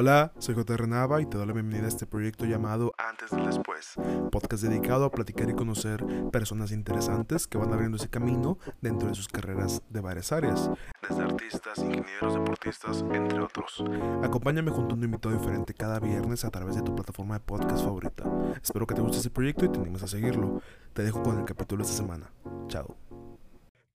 Hola, 0.00 0.30
soy 0.38 0.54
J. 0.54 0.86
Nava 0.86 1.20
y 1.20 1.26
te 1.26 1.36
doy 1.36 1.48
la 1.48 1.52
bienvenida 1.52 1.86
a 1.86 1.88
este 1.88 2.06
proyecto 2.06 2.44
llamado 2.44 2.92
Antes 2.98 3.32
del 3.32 3.46
Después, 3.46 3.94
podcast 4.30 4.62
dedicado 4.62 5.04
a 5.04 5.10
platicar 5.10 5.50
y 5.50 5.54
conocer 5.54 6.04
personas 6.30 6.70
interesantes 6.70 7.48
que 7.48 7.58
van 7.58 7.72
abriendo 7.72 7.96
ese 7.96 8.08
camino 8.08 8.58
dentro 8.80 9.08
de 9.08 9.16
sus 9.16 9.26
carreras 9.26 9.82
de 9.88 10.00
varias 10.00 10.30
áreas, 10.30 10.70
desde 11.02 11.20
artistas, 11.24 11.78
ingenieros, 11.78 12.32
deportistas, 12.32 13.04
entre 13.12 13.40
otros. 13.40 13.82
Acompáñame 14.22 14.70
junto 14.70 14.94
a 14.94 14.98
un 14.98 15.02
invitado 15.02 15.36
diferente 15.36 15.74
cada 15.74 15.98
viernes 15.98 16.44
a 16.44 16.50
través 16.50 16.76
de 16.76 16.82
tu 16.82 16.94
plataforma 16.94 17.34
de 17.34 17.40
podcast 17.40 17.82
favorita. 17.82 18.22
Espero 18.62 18.86
que 18.86 18.94
te 18.94 19.00
guste 19.00 19.16
este 19.16 19.30
proyecto 19.30 19.64
y 19.64 19.68
te 19.68 19.80
animes 19.80 20.04
a 20.04 20.06
seguirlo. 20.06 20.62
Te 20.92 21.02
dejo 21.02 21.24
con 21.24 21.40
el 21.40 21.44
capítulo 21.44 21.82
de 21.82 21.90
esta 21.90 22.00
semana. 22.00 22.30
Chao. 22.68 22.94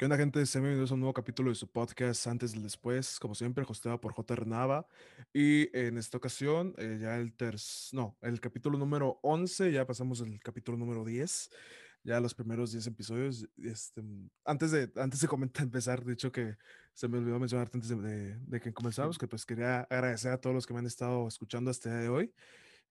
¿Qué 0.03 0.05
onda, 0.05 0.17
gente? 0.17 0.45
Sean 0.45 0.63
bienvenidos 0.63 0.91
a 0.91 0.95
un 0.95 0.99
nuevo 0.99 1.13
capítulo 1.13 1.49
de 1.49 1.55
su 1.55 1.71
podcast 1.71 2.27
Antes 2.27 2.51
del 2.51 2.61
Después, 2.61 3.17
como 3.21 3.35
siempre, 3.35 3.63
hosteado 3.65 4.01
por 4.01 4.11
J. 4.11 4.35
Renava. 4.35 4.85
Y 5.31 5.69
en 5.73 5.97
esta 5.97 6.17
ocasión, 6.17 6.75
eh, 6.77 6.99
ya 7.01 7.15
el 7.15 7.31
tercer, 7.31 7.97
no, 7.97 8.17
el 8.21 8.41
capítulo 8.41 8.77
número 8.77 9.21
11, 9.23 9.71
ya 9.71 9.87
pasamos 9.87 10.19
el 10.19 10.41
capítulo 10.41 10.77
número 10.77 11.05
10, 11.05 11.49
ya 12.03 12.19
los 12.19 12.35
primeros 12.35 12.73
10 12.73 12.85
episodios. 12.87 13.47
Este, 13.63 14.03
antes 14.43 14.71
de, 14.71 14.91
antes 14.97 15.21
de 15.21 15.27
comentar, 15.29 15.63
empezar, 15.63 16.03
de 16.03 16.11
hecho 16.11 16.33
que 16.33 16.57
se 16.93 17.07
me 17.07 17.19
olvidó 17.19 17.39
mencionarte 17.39 17.77
antes 17.77 17.89
de, 17.97 18.35
de 18.39 18.59
que 18.59 18.73
comenzamos, 18.73 19.17
que 19.17 19.29
pues 19.29 19.45
quería 19.45 19.83
agradecer 19.83 20.33
a 20.33 20.41
todos 20.41 20.53
los 20.53 20.67
que 20.67 20.73
me 20.73 20.79
han 20.79 20.85
estado 20.85 21.29
escuchando 21.29 21.71
hasta 21.71 21.87
el 21.87 21.95
día 21.95 22.03
de 22.03 22.09
hoy 22.09 22.33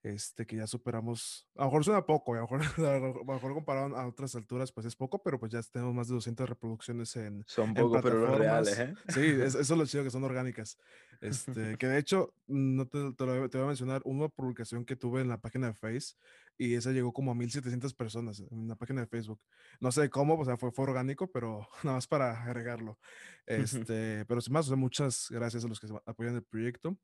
este, 0.03 0.47
que 0.47 0.57
ya 0.57 0.67
superamos, 0.67 1.49
a 1.57 1.61
lo 1.61 1.67
mejor 1.67 1.85
suena 1.85 2.05
poco, 2.05 2.35
a 2.35 2.37
lo 2.37 2.43
mejor, 2.43 2.61
a 2.87 2.99
lo 2.99 3.25
mejor 3.25 3.55
comparado 3.55 3.97
a 3.97 4.07
otras 4.07 4.35
alturas, 4.35 4.73
pues 4.73 4.87
es 4.87 4.97
poco, 4.97 5.23
pero 5.23 5.39
pues 5.39 5.53
ya 5.53 5.63
tenemos 5.63 5.95
más 5.95 6.09
de 6.09 6.15
200 6.15 6.49
reproducciones 6.49 7.15
en 7.17 7.45
Son 7.47 7.73
poco, 7.73 8.01
pero 8.03 8.37
reales, 8.37 8.79
¿eh? 8.79 8.95
Sí, 9.09 9.21
eso 9.21 9.61
es 9.61 9.71
lo 9.71 9.87
chido, 9.87 10.03
que 10.03 10.11
son 10.11 10.25
orgánicas. 10.25 10.77
Este, 11.21 11.77
que 11.79 11.87
de 11.89 11.99
hecho, 11.99 12.35
no 12.49 12.87
te, 12.89 13.13
te, 13.13 13.25
voy 13.25 13.49
a 13.53 13.67
mencionar 13.67 14.03
una 14.05 14.29
publicación 14.29 14.85
que 14.85 14.97
tuve 14.97 15.21
en 15.21 15.29
la 15.29 15.41
página 15.41 15.69
de 15.69 15.75
Face 15.75 16.17
y 16.59 16.75
esa 16.75 16.91
llegó 16.91 17.13
como 17.13 17.31
a 17.31 17.35
1700 17.35 17.95
personas 17.95 18.43
en 18.51 18.69
la 18.69 18.75
página 18.75 19.03
de 19.03 19.07
Facebook. 19.07 19.41
No 19.81 19.93
sé 19.93 20.11
cómo, 20.11 20.35
o 20.35 20.45
sea, 20.45 20.57
fue, 20.57 20.73
fue 20.73 20.85
orgánico, 20.85 21.31
pero 21.31 21.69
nada 21.85 21.97
más 21.97 22.09
para 22.09 22.43
agregarlo. 22.43 22.99
Este, 23.47 24.25
pero 24.27 24.41
sin 24.41 24.53
más, 24.53 24.67
o 24.67 24.69
sea, 24.69 24.77
muchas 24.77 25.29
gracias 25.31 25.65
a 25.65 25.69
los 25.69 25.79
que 25.79 25.87
apoyan 26.07 26.35
el 26.35 26.43
proyecto. 26.43 26.97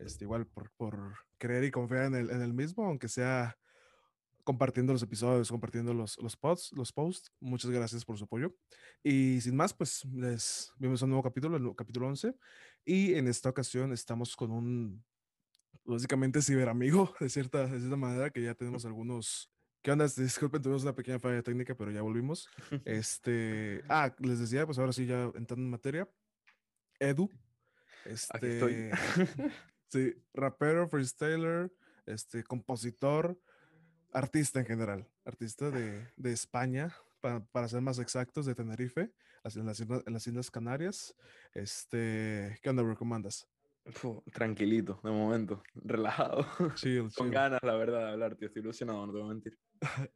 Este, 0.00 0.24
igual 0.24 0.46
por, 0.46 0.70
por 0.72 1.14
creer 1.38 1.64
y 1.64 1.70
confiar 1.70 2.04
en 2.04 2.14
el, 2.14 2.30
en 2.30 2.42
el 2.42 2.54
mismo, 2.54 2.86
aunque 2.86 3.08
sea 3.08 3.56
compartiendo 4.44 4.92
los 4.92 5.02
episodios, 5.02 5.50
compartiendo 5.50 5.94
los, 5.94 6.18
los, 6.18 6.36
posts, 6.36 6.72
los 6.72 6.92
posts. 6.92 7.32
Muchas 7.40 7.70
gracias 7.70 8.04
por 8.04 8.18
su 8.18 8.24
apoyo. 8.24 8.54
Y 9.02 9.40
sin 9.40 9.54
más, 9.54 9.74
pues 9.74 10.04
les 10.06 10.72
vemos 10.76 11.02
un 11.02 11.10
nuevo 11.10 11.22
capítulo, 11.22 11.56
el 11.56 11.76
capítulo 11.76 12.08
11. 12.08 12.34
Y 12.84 13.14
en 13.14 13.28
esta 13.28 13.50
ocasión 13.50 13.92
estamos 13.92 14.34
con 14.34 14.50
un, 14.50 15.04
básicamente, 15.84 16.42
ciberamigo, 16.42 17.14
de 17.20 17.28
cierta, 17.28 17.66
de 17.66 17.78
cierta 17.78 17.96
manera, 17.96 18.30
que 18.30 18.42
ya 18.42 18.54
tenemos 18.54 18.84
algunos... 18.84 19.52
¿Qué 19.82 19.92
onda? 19.92 20.06
Disculpen, 20.06 20.60
tuvimos 20.60 20.82
una 20.82 20.94
pequeña 20.94 21.18
falla 21.18 21.42
técnica, 21.42 21.74
pero 21.74 21.90
ya 21.90 22.02
volvimos. 22.02 22.50
Este, 22.84 23.82
ah, 23.88 24.14
les 24.18 24.38
decía, 24.38 24.66
pues 24.66 24.78
ahora 24.78 24.92
sí, 24.92 25.06
ya 25.06 25.30
entrando 25.34 25.64
en 25.64 25.70
materia. 25.70 26.08
Edu. 26.98 27.30
Este, 28.04 28.90
Sí, 29.90 30.14
rapero, 30.32 30.86
freestyler, 30.86 31.72
este, 32.06 32.44
compositor, 32.44 33.36
artista 34.12 34.60
en 34.60 34.66
general, 34.66 35.08
artista 35.24 35.70
de, 35.70 36.06
de 36.16 36.32
España, 36.32 36.94
para, 37.20 37.44
para, 37.46 37.66
ser 37.66 37.80
más 37.80 37.98
exactos, 37.98 38.46
de 38.46 38.54
Tenerife, 38.54 39.12
en 39.56 39.66
las, 39.66 39.80
en 39.80 40.12
las 40.12 40.26
Islas 40.28 40.48
Canarias. 40.48 41.16
Este, 41.54 42.56
¿Qué 42.62 42.70
onda, 42.70 42.84
recomendas? 42.84 43.48
tranquilito, 44.32 45.00
de 45.02 45.10
momento, 45.10 45.60
relajado. 45.74 46.46
Chill, 46.76 47.12
Con 47.16 47.32
ganas, 47.32 47.60
la 47.64 47.74
verdad, 47.74 48.06
de 48.06 48.12
hablar, 48.12 48.36
tío. 48.36 48.46
Estoy 48.46 48.62
ilusionado, 48.62 49.04
no 49.06 49.12
te 49.12 49.18
voy 49.18 49.26
a 49.26 49.32
mentir. 49.34 49.58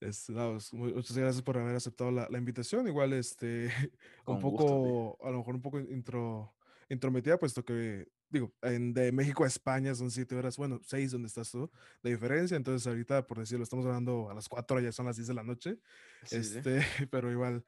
es, 0.00 0.30
no, 0.30 0.56
muchas 0.72 1.16
gracias 1.16 1.42
por 1.42 1.58
haber 1.58 1.76
aceptado 1.76 2.10
la, 2.10 2.26
la 2.30 2.38
invitación. 2.38 2.88
Igual, 2.88 3.12
este, 3.12 3.70
Con 4.24 4.36
un 4.36 4.40
poco, 4.40 5.18
a 5.22 5.30
lo 5.30 5.38
mejor 5.38 5.56
un 5.56 5.62
poco 5.62 5.78
intro, 5.78 6.54
intrometida, 6.88 7.38
puesto 7.38 7.62
que 7.62 8.08
digo, 8.30 8.54
en, 8.62 8.94
de 8.94 9.12
México 9.12 9.44
a 9.44 9.46
España 9.46 9.94
son 9.94 10.10
siete 10.10 10.34
horas, 10.36 10.56
bueno, 10.56 10.80
seis 10.82 11.10
donde 11.10 11.28
estás 11.28 11.50
tú, 11.50 11.70
de 12.02 12.10
diferencia. 12.10 12.56
Entonces, 12.56 12.86
ahorita, 12.86 13.26
por 13.26 13.38
decirlo, 13.38 13.64
estamos 13.64 13.84
hablando 13.84 14.30
a 14.30 14.34
las 14.34 14.48
cuatro, 14.48 14.80
ya 14.80 14.92
son 14.92 15.06
las 15.06 15.16
diez 15.16 15.28
de 15.28 15.34
la 15.34 15.42
noche. 15.42 15.78
Sí, 16.24 16.36
este, 16.36 16.82
sí. 16.82 16.86
pero 17.10 17.30
igual, 17.30 17.64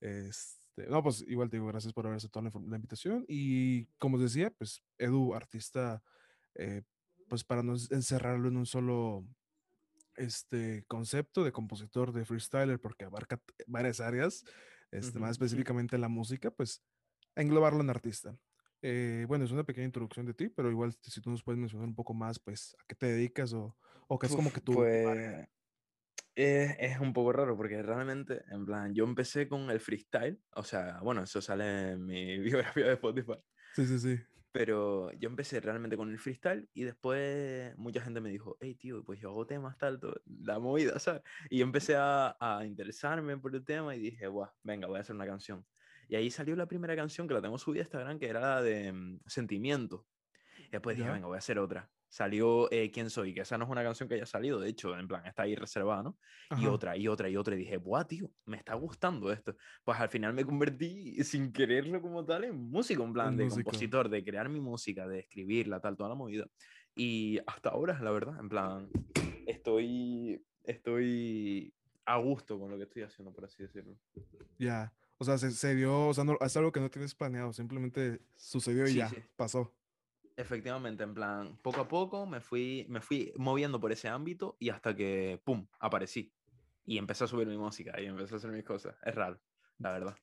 este, 0.00 0.88
no, 0.88 1.02
pues 1.02 1.24
igual 1.28 1.50
te 1.50 1.56
digo, 1.56 1.66
gracias 1.66 1.92
por 1.92 2.06
haber 2.06 2.16
aceptado 2.16 2.44
la, 2.44 2.50
la 2.68 2.76
invitación. 2.76 3.24
Y 3.28 3.86
como 3.98 4.18
decía, 4.18 4.50
pues 4.50 4.82
Edu, 4.98 5.34
artista, 5.34 6.02
eh, 6.54 6.82
pues 7.28 7.44
para 7.44 7.62
no 7.62 7.74
encerrarlo 7.90 8.48
en 8.48 8.56
un 8.56 8.66
solo 8.66 9.26
este 10.16 10.84
concepto 10.88 11.44
de 11.44 11.52
compositor, 11.52 12.12
de 12.12 12.24
freestyler, 12.24 12.80
porque 12.80 13.04
abarca 13.04 13.40
varias 13.66 14.00
áreas, 14.00 14.44
este, 14.90 15.18
uh 15.18 15.20
-huh, 15.20 15.22
más 15.22 15.32
específicamente 15.32 15.96
uh 15.96 15.98
-huh. 15.98 16.02
la 16.02 16.08
música, 16.08 16.50
pues 16.50 16.82
englobarlo 17.34 17.80
en 17.80 17.90
artista. 17.90 18.38
Eh, 18.82 19.24
bueno, 19.28 19.44
es 19.44 19.52
una 19.52 19.64
pequeña 19.64 19.86
introducción 19.86 20.26
de 20.26 20.34
ti, 20.34 20.48
pero 20.48 20.70
igual 20.70 20.92
si 20.92 21.20
tú 21.20 21.30
nos 21.30 21.42
puedes 21.42 21.58
mencionar 21.58 21.88
un 21.88 21.94
poco 21.94 22.14
más, 22.14 22.38
pues, 22.38 22.76
a 22.78 22.84
qué 22.86 22.94
te 22.94 23.06
dedicas 23.06 23.52
o, 23.52 23.76
o 24.08 24.18
qué 24.18 24.26
es 24.26 24.32
Uf, 24.32 24.36
como 24.36 24.52
que 24.52 24.60
tú... 24.60 24.74
Pues, 24.74 25.48
es, 26.34 26.76
es, 26.78 27.00
un 27.00 27.14
poco 27.14 27.32
raro 27.32 27.56
porque 27.56 27.82
realmente, 27.82 28.44
en 28.50 28.66
plan, 28.66 28.94
yo 28.94 29.04
empecé 29.04 29.48
con 29.48 29.70
el 29.70 29.80
freestyle, 29.80 30.38
o 30.54 30.62
sea, 30.62 31.00
bueno, 31.02 31.22
eso 31.22 31.40
sale 31.40 31.92
en 31.92 32.04
mi 32.04 32.38
biografía 32.38 32.86
de 32.86 32.92
Spotify. 32.92 33.38
Sí, 33.74 33.86
sí, 33.86 33.98
sí. 33.98 34.18
Pero 34.52 35.12
yo 35.12 35.28
empecé 35.28 35.60
realmente 35.60 35.96
con 35.96 36.10
el 36.10 36.18
freestyle 36.18 36.68
y 36.72 36.84
después 36.84 37.76
mucha 37.76 38.00
gente 38.00 38.20
me 38.20 38.30
dijo, 38.30 38.56
hey, 38.60 38.74
tío, 38.74 39.02
pues 39.04 39.20
yo 39.20 39.30
hago 39.30 39.46
temas 39.46 39.76
tal, 39.76 39.98
todo, 39.98 40.20
la 40.24 40.58
movida, 40.58 40.98
¿sabes? 40.98 41.22
Y 41.50 41.58
yo 41.58 41.64
empecé 41.64 41.94
a, 41.96 42.36
a 42.40 42.64
interesarme 42.64 43.36
por 43.36 43.54
el 43.54 43.64
tema 43.64 43.94
y 43.94 44.00
dije, 44.00 44.28
Buah, 44.28 44.50
venga, 44.62 44.86
voy 44.86 44.98
a 44.98 45.00
hacer 45.00 45.14
una 45.14 45.26
canción. 45.26 45.66
Y 46.08 46.16
ahí 46.16 46.30
salió 46.30 46.54
la 46.56 46.66
primera 46.66 46.94
canción 46.94 47.26
que 47.26 47.34
la 47.34 47.42
tengo 47.42 47.58
subida 47.58 47.80
a 47.80 47.84
Instagram, 47.84 48.18
que 48.18 48.28
era 48.28 48.40
la 48.40 48.62
de 48.62 48.92
um, 48.92 49.18
Sentimiento. 49.26 50.06
Y 50.58 50.70
después 50.70 50.96
dije, 50.96 51.10
venga, 51.10 51.26
voy 51.26 51.36
a 51.36 51.38
hacer 51.38 51.58
otra. 51.58 51.90
Salió 52.08 52.70
eh, 52.70 52.90
¿Quién 52.92 53.10
soy? 53.10 53.34
Que 53.34 53.40
esa 53.40 53.58
no 53.58 53.64
es 53.64 53.70
una 53.70 53.82
canción 53.82 54.08
que 54.08 54.14
haya 54.14 54.26
salido, 54.26 54.60
de 54.60 54.68
hecho, 54.68 54.96
en 54.96 55.08
plan, 55.08 55.26
está 55.26 55.42
ahí 55.42 55.54
reservada, 55.56 56.04
¿no? 56.04 56.18
Ajá. 56.48 56.62
Y 56.62 56.66
otra, 56.66 56.96
y 56.96 57.08
otra, 57.08 57.28
y 57.28 57.36
otra. 57.36 57.54
Y 57.54 57.58
dije, 57.58 57.76
buah, 57.76 58.06
tío, 58.06 58.30
me 58.44 58.56
está 58.56 58.74
gustando 58.74 59.32
esto. 59.32 59.56
Pues 59.84 59.98
al 59.98 60.08
final 60.08 60.32
me 60.32 60.44
convertí, 60.44 61.22
sin 61.24 61.52
quererlo 61.52 62.00
como 62.00 62.24
tal, 62.24 62.44
en 62.44 62.56
músico, 62.56 63.02
en 63.04 63.12
plan, 63.12 63.28
Un 63.30 63.36
de 63.36 63.44
músico. 63.44 63.64
compositor, 63.64 64.08
de 64.08 64.24
crear 64.24 64.48
mi 64.48 64.60
música, 64.60 65.06
de 65.08 65.20
escribirla, 65.20 65.80
tal, 65.80 65.96
toda 65.96 66.08
la 66.08 66.14
movida. 66.14 66.46
Y 66.94 67.38
hasta 67.46 67.70
ahora, 67.70 68.00
la 68.00 68.10
verdad, 68.12 68.38
en 68.40 68.48
plan, 68.48 68.88
estoy, 69.46 70.42
estoy 70.62 71.74
a 72.06 72.16
gusto 72.18 72.58
con 72.58 72.70
lo 72.70 72.76
que 72.76 72.84
estoy 72.84 73.02
haciendo, 73.02 73.32
por 73.32 73.44
así 73.44 73.62
decirlo. 73.62 73.98
Ya. 74.58 74.92
O 75.18 75.24
sea, 75.24 75.38
se, 75.38 75.50
se, 75.50 75.74
dio, 75.74 76.08
o 76.08 76.14
sea, 76.14 76.24
no, 76.24 76.36
es 76.40 76.56
algo 76.56 76.72
que 76.72 76.80
no 76.80 76.90
tienes 76.90 77.14
planeado, 77.14 77.52
simplemente 77.52 78.20
sucedió 78.36 78.84
y 78.84 78.92
sí, 78.92 78.96
ya, 78.96 79.08
sí. 79.08 79.16
pasó. 79.34 79.74
Efectivamente, 80.36 81.02
en 81.04 81.14
plan, 81.14 81.56
poco 81.62 81.80
a 81.80 81.88
poco 81.88 82.26
me 82.26 82.40
fui, 82.40 82.84
me 82.90 83.00
fui 83.00 83.32
moviendo 83.36 83.80
por 83.80 83.92
ese 83.92 84.08
ámbito 84.08 84.56
y 84.58 84.68
hasta 84.68 84.94
que, 84.94 85.40
¡pum!, 85.42 85.66
aparecí. 85.80 86.32
Y 86.84 86.98
empecé 86.98 87.24
a 87.24 87.26
subir 87.26 87.46
mi 87.46 87.56
música 87.56 87.98
y 88.00 88.06
empecé 88.06 88.34
a 88.34 88.36
hacer 88.36 88.50
mis 88.50 88.64
cosas. 88.64 88.94
Es 89.02 89.14
raro, 89.14 89.40
la 89.78 89.92
verdad. 89.92 90.16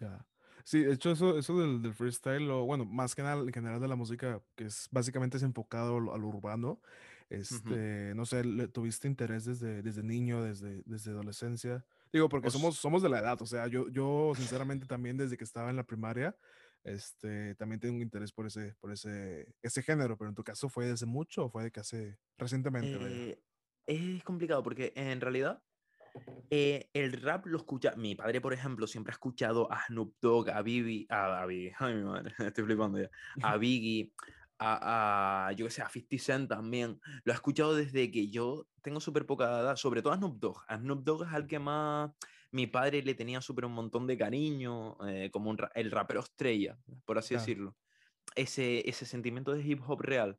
Ya. 0.00 0.26
Sí, 0.64 0.82
de 0.82 0.92
hecho, 0.92 1.12
eso, 1.12 1.38
eso 1.38 1.58
del, 1.58 1.80
del 1.80 1.94
freestyle, 1.94 2.50
o 2.50 2.64
bueno, 2.64 2.84
más 2.84 3.14
que 3.14 3.22
nada 3.22 3.40
en 3.40 3.52
general 3.52 3.80
de 3.80 3.88
la 3.88 3.96
música, 3.96 4.42
que 4.56 4.64
es 4.64 4.88
básicamente 4.90 5.36
es 5.36 5.42
enfocado 5.42 5.96
a 5.96 6.00
lo, 6.00 6.14
a 6.14 6.18
lo 6.18 6.26
urbano, 6.28 6.80
este, 7.32 7.64
uh 7.64 8.12
-huh. 8.12 8.14
no 8.14 8.26
sé, 8.26 8.44
¿le 8.44 8.68
tuviste 8.68 9.08
interés 9.08 9.44
desde, 9.44 9.82
desde 9.82 10.02
niño, 10.02 10.42
desde, 10.42 10.82
desde 10.84 11.12
adolescencia? 11.12 11.84
Digo, 12.12 12.28
porque 12.28 12.44
pues, 12.44 12.52
somos, 12.52 12.76
somos 12.76 13.02
de 13.02 13.08
la 13.08 13.20
edad, 13.20 13.40
o 13.40 13.46
sea, 13.46 13.66
yo, 13.68 13.88
yo 13.88 14.32
sinceramente 14.36 14.86
también 14.86 15.16
desde 15.16 15.38
que 15.38 15.44
estaba 15.44 15.70
en 15.70 15.76
la 15.76 15.86
primaria, 15.86 16.36
este, 16.84 17.54
también 17.54 17.80
tengo 17.80 17.94
un 17.94 18.02
interés 18.02 18.32
por 18.32 18.46
ese, 18.46 18.74
por 18.80 18.92
ese, 18.92 19.54
ese 19.62 19.82
género, 19.82 20.18
pero 20.18 20.28
en 20.28 20.34
tu 20.34 20.44
caso 20.44 20.68
fue 20.68 20.86
desde 20.86 21.06
mucho 21.06 21.46
o 21.46 21.50
fue 21.50 21.64
de 21.64 21.70
que 21.70 21.80
hace 21.80 22.18
recientemente? 22.36 22.98
Eh, 23.00 23.42
es 23.86 24.22
complicado 24.24 24.62
porque 24.62 24.92
en 24.94 25.20
realidad 25.20 25.62
eh, 26.50 26.90
el 26.92 27.12
rap 27.12 27.46
lo 27.46 27.56
escucha, 27.56 27.94
mi 27.96 28.14
padre 28.14 28.42
por 28.42 28.52
ejemplo 28.52 28.86
siempre 28.86 29.12
ha 29.12 29.14
escuchado 29.14 29.72
a 29.72 29.86
Snoop 29.86 30.16
Dogg, 30.20 30.50
a 30.50 30.60
Bibi, 30.60 31.06
a, 31.08 31.42
a 31.42 31.46
ay 31.78 31.94
mi 31.94 32.02
madre, 32.02 32.34
estoy 32.46 32.64
flipando 32.64 32.98
ya, 32.98 33.10
a 33.42 33.56
Biggie, 33.58 34.12
a, 34.62 35.48
a, 35.48 35.52
yo 35.52 35.66
que 35.66 35.72
sé, 35.72 35.82
a 35.82 35.88
50 35.88 36.18
Cent 36.22 36.48
también. 36.48 37.00
Lo 37.24 37.32
he 37.32 37.34
escuchado 37.34 37.74
desde 37.74 38.10
que 38.10 38.28
yo 38.28 38.66
tengo 38.82 39.00
súper 39.00 39.26
poca 39.26 39.44
edad, 39.44 39.76
sobre 39.76 40.02
todo 40.02 40.12
a 40.12 40.16
Snoop 40.16 40.38
Dogg. 40.38 40.62
A 40.68 40.78
Snoop 40.78 41.02
Dogg 41.04 41.24
es 41.24 41.32
al 41.32 41.46
que 41.46 41.58
más 41.58 42.12
mi 42.52 42.66
padre 42.66 43.02
le 43.02 43.14
tenía 43.14 43.40
súper 43.40 43.64
un 43.64 43.72
montón 43.72 44.06
de 44.06 44.16
cariño, 44.16 44.96
eh, 45.08 45.30
como 45.32 45.50
un, 45.50 45.58
el 45.74 45.90
rapero 45.90 46.20
estrella, 46.20 46.78
por 47.04 47.18
así 47.18 47.30
claro. 47.30 47.40
decirlo. 47.40 47.76
Ese, 48.36 48.88
ese 48.88 49.04
sentimiento 49.04 49.52
de 49.52 49.62
hip 49.62 49.80
hop 49.86 50.00
real. 50.02 50.38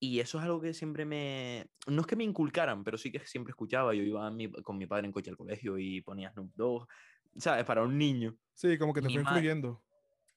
Y 0.00 0.20
eso 0.20 0.38
es 0.38 0.44
algo 0.44 0.60
que 0.60 0.74
siempre 0.74 1.04
me... 1.04 1.66
No 1.86 2.00
es 2.00 2.06
que 2.06 2.16
me 2.16 2.24
inculcaran, 2.24 2.82
pero 2.82 2.98
sí 2.98 3.12
que 3.12 3.20
siempre 3.20 3.52
escuchaba. 3.52 3.94
Yo 3.94 4.02
iba 4.02 4.30
mi, 4.30 4.50
con 4.50 4.76
mi 4.76 4.86
padre 4.86 5.06
en 5.06 5.12
coche 5.12 5.30
al 5.30 5.36
colegio 5.36 5.78
y 5.78 6.00
ponía 6.00 6.32
Snoop 6.32 6.52
Dogg, 6.54 6.88
¿sabes? 7.36 7.64
Para 7.64 7.82
un 7.82 7.96
niño. 7.96 8.36
Sí, 8.52 8.76
como 8.76 8.92
que 8.92 9.00
te 9.00 9.06
mi 9.06 9.14
fue 9.14 9.22
influyendo. 9.22 9.82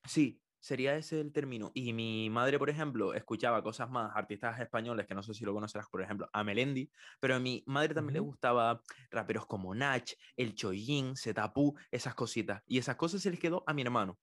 Sí, 0.06 0.40
Sería 0.68 0.98
ese 0.98 1.22
el 1.22 1.32
término. 1.32 1.72
Y 1.74 1.94
mi 1.94 2.30
madre, 2.30 2.60
por 2.60 2.70
ejemplo, 2.70 3.14
escuchaba 3.14 3.64
cosas 3.64 3.90
más, 3.90 4.12
artistas 4.14 4.60
españoles, 4.60 5.08
que 5.08 5.16
no 5.16 5.24
sé 5.24 5.34
si 5.34 5.46
lo 5.46 5.54
conocerás, 5.54 5.88
por 5.88 6.02
ejemplo, 6.02 6.30
a 6.34 6.44
Melendi, 6.44 6.92
pero 7.22 7.36
a 7.36 7.40
mi 7.40 7.64
madre 7.68 7.94
también 7.94 8.16
le 8.16 8.20
Ujú. 8.20 8.26
gustaba 8.32 8.82
raperos 9.10 9.46
como 9.46 9.74
Nach, 9.74 10.12
El 10.36 10.56
Chollín, 10.56 11.16
Zetapú, 11.16 11.78
esas 11.90 12.16
cositas. 12.16 12.64
Y 12.66 12.80
esas 12.80 12.98
cosas 12.98 13.22
se 13.22 13.32
les 13.32 13.40
quedó 13.40 13.64
a 13.66 13.74
mi 13.74 13.82
hermano. 13.82 14.20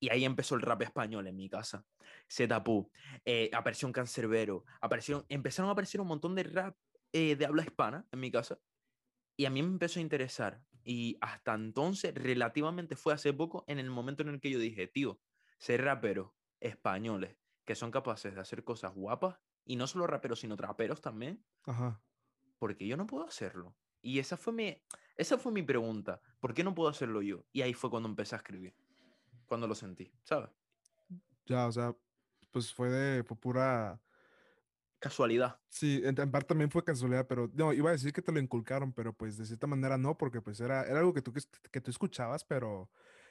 Y 0.00 0.10
ahí 0.10 0.24
empezó 0.24 0.54
el 0.54 0.62
rap 0.62 0.82
español 0.82 1.26
en 1.26 1.36
mi 1.36 1.50
casa. 1.50 1.84
Zetapú, 2.32 2.90
eh, 3.26 3.50
apareció 3.52 3.86
un 3.86 3.92
cancerbero, 3.92 4.64
aparecieron, 4.80 5.26
empezaron 5.28 5.68
a 5.68 5.72
aparecer 5.72 6.00
un 6.00 6.08
montón 6.08 6.34
de 6.34 6.44
rap 6.44 6.78
eh, 7.12 7.36
de 7.36 7.46
habla 7.46 7.62
hispana 7.62 8.06
en 8.10 8.20
mi 8.20 8.30
casa. 8.30 8.58
Y 9.36 9.46
a 9.46 9.50
mí 9.50 9.62
me 9.62 9.68
empezó 9.68 9.98
a 9.98 10.02
interesar. 10.02 10.62
Y 10.84 11.16
hasta 11.20 11.54
entonces, 11.54 12.14
relativamente 12.14 12.96
fue 12.96 13.14
hace 13.14 13.32
poco, 13.32 13.64
en 13.66 13.78
el 13.78 13.90
momento 13.90 14.22
en 14.22 14.28
el 14.30 14.40
que 14.40 14.50
yo 14.50 14.58
dije, 14.58 14.86
tío, 14.86 15.20
ser 15.58 15.84
raperos 15.84 16.32
españoles 16.60 17.36
que 17.64 17.74
son 17.74 17.90
capaces 17.90 18.34
de 18.34 18.40
hacer 18.40 18.64
cosas 18.64 18.94
guapas, 18.94 19.38
y 19.64 19.76
no 19.76 19.86
solo 19.86 20.06
raperos, 20.06 20.40
sino 20.40 20.56
traperos 20.56 21.00
también, 21.00 21.44
Ajá. 21.64 22.00
porque 22.58 22.86
yo 22.86 22.96
no 22.96 23.06
puedo 23.06 23.26
hacerlo. 23.26 23.74
Y 24.02 24.18
esa 24.18 24.36
fue 24.36 24.52
mi, 24.52 24.82
esa 25.16 25.38
fue 25.38 25.50
mi 25.52 25.62
pregunta, 25.62 26.20
¿por 26.40 26.52
qué 26.52 26.62
no 26.62 26.74
puedo 26.74 26.90
hacerlo 26.90 27.22
yo? 27.22 27.46
Y 27.52 27.62
ahí 27.62 27.72
fue 27.72 27.90
cuando 27.90 28.08
empecé 28.08 28.34
a 28.34 28.38
escribir, 28.38 28.76
cuando 29.46 29.66
lo 29.66 29.74
sentí, 29.74 30.12
¿sabes? 30.22 30.50
Ya, 31.46 31.66
o 31.66 31.72
sea, 31.72 31.96
pues 32.50 32.72
fue 32.72 32.90
de 32.90 33.24
fue 33.24 33.36
pura. 33.36 34.00
Casualidad. 34.98 35.60
Sí, 35.68 36.00
en, 36.04 36.18
en 36.18 36.30
parte 36.30 36.48
también 36.48 36.70
fue 36.70 36.84
casualidad, 36.84 37.26
pero 37.26 37.50
no, 37.54 37.72
iba 37.72 37.90
a 37.90 37.92
decir 37.92 38.12
que 38.12 38.22
te 38.22 38.32
lo 38.32 38.40
inculcaron, 38.40 38.92
pero 38.92 39.12
pues 39.12 39.36
de 39.36 39.44
cierta 39.44 39.66
manera 39.66 39.98
no, 39.98 40.16
porque 40.16 40.40
pues 40.40 40.60
era, 40.60 40.84
era 40.84 40.98
algo 40.98 41.12
que 41.12 41.22
tú, 41.22 41.32
que, 41.32 41.40
que 41.70 41.80
tú 41.80 41.90
escuchabas, 41.90 42.44
pero, 42.44 42.90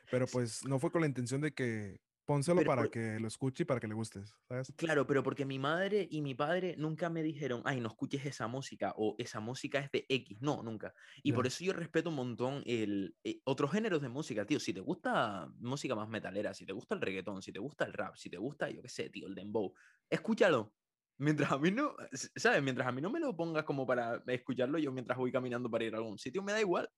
pero 0.09 0.27
pues 0.27 0.65
no 0.65 0.79
fue 0.79 0.91
con 0.91 1.01
la 1.01 1.07
intención 1.07 1.41
de 1.41 1.53
que 1.53 2.01
pónselo 2.25 2.63
Pero 2.63 2.65
para 2.65 2.87
por- 2.87 2.89
que 2.89 3.19
lo 3.19 3.27
escuche 3.27 3.63
y 3.63 3.65
para 3.65 3.79
que 3.79 3.87
le 3.87 3.93
gustes, 3.95 4.35
¿sabes? 4.47 4.73
Claro, 4.75 5.05
pero 5.05 5.21
porque 5.23 5.45
mi 5.45 5.59
madre 5.59 6.07
y 6.09 6.21
mi 6.21 6.33
padre 6.35 6.75
nunca 6.77 7.09
me 7.09 7.21
dijeron, 7.21 7.61
ay, 7.65 7.79
no 7.79 7.89
escuches 7.89 8.25
esa 8.25 8.47
música 8.47 8.93
o 8.97 9.15
esa 9.19 9.39
música 9.39 9.79
es 9.79 9.91
de 9.91 10.05
X. 10.09 10.37
No, 10.41 10.63
nunca. 10.63 10.93
Y 11.21 11.31
por 11.33 11.45
Ya. 11.45 11.47
eso 11.47 11.63
yo 11.63 11.73
respeto 11.73 12.09
un 12.09 12.15
montón 12.15 12.63
el, 12.65 13.15
eh, 13.23 13.41
otros 13.43 13.71
géneros 13.71 14.01
de 14.01 14.09
música, 14.09 14.45
tío. 14.45 14.59
Si 14.59 14.73
te 14.73 14.79
gusta 14.79 15.47
música 15.59 15.95
más 15.95 16.07
metalera, 16.09 16.53
si 16.53 16.65
te 16.65 16.73
gusta 16.73 16.95
el 16.95 17.01
reggaetón, 17.01 17.41
si 17.41 17.51
te 17.51 17.59
gusta 17.59 17.85
el 17.85 17.93
rap, 17.93 18.15
si 18.15 18.29
te 18.29 18.37
gusta, 18.37 18.69
yo 18.69 18.81
qué 18.81 18.89
sé, 18.89 19.09
tío, 19.09 19.27
el 19.27 19.35
dembow, 19.35 19.73
escúchalo. 20.09 20.73
Mientras 21.17 21.51
a 21.51 21.59
mí 21.59 21.69
no, 21.71 21.95
¿sabes? 22.35 22.63
Mientras 22.63 22.87
a 22.87 22.91
mí 22.91 23.01
no 23.01 23.11
me 23.11 23.19
lo 23.19 23.35
pongas 23.35 23.65
como 23.65 23.85
para 23.85 24.23
escucharlo 24.27 24.79
yo 24.79 24.91
mientras 24.91 25.17
voy 25.17 25.31
caminando 25.31 25.69
para 25.69 25.83
ir 25.83 25.93
a 25.93 25.97
algún 25.97 26.17
sitio, 26.17 26.41
me 26.41 26.51
da 26.53 26.61
igual. 26.61 26.89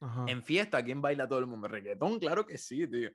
Ajá. 0.00 0.24
En 0.26 0.42
fiesta, 0.42 0.82
¿quién 0.84 1.02
baila 1.02 1.28
todo 1.28 1.38
el 1.40 1.46
mundo? 1.46 1.68
Reggaetón, 1.68 2.18
claro 2.18 2.46
que 2.46 2.58
sí, 2.58 2.86
tío. 2.88 3.10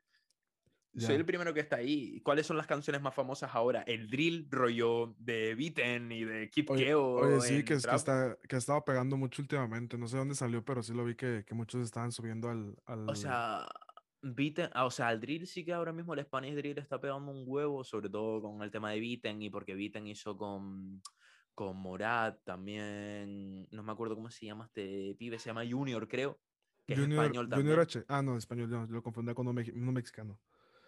Soy 0.96 1.10
Ya. 1.10 1.14
el 1.20 1.24
primero 1.24 1.54
que 1.54 1.60
está 1.60 1.76
ahí. 1.76 2.20
¿Cuáles 2.20 2.46
son 2.46 2.56
las 2.56 2.66
canciones 2.66 3.00
más 3.00 3.14
famosas 3.14 3.54
ahora? 3.54 3.82
El 3.82 4.08
drill 4.10 4.48
rollo 4.50 5.14
de 5.18 5.54
Beaten 5.54 6.10
y 6.10 6.24
de 6.24 6.50
Kid 6.50 6.66
Oye, 6.68 6.84
Keo. 6.86 7.12
oye, 7.14 7.40
sí, 7.40 7.64
que, 7.64 7.74
es, 7.74 7.86
que, 7.86 7.94
está, 7.94 8.36
que 8.48 8.56
ha 8.56 8.58
estado 8.58 8.84
pegando 8.84 9.16
mucho 9.16 9.40
últimamente. 9.40 9.96
No 9.96 10.08
sé 10.08 10.16
dónde 10.16 10.34
salió, 10.34 10.64
pero 10.64 10.82
sí 10.82 10.92
lo 10.92 11.04
vi 11.04 11.14
que, 11.14 11.44
que 11.46 11.54
muchos 11.54 11.82
estaban 11.82 12.10
subiendo 12.10 12.48
al, 12.50 12.74
al... 12.86 13.08
O 13.08 13.14
sea, 13.14 13.68
Beaten, 14.22 14.68
ah, 14.74 14.84
o 14.84 14.90
sea, 14.90 15.12
el 15.12 15.20
drill 15.20 15.46
sí 15.46 15.64
que 15.64 15.72
ahora 15.72 15.92
mismo 15.92 16.12
el 16.14 16.22
Spanish 16.24 16.56
drill 16.56 16.78
está 16.78 17.00
pegando 17.00 17.30
un 17.30 17.44
huevo, 17.46 17.84
sobre 17.84 18.10
todo 18.10 18.42
con 18.42 18.60
el 18.62 18.70
tema 18.72 18.90
de 18.90 18.98
Beaten 19.00 19.40
y 19.42 19.48
porque 19.48 19.76
Beaten 19.76 20.08
hizo 20.08 20.36
con, 20.36 21.00
con 21.54 21.76
Morat 21.76 22.42
también. 22.44 23.68
No 23.70 23.84
me 23.84 23.92
acuerdo 23.92 24.16
cómo 24.16 24.28
se 24.28 24.44
llama 24.46 24.64
este 24.64 25.14
pibe, 25.18 25.38
se 25.38 25.50
llama 25.50 25.62
Junior, 25.70 26.08
creo. 26.08 26.40
Que 26.84 26.94
es 26.94 27.00
Junior, 27.00 27.24
español 27.26 27.48
también. 27.48 27.66
Junior 27.68 27.80
H. 27.80 28.04
Ah, 28.08 28.22
no, 28.22 28.36
español, 28.36 28.68
no, 28.68 28.86
lo 28.86 29.02
confundí 29.02 29.32
con 29.34 29.46
uno, 29.46 29.60
mex- 29.60 29.72
uno 29.72 29.92
mexicano. 29.92 30.40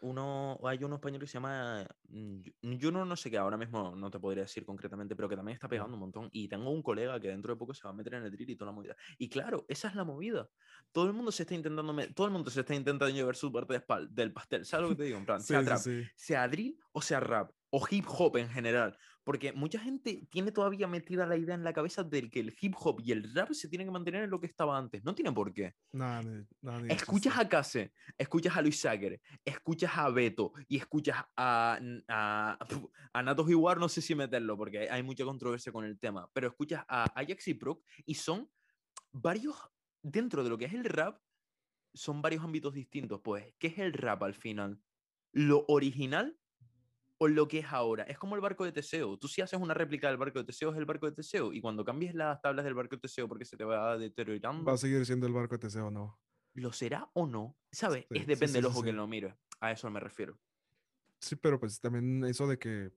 Uno, 0.02 0.58
hay 0.64 0.82
uno 0.84 0.96
español 0.96 1.20
que 1.20 1.26
se 1.26 1.34
llama, 1.34 1.86
mm, 2.08 2.40
Ju- 2.40 2.78
yo 2.78 2.90
no, 2.92 3.04
no 3.04 3.16
sé 3.16 3.30
qué, 3.30 3.38
ahora 3.38 3.56
mismo 3.56 3.94
no 3.96 4.10
te 4.10 4.18
podría 4.20 4.42
decir 4.44 4.64
concretamente, 4.64 5.16
pero 5.16 5.28
que 5.28 5.36
también 5.36 5.54
está 5.54 5.68
pegando 5.68 5.94
un 5.94 6.00
montón. 6.00 6.28
Y 6.32 6.48
tengo 6.48 6.70
un 6.70 6.82
colega 6.82 7.20
que 7.20 7.28
dentro 7.28 7.52
de 7.54 7.58
poco 7.58 7.72
se 7.74 7.82
va 7.84 7.90
a 7.90 7.92
meter 7.94 8.14
en 8.14 8.24
el 8.24 8.30
drill 8.30 8.50
y 8.50 8.56
toda 8.56 8.70
la 8.70 8.74
movida. 8.74 8.96
Y 9.18 9.28
claro, 9.28 9.64
esa 9.68 9.88
es 9.88 9.94
la 9.94 10.04
movida. 10.04 10.50
Todo 10.92 11.06
el 11.06 11.12
mundo 11.12 11.32
se 11.32 11.42
está 11.44 11.54
intentando, 11.54 11.94
todo 12.14 12.26
el 12.26 12.32
mundo 12.32 12.50
se 12.50 12.60
está 12.60 12.74
intentando 12.74 13.08
llevar 13.14 13.36
su 13.36 13.52
parte 13.52 13.74
de 13.74 14.06
del 14.10 14.32
pastel. 14.32 14.64
¿Sabes 14.66 14.84
lo 14.84 14.88
que 14.90 14.96
te 14.96 15.04
digo? 15.04 15.18
En 15.18 15.26
plan, 15.26 15.40
Sí, 15.46 15.46
sea 15.48 15.60
sí, 15.60 15.64
trap, 15.64 15.78
sí. 15.78 16.02
sea 16.16 16.48
drill 16.48 16.78
o 16.92 17.00
sea 17.02 17.20
rap 17.20 17.52
o 17.70 17.86
hip 17.90 18.04
hop 18.08 18.36
en 18.36 18.48
general. 18.50 18.96
Porque 19.24 19.52
mucha 19.52 19.78
gente 19.78 20.26
tiene 20.30 20.50
todavía 20.50 20.88
metida 20.88 21.26
la 21.26 21.36
idea 21.36 21.54
en 21.54 21.62
la 21.62 21.72
cabeza 21.72 22.02
de 22.02 22.28
que 22.28 22.40
el 22.40 22.56
hip 22.60 22.74
hop 22.78 23.00
y 23.04 23.12
el 23.12 23.32
rap 23.34 23.52
se 23.52 23.68
tienen 23.68 23.86
que 23.86 23.92
mantener 23.92 24.24
en 24.24 24.30
lo 24.30 24.40
que 24.40 24.46
estaba 24.46 24.76
antes. 24.76 25.04
No 25.04 25.14
tiene 25.14 25.30
por 25.32 25.52
qué. 25.52 25.74
Nada, 25.92 26.22
nada, 26.60 26.86
Escuchas 26.88 27.38
a 27.38 27.48
Case, 27.48 27.92
escuchas 28.18 28.56
a 28.56 28.62
Luis 28.62 28.80
Sager, 28.80 29.20
escuchas 29.44 29.92
a 29.96 30.08
Beto 30.10 30.52
y 30.66 30.76
escuchas 30.78 31.16
a, 31.36 31.78
a, 32.08 32.58
a 33.12 33.22
Natos 33.22 33.48
Iguar, 33.48 33.78
no 33.78 33.88
sé 33.88 34.02
si 34.02 34.14
meterlo 34.14 34.56
porque 34.56 34.80
hay- 34.80 34.88
hay 34.88 35.02
mucha 35.02 35.24
controversia 35.24 35.70
con 35.72 35.84
el 35.84 35.98
tema, 35.98 36.28
pero 36.32 36.48
escuchas 36.48 36.84
a 36.88 37.04
Ajax 37.18 37.48
y 37.48 37.54
Proc 37.54 37.84
y 38.04 38.14
son 38.14 38.50
varios, 39.12 39.56
dentro 40.02 40.42
de 40.42 40.50
lo 40.50 40.58
que 40.58 40.64
es 40.64 40.72
el 40.74 40.84
rap, 40.84 41.20
son 41.94 42.22
varios 42.22 42.42
ámbitos 42.42 42.74
distintos. 42.74 43.20
Pues, 43.22 43.54
¿qué 43.58 43.68
es 43.68 43.78
el 43.78 43.92
rap 43.92 44.22
al 44.24 44.34
final? 44.34 44.80
¿Lo 45.32 45.64
original 45.68 46.38
o 47.22 47.28
lo 47.28 47.46
que 47.46 47.60
es 47.60 47.66
ahora? 47.66 48.02
Es 48.04 48.18
como 48.18 48.34
el 48.34 48.40
barco 48.40 48.64
de 48.64 48.72
Teseo. 48.72 49.16
Tú 49.16 49.28
si 49.28 49.40
haces 49.42 49.60
una 49.60 49.74
réplica 49.74 50.08
del 50.08 50.16
barco 50.16 50.40
de 50.40 50.44
Teseo, 50.44 50.72
es 50.72 50.76
el 50.76 50.84
barco 50.86 51.06
de 51.06 51.12
Teseo. 51.12 51.52
Y 51.52 51.60
cuando 51.60 51.84
cambies 51.84 52.14
las 52.14 52.40
tablas 52.42 52.64
del 52.64 52.74
barco 52.74 52.96
de 52.96 53.00
Teseo 53.02 53.28
porque 53.28 53.44
se 53.44 53.56
te 53.56 53.62
va 53.64 53.96
deteriorando, 53.96 54.64
Va 54.64 54.72
a 54.72 54.76
seguir 54.76 55.06
siendo 55.06 55.26
el 55.28 55.32
barco 55.32 55.54
de 55.54 55.60
Teseo, 55.60 55.90
¿no? 55.90 56.18
¿Lo 56.54 56.72
será 56.72 57.08
o 57.14 57.26
no? 57.28 57.56
¿Sabes? 57.70 58.06
Sí, 58.10 58.18
es 58.18 58.26
depende 58.26 58.48
sí, 58.48 58.54
del 58.54 58.66
ojo 58.66 58.82
que 58.82 58.92
lo 58.92 59.06
mire. 59.06 59.36
A 59.60 59.70
eso 59.70 59.88
me 59.90 60.00
refiero. 60.00 60.38
Sí, 61.20 61.36
pero 61.36 61.60
pues 61.60 61.78
también 61.80 62.24
eso 62.24 62.48
de 62.48 62.58
que, 62.58 62.90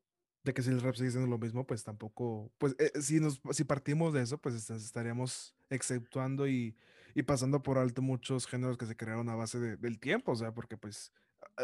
de 0.44 0.54
que 0.54 0.62
si 0.64 0.72
el 0.72 0.82
rap 0.82 0.96
sigue 0.96 1.12
siendo 1.12 1.30
lo 1.30 1.38
mismo, 1.38 1.68
pues 1.68 1.84
tampoco, 1.84 2.52
pues 2.58 2.76
eh, 2.80 2.92
si 3.00 3.20
nos, 3.20 3.40
si 3.52 3.64
partimos 3.64 4.12
de 4.14 4.24
eso, 4.24 4.40
pues 4.40 4.56
est- 4.56 4.72
estaríamos 4.72 5.56
exceptuando 5.70 6.48
y, 6.48 6.76
y 7.14 7.22
pasando 7.22 7.62
por 7.62 7.78
alto 7.78 8.02
muchos 8.02 8.48
géneros 8.48 8.78
que 8.80 8.88
se 8.88 8.98
crearon 8.98 9.30
a 9.30 9.36
base 9.36 9.60
de- 9.60 9.78
del 9.78 10.00
tiempo, 10.00 10.32
o 10.32 10.36
sea, 10.36 10.52
porque 10.54 10.76
pues 10.78 11.12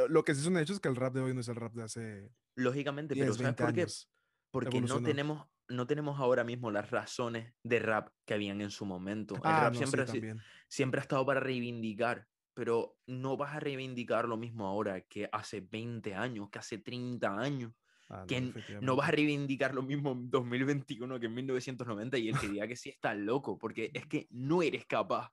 lo 0.09 0.23
que 0.23 0.33
sí 0.33 0.41
es 0.41 0.47
un 0.47 0.57
hecho 0.57 0.73
es 0.73 0.79
que 0.79 0.89
el 0.89 0.95
rap 0.95 1.13
de 1.13 1.21
hoy 1.21 1.33
no 1.33 1.41
es 1.41 1.47
el 1.47 1.55
rap 1.55 1.73
de 1.73 1.83
hace 1.83 2.31
Lógicamente, 2.55 3.13
10, 3.13 3.25
pero 3.25 3.33
¿sabes 3.33 3.55
20 3.57 3.63
por 3.63 3.73
qué? 3.73 3.87
Porque 4.51 4.81
no 4.81 5.01
tenemos, 5.01 5.47
no 5.69 5.87
tenemos 5.87 6.19
ahora 6.19 6.43
mismo 6.43 6.71
las 6.71 6.91
razones 6.91 7.53
de 7.63 7.79
rap 7.79 8.09
que 8.25 8.33
habían 8.33 8.61
en 8.61 8.71
su 8.71 8.85
momento. 8.85 9.35
El 9.35 9.41
Ah, 9.43 9.61
rap 9.63 9.73
no, 9.73 9.77
siempre, 9.77 10.07
sí, 10.07 10.21
ha 10.27 10.35
siempre 10.67 10.99
ha 10.99 11.03
estado 11.03 11.25
para 11.25 11.39
reivindicar, 11.39 12.27
pero 12.53 12.97
no 13.07 13.37
vas 13.37 13.55
a 13.55 13.59
reivindicar 13.59 14.27
lo 14.27 14.37
mismo 14.37 14.67
ahora 14.67 15.01
que 15.01 15.29
hace 15.31 15.61
20 15.61 16.13
años, 16.15 16.49
que 16.49 16.59
hace 16.59 16.77
30 16.77 17.37
años. 17.37 17.73
Ah, 18.09 18.25
que 18.27 18.41
no, 18.41 18.51
No 18.81 18.95
vas 18.97 19.07
a 19.07 19.11
reivindicar 19.11 19.73
lo 19.73 19.83
mismo 19.83 20.11
en 20.11 20.29
2021 20.29 21.17
que 21.17 21.27
en 21.27 21.33
1990 21.33 22.17
y 22.17 22.27
el 22.27 22.37
que 22.37 22.49
diga 22.49 22.67
que 22.67 22.75
sí 22.75 22.89
está 22.89 23.13
loco, 23.13 23.57
porque 23.57 23.89
es 23.93 24.05
que 24.07 24.27
no 24.31 24.61
eres 24.61 24.85
capaz. 24.85 25.31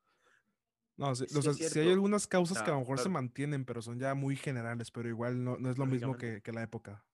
No, 0.99 1.15
sí, 1.15 1.27
sí 1.29 1.39
o 1.39 1.43
sea, 1.43 1.55
sí 1.55 1.79
hay 1.79 1.93
algunas 1.93 2.27
causas 2.27 2.61
que 2.61 2.71
a 2.71 2.75
lo 2.75 2.81
mejor 2.81 2.99
se 2.99 3.05
claro. 3.05 3.13
mantienen, 3.15 3.65
pero 3.65 3.81
son 3.81 4.01
ya 4.01 4.15
muy 4.15 4.35
generales, 4.35 4.91
pero 4.91 5.09
igual 5.09 5.43
no, 5.43 5.57
no 5.57 5.71
es 5.71 5.79
lo 5.79 5.87
mismo 5.87 6.17
que, 6.17 6.43
que 6.43 6.53
la 6.53 6.63
época. 6.65 7.07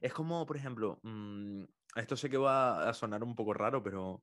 Es 0.00 0.14
como, 0.14 0.46
por 0.46 0.56
ejemplo, 0.56 1.00
mm, 1.02 1.64
esto 1.96 2.16
sé 2.16 2.30
que 2.30 2.36
va 2.36 2.88
a 2.88 2.94
sonar 2.94 3.24
un 3.24 3.34
poco 3.34 3.54
raro, 3.54 3.82
pero, 3.82 4.22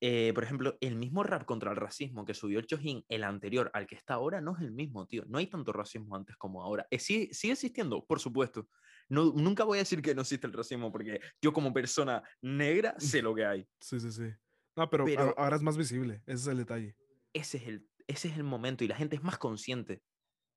eh, 0.00 0.32
por 0.34 0.44
ejemplo, 0.44 0.78
el 0.80 0.96
mismo 0.96 1.22
rap 1.24 1.44
contra 1.44 1.70
el 1.72 1.76
racismo 1.76 2.24
que 2.24 2.32
subió 2.32 2.58
el 2.58 2.66
Chojín, 2.66 3.04
el 3.08 3.22
anterior 3.22 3.70
al 3.74 3.86
que 3.86 3.96
está 3.96 4.14
ahora, 4.14 4.40
no 4.40 4.56
es 4.56 4.62
el 4.62 4.72
mismo, 4.72 5.06
tío. 5.06 5.24
No 5.28 5.36
hay 5.36 5.46
tanto 5.46 5.70
racismo 5.72 6.16
antes 6.16 6.36
como 6.38 6.62
ahora. 6.62 6.86
Eh, 6.90 6.98
sí- 6.98 7.28
sigue 7.32 7.52
existiendo, 7.52 8.04
por 8.06 8.18
supuesto. 8.18 8.66
No, 9.10 9.26
nunca 9.36 9.64
voy 9.64 9.76
a 9.76 9.82
decir 9.82 10.00
que 10.00 10.14
no 10.14 10.22
existe 10.22 10.46
el 10.46 10.54
racismo, 10.54 10.90
porque 10.90 11.20
yo 11.42 11.52
como 11.52 11.70
persona 11.74 12.22
negra 12.40 12.94
sé 12.98 13.20
lo 13.22 13.34
que 13.34 13.44
hay. 13.44 13.68
Sí, 13.78 14.00
sí, 14.00 14.10
sí. 14.10 14.30
No, 14.74 14.88
pero, 14.88 15.04
Pero- 15.04 15.34
ahora 15.38 15.56
es 15.56 15.62
más 15.62 15.76
visible, 15.76 16.22
ese 16.26 16.32
es 16.36 16.46
el 16.46 16.56
detalle. 16.56 16.96
Ese 17.34 17.58
es 17.58 17.66
el, 17.66 17.86
ese 18.06 18.28
es 18.28 18.36
el 18.36 18.44
momento 18.44 18.84
y 18.84 18.88
la 18.88 18.96
gente 18.96 19.16
es 19.16 19.22
más 19.22 19.36
consciente. 19.36 20.02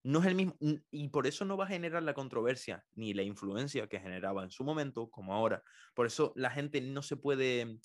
No 0.04 0.20
es 0.22 0.28
el 0.28 0.36
mismo, 0.36 0.56
y 0.90 1.10
por 1.10 1.28
eso 1.28 1.44
no 1.44 1.58
va 1.58 1.66
a 1.66 1.68
generar 1.68 2.02
la 2.04 2.14
controversia 2.14 2.86
ni 2.94 3.14
la 3.14 3.24
influencia 3.24 3.88
que 3.88 4.00
generaba 4.00 4.44
en 4.44 4.52
su 4.52 4.64
momento 4.64 5.10
como 5.10 5.34
ahora. 5.34 5.64
Por 5.94 6.06
eso 6.06 6.32
la 6.38 6.50
gente 6.50 6.80
no 6.80 7.02
se 7.02 7.18
puede 7.18 7.80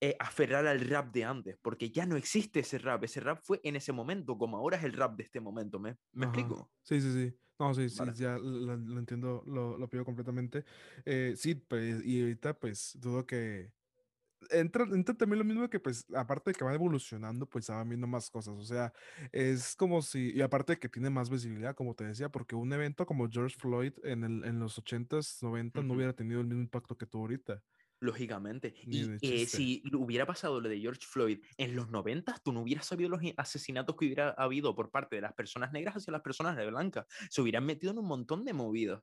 eh, 0.00 0.16
aferrar 0.18 0.66
al 0.66 0.80
rap 0.80 1.12
de 1.12 1.24
antes, 1.24 1.56
porque 1.62 1.90
ya 1.90 2.06
no 2.06 2.16
existe 2.16 2.60
ese 2.60 2.78
rap. 2.78 3.04
Ese 3.04 3.20
rap 3.20 3.40
fue 3.44 3.60
en 3.62 3.76
ese 3.76 3.92
momento, 3.92 4.36
como 4.38 4.56
ahora 4.56 4.78
es 4.78 4.84
el 4.84 4.94
rap 4.94 5.14
de 5.16 5.24
este 5.24 5.40
momento. 5.40 5.78
¿Me, 5.78 5.96
me 6.12 6.26
Ajá. 6.26 6.34
explico? 6.34 6.72
Sí, 6.82 7.00
sí, 7.00 7.12
sí. 7.12 7.36
No, 7.60 7.74
sí, 7.74 7.90
sí, 7.90 8.02
ya 8.14 8.38
lo, 8.38 8.74
lo 8.78 8.98
entiendo, 8.98 9.44
lo, 9.46 9.76
lo 9.76 9.90
pido 9.90 10.02
completamente. 10.02 10.64
Eh, 11.04 11.34
sí, 11.36 11.54
pues, 11.54 12.02
y 12.02 12.22
ahorita 12.22 12.58
pues 12.58 12.96
dudo 12.98 13.26
que... 13.26 13.74
Entra, 14.50 14.84
entra 14.84 15.14
también 15.16 15.38
lo 15.38 15.44
mismo 15.44 15.68
que 15.68 15.80
pues 15.80 16.06
aparte 16.14 16.50
de 16.50 16.54
que 16.54 16.64
va 16.64 16.72
evolucionando, 16.74 17.46
pues 17.48 17.68
van 17.68 17.88
viendo 17.88 18.06
más 18.06 18.30
cosas. 18.30 18.54
O 18.58 18.64
sea, 18.64 18.92
es 19.32 19.76
como 19.76 20.00
si, 20.02 20.32
y 20.34 20.40
aparte 20.40 20.74
de 20.74 20.78
que 20.78 20.88
tiene 20.88 21.10
más 21.10 21.28
visibilidad, 21.30 21.74
como 21.74 21.94
te 21.94 22.04
decía, 22.04 22.30
porque 22.30 22.54
un 22.56 22.72
evento 22.72 23.04
como 23.06 23.28
George 23.30 23.56
Floyd 23.58 23.92
en, 24.04 24.24
el, 24.24 24.44
en 24.44 24.58
los 24.58 24.78
80s, 24.78 25.38
90 25.42 25.82
no 25.82 25.94
Ujú. 25.94 25.94
hubiera 25.94 26.14
tenido 26.14 26.40
el 26.40 26.46
mismo 26.46 26.62
impacto 26.62 26.96
que 26.96 27.06
tuvo 27.06 27.22
ahorita. 27.22 27.62
lógicamente. 28.00 28.74
Ni 28.82 29.00
Y 29.00 29.16
eh, 29.20 29.46
si 29.46 29.82
hubiera 29.92 30.26
pasado 30.26 30.60
lo 30.60 30.68
de 30.68 30.80
George 30.80 31.02
Floyd 31.06 31.44
en 31.58 31.76
los 31.76 31.90
90, 31.90 32.36
tú 32.44 32.52
no 32.52 32.62
hubieras 32.62 32.86
sabido 32.86 33.10
los 33.10 33.20
asesinatos 33.36 33.96
que 33.96 34.06
hubiera 34.06 34.30
habido 34.30 34.74
por 34.74 34.90
parte 34.90 35.16
de 35.16 35.22
las 35.22 35.34
personas 35.34 35.72
negras 35.72 35.96
hacia 35.96 36.12
las 36.12 36.22
personas 36.22 36.56
de 36.56 36.66
blancas. 36.66 37.06
Se 37.30 37.42
hubieran 37.42 37.66
metido 37.66 37.92
en 37.92 37.98
un 37.98 38.06
montón 38.06 38.44
de 38.44 38.52
movidas. 38.54 39.02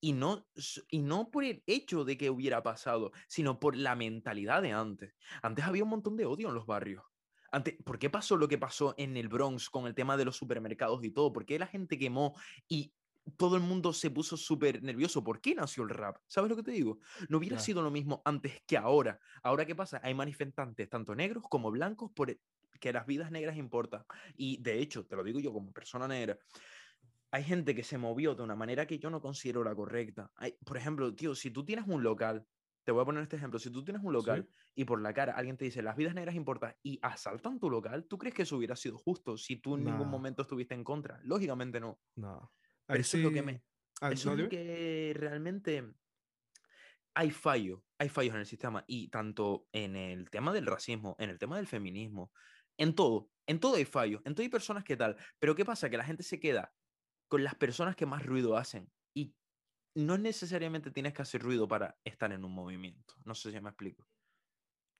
Y 0.00 0.12
no, 0.12 0.46
y 0.88 1.00
no 1.00 1.30
por 1.30 1.44
el 1.44 1.62
hecho 1.66 2.04
de 2.04 2.16
que 2.16 2.30
hubiera 2.30 2.62
pasado, 2.62 3.12
sino 3.26 3.58
por 3.58 3.76
la 3.76 3.96
mentalidad 3.96 4.62
de 4.62 4.72
antes. 4.72 5.14
Antes 5.42 5.64
había 5.64 5.84
un 5.84 5.90
montón 5.90 6.16
de 6.16 6.26
odio 6.26 6.48
en 6.48 6.54
los 6.54 6.66
barrios. 6.66 7.04
Antes, 7.50 7.76
¿Por 7.84 7.98
qué 7.98 8.10
pasó 8.10 8.36
lo 8.36 8.46
que 8.46 8.58
pasó 8.58 8.94
en 8.98 9.16
el 9.16 9.28
Bronx 9.28 9.70
con 9.70 9.86
el 9.86 9.94
tema 9.94 10.16
de 10.16 10.24
los 10.24 10.36
supermercados 10.36 11.02
y 11.02 11.10
todo? 11.10 11.32
¿Por 11.32 11.46
qué 11.46 11.58
la 11.58 11.66
gente 11.66 11.98
quemó 11.98 12.34
y 12.68 12.92
todo 13.36 13.56
el 13.56 13.62
mundo 13.62 13.92
se 13.92 14.10
puso 14.10 14.36
súper 14.36 14.82
nervioso? 14.82 15.24
¿Por 15.24 15.40
qué 15.40 15.54
nació 15.54 15.82
el 15.82 15.90
rap? 15.90 16.18
¿Sabes 16.26 16.50
lo 16.50 16.56
que 16.56 16.62
te 16.62 16.70
digo? 16.70 16.98
No 17.28 17.38
hubiera 17.38 17.58
sido 17.58 17.82
lo 17.82 17.90
mismo 17.90 18.22
antes 18.24 18.62
que 18.66 18.76
ahora. 18.76 19.18
Ahora, 19.42 19.66
¿qué 19.66 19.74
pasa? 19.74 20.00
Hay 20.02 20.14
manifestantes, 20.14 20.88
tanto 20.88 21.14
negros 21.14 21.44
como 21.48 21.70
blancos, 21.70 22.10
por 22.14 22.38
que 22.78 22.92
las 22.92 23.06
vidas 23.06 23.30
negras 23.30 23.56
importan. 23.56 24.04
Y 24.36 24.62
de 24.62 24.78
hecho, 24.78 25.06
te 25.06 25.16
lo 25.16 25.24
digo 25.24 25.40
yo 25.40 25.52
como 25.52 25.72
persona 25.72 26.06
negra, 26.06 26.38
hay 27.30 27.44
gente 27.44 27.74
que 27.74 27.82
se 27.84 27.98
movió 27.98 28.34
de 28.34 28.42
una 28.42 28.56
manera 28.56 28.86
que 28.86 28.98
yo 28.98 29.10
no 29.10 29.20
considero 29.20 29.64
la 29.64 29.74
correcta. 29.74 30.32
Hay, 30.36 30.56
por 30.64 30.76
ejemplo, 30.76 31.14
tío, 31.14 31.34
si 31.34 31.50
tú 31.50 31.64
tienes 31.64 31.86
un 31.86 32.02
local, 32.02 32.46
te 32.84 32.92
voy 32.92 33.02
a 33.02 33.04
poner 33.04 33.22
este 33.22 33.36
ejemplo, 33.36 33.58
si 33.58 33.70
tú 33.70 33.84
tienes 33.84 34.02
un 34.02 34.12
local 34.14 34.48
y 34.74 34.84
por 34.84 35.00
la 35.02 35.12
cara 35.12 35.34
alguien 35.34 35.56
te 35.58 35.66
dice 35.66 35.82
las 35.82 35.96
vidas 35.96 36.14
negras 36.14 36.34
importan 36.34 36.74
y 36.82 36.98
asaltan 37.02 37.60
tu 37.60 37.68
local, 37.70 38.06
¿tú 38.08 38.16
crees 38.18 38.34
que 38.34 38.42
eso 38.42 38.56
hubiera 38.56 38.76
sido 38.76 38.96
justo 38.98 39.36
si 39.36 39.56
tú 39.60 39.76
en 39.76 39.84
ningún 39.84 40.08
momento 40.08 40.42
estuviste 40.42 40.74
en 40.74 40.84
contra? 40.84 41.20
Lógicamente 41.22 41.80
no. 41.80 42.00
No. 42.16 42.52
Pero 42.90 43.00
Ahí 43.00 43.02
eso 43.02 43.16
es 43.16 43.22
lo 43.22 43.32
que 43.32 43.42
sí- 43.42 43.46
me, 43.46 43.64
Ah, 44.00 44.12
eso 44.12 44.28
es 44.30 44.36
lo 44.36 44.48
que 44.48 45.12
realmente 45.16 45.94
hay 47.14 47.30
fallo, 47.30 47.84
hay 47.98 48.08
fallos 48.08 48.34
en 48.34 48.40
el 48.40 48.46
sistema 48.46 48.84
y 48.86 49.08
tanto 49.08 49.68
en 49.72 49.96
el 49.96 50.30
tema 50.30 50.52
del 50.52 50.66
racismo, 50.66 51.16
en 51.18 51.30
el 51.30 51.38
tema 51.38 51.56
del 51.56 51.66
feminismo, 51.66 52.32
en 52.76 52.94
todo, 52.94 53.30
en 53.46 53.58
todo 53.60 53.76
hay 53.76 53.84
fallos, 53.84 54.22
en 54.24 54.34
todo 54.34 54.42
hay 54.42 54.48
personas 54.50 54.84
que 54.84 54.96
tal, 54.96 55.16
pero 55.38 55.54
¿qué 55.54 55.64
pasa? 55.64 55.90
Que 55.90 55.96
la 55.96 56.04
gente 56.04 56.22
se 56.22 56.38
queda 56.38 56.72
con 57.28 57.44
las 57.44 57.54
personas 57.56 57.96
que 57.96 58.06
más 58.06 58.24
ruido 58.26 58.56
hacen 58.56 58.92
y 59.14 59.36
no 59.94 60.18
necesariamente 60.18 60.90
tienes 60.92 61.14
que 61.14 61.22
hacer 61.22 61.42
ruido 61.42 61.68
para 61.68 62.00
estar 62.04 62.32
en 62.32 62.44
un 62.44 62.54
movimiento, 62.54 63.14
no 63.24 63.34
sé 63.34 63.52
si 63.52 63.60
me 63.60 63.70
explico. 63.70 64.08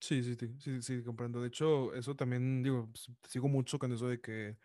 Sí, 0.00 0.23
sí, 0.23 0.37
sí, 0.37 0.54
sí, 0.61 0.82
sí, 0.82 1.02
comprendo. 1.04 1.40
De 1.42 1.49
hecho, 1.49 1.92
eso 1.94 2.14
también, 2.14 2.62
digo, 2.62 2.88
sigo 3.28 3.49
mucho 3.49 3.78
con 3.80 3.92
eso 3.92 4.06
de 4.08 4.20
que, 4.20 4.56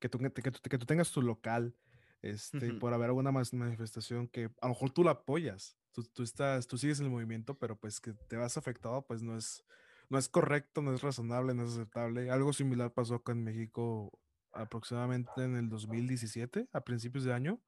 que, 0.00 0.08
tú, 0.08 0.18
que, 0.18 0.30
tú, 0.52 0.60
que 0.70 0.78
tú 0.78 0.86
tengas 0.86 1.12
tu 1.12 1.22
local, 1.22 1.76
este, 2.22 2.68
y 2.68 2.72
Ujú. 2.72 2.74
por 2.74 2.94
haber 2.94 3.08
alguna 3.08 3.32
mas- 3.32 3.54
manifestación 3.54 4.28
que 4.28 4.46
a 4.62 4.66
lo 4.68 4.74
mejor 4.74 4.90
tú 4.92 5.04
la 5.04 5.12
apoyas, 5.12 5.78
tú, 5.92 6.04
tú 6.04 6.22
estás, 6.22 6.68
tú 6.68 6.78
sigues 6.78 7.00
el 7.00 7.10
movimiento, 7.10 7.58
pero 7.58 7.78
pues 7.80 8.00
que 8.00 8.14
te 8.14 8.36
vas 8.36 8.56
afectado, 8.58 9.06
pues 9.06 9.22
no 9.22 9.36
es, 9.36 9.64
no 10.10 10.18
es 10.18 10.28
correcto, 10.28 10.82
no 10.82 10.94
es 10.94 11.02
razonable, 11.02 11.54
no 11.54 11.64
es 11.64 11.72
aceptable. 11.72 12.30
Algo 12.30 12.52
similar 12.52 12.94
pasó 12.94 13.16
acá 13.16 13.32
en 13.32 13.44
México 13.44 14.20
aproximadamente 14.58 15.44
en 15.44 15.56
el 15.56 15.68
2017, 15.68 16.68
a 16.72 16.80
principios 16.82 17.24
de 17.24 17.32
año. 17.32 17.60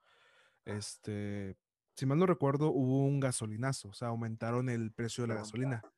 Este, 0.64 1.56
si 1.96 2.06
mal 2.06 2.18
no 2.18 2.26
recuerdo, 2.26 2.70
hubo 2.70 3.04
un 3.06 3.20
gasolinazo, 3.20 3.88
o 3.88 3.94
sea, 3.94 4.08
aumentaron 4.08 4.68
el 4.68 4.92
precio 4.92 5.22
de 5.24 5.28
la 5.28 5.34
gasolina 5.34 5.82
Ah, 5.84 5.90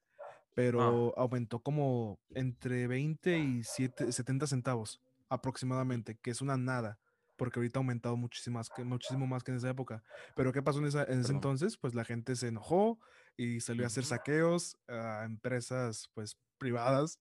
pero 0.55 1.15
aumentó 1.19 1.61
como 1.63 2.21
entre 2.35 2.87
20 2.87 3.39
y 3.39 3.65
7 3.65 4.13
70 4.13 4.47
centavos 4.47 5.01
aproximadamente, 5.29 6.19
que 6.19 6.31
es 6.31 6.43
una 6.43 6.57
nada, 6.59 6.99
porque 7.37 7.59
ahorita 7.59 7.79
ha 7.79 7.83
aumentado 7.83 8.17
muchísimo 8.17 8.59
más 8.59 8.69
que, 8.71 8.85
muchísimo 8.85 9.27
más 9.27 9.43
que 9.45 9.53
en 9.53 9.57
esa 9.59 9.71
época. 9.71 10.03
Pero 10.37 10.53
¿qué 10.53 10.63
pasó 10.63 10.81
en, 10.81 10.87
esa- 10.87 11.05
en 11.05 11.21
ese 11.21 11.33
entonces? 11.33 11.79
Pues 11.79 11.95
la 11.95 12.05
gente 12.05 12.37
se 12.37 12.49
enojó 12.49 12.99
y 13.37 13.61
salió 13.61 13.85
a 13.85 13.89
hacer 13.89 14.05
saqueos 14.05 14.77
a 14.89 15.25
empresas 15.25 16.11
pues 16.15 16.39
privadas. 16.59 17.19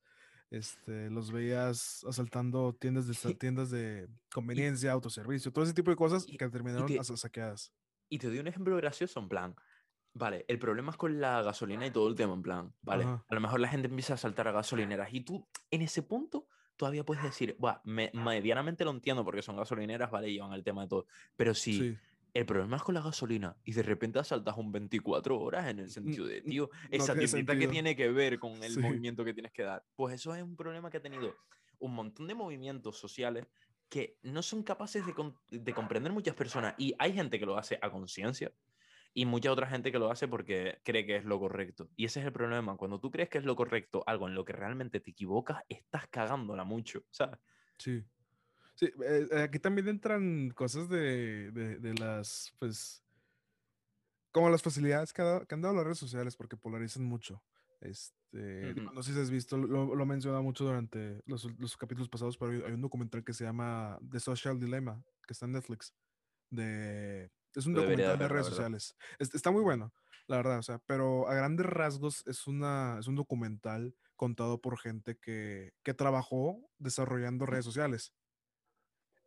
Este, 0.52 1.10
los 1.10 1.32
veías 1.32 2.04
asaltando 2.08 2.74
tiendas 2.74 3.08
de, 3.08 3.14
tiendas 3.40 3.72
de 3.72 4.10
conveniencia, 4.34 4.92
autoservicio, 4.92 5.52
todo 5.52 5.64
ese 5.64 5.74
tipo 5.74 5.90
de 5.90 5.96
cosas 5.96 6.26
y- 6.28 6.38
que 6.38 6.50
terminaron 6.50 6.86
te- 6.88 7.04
saqueadas. 7.04 7.74
Y 8.10 8.20
te 8.20 8.28
doy 8.28 8.40
un 8.40 8.48
ejemplo 8.48 8.76
gracioso, 8.76 9.22
en 9.22 9.30
plan, 9.30 9.56
vale, 10.14 10.44
el 10.50 10.60
problema 10.60 10.92
es 10.92 10.98
con 10.98 11.22
la 11.22 11.42
gasolina 11.42 11.88
y 11.88 11.92
todo 11.92 12.10
el 12.10 12.16
tema, 12.16 12.34
en 12.34 12.42
plan, 12.42 12.76
vale, 12.82 13.06
Ajá. 13.06 13.26
a 13.28 13.34
lo 13.34 13.40
mejor 13.40 13.62
la 13.62 13.70
gente 13.70 13.88
empieza 13.88 14.16
a 14.16 14.18
saltar 14.18 14.50
a 14.50 14.52
gasolineras 14.52 15.14
y 15.14 15.22
tú 15.22 15.48
en 15.72 15.82
ese 15.82 16.04
punto 16.04 16.50
todavía 16.76 17.06
puedes 17.06 17.24
decir, 17.24 17.56
Buah, 17.58 17.80
me, 17.86 18.12
medianamente 18.14 18.84
lo 18.84 18.92
entiendo 18.92 19.24
porque 19.24 19.42
son 19.42 19.56
gasolineras, 19.56 20.12
vale, 20.12 20.34
llevan 20.34 20.52
el 20.52 20.64
tema 20.66 20.82
de 20.82 20.90
todo, 20.90 21.06
pero 21.38 21.54
si 21.54 21.80
Sí. 21.80 21.98
El 22.34 22.46
problema 22.46 22.78
es 22.78 22.84
con 22.84 22.96
la 22.96 23.02
gasolina 23.02 23.58
y 23.64 23.74
de 23.74 23.84
repente 23.84 24.20
asaltas 24.20 24.58
un 24.58 24.72
24 24.72 25.40
horas 25.40 25.68
en 25.68 25.80
el 25.80 25.90
sentido 25.90 26.26
de, 26.26 26.42
tío, 26.42 26.70
no 26.72 26.90
esa 26.92 27.14
tiene 27.14 27.28
tiendita 27.28 27.58
que 27.58 27.68
tiene 27.68 27.96
que 27.96 28.10
ver 28.10 28.40
con 28.40 28.52
el 28.64 28.72
Sí. 28.72 28.80
movimiento 28.80 29.26
que 29.26 29.34
tienes 29.34 29.52
que 29.52 29.64
dar, 29.64 29.86
pues 29.96 30.16
eso 30.16 30.34
es 30.36 30.44
un 30.44 30.56
problema 30.56 30.90
que 30.90 30.98
ha 30.98 31.02
tenido 31.02 31.36
un 31.80 31.94
montón 31.94 32.28
de 32.28 32.36
movimientos 32.36 32.98
sociales 32.98 33.48
que 33.90 34.18
no 34.24 34.42
son 34.42 34.64
capaces 34.64 35.04
de, 35.06 35.14
de 35.50 35.74
comprender 35.74 36.14
muchas 36.14 36.36
personas 36.36 36.76
y 36.78 36.94
hay 36.98 37.14
gente 37.14 37.38
que 37.40 37.46
lo 37.46 37.58
hace 37.58 37.78
a 37.82 37.92
conciencia 37.92 38.54
y 39.14 39.26
mucha 39.26 39.52
otra 39.52 39.68
gente 39.68 39.92
que 39.92 40.00
lo 40.00 40.10
hace 40.10 40.30
porque 40.30 40.80
cree 40.86 41.06
que 41.06 41.18
es 41.18 41.26
lo 41.26 41.38
correcto. 41.38 41.90
Y 41.98 42.06
ese 42.06 42.22
es 42.22 42.26
el 42.26 42.32
problema. 42.32 42.78
Cuando 42.78 43.02
tú 43.02 43.12
crees 43.12 43.28
que 43.28 43.40
es 43.40 43.44
lo 43.44 43.58
correcto, 43.58 44.04
algo 44.08 44.30
en 44.30 44.36
lo 44.36 44.46
que 44.46 44.54
realmente 44.54 45.02
te 45.02 45.12
equivocas, 45.12 45.64
estás 45.68 46.08
cagándola 46.08 46.64
mucho, 46.64 47.04
¿sabes? 47.10 47.40
Sí. 47.78 48.06
Sí, 48.82 48.88
eh, 49.06 49.28
eh, 49.32 49.42
aquí 49.44 49.60
también 49.60 49.88
entran 49.88 50.50
cosas 50.52 50.90
de, 50.90 51.52
de, 51.52 51.78
de 51.78 51.94
las, 51.94 52.52
pues, 52.58 53.04
como 54.32 54.50
las 54.50 54.62
facilidades 54.64 55.14
que, 55.14 55.22
ha 55.22 55.26
dado- 55.26 55.46
que 55.46 55.56
han 55.56 55.62
dado 55.62 55.76
las 55.76 55.84
redes 55.84 55.98
sociales 56.00 56.36
porque 56.36 56.58
polarizan 56.58 57.04
mucho. 57.04 57.44
Este, 57.80 58.74
no 58.94 59.04
sé 59.04 59.14
si 59.14 59.20
has 59.20 59.30
visto, 59.30 59.58
lo, 59.58 59.96
lo 59.96 60.04
he 60.04 60.08
mencionado 60.08 60.44
mucho 60.44 60.64
durante 60.66 61.22
los, 61.26 61.46
los 61.60 61.76
capítulos 61.78 62.10
pasados, 62.10 62.38
pero 62.38 62.52
hay, 62.66 62.74
un 62.74 62.82
documental 62.82 63.24
que 63.24 63.34
se 63.34 63.44
llama 63.44 64.00
The 64.10 64.20
Social 64.20 64.60
Dilemma, 64.60 65.04
que 65.28 65.34
está 65.34 65.46
en 65.46 65.54
Netflix. 65.54 65.94
De, 66.50 67.32
es 67.56 67.66
un 67.66 67.74
debería 67.74 68.08
documental 68.08 68.20
de 68.20 68.28
redes 68.34 68.48
sociales. 68.48 68.96
Es- 69.20 69.34
está 69.36 69.52
muy 69.52 69.64
bueno, 69.64 69.94
la 70.28 70.38
verdad, 70.38 70.60
o 70.60 70.64
sea, 70.64 70.80
pero 70.80 71.28
a 71.28 71.36
grandes 71.36 71.66
rasgos 71.66 72.24
es, 72.28 72.48
una, 72.48 72.98
es 73.00 73.08
un 73.08 73.16
documental 73.16 73.96
contado 74.16 74.62
por 74.62 74.80
gente 74.80 75.18
que, 75.18 75.74
que 75.84 75.94
trabajó 75.94 76.70
desarrollando 76.78 77.46
redes 77.46 77.66
sociales. 77.66 78.14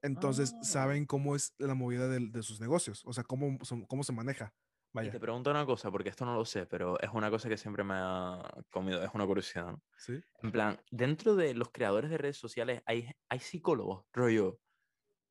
Entonces 0.07 0.55
Ah. 0.61 0.65
saben 0.65 1.07
cómo 1.07 1.35
es 1.37 1.55
la 1.59 1.75
movida 1.75 2.09
del- 2.09 2.31
de, 2.33 2.43
sus 2.43 2.61
negocios, 2.61 3.03
o 3.05 3.13
sea, 3.13 3.25
cómo, 3.25 3.59
son- 3.65 3.85
cómo 3.87 4.05
se 4.05 4.13
maneja. 4.13 4.55
Y 4.93 5.11
te 5.11 5.11
Vaya, 5.11 5.19
pregunto 5.19 5.51
una 5.51 5.67
cosa, 5.67 5.91
porque 5.91 6.09
esto 6.11 6.25
no 6.25 6.35
lo 6.37 6.45
sé, 6.45 6.67
pero 6.67 7.01
es 7.01 7.11
una 7.13 7.31
cosa 7.31 7.49
que 7.49 7.57
siempre 7.57 7.83
me 7.83 7.95
ha 7.97 8.43
comido, 8.71 9.03
es 9.03 9.11
una 9.13 9.27
curiosidad, 9.27 9.73
¿no? 9.73 9.83
¿sí? 9.97 10.21
En 10.43 10.53
plan, 10.53 10.79
dentro 10.91 11.35
de 11.35 11.55
los 11.55 11.71
creadores 11.73 12.11
de 12.11 12.19
redes 12.19 12.37
sociales 12.37 12.83
hay, 12.87 13.11
hay 13.29 13.41
psicólogos, 13.41 14.07
rollo, 14.13 14.61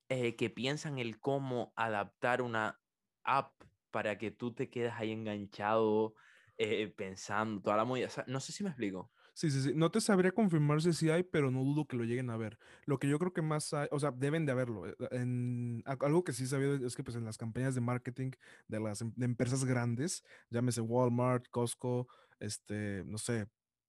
eh, 0.10 0.36
que 0.36 0.50
piensan 0.50 1.00
el 1.00 1.20
cómo 1.20 1.74
adaptar 1.76 2.42
una 2.42 2.82
app 3.24 3.54
para 3.92 4.18
que 4.18 4.32
tú 4.32 4.54
te 4.54 4.70
quedes 4.70 4.94
ahí 4.94 5.12
enganchado, 5.12 6.16
eh, 6.58 6.88
pensando, 6.96 7.62
toda 7.62 7.78
la 7.78 7.86
movida. 7.86 8.08
o 8.08 8.10
sea, 8.10 8.26
No 8.28 8.40
sé 8.40 8.52
si 8.52 8.64
me 8.64 8.70
explico. 8.70 9.12
Sí, 9.36 9.50
sí, 9.50 9.62
sí. 9.64 9.72
No 9.76 9.90
te 9.92 10.00
sabría 10.00 10.32
confirmar 10.32 10.82
si 10.82 10.94
sí 10.94 11.10
hay, 11.10 11.24
pero 11.24 11.50
no 11.50 11.64
dudo 11.64 11.86
que 11.88 11.98
lo 11.98 12.04
lleguen 12.04 12.30
a 12.30 12.38
ver. 12.38 12.60
Lo 12.86 13.00
que 13.00 13.10
yo 13.10 13.18
creo 13.18 13.34
que 13.34 13.42
más 13.42 13.74
hay, 13.74 13.88
o 13.92 14.00
sea, 14.00 14.12
deben 14.12 14.46
de 14.46 14.52
haberlo. 14.52 14.88
eh, 14.88 14.96
En, 15.12 15.84
algo 15.86 16.24
que 16.24 16.34
sí 16.34 16.46
sabido 16.46 16.76
es 16.76 16.96
que 16.96 17.04
pues 17.04 17.18
en 17.18 17.26
las 17.26 17.38
campañas 17.38 17.74
de 17.74 17.82
marketing 17.82 18.32
de 18.68 18.80
las 18.80 19.02
em- 19.02 19.14
empresas 19.20 19.66
grandes, 19.66 20.24
llámese 20.52 20.82
Walmart, 20.82 21.48
Costco, 21.50 22.08
este, 22.40 23.04
no 23.08 23.18
sé, 23.18 23.48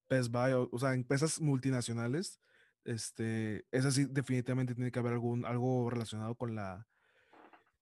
Best 0.08 0.30
Buy, 0.32 0.52
o, 0.54 0.78
sea, 0.78 0.94
empresas 0.94 1.40
multinacionales, 1.40 2.40
este, 2.84 3.66
esas 3.70 3.94
sí 3.94 4.06
definitivamente 4.06 4.74
tiene 4.74 4.90
que 4.92 4.98
haber 4.98 5.12
algún, 5.14 5.44
algo 5.44 5.90
relacionado 5.90 6.34
con 6.36 6.54
la, 6.54 6.86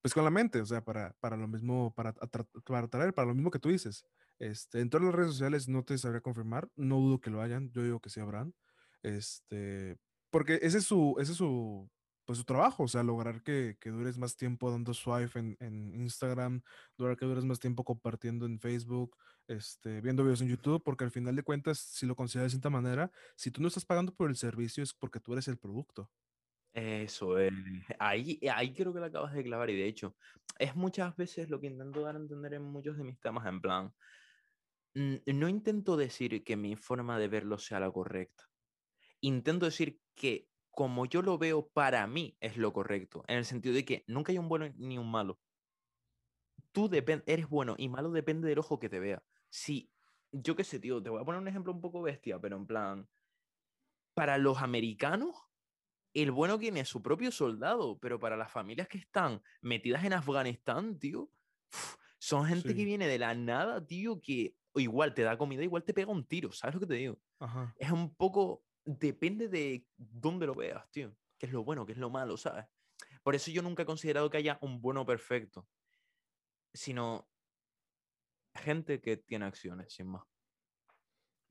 pues 0.00 0.14
con 0.14 0.24
la 0.24 0.30
mente, 0.30 0.60
o 0.60 0.66
sea, 0.66 0.84
para, 0.84 1.14
para 1.20 1.36
lo 1.36 1.46
mismo, 1.48 1.94
para, 1.94 2.12
para 2.12 2.84
atraer, 2.84 3.14
para 3.14 3.28
lo 3.28 3.34
mismo 3.34 3.50
que 3.50 3.58
tú 3.60 3.68
dices. 3.68 4.04
Este, 4.38 4.80
en 4.80 4.90
todas 4.90 5.06
las 5.06 5.14
redes 5.14 5.32
sociales 5.32 5.68
no 5.68 5.84
te 5.84 5.96
sabría 5.98 6.20
confirmar, 6.20 6.68
no 6.76 6.98
dudo 6.98 7.20
que 7.20 7.30
lo 7.30 7.40
hayan, 7.40 7.70
yo 7.70 7.82
digo 7.82 8.00
que 8.00 8.10
sí 8.10 8.20
habrán. 8.20 8.54
Este, 9.02 9.96
porque 10.30 10.58
ese 10.62 10.78
es 10.78 10.84
su, 10.84 11.16
ese 11.18 11.32
es 11.32 11.38
su, 11.38 11.88
pues 12.24 12.38
su 12.38 12.44
trabajo, 12.44 12.84
o 12.84 12.88
sea, 12.88 13.02
lograr 13.02 13.42
que, 13.42 13.76
que 13.80 13.90
dures 13.90 14.18
más 14.18 14.36
tiempo 14.36 14.70
dando 14.70 14.94
swipe 14.94 15.38
en, 15.38 15.56
en 15.60 15.94
Instagram, 15.94 16.62
lograr 16.96 17.16
que 17.16 17.26
dures 17.26 17.44
más 17.44 17.58
tiempo 17.58 17.84
compartiendo 17.84 18.46
en 18.46 18.58
Facebook, 18.60 19.16
este, 19.48 20.00
viendo 20.00 20.22
videos 20.22 20.40
en 20.40 20.48
YouTube, 20.48 20.82
porque 20.82 21.04
al 21.04 21.10
final 21.10 21.36
de 21.36 21.42
cuentas, 21.42 21.78
si 21.78 22.06
lo 22.06 22.16
consideras 22.16 22.52
de 22.52 22.56
cierta 22.56 22.70
manera, 22.70 23.10
si 23.36 23.50
tú 23.50 23.60
no 23.60 23.68
estás 23.68 23.84
pagando 23.84 24.14
por 24.14 24.30
el 24.30 24.36
servicio 24.36 24.82
es 24.82 24.94
porque 24.94 25.20
tú 25.20 25.32
eres 25.32 25.48
el 25.48 25.58
producto. 25.58 26.10
Eso 26.74 27.38
es. 27.38 27.52
Ahí, 27.98 28.40
ahí 28.50 28.72
creo 28.72 28.94
que 28.94 29.00
la 29.00 29.06
acabas 29.06 29.34
de 29.34 29.44
clavar 29.44 29.68
y 29.68 29.76
de 29.76 29.86
hecho 29.86 30.16
es 30.58 30.74
muchas 30.74 31.14
veces 31.16 31.50
lo 31.50 31.60
que 31.60 31.66
intento 31.66 32.00
dar 32.00 32.16
a 32.16 32.18
entender 32.18 32.54
en 32.54 32.62
muchos 32.62 32.96
de 32.96 33.04
mis 33.04 33.20
temas, 33.20 33.46
en 33.46 33.60
plan, 33.60 33.92
no 34.94 35.48
intento 35.48 35.96
decir 35.96 36.44
que 36.44 36.56
mi 36.56 36.76
forma 36.76 37.18
de 37.18 37.28
verlo 37.28 37.58
sea 37.58 37.80
la 37.80 37.90
correcta. 37.90 38.50
Intento 39.20 39.66
decir 39.66 40.00
que 40.14 40.48
como 40.70 41.06
yo 41.06 41.22
lo 41.22 41.38
veo 41.38 41.68
para 41.68 42.06
mí 42.06 42.36
es 42.40 42.56
lo 42.56 42.72
correcto, 42.72 43.24
en 43.28 43.38
el 43.38 43.44
sentido 43.44 43.74
de 43.74 43.84
que 43.84 44.04
nunca 44.06 44.32
hay 44.32 44.38
un 44.38 44.48
bueno 44.48 44.72
ni 44.76 44.98
un 44.98 45.10
malo. 45.10 45.38
Tú 46.72 46.90
eres 46.92 47.48
bueno 47.48 47.74
y 47.78 47.88
malo 47.88 48.10
depende 48.10 48.48
del 48.48 48.58
ojo 48.58 48.78
que 48.78 48.88
te 48.88 48.98
vea. 48.98 49.22
Si 49.50 49.92
yo 50.32 50.56
qué 50.56 50.64
sé, 50.64 50.80
tío, 50.80 51.02
te 51.02 51.10
voy 51.10 51.20
a 51.20 51.24
poner 51.24 51.40
un 51.40 51.48
ejemplo 51.48 51.72
un 51.72 51.80
poco 51.80 52.00
bestia, 52.00 52.40
pero 52.40 52.56
en 52.56 52.66
plan, 52.66 53.08
para 54.14 54.38
los 54.38 54.62
americanos, 54.62 55.36
el 56.14 56.30
bueno 56.30 56.58
tiene 56.58 56.84
su 56.86 57.02
propio 57.02 57.30
soldado, 57.30 57.98
pero 57.98 58.18
para 58.18 58.36
las 58.36 58.50
familias 58.50 58.88
que 58.88 58.98
están 58.98 59.42
metidas 59.60 60.04
en 60.04 60.14
Afganistán, 60.14 60.98
tío, 60.98 61.30
son 62.18 62.46
gente 62.46 62.74
que 62.74 62.84
viene 62.84 63.06
de 63.06 63.18
la 63.18 63.34
nada, 63.34 63.86
tío, 63.86 64.20
que 64.22 64.56
igual 64.80 65.14
te 65.14 65.22
da 65.22 65.36
comida, 65.36 65.62
igual 65.62 65.84
te 65.84 65.94
pega 65.94 66.10
un 66.10 66.26
tiro, 66.26 66.52
¿sabes 66.52 66.74
lo 66.74 66.80
que 66.80 66.86
te 66.86 66.94
digo? 66.94 67.18
Ajá. 67.40 67.74
Es 67.76 67.90
un 67.90 68.14
poco, 68.14 68.64
depende 68.84 69.48
de 69.48 69.86
dónde 69.96 70.46
lo 70.46 70.54
veas, 70.54 70.90
tío, 70.90 71.16
qué 71.38 71.46
es 71.46 71.52
lo 71.52 71.64
bueno, 71.64 71.86
qué 71.86 71.92
es 71.92 71.98
lo 71.98 72.10
malo, 72.10 72.36
¿sabes? 72.36 72.66
Por 73.22 73.34
eso 73.34 73.50
yo 73.50 73.62
nunca 73.62 73.82
he 73.84 73.86
considerado 73.86 74.30
que 74.30 74.38
haya 74.38 74.58
un 74.62 74.80
bueno 74.80 75.06
perfecto, 75.06 75.68
sino 76.74 77.28
gente 78.54 79.00
que 79.00 79.16
tiene 79.18 79.44
acciones, 79.46 79.92
sin 79.92 80.06
más. 80.08 80.22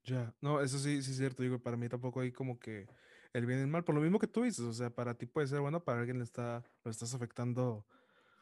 Ya, 0.04 0.34
no, 0.40 0.60
eso 0.60 0.78
sí, 0.78 1.00
sí 1.02 1.12
es 1.12 1.16
cierto, 1.16 1.42
digo, 1.44 1.62
para 1.62 1.76
mí 1.76 1.88
tampoco 1.88 2.20
hay 2.20 2.32
como 2.32 2.58
que 2.58 2.88
el 3.32 3.46
bien 3.46 3.60
y 3.60 3.62
el 3.62 3.68
mal, 3.68 3.84
por 3.84 3.94
lo 3.94 4.00
mismo 4.00 4.18
que 4.18 4.26
tú 4.26 4.42
dices, 4.42 4.64
o 4.64 4.72
sea, 4.72 4.90
para 4.90 5.16
ti 5.16 5.26
puede 5.26 5.46
ser 5.46 5.60
bueno, 5.60 5.84
para 5.84 6.00
alguien 6.00 6.18
le 6.18 6.24
está, 6.24 6.64
lo 6.84 6.90
estás 6.90 7.14
afectando 7.14 7.86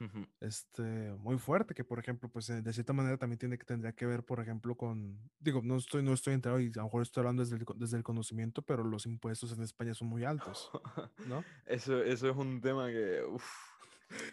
Ujú. 0.01 0.27
este, 0.41 0.83
muy 1.19 1.39
fuerte, 1.39 1.75
que 1.75 1.85
por 1.85 1.99
ejemplo, 1.99 2.31
pues 2.31 2.49
eh, 2.51 2.63
de 2.63 2.73
cierta 2.73 2.93
manera 2.95 3.19
también 3.19 3.39
tiene 3.39 3.59
que, 3.59 3.65
tendría 3.67 3.93
que 3.95 4.07
ver, 4.07 4.25
por 4.25 4.41
ejemplo, 4.41 4.77
con, 4.77 5.31
digo, 5.39 5.61
no 5.63 5.77
estoy, 5.77 6.03
no 6.03 6.15
estoy 6.15 6.35
enterado 6.35 6.61
y 6.61 6.69
a 6.69 6.79
lo 6.79 6.85
mejor 6.85 7.03
estoy 7.03 7.21
hablando 7.23 7.43
desde 7.43 7.57
el, 7.57 7.65
desde 7.77 7.99
el 7.99 8.03
conocimiento, 8.03 8.63
pero 8.63 8.83
los 8.85 9.07
impuestos 9.07 9.53
en 9.53 9.63
España 9.63 9.95
son 9.95 10.09
muy 10.09 10.25
altos, 10.25 10.71
¿no? 11.25 11.47
Eso, 11.67 12.03
eso 12.03 12.31
es 12.31 12.37
un 12.37 12.61
tema 12.61 12.89
que. 12.89 13.23
uf. 13.25 13.45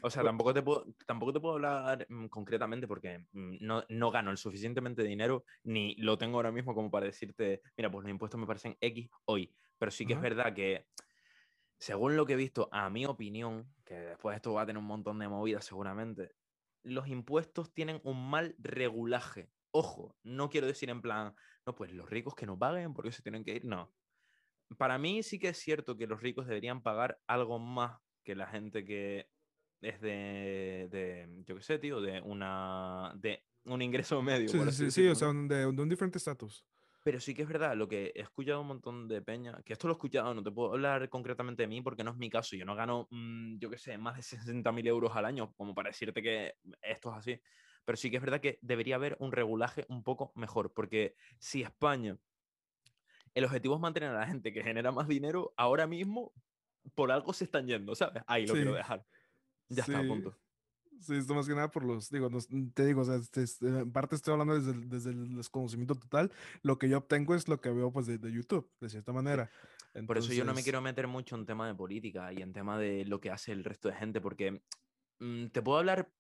O 0.02 0.10
sea, 0.10 0.24
Bu- 0.24 0.24
tampoco 0.24 0.54
te 0.54 0.64
puedo, 0.64 0.86
tampoco 1.06 1.34
te 1.34 1.40
puedo 1.40 1.54
hablar 1.56 2.06
mm, 2.10 2.28
concretamente 2.28 2.88
porque 2.88 3.20
mm, 3.32 3.58
no, 3.62 3.84
no 3.90 4.10
gano 4.12 4.32
el 4.32 4.38
suficientemente 4.38 5.04
dinero 5.04 5.44
ni 5.64 5.96
lo 5.98 6.18
tengo 6.18 6.38
ahora 6.38 6.52
mismo 6.52 6.74
como 6.74 6.90
para 6.90 7.06
decirte, 7.06 7.62
mira, 7.78 7.92
pues 7.92 8.04
los 8.04 8.12
impuestos 8.12 8.40
me 8.40 8.48
parecen 8.48 8.76
X 8.82 9.10
hoy. 9.26 9.54
Pero 9.78 9.92
sí 9.92 10.08
que 10.08 10.14
es 10.14 10.20
Ajá. 10.20 10.22
verdad 10.22 10.56
que, 10.56 10.88
según 11.80 12.16
lo 12.16 12.26
que 12.26 12.34
he 12.34 12.38
visto, 12.38 12.70
a 12.72 12.90
mi 12.90 13.06
opinión, 13.06 13.74
que 13.86 13.96
después 13.96 14.36
esto 14.36 14.54
va 14.54 14.64
a 14.64 14.66
tener 14.66 14.80
un 14.80 14.86
montón 14.88 15.20
de 15.20 15.28
movidas 15.30 15.66
seguramente, 15.66 16.32
los 16.84 17.08
impuestos 17.08 17.74
tienen 17.74 18.02
un 18.04 18.30
mal 18.30 18.56
regulaje. 18.60 19.52
Ojo, 19.72 20.18
no 20.24 20.50
quiero 20.50 20.68
decir 20.68 20.90
en 20.90 21.02
plan, 21.02 21.36
no, 21.66 21.76
pues 21.76 21.92
los 21.94 22.10
ricos 22.10 22.36
que 22.36 22.46
no 22.46 22.58
paguen 22.58 22.94
porque 22.94 23.12
se 23.12 23.22
tienen 23.22 23.44
que 23.44 23.56
ir. 23.56 23.66
No, 23.66 23.94
para 24.78 24.98
mí 24.98 25.24
sí 25.24 25.40
que 25.40 25.50
es 25.50 25.58
cierto 25.58 25.98
que 25.98 26.08
los 26.08 26.22
ricos 26.22 26.48
deberían 26.48 26.82
pagar 26.84 27.22
algo 27.28 27.60
más 27.60 28.00
que 28.24 28.36
la 28.36 28.48
gente 28.48 28.84
que 28.86 29.30
es 29.82 30.02
de, 30.02 30.88
de 30.92 31.44
yo 31.46 31.56
qué 31.56 31.62
sé, 31.62 31.80
tío, 31.80 32.02
de 32.02 32.22
una 32.22 33.14
de 33.18 33.44
un 33.66 33.82
ingreso 33.82 34.22
medio, 34.24 34.52
Sí, 34.52 34.72
sí, 34.72 34.92
sí, 34.92 35.08
o 35.08 35.16
sea, 35.16 35.28
¿no? 35.28 35.40
un- 35.42 35.48
de, 35.48 35.58
de 35.58 35.66
un 35.68 35.90
diferente 35.90 36.18
estatus. 36.18 36.66
Pero 37.08 37.22
sí 37.22 37.34
que 37.34 37.44
es 37.44 37.48
verdad, 37.48 37.74
lo 37.78 37.88
que 37.88 38.12
he 38.14 38.22
escuchado 38.22 38.60
un 38.60 38.68
montón 38.68 39.08
de 39.08 39.22
peña, 39.22 39.62
que 39.64 39.72
esto 39.72 39.88
lo 39.88 39.94
he 39.94 39.96
escuchado, 39.96 40.34
no 40.34 40.44
te 40.44 40.52
puedo 40.52 40.74
hablar 40.74 41.08
concretamente 41.08 41.64
de 41.64 41.68
mí 41.70 41.82
porque 41.82 42.04
no 42.04 42.12
es 42.12 42.18
mi 42.18 42.30
caso, 42.30 42.58
yo 42.58 42.66
no 42.66 42.76
gano, 42.76 43.08
mm, 43.10 43.60
yo 43.60 43.70
qué 43.70 43.78
sé, 43.78 43.98
más 43.98 44.18
de 44.18 44.24
60.000 44.58 44.86
euros 44.86 45.16
al 45.16 45.24
año, 45.24 45.54
como 45.54 45.74
para 45.74 45.88
decirte 45.88 46.22
que 46.22 46.56
esto 46.82 47.12
es 47.12 47.16
así. 47.16 47.42
Pero 47.86 47.96
sí 47.96 48.12
que 48.12 48.18
es 48.18 48.22
verdad 48.22 48.42
que 48.42 48.60
debería 48.62 48.96
haber 48.96 49.16
un 49.22 49.32
regulaje 49.32 49.86
un 49.88 50.04
poco 50.04 50.34
mejor, 50.36 50.74
porque 50.74 51.16
si 51.40 51.62
España, 51.62 52.18
el 53.34 53.46
objetivo 53.46 53.76
es 53.76 53.80
mantener 53.80 54.10
a 54.10 54.20
la 54.20 54.28
gente 54.28 54.52
que 54.52 54.62
genera 54.62 54.92
más 54.92 55.08
dinero, 55.08 55.54
ahora 55.56 55.88
mismo 55.88 56.34
por 56.94 57.14
algo 57.14 57.32
se 57.32 57.46
están 57.46 57.68
yendo, 57.68 57.96
¿sabes? 57.96 58.22
Ahí 58.28 58.46
lo 58.46 58.54
quiero 58.54 58.74
dejar. 58.74 59.06
Ya 59.70 59.84
está, 59.84 60.02
sí, 60.02 60.08
punto. 60.10 60.38
Sí, 61.02 61.16
esto 61.16 61.34
más 61.36 61.48
que 61.48 61.56
nada 61.56 61.70
por 61.72 61.84
los, 61.84 62.10
digo, 62.10 62.30
nos- 62.30 62.48
te 62.74 62.86
digo, 62.86 63.02
o 63.02 63.06
sea, 63.06 63.16
este, 63.16 63.44
este, 63.44 63.68
en 63.68 63.92
parte 63.92 64.16
estoy 64.16 64.34
hablando 64.34 64.56
desde 64.56 64.72
el, 64.72 64.90
desde 64.90 65.12
el 65.12 65.36
desconocimiento 65.36 65.96
total, 65.96 66.32
lo 66.64 66.78
que 66.78 66.90
yo 66.90 66.98
obtengo 67.00 67.36
es 67.36 67.48
lo 67.48 67.62
que 67.62 67.70
veo 67.72 67.92
pues 67.92 68.08
de, 68.08 68.18
de 68.18 68.32
YouTube, 68.32 68.72
de 68.80 68.90
cierta 68.90 69.14
manera. 69.14 69.50
Por 70.06 70.18
eso 70.18 70.32
yo 70.34 70.46
no 70.46 70.54
me 70.54 70.64
Entonces, 70.64 70.64
quiero 70.64 70.82
meter 70.82 71.08
mucho 71.08 71.36
en 71.36 71.46
tema 71.46 71.68
de 71.68 71.76
política 71.76 72.32
y 72.32 72.42
en 72.42 72.54
tema 72.54 72.78
de 72.80 73.06
lo 73.06 73.20
que 73.20 73.30
hace 73.32 73.52
el 73.52 73.64
resto 73.64 73.90
de 73.90 73.96
gente, 73.96 74.22
porque 74.22 74.62
mm, 75.20 75.48
te 75.48 75.62
puedo 75.62 75.80
hablar 75.80 76.14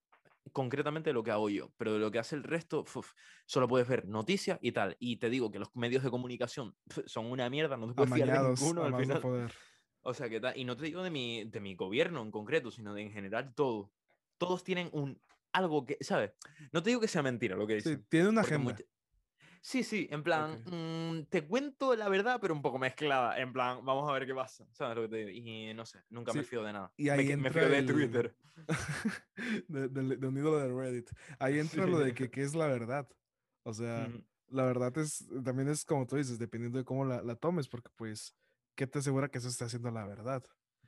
concretamente 0.53 1.09
de 1.11 1.13
lo 1.13 1.23
que 1.23 1.31
hago 1.31 1.49
yo, 1.49 1.73
pero 1.77 1.93
de 1.93 1.99
lo 1.99 2.11
que 2.11 2.19
hace 2.19 2.35
el 2.35 2.43
resto, 2.43 2.81
uf, 2.81 3.13
solo 3.45 3.67
puedes 3.67 3.87
ver 3.87 4.07
noticias 4.07 4.59
y 4.61 4.73
tal. 4.73 4.97
Y 4.99 5.17
te 5.17 5.29
digo 5.29 5.51
que 5.51 5.59
los 5.59 5.75
medios 5.75 6.03
de 6.03 6.09
comunicación 6.11 6.77
son 7.05 7.27
una 7.27 7.49
mierda, 7.49 7.77
no 7.77 7.87
te 7.87 7.93
puedes 7.95 8.11
fiar 8.11 8.31
de 8.31 8.39
ninguno 8.39 8.85
al 8.85 8.95
final. 8.95 9.21
poder. 9.21 9.53
O 10.01 10.13
sea, 10.13 10.29
que 10.29 10.39
tal. 10.39 10.57
Y 10.57 10.65
no 10.65 10.77
te 10.77 10.85
digo 10.85 11.03
de 11.03 11.11
mi, 11.11 11.45
de 11.45 11.59
mi 11.59 11.75
gobierno 11.75 12.21
en 12.21 12.31
concreto, 12.31 12.71
sino 12.71 12.93
de 12.93 13.03
en 13.03 13.11
general 13.11 13.53
todo. 13.55 13.93
Todos 14.37 14.63
tienen 14.63 14.89
un 14.93 15.19
algo 15.53 15.85
que, 15.85 15.97
¿sabes? 16.01 16.31
No 16.71 16.83
te 16.83 16.89
digo 16.91 17.01
que 17.01 17.07
sea 17.07 17.23
mentira 17.23 17.55
lo 17.55 17.65
que 17.65 17.81
Sí, 17.81 17.89
dicen. 17.89 18.05
tiene 18.09 18.29
una 18.29 18.41
agenda. 18.41 18.71
mucha- 18.73 18.83
Sí, 19.61 19.83
sí, 19.83 20.07
en 20.11 20.23
plan, 20.23 20.63
mm, 20.65 21.25
te 21.29 21.45
cuento 21.45 21.95
la 21.95 22.07
verdad, 22.07 22.37
pero 22.39 22.53
un 22.53 22.61
poco 22.61 22.77
mezclada. 22.77 23.37
En 23.39 23.51
plan, 23.51 23.83
vamos 23.83 24.07
a 24.09 24.13
ver 24.13 24.25
qué 24.25 24.33
pasa. 24.33 24.65
¿Sabes 24.71 24.95
lo 24.95 25.01
que 25.03 25.09
te 25.09 25.25
digo? 25.25 25.29
Y 25.31 25.73
no 25.73 25.85
sé, 25.85 25.99
nunca 26.09 26.31
me 26.31 26.41
Sí, 26.43 26.49
fío 26.49 26.63
de 26.63 26.73
nada. 26.73 26.93
y 26.95 27.05
Me, 27.05 27.11
ahí 27.11 27.25
me 27.27 27.33
entra 27.33 27.51
fío 27.51 27.69
de 27.69 27.77
el- 27.79 27.85
Twitter. 27.85 28.35
de, 29.67 29.87
de- 29.89 30.17
de 30.17 30.27
un 30.27 30.37
ídolo 30.37 30.57
de 30.59 30.67
Reddit. 30.69 31.09
Ahí 31.39 31.59
entra 31.59 31.85
lo 31.85 31.99
de 31.99 32.09
Sí. 32.09 32.15
que 32.15 32.29
qué 32.31 32.43
es 32.43 32.55
la 32.55 32.67
verdad. 32.67 33.07
O 33.63 33.73
sea, 33.73 34.09
la 34.47 34.63
verdad 34.63 34.95
es, 34.97 35.25
también 35.43 35.67
es 35.69 35.83
como 35.83 36.05
tú 36.07 36.15
dices, 36.15 36.39
dependiendo 36.39 36.77
de 36.77 36.85
cómo 36.85 37.03
la, 37.03 37.21
la 37.21 37.35
tomes, 37.35 37.67
porque 37.67 37.89
pues, 37.95 38.33
¿qué 38.75 38.87
te 38.87 38.99
asegura 38.99 39.27
que 39.27 39.39
eso 39.39 39.49
está 39.49 39.65
haciendo 39.65 39.91
la 39.91 40.05
verdad? 40.05 40.43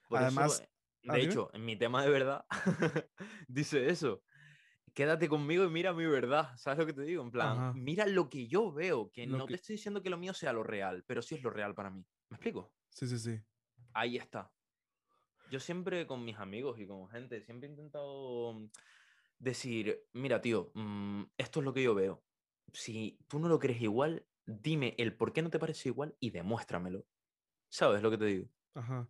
Por 0.07 0.19
Además, 0.19 0.61
eso, 0.61 0.69
ah, 1.07 1.17
de 1.17 1.19
dime. 1.19 1.33
hecho, 1.33 1.49
en 1.53 1.65
mi 1.65 1.77
tema 1.77 2.03
de 2.03 2.09
verdad, 2.09 2.45
dice 3.47 3.89
eso. 3.89 4.23
Quédate 4.93 5.29
conmigo 5.29 5.65
y 5.65 5.69
mira 5.69 5.93
mi 5.93 6.05
verdad. 6.07 6.57
¿Sabes 6.57 6.79
lo 6.79 6.85
que 6.87 6.93
te 6.93 7.03
digo? 7.03 7.23
En 7.23 7.31
plan, 7.31 7.57
Ajá. 7.57 7.73
mira 7.73 8.05
lo 8.07 8.29
que 8.29 8.47
yo 8.47 8.71
veo, 8.73 9.11
que 9.11 9.27
Lo 9.27 9.37
no 9.37 9.45
que- 9.45 9.53
te 9.53 9.57
estoy 9.57 9.75
diciendo 9.75 10.03
que 10.03 10.09
lo 10.09 10.17
mío 10.17 10.33
sea 10.33 10.53
lo 10.53 10.63
real, 10.63 11.03
pero 11.07 11.21
sí 11.21 11.35
es 11.35 11.43
lo 11.43 11.49
real 11.51 11.75
para 11.75 11.91
mí. 11.91 12.05
¿Me 12.29 12.35
explico? 12.37 12.73
Sí, 12.89 13.07
sí, 13.07 13.17
sí. 13.19 13.39
Ahí 13.93 14.17
está. 14.17 14.53
Yo 15.45 15.59
siempre 15.59 16.07
con 16.07 16.25
mis 16.25 16.37
amigos 16.37 16.79
y 16.79 16.87
con 16.87 17.09
gente, 17.09 17.41
siempre 17.43 17.67
he 17.69 17.71
intentado 17.71 18.69
decir, 19.39 20.07
mira, 20.13 20.41
tío, 20.41 20.71
mm, 20.75 21.23
esto 21.37 21.59
es 21.61 21.65
lo 21.65 21.73
que 21.73 21.83
yo 21.83 21.95
veo. 21.95 22.25
Si 22.73 23.19
tú 23.29 23.39
no 23.39 23.49
lo 23.49 23.59
crees 23.59 23.81
igual, 23.81 24.27
dime 24.45 24.95
el 24.99 25.17
por 25.17 25.33
qué 25.33 25.41
no 25.43 25.49
te 25.51 25.59
parece 25.59 25.89
igual 25.89 26.17
y 26.19 26.31
demuéstramelo. 26.31 27.07
¿Sabes 27.69 28.03
lo 28.03 28.11
que 28.11 28.17
te 28.19 28.25
digo? 28.25 28.49
Ajá. 28.73 29.09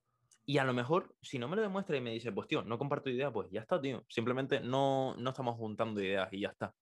Y 0.50 0.58
a 0.58 0.64
lo 0.64 0.74
mejor, 0.74 1.16
si 1.22 1.38
no 1.38 1.48
me 1.48 1.56
lo 1.56 1.62
demuestra 1.62 1.96
y 1.96 2.02
me 2.02 2.12
dice, 2.12 2.32
pues 2.32 2.48
tío, 2.48 2.64
no 2.64 2.80
comparto 2.80 3.08
idea, 3.12 3.32
pues 3.32 3.52
ya 3.52 3.62
está, 3.62 3.80
tío. 3.80 4.04
Simplemente 4.10 4.60
no, 4.60 5.16
no 5.16 5.30
estamos 5.30 5.56
juntando 5.58 6.02
ideas 6.02 6.28
y 6.32 6.40
ya 6.40 6.48
está. 6.48 6.74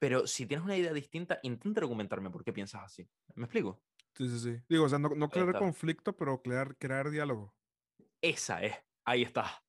Pero 0.00 0.26
si 0.26 0.44
tienes 0.44 0.64
una 0.64 0.76
idea 0.76 0.92
distinta, 0.92 1.38
intenta 1.44 1.82
argumentarme 1.82 2.30
por 2.30 2.42
qué 2.42 2.52
piensas 2.52 2.82
así. 2.82 3.08
¿Me 3.36 3.44
explico? 3.44 3.80
Sí, 4.16 4.28
sí, 4.28 4.40
sí. 4.40 4.60
Digo, 4.68 4.86
o 4.86 4.88
sea, 4.88 4.98
no, 4.98 5.10
no 5.10 5.28
crear 5.28 5.56
conflicto, 5.56 6.16
pero 6.16 6.42
crear, 6.42 6.76
crear 6.78 7.10
diálogo. 7.10 7.54
Esa 8.20 8.60
es. 8.60 8.74
Ahí 9.04 9.22
está. 9.22 9.62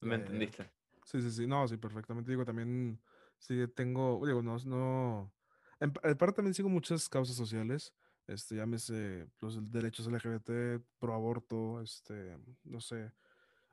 ¿Me 0.00 0.12
ya. 0.12 0.22
entendiste? 0.22 0.70
Sí, 1.04 1.20
sí, 1.20 1.30
sí. 1.30 1.46
No, 1.46 1.68
sí, 1.68 1.76
perfectamente. 1.76 2.30
Digo, 2.30 2.46
también 2.46 3.02
sí 3.38 3.68
tengo, 3.76 4.18
digo, 4.26 4.40
no, 4.40 4.56
no. 4.64 5.34
En, 5.78 5.92
en 6.02 6.16
parte 6.16 6.36
también 6.36 6.54
sigo 6.54 6.70
muchas 6.70 7.06
causas 7.06 7.36
sociales. 7.36 7.94
Este, 8.30 8.54
llámese 8.56 9.26
los 9.40 9.58
derechos 9.72 10.06
LGBT, 10.06 10.80
pro 11.00 11.14
aborto, 11.14 11.80
este, 11.80 12.38
no 12.62 12.80
sé. 12.80 13.10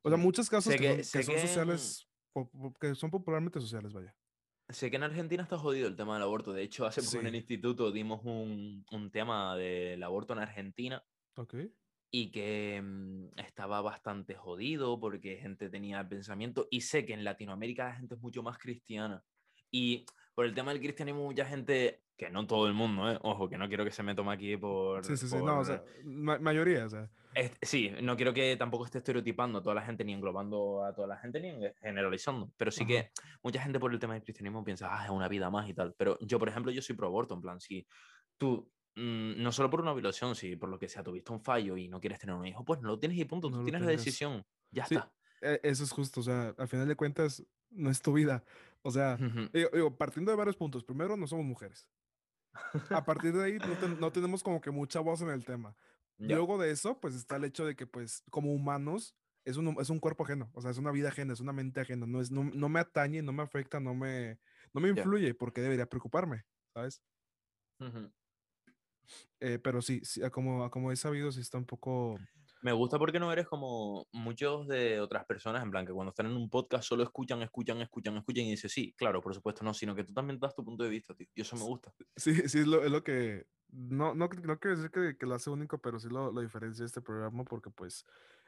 O 0.01 0.09
sea, 0.09 0.17
Sí. 0.17 0.23
muchas 0.23 0.49
causas 0.49 0.73
que, 0.75 0.79
que- 0.97 1.03
son, 1.03 1.19
que 1.19 1.25
son 1.25 1.35
en- 1.35 1.41
sociales, 1.41 2.07
que 2.79 2.95
son 2.95 3.11
popularmente 3.11 3.59
sociales, 3.61 3.93
vaya. 3.93 4.15
Sé 4.69 4.89
que 4.89 4.95
en 4.97 5.03
Argentina 5.03 5.43
está 5.43 5.57
jodido 5.59 5.87
el 5.87 5.95
tema 5.95 6.15
del 6.15 6.23
aborto. 6.23 6.53
De 6.53 6.63
hecho, 6.63 6.85
hace 6.87 7.01
poco 7.03 7.19
en 7.19 7.27
el 7.27 7.31
Sí. 7.33 7.37
instituto 7.37 7.91
dimos 7.91 8.21
un, 8.25 8.83
un 8.91 9.11
tema 9.11 9.55
del 9.55 10.01
aborto 10.03 10.33
en 10.33 10.39
Argentina 10.39 11.05
Ok. 11.35 11.55
y 12.11 12.31
que 12.31 12.81
mm, 12.83 13.39
estaba 13.39 13.81
bastante 13.81 14.33
jodido 14.35 14.99
porque 14.99 15.37
gente 15.37 15.69
tenía 15.69 16.01
el 16.01 16.07
pensamiento. 16.07 16.67
Y 16.71 16.81
sé 16.81 17.05
que 17.05 17.13
en 17.13 17.23
Latinoamérica 17.23 17.85
la 17.89 17.95
gente 17.95 18.15
es 18.15 18.21
mucho 18.21 18.41
más 18.43 18.57
cristiana. 18.57 19.23
Y 19.71 20.05
por 20.37 20.45
el 20.45 20.53
tema 20.53 20.71
del 20.71 20.79
cristianismo, 20.79 21.23
mucha 21.23 21.45
gente, 21.45 22.03
que 22.15 22.29
no 22.29 22.45
todo 22.45 22.67
el 22.67 22.73
mundo, 22.75 23.11
¿eh? 23.11 23.17
ojo, 23.23 23.49
que 23.49 23.57
no 23.57 23.67
quiero 23.67 23.83
que 23.83 23.89
se 23.89 24.03
me 24.03 24.13
tome 24.13 24.31
aquí 24.33 24.55
por. 24.55 25.03
Sí, 25.03 25.17
sí, 25.17 25.27
sí. 25.27 25.35
No, 25.35 25.41
por- 25.41 25.51
o 25.53 25.65
sea, 25.65 25.83
ma- 26.03 26.37
mayoría, 26.37 26.85
o 26.85 26.89
sea. 26.89 27.09
Est- 27.33 27.55
sí, 27.63 27.91
no 28.03 28.15
quiero 28.15 28.35
que 28.35 28.55
tampoco 28.55 28.85
esté 28.85 28.99
estereotipando 28.99 29.57
a 29.57 29.63
toda 29.63 29.73
la 29.73 29.81
gente, 29.81 30.05
ni 30.05 30.13
englobando 30.13 30.83
a 30.83 30.93
toda 30.93 31.07
la 31.07 31.17
gente, 31.17 31.39
ni 31.41 31.47
en- 31.49 31.73
generalizando. 31.81 32.51
Pero 32.55 32.69
sí 32.69 32.81
Ajá. 32.83 32.87
que 32.87 33.11
mucha 33.41 33.59
gente 33.63 33.79
por 33.79 33.91
el 33.91 33.97
tema 33.97 34.13
del 34.13 34.21
cristianismo 34.21 34.63
piensa, 34.63 34.89
ah, 34.91 35.05
es 35.05 35.09
una 35.09 35.27
vida 35.27 35.49
más 35.49 35.67
y 35.69 35.73
tal. 35.73 35.95
Pero 35.97 36.19
yo, 36.21 36.37
por 36.37 36.49
ejemplo, 36.49 36.71
yo 36.71 36.83
soy 36.83 36.95
pro 36.95 37.07
aborto, 37.07 37.33
en 37.33 37.41
plan, 37.41 37.59
si 37.59 37.87
tú, 38.37 38.71
mm, 38.95 39.41
no 39.41 39.51
solo 39.51 39.71
por 39.71 39.81
una 39.81 39.93
violación, 39.93 40.35
si 40.35 40.55
por 40.55 40.69
lo 40.69 40.77
que 40.77 40.87
sea 40.87 41.01
tuviste 41.01 41.31
un 41.31 41.41
fallo 41.41 41.75
y 41.77 41.87
no 41.87 41.99
quieres 41.99 42.19
tener 42.19 42.35
un 42.35 42.45
hijo, 42.45 42.63
pues 42.63 42.79
no 42.79 42.89
lo 42.89 42.99
tienes 42.99 43.17
y 43.17 43.25
punto, 43.25 43.49
No 43.49 43.57
tú 43.57 43.63
tienes 43.63 43.81
la 43.81 43.87
decisión, 43.87 44.45
ya 44.69 44.85
Sí. 44.85 44.93
está. 44.93 45.11
e- 45.41 45.59
Eso 45.63 45.83
es 45.83 45.91
justo, 45.91 46.19
o 46.19 46.23
sea, 46.23 46.53
al 46.59 46.67
final 46.67 46.87
de 46.87 46.95
cuentas, 46.95 47.43
no 47.71 47.89
es 47.89 48.01
tu 48.01 48.13
vida. 48.13 48.43
O 48.87 48.91
sea, 48.91 49.19
Ujú. 49.19 49.49
digo, 49.51 49.69
digo, 49.73 49.97
partiendo 49.97 50.31
de 50.31 50.37
varios 50.37 50.55
puntos. 50.55 50.81
Primero, 50.81 51.17
no 51.17 51.27
somos 51.27 51.43
mujeres. 51.43 51.89
A 52.89 53.03
partir 53.03 53.33
de 53.33 53.43
ahí, 53.43 53.57
no, 53.59 53.95
no 53.99 54.11
tenemos 54.13 54.41
como 54.41 54.61
que 54.61 54.71
mucha 54.71 55.01
voz 55.01 55.21
en 55.21 55.27
el 55.27 55.43
tema. 55.43 55.75
Ya. 56.17 56.37
Luego 56.37 56.57
de 56.57 56.71
eso, 56.71 56.97
pues 57.01 57.13
está 57.13 57.35
el 57.35 57.43
hecho 57.43 57.65
de 57.65 57.75
que, 57.75 57.85
pues, 57.85 58.23
como 58.31 58.53
humanos, 58.53 59.13
es 59.43 59.57
un, 59.57 59.75
es 59.81 59.89
un 59.89 59.99
cuerpo 59.99 60.23
ajeno, 60.23 60.49
o 60.53 60.61
sea, 60.61 60.71
es 60.71 60.77
una 60.77 60.91
vida 60.91 61.09
ajena, 61.09 61.33
es 61.33 61.41
una 61.41 61.51
mente 61.51 61.81
ajena, 61.81 62.05
no, 62.05 62.21
es, 62.21 62.31
no, 62.31 62.45
no 62.45 62.69
me 62.69 62.79
atañe, 62.79 63.21
no 63.21 63.33
me 63.33 63.43
afecta, 63.43 63.81
no 63.81 63.93
me, 63.93 64.39
no 64.73 64.79
me 64.79 64.87
influye, 64.87 65.33
porque 65.33 65.59
debería 65.59 65.85
preocuparme, 65.85 66.45
¿sabes? 66.73 67.01
Ujú. 67.81 68.09
Eh, 69.41 69.59
pero 69.59 69.81
sí, 69.81 69.99
sí, 70.05 70.21
como, 70.31 70.71
como 70.71 70.93
he 70.93 70.95
sabido, 70.95 71.31
sí 71.33 71.41
está 71.41 71.57
un 71.57 71.65
poco... 71.65 72.17
Me 72.61 72.71
gusta 72.71 72.97
porque 72.97 73.19
no 73.19 73.31
eres 73.31 73.47
como 73.47 74.07
muchos 74.11 74.67
de 74.67 74.99
otras 74.99 75.25
personas, 75.25 75.63
en 75.63 75.71
plan, 75.71 75.85
que 75.85 75.93
cuando 75.93 76.09
están 76.09 76.25
en 76.25 76.35
un 76.35 76.49
podcast 76.49 76.83
solo 76.85 77.03
escuchan, 77.03 77.41
escuchan, 77.41 77.81
escuchan, 77.81 78.17
escuchan 78.17 78.45
y 78.45 78.51
dices, 78.51 78.71
sí, 78.71 78.93
claro, 78.97 79.21
por 79.21 79.33
supuesto, 79.33 79.63
no, 79.63 79.73
sino 79.73 79.95
que 79.95 80.03
tú 80.03 80.13
también 80.13 80.39
das 80.39 80.55
tu 80.55 80.63
punto 80.65 80.83
de 80.83 80.89
vista, 80.89 81.13
tío. 81.13 81.27
Y 81.35 81.41
eso 81.41 81.55
me 81.55 81.63
gusta. 81.63 81.93
Sí, 82.15 82.33
sí, 82.49 82.59
es 82.59 82.67
lo, 82.67 82.83
es 82.83 82.91
lo 82.91 83.03
que... 83.03 83.45
No, 83.69 84.15
no, 84.15 84.29
no 84.29 84.59
quiero 84.59 84.77
decir 84.77 84.91
que, 84.91 85.17
que 85.17 85.25
lo 85.25 85.35
hace 85.35 85.49
único, 85.49 85.77
pero 85.79 85.99
sí 85.99 86.07
lo, 86.07 86.31
lo 86.31 86.39
diferencia 86.41 86.85
este 86.85 87.01
programa 87.01 87.43
porque 87.43 87.69
pues 87.69 88.05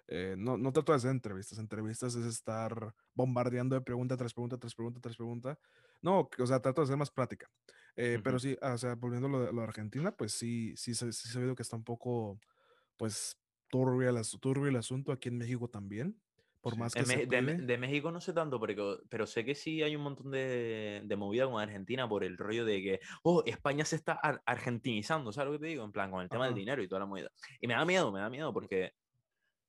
eh, 0.08 0.36
no, 0.38 0.58
no 0.58 0.72
trato 0.72 0.94
de 0.94 0.96
hacer 0.96 1.12
entrevistas. 1.12 1.60
Entrevistas 1.60 2.16
es 2.16 2.26
estar 2.26 2.96
bombardeando 3.14 3.76
de 3.76 3.82
pregunta 3.82 4.16
tras 4.16 4.34
pregunta, 4.34 4.58
tras 4.58 4.74
pregunta, 4.74 5.02
tras 5.02 5.18
pregunta. 5.18 5.60
No, 6.02 6.30
o 6.40 6.48
sea, 6.48 6.62
trato 6.62 6.82
de 6.82 6.86
hacer 6.86 6.98
más 6.98 7.12
práctica. 7.12 7.52
Eh, 7.98 8.20
Pero 8.24 8.38
Ujú. 8.38 8.40
sí, 8.40 8.58
o 8.62 8.78
sea, 8.78 8.96
volviendo 8.96 9.28
a 9.28 9.32
lo 9.32 9.40
de, 9.42 9.52
lo 9.52 9.62
de 9.62 9.68
Argentina, 9.68 10.14
pues 10.16 10.32
sí, 10.32 10.74
sí, 10.78 10.96
se- 10.96 11.12
sí 11.12 11.28
he 11.30 11.32
sabido 11.34 11.54
que 11.54 11.64
está 11.64 11.76
un 11.76 11.84
poco, 11.84 12.40
pues, 12.98 13.38
turbio 13.70 14.10
el, 14.10 14.22
turbio 14.40 14.68
el 14.68 14.76
asunto 14.76 15.12
aquí 15.12 15.30
en 15.30 15.38
México 15.38 15.70
también. 15.70 16.20
Por 16.62 16.78
más 16.78 16.94
que 16.94 17.04
de, 17.04 17.26
cuide. 17.26 17.58
de 17.58 17.78
México 17.78 18.12
no 18.12 18.20
sé 18.20 18.34
tanto, 18.34 18.60
pero, 18.60 19.00
pero 19.10 19.26
sé 19.26 19.46
que 19.46 19.56
sí 19.56 19.82
hay 19.82 19.96
un 19.96 20.02
montón 20.02 20.30
de, 20.30 21.02
de 21.06 21.16
movida 21.16 21.46
con 21.50 21.62
Argentina 21.62 22.08
por 22.10 22.26
el 22.26 22.38
rollo 22.38 22.66
de 22.66 22.82
que, 22.82 23.00
oh, 23.24 23.44
España 23.46 23.86
se 23.86 23.96
está 23.96 24.14
ar- 24.14 24.42
argentinizando, 24.46 25.32
¿sabes 25.32 25.54
lo 25.54 25.58
que 25.58 25.64
te 25.64 25.68
digo? 25.68 25.86
En 25.86 25.94
plan, 25.94 26.12
con 26.12 26.22
el 26.22 26.28
tema 26.30 26.46
del 26.46 26.54
Ajá. 26.54 26.60
dinero 26.60 26.84
y 26.84 26.90
toda 26.90 27.00
la 27.00 27.06
movida. 27.06 27.30
Y 27.62 27.68
me 27.68 27.76
da 27.76 27.86
miedo, 27.86 28.12
me 28.12 28.20
da 28.20 28.30
miedo 28.30 28.52
porque 28.54 28.92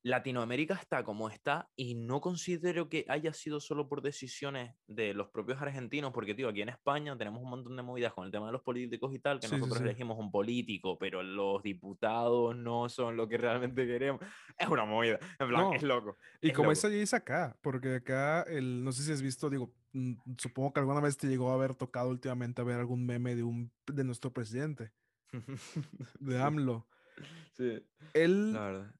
Latinoamérica 0.03 0.75
está 0.75 1.05
como 1.05 1.29
está 1.29 1.71
y 1.77 1.95
no 1.95 2.21
considero 2.23 2.89
que 2.89 3.05
haya 3.09 3.33
sido 3.35 3.61
solo 3.61 3.89
por 3.89 4.01
decisiones 4.03 4.75
de 4.87 5.13
los 5.15 5.29
propios 5.29 5.61
argentinos, 5.61 6.13
porque, 6.13 6.35
tío, 6.35 6.49
aquí 6.49 6.63
en 6.63 6.71
España 6.71 7.17
tenemos 7.19 7.43
un 7.43 7.51
montón 7.51 7.77
de 7.77 7.83
movidas 7.83 8.15
con 8.15 8.25
el 8.25 8.31
tema 8.33 8.47
de 8.47 8.53
los 8.53 8.63
políticos 8.63 9.15
y 9.15 9.19
tal, 9.19 9.41
que 9.41 9.49
Sí, 9.49 9.53
nosotros 9.57 9.79
sí. 9.79 9.85
elegimos 9.85 10.19
un 10.19 10.31
político, 10.31 10.99
pero 10.99 11.23
los 11.23 11.63
diputados 11.63 12.57
no 12.57 12.89
son 12.89 13.17
lo 13.17 13.29
que 13.29 13.37
realmente 13.39 13.87
queremos. 13.87 14.23
Es 14.57 14.69
una 14.69 14.85
movida, 14.87 15.19
en 15.39 15.49
plan, 15.49 15.71
No, 15.71 15.75
es 15.75 15.83
loco. 15.83 16.17
Y 16.41 16.49
es 16.49 16.55
como 16.55 16.71
loco. 16.71 16.73
es 16.73 16.85
allí 16.85 17.01
es 17.01 17.13
acá, 17.15 17.59
porque 17.63 17.97
acá, 17.97 18.43
el, 18.43 18.83
no 18.85 18.93
sé 18.93 19.03
si 19.03 19.13
has 19.13 19.23
visto, 19.23 19.51
digo, 19.51 19.75
mm, 19.93 20.15
supongo 20.39 20.73
que 20.73 20.81
alguna 20.81 21.01
vez 21.01 21.17
te 21.19 21.29
llegó 21.29 21.51
a 21.51 21.55
haber 21.55 21.75
tocado 21.75 22.09
últimamente 22.11 22.61
a 22.63 22.65
ver 22.65 22.79
algún 22.79 23.05
meme 23.07 23.35
de 23.37 23.43
un 23.43 23.73
de 23.87 24.05
nuestro 24.05 24.33
presidente, 24.33 24.93
de 26.21 26.41
AMLO. 26.43 26.89
sí, 27.57 27.83
Él 28.15 28.59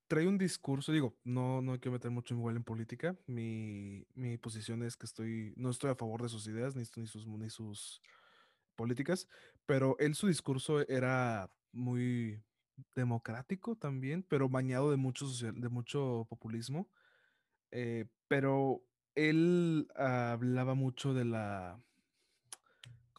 trae 0.09 0.27
un 0.27 0.39
discurso, 0.39 0.93
digo, 0.93 1.17
no, 1.25 1.63
no 1.63 1.79
que 1.81 1.91
meter 1.91 2.11
mucho 2.11 2.35
igual 2.35 2.57
en 2.57 2.65
política. 2.65 3.17
Mi, 3.27 4.07
mi 4.15 4.37
posición 4.39 4.83
es 4.83 4.97
que 4.97 5.07
estoy, 5.07 5.53
no 5.57 5.71
estoy 5.71 5.91
a 5.91 5.95
favor 5.97 6.23
de 6.23 6.29
sus 6.29 6.47
ideas 6.49 6.75
ni, 6.75 6.83
ni 6.97 7.07
sus, 7.07 7.27
ni 7.27 7.51
sus 7.51 8.03
políticas, 8.77 9.29
pero 9.67 9.97
él 9.99 10.15
su 10.15 10.27
discurso 10.27 10.87
era 10.89 11.51
muy 11.73 12.43
democrático 12.97 13.77
también, 13.77 14.23
pero 14.23 14.49
bañado 14.49 14.91
de 14.91 14.97
mucho, 14.97 15.27
social- 15.27 15.61
de 15.61 15.69
mucho 15.69 16.27
populismo. 16.29 16.89
eh, 17.73 18.07
pero 18.29 18.83
él 19.15 19.89
hablaba 19.97 20.75
mucho 20.75 21.15
de 21.15 21.25
la, 21.25 21.81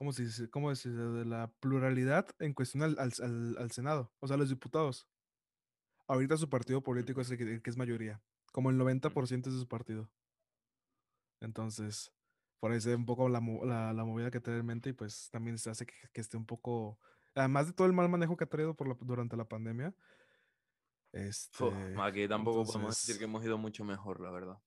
¿cómo 0.02 0.14
se 0.14 0.24
dice? 0.24 0.50
¿Cómo? 0.50 0.74
De 0.74 1.26
la 1.26 1.52
pluralidad 1.60 2.26
en 2.40 2.56
cuestión 2.56 2.82
al, 2.82 2.98
al- 2.98 3.56
al- 3.60 3.70
Senado, 3.72 4.12
o 4.20 4.28
sea, 4.28 4.36
los 4.36 4.50
diputados. 4.50 5.08
Ahorita 6.08 6.38
su 6.38 6.50
partido 6.50 6.82
político 6.82 7.22
es 7.22 7.30
el 7.30 7.38
que, 7.38 7.44
el 7.44 7.62
que 7.62 7.70
es 7.70 7.78
mayoría, 7.78 8.20
como 8.52 8.72
el 8.72 8.80
90% 8.80 9.50
es 9.50 9.54
de 9.54 9.62
su 9.62 9.68
partido. 9.68 10.10
Entonces, 11.40 12.12
por 12.60 12.72
ahí 12.72 12.82
se 12.82 12.90
ve 12.90 12.96
un 12.96 13.06
poco 13.06 13.30
la, 13.30 13.40
la, 13.64 13.94
la 13.94 14.04
movida 14.04 14.32
que 14.32 14.40
trae 14.40 14.58
en 14.58 14.66
mente 14.66 14.90
y 14.90 14.94
pues 14.94 15.30
también 15.30 15.60
se 15.60 15.70
hace 15.70 15.86
que, 15.86 15.94
que 16.12 16.22
esté 16.22 16.36
un 16.36 16.48
poco, 16.48 16.98
además 17.36 17.68
de 17.68 17.74
todo 17.74 17.86
el 17.86 17.94
mal 17.94 18.10
manejo 18.10 18.36
que 18.36 18.46
ha 18.46 18.50
traído 18.50 18.74
por 18.74 18.88
la- 18.88 18.98
durante 19.02 19.38
la 19.38 19.46
pandemia, 19.46 19.94
este, 21.12 21.64
aquí 22.02 22.28
tampoco 22.28 22.66
podemos 22.66 22.96
decir 22.96 23.20
que 23.20 23.26
entonces, 23.26 23.30
hemos 23.30 23.44
ido 23.46 23.60
mucho 23.60 23.84
mejor, 23.84 24.20
la 24.20 24.32
verdad. 24.32 24.58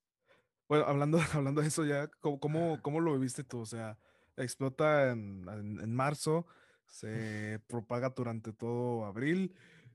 bueno, 0.68 0.84
hablando, 0.84 1.18
hablando 1.34 1.60
de 1.60 1.66
eso 1.66 1.84
ya, 1.84 2.06
¿cómo, 2.20 2.38
cómo, 2.38 2.80
cómo 2.82 3.00
lo 3.00 3.14
viviste 3.14 3.42
tú? 3.42 3.58
O 3.58 3.66
sea, 3.66 3.98
explota 4.36 5.10
en, 5.10 5.46
en, 5.48 5.80
en 5.80 5.94
marzo, 5.94 6.46
se 6.86 7.60
propaga 7.66 8.10
durante 8.10 8.52
todo 8.52 9.04
abril. 9.04 9.54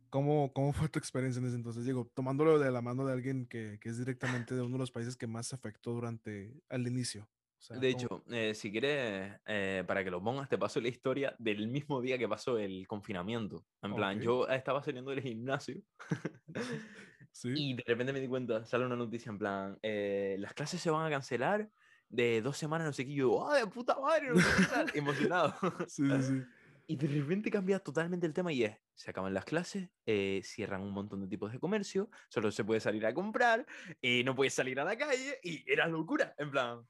¿Cómo, 0.09 0.51
cómo 0.53 0.73
fue 0.73 0.89
tu 0.89 0.97
experiencia 0.97 1.39
en 1.39 1.45
ese 1.47 1.55
entonces? 1.55 1.85
Digo, 1.85 2.11
tomándolo 2.15 2.57
de 2.57 2.71
la 2.71 2.81
mano 2.81 3.05
de 3.05 3.13
alguien 3.13 3.45
que, 3.45 3.77
que 3.79 3.89
es 3.89 3.97
directamente 3.99 4.55
de 4.55 4.61
uno 4.61 4.73
de 4.73 4.79
los 4.79 4.91
países 4.91 5.15
que 5.15 5.27
más 5.27 5.47
se 5.47 5.55
afectó 5.55 5.91
durante, 5.93 6.63
al 6.67 6.87
inicio. 6.87 7.29
O 7.59 7.61
sea, 7.61 7.77
De 7.77 7.91
¿cómo? 7.91 7.91
hecho, 7.91 8.23
eh, 8.31 8.55
si 8.55 8.71
quieres, 8.71 9.39
eh, 9.45 9.83
para 9.85 10.03
que 10.03 10.09
lo 10.09 10.23
pongas, 10.23 10.49
te 10.49 10.57
paso 10.57 10.79
la 10.81 10.87
historia 10.87 11.35
del 11.37 11.67
mismo 11.67 12.01
día 12.01 12.17
que 12.17 12.27
pasó 12.27 12.57
el 12.57 12.87
confinamiento. 12.87 13.67
En 13.81 13.93
plan, 13.95 14.17
Ok. 14.17 14.23
yo 14.23 14.47
estaba 14.47 14.81
saliendo 14.81 15.11
del 15.11 15.21
gimnasio 15.21 15.81
Sí. 17.31 17.49
y 17.55 17.75
de 17.75 17.83
repente 17.85 18.13
me 18.13 18.19
di 18.19 18.27
cuenta, 18.27 18.65
sale 18.65 18.85
una 18.85 18.95
noticia 18.95 19.29
en 19.29 19.37
plan, 19.37 19.77
eh, 19.83 20.37
las 20.39 20.53
clases 20.53 20.81
se 20.81 20.89
van 20.89 21.05
a 21.05 21.09
cancelar 21.09 21.69
de 22.09 22.41
dos 22.41 22.57
semanas, 22.57 22.87
no 22.87 22.93
sé 22.93 23.05
qué, 23.05 23.11
y 23.11 23.15
yo, 23.15 23.47
¡ah, 23.49 23.57
de 23.57 23.67
puta 23.67 23.99
madre! 23.99 24.29
No 24.29 24.39
sé 24.39 24.53
qué 24.53 24.65
tal", 24.65 24.89
emocionado. 24.93 25.55
Sí, 25.87 26.03
sí, 26.21 26.21
sí. 26.23 26.45
Y 26.87 26.95
de 26.97 27.07
repente 27.07 27.51
cambia 27.51 27.79
totalmente 27.79 28.25
el 28.25 28.33
tema 28.33 28.51
y 28.51 28.63
es, 28.63 28.77
se 28.95 29.11
acaban 29.11 29.33
las 29.33 29.45
clases, 29.45 29.89
eh, 30.07 30.41
cierran 30.43 30.81
un 30.81 30.91
montón 30.91 31.21
de 31.21 31.27
tipos 31.27 31.51
de 31.51 31.59
comercio, 31.59 32.09
solo 32.29 32.51
se 32.51 32.63
puede 32.63 32.79
salir 32.79 33.05
a 33.05 33.13
comprar, 33.13 33.65
y 34.01 34.23
no 34.23 34.35
puedes 34.35 34.55
salir 34.55 34.79
a 34.79 34.85
la 34.85 34.97
calle, 34.97 35.39
y 35.43 35.71
era 35.71 35.87
locura, 35.87 36.33
en 36.37 36.49
plan, 36.51 36.89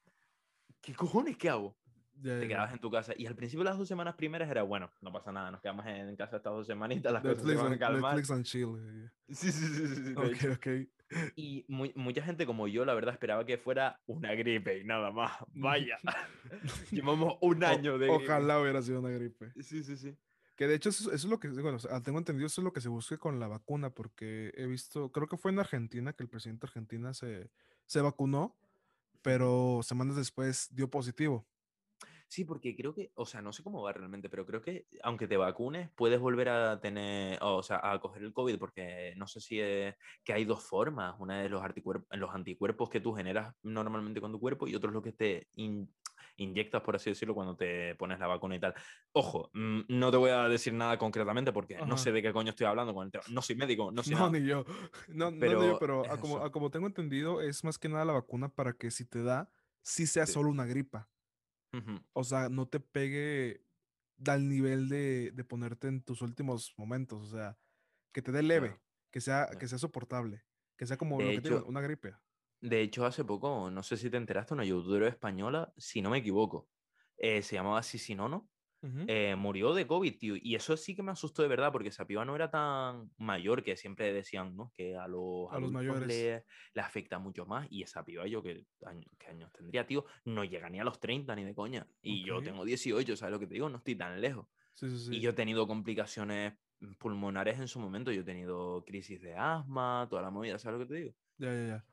¿qué 0.81 0.95
cojones 0.95 1.37
qué 1.37 1.49
hago? 1.49 1.78
Ya, 2.21 2.39
Te 2.39 2.47
quedabas 2.47 2.73
en 2.73 2.79
tu 2.79 2.91
casa. 2.91 3.13
Y 3.17 3.25
al 3.25 3.35
principio 3.35 3.63
las 3.63 3.77
dos 3.77 3.87
semanas 3.87 4.15
primeras 4.15 4.49
era, 4.49 4.63
bueno, 4.63 4.91
no 5.01 5.11
pasa 5.11 5.31
nada, 5.31 5.51
nos 5.51 5.61
quedamos 5.61 5.85
en 5.85 6.15
casa 6.15 6.37
estas 6.37 6.53
dos 6.53 6.67
semanitas, 6.67 7.13
las 7.13 7.21
cosas 7.21 7.37
se 7.37 7.43
Netflix, 7.43 7.63
van 7.63 7.73
a 7.73 7.79
calmar. 7.79 8.15
Netflix 8.15 8.31
and 8.31 8.45
chill. 8.45 8.75
eh, 8.77 9.09
Sí, 9.29 9.51
sí, 9.51 9.67
sí, 9.67 9.87
sí, 9.87 10.05
sí, 10.05 10.13
Ok, 10.15 10.57
ok. 10.57 10.67
Y 11.35 11.65
mu- 11.67 11.91
mucha 11.95 12.21
gente 12.21 12.45
como 12.45 12.67
yo, 12.67 12.85
la 12.85 12.93
verdad, 12.93 13.13
esperaba 13.13 13.45
que 13.45 13.57
fuera 13.57 13.99
una 14.05 14.33
gripe 14.35 14.79
y 14.79 14.83
nada 14.83 15.11
más. 15.11 15.31
Vaya, 15.53 15.97
llevamos 16.91 17.35
un 17.41 17.63
año 17.63 17.97
de 17.97 18.07
gripe. 18.07 18.25
Ojalá 18.25 18.61
hubiera 18.61 18.81
sido 18.81 18.99
una 18.99 19.09
gripe. 19.09 19.51
Sí, 19.61 19.83
sí, 19.83 19.95
sí. 19.97 20.15
Que 20.55 20.67
de 20.67 20.75
hecho 20.75 20.89
eso, 20.89 21.05
eso 21.13 21.27
es 21.27 21.31
lo 21.31 21.39
que, 21.39 21.47
bueno, 21.47 21.77
tengo 22.03 22.17
entendido, 22.17 22.47
eso 22.47 22.59
es 22.59 22.65
lo 22.65 22.73
que 22.73 22.81
se 22.81 22.89
busca 22.89 23.17
con 23.17 23.39
la 23.39 23.47
vacuna, 23.47 23.91
porque 23.91 24.51
he 24.57 24.65
visto, 24.65 25.09
creo 25.11 25.27
que 25.27 25.37
fue 25.37 25.51
en 25.51 25.59
Argentina 25.59 26.11
que 26.11 26.23
el 26.23 26.29
presidente 26.29 26.67
de 26.67 26.69
Argentina 26.69 27.13
se, 27.13 27.49
se 27.85 28.01
vacunó, 28.01 28.57
pero 29.21 29.79
semanas 29.83 30.17
después 30.17 30.67
dio 30.75 30.89
positivo. 30.89 31.47
Sí, 32.31 32.45
porque 32.45 32.75
creo 32.75 32.93
que, 32.93 33.11
o 33.15 33.25
sea, 33.25 33.41
no 33.41 33.51
sé 33.51 33.63
cómo 33.63 33.81
va 33.81 33.91
realmente, 33.91 34.29
pero 34.29 34.45
creo 34.45 34.61
que 34.61 34.85
aunque 35.01 35.27
te 35.27 35.35
vacunes, 35.35 35.89
puedes 35.95 36.19
volver 36.19 36.49
a 36.49 36.79
tener, 36.79 37.39
o 37.41 37.63
sea, 37.63 37.79
a 37.83 37.99
coger 37.99 38.21
el 38.21 38.33
COVID, 38.33 38.59
porque 38.59 39.13
no 39.17 39.25
sé 39.25 39.41
si 39.41 39.59
es 39.59 39.95
que 40.23 40.33
hay 40.33 40.45
dos 40.45 40.63
formas, 40.63 41.15
una 41.19 41.41
de 41.41 41.49
los, 41.49 41.63
anticuerpos, 41.63 42.07
los 42.19 42.29
anticuerpos 42.33 42.89
que 42.91 42.99
tú 42.99 43.13
generas 43.13 43.55
normalmente 43.63 44.21
con 44.21 44.31
tu 44.31 44.39
cuerpo 44.39 44.67
y 44.67 44.75
otro 44.75 44.89
es 44.91 44.93
lo 44.93 45.01
que 45.01 45.11
te 45.13 45.47
in- 45.53 45.91
inyectas, 46.37 46.83
por 46.83 46.95
así 46.95 47.09
decirlo, 47.09 47.33
cuando 47.33 47.55
te 47.57 47.95
pones 47.95 48.19
la 48.19 48.27
vacuna 48.27 48.55
y 48.55 48.59
tal. 48.59 48.75
Ojo, 49.11 49.49
mm, 49.53 49.81
no 49.89 50.11
te 50.11 50.17
voy 50.17 50.29
a 50.29 50.47
decir 50.47 50.73
nada 50.73 50.99
concretamente 50.99 51.51
porque 51.51 51.81
no 51.83 51.97
sé 51.97 52.11
de 52.11 52.21
qué 52.21 52.31
coño 52.31 52.51
estoy 52.51 52.67
hablando 52.67 52.93
con 52.93 53.05
el 53.07 53.11
tema. 53.11 53.23
No 53.27 53.41
soy 53.41 53.55
médico, 53.55 53.91
no 53.91 54.03
sé 54.03 54.13
No, 54.13 54.15
nada. 54.15 54.29
ni 54.29 54.45
yo. 54.45 54.65
No, 55.07 55.31
no, 55.31 55.31
ni 55.31 55.39
Pero 55.39 55.61
yo, 55.65 55.79
pero 55.79 56.01
es 56.03 56.11
a 56.11 56.19
como, 56.19 56.37
a 56.43 56.51
como 56.51 56.69
tengo 56.69 56.87
entendido, 56.87 57.41
es 57.41 57.63
más 57.63 57.79
que 57.79 57.89
nada 57.89 58.05
la 58.05 58.13
vacuna 58.13 58.49
para 58.53 58.73
que 58.73 58.91
si 58.91 59.05
te 59.05 59.23
da, 59.23 59.51
sí 59.81 60.05
sea 60.07 60.25
Sí. 60.25 60.33
solo 60.33 60.49
una 60.51 60.65
gripa. 60.65 61.09
O 62.13 62.23
sea, 62.23 62.49
no 62.49 62.67
te 62.67 62.79
pegue 62.79 63.65
al 64.27 64.47
nivel 64.47 64.89
de, 64.89 65.31
de 65.31 65.43
ponerte 65.43 65.87
en 65.87 66.03
tus 66.03 66.21
últimos 66.21 66.73
momentos. 66.77 67.21
O 67.21 67.37
sea, 67.37 67.57
que 68.11 68.21
te 68.21 68.31
dé 68.31 68.43
leve, 68.43 68.79
que 69.11 69.21
sea, 69.21 69.49
que 69.59 69.67
sea 69.67 69.77
soportable, 69.77 70.43
que 70.77 70.85
sea 70.85 70.97
como 70.97 71.19
lo 71.19 71.25
que 71.25 71.39
digo, 71.39 71.57
hecho, 71.57 71.65
una 71.65 71.81
gripe. 71.81 72.15
De 72.61 72.81
hecho, 72.81 73.05
hace 73.05 73.23
poco, 73.23 73.69
no 73.71 73.83
sé 73.83 73.97
si 73.97 74.09
te 74.09 74.17
enteraste, 74.17 74.53
una 74.53 74.65
youtuber 74.65 75.03
española, 75.03 75.73
si 75.77 76.01
no 76.01 76.09
me 76.09 76.17
equivoco, 76.17 76.69
eh, 77.17 77.41
se 77.41 77.55
llamaba 77.55 77.83
Sisinono, 77.83 78.49
Eh, 79.07 79.35
murió 79.35 79.73
de 79.73 79.87
COVID, 79.87 80.17
tío. 80.19 80.35
Y 80.39 80.55
eso 80.55 80.77
sí 80.77 80.95
que 80.95 81.01
me 81.03 81.11
asustó 81.11 81.41
de 81.41 81.47
verdad, 81.47 81.71
porque 81.71 81.89
esa 81.89 82.05
piba 82.05 82.25
no 82.25 82.35
era 82.35 82.51
tan 82.51 83.11
mayor 83.17 83.63
que 83.63 83.75
siempre 83.75 84.13
decían, 84.13 84.55
¿no? 84.55 84.71
Que 84.75 84.95
a 84.95 85.07
los 85.07 85.47
A 85.51 85.59
los 85.59 85.71
mayores. 85.71 86.07
le, 86.07 86.45
le 86.73 86.81
afecta 86.81 87.17
mucho 87.19 87.45
más. 87.47 87.67
Y 87.71 87.81
esa 87.83 88.05
piba, 88.05 88.27
yo, 88.27 88.43
¿qué, 88.43 88.67
año- 88.85 89.07
años 89.27 89.51
tendría, 89.51 89.87
tío? 89.87 90.05
No 90.25 90.43
llega 90.43 90.69
ni 90.69 90.79
a 90.79 90.83
los 90.83 90.99
30 90.99 91.35
ni 91.35 91.43
de 91.43 91.55
coña. 91.55 91.87
Y 92.01 92.23
yo 92.23 92.43
tengo 92.43 92.65
18, 92.65 93.15
¿sabes 93.17 93.31
lo 93.33 93.39
que 93.39 93.47
te 93.47 93.55
digo? 93.55 93.67
No 93.69 93.77
estoy 93.77 93.95
tan 93.95 94.21
lejos. 94.21 94.47
Sí, 94.73 94.89
sí, 94.89 94.97
sí. 94.99 95.15
Y 95.15 95.21
yo 95.21 95.31
he 95.31 95.33
tenido 95.33 95.67
complicaciones 95.67 96.53
pulmonares 96.99 97.59
en 97.59 97.67
su 97.67 97.79
momento. 97.79 98.11
Yo 98.11 98.21
he 98.21 98.25
tenido 98.25 98.83
crisis 98.85 99.21
de 99.21 99.35
asma, 99.35 100.07
toda 100.09 100.21
la 100.21 100.29
movida, 100.31 100.59
¿sabes 100.59 100.79
lo 100.79 100.87
que 100.87 100.93
te 100.93 100.99
digo? 101.01 101.15
Ya, 101.37 101.47
ya, 101.53 101.67
ya. 101.67 101.85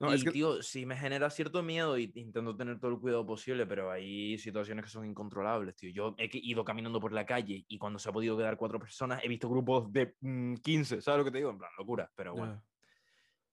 No, 0.00 0.10
y 0.10 0.14
es 0.14 0.24
que 0.24 0.30
tío, 0.30 0.62
sí 0.62 0.86
me 0.86 0.96
genera 0.96 1.28
cierto 1.28 1.62
miedo 1.62 1.98
y 1.98 2.10
intento 2.14 2.56
tener 2.56 2.80
todo 2.80 2.90
el 2.90 2.98
cuidado 2.98 3.26
posible, 3.26 3.66
pero 3.66 3.90
hay 3.90 4.38
situaciones 4.38 4.82
que 4.86 4.90
son 4.90 5.04
incontrolables, 5.04 5.76
tío. 5.76 5.90
Yo 5.90 6.14
he 6.16 6.30
ido 6.32 6.64
caminando 6.64 6.98
por 6.98 7.12
la 7.12 7.26
calle 7.26 7.66
y 7.68 7.76
cuando 7.76 7.98
se 7.98 8.08
ha 8.08 8.12
podido 8.12 8.34
quedar 8.34 8.56
cuatro 8.56 8.78
personas 8.78 9.22
he 9.22 9.28
visto 9.28 9.50
grupos 9.50 9.92
de 9.92 10.16
mm, 10.20 10.54
15, 10.54 11.02
¿sabes 11.02 11.18
lo 11.18 11.24
que 11.26 11.30
te 11.30 11.38
digo? 11.38 11.50
En 11.50 11.58
plan, 11.58 11.70
locura, 11.76 12.10
pero 12.16 12.34
bueno, 12.34 12.62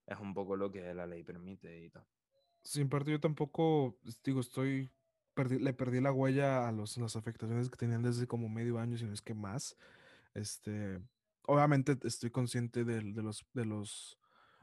ya. 0.08 0.14
es 0.14 0.20
un 0.22 0.34
poco 0.34 0.56
lo 0.56 0.72
que 0.72 0.94
la 0.94 1.06
ley 1.06 1.22
permite 1.24 1.84
y 1.84 1.90
tal. 1.90 2.06
Sin 2.62 2.88
parte 2.88 3.12
yo 3.12 3.20
tampoco, 3.20 4.00
digo, 4.24 4.40
estoy 4.40 4.90
perdí, 5.34 5.60
le 5.60 5.74
perdí 5.74 6.00
la 6.00 6.14
huella 6.14 6.66
a 6.68 6.72
los, 6.72 6.98
las 6.98 7.18
afectaciones 7.18 7.70
que 7.70 7.78
tenían 7.78 8.04
desde 8.04 8.26
como 8.26 8.48
medio 8.48 8.80
año, 8.80 8.98
si 8.98 9.04
no 9.04 9.14
es 9.14 9.22
que 9.22 9.34
más. 9.34 9.78
Este, 10.34 11.02
obviamente 11.44 11.98
estoy 12.04 12.32
consciente 12.32 12.86
de, 12.86 13.02
de 13.02 13.22
los, 13.22 13.46
de 13.54 13.66
los, 13.66 14.18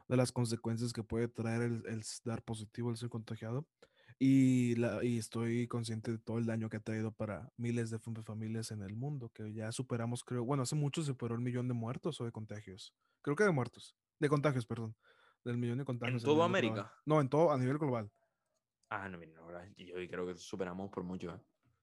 de 0.07 0.17
las 0.17 0.31
consecuencias 0.31 0.93
que 0.93 1.03
puede 1.03 1.27
traer 1.27 1.61
el, 1.63 1.83
el 1.87 2.03
dar 2.23 2.43
positivo, 2.43 2.89
el 2.89 2.97
ser 2.97 3.09
contagiado. 3.09 3.67
Y, 4.17 4.75
la, 4.75 5.03
y 5.03 5.17
estoy 5.17 5.67
consciente 5.67 6.11
de 6.11 6.17
todo 6.17 6.37
el 6.37 6.45
daño 6.45 6.69
que 6.69 6.77
ha 6.77 6.79
traído 6.79 7.11
para 7.11 7.51
miles 7.57 7.89
de 7.89 7.99
familias 7.99 8.71
en 8.71 8.81
el 8.81 8.95
mundo, 8.95 9.29
que 9.33 9.53
ya 9.53 9.71
superamos, 9.73 10.23
creo, 10.23 10.45
bueno, 10.45 10.63
hace 10.63 10.75
mucho 10.75 11.03
superó 11.03 11.35
el 11.35 11.41
millón 11.41 11.67
de 11.67 11.73
muertos 11.73 12.21
o 12.21 12.25
de 12.25 12.31
contagios. 12.31 12.93
Creo 13.21 13.35
que 13.35 13.43
de 13.43 13.51
muertos, 13.51 13.95
de 14.19 14.29
contagios, 14.29 14.65
perdón. 14.65 14.95
Del 15.43 15.57
millón 15.57 15.79
de 15.79 15.85
contagios. 15.85 16.23
¿En 16.23 16.25
toda 16.25 16.45
América? 16.45 16.73
Global. 16.73 16.91
No, 17.05 17.21
en 17.21 17.29
todo, 17.29 17.51
a 17.51 17.57
nivel 17.57 17.77
global. 17.77 18.09
Ah, 18.89 19.09
no, 19.09 19.17
mira, 19.17 19.33
yo 19.77 19.95
creo 20.09 20.25
que 20.25 20.35
superamos 20.37 20.89
por 20.89 21.03
mucho. 21.03 21.35
¿eh? 21.35 21.39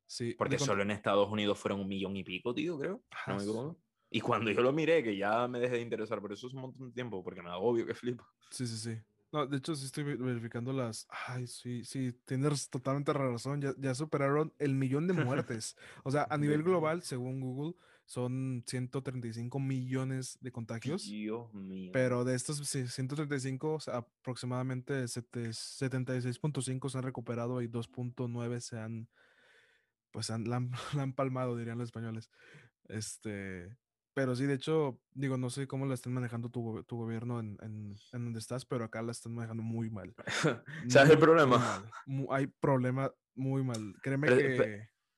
Sí. 0.07 0.35
Porque 0.37 0.59
solo 0.59 0.83
en 0.83 0.91
Estados 0.91 1.31
Unidos 1.31 1.59
fueron 1.59 1.81
un 1.81 1.89
millón 1.89 2.17
y 2.17 2.25
pico, 2.25 2.55
tío, 2.55 2.79
creo. 2.79 3.05
No 3.27 3.37
me 3.37 3.43
equivoco. 3.43 3.79
Y 4.13 4.21
cuando 4.21 4.51
yo 4.51 4.61
lo 4.61 4.73
miré, 4.73 5.03
que 5.03 5.17
ya 5.17 5.49
me 5.49 5.59
dejé 5.59 5.77
de 5.77 5.81
interesar, 5.81 6.21
por 6.21 6.33
eso 6.33 6.47
es 6.47 6.53
un 6.53 6.61
montón 6.61 6.89
de 6.89 6.95
tiempo, 6.95 7.25
porque 7.25 7.41
me 7.43 7.49
da 7.49 7.57
obvio 7.57 7.87
que 7.87 7.95
flipo. 7.95 8.27
Sí, 8.51 8.67
sí, 8.67 8.77
sí. 8.77 8.99
No, 9.33 9.47
de 9.47 9.57
hecho, 9.57 9.75
sí 9.75 9.87
estoy 9.87 10.05
verificando 10.05 10.75
las. 10.75 11.07
Ay, 11.27 11.47
sí, 11.47 11.83
sí, 11.85 12.13
tienes 12.27 12.69
totalmente 12.69 13.15
razón. 13.15 13.63
Ya, 13.63 13.73
ya 13.79 13.95
superaron 13.95 14.53
el 14.59 14.75
millón 14.75 15.07
de 15.07 15.15
muertes. 15.15 15.75
o 16.05 16.11
sea, 16.11 16.27
a 16.31 16.37
nivel 16.37 16.63
global, 16.63 17.01
según 17.03 17.41
Google, 17.41 17.75
son 18.05 18.63
135 18.67 19.59
millones 19.59 20.37
de 20.43 20.53
contagios. 20.53 21.05
Dios 21.07 21.55
mío. 21.55 21.91
Pero 21.95 22.25
de 22.25 22.35
estos 22.35 22.59
135, 22.59 23.73
o 23.73 23.81
sea, 23.81 23.97
aproximadamente 23.99 25.05
76.5 25.05 26.91
se 26.91 26.99
han 26.99 27.05
recuperado 27.05 27.63
y 27.63 27.69
2.9 27.69 28.61
se 28.61 28.79
han. 28.79 29.09
Pues 30.11 30.29
han, 30.29 30.45
la, 30.45 30.57
han, 30.57 30.71
la 30.95 31.05
han 31.05 31.15
palmado, 31.15 31.57
dirían 31.57 31.79
los 31.79 31.89
españoles. 31.89 32.31
Este. 32.89 33.79
Pero 34.15 34.35
sí, 34.35 34.45
de 34.45 34.55
hecho, 34.55 35.01
digo, 35.13 35.39
no 35.39 35.49
sé 35.49 35.67
cómo 35.67 35.87
la 35.87 35.95
están 35.95 36.13
manejando 36.13 36.51
tu, 36.51 36.83
tu 36.85 36.97
gobierno 36.97 37.41
en, 37.41 37.57
en, 37.63 37.95
en, 38.13 38.25
donde 38.25 38.41
estás, 38.41 38.67
pero 38.67 38.85
acá 38.85 39.01
la 39.03 39.13
están 39.13 39.35
manejando 39.35 39.63
muy 39.63 39.91
mal. 39.91 40.15
¿Sabes 40.89 41.13
el 41.13 41.19
problema? 41.19 41.83
Muy 42.07 42.27
hay 42.31 42.47
problema 42.47 43.11
muy 43.35 43.63
mal. 43.63 43.95
Créeme 44.03 44.29
pero, 44.29 44.37
que... 44.37 44.57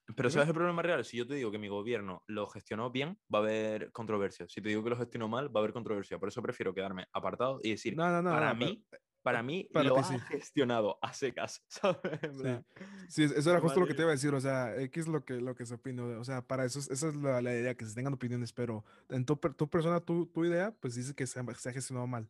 Pero, 0.07 0.17
pero 0.17 0.31
¿sabes 0.31 0.49
el 0.49 0.55
problema 0.55 0.83
real? 0.83 1.05
Si 1.05 1.17
yo 1.17 1.27
te 1.27 1.35
digo 1.35 1.51
que 1.51 1.59
mi 1.59 1.69
gobierno 1.69 2.23
lo 2.27 2.47
gestionó 2.47 2.91
bien, 2.91 3.19
va 3.35 3.41
a 3.41 3.43
haber 3.43 3.91
controversia. 3.91 4.47
Si 4.49 4.61
te 4.61 4.69
digo 4.69 4.85
que 4.85 4.91
lo 4.91 4.97
gestionó 4.97 5.29
mal, 5.29 5.49
va 5.49 5.61
a 5.61 5.63
haber 5.63 5.73
controversia. 5.73 6.19
Por 6.19 6.29
eso 6.29 6.43
prefiero 6.43 6.75
quedarme 6.75 7.07
apartado 7.13 7.59
y 7.63 7.71
decir, 7.71 7.97
no, 7.97 8.09
no, 8.11 8.23
no, 8.23 8.31
para 8.31 8.55
mí, 8.55 8.85
pero, 8.89 9.03
para 9.25 9.43
mí 9.43 9.69
para 9.73 9.89
lo 9.89 9.99
ha 9.99 10.05
sí. 10.05 10.19
gestionado 10.29 10.99
a 11.03 11.13
secas, 11.15 11.65
¿sabes? 11.69 12.21
Sí. 12.37 12.59
sí, 13.09 13.23
eso 13.25 13.51
era 13.51 13.59
justo 13.61 13.81
lo 13.81 13.87
que 13.87 13.95
te 13.95 14.03
iba 14.03 14.11
a 14.11 14.15
decir, 14.15 14.35
o 14.35 14.41
sea, 14.41 14.77
X 14.83 15.09
lo 15.09 15.25
que, 15.25 15.41
lo 15.41 15.55
que 15.57 15.65
se 15.65 15.75
opina, 15.75 16.05
o 16.05 16.25
sea, 16.25 16.47
para 16.47 16.65
eso, 16.67 16.79
es- 16.79 16.91
esa 16.91 17.09
es 17.09 17.17
la, 17.17 17.41
la 17.41 17.53
idea, 17.55 17.75
que 17.75 17.87
se 17.87 17.95
tengan 17.95 18.13
opiniones, 18.13 18.53
pero 18.53 18.85
en 19.09 19.25
tu, 19.25 19.35
tu 19.37 19.69
persona, 19.69 20.01
tu, 20.01 20.27
tu 20.27 20.45
idea, 20.45 20.73
pues 20.79 20.95
dice 20.95 21.15
que 21.15 21.27
se 21.27 21.41
ha, 21.41 21.55
se 21.55 21.71
ha 21.71 21.73
gestionado 21.73 22.07
mal. 22.07 22.29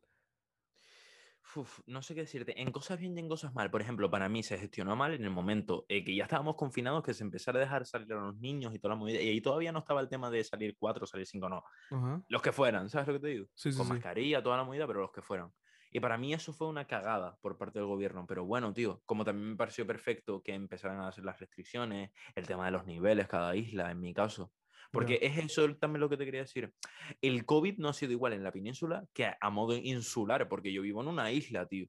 Uf, 1.57 1.80
no 1.87 2.00
sé 2.02 2.14
qué 2.14 2.22
decirte. 2.22 2.61
En 2.61 2.72
cosas 2.72 2.98
bien 2.98 3.16
y 3.16 3.20
en 3.20 3.28
cosas 3.28 3.54
mal. 3.54 3.70
Por 3.70 3.80
ejemplo, 3.83 4.11
para 4.11 4.28
mí 4.28 4.42
se 4.42 4.57
gestionó 4.59 4.96
mal 4.96 5.14
en 5.14 5.22
el 5.22 5.30
momento 5.30 5.85
eh, 5.88 6.02
que 6.04 6.16
ya 6.16 6.24
estábamos 6.24 6.57
confinados, 6.57 7.02
que 7.04 7.12
se 7.14 7.22
empezara 7.22 7.59
a 7.59 7.62
dejar 7.62 7.87
salir 7.87 8.12
a 8.12 8.16
los 8.16 8.37
niños 8.38 8.74
y 8.74 8.78
toda 8.78 8.94
la 8.94 8.98
movida. 8.98 9.20
Y 9.20 9.28
ahí 9.28 9.40
todavía 9.40 9.70
no 9.70 9.80
estaba 9.80 10.00
el 10.00 10.09
tema 10.09 10.30
de 10.30 10.42
salir 10.42 10.74
cuatro, 10.78 11.07
salir 11.07 11.26
cinco, 11.26 11.48
no. 11.48 11.62
Ajá. 11.90 12.22
Los 12.28 12.40
que 12.42 12.50
fueran, 12.50 12.88
¿sabes 12.88 13.07
lo 13.09 13.14
que 13.14 13.20
te 13.20 13.26
digo? 13.28 13.46
Sí, 13.54 13.70
sí, 13.72 13.78
Con 13.78 13.87
sí. 13.87 13.92
mascarilla, 13.92 14.42
toda 14.42 14.57
la 14.57 14.64
movida, 14.64 14.87
pero 14.87 15.00
los 15.02 15.12
que 15.12 15.22
fueran. 15.22 15.52
Y 15.94 16.00
para 16.00 16.18
mí 16.18 16.35
eso 16.35 16.52
fue 16.52 16.66
una 16.66 16.88
cagada 16.88 17.38
por 17.40 17.57
parte 17.57 17.78
del 17.78 17.87
gobierno. 17.87 18.26
Pero 18.26 18.44
bueno, 18.44 18.74
tío, 18.74 19.00
como 19.07 19.24
también 19.24 19.50
me 19.50 19.57
pareció 19.57 19.87
perfecto 19.87 20.42
que 20.42 20.52
empezaran 20.52 20.98
a 20.98 21.07
hacer 21.07 21.24
las 21.24 21.38
restricciones, 21.38 22.11
el 22.35 22.48
tema 22.48 22.64
de 22.64 22.72
los 22.72 22.85
niveles, 22.85 23.28
cada 23.28 23.54
isla, 23.54 23.92
en 23.92 24.00
mi 24.00 24.12
caso. 24.12 24.52
Porque 24.90 25.20
es 25.22 25.38
eso 25.38 25.72
también 25.76 26.00
lo 26.00 26.09
que 26.09 26.16
te 26.16 26.24
quería 26.24 26.40
decir. 26.40 26.74
El 27.22 27.46
COVID 27.46 27.78
no 27.78 27.90
ha 27.90 27.92
sido 27.92 28.11
igual 28.11 28.33
en 28.33 28.42
la 28.42 28.50
península 28.50 29.07
que 29.12 29.26
a, 29.26 29.38
a 29.40 29.50
modo 29.50 29.76
insular, 29.76 30.48
porque 30.48 30.72
yo 30.72 30.83
vivo 30.83 31.00
en 31.00 31.07
una 31.07 31.30
isla, 31.30 31.64
tío. 31.64 31.87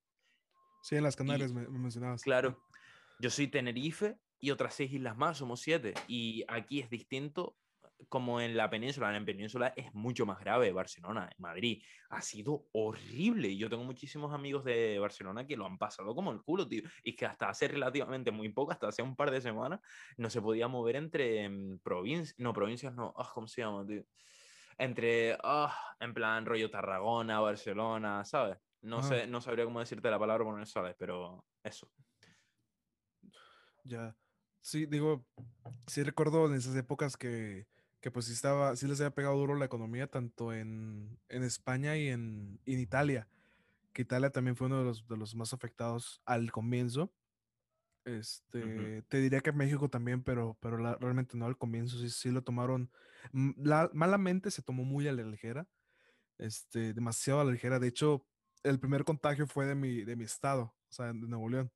Sí, 0.84 0.98
en 0.98 1.04
las 1.04 1.16
Canarias 1.16 1.52
me, 1.52 1.68
me 1.68 1.80
mencionabas. 1.80 2.22
Claro. 2.22 2.64
Yo 3.20 3.32
soy 3.32 3.48
Tenerife 3.48 4.20
y 4.40 4.52
otras 4.52 4.76
seis 4.76 4.94
islas 4.94 5.18
más, 5.18 5.40
somos 5.40 5.62
siete. 5.62 5.96
Y 6.08 6.46
aquí 6.48 6.80
es 6.80 6.92
distinto 6.92 7.58
como 8.10 8.42
en 8.42 8.56
la 8.56 8.70
península. 8.70 9.08
En 9.10 9.20
la 9.22 9.26
península 9.26 9.74
es 9.76 9.94
mucho 9.94 10.26
más 10.26 10.40
grave. 10.40 10.72
Barcelona, 10.72 11.30
Madrid, 11.38 11.84
ha 12.10 12.22
sido 12.22 12.68
horrible. 12.74 13.56
Yo 13.58 13.70
tengo 13.70 13.84
muchísimos 13.84 14.34
amigos 14.34 14.64
de 14.64 15.00
Barcelona 15.00 15.46
que 15.46 15.58
lo 15.58 15.66
han 15.66 15.78
pasado 15.78 16.14
como 16.16 16.32
el 16.32 16.42
culo, 16.42 16.68
tío. 16.68 16.84
Y 17.04 17.16
que 17.16 17.26
hasta 17.26 17.50
hace 17.50 17.68
relativamente 17.68 18.32
muy 18.32 18.50
poco, 18.50 18.72
hasta 18.72 18.88
hace 18.88 19.02
un 19.02 19.16
par 19.16 19.32
de 19.32 19.42
semanas, 19.42 19.80
no 20.18 20.30
se 20.30 20.42
podía 20.42 20.68
mover 20.68 20.96
entre 20.98 21.50
provincias. 21.84 22.36
No, 22.38 22.54
provincias 22.54 22.94
no. 22.94 23.14
Ah, 23.18 23.30
¿Cómo 23.34 23.48
se 23.48 23.62
llama, 23.62 23.86
tío? 23.86 24.04
Entre, 24.78 25.38
ah, 25.44 25.76
en 26.00 26.14
plan, 26.14 26.46
rollo 26.46 26.70
Tarragona, 26.70 27.40
Barcelona, 27.40 28.26
¿sabes? 28.26 28.58
No, 28.82 29.00
Ajá. 29.00 29.08
sé, 29.08 29.28
no 29.28 29.42
sabría 29.42 29.66
cómo 29.66 29.80
decirte 29.80 30.12
la 30.12 30.20
palabra 30.20 30.44
porque 30.44 30.60
no 30.60 30.66
sabes, 30.66 30.96
pero 31.00 31.46
eso. 31.64 31.90
Ya. 33.84 34.16
Sí, 34.62 34.86
digo, 34.86 35.26
sí 35.88 36.04
recuerdo 36.04 36.48
en 36.48 36.56
esas 36.56 36.76
épocas 36.76 37.18
que, 37.18 37.68
que 38.06 38.12
pues 38.12 38.28
sí 38.28 38.34
estaba, 38.34 38.76
sí 38.76 38.88
les 38.88 39.02
había 39.02 39.16
pegado 39.16 39.36
duro 39.36 39.56
la 39.56 39.66
economía, 39.66 40.06
tanto 40.06 40.54
en, 40.54 41.20
en 41.28 41.42
España 41.44 41.98
y 41.98 42.10
en, 42.10 42.60
en 42.64 42.80
Italia, 42.80 43.28
que 43.94 44.04
Italia 44.04 44.30
también 44.30 44.56
fue 44.56 44.68
uno 44.68 44.78
de 44.78 44.84
los, 44.86 45.08
de 45.08 45.18
los 45.18 45.34
más 45.34 45.54
afectados 45.54 46.22
al 46.24 46.52
comienzo. 46.52 47.12
Este, 48.06 49.02
te 49.10 49.18
diría 49.18 49.42
que 49.42 49.52
México 49.52 49.90
también, 49.90 50.22
pero, 50.22 50.56
pero 50.62 50.78
la- 50.78 50.98
realmente 50.98 51.36
no 51.36 51.48
al 51.48 51.58
comienzo, 51.58 51.98
sí, 51.98 52.12
sí 52.12 52.30
lo 52.30 52.44
tomaron, 52.44 52.92
m- 53.34 53.56
la- 53.58 53.90
malamente 53.92 54.52
se 54.52 54.62
tomó 54.62 54.84
muy 54.86 55.08
a 55.08 55.12
la 55.12 55.24
ligera, 55.24 55.68
este, 56.38 56.94
demasiado 56.94 57.40
a 57.40 57.44
la 57.44 57.54
ligera. 57.54 57.80
De 57.80 57.88
hecho, 57.88 58.28
el 58.62 58.80
primer 58.80 59.04
contagio 59.04 59.48
fue 59.48 59.66
de 59.66 59.74
mi, 59.74 60.04
de 60.04 60.16
mi 60.16 60.26
estado, 60.26 60.76
o 60.90 60.94
sea, 60.94 61.08
de 61.08 61.14
Nuevo 61.16 61.50
León. 61.50 61.72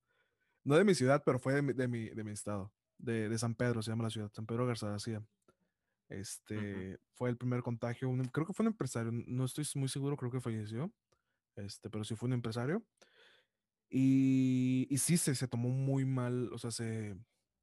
No 0.64 0.76
de 0.78 0.84
mi 0.84 0.94
ciudad, 0.94 1.24
pero 1.26 1.40
fue 1.40 1.56
de 1.56 1.64
mi, 1.64 1.74
de 1.74 1.88
mi, 1.88 2.10
de 2.12 2.24
mi 2.24 2.34
estado, 2.34 2.72
de, 3.00 3.30
de 3.30 3.38
San 3.40 3.56
Pedro, 3.56 3.82
se 3.82 3.90
llama 3.90 4.04
la 4.04 4.12
ciudad, 4.12 4.32
San 4.32 4.46
Pedro 4.46 4.68
Garza 4.68 4.90
García. 4.90 5.26
Este, 6.10 7.00
fue 7.14 7.30
el 7.30 7.38
primer 7.38 7.62
contagio, 7.64 8.10
un- 8.10 8.26
creo 8.26 8.46
que 8.48 8.54
fue 8.54 8.64
un 8.66 8.70
empresario, 8.74 9.12
no 9.14 9.46
estoy 9.46 9.66
muy 9.76 9.90
seguro, 9.90 10.18
creo 10.18 10.32
que 10.32 10.42
falleció, 10.42 10.92
este, 11.56 11.90
pero 11.90 12.04
sí 12.06 12.16
fue 12.16 12.28
un 12.28 12.34
empresario. 12.34 12.86
Y, 13.90 14.88
y 14.90 14.98
sí, 15.00 15.18
se, 15.18 15.34
se 15.36 15.48
tomó 15.48 15.70
muy 15.70 16.06
mal, 16.06 16.52
o 16.54 16.58
sea, 16.60 16.70
se, 16.72 17.16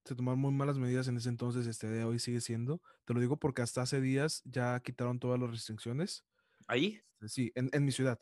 se 0.05 0.15
tomaron 0.17 0.41
muy 0.41 0.53
malas 0.53 0.79
medidas 0.79 1.07
en 1.09 1.17
ese 1.17 1.29
entonces, 1.29 1.67
este 1.67 1.89
de 1.89 2.05
hoy 2.05 2.19
sigue 2.19 2.41
siendo. 2.41 2.83
Te 3.05 3.15
lo 3.15 3.21
digo 3.21 3.39
porque 3.39 3.63
hasta 3.63 3.83
hace 3.83 4.01
días 4.01 4.43
ya 4.45 4.81
quitaron 4.81 5.21
todas 5.21 5.39
las 5.39 5.51
restricciones. 5.51 6.25
¿Ahí? 6.67 7.01
Este, 7.21 7.29
Sí, 7.29 7.53
en, 7.55 7.71
en 7.73 7.85
mi 7.85 7.93
ciudad. 7.93 8.19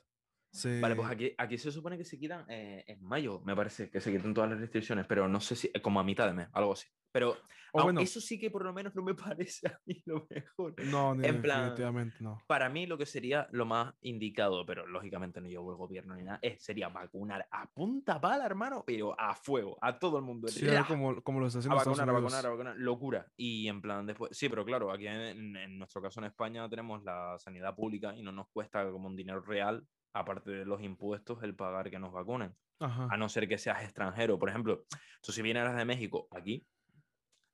Se, 0.53 0.81
Vale, 0.83 0.95
pues 0.95 1.09
aquí, 1.11 1.35
aquí 1.37 1.59
se 1.59 1.73
supone 1.73 1.97
que 1.99 2.05
se 2.05 2.19
quitan 2.19 2.45
eh, 2.49 2.85
en 2.87 3.03
mayo, 3.03 3.41
me 3.41 3.57
parece, 3.57 3.91
que 3.91 4.01
se 4.01 4.13
quitan 4.13 4.35
todas 4.35 4.51
las 4.51 4.61
restricciones, 4.61 5.07
pero 5.07 5.27
no 5.27 5.41
sé 5.41 5.57
si, 5.57 5.73
como 5.83 5.99
a 5.99 6.05
mitad 6.05 6.27
de 6.27 6.35
mes, 6.35 6.49
algo 6.53 6.75
así. 6.75 6.87
Pero 7.15 7.37
o 7.73 7.79
au- 7.79 7.85
bueno, 7.85 8.01
eso 8.01 8.21
sí 8.21 8.41
que 8.41 8.51
por 8.51 8.65
lo 8.65 8.73
menos 8.73 8.93
no 8.97 9.03
me 9.03 9.15
parece 9.39 9.69
a 9.69 9.81
mí 9.87 10.03
lo 10.05 10.27
mejor. 10.29 10.75
no, 10.85 11.15
ni 11.15 11.25
en 11.29 11.41
plan, 11.41 11.61
definitivamente 11.71 12.17
no. 12.21 12.43
Para 12.49 12.69
mí 12.69 12.87
lo 12.87 12.99
que 12.99 13.07
sería 13.07 13.47
lo 13.53 13.65
más 13.67 13.95
indicado, 14.01 14.67
pero 14.67 14.85
lógicamente 14.85 15.41
no 15.41 15.47
llevo 15.47 15.71
el 15.71 15.77
gobierno 15.77 16.17
ni 16.17 16.25
nada, 16.25 16.41
es, 16.43 16.61
sería 16.65 16.89
vacunar 16.89 17.47
a 17.53 17.71
punta 17.71 18.21
pala, 18.21 18.45
hermano, 18.45 18.83
pero 18.85 19.19
a 19.19 19.33
fuego, 19.37 19.79
a 19.81 19.97
todo 19.97 20.19
el 20.19 20.25
mundo. 20.25 20.49
Sí, 20.49 20.67
como, 20.89 21.23
como 21.23 21.39
lo 21.39 21.47
está 21.47 21.61
a 21.61 21.75
vacunar, 21.77 22.09
a 22.09 22.13
vacunar, 22.13 22.47
a 22.47 22.51
vacunar, 22.51 22.77
locura. 22.77 23.27
Y 23.37 23.69
en 23.69 23.81
plan, 23.81 24.05
después, 24.07 24.37
sí, 24.37 24.49
pero 24.49 24.65
claro, 24.65 24.91
aquí 24.91 25.07
en, 25.07 25.57
en 25.57 25.79
nuestro 25.79 26.03
caso 26.03 26.19
en 26.19 26.27
España 26.27 26.69
tenemos 26.69 27.05
la 27.05 27.39
sanidad 27.39 27.77
pública 27.77 28.13
y 28.17 28.23
no 28.23 28.33
nos 28.33 28.49
cuesta 28.49 28.91
como 28.91 29.07
un 29.07 29.15
dinero 29.15 29.41
real, 29.41 29.87
aparte 30.13 30.51
de 30.51 30.65
los 30.65 30.83
impuestos, 30.83 31.41
el 31.45 31.55
pagar 31.55 31.91
que 31.91 32.01
nos 32.01 32.13
vacunen. 32.13 32.57
Ajá. 32.81 33.07
A 33.09 33.17
no 33.17 33.29
ser 33.29 33.47
que 33.49 33.57
seas 33.57 33.85
extranjero. 33.85 34.37
Por 34.37 34.49
ejemplo, 34.49 34.85
tú 35.23 35.31
si 35.31 35.43
vienes 35.43 35.77
de 35.77 35.85
México 35.85 36.27
aquí, 36.33 36.67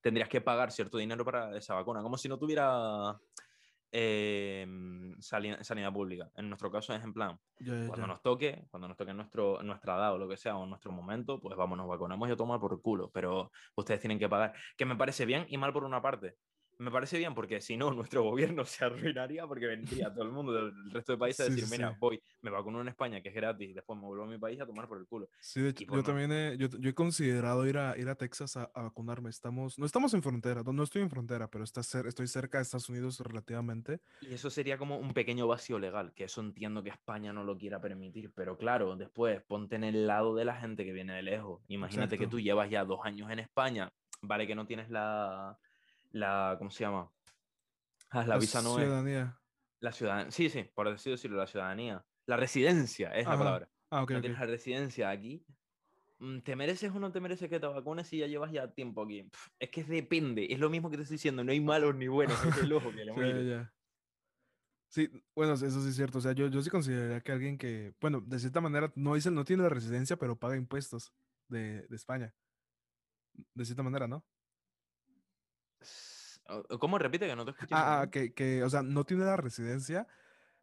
tendrías 0.00 0.28
que 0.28 0.40
pagar 0.40 0.72
cierto 0.72 0.98
dinero 0.98 1.24
para 1.24 1.56
esa 1.56 1.74
vacuna, 1.74 2.02
como 2.02 2.16
si 2.18 2.28
no 2.28 2.38
tuviera 2.38 3.18
eh, 3.92 4.66
sanidad 5.20 5.92
pública. 5.92 6.30
En 6.36 6.48
nuestro 6.48 6.70
caso 6.70 6.94
es 6.94 7.02
en 7.02 7.12
plan, 7.12 7.38
Ya, 7.58 7.74
ya, 7.74 7.86
cuando 7.86 8.06
ya. 8.06 8.06
nos 8.06 8.22
toque, 8.22 8.66
cuando 8.70 8.88
nos 8.88 8.96
toque 8.96 9.12
nuestro, 9.12 9.62
nuestra 9.62 9.96
edad 9.96 10.14
o 10.14 10.18
lo 10.18 10.28
que 10.28 10.36
sea, 10.36 10.56
o 10.56 10.66
nuestro 10.66 10.92
momento, 10.92 11.40
pues 11.40 11.56
vamos, 11.56 11.76
nos 11.76 11.88
vacunamos 11.88 12.28
y 12.28 12.32
a 12.32 12.36
tomar 12.36 12.60
por 12.60 12.80
culo. 12.80 13.10
Pero 13.10 13.50
ustedes 13.76 14.00
tienen 14.00 14.18
que 14.18 14.28
pagar. 14.28 14.54
Que 14.76 14.84
me 14.84 14.96
parece 14.96 15.26
bien 15.26 15.46
y 15.48 15.58
mal 15.58 15.72
por 15.72 15.84
una 15.84 16.00
parte. 16.00 16.36
Me 16.80 16.90
parece 16.90 17.18
bien 17.18 17.34
porque 17.34 17.60
si 17.60 17.76
no, 17.76 17.90
nuestro 17.92 18.22
gobierno 18.22 18.64
se 18.64 18.84
arruinaría 18.84 19.46
porque 19.46 19.66
vendría 19.66 20.10
todo 20.12 20.24
el 20.24 20.32
mundo 20.32 20.52
del 20.52 20.90
resto 20.90 21.12
de 21.12 21.18
países 21.18 21.40
a 21.40 21.44
decir, 21.50 21.64
sí, 21.66 21.70
mira, 21.72 21.90
sí. 21.90 21.96
voy, 22.00 22.22
me 22.40 22.50
vacuno 22.50 22.80
en 22.80 22.88
España, 22.88 23.20
que 23.20 23.28
es 23.28 23.34
gratis, 23.34 23.68
y 23.68 23.72
después 23.74 23.98
me 23.98 24.06
vuelvo 24.06 24.24
a 24.24 24.26
mi 24.28 24.38
país 24.38 24.58
a 24.60 24.66
tomar 24.66 24.88
por 24.88 24.98
el 24.98 25.06
culo. 25.06 25.28
Sí, 25.40 25.60
de 25.60 25.68
hecho, 25.70 25.84
yo 25.84 25.96
no- 25.96 26.02
también 26.02 26.32
he, 26.32 26.56
yo, 26.56 26.68
yo 26.68 26.88
he 26.90 26.94
considerado 26.94 27.66
ir 27.66 27.76
a, 27.76 27.98
ir 27.98 28.08
a 28.08 28.14
Texas 28.14 28.56
a, 28.56 28.70
a 28.74 28.82
vacunarme. 28.82 29.28
Estamos, 29.28 29.78
no 29.78 29.84
estamos 29.84 30.14
en 30.14 30.22
frontera, 30.22 30.62
no 30.62 30.72
no 30.72 30.82
estoy 30.84 31.02
en 31.02 31.10
frontera, 31.10 31.48
pero 31.48 31.64
está 31.64 31.82
cer- 31.82 32.06
estoy 32.06 32.26
cerca 32.26 32.56
de 32.58 32.62
Estados 32.62 32.88
Unidos 32.88 33.20
relativamente. 33.20 34.00
Y 34.20 34.32
eso 34.32 34.48
sería 34.48 34.78
como 34.78 34.96
un 34.96 35.12
pequeño 35.12 35.46
vacío 35.46 35.78
legal, 35.78 36.14
que 36.14 36.24
eso 36.24 36.40
entiendo 36.40 36.82
que 36.82 36.88
España 36.90 37.32
no 37.34 37.44
lo 37.44 37.58
quiera 37.58 37.80
permitir, 37.80 38.32
pero 38.34 38.56
claro, 38.56 38.96
después 38.96 39.42
ponte 39.42 39.76
en 39.76 39.84
el 39.84 40.06
lado 40.06 40.34
de 40.34 40.46
la 40.46 40.54
gente 40.56 40.84
que 40.86 40.92
viene 40.92 41.12
de 41.14 41.22
lejos. 41.22 41.62
Imagínate 41.68 42.16
que 42.16 42.24
Exacto. 42.24 42.36
tú 42.36 42.40
llevas 42.40 42.70
ya 42.70 42.84
dos 42.84 43.00
años 43.04 43.30
en 43.30 43.38
España, 43.40 43.90
vale 44.22 44.46
que 44.46 44.54
no 44.54 44.66
tienes 44.66 44.88
la, 44.90 45.58
la 46.10 46.56
¿cómo 46.58 46.70
se 46.70 46.84
llama? 46.84 47.10
Ah, 48.10 48.26
la, 48.26 48.38
visa 48.38 48.60
no 48.62 48.76
ciudadanía. 48.76 49.38
La 49.80 49.92
ciudadanía. 49.92 50.30
Sí, 50.30 50.50
sí, 50.50 50.64
por 50.74 50.88
así 50.88 51.10
decirlo, 51.10 51.38
la 51.38 51.46
ciudadanía. 51.46 52.04
La 52.26 52.36
residencia 52.36 53.10
es 53.10 53.26
la 53.26 53.38
palabra. 53.38 53.68
Ah, 53.90 54.02
ok. 54.02 54.10
no 54.12 54.20
tienes 54.20 54.38
la 54.38 54.46
residencia 54.46 55.10
aquí. 55.10 55.44
Mm, 56.18 56.40
¿Te 56.40 56.54
mereces 56.54 56.92
o 56.92 57.00
no 57.00 57.10
te 57.10 57.20
mereces 57.20 57.48
que 57.48 57.58
te 57.58 57.66
vacunes 57.66 58.06
si 58.06 58.18
ya 58.18 58.26
llevas 58.26 58.52
ya 58.52 58.68
tiempo 58.72 59.02
aquí? 59.02 59.28
es 59.58 59.70
que 59.70 59.84
depende. 59.84 60.46
Es 60.50 60.58
lo 60.58 60.68
mismo 60.68 60.90
que 60.90 60.96
te 60.96 61.02
estoy 61.04 61.14
diciendo. 61.14 61.42
No 61.42 61.52
hay 61.52 61.60
malos 61.60 61.94
ni 61.94 62.08
buenos. 62.08 62.42
Es 62.44 62.58
el 62.58 62.72
ojo 62.72 62.90
que 62.90 63.04
le 63.04 63.12
Sí, 64.90 65.08
bueno, 65.36 65.52
eso 65.52 65.80
sí 65.80 65.88
es 65.88 65.94
cierto. 65.94 66.18
O 66.18 66.20
sea, 66.20 66.32
yo, 66.32 66.48
yo 66.48 66.60
sí 66.62 66.68
consideraría 66.68 67.20
que 67.20 67.30
alguien 67.30 67.56
que, 67.56 67.94
bueno, 68.00 68.20
de 68.20 68.40
cierta 68.40 68.60
manera 68.60 68.92
no, 68.96 69.14
dice, 69.14 69.30
no 69.30 69.44
tiene 69.44 69.62
la 69.62 69.68
residencia, 69.68 70.16
pero 70.16 70.36
paga 70.36 70.56
impuestos 70.56 71.12
de, 71.48 71.86
de 71.86 71.96
España. 71.96 72.34
De 73.54 73.64
cierta 73.64 73.84
manera, 73.84 74.08
¿no? 74.08 74.24
¿Cómo 76.78 76.98
repite 76.98 77.26
que 77.26 77.36
no 77.36 77.44
te 77.44 77.52
escuché? 77.52 77.74
Ah, 77.74 78.02
ah 78.02 78.10
que, 78.10 78.32
que, 78.32 78.62
o 78.62 78.70
sea, 78.70 78.82
no 78.82 79.04
tiene 79.04 79.24
la 79.24 79.36
residencia, 79.36 80.06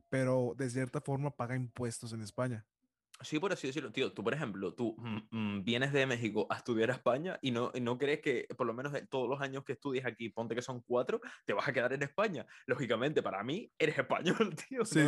pero 0.10 0.54
de 0.58 0.70
cierta 0.70 1.02
forma 1.02 1.36
paga 1.36 1.56
impuestos 1.56 2.14
en 2.14 2.22
España. 2.22 2.66
Sí, 3.22 3.40
por 3.40 3.52
así 3.52 3.66
decirlo, 3.66 3.92
tío. 3.92 4.14
Tú, 4.14 4.24
por 4.24 4.34
ejemplo, 4.34 4.76
tú 4.76 4.96
mm, 5.00 5.20
mm, 5.32 5.64
vienes 5.64 5.92
de 5.92 6.06
México 6.06 6.46
a 6.50 6.58
estudiar 6.58 6.92
a 6.92 6.94
España 6.94 7.40
y 7.42 7.50
no, 7.50 7.72
no 7.82 7.98
crees 7.98 8.22
que 8.22 8.48
por 8.56 8.68
lo 8.68 8.74
menos 8.76 8.94
todos 9.10 9.28
los 9.28 9.42
años 9.42 9.64
que 9.64 9.74
estudies 9.74 10.06
aquí, 10.06 10.30
ponte 10.30 10.54
que 10.54 10.62
son 10.62 10.82
cuatro, 10.82 11.20
te 11.46 11.54
vas 11.54 11.68
a 11.68 11.74
quedar 11.74 11.94
en 11.94 12.04
España. 12.04 12.46
Lógicamente, 12.68 13.24
para 13.24 13.44
mí, 13.44 13.72
eres 13.80 13.98
español, 13.98 14.56
tío. 14.70 14.86
Sí. 14.86 15.02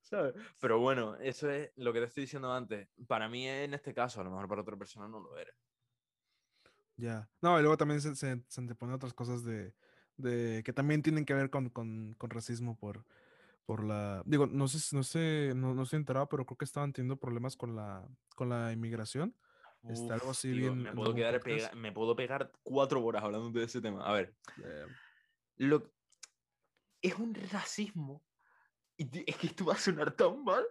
¿sabes? 0.00 0.34
Pero 0.58 0.80
bueno, 0.80 1.16
eso 1.16 1.48
es 1.50 1.70
lo 1.76 1.92
que 1.92 2.00
te 2.00 2.06
estoy 2.06 2.22
diciendo 2.22 2.52
antes. 2.52 2.88
Para 3.06 3.28
mí, 3.28 3.46
en 3.46 3.74
este 3.74 3.94
caso, 3.94 4.20
a 4.20 4.24
lo 4.24 4.30
mejor 4.30 4.48
para 4.48 4.62
otra 4.62 4.76
persona 4.76 5.06
no 5.06 5.20
lo 5.20 5.36
eres. 5.38 5.54
Ya. 6.96 7.30
No, 7.40 7.58
y 7.58 7.62
luego 7.62 7.76
también 7.76 8.00
se, 8.00 8.16
se, 8.16 8.42
se 8.46 8.60
anteponen 8.60 8.96
otras 8.96 9.14
cosas 9.14 9.44
de, 9.44 9.72
de, 10.20 10.62
que 10.64 10.72
también 10.72 11.02
tienen 11.02 11.24
que 11.24 11.34
ver 11.34 11.50
con, 11.50 11.70
con, 11.70 12.14
con 12.14 12.30
racismo 12.30 12.76
por 12.76 13.04
por 13.70 13.84
la, 13.84 14.22
digo, 14.26 14.48
no 14.48 14.66
sé, 14.66 14.96
no 14.96 15.04
sé, 15.04 15.52
no, 15.54 15.74
no 15.74 15.84
estoy 15.84 15.98
enterado, 15.98 16.28
pero 16.28 16.44
creo 16.44 16.58
que 16.58 16.64
estaban 16.64 16.92
teniendo 16.92 17.16
problemas 17.16 17.54
con 17.54 17.76
la, 17.76 18.04
con 18.34 18.48
la 18.48 18.72
inmigración. 18.72 19.32
Está 19.88 20.14
algo 20.14 20.30
así 20.30 20.50
bien. 20.50 20.82
Me 20.82 20.92
puedo, 20.92 21.14
quedar 21.14 21.40
me 21.76 21.92
puedo 21.92 22.16
pegar 22.16 22.50
cuatro 22.64 23.00
horas 23.04 23.22
hablando 23.22 23.56
de 23.56 23.64
ese 23.64 23.80
tema. 23.80 24.04
A 24.04 24.12
ver. 24.12 24.34
Lo, 25.56 25.90
es 27.00 27.14
un 27.14 27.32
racismo. 27.32 28.24
Y 28.96 29.08
es 29.24 29.36
que 29.36 29.46
esto 29.46 29.64
va 29.64 29.74
a 29.74 29.78
sonar 29.78 30.10
tan 30.16 30.42
mal. 30.42 30.64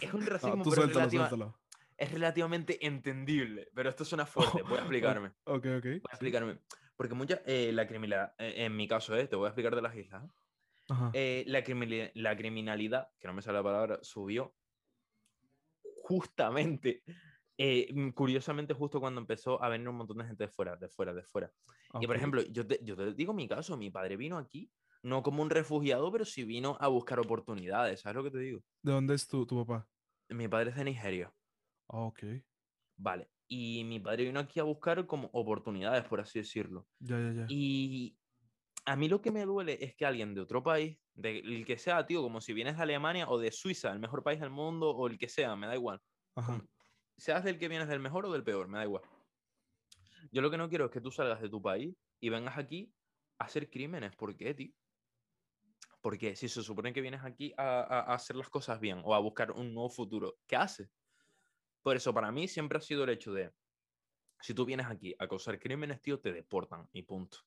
Es 0.00 0.12
un 0.12 0.26
racismo, 0.26 0.62
pero 0.68 1.54
es 1.96 2.12
relativamente 2.12 2.86
entendible. 2.86 3.68
Pero 3.74 3.88
esto 3.88 4.04
suena 4.04 4.26
fuerte. 4.26 4.62
Voy 4.62 4.76
a 4.76 4.80
explicarme. 4.80 5.32
ok, 5.44 5.66
ok. 5.78 5.84
Voy 5.84 6.02
a 6.08 6.12
explicarme. 6.12 6.58
Porque 6.96 7.14
mucha, 7.14 7.42
eh, 7.46 7.72
la 7.72 7.86
criminalidad, 7.86 8.34
eh, 8.38 8.64
en 8.64 8.76
mi 8.76 8.86
caso, 8.86 9.16
eh, 9.16 9.26
te 9.26 9.36
voy 9.36 9.46
a 9.46 9.48
explicar 9.48 9.74
de 9.74 9.82
las 9.82 9.96
islas. 9.96 10.24
Eh, 11.14 11.44
la, 11.46 11.62
la, 12.14 12.36
criminalidad, 12.36 13.08
que 13.18 13.26
no 13.26 13.34
me 13.34 13.42
sale 13.42 13.58
la 13.58 13.64
palabra, 13.64 13.98
subió 14.02 14.54
justamente, 16.02 17.02
eh, 17.56 17.88
mm, 17.92 18.10
curiosamente, 18.10 18.74
justo 18.74 19.00
cuando 19.00 19.20
empezó 19.20 19.62
a 19.62 19.68
venir 19.68 19.88
un 19.88 19.96
montón 19.96 20.18
de 20.18 20.24
gente 20.24 20.44
de 20.44 20.48
fuera, 20.48 20.76
de 20.76 20.88
fuera, 20.88 21.14
de 21.14 21.22
fuera. 21.22 21.52
Y 22.00 22.06
por 22.06 22.16
ejemplo, 22.16 22.42
yo 22.42 22.66
te, 22.66 22.80
yo 22.82 22.96
te 22.96 23.14
digo 23.14 23.32
mi 23.32 23.48
caso, 23.48 23.76
mi 23.76 23.90
padre 23.90 24.16
vino 24.16 24.38
aquí, 24.38 24.70
no 25.02 25.22
como 25.22 25.42
un 25.42 25.50
refugiado, 25.50 26.10
pero 26.10 26.24
sí 26.24 26.44
vino 26.44 26.76
a 26.80 26.88
buscar 26.88 27.18
oportunidades, 27.20 28.00
¿sabes 28.00 28.16
lo 28.16 28.24
que 28.24 28.30
te 28.30 28.38
digo? 28.38 28.60
¿De 28.82 28.92
dónde 28.92 29.14
es 29.14 29.26
tu, 29.26 29.46
tu 29.46 29.64
papá? 29.64 29.88
Mi 30.28 30.48
padre 30.48 30.70
es 30.70 30.76
de 30.76 30.84
Nigeria. 30.84 31.32
Ah, 31.88 32.04
ok. 32.04 32.22
Vale. 32.96 33.30
Y 33.54 33.84
mi 33.84 34.00
padre 34.00 34.24
vino 34.24 34.40
aquí 34.40 34.60
a 34.60 34.62
buscar 34.62 35.06
como 35.06 35.28
oportunidades, 35.34 36.04
por 36.06 36.22
así 36.22 36.38
decirlo. 36.38 36.88
Ya, 37.00 37.18
ya, 37.20 37.32
ya. 37.32 37.46
Y 37.50 38.16
a 38.86 38.96
mí 38.96 39.10
lo 39.10 39.20
que 39.20 39.30
me 39.30 39.44
duele 39.44 39.76
es 39.78 39.94
que 39.94 40.06
alguien 40.06 40.32
de 40.32 40.40
otro 40.40 40.62
país, 40.62 40.98
de, 41.12 41.40
el 41.40 41.66
que 41.66 41.76
sea, 41.76 42.06
tío, 42.06 42.22
como 42.22 42.40
si 42.40 42.54
vienes 42.54 42.78
de 42.78 42.82
Alemania 42.84 43.28
o 43.28 43.38
de 43.38 43.52
Suiza, 43.52 43.92
el 43.92 43.98
mejor 43.98 44.22
país 44.22 44.40
del 44.40 44.48
mundo, 44.48 44.92
o 44.92 45.06
el 45.06 45.18
que 45.18 45.28
sea, 45.28 45.54
me 45.54 45.66
da 45.66 45.74
igual. 45.74 46.00
Seas 47.18 47.44
del 47.44 47.58
que 47.58 47.68
vienes 47.68 47.88
del 47.88 48.00
mejor 48.00 48.24
o 48.24 48.32
del 48.32 48.42
peor, 48.42 48.68
me 48.68 48.78
da 48.78 48.84
igual. 48.84 49.02
Yo 50.30 50.40
lo 50.40 50.50
que 50.50 50.56
no 50.56 50.70
quiero 50.70 50.86
es 50.86 50.90
que 50.90 51.02
tú 51.02 51.10
salgas 51.10 51.42
de 51.42 51.50
tu 51.50 51.60
país 51.60 51.94
y 52.20 52.30
vengas 52.30 52.56
aquí 52.56 52.90
a 53.38 53.44
hacer 53.44 53.68
crímenes. 53.68 54.16
¿Por 54.16 54.34
qué, 54.34 54.54
tío? 54.54 54.72
Porque 56.00 56.36
si 56.36 56.48
se 56.48 56.62
supone 56.62 56.94
que 56.94 57.02
vienes 57.02 57.22
aquí 57.22 57.52
a, 57.58 57.80
a 57.80 58.14
hacer 58.14 58.34
las 58.34 58.48
cosas 58.48 58.80
bien 58.80 59.02
o 59.04 59.14
a 59.14 59.18
buscar 59.18 59.52
un 59.52 59.74
nuevo 59.74 59.90
futuro, 59.90 60.38
¿qué 60.46 60.56
haces? 60.56 60.88
Por 61.82 61.96
eso, 61.96 62.14
para 62.14 62.30
mí 62.30 62.48
siempre 62.48 62.78
ha 62.78 62.80
sido 62.80 63.04
el 63.04 63.10
hecho 63.10 63.32
de, 63.32 63.52
si 64.40 64.54
tú 64.54 64.64
vienes 64.64 64.86
aquí 64.86 65.14
a 65.18 65.26
causar 65.28 65.58
crímenes, 65.58 66.00
tío, 66.00 66.20
te 66.20 66.32
deportan 66.32 66.88
y 66.92 67.02
punto 67.02 67.38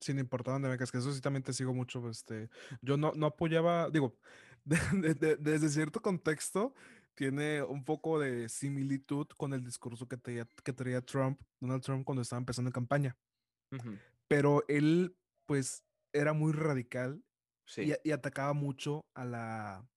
sin 0.00 0.18
importar 0.18 0.54
dónde 0.54 0.68
vengas, 0.68 0.92
que 0.92 0.98
eso 0.98 1.12
sí 1.12 1.20
también 1.20 1.42
te 1.42 1.52
sigo 1.52 1.72
mucho. 1.72 2.08
Este, 2.08 2.48
yo 2.80 2.96
no, 2.96 3.12
no 3.14 3.26
apoyaba, 3.26 3.90
digo, 3.90 4.16
desde 4.64 5.68
cierto 5.68 6.00
contexto, 6.00 6.74
tiene 7.14 7.62
un 7.62 7.84
poco 7.84 8.18
de 8.18 8.48
similitud 8.48 9.26
con 9.36 9.52
el 9.54 9.64
discurso 9.64 10.06
que, 10.06 10.16
te, 10.16 10.44
que 10.62 10.72
traía 10.72 11.00
Trump, 11.00 11.40
Donald 11.60 11.82
Trump, 11.82 12.04
cuando 12.04 12.22
estaba 12.22 12.38
empezando 12.38 12.68
en 12.68 12.72
campaña. 12.72 13.16
Pero 14.28 14.64
él, 14.68 15.16
pues, 15.46 15.84
era 16.12 16.32
muy 16.32 16.52
radical 16.52 17.22
y, 17.76 17.92
y, 18.04 18.12
atacaba 18.12 18.52
mucho 18.52 19.06
a 19.14 19.24
la, 19.24 19.88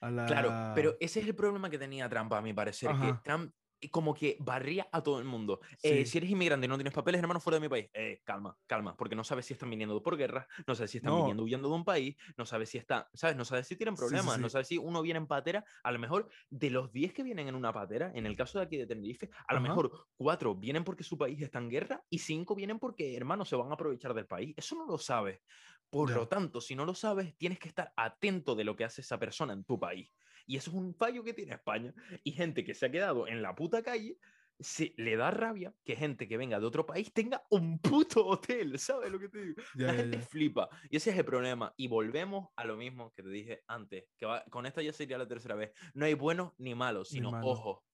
a 0.00 0.10
la... 0.10 0.26
Claro, 0.26 0.72
pero 0.74 0.96
ese 1.00 1.20
es 1.20 1.26
el 1.26 1.34
problema 1.34 1.70
que 1.70 1.78
tenía 1.78 2.08
Trump, 2.08 2.32
a 2.32 2.42
mi 2.42 2.52
parecer, 2.52 2.90
que 3.00 3.14
Trump 3.24 3.52
como 3.90 4.12
que 4.12 4.36
barría 4.40 4.88
a 4.90 5.02
todo 5.02 5.20
el 5.20 5.24
mundo. 5.24 5.60
Eh, 5.82 6.04
si 6.04 6.18
eres 6.18 6.30
inmigrante 6.30 6.66
y 6.66 6.68
no 6.68 6.76
tienes 6.76 6.92
papeles, 6.92 7.20
hermano, 7.20 7.38
fuera 7.38 7.56
de 7.56 7.60
mi 7.60 7.68
país, 7.68 7.88
eh, 7.94 8.20
calma, 8.24 8.56
calma, 8.66 8.96
porque 8.96 9.14
no 9.14 9.22
sabes 9.22 9.46
si 9.46 9.52
están 9.52 9.70
viniendo 9.70 10.02
por 10.02 10.16
guerra, 10.16 10.48
no 10.66 10.74
sabes 10.74 10.90
si 10.90 10.98
están 10.98 11.14
viniendo 11.16 11.44
huyendo 11.44 11.68
de 11.68 11.74
un 11.74 11.84
país, 11.84 12.16
no 12.36 12.44
sabes 12.44 12.70
si 12.70 12.78
está, 12.78 13.08
¿sabes? 13.14 13.36
No 13.36 13.44
sabes 13.44 13.68
si 13.68 13.76
tienen 13.76 13.94
problemas, 13.94 14.38
no 14.40 14.48
sabes 14.48 14.66
si 14.66 14.78
uno 14.78 15.00
viene 15.02 15.18
en 15.18 15.26
patera, 15.26 15.64
a 15.84 15.92
lo 15.92 15.98
mejor 15.98 16.28
de 16.50 16.70
los 16.70 16.90
10 16.92 17.12
que 17.12 17.22
vienen 17.22 17.48
en 17.48 17.54
una 17.54 17.72
patera, 17.72 18.10
en 18.14 18.26
el 18.26 18.36
caso 18.36 18.58
de 18.58 18.64
aquí 18.64 18.76
de 18.76 18.86
Tenerife, 18.86 19.30
a 19.46 19.54
lo 19.54 19.60
mejor 19.60 20.06
4 20.16 20.56
vienen 20.56 20.82
porque 20.82 21.04
su 21.04 21.16
país 21.16 21.40
está 21.40 21.58
en 21.58 21.68
guerra 21.68 22.02
y 22.10 22.18
5 22.18 22.54
vienen 22.54 22.78
porque, 22.78 23.16
hermano, 23.16 23.44
se 23.44 23.54
van 23.54 23.70
a 23.70 23.74
aprovechar 23.74 24.14
del 24.14 24.26
país. 24.26 24.54
Eso 24.56 24.74
no 24.74 24.86
lo 24.86 24.98
sabes. 24.98 25.40
Por 25.90 26.10
lo 26.10 26.28
tanto, 26.28 26.60
si 26.60 26.74
no 26.74 26.84
lo 26.84 26.94
sabes, 26.94 27.36
tienes 27.36 27.58
que 27.58 27.68
estar 27.68 27.92
atento 27.96 28.54
de 28.54 28.64
lo 28.64 28.76
que 28.76 28.84
hace 28.84 29.00
esa 29.00 29.18
persona 29.18 29.52
en 29.52 29.64
tu 29.64 29.78
país. 29.78 30.10
Y 30.46 30.56
eso 30.56 30.70
es 30.70 30.76
un 30.76 30.94
fallo 30.94 31.24
que 31.24 31.34
tiene 31.34 31.54
España. 31.54 31.94
Y 32.24 32.32
gente 32.32 32.64
que 32.64 32.74
se 32.74 32.86
ha 32.86 32.90
quedado 32.90 33.26
en 33.26 33.42
la 33.42 33.54
puta 33.54 33.82
calle, 33.82 34.18
se, 34.60 34.94
le 34.96 35.16
da 35.16 35.30
rabia 35.30 35.72
que 35.84 35.94
gente 35.94 36.26
que 36.26 36.36
venga 36.36 36.58
de 36.58 36.66
otro 36.66 36.84
país 36.84 37.12
tenga 37.12 37.44
un 37.50 37.78
puto 37.78 38.26
hotel, 38.26 38.78
¿sabes 38.78 39.10
lo 39.10 39.18
que 39.18 39.28
te 39.28 39.44
digo? 39.44 39.62
la 39.74 39.94
gente 39.94 40.20
flipa. 40.20 40.68
Y 40.90 40.96
ese 40.96 41.10
es 41.10 41.18
el 41.18 41.24
problema. 41.24 41.72
Y 41.76 41.88
volvemos 41.88 42.48
a 42.56 42.64
lo 42.64 42.76
mismo 42.76 43.12
que 43.14 43.22
te 43.22 43.28
dije 43.28 43.62
antes, 43.66 44.04
que 44.16 44.26
con 44.50 44.66
esta 44.66 44.82
ya 44.82 44.92
sería 44.92 45.18
la 45.18 45.28
tercera 45.28 45.54
vez. 45.54 45.72
No 45.94 46.06
hay 46.06 46.14
buenos 46.14 46.52
ni 46.58 46.74
malos, 46.74 47.10
sino 47.10 47.30
ojo, 47.30 47.84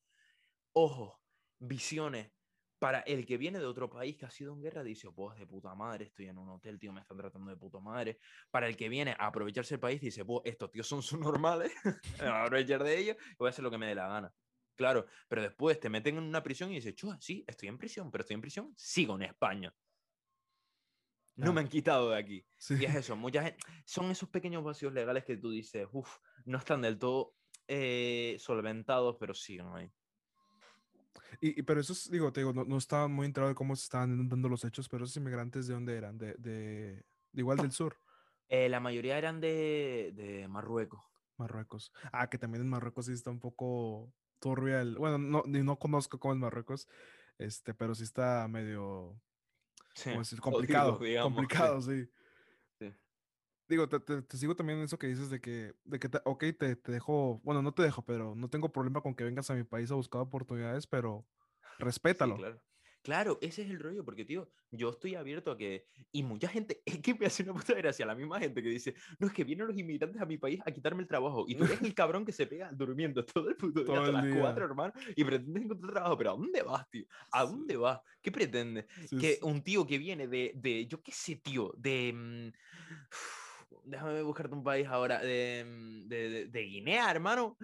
ojo, 0.73 1.21
visiones, 1.59 2.33
para 2.79 3.01
el 3.01 3.25
que 3.25 3.39
viene 3.39 3.59
de 3.59 3.67
otro 3.67 3.89
país 3.89 4.17
que 4.17 4.27
ha 4.27 4.31
sido 4.31 4.53
en 4.53 4.61
guerra, 4.61 4.83
dice, 4.83 5.11
pues 5.11 5.39
de 5.39 5.47
puta 5.47 5.75
madre, 5.75 6.07
estoy 6.07 6.27
en 6.27 6.39
un 6.39 6.49
hotel, 6.49 6.79
tío, 6.79 6.93
me 6.93 7.01
están 7.01 7.17
tratando 7.17 7.51
de 7.51 7.57
puta 7.57 7.79
madre. 7.79 8.19
Para 8.51 8.69
el 8.69 8.77
que 8.77 8.89
viene 8.89 9.13
a 9.19 9.27
aprovecharse 9.27 9.75
el 9.75 9.81
país, 9.81 10.01
dice, 10.01 10.25
pues 10.25 10.43
estos 10.45 10.71
tíos 10.71 10.87
son 10.87 11.03
sus 11.03 11.19
normales, 11.19 11.73
me 12.21 12.25
voy 12.25 12.29
a 12.29 12.43
aprovechar 12.45 12.83
de 12.83 12.99
ellos 12.99 13.17
y 13.31 13.37
voy 13.39 13.49
a 13.49 13.51
hacer 13.51 13.63
lo 13.63 13.71
que 13.71 13.79
me 13.79 13.87
dé 13.87 13.95
la 13.95 14.09
gana. 14.09 14.35
Claro, 14.77 15.07
pero 15.29 15.43
después 15.43 15.79
te 15.79 15.89
meten 15.89 16.17
en 16.17 16.25
una 16.25 16.43
prisión 16.43 16.73
y 16.73 16.77
dices, 16.77 16.95
chua, 16.95 17.17
sí, 17.21 17.45
estoy 17.47 17.69
en 17.69 17.79
prisión, 17.79 18.11
pero 18.11 18.23
estoy 18.23 18.35
en 18.35 18.41
prisión, 18.41 18.75
sigo 18.77 19.15
en 19.17 19.23
España. 19.23 19.75
No 21.37 21.53
me 21.53 21.61
han 21.61 21.69
quitado 21.69 22.11
de 22.11 22.19
aquí. 22.19 22.47
Y 22.71 22.85
es 22.85 22.95
eso, 22.95 23.17
mucha 23.17 23.43
gente, 23.43 23.59
son 23.85 24.11
esos 24.11 24.29
pequeños 24.29 24.63
vacíos 24.63 24.93
legales 24.93 25.25
que 25.25 25.37
tú 25.37 25.51
dices, 25.51 25.87
uff, 25.93 26.19
no 26.45 26.59
están 26.59 26.83
del 26.83 26.99
todo 26.99 27.35
eh, 27.67 28.37
solventados, 28.39 29.17
pero 29.19 29.35
siguen 29.35 29.69
ahí. 29.75 29.91
Y, 31.41 31.63
pero 31.63 31.81
esos, 31.81 32.11
digo, 32.11 32.33
te 32.33 32.41
digo, 32.41 32.53
no, 32.53 32.65
no, 32.65 32.77
estaba 32.77 33.09
muy 33.09 33.27
enterado 33.27 33.49
de 33.49 33.55
cómo 33.55 33.77
se 33.77 33.85
estaban 33.85 34.29
dando 34.29 34.49
los 34.49 34.65
hechos, 34.65 34.89
pero 34.89 35.05
esos 35.05 35.17
inmigrantes, 35.17 35.67
¿de 35.67 35.75
dónde 35.75 35.97
eran? 35.97 36.19
¿De, 36.19 36.35
de, 36.35 37.05
igual 37.33 37.59
del 37.59 37.73
sur? 37.73 37.97
Eh, 38.49 38.69
la 38.69 38.81
mayoría 38.81 39.19
eran 39.19 39.41
de, 39.41 40.13
de, 40.15 40.49
Marruecos. 40.49 41.01
Marruecos. 41.37 41.93
Ah, 42.13 42.29
que 42.29 42.39
también 42.39 42.63
en 42.63 42.69
Marruecos 42.69 43.07
sí 43.07 43.13
está 43.13 43.31
un 43.31 43.41
poco 43.41 44.13
turbia 44.39 44.81
el... 44.81 44.97
Bueno, 44.97 45.19
no, 45.19 45.43
no 45.47 45.79
conozco 45.79 46.19
cómo 46.19 46.35
es 46.35 46.41
Marruecos, 46.41 46.89
este, 47.39 47.75
pero 47.75 47.95
sí 47.95 48.05
está 48.05 48.47
medio... 48.49 49.21
Sí, 49.95 50.11
complicado, 50.41 50.99
complicado, 51.23 51.81
sí 51.81 52.09
digo, 53.69 53.89
te, 53.89 54.01
te, 54.01 54.37
sigo 54.37 54.55
también 54.57 54.79
en 54.79 54.85
eso 54.85 54.99
que 54.99 55.07
dices 55.07 55.31
de 55.31 55.41
que, 55.41 55.75
de 55.85 55.99
que 55.99 56.09
ok, 56.25 56.45
te, 56.59 56.77
te, 56.77 56.93
dejo, 56.93 57.41
bueno, 57.45 57.63
no 57.63 57.73
te 57.75 57.83
dejo, 57.83 58.05
pero 58.05 58.35
no 58.35 58.49
tengo 58.51 58.73
problema 58.73 59.01
con 59.01 59.15
que 59.15 59.25
vengas 59.25 59.51
a 59.51 59.55
mi 59.55 59.65
país 59.65 59.91
a 59.91 59.95
buscar 59.95 60.21
oportunidades, 60.21 60.87
pero 60.87 61.27
respétalo. 61.79 62.37
claro. 62.37 62.61
Claro, 63.03 63.39
ese 63.43 63.61
es 63.63 63.71
el 63.71 63.81
rollo, 63.81 64.03
porque, 64.03 64.25
tío, 64.25 64.51
yo 64.71 64.89
estoy 64.89 65.15
abierto 65.15 65.51
a 65.51 65.59
que. 65.59 65.87
Y 66.11 66.23
mucha 66.23 66.49
gente, 66.49 66.83
es 66.87 67.01
que 67.01 67.15
me 67.15 67.27
hace 67.27 67.43
una 67.43 67.53
puta 67.53 67.75
gracia, 67.75 68.07
la 68.07 68.15
misma 68.15 68.41
gente 68.41 68.63
que 68.63 68.69
dice, 68.71 68.95
no, 69.19 69.27
es 69.27 69.33
que 69.35 69.45
vienen 69.45 69.67
los 69.67 69.77
inmigrantes 69.77 70.23
a 70.23 70.25
mi 70.25 70.39
país 70.39 70.59
a 70.65 70.71
quitarme 70.73 71.03
el 71.03 71.09
trabajo. 71.09 71.45
Y 71.47 71.55
tú 71.55 71.65
eres 71.65 71.83
el 71.83 71.95
cabrón 71.95 72.25
que 72.25 72.33
se 72.33 72.47
pega 72.47 72.71
durmiendo 72.73 73.23
todo 73.27 73.51
el 73.51 73.57
puto 73.57 73.85
día, 73.85 74.07
el 74.09 74.13
las 74.15 74.23
día. 74.23 74.33
cuatro, 74.41 74.65
hermano, 74.65 74.95
y 75.15 75.23
pretendes 75.23 75.65
encontrar 75.65 75.93
trabajo. 75.93 76.17
Pero 76.17 76.31
¿a 76.31 76.37
dónde 76.37 76.63
vas, 76.63 76.89
tío? 76.89 77.05
¿A 77.31 77.43
Sí. 77.43 77.45
dónde 77.45 77.77
vas? 77.77 78.01
¿Qué 78.23 78.33
pretendes? 78.33 78.87
Sí, 79.05 79.17
que 79.19 79.39
sí. 79.39 79.43
un 79.43 79.63
tío 79.63 79.87
que 79.87 79.99
viene 79.99 80.27
de, 80.27 80.53
de 80.57 80.87
yo 80.87 81.03
qué 81.03 81.13
sé, 81.13 81.37
tío, 81.37 81.75
de... 81.77 82.11
mm, 82.15 82.53
Déjame 83.85 84.23
buscarte 84.23 84.55
un 84.55 84.63
país 84.65 84.87
ahora, 84.87 85.19
de, 85.21 85.65
mm, 85.67 86.09
de, 86.09 86.29
de- 86.29 86.47
de 86.49 86.61
Guinea, 86.63 87.11
hermano, 87.11 87.57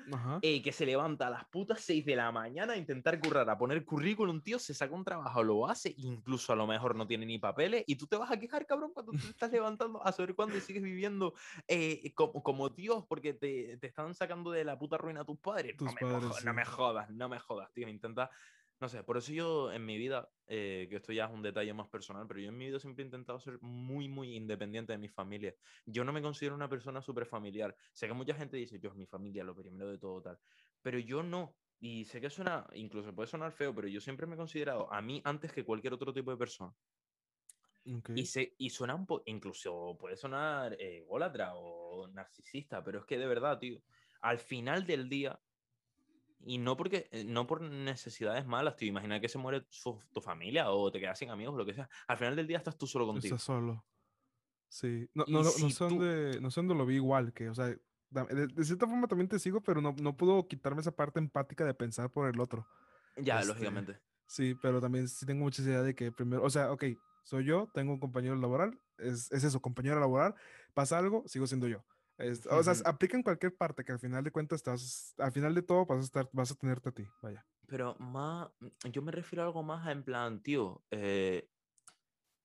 eh, 0.42 0.62
que 0.62 0.72
se 0.72 0.86
levanta 0.86 1.26
a 1.26 1.30
las 1.30 1.44
putas 1.48 1.80
6 1.80 2.04
de 2.04 2.16
la 2.16 2.32
mañana 2.32 2.72
a 2.72 2.76
intentar 2.76 3.20
currar, 3.20 3.48
a 3.48 3.58
poner 3.58 3.84
currículum, 3.84 4.42
tío, 4.42 4.58
se 4.58 4.74
saca 4.74 4.94
un 4.94 5.04
trabajo, 5.04 5.42
lo 5.42 5.66
hace, 5.68 5.94
incluso 5.96 6.52
a 6.52 6.56
lo 6.56 6.66
mejor 6.66 6.96
no 6.96 7.06
tiene 7.06 7.26
ni 7.26 7.38
papeles, 7.38 7.84
y 7.86 7.96
tú 7.96 8.06
te 8.06 8.16
vas 8.16 8.30
a 8.30 8.38
quejar, 8.38 8.66
cabrón, 8.66 8.92
cuando 8.92 9.12
te 9.12 9.26
estás 9.28 9.50
levantando 9.52 10.04
a 10.04 10.12
saber 10.12 10.34
cuándo 10.34 10.56
y 10.56 10.60
sigues 10.60 10.82
viviendo 10.82 11.34
eh, 11.68 12.12
como, 12.14 12.42
como 12.42 12.68
Dios, 12.70 13.04
porque 13.08 13.34
te, 13.34 13.76
te 13.78 13.86
están 13.86 14.14
sacando 14.14 14.50
de 14.50 14.64
la 14.64 14.78
puta 14.78 14.96
ruina 14.98 15.20
a 15.22 15.24
tus 15.24 15.38
padres. 15.38 15.76
Tus 15.76 15.88
no, 15.88 15.92
me, 15.92 16.00
padres, 16.00 16.24
jo- 16.24 16.40
no 16.40 16.50
sí. 16.52 16.56
me 16.56 16.64
jodas, 16.64 17.10
no 17.10 17.28
me 17.28 17.38
jodas, 17.38 17.72
tío, 17.72 17.88
intenta... 17.88 18.30
No 18.80 18.88
sé, 18.88 19.04
por 19.04 19.18
eso 19.18 19.32
yo 19.32 19.70
en 19.72 19.84
mi 19.84 19.98
vida, 19.98 20.32
eh, 20.46 20.86
que 20.88 20.96
esto 20.96 21.12
ya 21.12 21.26
es 21.26 21.30
un 21.30 21.42
detalle 21.42 21.74
más 21.74 21.88
personal, 21.88 22.26
pero 22.26 22.40
yo 22.40 22.48
en 22.48 22.56
mi 22.56 22.66
vida 22.66 22.80
siempre 22.80 23.02
he 23.02 23.06
intentado 23.06 23.38
ser 23.38 23.58
muy, 23.60 24.08
muy 24.08 24.34
independiente 24.34 24.92
de 24.92 24.98
mi 24.98 25.08
familia. 25.10 25.54
Yo 25.84 26.02
no 26.02 26.14
me 26.14 26.22
considero 26.22 26.54
una 26.54 26.68
persona 26.68 27.02
súper 27.02 27.26
familiar. 27.26 27.76
Sé 27.92 28.08
que 28.08 28.14
mucha 28.14 28.34
gente 28.34 28.56
dice, 28.56 28.80
yo 28.80 28.88
es 28.88 28.96
mi 28.96 29.06
familia, 29.06 29.44
lo 29.44 29.54
primero 29.54 29.90
de 29.90 29.98
todo 29.98 30.22
tal. 30.22 30.38
Pero 30.80 30.98
yo 30.98 31.22
no. 31.22 31.58
Y 31.78 32.06
sé 32.06 32.22
que 32.22 32.30
suena, 32.30 32.66
incluso 32.72 33.14
puede 33.14 33.26
sonar 33.26 33.52
feo, 33.52 33.74
pero 33.74 33.86
yo 33.86 34.00
siempre 34.00 34.26
me 34.26 34.34
he 34.34 34.38
considerado 34.38 34.90
a 34.90 35.02
mí 35.02 35.20
antes 35.24 35.52
que 35.52 35.64
cualquier 35.64 35.92
otro 35.92 36.14
tipo 36.14 36.30
de 36.30 36.38
persona. 36.38 36.72
Ok. 37.84 38.10
Y, 38.14 38.26
se, 38.26 38.54
y 38.58 38.70
suena 38.70 38.94
un 38.94 39.06
poco, 39.06 39.22
incluso 39.26 39.96
puede 39.98 40.16
sonar 40.16 40.74
eh, 40.74 40.98
ególatra 40.98 41.52
o 41.54 42.08
narcisista, 42.08 42.82
pero 42.82 43.00
es 43.00 43.04
que 43.06 43.18
de 43.18 43.26
verdad, 43.26 43.58
tío, 43.58 43.80
al 44.20 44.38
final 44.38 44.86
del 44.86 45.08
día, 45.08 45.38
y 46.44 46.58
no 46.58 46.76
porque 46.76 47.08
eh, 47.12 47.24
no 47.24 47.46
por 47.46 47.60
necesidades 47.62 48.46
malas, 48.46 48.76
tío, 48.76 48.88
imagina 48.88 49.20
que 49.20 49.28
se 49.28 49.38
muere 49.38 49.64
su- 49.68 50.00
tu 50.12 50.20
familia 50.20 50.70
o 50.70 50.90
te 50.90 51.00
quedas 51.00 51.18
sin 51.18 51.30
amigos 51.30 51.54
o 51.54 51.58
lo 51.58 51.66
que 51.66 51.74
sea, 51.74 51.88
al 52.08 52.16
final 52.16 52.36
del 52.36 52.46
día 52.46 52.58
estás 52.58 52.76
tú 52.78 52.86
solo 52.86 53.06
contigo. 53.06 53.34
Estás 53.36 53.44
solo. 53.46 53.84
Sí. 54.68 55.08
No, 55.14 55.24
no, 55.28 55.38
no, 55.38 55.44
no 55.44 55.50
si 55.50 55.70
sé 55.70 55.78
tú- 55.78 55.88
dónde, 55.88 56.40
no 56.40 56.50
sé 56.50 56.60
dónde 56.60 56.74
lo 56.74 56.86
vi 56.86 56.96
igual, 56.96 57.32
que, 57.32 57.48
o 57.48 57.54
sea, 57.54 57.66
de, 57.66 58.46
de 58.46 58.64
cierta 58.64 58.86
forma 58.86 59.06
también 59.08 59.28
te 59.28 59.38
sigo, 59.38 59.60
pero 59.60 59.80
no, 59.80 59.94
no 60.00 60.16
puedo 60.16 60.46
quitarme 60.48 60.80
esa 60.80 60.92
parte 60.94 61.18
empática 61.18 61.64
de 61.64 61.74
pensar 61.74 62.10
por 62.10 62.28
el 62.32 62.40
otro. 62.40 62.66
Ya, 63.16 63.40
este, 63.40 63.52
lógicamente. 63.52 64.00
Sí, 64.26 64.54
pero 64.54 64.80
también 64.80 65.08
sí 65.08 65.26
tengo 65.26 65.42
mucha 65.44 65.62
idea 65.62 65.82
de 65.82 65.94
que 65.94 66.12
primero, 66.12 66.44
o 66.44 66.50
sea, 66.50 66.70
ok, 66.72 66.84
soy 67.24 67.44
yo, 67.44 67.68
tengo 67.74 67.92
un 67.92 68.00
compañero 68.00 68.36
laboral, 68.36 68.80
es, 68.98 69.30
es 69.32 69.44
eso, 69.44 69.60
compañero 69.60 69.98
laboral, 69.98 70.34
pasa 70.72 70.98
algo, 70.98 71.24
sigo 71.26 71.46
siendo 71.46 71.66
yo. 71.66 71.84
Es- 72.20 72.46
o 72.46 72.62
sea, 72.62 72.74
aplica 72.84 73.16
en 73.16 73.22
cualquier 73.22 73.56
parte 73.56 73.84
que 73.84 73.92
al 73.92 73.98
final 73.98 74.22
de 74.24 74.30
cuentas 74.30 74.58
estás, 74.58 75.14
al 75.18 75.32
final 75.32 75.54
de 75.54 75.62
todo 75.62 75.86
vas 75.86 75.98
a 76.00 76.04
estar, 76.04 76.28
vas 76.32 76.50
a 76.50 76.54
tenerte 76.54 76.88
a 76.88 76.92
ti, 76.92 77.06
vaya. 77.22 77.46
Pero 77.66 77.96
más, 77.98 78.48
yo 78.90 79.00
me 79.02 79.12
refiero 79.12 79.42
a 79.42 79.46
algo 79.46 79.62
más 79.62 79.86
a 79.86 79.92
en 79.92 80.04
plan, 80.04 80.42
tío, 80.42 80.84
eh, 80.90 81.48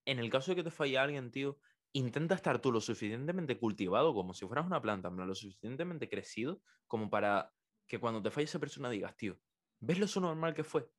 en 0.06 0.20
el 0.20 0.30
caso 0.30 0.52
de 0.52 0.56
que 0.58 0.64
te 0.64 0.72
falle 0.72 0.98
alguien, 0.98 1.32
tío, 1.32 1.60
intenta 1.94 2.36
estar 2.36 2.60
tú 2.62 2.72
lo 2.72 2.82
suficientemente 2.82 3.58
cultivado 3.58 4.14
como 4.14 4.34
si 4.34 4.46
fueras 4.46 4.66
una 4.66 4.82
planta, 4.82 5.08
en 5.10 5.16
plan, 5.16 5.28
lo 5.28 5.36
suficientemente 5.36 6.10
crecido 6.10 6.62
como 6.88 7.10
para 7.10 7.54
que 7.88 8.00
cuando 8.00 8.22
te 8.22 8.32
falle 8.32 8.46
esa 8.46 8.60
persona 8.60 8.90
digas, 8.90 9.16
tío, 9.16 9.40
¿ves 9.80 10.00
lo 10.00 10.22
normal 10.22 10.54
que 10.54 10.64
fue? 10.64 10.90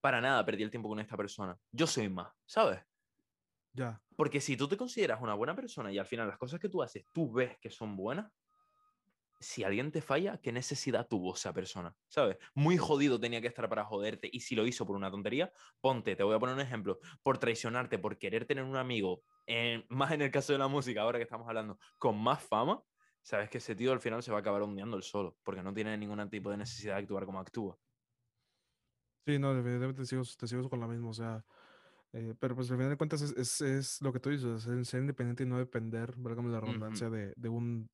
Para 0.00 0.20
nada 0.20 0.44
perdí 0.44 0.62
el 0.62 0.70
tiempo 0.70 0.88
con 0.88 1.00
esta 1.00 1.16
persona. 1.16 1.58
Yo 1.72 1.86
soy 1.86 2.08
más, 2.08 2.32
¿sabes? 2.46 2.80
Ya, 3.76 4.00
Porque 4.16 4.40
si 4.40 4.56
tú 4.56 4.68
te 4.68 4.76
consideras 4.76 5.20
una 5.22 5.34
buena 5.34 5.54
persona 5.54 5.92
y 5.92 5.98
al 5.98 6.06
final 6.06 6.28
las 6.28 6.38
cosas 6.38 6.60
que 6.60 6.68
tú 6.68 6.82
haces, 6.82 7.06
tú 7.12 7.32
ves 7.32 7.58
que 7.60 7.70
son 7.70 7.96
buenas, 7.96 8.32
si 9.38 9.64
alguien 9.64 9.92
te 9.92 10.00
falla, 10.00 10.38
¿qué 10.40 10.50
necesidad 10.50 11.06
tuvo 11.08 11.34
esa 11.34 11.52
persona? 11.52 11.94
¿Sabes? 12.08 12.38
Muy 12.54 12.78
jodido 12.78 13.20
tenía 13.20 13.40
que 13.40 13.48
estar 13.48 13.68
para 13.68 13.84
joderte 13.84 14.28
y 14.32 14.40
si 14.40 14.54
lo 14.54 14.66
hizo 14.66 14.86
por 14.86 14.96
una 14.96 15.10
tontería, 15.10 15.52
ponte, 15.80 16.16
te 16.16 16.22
voy 16.22 16.34
a 16.34 16.38
poner 16.38 16.54
un 16.54 16.60
ejemplo, 16.62 16.98
por 17.22 17.38
traicionarte, 17.38 17.98
por 17.98 18.18
querer 18.18 18.46
tener 18.46 18.64
un 18.64 18.76
amigo, 18.76 19.22
más 19.88 20.12
en 20.12 20.22
el 20.22 20.30
caso 20.30 20.52
de 20.52 20.58
la 20.58 20.68
música, 20.68 21.02
ahora 21.02 21.18
que 21.18 21.24
estamos 21.24 21.46
hablando, 21.48 21.78
con 21.98 22.18
más 22.18 22.42
fama, 22.42 22.82
sabes 23.22 23.50
que 23.50 23.58
ese 23.58 23.74
tío 23.74 23.92
al 23.92 24.00
final 24.00 24.22
se 24.22 24.30
va 24.30 24.38
a 24.38 24.40
acabar 24.40 24.62
hundiendo 24.62 24.96
el 24.96 25.02
solo, 25.02 25.36
porque 25.42 25.62
no 25.62 25.74
tiene 25.74 25.96
ningún 25.98 26.28
tipo 26.30 26.50
de 26.50 26.56
necesidad 26.56 26.94
de 26.94 27.00
actuar 27.02 27.26
como 27.26 27.40
actúa. 27.40 27.78
sí, 29.26 29.38
no, 29.38 29.54
definitivamente 29.54 30.02
te 30.02 30.06
sigo, 30.06 30.22
te 30.38 30.46
sigo 30.46 30.68
con 30.70 30.80
la 30.80 30.86
misma, 30.88 31.10
o 31.10 31.14
sea, 31.14 31.44
eh, 32.16 32.34
pero 32.38 32.54
pues 32.56 32.70
al 32.70 32.76
final 32.78 32.90
de 32.90 32.96
cuentas 32.96 33.22
es, 33.22 33.32
es, 33.36 33.60
es 33.60 34.02
lo 34.02 34.12
que 34.12 34.20
tú 34.20 34.30
dices, 34.30 34.62
ser, 34.62 34.84
ser 34.86 35.00
independiente 35.02 35.42
y 35.44 35.46
no 35.46 35.58
depender, 35.58 36.14
válgame 36.16 36.50
la 36.50 36.60
redundancia, 36.60 37.10
de, 37.10 37.34
de 37.36 37.48
un, 37.48 37.90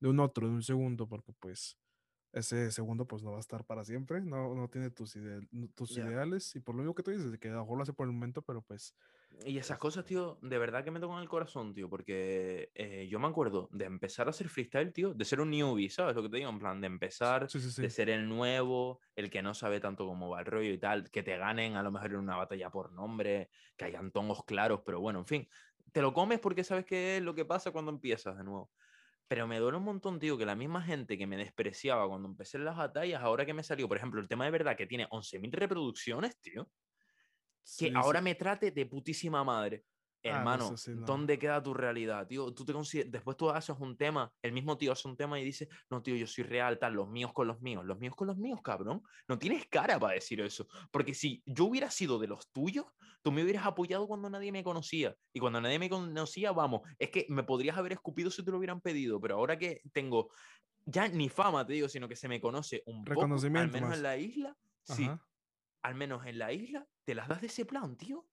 de 0.00 0.08
un 0.08 0.20
otro, 0.20 0.48
de 0.48 0.54
un 0.54 0.62
segundo, 0.62 1.08
porque 1.08 1.32
pues 1.34 1.78
ese 2.32 2.70
segundo 2.72 3.06
pues 3.06 3.22
no 3.22 3.32
va 3.32 3.38
a 3.38 3.40
estar 3.40 3.64
para 3.66 3.84
siempre, 3.84 4.20
no, 4.22 4.54
no 4.54 4.68
tiene 4.70 4.90
tus, 4.90 5.16
ide- 5.16 5.48
tus 5.74 5.96
Ya. 5.96 5.98
ideales 5.98 6.54
y 6.56 6.60
por 6.60 6.74
lo 6.76 6.82
mismo 6.82 6.94
que 6.94 7.02
tú 7.04 7.10
dices, 7.12 7.38
que 7.40 7.48
a 7.50 7.52
lo 7.54 7.60
mejor 7.62 7.78
lo 7.78 7.82
hace 7.84 7.94
por 7.94 8.06
el 8.08 8.12
momento, 8.14 8.42
pero 8.42 8.62
pues 8.62 8.94
Y 9.44 9.58
esas 9.58 9.76
Es- 9.76 9.78
cosas, 9.78 10.04
tío, 10.06 10.38
de 10.42 10.58
verdad 10.58 10.82
que 10.84 10.90
me 10.90 11.00
tocan 11.00 11.20
el 11.22 11.28
corazón, 11.28 11.74
tío, 11.74 11.88
porque 11.90 12.70
eh, 12.74 13.06
yo 13.08 13.18
me 13.20 13.28
acuerdo 13.28 13.68
de 13.72 13.84
empezar 13.84 14.26
a 14.26 14.30
hacer 14.30 14.48
freestyle, 14.48 14.92
tío, 14.92 15.12
de 15.14 15.24
ser 15.24 15.40
un 15.40 15.50
newbie, 15.50 15.90
¿sabes 15.90 16.16
lo 16.16 16.22
que 16.22 16.30
te 16.30 16.38
digo? 16.38 16.48
En 16.50 16.58
plan, 16.58 16.80
de 16.80 16.86
empezar, 16.86 17.52
sí, 17.52 17.60
sí, 17.60 17.70
sí. 17.70 17.82
de 17.82 17.90
ser 17.90 18.08
el 18.10 18.28
nuevo, 18.28 19.00
el 19.14 19.30
que 19.30 19.42
no 19.42 19.54
sabe 19.54 19.80
tanto 19.80 20.06
cómo 20.06 20.30
va 20.30 20.40
el 20.40 20.46
rollo 20.46 20.70
y 20.72 20.78
tal, 20.78 21.10
que 21.10 21.22
te 21.22 21.36
ganen 21.36 21.76
a 21.76 21.82
lo 21.82 21.92
mejor 21.92 22.10
en 22.12 22.16
una 22.20 22.36
batalla 22.36 22.70
por 22.70 22.92
nombre, 22.92 23.50
que 23.76 23.84
hayan 23.84 24.10
tongos 24.12 24.44
claros, 24.44 24.80
pero 24.84 25.00
bueno, 25.00 25.20
en 25.20 25.26
fin, 25.26 25.48
te 25.92 26.00
lo 26.02 26.12
comes 26.14 26.40
porque 26.40 26.64
sabes 26.64 26.84
qué 26.86 27.18
es 27.18 27.22
lo 27.22 27.34
que 27.34 27.44
pasa 27.44 27.70
cuando 27.70 27.90
empiezas 27.92 28.36
de 28.36 28.44
nuevo. 28.44 28.72
Pero 29.28 29.46
me 29.46 29.58
duele 29.58 29.78
un 29.78 29.84
montón, 29.84 30.18
tío, 30.20 30.38
que 30.38 30.46
la 30.46 30.56
misma 30.56 30.82
gente 30.82 31.18
que 31.18 31.26
me 31.26 31.36
despreciaba 31.36 32.08
cuando 32.08 32.28
empecé 32.28 32.58
en 32.58 32.64
las 32.66 32.76
batallas, 32.76 33.22
ahora 33.22 33.46
que 33.46 33.54
me 33.54 33.62
salió, 33.62 33.88
por 33.88 33.96
ejemplo, 33.98 34.20
el 34.20 34.28
tema 34.28 34.44
de 34.46 34.50
verdad 34.52 34.76
que 34.76 34.86
tiene 34.86 35.06
11.000 35.10 35.52
reproducciones, 35.52 36.40
tío, 36.40 36.70
que 37.76 37.84
Sí, 37.86 37.90
sí. 37.90 37.92
ahora 37.94 38.20
me 38.20 38.34
trate 38.34 38.70
de 38.70 38.86
putísima 38.86 39.44
madre. 39.44 39.84
Ah, 40.24 40.30
no, 40.30 40.36
Hermano, 40.38 40.76
sí, 40.76 40.90
no. 40.96 41.06
¿dónde 41.06 41.38
queda 41.38 41.62
tu 41.62 41.72
realidad, 41.72 42.26
tío? 42.26 42.52
Tú 42.52 42.64
te 42.64 42.72
consider- 42.72 43.08
Después 43.08 43.36
tú 43.36 43.50
haces 43.50 43.76
un 43.78 43.96
tema, 43.96 44.32
el 44.42 44.52
mismo 44.52 44.76
tío 44.76 44.90
hace 44.90 45.06
un 45.06 45.16
tema 45.16 45.38
y 45.38 45.44
dice, 45.44 45.68
no, 45.88 46.02
tío, 46.02 46.16
yo 46.16 46.26
soy 46.26 46.42
real, 46.44 46.76
tal, 46.78 46.94
los 46.94 47.08
míos 47.08 47.32
con 47.32 47.46
los 47.46 47.60
míos, 47.60 47.84
los 47.84 47.98
míos 48.00 48.16
con 48.16 48.26
los 48.26 48.36
míos, 48.36 48.58
cabrón. 48.62 49.00
No 49.28 49.38
tienes 49.38 49.66
cara 49.68 49.98
para 49.98 50.14
decir 50.14 50.40
eso. 50.40 50.66
Porque 50.90 51.14
si 51.14 51.40
yo 51.46 51.66
hubiera 51.66 51.88
sido 51.90 52.18
de 52.18 52.26
los 52.26 52.50
tuyos, 52.50 52.86
tú 53.22 53.30
me 53.30 53.44
hubieras 53.44 53.64
apoyado 53.64 54.08
cuando 54.08 54.28
nadie 54.28 54.50
me 54.50 54.64
conocía. 54.64 55.14
Y 55.32 55.38
cuando 55.38 55.60
nadie 55.60 55.78
me 55.78 55.88
conocía, 55.88 56.50
vamos, 56.50 56.80
es 56.98 57.10
que 57.10 57.26
me 57.28 57.44
podrías 57.44 57.76
haber 57.78 57.92
escupido 57.92 58.30
si 58.30 58.44
te 58.44 58.50
lo 58.50 58.58
hubieran 58.58 58.80
pedido. 58.80 59.20
Pero 59.20 59.36
ahora 59.36 59.56
que 59.56 59.82
tengo 59.92 60.30
ya 60.84 61.06
ni 61.06 61.28
fama, 61.28 61.64
te 61.64 61.74
digo, 61.74 61.88
sino 61.88 62.08
que 62.08 62.16
se 62.16 62.26
me 62.28 62.40
conoce 62.40 62.82
un 62.86 63.04
poco, 63.04 63.22
al 63.22 63.30
menos 63.70 63.80
más. 63.90 63.96
en 63.98 64.02
la 64.02 64.16
isla, 64.16 64.56
sí, 64.82 65.04
Ajá. 65.04 65.27
Al 65.82 65.94
menos 65.94 66.26
en 66.26 66.38
la 66.38 66.52
isla, 66.52 66.86
te 67.04 67.14
las 67.14 67.28
das 67.28 67.40
de 67.40 67.48
ese 67.48 67.64
plan, 67.64 67.96
tío. 67.96 68.26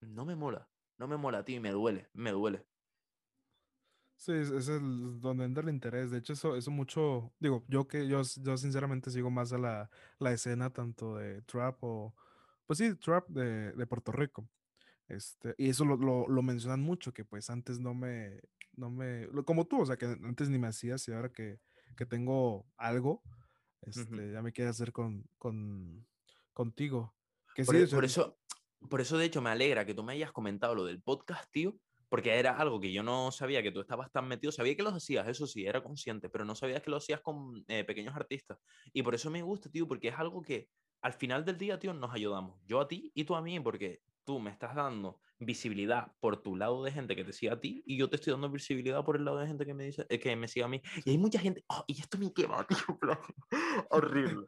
No 0.00 0.24
me 0.24 0.34
mola, 0.34 0.68
no 0.98 1.06
me 1.08 1.16
mola, 1.16 1.44
tío, 1.44 1.56
y 1.56 1.60
me 1.60 1.70
duele, 1.70 2.08
me 2.14 2.30
duele. 2.32 2.66
Sí, 4.16 4.32
es, 4.32 4.50
es 4.50 4.68
el, 4.68 5.20
donde 5.20 5.44
entra 5.44 5.64
el 5.64 5.70
interés. 5.70 6.10
De 6.10 6.18
hecho, 6.18 6.32
eso, 6.32 6.54
eso 6.54 6.70
mucho, 6.70 7.32
digo, 7.40 7.64
yo 7.68 7.88
que 7.88 8.06
yo, 8.06 8.22
yo 8.40 8.56
sinceramente 8.56 9.10
sigo 9.10 9.30
más 9.30 9.52
a 9.52 9.58
la, 9.58 9.90
la 10.18 10.32
escena 10.32 10.70
tanto 10.70 11.16
de 11.16 11.42
trap 11.42 11.76
o, 11.82 12.14
pues 12.66 12.78
sí, 12.78 12.94
trap 12.94 13.28
de, 13.28 13.72
de 13.72 13.86
Puerto 13.86 14.12
Rico. 14.12 14.48
Este, 15.08 15.54
y 15.58 15.68
eso 15.70 15.84
lo, 15.84 15.96
lo, 15.96 16.28
lo 16.28 16.42
mencionan 16.42 16.80
mucho, 16.80 17.12
que 17.12 17.24
pues 17.24 17.50
antes 17.50 17.80
no 17.80 17.94
me, 17.94 18.40
no 18.74 18.90
me, 18.90 19.28
como 19.44 19.66
tú, 19.66 19.82
o 19.82 19.86
sea, 19.86 19.96
que 19.96 20.06
antes 20.06 20.48
ni 20.48 20.58
me 20.58 20.68
hacías 20.68 21.06
y 21.08 21.12
ahora 21.12 21.32
que, 21.32 21.60
que 21.96 22.06
tengo 22.06 22.66
algo, 22.76 23.22
este, 23.82 24.32
ya 24.32 24.40
me 24.40 24.52
quiere 24.52 24.70
hacer 24.70 24.92
con, 24.92 25.28
con, 25.36 26.06
contigo. 26.52 27.14
Que 27.54 27.64
Por, 27.64 27.74
sí, 27.74 27.80
e- 27.80 27.84
o 27.84 27.86
sea, 27.86 27.96
por 27.96 28.04
eso, 28.04 28.38
por 28.88 29.00
eso, 29.00 29.18
de 29.18 29.26
hecho, 29.26 29.42
me 29.42 29.50
alegra 29.50 29.84
que 29.84 29.94
tú 29.94 30.02
me 30.02 30.12
hayas 30.12 30.32
comentado 30.32 30.74
lo 30.74 30.84
del 30.84 31.02
podcast, 31.02 31.50
tío, 31.50 31.76
porque 32.08 32.34
era 32.38 32.56
algo 32.58 32.80
que 32.80 32.92
yo 32.92 33.02
no 33.02 33.32
sabía 33.32 33.62
que 33.62 33.70
tú 33.70 33.80
estabas 33.80 34.10
tan 34.12 34.28
metido. 34.28 34.52
Sabía 34.52 34.76
que 34.76 34.82
lo 34.82 34.90
hacías, 34.90 35.26
eso 35.28 35.46
sí, 35.46 35.64
era 35.64 35.82
consciente, 35.82 36.28
pero 36.28 36.44
no 36.44 36.54
sabía 36.54 36.80
que 36.80 36.90
lo 36.90 36.98
hacías 36.98 37.20
con 37.20 37.64
eh, 37.68 37.84
pequeños 37.84 38.14
artistas. 38.14 38.58
Y 38.92 39.02
por 39.02 39.14
eso 39.14 39.30
me 39.30 39.42
gusta, 39.42 39.70
tío, 39.70 39.88
porque 39.88 40.08
es 40.08 40.18
algo 40.18 40.42
que 40.42 40.68
al 41.00 41.14
final 41.14 41.44
del 41.44 41.58
día, 41.58 41.78
tío, 41.78 41.94
nos 41.94 42.12
ayudamos. 42.12 42.60
Yo 42.66 42.80
a 42.80 42.88
ti 42.88 43.10
y 43.14 43.24
tú 43.24 43.34
a 43.34 43.42
mí, 43.42 43.58
porque 43.60 44.02
tú 44.24 44.38
me 44.38 44.50
estás 44.50 44.74
dando 44.74 45.20
visibilidad 45.38 46.12
por 46.20 46.40
tu 46.42 46.56
lado 46.56 46.82
de 46.84 46.92
gente 46.92 47.16
que 47.16 47.24
te 47.24 47.32
sigue 47.32 47.52
a 47.52 47.60
ti 47.60 47.82
y 47.84 47.96
yo 47.96 48.08
te 48.08 48.16
estoy 48.16 48.32
dando 48.32 48.48
visibilidad 48.48 49.04
por 49.04 49.16
el 49.16 49.24
lado 49.24 49.38
de 49.38 49.48
gente 49.48 49.66
que 49.66 49.74
me 49.74 49.84
dice 49.84 50.06
eh, 50.08 50.20
que 50.20 50.36
me 50.36 50.48
sigue 50.48 50.64
a 50.64 50.68
mí. 50.68 50.80
Y 51.04 51.10
hay 51.10 51.18
mucha 51.18 51.38
gente, 51.38 51.64
oh, 51.68 51.84
y 51.86 52.00
esto 52.00 52.18
me 52.18 52.32
quema, 52.32 52.66
tío, 52.68 52.98
horrible. 53.90 54.46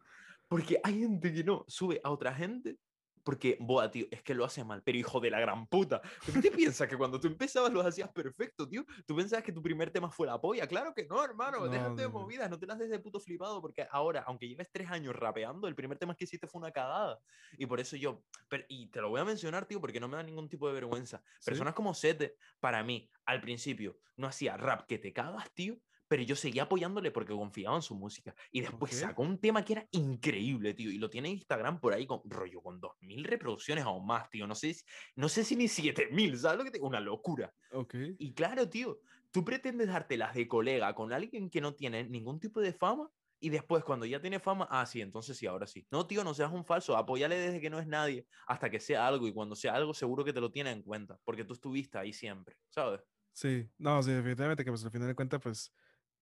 Porque 0.49 0.79
hay 0.83 1.01
gente 1.01 1.33
que 1.33 1.45
no 1.45 1.65
sube 1.69 2.01
a 2.05 2.11
otra 2.11 2.35
gente 2.35 2.79
porque, 3.25 3.57
boa, 3.59 3.91
tío, 3.91 4.07
es 4.11 4.23
que 4.23 4.35
lo 4.35 4.45
hace 4.45 4.63
mal, 4.65 4.83
pero 4.83 4.99
hijo 4.99 5.19
de 5.19 5.31
la 5.31 5.41
gran 5.41 5.67
puta. 5.67 6.03
¿Qué 6.27 6.41
te 6.43 6.51
piensas 6.51 6.87
que 6.87 6.97
cuando 6.97 7.19
tú 7.19 7.27
empezabas 7.27 7.73
lo 7.73 7.81
hacías 7.81 8.13
perfecto, 8.13 8.69
tío? 8.69 8.85
¿Tú 9.07 9.17
pensabas 9.17 9.43
que 9.43 9.53
tu 9.53 9.63
primer 9.63 9.91
tema 9.91 10.11
fue 10.11 10.27
la 10.27 10.39
polla? 10.39 10.67
Claro 10.67 10.93
que 10.95 11.07
no, 11.07 11.25
hermano, 11.25 11.61
No, 11.61 11.69
déjate 11.69 12.03
de 12.03 12.09
movidas, 12.09 12.51
no 12.51 12.59
te 12.59 12.67
las 12.67 12.79
des 12.79 12.91
de 12.91 12.99
puto 12.99 13.19
flipado, 13.19 13.63
porque 13.63 13.87
ahora, 13.91 14.25
aunque 14.27 14.47
lleves 14.47 14.69
tres 14.71 14.91
años 14.91 15.17
rapeando, 15.17 15.67
el 15.67 15.75
primer 15.75 15.99
tema 15.99 16.15
que 16.15 16.25
hiciste 16.25 16.47
fue 16.47 16.61
una 16.61 16.71
cagada. 16.71 17.19
Y 17.57 17.65
por 17.65 17.81
eso 17.81 17.97
yo, 17.97 18.25
pero- 18.49 18.65
y 18.69 18.89
te 18.89 19.01
lo 19.01 19.09
voy 19.09 19.23
a 19.23 19.25
mencionar, 19.25 19.65
tío, 19.65 19.81
porque 19.81 20.01
no 20.01 20.09
me 20.09 20.19
da 20.19 20.23
ningún 20.23 20.51
tipo 20.51 20.69
de 20.69 20.75
vergüenza. 20.75 21.23
¿Sí? 21.41 21.47
Personas 21.47 21.73
como 21.73 21.95
Sete, 21.95 22.37
para 22.61 22.85
mí, 22.85 23.11
al 23.25 23.41
principio, 23.41 23.99
no 24.17 24.27
hacía 24.27 24.59
rap 24.59 24.87
que 24.87 24.99
te 24.99 25.15
cagas, 25.15 25.51
tío, 25.55 25.79
pero 26.09 26.23
yo 26.23 26.37
seguía 26.37 26.65
apoyándole 26.65 27.11
porque 27.11 27.33
confiaba 27.33 27.77
en 27.77 27.83
su 27.83 27.95
música. 27.97 28.35
Y 28.51 28.61
después 28.61 28.93
Ok. 28.93 28.95
sacó 28.95 29.23
un 29.23 29.39
tema 29.41 29.65
que 29.65 29.75
era 29.75 29.89
increíble, 29.93 30.75
tío, 30.75 30.91
y 30.91 30.99
lo 30.99 31.11
tiene 31.11 31.29
en 31.29 31.35
Instagram 31.37 31.81
por 31.81 31.93
ahí 31.95 32.07
con 32.07 32.21
rollo 32.25 32.61
con 32.63 32.81
2000 32.81 33.25
reproducciones 33.25 33.85
o 33.87 34.01
más, 34.01 34.29
tío. 34.31 34.47
No 34.47 34.55
sé, 34.55 34.75
si- 34.75 34.85
no 35.17 35.29
sé 35.29 35.45
si 35.45 35.57
ni 35.57 35.69
7000, 35.69 36.39
¿sabes 36.39 36.59
lo 36.59 36.65
que 36.65 36.71
te 36.71 36.81
Una 36.85 37.01
locura. 37.01 37.53
Ok. 37.73 37.95
Y 38.19 38.35
claro, 38.35 38.69
tío, 38.69 39.01
tú 39.31 39.45
pretendes 39.45 39.89
dártelas 39.89 40.35
de 40.35 40.47
colega 40.49 40.95
con 40.95 41.13
alguien 41.13 41.51
que 41.51 41.61
no 41.61 41.75
tiene 41.75 42.05
ningún 42.09 42.41
tipo 42.41 42.61
de 42.61 42.73
fama 42.73 43.11
y 43.41 43.51
después 43.51 43.85
cuando 43.85 44.07
ya 44.07 44.21
tiene 44.21 44.39
fama, 44.41 44.67
ah, 44.71 44.87
sí, 44.87 45.01
entonces 45.01 45.37
sí, 45.37 45.47
ahora 45.47 45.67
sí. 45.67 45.87
No, 45.91 46.07
tío, 46.07 46.25
no 46.25 46.33
seas 46.35 46.53
un 46.53 46.65
falso, 46.65 46.97
apóyale 46.97 47.37
desde 47.37 47.61
que 47.61 47.71
no 47.71 47.79
es 47.79 47.87
nadie 47.87 48.27
hasta 48.47 48.71
que 48.71 48.81
sea 48.81 49.07
algo 49.07 49.27
y 49.27 49.33
cuando 49.35 49.55
sea 49.57 49.75
algo 49.75 49.93
seguro 49.95 50.25
que 50.25 50.33
te 50.33 50.41
lo 50.41 50.51
tiene 50.53 50.71
en 50.71 50.83
cuenta, 50.83 51.19
porque 51.25 51.45
tú 51.45 51.55
estuviste 51.55 51.99
ahí 51.99 52.13
siempre, 52.13 52.57
¿sabes? 52.69 53.03
Sí, 53.33 53.69
no, 53.79 54.01
sí, 54.03 54.13
definitivamente 54.13 54.65
que 54.65 54.71
pues 54.71 54.85
al 54.85 54.93
final 54.93 55.09
de 55.09 55.15
cuentas, 55.17 55.41
pues, 55.43 55.73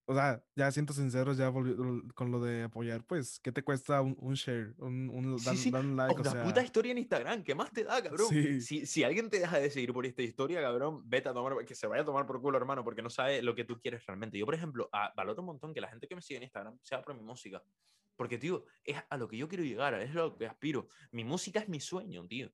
o 0.07 0.15
sea, 0.15 0.45
ya 0.57 0.71
siento 0.73 0.93
sinceros, 0.93 1.37
ya 1.37 1.53
con 1.53 2.31
lo 2.31 2.41
de 2.41 2.65
apoyar, 2.65 3.05
pues, 3.07 3.39
¿qué 3.41 3.53
te 3.53 3.63
cuesta 3.63 4.01
un, 4.03 4.17
un 4.19 4.35
share, 4.35 4.75
un, 4.79 5.09
un 5.11 5.39
Sí, 5.39 5.45
dar, 5.45 5.57
sí, 5.57 5.71
dar 5.71 5.85
un 5.85 5.97
like? 5.97 6.15
O 6.19 6.21
una 6.21 6.31
sea, 6.31 6.43
puta 6.45 6.63
historia 6.63 6.93
en 6.93 6.99
Instagram, 6.99 7.43
¿qué 7.45 7.55
más 7.55 7.73
te 7.73 7.85
da, 7.85 8.03
cabrón? 8.03 8.29
Sí. 8.29 8.61
Si, 8.61 8.87
si 8.87 9.05
alguien 9.05 9.31
te 9.31 9.39
deja 9.39 9.59
de 9.59 9.71
seguir 9.71 9.93
por 9.93 10.05
esta 10.07 10.23
historia, 10.23 10.61
cabrón, 10.61 11.03
vete 11.09 11.29
a 11.29 11.33
tomar, 11.35 11.65
que 11.65 11.75
se 11.75 11.87
vaya 11.87 12.03
a 12.03 12.05
tomar 12.05 12.27
por 12.27 12.41
culo, 12.41 12.59
hermano, 12.59 12.85
porque 12.85 13.03
no 13.03 13.11
sabe 13.11 13.43
lo 13.43 13.55
que 13.55 13.65
tú 13.65 13.79
quieres 13.81 14.05
realmente. 14.07 14.39
Yo, 14.39 14.45
por 14.45 14.55
ejemplo, 14.55 14.89
a- 14.93 15.13
valoro 15.17 15.41
un 15.41 15.47
montón 15.47 15.73
que 15.75 15.81
la 15.81 15.89
gente 15.89 16.09
que 16.09 16.15
me 16.17 16.23
sigue 16.23 16.39
en 16.39 16.45
Instagram 16.45 16.79
sea 16.83 17.03
por 17.03 17.15
mi 17.17 17.23
música. 17.23 17.63
Porque, 18.17 18.39
tío, 18.39 18.65
es 18.85 18.99
a 19.09 19.17
lo 19.17 19.27
que 19.29 19.37
yo 19.39 19.49
quiero 19.49 19.65
llegar, 19.65 19.95
es 19.95 20.15
lo 20.15 20.37
que 20.37 20.47
aspiro. 20.47 20.89
Mi 21.11 21.25
música 21.25 21.61
es 21.61 21.69
mi 21.69 21.81
sueño, 21.81 22.27
tío. 22.29 22.53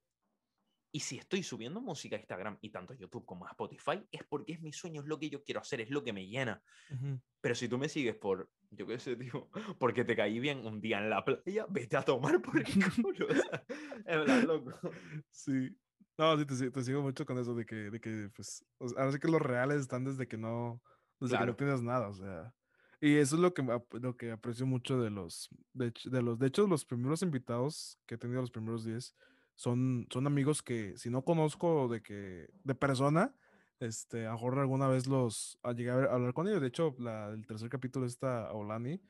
Y 0.91 1.01
si 1.01 1.18
estoy 1.18 1.43
subiendo 1.43 1.80
música 1.80 2.16
a 2.16 2.20
Instagram 2.20 2.59
y 2.62 2.70
tanto 2.70 2.93
a 2.95 2.97
YouTube 2.97 3.26
como 3.26 3.47
a 3.47 3.51
Spotify, 3.51 4.07
es 4.11 4.24
porque 4.24 4.53
es 4.55 4.61
mi 4.62 4.72
sueño, 4.72 5.03
es 5.03 5.09
lo 5.09 5.18
que 5.18 5.30
yo 5.30 5.45
quiero 5.45 5.61
hacer, 5.61 5.80
es 5.82 5.91
lo 5.91 6.03
que 6.03 6.12
me 6.12 6.26
llena. 6.26 6.62
ujú, 6.89 7.20
Pero 7.41 7.55
si 7.55 7.68
tú 7.68 7.78
me 7.78 7.89
sigues 7.89 8.16
por, 8.16 8.53
yo 8.70 8.86
qué 8.86 8.99
sé, 8.99 9.16
tío, 9.16 9.51
porque 9.78 10.05
te 10.05 10.16
caí 10.16 10.41
bien 10.41 10.66
un 10.66 10.80
día 10.80 10.99
en 10.99 11.11
la 11.11 11.24
playa, 11.24 11.66
vete 11.68 11.97
a 11.97 12.03
tomar 12.05 12.43
por 12.43 12.59
el 12.59 12.66
culo. 13.03 13.28
o 13.30 13.34
sea, 13.34 13.64
es 13.68 14.05
verdad, 14.07 14.43
loco. 14.43 15.01
sí. 15.30 15.76
No, 16.16 16.36
sí, 16.36 16.47
te, 16.47 16.70
te 16.70 16.82
sigo 16.82 17.03
mucho 17.03 17.24
con 17.26 17.39
eso 17.39 17.55
de 17.55 17.64
que, 17.64 17.76
de 17.91 18.01
que 18.01 18.30
pues, 18.34 18.64
o 18.78 18.89
sea, 18.89 18.99
ahora 19.01 19.12
sí 19.12 19.18
que 19.20 19.28
los 19.28 19.41
reales 19.41 19.80
están 19.82 20.05
desde 20.05 20.26
que 20.26 20.36
no, 20.36 20.82
desde 21.20 21.39
que 21.39 21.45
no 21.45 21.55
Claro. 21.55 21.57
tienes 21.57 21.80
nada, 21.82 22.09
o 22.09 22.12
sea. 22.12 22.55
Y 23.01 23.16
eso 23.16 23.36
es 23.36 23.43
lo 23.43 23.55
que, 23.55 23.62
lo 24.01 24.16
que 24.16 24.32
aprecio 24.32 24.66
mucho 24.66 25.01
de 25.01 25.11
los, 25.11 25.49
de, 25.72 25.93
de 26.05 26.22
los, 26.22 26.39
de 26.41 26.49
hecho, 26.49 26.66
los 26.66 26.84
primeros 26.84 27.22
invitados 27.22 28.01
que 28.07 28.16
he 28.16 28.18
tenido 28.18 28.41
los 28.41 28.51
primeros 28.51 28.84
10 28.84 29.14
son, 29.59 30.07
son 30.09 30.27
amigos 30.29 30.63
que 30.63 30.97
si 30.97 31.11
no 31.11 31.23
conozco 31.23 31.89
de 31.89 32.01
que, 32.01 32.49
de 32.63 32.75
persona, 32.77 33.35
este, 33.81 34.27
a 34.27 34.37
alguna 34.63 34.87
vez 34.87 35.09
los, 35.09 35.59
a 35.65 35.73
llegar 35.73 36.05
a 36.09 36.15
hablar 36.15 36.33
con 36.33 36.47
ellos. 36.47 36.61
De 36.61 36.69
hecho, 36.69 36.95
el 37.33 37.45
tercer 37.45 37.69
capítulo 37.69 38.07
está 38.07 38.53
Olani, 38.53 39.01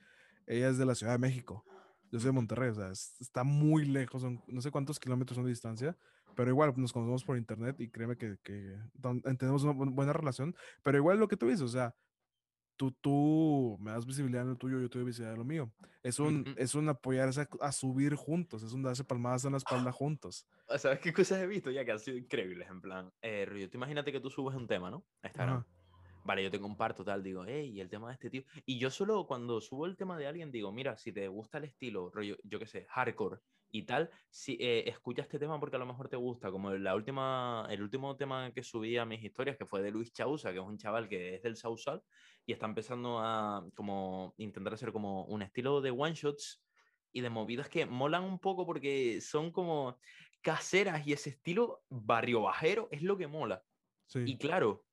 ella 0.47 0.71
es 0.71 0.79
de 0.79 0.87
la 0.87 0.95
Ciudad 0.95 1.13
de 1.13 1.19
México. 1.19 1.65
Yo 2.11 2.19
soy 2.19 2.29
de 2.29 2.33
Monterrey, 2.33 2.71
o 2.71 2.75
sea, 2.75 2.91
es- 2.91 3.21
está 3.21 3.45
muy 3.45 3.85
lejos, 3.85 4.25
no 4.47 4.61
sé 4.63 4.71
cuántos 4.71 4.99
kilómetros 4.99 5.35
son 5.37 5.45
de 5.45 5.51
distancia, 5.51 5.99
pero 6.35 6.49
igual 6.51 6.73
nos 6.79 6.95
conocemos 6.95 7.25
por 7.25 7.37
internet 7.37 7.79
y 7.81 7.91
créeme 7.91 8.17
que, 8.17 8.39
que 8.43 8.79
don- 8.95 9.21
tenemos 9.21 9.65
una 9.65 9.75
bu- 9.75 9.93
buena 9.95 10.15
relación, 10.15 10.57
pero 10.83 10.97
igual 10.97 11.19
lo 11.19 11.29
que 11.29 11.37
tú 11.37 11.45
dices, 11.47 11.61
o 11.61 11.69
sea, 11.69 11.95
tú, 12.79 12.93
tú 12.93 13.77
me 13.81 13.91
das 13.91 14.07
visibilidad 14.07 14.45
en 14.45 14.51
lo 14.51 14.57
tuyo, 14.57 14.81
yo 14.81 14.89
te 14.89 14.99
doy 14.99 15.07
visibilidad 15.07 15.35
en 15.35 15.39
lo 15.41 15.45
mío. 15.45 15.71
Es 16.03 16.19
un, 16.19 16.41
Ujú. 16.41 16.55
es 16.57 16.75
un 16.75 16.89
apoyarse 16.89 17.43
a, 17.43 17.49
a 17.61 17.73
subir 17.73 18.15
juntos, 18.15 18.63
es 18.63 18.73
un 18.73 18.83
darse 18.83 19.05
palmadas 19.05 19.45
en 19.45 19.53
la 19.53 19.59
espalda 19.59 19.93
juntos. 19.93 20.47
¿Sabes 20.79 21.01
qué 21.01 21.13
cosas 21.13 21.41
he 21.43 21.47
visto 21.47 21.71
ya 21.71 21.85
que 21.85 21.93
han 21.93 21.99
sido 21.99 22.17
increíbles? 22.17 22.69
En 22.71 22.81
plan, 22.81 23.13
eh, 23.21 23.69
tú 23.71 23.77
imagínate 23.77 24.13
que 24.13 24.21
tú 24.21 24.31
subes 24.31 24.57
un 24.57 24.67
tema, 24.67 24.91
¿no? 24.91 25.05
A 25.23 25.27
Instagram. 25.27 25.65
Vale, 26.25 26.43
yo 26.43 26.51
te 26.51 26.61
comparto 26.61 27.05
tal, 27.05 27.23
digo, 27.23 27.45
hey, 27.47 27.81
el 27.81 27.89
tema 27.89 28.09
de 28.09 28.15
este 28.15 28.31
tío. 28.31 28.43
Y 28.67 28.79
yo 28.79 28.91
solo 28.91 29.27
cuando 29.27 29.61
subo 29.61 29.87
el 29.87 29.97
tema 29.97 30.19
de 30.19 30.27
alguien 30.27 30.53
digo, 30.53 30.71
mira, 30.73 30.97
si 30.97 31.13
te 31.13 31.27
gusta 31.27 31.59
el 31.59 31.65
estilo, 31.65 32.11
rollo, 32.11 32.37
yo 32.45 32.59
qué 32.59 32.67
sé, 32.67 32.87
hardcore 32.91 33.41
y 33.71 33.83
tal, 33.83 34.11
si 34.31 34.57
eh, 34.61 34.89
escucha 34.89 35.23
este 35.23 35.39
tema 35.39 35.61
porque 35.61 35.77
a 35.77 35.79
lo 35.79 35.87
mejor 35.87 36.09
te 36.09 36.17
gusta, 36.17 36.51
como 36.51 36.73
la 36.73 36.95
última, 36.95 37.67
el 37.71 37.83
último 37.83 38.17
tema 38.17 38.53
que 38.53 38.63
subí 38.63 38.97
a 38.97 39.05
mis 39.05 39.23
historias, 39.23 39.57
que 39.57 39.67
fue 39.67 39.83
de 39.83 39.91
Luis 39.91 40.13
Chausa, 40.13 40.53
que 40.53 40.59
es 40.59 40.65
un 40.65 40.79
chaval 40.79 41.09
que 41.09 41.35
es 41.35 41.43
del 41.43 41.57
Sausal 41.57 42.03
y 42.47 42.53
está 42.53 42.67
empezando 42.67 43.19
a 43.19 43.67
como 43.75 44.35
intentar 44.39 44.73
hacer 44.73 44.93
como 44.93 45.25
un 45.25 45.43
estilo 45.43 45.81
de 45.81 45.91
one 45.91 46.15
shots 46.15 46.65
y 47.13 47.21
de 47.21 47.31
movidas 47.31 47.69
que 47.69 47.87
molan 47.87 48.25
un 48.25 48.39
poco 48.39 48.65
porque 48.67 49.21
son 49.21 49.51
como 49.51 49.99
caseras 50.41 51.07
y 51.07 51.13
ese 51.13 51.31
estilo 51.31 51.83
barrio 51.89 52.43
bajero 52.43 52.89
es 52.91 53.03
lo 53.03 53.17
que 53.17 53.27
mola. 53.27 53.63
Sí. 54.07 54.21
Y 54.27 54.39
claro, 54.39 54.87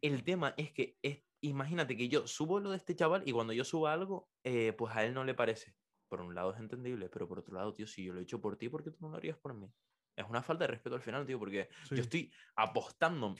el 0.00 0.24
tema 0.24 0.54
es 0.56 0.72
que 0.72 0.96
es, 1.02 1.22
imagínate 1.40 1.96
que 1.96 2.08
yo 2.08 2.26
subo 2.26 2.58
lo 2.58 2.70
de 2.70 2.76
este 2.76 2.96
chaval 2.96 3.22
y 3.26 3.32
cuando 3.32 3.52
yo 3.52 3.64
suba 3.64 3.92
algo, 3.92 4.28
eh, 4.42 4.72
pues 4.76 4.94
a 4.96 5.04
él 5.04 5.14
no 5.14 5.24
le 5.24 5.34
parece. 5.34 5.74
Por 6.12 6.20
un 6.20 6.34
lado 6.34 6.52
es 6.52 6.60
entendible, 6.60 7.08
pero 7.08 7.26
por 7.26 7.38
otro 7.38 7.54
lado, 7.54 7.72
tío, 7.72 7.86
si 7.86 8.04
yo 8.04 8.12
lo 8.12 8.20
he 8.20 8.22
hecho 8.24 8.38
por 8.38 8.58
ti, 8.58 8.68
¿por 8.68 8.84
qué 8.84 8.90
tú 8.90 8.98
no 9.00 9.08
lo 9.08 9.16
harías 9.16 9.38
por 9.38 9.54
mí? 9.54 9.72
Es 10.14 10.28
una 10.28 10.42
falta 10.42 10.64
de 10.64 10.72
respeto 10.72 10.94
al 10.94 11.00
final, 11.00 11.24
tío, 11.26 11.38
porque 11.38 11.70
sí. 11.88 11.96
yo 11.96 12.02
estoy 12.02 12.30
apostando, 12.54 13.34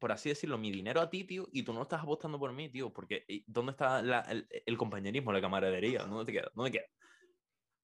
por 0.00 0.10
así 0.10 0.28
decirlo, 0.28 0.58
mi 0.58 0.72
dinero 0.72 1.00
a 1.00 1.10
ti, 1.10 1.22
tío, 1.22 1.46
y 1.52 1.62
tú 1.62 1.72
no 1.72 1.82
estás 1.82 2.02
apostando 2.02 2.36
por 2.40 2.52
mí, 2.52 2.70
tío, 2.72 2.92
porque 2.92 3.24
¿dónde 3.46 3.70
está 3.70 4.02
la- 4.02 4.22
el, 4.22 4.48
el 4.50 4.76
compañerismo, 4.76 5.32
la 5.32 5.40
camaradería? 5.40 6.02
¿Dónde 6.06 6.24
te 6.24 6.32
queda? 6.32 6.50
¿Dónde 6.56 6.72
queda? 6.72 6.86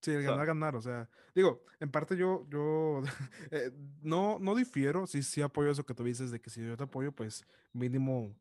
Sí, 0.03 0.11
el 0.11 0.23
ganar, 0.23 0.45
ganar, 0.47 0.77
o 0.77 0.83
sea, 0.83 1.09
digo, 1.35 1.63
en 1.81 1.91
parte 1.91 2.15
yo, 2.17 2.47
yo 2.51 3.03
eh, 3.51 3.71
no, 4.03 4.39
no 4.39 4.55
difiero, 4.55 5.07
sí, 5.07 5.23
sí 5.23 5.41
apoyo 5.41 5.71
eso 5.71 5.87
que 5.87 5.95
tú 5.95 6.05
dices 6.05 6.31
de 6.31 6.41
que 6.41 6.51
si 6.51 6.61
yo 6.67 6.77
te 6.77 6.85
apoyo, 6.85 7.13
pues 7.13 7.43
mínimo 7.73 8.39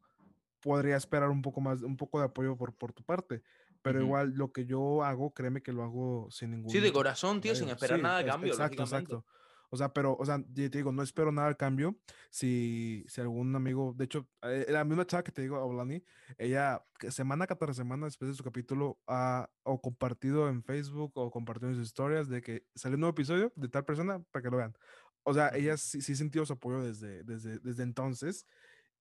podría 0.61 0.97
esperar 0.97 1.29
un 1.29 1.41
poco 1.41 1.61
más, 1.61 1.81
un 1.83 1.97
poco 1.97 2.19
de 2.19 2.25
apoyo 2.25 2.57
por, 2.57 2.75
por 2.77 2.93
tu 2.93 3.03
parte, 3.03 3.43
pero 3.83 3.99
Ujú. 3.99 4.07
igual 4.07 4.31
lo 4.33 4.51
que 4.51 4.65
yo 4.65 5.03
hago, 5.03 5.33
créeme 5.33 5.61
que 5.61 5.73
lo 5.73 5.83
hago 5.83 6.27
sin 6.31 6.51
ningún... 6.51 6.71
Sí, 6.71 6.79
de 6.79 6.91
corazón, 6.91 7.41
tío, 7.41 7.53
sin 7.53 7.65
medio. 7.65 7.75
esperar 7.75 7.97
Sí, 7.99 8.03
nada 8.03 8.17
a 8.19 8.25
cambio, 8.25 8.51
Exacto, 8.53 8.81
exacto. 8.81 9.25
O 9.69 9.75
sea, 9.75 9.91
pero, 9.91 10.15
o 10.15 10.23
sea, 10.23 10.37
te 10.37 10.69
digo, 10.69 10.91
no 10.91 11.01
espero 11.01 11.31
nada 11.31 11.47
al 11.47 11.57
cambio. 11.57 11.97
Si, 12.29 13.03
si 13.07 13.21
algún 13.21 13.55
amigo, 13.55 13.93
de 13.97 14.05
hecho, 14.05 14.27
eh, 14.43 14.67
la 14.69 14.83
misma 14.85 15.05
chava 15.05 15.23
que 15.23 15.31
te 15.31 15.41
digo, 15.41 15.57
Aulani, 15.57 16.03
ella 16.37 16.85
semana 17.09 17.47
tras 17.47 17.75
semana 17.75 18.05
después 18.05 18.29
de 18.29 18.35
su 18.35 18.43
capítulo 18.43 18.99
ha 19.07 19.49
o 19.63 19.81
compartido 19.81 20.47
en 20.47 20.63
Facebook 20.63 21.11
o 21.15 21.31
compartido 21.31 21.69
en 21.71 21.75
sus 21.75 21.87
historias 21.87 22.29
de 22.29 22.41
que 22.41 22.67
salió 22.75 22.97
un 22.97 23.01
nuevo 23.01 23.13
episodio 23.13 23.51
de 23.55 23.67
tal 23.67 23.83
persona 23.83 24.21
para 24.31 24.43
que 24.43 24.49
lo 24.51 24.57
vean. 24.57 24.75
O 25.23 25.33
sea, 25.33 25.49
ella 25.55 25.75
sí, 25.75 26.01
sí 26.01 26.15
sintió 26.15 26.45
su 26.45 26.53
apoyo 26.53 26.83
desde, 26.83 27.23
desde, 27.23 27.57
desde 27.57 27.81
entonces 27.81 28.45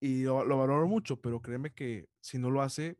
y 0.00 0.22
lo, 0.22 0.42
lo 0.44 0.56
valoro 0.56 0.88
mucho, 0.88 1.20
pero 1.20 1.42
créeme 1.42 1.74
que 1.74 2.08
si 2.20 2.38
no 2.38 2.50
lo 2.50 2.62
hace, 2.62 2.96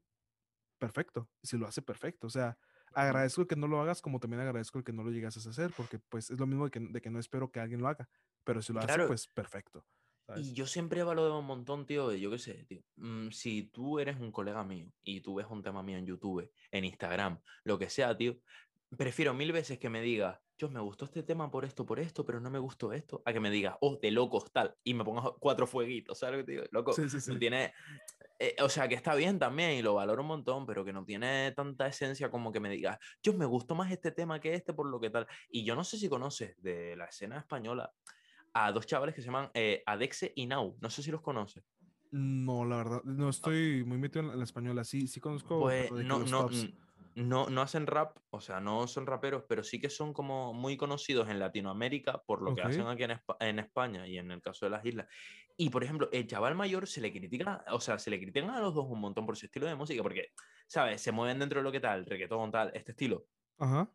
perfecto. 0.87 1.31
Si 1.43 1.57
lo 1.57 1.67
hace, 1.67 1.81
perfecto. 1.83 2.27
O 2.27 2.31
sea, 2.31 2.59
agradezco 2.93 3.43
el 3.43 3.47
que 3.47 3.57
no 3.57 3.69
lo 3.69 3.81
hagas 3.81 4.03
como 4.03 4.19
también 4.19 4.41
agradezco 4.41 4.79
el 4.79 4.85
que 4.85 4.93
no 4.93 5.05
lo 5.05 5.11
llegases 5.11 5.47
a 5.47 5.51
hacer, 5.51 5.71
porque 5.77 5.99
pues 5.99 6.31
es 6.31 6.39
lo 6.41 6.47
mismo 6.47 6.65
de 6.65 6.71
que, 6.73 6.81
de 6.81 7.01
que 7.01 7.11
no 7.11 7.19
espero 7.21 7.51
que 7.51 7.61
alguien 7.61 7.81
lo 7.81 7.89
haga, 7.89 8.09
pero 8.45 8.61
si 8.63 8.73
lo 8.73 8.81
hace, 8.81 8.89
Claro. 8.89 9.07
pues 9.07 9.27
perfecto. 9.29 9.87
¿sabes? 10.27 10.47
Y 10.49 10.55
yo 10.55 10.67
siempre 10.67 11.01
he 11.01 11.05
valorado 11.05 11.39
un 11.39 11.47
montón, 11.47 11.87
tío, 11.87 12.09
de 12.09 12.21
yo 12.21 12.31
qué 12.31 12.39
sé, 12.39 12.65
tío. 12.65 12.83
mm, 12.97 13.31
si 13.31 13.65
tú 13.65 13.99
eres 13.99 14.19
un 14.19 14.31
colega 14.33 14.65
mío 14.65 14.93
y 15.03 15.21
tú 15.21 15.37
ves 15.37 15.47
un 15.49 15.63
tema 15.63 15.83
mío 15.83 15.99
en 15.99 16.07
YouTube, 16.07 16.51
en 16.71 16.85
Instagram, 16.85 17.41
lo 17.65 17.79
que 17.79 17.89
sea, 17.89 18.17
tío, 18.17 18.39
prefiero 18.97 19.35
mil 19.35 19.53
veces 19.53 19.79
que 19.79 19.89
me 19.89 20.03
digas, 20.03 20.39
yo 20.59 20.69
me 20.69 20.81
gustó 20.81 21.07
este 21.07 21.23
tema 21.23 21.51
por 21.51 21.65
esto, 21.65 21.85
por 21.85 21.99
esto, 21.99 22.25
pero 22.25 22.41
no 22.41 22.51
me 22.51 22.59
gustó 22.59 22.93
esto, 22.93 23.23
a 23.25 23.33
que 23.33 23.41
me 23.41 23.51
digas, 23.51 23.77
oh, 23.81 23.99
de 24.01 24.11
locos 24.11 24.53
tal, 24.53 24.77
y 24.85 24.95
me 24.95 25.05
pongas 25.05 25.25
cuatro 25.41 25.67
fueguitos, 25.67 26.19
¿sabes 26.19 26.35
lo 26.37 26.39
que 26.41 26.45
te 26.45 26.53
digo? 26.53 26.65
Loco, 26.71 26.93
Sí, 26.93 27.09
sí, 27.09 27.21
sí. 27.21 27.33
no 27.33 27.39
tiene. 27.39 27.73
eh, 28.39 28.55
o 28.61 28.69
sea, 28.69 28.89
que 28.89 28.95
está 28.95 29.15
bien 29.15 29.39
también 29.39 29.73
y 29.73 29.83
lo 29.83 29.95
valoro 29.95 30.23
un 30.23 30.29
montón, 30.29 30.67
pero 30.67 30.85
que 30.85 30.93
no 30.93 31.05
tiene 31.05 31.53
tanta 31.57 31.87
esencia 31.87 32.31
como 32.31 32.53
que 32.53 32.61
me 32.61 32.71
digas, 32.71 32.99
yo 33.23 33.33
me 33.35 33.47
gustó 33.47 33.75
más 33.75 33.91
este 33.91 34.13
tema 34.13 34.41
que 34.41 34.55
este 34.55 34.73
por 34.75 34.89
lo 34.89 35.01
que 35.01 35.11
tal. 35.11 35.27
Y 35.51 35.65
yo 35.65 35.75
no 35.75 35.85
sé 35.85 35.97
si 35.99 36.09
conoces 36.09 36.55
de 36.63 36.97
la 36.97 37.07
escena 37.07 37.39
española 37.39 37.93
a 38.53 38.71
dos 38.73 38.87
chavales 38.87 39.15
que 39.15 39.23
se 39.23 39.27
llaman 39.27 39.51
eh, 39.55 39.83
Adexe 39.87 40.33
y 40.37 40.47
Nau. 40.47 40.77
No 40.81 40.91
sé 40.91 41.03
si 41.03 41.11
los 41.11 41.23
conoces. 41.23 41.65
No, 42.11 42.67
la 42.67 42.77
verdad, 42.77 43.03
no 43.05 43.31
estoy 43.31 43.85
muy 43.85 43.97
metido 43.97 44.31
en 44.31 44.39
la 44.39 44.45
española. 44.45 44.85
Sí, 44.85 45.09
sí 45.09 45.19
conozco 45.19 45.61
Pues 45.61 45.91
no, 45.91 46.19
no, 46.19 46.43
tops. 46.43 46.69
No, 47.15 47.49
no 47.51 47.63
hacen 47.63 47.87
rap, 47.87 48.19
o 48.31 48.41
sea, 48.41 48.61
no 48.61 48.87
son 48.89 49.07
raperos, 49.07 49.45
pero 49.49 49.63
sí 49.65 49.81
que 49.81 49.91
son 49.91 50.13
como 50.13 50.53
muy 50.55 50.77
conocidos 50.77 51.29
en 51.29 51.39
Latinoamérica 51.39 52.23
por 52.25 52.43
lo 52.43 52.55
que 52.55 52.63
Ok. 52.63 52.65
hacen 52.65 52.87
aquí 52.87 53.05
en, 53.05 53.11
Espa- 53.13 53.37
en 53.41 53.59
España 53.59 54.07
y 54.09 54.19
en 54.19 54.31
el 54.31 54.41
caso 54.43 54.67
de 54.67 54.71
las 54.71 54.85
islas. 54.85 55.09
Y 55.57 55.71
por 55.71 55.85
ejemplo, 55.85 56.09
el 56.13 56.27
chaval 56.27 56.55
mayor 56.55 56.87
se 56.87 57.01
le 57.01 57.13
critica, 57.13 57.65
o 57.71 57.81
sea, 57.81 57.99
se 57.99 58.11
le 58.11 58.19
critican 58.21 58.51
a 58.51 58.61
los 58.61 58.75
dos 58.75 58.87
un 58.89 59.01
montón 59.01 59.27
por 59.27 59.37
su 59.37 59.47
estilo 59.47 59.67
de 59.67 59.75
música, 59.75 60.03
porque, 60.03 60.29
¿sabes? 60.67 61.01
Se 61.03 61.13
mueven 61.13 61.39
dentro 61.39 61.61
de 61.61 61.65
lo 61.65 61.73
que 61.73 61.81
tal, 61.81 62.07
reggaetón, 62.07 62.51
tal, 62.51 62.71
este 62.75 62.93
estilo. 62.93 63.27
Ajá. 63.59 63.93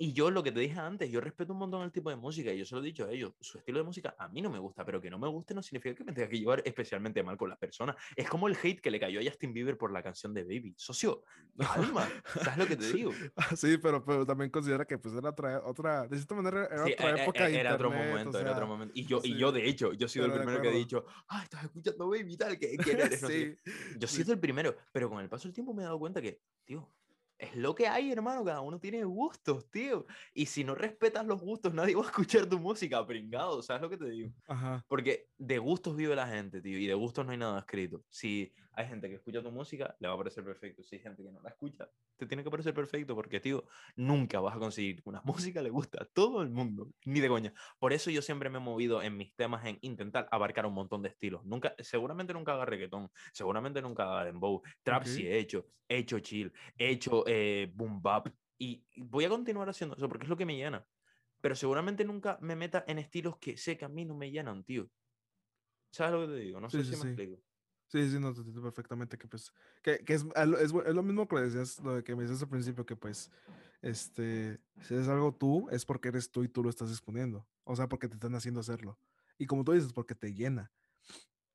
Y 0.00 0.12
yo 0.12 0.30
lo 0.30 0.44
que 0.44 0.52
te 0.52 0.60
dije 0.60 0.78
antes, 0.78 1.10
yo 1.10 1.20
respeto 1.20 1.52
un 1.52 1.58
montón 1.58 1.82
el 1.82 1.90
tipo 1.90 2.08
de 2.08 2.14
música 2.14 2.52
y 2.52 2.58
yo 2.58 2.64
se 2.64 2.76
lo 2.76 2.82
he 2.82 2.84
dicho 2.84 3.04
a 3.04 3.10
ellos. 3.10 3.32
Su 3.40 3.58
estilo 3.58 3.78
de 3.78 3.84
música 3.84 4.14
a 4.16 4.28
mí 4.28 4.40
no 4.40 4.48
me 4.48 4.60
gusta, 4.60 4.84
pero 4.84 5.00
que 5.00 5.10
no 5.10 5.18
me 5.18 5.26
guste 5.26 5.54
no 5.54 5.62
significa 5.62 5.96
que 5.96 6.04
me 6.04 6.12
tenga 6.12 6.28
que 6.28 6.38
llevar 6.38 6.62
especialmente 6.64 7.20
mal 7.24 7.36
con 7.36 7.48
las 7.48 7.58
personas. 7.58 7.96
Es 8.14 8.28
como 8.28 8.46
el 8.46 8.56
hate 8.62 8.80
que 8.80 8.92
le 8.92 9.00
cayó 9.00 9.18
a 9.18 9.24
Justin 9.24 9.52
Bieber 9.52 9.76
por 9.76 9.90
la 9.90 10.00
canción 10.00 10.32
de 10.32 10.44
Baby. 10.44 10.72
Socio, 10.76 11.24
calma, 11.58 12.08
¿sabes 12.44 12.58
lo 12.58 12.66
que 12.68 12.76
te 12.76 12.92
digo? 12.92 13.12
Sí, 13.56 13.76
pero, 13.78 14.04
pero 14.04 14.24
también 14.24 14.50
considera 14.50 14.84
que 14.84 14.98
pues 14.98 15.14
era 15.14 15.30
otra, 15.30 15.62
otra 15.64 16.06
de 16.06 16.16
cierta 16.16 16.34
manera 16.36 16.66
era 16.66 16.84
otra 16.84 17.10
e, 17.10 17.18
e, 17.18 17.22
época. 17.22 17.48
era, 17.48 17.74
otro 17.74 17.90
momento, 17.90 18.38
era 18.38 18.52
otro 18.52 18.66
momento. 18.68 18.92
Y 18.94 19.04
yo, 19.04 19.20
y 19.24 19.36
yo 19.36 19.50
de 19.50 19.68
hecho, 19.68 19.94
yo 19.94 20.06
he 20.06 20.08
sido 20.08 20.26
el 20.26 20.32
primero 20.32 20.62
que 20.62 20.68
he 20.68 20.72
dicho, 20.72 21.06
ah, 21.28 21.42
estás 21.42 21.64
escuchando 21.64 22.08
Baby 22.08 22.36
tal, 22.36 22.56
que, 22.56 22.74
eres? 22.74 23.20
sí, 23.26 23.56
yo 23.98 24.04
he 24.04 24.08
sido 24.08 24.32
el 24.32 24.38
primero, 24.38 24.76
pero 24.92 25.10
con 25.10 25.20
el 25.20 25.28
paso 25.28 25.48
del 25.48 25.54
tiempo 25.54 25.74
me 25.74 25.82
he 25.82 25.86
dado 25.86 25.98
cuenta 25.98 26.22
que, 26.22 26.40
tío, 26.64 26.88
es 27.38 27.54
lo 27.54 27.74
que 27.74 27.86
hay, 27.86 28.10
hermano. 28.10 28.44
Cada 28.44 28.60
uno 28.60 28.78
tiene 28.78 29.04
gustos, 29.04 29.70
tío. 29.70 30.06
Y 30.34 30.46
si 30.46 30.64
no 30.64 30.74
respetas 30.74 31.24
los 31.24 31.40
gustos, 31.40 31.72
nadie 31.72 31.94
va 31.96 32.02
a 32.02 32.06
escuchar 32.06 32.46
tu 32.46 32.58
música, 32.58 33.04
pringado. 33.06 33.62
¿Sabes 33.62 33.82
lo 33.82 33.90
que 33.90 33.96
te 33.96 34.10
digo? 34.10 34.32
Ajá. 34.46 34.84
Porque 34.88 35.28
de 35.38 35.58
gustos 35.58 35.96
vive 35.96 36.16
la 36.16 36.26
gente, 36.26 36.60
tío. 36.60 36.78
Y 36.78 36.86
de 36.86 36.94
gustos 36.94 37.24
no 37.24 37.32
hay 37.32 37.38
nada 37.38 37.60
escrito. 37.60 38.02
Si 38.08 38.52
hay 38.78 38.86
gente 38.86 39.08
que 39.08 39.16
escucha 39.16 39.42
tu 39.42 39.50
música, 39.50 39.96
le 39.98 40.06
va 40.06 40.14
a 40.14 40.16
parecer 40.16 40.44
perfecto. 40.44 40.84
Si 40.84 40.94
hay 40.94 41.02
gente 41.02 41.24
que 41.24 41.32
no 41.32 41.40
la 41.40 41.48
escucha, 41.48 41.90
te 42.16 42.26
tiene 42.26 42.44
que 42.44 42.50
parecer 42.50 42.72
perfecto. 42.72 43.16
Porque, 43.16 43.40
tío, 43.40 43.64
nunca 43.96 44.38
vas 44.38 44.54
a 44.54 44.60
conseguir 44.60 45.02
una 45.04 45.20
música 45.24 45.60
le 45.60 45.70
gusta 45.70 46.04
a 46.04 46.04
todo 46.06 46.42
el 46.42 46.50
mundo. 46.50 46.88
Ni 47.04 47.18
de 47.18 47.28
coña. 47.28 47.52
Por 47.80 47.92
eso 47.92 48.08
yo 48.10 48.22
siempre 48.22 48.50
me 48.50 48.58
he 48.58 48.60
movido 48.60 49.02
en 49.02 49.16
mis 49.16 49.34
temas 49.34 49.66
en 49.66 49.78
intentar 49.80 50.28
abarcar 50.30 50.64
un 50.64 50.74
montón 50.74 51.02
de 51.02 51.08
estilos. 51.08 51.44
Nunca, 51.44 51.74
seguramente 51.80 52.32
nunca 52.32 52.52
haga 52.52 52.66
reggaetón. 52.66 53.10
Seguramente 53.32 53.82
nunca 53.82 54.04
haga 54.04 54.26
dembow. 54.26 54.62
Trap 54.84 55.04
sí 55.04 55.26
he 55.26 55.38
hecho. 55.38 55.66
He 55.88 55.98
hecho 55.98 56.20
chill. 56.20 56.52
He 56.76 56.90
hecho 56.90 57.24
eh, 57.26 57.72
boom 57.74 58.00
bap. 58.00 58.28
Y 58.58 58.86
voy 58.96 59.24
a 59.24 59.28
continuar 59.28 59.68
haciendo 59.68 59.96
eso 59.96 60.08
porque 60.08 60.24
es 60.24 60.30
lo 60.30 60.36
que 60.36 60.46
me 60.46 60.56
llena. 60.56 60.86
Pero 61.40 61.56
seguramente 61.56 62.04
nunca 62.04 62.38
me 62.40 62.54
meta 62.54 62.84
en 62.86 63.00
estilos 63.00 63.38
que 63.38 63.56
sé 63.56 63.76
que 63.76 63.84
a 63.84 63.88
mí 63.88 64.04
no 64.04 64.14
me 64.14 64.30
llenan, 64.30 64.62
tío. 64.62 64.88
¿Sabes 65.90 66.12
lo 66.12 66.20
que 66.20 66.34
te 66.34 66.40
digo? 66.40 66.60
No 66.60 66.70
sé 66.70 66.84
si 66.84 66.90
me 66.90 67.10
explico. 67.10 67.42
Sí, 67.88 68.10
sí, 68.10 68.20
no, 68.20 68.32
te 68.32 68.40
entiendo 68.40 68.62
perfectamente 68.62 69.16
que 69.16 69.26
pues, 69.26 69.52
que, 69.82 69.98
que 70.04 70.14
es, 70.14 70.24
es, 70.24 70.72
es, 70.86 70.94
lo 70.94 71.02
mismo 71.02 71.26
que 71.26 71.36
decías, 71.36 71.80
lo 71.80 72.04
que 72.04 72.14
me 72.14 72.22
decías 72.22 72.42
al 72.42 72.48
principio, 72.50 72.84
que 72.84 72.96
pues, 72.96 73.30
este, 73.80 74.60
si 74.82 74.94
es 74.94 75.08
algo 75.08 75.34
tú, 75.34 75.68
es 75.70 75.86
porque 75.86 76.08
eres 76.08 76.30
tú 76.30 76.44
y 76.44 76.48
tú 76.48 76.62
lo 76.62 76.68
estás 76.68 76.90
exponiendo, 76.90 77.48
o 77.64 77.74
sea, 77.74 77.88
porque 77.88 78.08
te 78.08 78.14
están 78.14 78.34
haciendo 78.34 78.60
hacerlo. 78.60 78.98
Y 79.38 79.46
como 79.46 79.64
tú 79.64 79.72
dices, 79.72 79.92
porque 79.92 80.14
te 80.14 80.34
llena. 80.34 80.70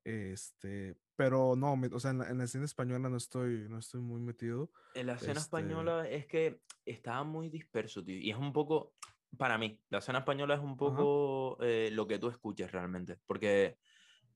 Este, 0.02 0.96
pero 1.16 1.54
no, 1.56 1.80
o 1.92 2.00
sea, 2.00 2.10
en 2.10 2.18
la, 2.18 2.28
en 2.28 2.38
la, 2.38 2.44
escena 2.44 2.64
española 2.64 3.08
no 3.08 3.16
estoy, 3.16 3.68
no 3.68 3.78
estoy 3.78 4.00
muy 4.00 4.20
metido. 4.20 4.70
En 4.94 5.06
la 5.06 5.14
escena 5.14 5.32
este... 5.32 5.42
española 5.42 6.08
es 6.08 6.26
que 6.26 6.60
estaba 6.84 7.22
muy 7.24 7.48
disperso, 7.48 8.04
tío. 8.04 8.18
Y 8.18 8.30
es 8.30 8.36
un 8.36 8.52
poco, 8.52 8.94
para 9.38 9.56
mí, 9.56 9.80
la 9.88 9.98
escena 9.98 10.18
española 10.18 10.54
es 10.54 10.60
un 10.60 10.76
poco 10.76 11.58
eh, 11.62 11.90
lo 11.92 12.06
que 12.06 12.18
tú 12.18 12.28
escuches 12.28 12.72
realmente. 12.72 13.18
Porque 13.26 13.78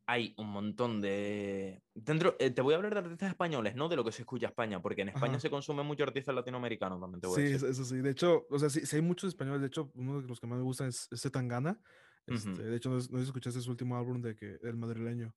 hay 0.08 0.32
un 0.38 0.48
montón 0.48 1.02
de. 1.02 1.82
Dentro, 1.94 2.34
eh, 2.38 2.50
te 2.50 2.62
voy 2.62 2.72
a 2.72 2.78
hablar 2.78 2.94
de 2.94 3.00
artistas 3.00 3.28
españoles, 3.28 3.76
no 3.76 3.90
de 3.90 3.96
lo 3.96 4.04
que 4.04 4.10
se 4.10 4.22
escucha 4.22 4.46
España, 4.46 4.80
porque 4.80 5.02
en 5.02 5.10
España 5.10 5.32
Ajá. 5.34 5.40
se 5.40 5.50
consume 5.50 5.82
mucho 5.82 6.02
artistas 6.02 6.34
latinoamericanos 6.34 6.98
también. 6.98 7.20
Te 7.20 7.26
voy 7.26 7.36
sí, 7.36 7.48
a 7.48 7.52
decir. 7.52 7.68
eso 7.68 7.84
sí. 7.84 7.96
De 7.98 8.10
hecho, 8.10 8.46
o 8.48 8.58
sea, 8.58 8.70
sí, 8.70 8.86
sí, 8.86 8.96
hay 8.96 9.02
muchos 9.02 9.28
españoles. 9.28 9.60
De 9.60 9.66
hecho, 9.66 9.92
uno 9.94 10.22
de 10.22 10.26
los 10.26 10.40
que 10.40 10.46
más 10.46 10.56
me 10.56 10.64
gustan 10.64 10.88
es, 10.88 11.08
es 11.12 11.20
Tangana. 11.30 11.78
Este, 12.26 12.48
uh 12.48 12.52
-huh. 12.54 12.56
De 12.56 12.76
hecho, 12.76 12.88
no, 12.88 12.98
no 13.10 13.20
escuchaste 13.20 13.60
su 13.60 13.70
último 13.70 13.98
álbum 13.98 14.22
de 14.22 14.34
que, 14.34 14.58
el 14.62 14.78
madrileño. 14.78 15.34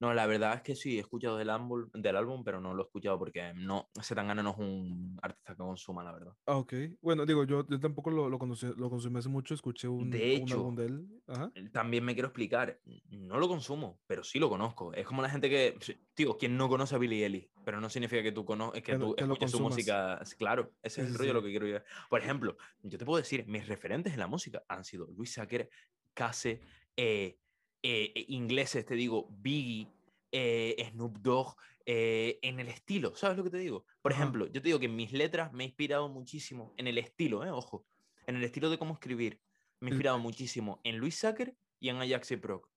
No, 0.00 0.12
la 0.12 0.26
verdad 0.26 0.54
es 0.54 0.62
que 0.62 0.74
sí, 0.74 0.96
he 0.96 1.00
escuchado 1.00 1.36
del 1.36 1.50
álbum, 1.50 1.88
del 1.92 2.16
álbum, 2.16 2.42
pero 2.44 2.60
no 2.60 2.74
lo 2.74 2.82
he 2.82 2.86
escuchado 2.86 3.18
porque 3.18 3.52
no, 3.54 3.90
Zetangana 4.02 4.42
no 4.42 4.50
es 4.50 4.58
un 4.58 5.18
artista 5.22 5.54
que 5.54 5.58
consuma, 5.58 6.02
la 6.02 6.12
verdad. 6.12 6.32
Ah, 6.46 6.56
ok. 6.56 6.74
Bueno, 7.00 7.24
digo, 7.24 7.44
yo, 7.44 7.66
yo 7.66 7.80
tampoco 7.80 8.10
lo, 8.10 8.28
lo, 8.28 8.38
conocí, 8.38 8.66
lo 8.76 8.90
consumí 8.90 9.18
hace 9.18 9.28
mucho, 9.28 9.54
escuché 9.54 9.88
un, 9.88 10.10
de 10.10 10.34
hecho, 10.34 10.56
un 10.56 10.60
álbum 10.60 10.76
de 10.76 10.86
él. 10.86 11.22
Ajá. 11.26 11.52
También 11.72 12.04
me 12.04 12.14
quiero 12.14 12.28
explicar, 12.28 12.80
no 13.10 13.38
lo 13.38 13.48
consumo, 13.48 14.00
pero 14.06 14.24
sí 14.24 14.38
lo 14.38 14.48
conozco. 14.48 14.92
Es 14.92 15.06
como 15.06 15.22
la 15.22 15.30
gente 15.30 15.48
que, 15.48 15.78
tío, 16.14 16.36
quien 16.36 16.56
no 16.56 16.68
conoce 16.68 16.94
a 16.94 16.98
Billy 16.98 17.22
Ellis, 17.22 17.48
pero 17.64 17.80
no 17.80 17.88
significa 17.88 18.22
que 18.22 18.32
tú, 18.32 18.44
cono 18.44 18.72
que 18.72 18.82
que 18.82 18.98
tú 18.98 19.14
que 19.14 19.22
escuches 19.22 19.50
su 19.50 19.60
música. 19.60 20.20
Claro, 20.38 20.72
ese 20.82 21.02
es 21.02 21.08
el 21.08 21.14
rollo 21.14 21.30
sí. 21.30 21.34
lo 21.34 21.42
que 21.42 21.50
quiero. 21.50 21.84
Por 22.10 22.20
ejemplo, 22.20 22.56
yo 22.82 22.98
te 22.98 23.04
puedo 23.04 23.18
decir, 23.18 23.46
mis 23.46 23.66
referentes 23.68 24.12
en 24.12 24.18
la 24.18 24.26
música 24.26 24.64
han 24.68 24.84
sido 24.84 25.06
Luis 25.06 25.32
Sacker, 25.32 25.70
Case, 26.14 26.60
eh, 26.96 27.38
eh, 27.84 28.24
ingleses, 28.28 28.86
te 28.86 28.94
digo, 28.94 29.28
Biggie, 29.30 29.86
eh, 30.32 30.88
Snoop 30.90 31.18
Dogg, 31.18 31.54
eh, 31.84 32.38
en 32.40 32.58
el 32.58 32.68
estilo, 32.68 33.14
¿sabes 33.14 33.36
lo 33.36 33.44
que 33.44 33.50
te 33.50 33.58
digo? 33.58 33.84
Por 34.00 34.10
ejemplo, 34.10 34.46
yo 34.46 34.62
te 34.62 34.68
digo 34.68 34.80
que 34.80 34.86
en 34.86 34.96
mis 34.96 35.12
letras 35.12 35.52
me 35.52 35.64
he 35.64 35.66
inspirado 35.66 36.08
muchísimo 36.08 36.72
en 36.78 36.86
el 36.86 36.96
estilo, 36.96 37.44
¿eh? 37.44 37.50
ojo, 37.50 37.86
en 38.26 38.36
el 38.36 38.44
estilo 38.44 38.70
de 38.70 38.78
cómo 38.78 38.94
escribir. 38.94 39.38
Me 39.80 39.90
he 39.90 39.92
inspirado 39.92 40.16
sí. 40.16 40.22
muchísimo 40.22 40.80
en 40.82 40.96
Luis 40.96 41.16
Sacker 41.18 41.54
y 41.78 41.90
en 41.90 41.96
Ajax 42.00 42.30
y 42.30 42.36
Proc. 42.38 42.70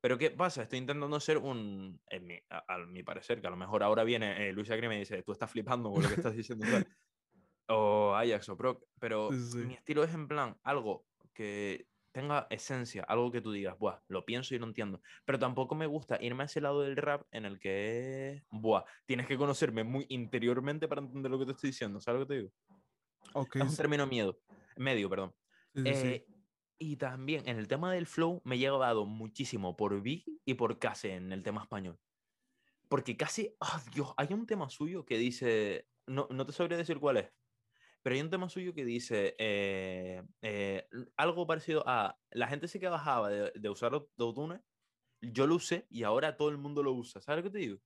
Pero 0.00 0.16
¿qué 0.16 0.30
pasa? 0.30 0.62
Estoy 0.62 0.78
intentando 0.78 1.20
ser 1.20 1.36
un, 1.36 2.00
mi, 2.22 2.38
a, 2.48 2.74
a, 2.74 2.78
mi 2.86 3.02
parecer, 3.02 3.42
que 3.42 3.48
a 3.48 3.50
lo 3.50 3.56
mejor 3.56 3.82
ahora 3.82 4.02
viene 4.02 4.48
eh, 4.48 4.52
Luis 4.54 4.68
Sacker 4.68 4.84
y 4.84 4.88
me 4.88 4.98
dice, 4.98 5.22
tú 5.22 5.32
estás 5.32 5.50
flipando 5.50 5.92
con 5.92 6.02
lo 6.02 6.08
que 6.08 6.14
estás 6.14 6.34
diciendo. 6.34 6.64
o 7.68 8.14
Ajax 8.14 8.48
o 8.48 8.56
Proc, 8.56 8.82
pero 8.98 9.30
sí, 9.30 9.58
mi 9.58 9.74
estilo 9.74 10.04
es 10.04 10.14
en 10.14 10.26
plan 10.26 10.58
algo 10.62 11.04
que 11.34 11.86
tenga 12.12 12.46
esencia, 12.50 13.02
algo 13.04 13.32
que 13.32 13.40
tú 13.40 13.50
digas, 13.50 13.78
buah, 13.78 14.00
lo 14.08 14.24
pienso 14.24 14.54
y 14.54 14.58
lo 14.58 14.66
entiendo. 14.66 15.00
Pero 15.24 15.38
tampoco 15.38 15.74
me 15.74 15.86
gusta 15.86 16.18
irme 16.20 16.44
a 16.44 16.46
ese 16.46 16.60
lado 16.60 16.82
del 16.82 16.96
rap 16.96 17.26
en 17.32 17.44
el 17.44 17.58
que, 17.58 18.44
buah, 18.50 18.84
tienes 19.06 19.26
que 19.26 19.36
conocerme 19.36 19.82
muy 19.82 20.06
interiormente 20.08 20.86
para 20.88 21.00
entender 21.00 21.30
lo 21.30 21.38
que 21.38 21.46
te 21.46 21.52
estoy 21.52 21.70
diciendo. 21.70 22.00
¿Sabes 22.00 22.20
lo 22.20 22.26
que 22.26 22.34
te 22.34 22.40
digo? 22.40 22.52
Okay. 23.34 23.62
Es 23.62 23.68
un 23.70 23.76
término 23.76 24.06
miedo, 24.06 24.38
medio, 24.76 25.08
perdón. 25.08 25.34
Sí, 25.74 25.94
sí, 25.94 26.08
eh. 26.08 26.26
Y 26.78 26.96
también 26.96 27.48
en 27.48 27.58
el 27.58 27.68
tema 27.68 27.92
del 27.92 28.06
flow 28.06 28.42
me 28.44 28.56
he 28.56 28.58
llevado 28.58 29.06
muchísimo 29.06 29.76
por 29.76 30.00
Big 30.02 30.24
y 30.44 30.54
por 30.54 30.78
Case 30.78 31.14
en 31.14 31.32
el 31.32 31.42
tema 31.42 31.62
español. 31.62 31.98
Porque 32.88 33.16
casi, 33.16 33.54
oh 33.60 33.80
Dios, 33.94 34.12
hay 34.16 34.34
un 34.34 34.46
tema 34.46 34.68
suyo 34.68 35.06
que 35.06 35.16
dice, 35.16 35.86
no, 36.06 36.26
no 36.30 36.44
te 36.44 36.52
sabría 36.52 36.76
decir 36.76 36.98
cuál 36.98 37.18
es, 37.18 37.30
pero 38.02 38.14
hay 38.14 38.22
un 38.22 38.30
tema 38.30 38.48
suyo 38.48 38.74
que 38.74 38.84
dice 38.84 39.34
eh, 39.38 40.22
eh, 40.42 40.88
algo 41.16 41.46
parecido 41.46 41.84
a 41.86 42.18
la 42.30 42.48
gente 42.48 42.68
sí 42.68 42.80
que 42.80 42.88
bajaba 42.88 43.28
de, 43.30 43.52
de 43.54 43.68
usar 43.68 43.94
autotune, 43.94 44.60
yo 45.20 45.46
lo 45.46 45.54
usé 45.54 45.86
y 45.88 46.02
ahora 46.02 46.36
todo 46.36 46.50
el 46.50 46.58
mundo 46.58 46.82
lo 46.82 46.92
usa. 46.92 47.20
¿Sabes 47.20 47.44
lo 47.44 47.50
que 47.50 47.58
te 47.58 47.64
digo? 47.64 47.78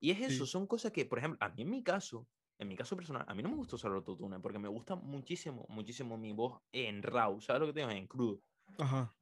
Y 0.00 0.10
es 0.10 0.20
eso, 0.20 0.46
sí. 0.46 0.52
son 0.52 0.66
cosas 0.66 0.92
que, 0.92 1.04
por 1.04 1.18
ejemplo, 1.18 1.38
a 1.40 1.48
mí 1.48 1.62
en 1.62 1.70
mi 1.70 1.82
caso, 1.82 2.28
en 2.58 2.68
mi 2.68 2.76
caso 2.76 2.96
personal, 2.96 3.24
a 3.26 3.34
mí 3.34 3.42
no 3.42 3.48
me 3.48 3.56
gusta 3.56 3.76
usar 3.76 3.92
autotune 3.92 4.40
porque 4.40 4.58
me 4.58 4.68
gusta 4.68 4.96
muchísimo, 4.96 5.66
muchísimo 5.68 6.16
mi 6.16 6.32
voz 6.32 6.60
en 6.72 7.02
raw, 7.02 7.40
¿sabes 7.40 7.60
lo 7.60 7.66
que 7.66 7.72
te 7.72 7.80
digo? 7.80 7.90
En 7.90 8.06
crudo. 8.06 8.40
Ajá. 8.78 9.14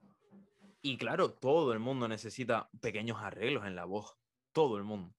Y 0.83 0.99
claro, 0.99 1.33
todo 1.33 1.73
el 1.73 1.79
mundo 1.79 2.09
necesita 2.09 2.71
pequeños 2.81 3.19
arreglos 3.21 3.67
en 3.67 3.75
la 3.75 3.85
voz. 3.85 4.17
Todo 4.53 4.77
el 4.77 4.85
mundo. 4.85 5.15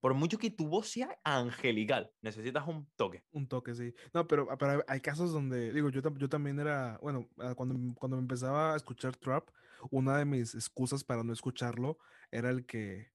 Por 0.00 0.14
mucho 0.14 0.38
que 0.38 0.50
tu 0.50 0.68
voz 0.68 0.88
sea 0.88 1.18
angelical, 1.24 2.12
necesitas 2.22 2.66
un 2.68 2.88
toque. 2.96 3.24
Un 3.32 3.48
toque, 3.48 3.74
sí. 3.74 3.94
No, 4.14 4.26
pero, 4.28 4.46
pero 4.56 4.84
hay 4.86 5.00
casos 5.00 5.32
donde, 5.32 5.72
digo, 5.72 5.88
yo, 5.88 6.00
yo 6.16 6.28
también 6.28 6.60
era, 6.60 6.98
bueno, 7.02 7.28
ah, 7.38 7.54
cuando, 7.56 7.74
cuando 7.98 8.16
me 8.16 8.22
empezaba 8.22 8.74
a 8.74 8.76
escuchar 8.76 9.16
trap, 9.16 9.48
una 9.90 10.16
de 10.18 10.24
mis 10.24 10.54
excusas 10.54 11.02
para 11.02 11.24
no 11.24 11.32
escucharlo 11.32 11.98
era 12.30 12.50
el 12.50 12.64
que, 12.64 13.10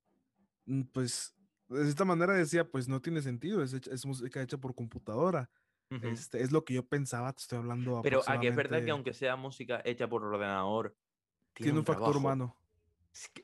mm, 0.66 0.82
pues, 0.92 1.36
de 1.70 1.88
esta 1.88 2.04
manera 2.06 2.34
decía, 2.34 2.70
pues 2.70 2.90
no 2.90 3.02
tiene 3.02 3.22
sentido, 3.22 3.64
es, 3.64 3.74
es 3.74 4.06
música 4.06 4.42
hecha 4.42 4.58
por 4.58 4.76
computadora. 4.76 5.50
Uh 5.90 5.96
-huh. 5.96 6.14
este, 6.14 6.42
es 6.42 6.52
lo 6.52 6.66
que 6.66 6.74
yo 6.74 6.86
pensaba, 6.86 7.32
te 7.34 7.42
estoy 7.42 7.60
hablando. 7.60 8.02
Pero 8.02 8.22
aquí 8.28 8.48
es 8.48 8.56
verdad 8.56 8.84
que 8.84 8.92
aunque 8.92 9.14
sea 9.14 9.36
música 9.36 9.82
hecha 9.86 10.08
por 10.10 10.24
ordenador, 10.24 10.96
tiene, 11.54 11.66
tiene 11.66 11.72
un, 11.74 11.78
un 11.80 11.86
factor 11.86 12.18
humano. 12.18 12.58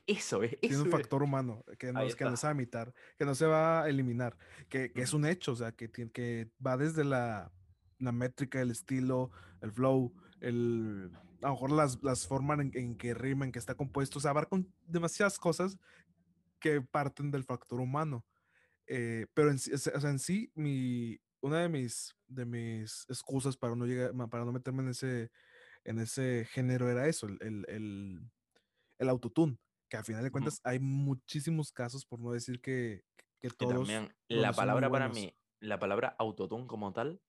Eso 0.06 0.42
es. 0.42 0.52
Eso 0.52 0.58
Tiene 0.60 0.82
un 0.82 0.90
factor 0.90 1.22
humano 1.22 1.64
que 1.78 1.92
no, 1.92 2.00
que 2.08 2.24
no 2.24 2.36
se 2.36 2.46
va 2.46 2.50
a 2.50 2.54
imitar, 2.54 2.92
que 3.16 3.24
no 3.24 3.34
se 3.34 3.46
va 3.46 3.82
a 3.82 3.88
eliminar, 3.88 4.36
que, 4.68 4.92
que 4.92 5.02
es 5.02 5.12
un 5.12 5.24
hecho, 5.24 5.52
o 5.52 5.56
sea, 5.56 5.72
que, 5.72 5.90
que 5.90 6.50
va 6.64 6.76
desde 6.76 7.04
la, 7.04 7.52
la, 7.98 8.12
métrica, 8.12 8.60
el 8.60 8.72
estilo, 8.72 9.30
el 9.60 9.70
flow, 9.70 10.12
el, 10.40 11.12
a 11.42 11.46
lo 11.46 11.52
mejor 11.52 11.70
las, 11.70 12.02
las 12.02 12.26
formas 12.26 12.58
en, 12.58 12.72
en, 12.74 12.96
que 12.96 13.14
rimen, 13.14 13.52
que 13.52 13.60
está 13.60 13.74
compuesto, 13.74 14.18
o 14.18 14.20
sea, 14.20 14.32
abarca 14.32 14.60
demasiadas 14.86 15.38
cosas 15.38 15.78
que 16.58 16.80
parten 16.80 17.30
del 17.30 17.44
factor 17.44 17.80
humano. 17.80 18.24
Eh, 18.86 19.26
pero 19.34 19.50
en, 19.50 19.56
o 19.56 19.78
sea, 19.78 20.10
en 20.10 20.18
sí, 20.18 20.50
mi, 20.56 21.20
una 21.40 21.60
de 21.60 21.68
mis, 21.68 22.16
de 22.26 22.44
mis 22.44 23.06
excusas 23.08 23.56
para 23.56 23.76
no, 23.76 23.86
llegar, 23.86 24.12
para 24.28 24.44
no 24.44 24.50
meterme 24.50 24.82
en 24.82 24.88
ese, 24.88 25.30
en 25.84 26.00
ese 26.00 26.44
género 26.50 26.90
era 26.90 27.06
eso, 27.06 27.28
el, 27.28 27.38
el, 27.40 27.64
el 27.68 28.30
el 29.00 29.08
autotune, 29.08 29.58
que 29.88 29.96
al 29.96 30.04
final 30.04 30.22
de 30.22 30.30
cuentas 30.30 30.54
uh 30.54 30.58
-huh. 30.58 30.70
hay 30.70 30.78
muchísimos 30.78 31.72
casos, 31.72 32.04
por 32.04 32.20
no 32.20 32.30
decir 32.32 32.60
que, 32.60 33.02
que 33.40 33.48
todos. 33.50 33.72
Y 33.72 33.76
también, 33.76 34.14
la 34.28 34.52
palabra 34.52 34.88
para 34.90 35.08
mí, 35.08 35.34
la 35.58 35.78
palabra 35.78 36.14
autotune 36.18 36.66
como 36.66 36.92
tal, 36.92 37.20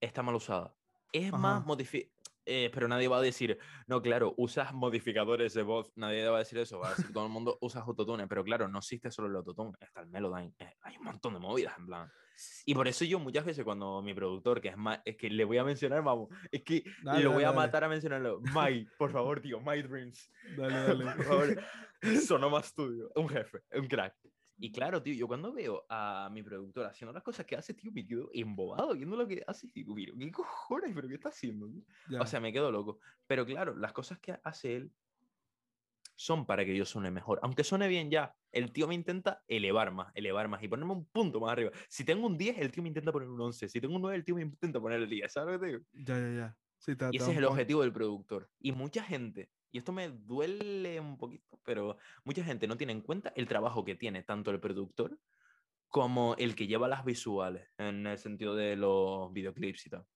está 0.00 0.22
mal 0.22 0.34
usada. 0.34 0.76
Es 1.12 1.28
Ajá. 1.28 1.38
más 1.38 1.64
modificada. 1.64 2.12
Eh, 2.46 2.70
pero 2.72 2.88
nadie 2.88 3.08
va 3.08 3.18
a 3.18 3.22
decir, 3.22 3.58
no, 3.86 4.00
claro, 4.00 4.34
usas 4.36 4.72
modificadores 4.72 5.52
de 5.52 5.62
voz, 5.62 5.92
nadie 5.96 6.26
va 6.28 6.36
a 6.36 6.38
decir 6.40 6.58
eso, 6.58 6.78
va 6.78 6.88
a 6.88 6.94
decir 6.94 7.12
todo 7.12 7.26
el 7.26 7.32
mundo 7.32 7.58
usa 7.60 7.82
autotune, 7.82 8.26
pero 8.28 8.44
claro, 8.44 8.68
no 8.68 8.78
existe 8.78 9.10
solo 9.10 9.28
el 9.28 9.36
autotune, 9.36 9.72
está 9.80 10.00
el 10.00 10.06
Melodyne, 10.06 10.54
eh, 10.58 10.76
hay 10.82 10.96
un 10.96 11.04
montón 11.04 11.34
de 11.34 11.40
movidas 11.40 11.76
en 11.78 11.86
plan. 11.86 12.12
Y 12.64 12.74
por 12.74 12.86
eso 12.86 13.04
yo 13.04 13.18
muchas 13.18 13.44
veces 13.44 13.64
cuando 13.64 14.02
mi 14.02 14.14
productor, 14.14 14.60
que 14.60 14.68
es 14.68 14.76
más, 14.76 15.00
es 15.04 15.16
que 15.16 15.30
le 15.30 15.44
voy 15.44 15.58
a 15.58 15.64
mencionar, 15.64 16.02
vamos, 16.02 16.28
es 16.50 16.62
que 16.62 16.84
lo 17.02 17.32
voy 17.32 17.44
a 17.44 17.52
matar 17.52 17.84
a 17.84 17.88
mencionarlo, 17.88 18.40
My, 18.54 18.86
por 18.98 19.10
favor, 19.10 19.40
tío, 19.40 19.60
My 19.60 19.82
Dreams. 19.82 20.30
Dale, 20.56 20.74
dale. 20.74 21.04
por 21.16 21.24
favor, 21.24 21.62
Sonoma 22.26 22.62
Studio, 22.62 23.10
un 23.16 23.28
jefe, 23.28 23.62
un 23.72 23.88
crack. 23.88 24.14
Y 24.58 24.72
claro, 24.72 25.02
tío, 25.02 25.14
yo 25.14 25.28
cuando 25.28 25.52
veo 25.52 25.84
a 25.88 26.30
mi 26.32 26.42
productor 26.42 26.86
haciendo 26.86 27.12
las 27.12 27.22
cosas 27.22 27.44
que 27.44 27.56
hace, 27.56 27.74
tío, 27.74 27.92
me 27.92 28.06
quedo 28.06 28.30
embobado 28.32 28.94
viendo 28.94 29.16
lo 29.16 29.26
que 29.26 29.42
hace. 29.46 29.68
Digo, 29.74 29.94
mira, 29.94 30.12
¿qué 30.18 30.30
cojones? 30.30 30.92
¿Pero 30.94 31.08
qué 31.08 31.14
está 31.14 31.28
haciendo? 31.28 31.70
O 32.18 32.26
sea, 32.26 32.40
me 32.40 32.52
quedo 32.52 32.72
loco. 32.72 32.98
Pero 33.26 33.44
claro, 33.44 33.76
las 33.76 33.92
cosas 33.92 34.18
que 34.18 34.38
hace 34.42 34.76
él 34.76 34.92
son 36.14 36.46
para 36.46 36.64
que 36.64 36.74
yo 36.74 36.86
suene 36.86 37.10
mejor. 37.10 37.38
Aunque 37.42 37.64
suene 37.64 37.88
bien 37.88 38.10
ya, 38.10 38.34
el 38.50 38.72
tío 38.72 38.88
me 38.88 38.94
intenta 38.94 39.42
elevar 39.46 39.92
más, 39.92 40.10
elevar 40.14 40.48
más 40.48 40.62
y 40.62 40.68
ponerme 40.68 40.92
un 40.92 41.04
punto 41.04 41.38
más 41.40 41.52
arriba. 41.52 41.70
Si 41.88 42.04
tengo 42.04 42.26
un 42.26 42.38
10, 42.38 42.58
el 42.58 42.72
tío 42.72 42.82
me 42.82 42.88
intenta 42.88 43.12
poner 43.12 43.28
un 43.28 43.40
11. 43.40 43.68
Si 43.68 43.80
tengo 43.80 43.96
un 43.96 44.02
9, 44.02 44.16
el 44.16 44.24
tío 44.24 44.34
me 44.34 44.42
intenta 44.42 44.80
poner 44.80 45.02
el 45.02 45.08
10. 45.10 45.30
¿Sabes 45.30 45.54
lo 45.54 45.60
que 45.60 45.66
te 45.66 45.72
digo? 45.72 45.84
Ya, 45.92 46.18
ya, 46.18 46.30
ya. 46.34 46.56
Sí, 46.86 46.94
y 47.12 47.16
ese 47.16 47.32
es 47.32 47.38
el 47.38 47.44
objetivo 47.44 47.82
del 47.82 47.92
productor. 47.92 48.50
Y 48.60 48.72
mucha 48.72 49.02
gente 49.02 49.50
y 49.76 49.78
esto 49.78 49.92
me 49.92 50.08
duele 50.08 50.98
un 51.00 51.18
poquito, 51.18 51.60
pero 51.62 51.98
mucha 52.24 52.42
gente 52.42 52.66
no 52.66 52.78
tiene 52.78 52.94
en 52.94 53.02
cuenta 53.02 53.30
el 53.36 53.46
trabajo 53.46 53.84
que 53.84 53.94
tiene 53.94 54.22
tanto 54.22 54.50
el 54.50 54.58
productor 54.58 55.20
como 55.88 56.34
el 56.38 56.56
que 56.56 56.66
lleva 56.66 56.88
las 56.88 57.04
visuales, 57.04 57.68
en 57.76 58.06
el 58.06 58.16
sentido 58.16 58.54
de 58.54 58.74
los 58.74 59.30
videoclips 59.34 59.86
y 59.86 59.90
tal. 59.90 60.06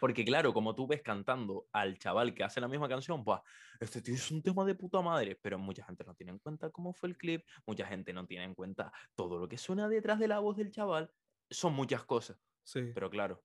Porque 0.00 0.22
claro, 0.22 0.52
como 0.52 0.74
tú 0.74 0.86
ves 0.86 1.00
cantando 1.00 1.66
al 1.72 1.98
chaval 1.98 2.34
que 2.34 2.44
hace 2.44 2.60
la 2.60 2.68
misma 2.68 2.90
canción, 2.90 3.24
pues 3.24 3.40
este 3.80 4.02
tío 4.02 4.16
es 4.16 4.30
un 4.30 4.42
tema 4.42 4.66
de 4.66 4.74
puta 4.74 5.00
madre, 5.00 5.38
pero 5.40 5.58
mucha 5.58 5.82
gente 5.84 6.04
no 6.04 6.14
tiene 6.14 6.32
en 6.32 6.38
cuenta 6.40 6.68
cómo 6.68 6.92
fue 6.92 7.08
el 7.08 7.16
clip, 7.16 7.42
mucha 7.66 7.86
gente 7.86 8.12
no 8.12 8.26
tiene 8.26 8.44
en 8.44 8.54
cuenta 8.54 8.92
todo 9.14 9.38
lo 9.38 9.48
que 9.48 9.56
suena 9.56 9.88
detrás 9.88 10.18
de 10.18 10.28
la 10.28 10.40
voz 10.40 10.58
del 10.58 10.70
chaval. 10.70 11.10
Son 11.48 11.72
muchas 11.72 12.04
cosas. 12.04 12.38
Sí. 12.64 12.90
Pero 12.94 13.08
claro, 13.08 13.42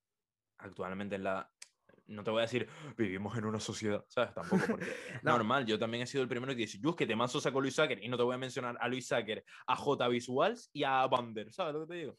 actualmente 0.64 1.16
en 1.16 1.24
la, 1.24 1.50
no 2.08 2.24
te 2.24 2.32
voy 2.32 2.40
a 2.40 2.44
decir, 2.44 2.68
vivimos 2.98 3.38
en 3.38 3.46
una 3.46 3.60
sociedad, 3.60 4.04
¿sabes? 4.08 4.34
Tampoco, 4.34 4.66
porque 4.68 4.86
es 5.16 5.24
normal. 5.24 5.66
Yo 5.66 5.80
también 5.80 6.04
he 6.04 6.08
sido 6.08 6.24
el 6.24 6.30
primero 6.30 6.54
que 6.54 6.60
dice, 6.60 6.80
yo 6.80 6.92
es 6.92 6.96
que 6.96 7.08
te 7.08 7.16
mazo 7.16 7.40
saco 7.40 7.62
Luis 7.62 7.76
Sacker 7.76 8.04
y 8.04 8.08
no 8.08 8.18
te 8.18 8.24
voy 8.24 8.36
a 8.36 8.38
mencionar 8.38 8.78
a 8.80 8.88
Luis 8.88 9.08
Sacker, 9.08 9.44
a 9.68 9.76
J 9.76 10.08
Visuals 10.08 10.70
y 10.74 10.84
a 10.84 11.06
Bander, 11.08 11.52
¿sabes 11.52 11.74
lo 11.74 11.82
que 11.82 11.94
te 11.94 12.00
digo? 12.00 12.18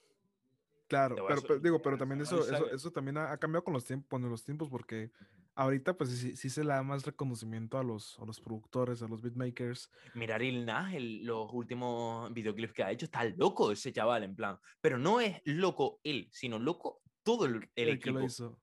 Claro, 0.86 1.16
pero, 1.26 1.59
digo, 1.59 1.80
pero 1.80 1.97
también 1.97 2.20
eso, 2.20 2.40
eso, 2.40 2.70
eso, 2.70 2.90
también 2.92 3.16
ha, 3.16 3.36
cambiado 3.38 3.64
con 3.64 3.72
los 3.72 3.84
tiempos, 3.84 4.07
con 4.09 4.28
los 4.28 4.45
tiempos, 4.45 4.68
porque 4.68 5.11
ahorita 5.55 5.97
pues 5.97 6.11
sí, 6.11 6.36
sí, 6.36 6.51
se 6.51 6.62
le 6.62 6.70
da 6.70 6.82
más 6.82 7.07
reconocimiento 7.07 7.78
a 7.78 7.82
los, 7.82 8.18
a 8.20 8.24
los 8.26 8.38
productores, 8.38 9.03
a 9.03 9.09
los 9.09 9.22
beatmakers. 9.22 9.90
Mirar 10.14 10.42
el 10.42 10.66
Nas, 10.66 10.95
los 11.01 11.51
últimos 11.53 12.32
videoclips 12.34 12.74
que 12.74 12.82
ha 12.84 12.90
hecho, 12.90 13.07
está 13.07 13.24
loco 13.24 13.72
ese 13.72 13.92
chaval, 13.92 14.24
en 14.24 14.36
plan. 14.36 14.59
Pero 14.82 14.99
no 14.99 15.20
es 15.20 15.40
loco 15.45 16.01
él, 16.05 16.28
sino 16.30 16.59
loco 16.59 17.01
todo 17.24 17.46
el, 17.46 17.68
el, 17.74 17.88
equipo. 17.88 18.04
Que 18.04 18.20
lo 18.20 18.24
hizo. 18.24 18.60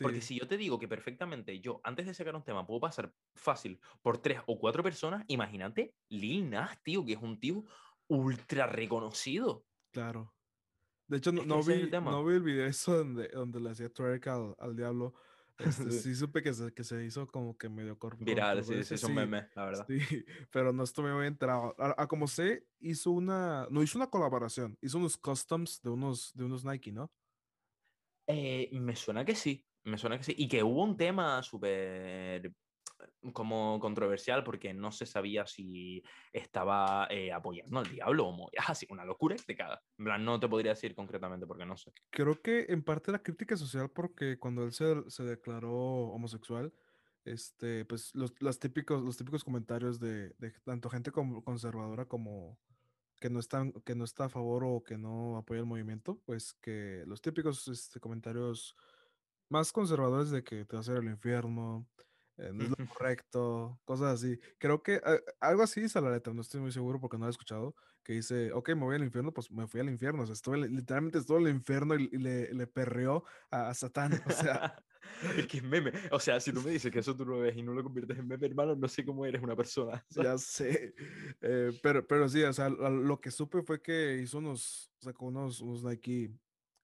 Porque 0.00 0.20
si 0.20 0.38
yo 0.38 0.46
te 0.46 0.56
digo 0.56 0.78
que 0.78 0.86
perfectamente 0.86 1.58
yo, 1.60 1.80
antes 1.82 2.06
de 2.06 2.14
sacar 2.14 2.36
un 2.36 2.44
tema, 2.44 2.66
puedo 2.66 2.80
pasar 2.80 3.12
fácil 3.34 3.80
por 4.02 4.18
tres 4.18 4.40
o 4.46 4.58
cuatro 4.58 4.82
personas, 4.82 5.24
imagínate 5.26 5.94
Lil 6.08 6.48
Nas, 6.48 6.80
tío, 6.82 7.04
que 7.04 7.14
es 7.14 7.22
un 7.22 7.40
tío 7.40 7.64
ultra 8.06 8.66
reconocido. 8.66 9.64
Claro. 9.90 10.32
De 11.08 11.16
hecho, 11.16 11.32
no, 11.32 11.62
vi, 11.62 11.90
no 11.90 12.24
vi 12.24 12.34
el 12.34 12.42
video 12.42 12.66
eso 12.66 12.98
donde, 12.98 13.28
donde 13.28 13.58
le 13.58 13.70
hacía 13.70 13.92
twerk 13.92 14.28
al, 14.28 14.54
al 14.60 14.76
diablo. 14.76 15.14
Este, 15.58 15.90
sí 15.90 16.14
supe 16.14 16.42
que 16.42 16.54
se, 16.54 16.72
que 16.72 16.84
se 16.84 17.04
hizo 17.04 17.26
como 17.26 17.56
que 17.56 17.68
medio 17.68 17.98
corto. 17.98 18.24
Viral, 18.24 18.64
sí, 18.64 18.82
sí, 18.84 18.94
es 18.94 19.04
un 19.04 19.14
meme, 19.14 19.48
la 19.54 19.64
verdad. 19.64 19.86
Sí, 19.88 20.24
pero 20.52 20.72
no 20.72 20.84
estuve 20.84 21.12
muy 21.12 21.26
enterado. 21.26 21.74
A, 21.78 22.06
como 22.06 22.28
sé, 22.28 22.64
hizo 22.78 23.10
una, 23.10 23.66
no 23.70 23.82
hizo 23.82 23.98
una 23.98 24.08
colaboración, 24.08 24.78
hizo 24.80 24.98
unos 24.98 25.16
customs 25.16 25.82
de 25.82 25.90
unos, 25.90 26.32
de 26.34 26.44
unos 26.44 26.64
Nike, 26.64 26.92
¿no? 26.92 27.10
Eh, 28.26 28.68
me 28.72 28.96
suena 28.96 29.24
que 29.24 29.34
sí. 29.34 29.66
Me 29.84 29.98
suena 29.98 30.18
que 30.18 30.24
sí. 30.24 30.34
Y 30.36 30.48
que 30.48 30.62
hubo 30.62 30.84
un 30.84 30.96
tema 30.96 31.42
súper 31.42 32.52
como 33.32 33.78
controversial 33.80 34.44
porque 34.44 34.72
no 34.74 34.92
se 34.92 35.06
sabía 35.06 35.46
si 35.46 36.02
estaba 36.32 37.06
eh, 37.10 37.32
apoyando 37.32 37.78
al 37.78 37.90
diablo 37.90 38.28
o 38.28 38.50
así, 38.68 38.86
una 38.90 39.04
locura 39.04 39.36
de 39.46 39.56
cada. 39.56 39.82
En 39.98 40.04
plan, 40.04 40.24
no 40.24 40.40
te 40.40 40.48
podría 40.48 40.72
decir 40.72 40.94
concretamente 40.94 41.46
porque 41.46 41.66
no 41.66 41.76
sé. 41.76 41.92
Creo 42.10 42.40
que 42.40 42.66
en 42.68 42.82
parte 42.82 43.12
la 43.12 43.22
crítica 43.22 43.56
social 43.56 43.90
porque 43.90 44.38
cuando 44.38 44.64
él 44.64 44.72
se, 44.72 45.08
se 45.08 45.24
declaró 45.24 45.72
homosexual, 45.72 46.72
este, 47.24 47.84
pues 47.84 48.14
los, 48.14 48.58
típicos, 48.58 49.02
los 49.02 49.16
típicos 49.16 49.44
comentarios 49.44 50.00
de, 50.00 50.30
de 50.38 50.52
tanto 50.64 50.88
gente 50.88 51.10
como 51.10 51.44
conservadora 51.44 52.06
como 52.06 52.58
que 53.20 53.30
no, 53.30 53.38
están, 53.38 53.72
que 53.84 53.94
no 53.94 54.04
está 54.04 54.24
a 54.24 54.28
favor 54.28 54.64
o 54.64 54.82
que 54.82 54.98
no 54.98 55.36
apoya 55.36 55.60
el 55.60 55.66
movimiento, 55.66 56.18
pues 56.24 56.54
que 56.54 57.04
los 57.06 57.20
típicos 57.20 57.68
este, 57.68 58.00
comentarios 58.00 58.76
más 59.48 59.72
conservadores 59.72 60.30
de 60.30 60.42
que 60.42 60.64
te 60.64 60.74
va 60.74 60.78
a 60.78 60.80
hacer 60.80 60.96
el 60.96 61.04
infierno, 61.04 61.86
eh, 62.40 62.52
no 62.54 62.64
es 62.64 62.70
lo 62.70 62.76
correcto, 62.86 63.78
cosas 63.84 64.14
así. 64.14 64.38
Creo 64.58 64.82
que 64.82 64.94
eh, 64.94 65.22
algo 65.40 65.62
así 65.62 65.80
dice 65.80 66.00
la 66.00 66.10
letra, 66.10 66.32
no 66.32 66.40
estoy 66.40 66.60
muy 66.60 66.72
seguro 66.72 66.98
porque 66.98 67.18
no 67.18 67.24
lo 67.24 67.28
he 67.28 67.30
escuchado, 67.30 67.74
que 68.02 68.14
dice, 68.14 68.50
ok, 68.52 68.70
me 68.70 68.84
voy 68.84 68.96
al 68.96 69.04
infierno, 69.04 69.32
pues 69.32 69.50
me 69.50 69.66
fui 69.66 69.80
al 69.80 69.90
infierno, 69.90 70.22
o 70.22 70.26
sea, 70.26 70.32
estuve, 70.32 70.56
literalmente 70.68 71.18
estuve 71.18 71.38
en 71.40 71.46
el 71.48 71.54
infierno 71.54 71.96
y, 71.96 72.08
le, 72.08 72.52
le, 72.54 72.66
perreó 72.66 73.24
a, 73.50 73.74
Satán, 73.74 74.12
o 74.26 74.30
sea... 74.30 74.82
es 75.36 75.46
que 75.46 75.60
meme, 75.60 75.92
o 76.10 76.18
sea, 76.18 76.40
si 76.40 76.52
tú 76.52 76.62
me 76.62 76.70
dices 76.70 76.90
que 76.90 77.00
eso 77.00 77.14
tú 77.14 77.26
lo 77.26 77.40
ves 77.40 77.56
y 77.56 77.62
no 77.62 77.74
lo 77.74 77.82
conviertes 77.82 78.18
en 78.18 78.26
meme, 78.26 78.46
hermano, 78.46 78.74
no 78.74 78.88
sé 78.88 79.04
cómo 79.04 79.26
eres 79.26 79.42
una 79.42 79.56
persona. 79.56 80.04
Ya 80.30 80.38
sé, 80.38 80.94
eh, 81.42 81.78
pero, 81.82 82.06
pero 82.06 82.28
sí, 82.28 82.42
o 82.42 82.52
sea, 82.52 82.70
lo 82.70 83.20
que 83.20 83.30
supe 83.30 83.62
fue 83.62 83.82
que 83.82 84.16
hizo 84.22 84.38
unos, 84.38 84.90
sacó 84.98 85.26
unos, 85.26 85.60
unos 85.60 85.84
Nike, 85.84 86.32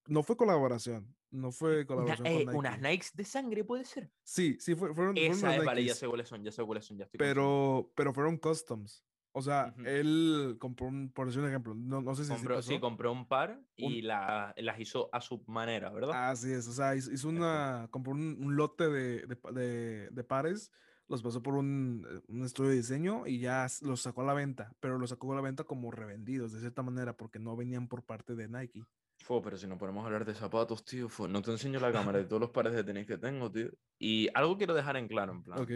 no 0.07 0.23
fue 0.23 0.37
colaboración, 0.37 1.15
no 1.37 1.53
fue 1.53 1.87
colaboración 1.87 2.27
eh, 2.27 2.47
Unas 2.53 2.81
Nikes 2.81 3.15
de 3.15 3.25
sangre, 3.25 3.65
puede 3.65 3.85
ser. 3.85 4.11
Sí, 4.23 4.57
sí, 4.59 4.75
fueron. 4.75 5.17
Esa 5.17 5.57
es, 5.57 5.65
vale, 5.65 5.85
ya 5.85 5.95
sé 5.95 6.09
cuáles 6.09 6.29
son, 6.29 6.43
ya 6.43 6.51
sé 6.51 6.65
cuáles 6.65 6.85
son, 6.85 6.99
ya 6.99 7.05
estoy 7.05 7.19
pero, 7.19 7.93
pero 7.95 8.13
fueron 8.13 8.37
customs. 8.39 9.05
O 9.39 9.43
sea, 9.43 9.75
él 9.85 10.57
compró 10.59 10.87
un, 10.87 11.11
por 11.13 11.27
decir 11.27 11.43
un 11.43 11.49
ejemplo, 11.49 11.75
no, 11.75 12.01
no 12.01 12.15
sé 12.15 12.25
si 12.25 12.33
compró, 12.33 12.63
sí, 12.63 12.81
compró 12.81 13.13
un 13.13 13.29
par 13.29 13.61
y 13.77 14.01
La, 14.01 14.55
las 14.57 14.81
hizo 14.81 15.11
a 15.13 15.21
su 15.21 15.45
manera, 15.47 15.91
¿verdad? 15.91 16.31
Así 16.31 16.51
es, 16.51 16.67
o 16.69 16.73
sea, 16.73 16.97
hizo, 16.97 17.29
una, 17.29 17.87
compró 17.91 18.15
un, 18.15 18.57
lote 18.57 18.89
de, 18.89 19.27
de, 19.27 20.09
de, 20.11 20.25
pares, 20.25 20.73
los 21.07 21.23
pasó 21.23 21.43
por 21.43 21.53
un, 21.53 22.07
un, 22.29 22.45
estudio 22.47 22.71
de 22.71 22.77
diseño 22.77 23.27
y 23.27 23.39
ya 23.39 23.67
los 23.83 24.01
sacó 24.01 24.23
a 24.23 24.25
la 24.25 24.33
venta, 24.33 24.73
pero 24.81 24.99
los 24.99 25.11
sacó 25.11 25.31
a 25.35 25.37
la 25.37 25.43
venta 25.43 25.65
como 25.65 25.91
revendidos, 25.91 26.53
de 26.53 26.61
cierta 26.61 26.83
manera, 26.83 27.15
porque 27.15 27.39
no 27.39 27.55
venían 27.57 27.89
por 27.89 28.05
parte 28.05 28.37
de 28.37 28.49
Nike. 28.49 28.85
Fue, 29.27 29.43
pero 29.43 29.57
si 29.57 29.67
no 29.67 29.77
podemos 29.77 30.07
hablar 30.07 30.25
de 30.25 30.37
zapatos, 30.37 30.85
tío, 30.85 31.09
no 31.29 31.43
te 31.43 31.51
enseño 31.51 31.81
la 31.81 31.91
cámara 31.91 32.19
de 32.19 32.27
todos 32.27 32.39
los 32.39 32.51
pares 32.51 32.73
de 32.75 32.85
tenis 32.85 33.09
que 33.09 33.19
tengo, 33.19 33.51
tío. 33.51 33.71
Y 33.99 34.29
algo 34.35 34.57
quiero 34.57 34.73
dejar 34.73 34.97
en 34.97 35.09
claro, 35.09 35.33
en 35.33 35.43
plan. 35.43 35.61
Ok. 35.61 35.73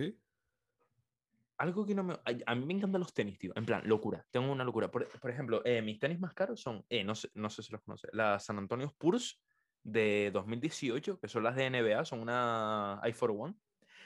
Algo 1.59 1.84
que 1.84 1.96
no 1.96 2.05
me... 2.05 2.14
A 2.46 2.55
mí 2.55 2.64
me 2.64 2.74
encantan 2.74 3.01
los 3.01 3.12
tenis, 3.12 3.40
tío. 3.40 3.53
En 3.57 3.66
plan, 3.66 3.82
locura. 3.84 4.24
Tengo 4.30 4.53
una 4.53 4.62
locura. 4.62 4.88
Por, 4.92 5.05
ejemplo, 5.28 5.62
eh, 5.64 5.82
mis 5.82 5.98
tenis 5.98 6.20
más 6.20 6.32
caros 6.32 6.61
son, 6.61 6.84
eh, 6.88 7.03
no, 7.03 7.16
sé, 7.16 7.28
no 7.34 7.51
sé 7.51 7.64
si 7.64 7.72
los 7.72 7.82
conoces, 7.82 8.09
las 8.12 8.44
San 8.44 8.57
Antonio 8.57 8.86
Spurs 8.86 9.42
de 9.82 10.30
2018, 10.32 11.18
que 11.18 11.26
son 11.26 11.42
las 11.42 11.57
de 11.57 11.70
NBA, 11.70 12.05
son 12.05 12.20
una 12.20 13.01
iPhone 13.03 13.36
One. 13.36 13.55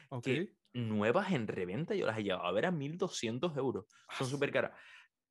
Ok. 0.09 0.27
nuevas 0.73 1.33
en 1.33 1.49
reventa, 1.49 1.95
yo 1.95 2.07
las 2.07 2.17
he 2.17 2.23
llevado 2.23 2.47
a 2.47 2.53
ver 2.53 2.65
a 2.65 2.71
1200 2.71 3.55
euros. 3.59 3.85
Son 4.17 4.27
súper 4.27 4.51
caras. 4.51 4.71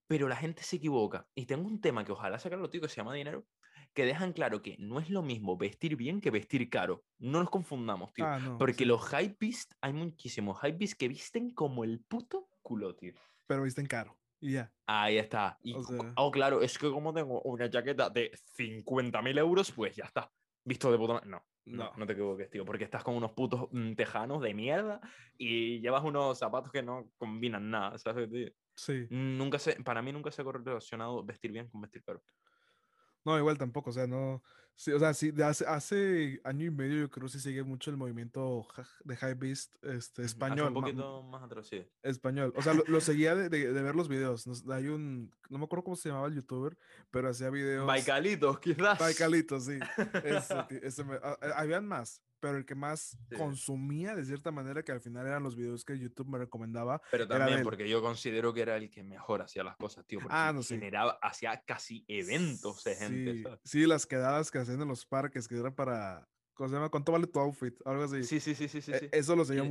Pero 0.05 0.28
la 0.28 0.36
gente 0.36 0.61
se 0.61 0.76
equivoca. 0.76 1.28
Y 1.34 1.47
tengo 1.47 1.68
un 1.68 1.82
tema 1.82 2.05
que 2.05 2.11
ojalá 2.11 2.38
sacarlo, 2.38 2.70
tío, 2.70 2.80
que 2.80 2.89
se 2.89 2.97
llama 2.97 3.16
dinero, 3.16 3.47
que 3.94 4.06
dejan 4.06 4.34
claro 4.34 4.62
que 4.62 4.76
no 4.80 5.00
es 5.00 5.10
lo 5.10 5.22
mismo 5.22 5.58
vestir 5.58 5.96
bien 5.96 6.20
que 6.20 6.32
vestir 6.32 6.70
caro. 6.70 7.04
No 7.20 7.39
nos 7.39 7.50
confundamos, 7.50 8.14
tío. 8.14 8.26
Ah, 8.26 8.56
porque 8.58 8.86
los 8.86 9.02
hypebeast, 9.12 9.74
hay 9.82 9.94
muchísimos 9.94 10.58
hypebeast 10.62 10.98
que 10.98 11.08
visten 11.08 11.52
como 11.52 11.84
el 11.84 12.00
puto 12.02 12.50
culo, 12.62 12.96
tío. 12.96 13.14
Pero 13.48 13.64
visten 13.64 13.86
caro. 13.86 14.18
Y 14.39 14.54
ya. 14.54 14.74
Ahí 14.88 15.18
está. 15.18 15.58
Y, 15.62 15.76
Oh, 16.18 16.32
claro, 16.32 16.62
es 16.62 16.78
que 16.78 16.89
como 16.89 17.14
tengo 17.14 17.41
una 17.44 17.70
chaqueta 17.70 18.10
de 18.10 18.32
50.000 18.58 19.39
euros, 19.39 19.72
pues 19.72 19.96
ya 19.96 20.06
está. 20.06 20.32
Visto 20.66 20.91
de 20.91 20.98
puto... 20.98 21.22
No, 21.26 21.44
no, 21.66 21.94
no, 21.96 22.06
te 22.06 22.12
equivoques, 22.12 22.50
tío, 22.50 22.66
porque 22.66 22.84
estás 22.84 23.04
con 23.04 23.16
unos 23.16 23.32
putos 23.32 23.70
mm, 23.72 23.94
tejanos 23.94 24.41
de 24.41 24.54
mierda 24.54 25.00
y 25.38 25.80
llevas 25.80 26.04
unos 26.04 26.38
zapatos 26.38 26.72
que 26.74 26.84
no 26.84 27.10
combinan 27.18 27.70
nada, 27.70 27.98
¿sabes, 27.98 28.30
tío? 28.30 28.52
Sí. 28.76 29.08
Nunca 29.10 29.60
se, 29.60 29.82
para 29.82 30.02
mí 30.02 30.12
nunca 30.12 30.30
se 30.30 30.41
ha 30.41 30.46
correlacionado 30.46 31.24
vestir 31.24 31.52
bien 31.52 31.70
con 31.70 31.80
vestir 31.80 32.04
caro. 32.04 32.22
No, 33.26 33.38
igual 33.38 33.58
tampoco, 33.58 33.90
o 33.90 33.94
sea, 33.94 34.08
no, 34.08 34.42
Sí, 34.76 34.92
o 34.92 34.98
sea, 34.98 35.14
sí, 35.14 35.30
de 35.30 35.44
hace, 35.44 35.68
hace 35.68 36.42
año 36.44 36.66
y 36.66 36.72
medio 36.72 37.02
yo 37.02 37.10
creo 37.12 37.28
que 37.28 37.34
sí 37.34 37.40
sigue 37.40 37.62
mucho 37.64 37.92
el 37.92 37.96
movimiento 37.98 38.66
de 39.04 39.16
High 39.16 39.36
Beast 39.36 39.76
este, 39.84 39.92
Ujú, 39.92 40.00
Hace 40.22 40.26
español. 40.26 40.68
un 40.70 40.74
ma- 40.74 40.80
poquito 40.82 41.22
más 41.22 41.44
atrás, 41.44 41.68
sí. 41.68 41.86
Español. 42.02 42.52
O 42.56 42.62
sea, 42.64 42.74
lo, 42.74 42.84
lo 42.88 43.00
seguía 43.00 43.36
de, 43.36 43.50
de- 43.50 43.72
de 43.72 43.82
ver 43.84 43.94
los 43.96 44.08
videos. 44.10 44.48
Nos- 44.48 44.68
hay 44.68 44.88
un, 44.88 45.32
no 45.50 45.60
me 45.60 45.66
acuerdo 45.66 45.84
cómo 45.84 45.96
se 45.96 46.10
llamaba 46.10 46.26
el 46.28 46.34
youtuber, 46.34 46.76
pero 47.12 47.30
hacía 47.30 47.52
videos. 47.52 47.86
Baicalitos, 47.86 48.60
quizás. 48.60 48.98
Baicalito, 48.98 49.60
sí. 49.60 49.78
Ese, 50.24 50.56
ese 50.82 51.04
me- 51.04 51.20
ah, 51.22 51.38
ah, 51.40 51.54
habían 51.58 51.86
más, 51.88 52.24
pero 52.44 52.58
el 52.58 52.66
que 52.66 52.76
más 52.76 53.18
Sí. 53.30 53.38
consumía 53.38 54.16
de 54.16 54.26
cierta 54.26 54.52
manera, 54.52 54.84
que 54.84 54.91
al 54.91 55.00
final 55.00 55.26
eran 55.26 55.44
los 55.44 55.56
videos 55.56 55.86
que 55.86 55.98
YouTube 55.98 56.28
me 56.28 56.38
recomendaba. 56.38 57.02
Pero 57.10 57.26
también 57.26 57.64
porque 57.64 57.88
yo 57.88 58.02
considero 58.02 58.54
que 58.54 58.60
era 58.64 58.76
el 58.76 58.89
que 58.91 59.02
mejor 59.02 59.41
hacía 59.41 59.64
las 59.64 59.78
cosas, 59.78 60.06
tío. 60.06 60.20
Porque 60.20 60.36
Ah, 60.38 60.52
no, 60.54 60.62
sí. 60.62 60.76
generaba, 60.76 61.18
hacía 61.22 61.64
casi 61.66 62.04
eventos 62.10 62.84
de 62.84 62.96
gente, 62.98 63.32
Sí, 63.36 63.44
¿sabes? 63.44 63.60
sí, 63.64 63.86
las 63.88 64.06
quedadas 64.06 64.52
que 64.52 64.58
hacían 64.58 64.82
en 64.82 64.89
los 64.89 65.06
parques, 65.06 65.48
que 65.48 65.56
era 65.58 65.74
para. 65.74 66.28
¿Cómo 66.54 66.68
se 66.68 66.76
llama? 66.76 66.89
¿Cuánto 66.89 67.14
vale 67.14 67.28
tu 67.28 67.39
outfit? 67.39 67.76
Algo 67.86 68.04
así. 68.04 68.24
Sí, 68.26 68.41
sí, 68.41 68.54
sí, 68.56 68.68
sí, 68.68 68.82
sí. 68.82 68.91
E-. 68.91 69.10
Eso 69.14 69.38
lo 69.38 69.46
seguía 69.46 69.64
de- 69.64 69.70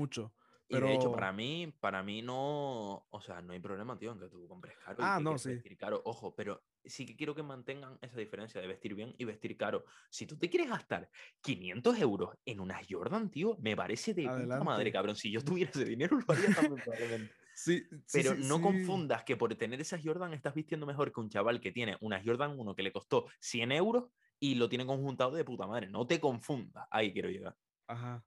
mucho. 0.69 0.85
Y 0.85 0.89
de 0.89 0.95
hecho, 0.95 1.03
pero- 1.05 1.13
para 1.13 1.33
mí, 1.33 1.73
para 1.81 2.03
mí 2.03 2.23
no, 2.23 3.07
o 3.11 3.21
sea, 3.21 3.43
no 3.43 3.53
hay 3.53 3.61
problema, 3.61 3.99
tío, 3.99 4.13
en 4.13 4.21
que 4.21 4.29
tú 4.29 4.47
compres 4.49 4.75
caro. 4.85 4.99
Ah, 5.01 5.21
no, 5.21 5.39
sí. 5.39 5.51
vestir 5.51 5.77
caro, 5.77 6.03
ojo, 6.05 6.35
pero 6.35 6.65
sí 6.85 7.07
que 7.07 7.17
quiero 7.17 7.35
que 7.35 7.43
mantengan 7.43 7.99
esa 8.03 8.17
diferencia 8.17 8.61
de 8.61 8.67
vestir 8.67 8.95
bien 8.95 9.15
y 9.19 9.25
vestir 9.25 9.57
caro. 9.57 9.85
Si 10.11 10.27
tú 10.27 10.37
te 10.39 10.49
quieres 10.49 10.69
gastar 10.71 11.11
500 11.41 11.99
euros 12.01 12.31
en 12.45 12.61
unas 12.61 12.87
Jordan, 12.89 13.31
tío, 13.31 13.57
me 13.61 13.77
parece 13.77 14.15
de 14.15 14.25
puta 14.25 14.65
madre, 14.65 14.91
cabrón. 14.93 15.17
Si 15.17 15.31
yo 15.31 15.43
tuviera 15.43 15.71
ese 15.71 15.85
dinero, 15.97 16.19
lo 16.19 16.35
haría 16.35 16.55
también, 16.55 16.83
probablemente. 16.83 17.35
Sí, 17.55 17.85
sí, 17.91 18.03
Pero 18.13 18.35
sí, 18.35 18.45
no 18.49 18.63
confundas 18.63 19.25
que 19.25 19.37
por 19.37 19.55
tener 19.57 19.79
esas 19.81 20.01
Jordan 20.03 20.33
estás 20.33 20.55
vistiendo 20.55 20.87
mejor 20.87 21.13
que 21.13 21.21
un 21.21 21.29
chaval 21.29 21.61
que 21.61 21.71
tiene 21.71 21.99
unas 22.01 22.25
Jordan 22.25 22.59
1 22.59 22.75
que 22.75 22.83
le 22.83 22.93
costó 22.93 23.27
100 23.41 23.73
euros 23.73 24.11
y 24.41 24.55
lo 24.55 24.69
tiene 24.71 24.87
conjuntado 24.87 25.33
de 25.33 25.45
puta 25.45 25.67
madre. 25.67 25.89
No 25.89 26.07
te 26.07 26.19
confundas. 26.19 26.89
Ahí 26.91 27.13
quiero 27.13 27.29
llegar. 27.29 27.57
Ajá. 27.87 28.25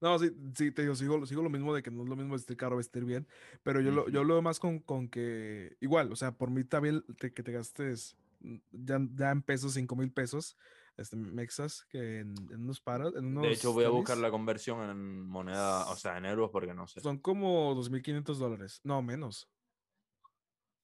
No, 0.00 0.18
sí, 0.18 0.30
sí, 0.54 0.70
te 0.70 0.82
digo, 0.82 0.94
sigo, 0.94 1.24
sigo 1.26 1.42
lo 1.42 1.50
mismo 1.50 1.74
de 1.74 1.82
que 1.82 1.90
no 1.90 2.02
es 2.02 2.08
lo 2.08 2.16
mismo 2.16 2.32
vestir 2.34 2.56
caro, 2.56 2.76
vestir 2.76 3.04
bien, 3.04 3.26
pero 3.62 3.80
yo, 3.80 3.90
lo, 3.90 4.08
yo 4.08 4.22
lo 4.24 4.34
veo 4.34 4.42
más 4.42 4.60
con, 4.60 4.78
con 4.80 5.08
que, 5.08 5.76
igual, 5.80 6.12
o 6.12 6.16
sea, 6.16 6.32
por 6.32 6.50
mí 6.50 6.64
también 6.64 7.02
te- 7.18 7.32
que 7.32 7.42
te 7.42 7.52
gastes 7.52 8.16
mm, 8.40 8.56
ya, 8.72 8.98
ya 9.14 9.30
en 9.30 9.42
pesos, 9.42 9.74
cinco 9.74 9.96
mil 9.96 10.10
pesos, 10.12 10.56
este, 10.96 11.16
mexas, 11.16 11.86
que 11.88 12.20
en, 12.20 12.34
en 12.50 12.62
unos 12.62 12.80
paros, 12.80 13.14
en 13.16 13.24
unos 13.26 13.42
De 13.44 13.52
hecho, 13.52 13.72
voy 13.72 13.84
a 13.84 13.88
buscar 13.88 14.18
la 14.18 14.30
conversión 14.30 14.90
en 14.90 15.20
moneda, 15.26 15.90
o 15.90 15.96
sea, 15.96 16.18
en 16.18 16.26
euros, 16.26 16.50
porque 16.50 16.74
no 16.74 16.86
sé. 16.86 17.00
Son 17.00 17.18
como 17.18 17.74
2.500 17.74 18.38
dólares, 18.38 18.80
no, 18.84 19.00
menos. 19.00 19.48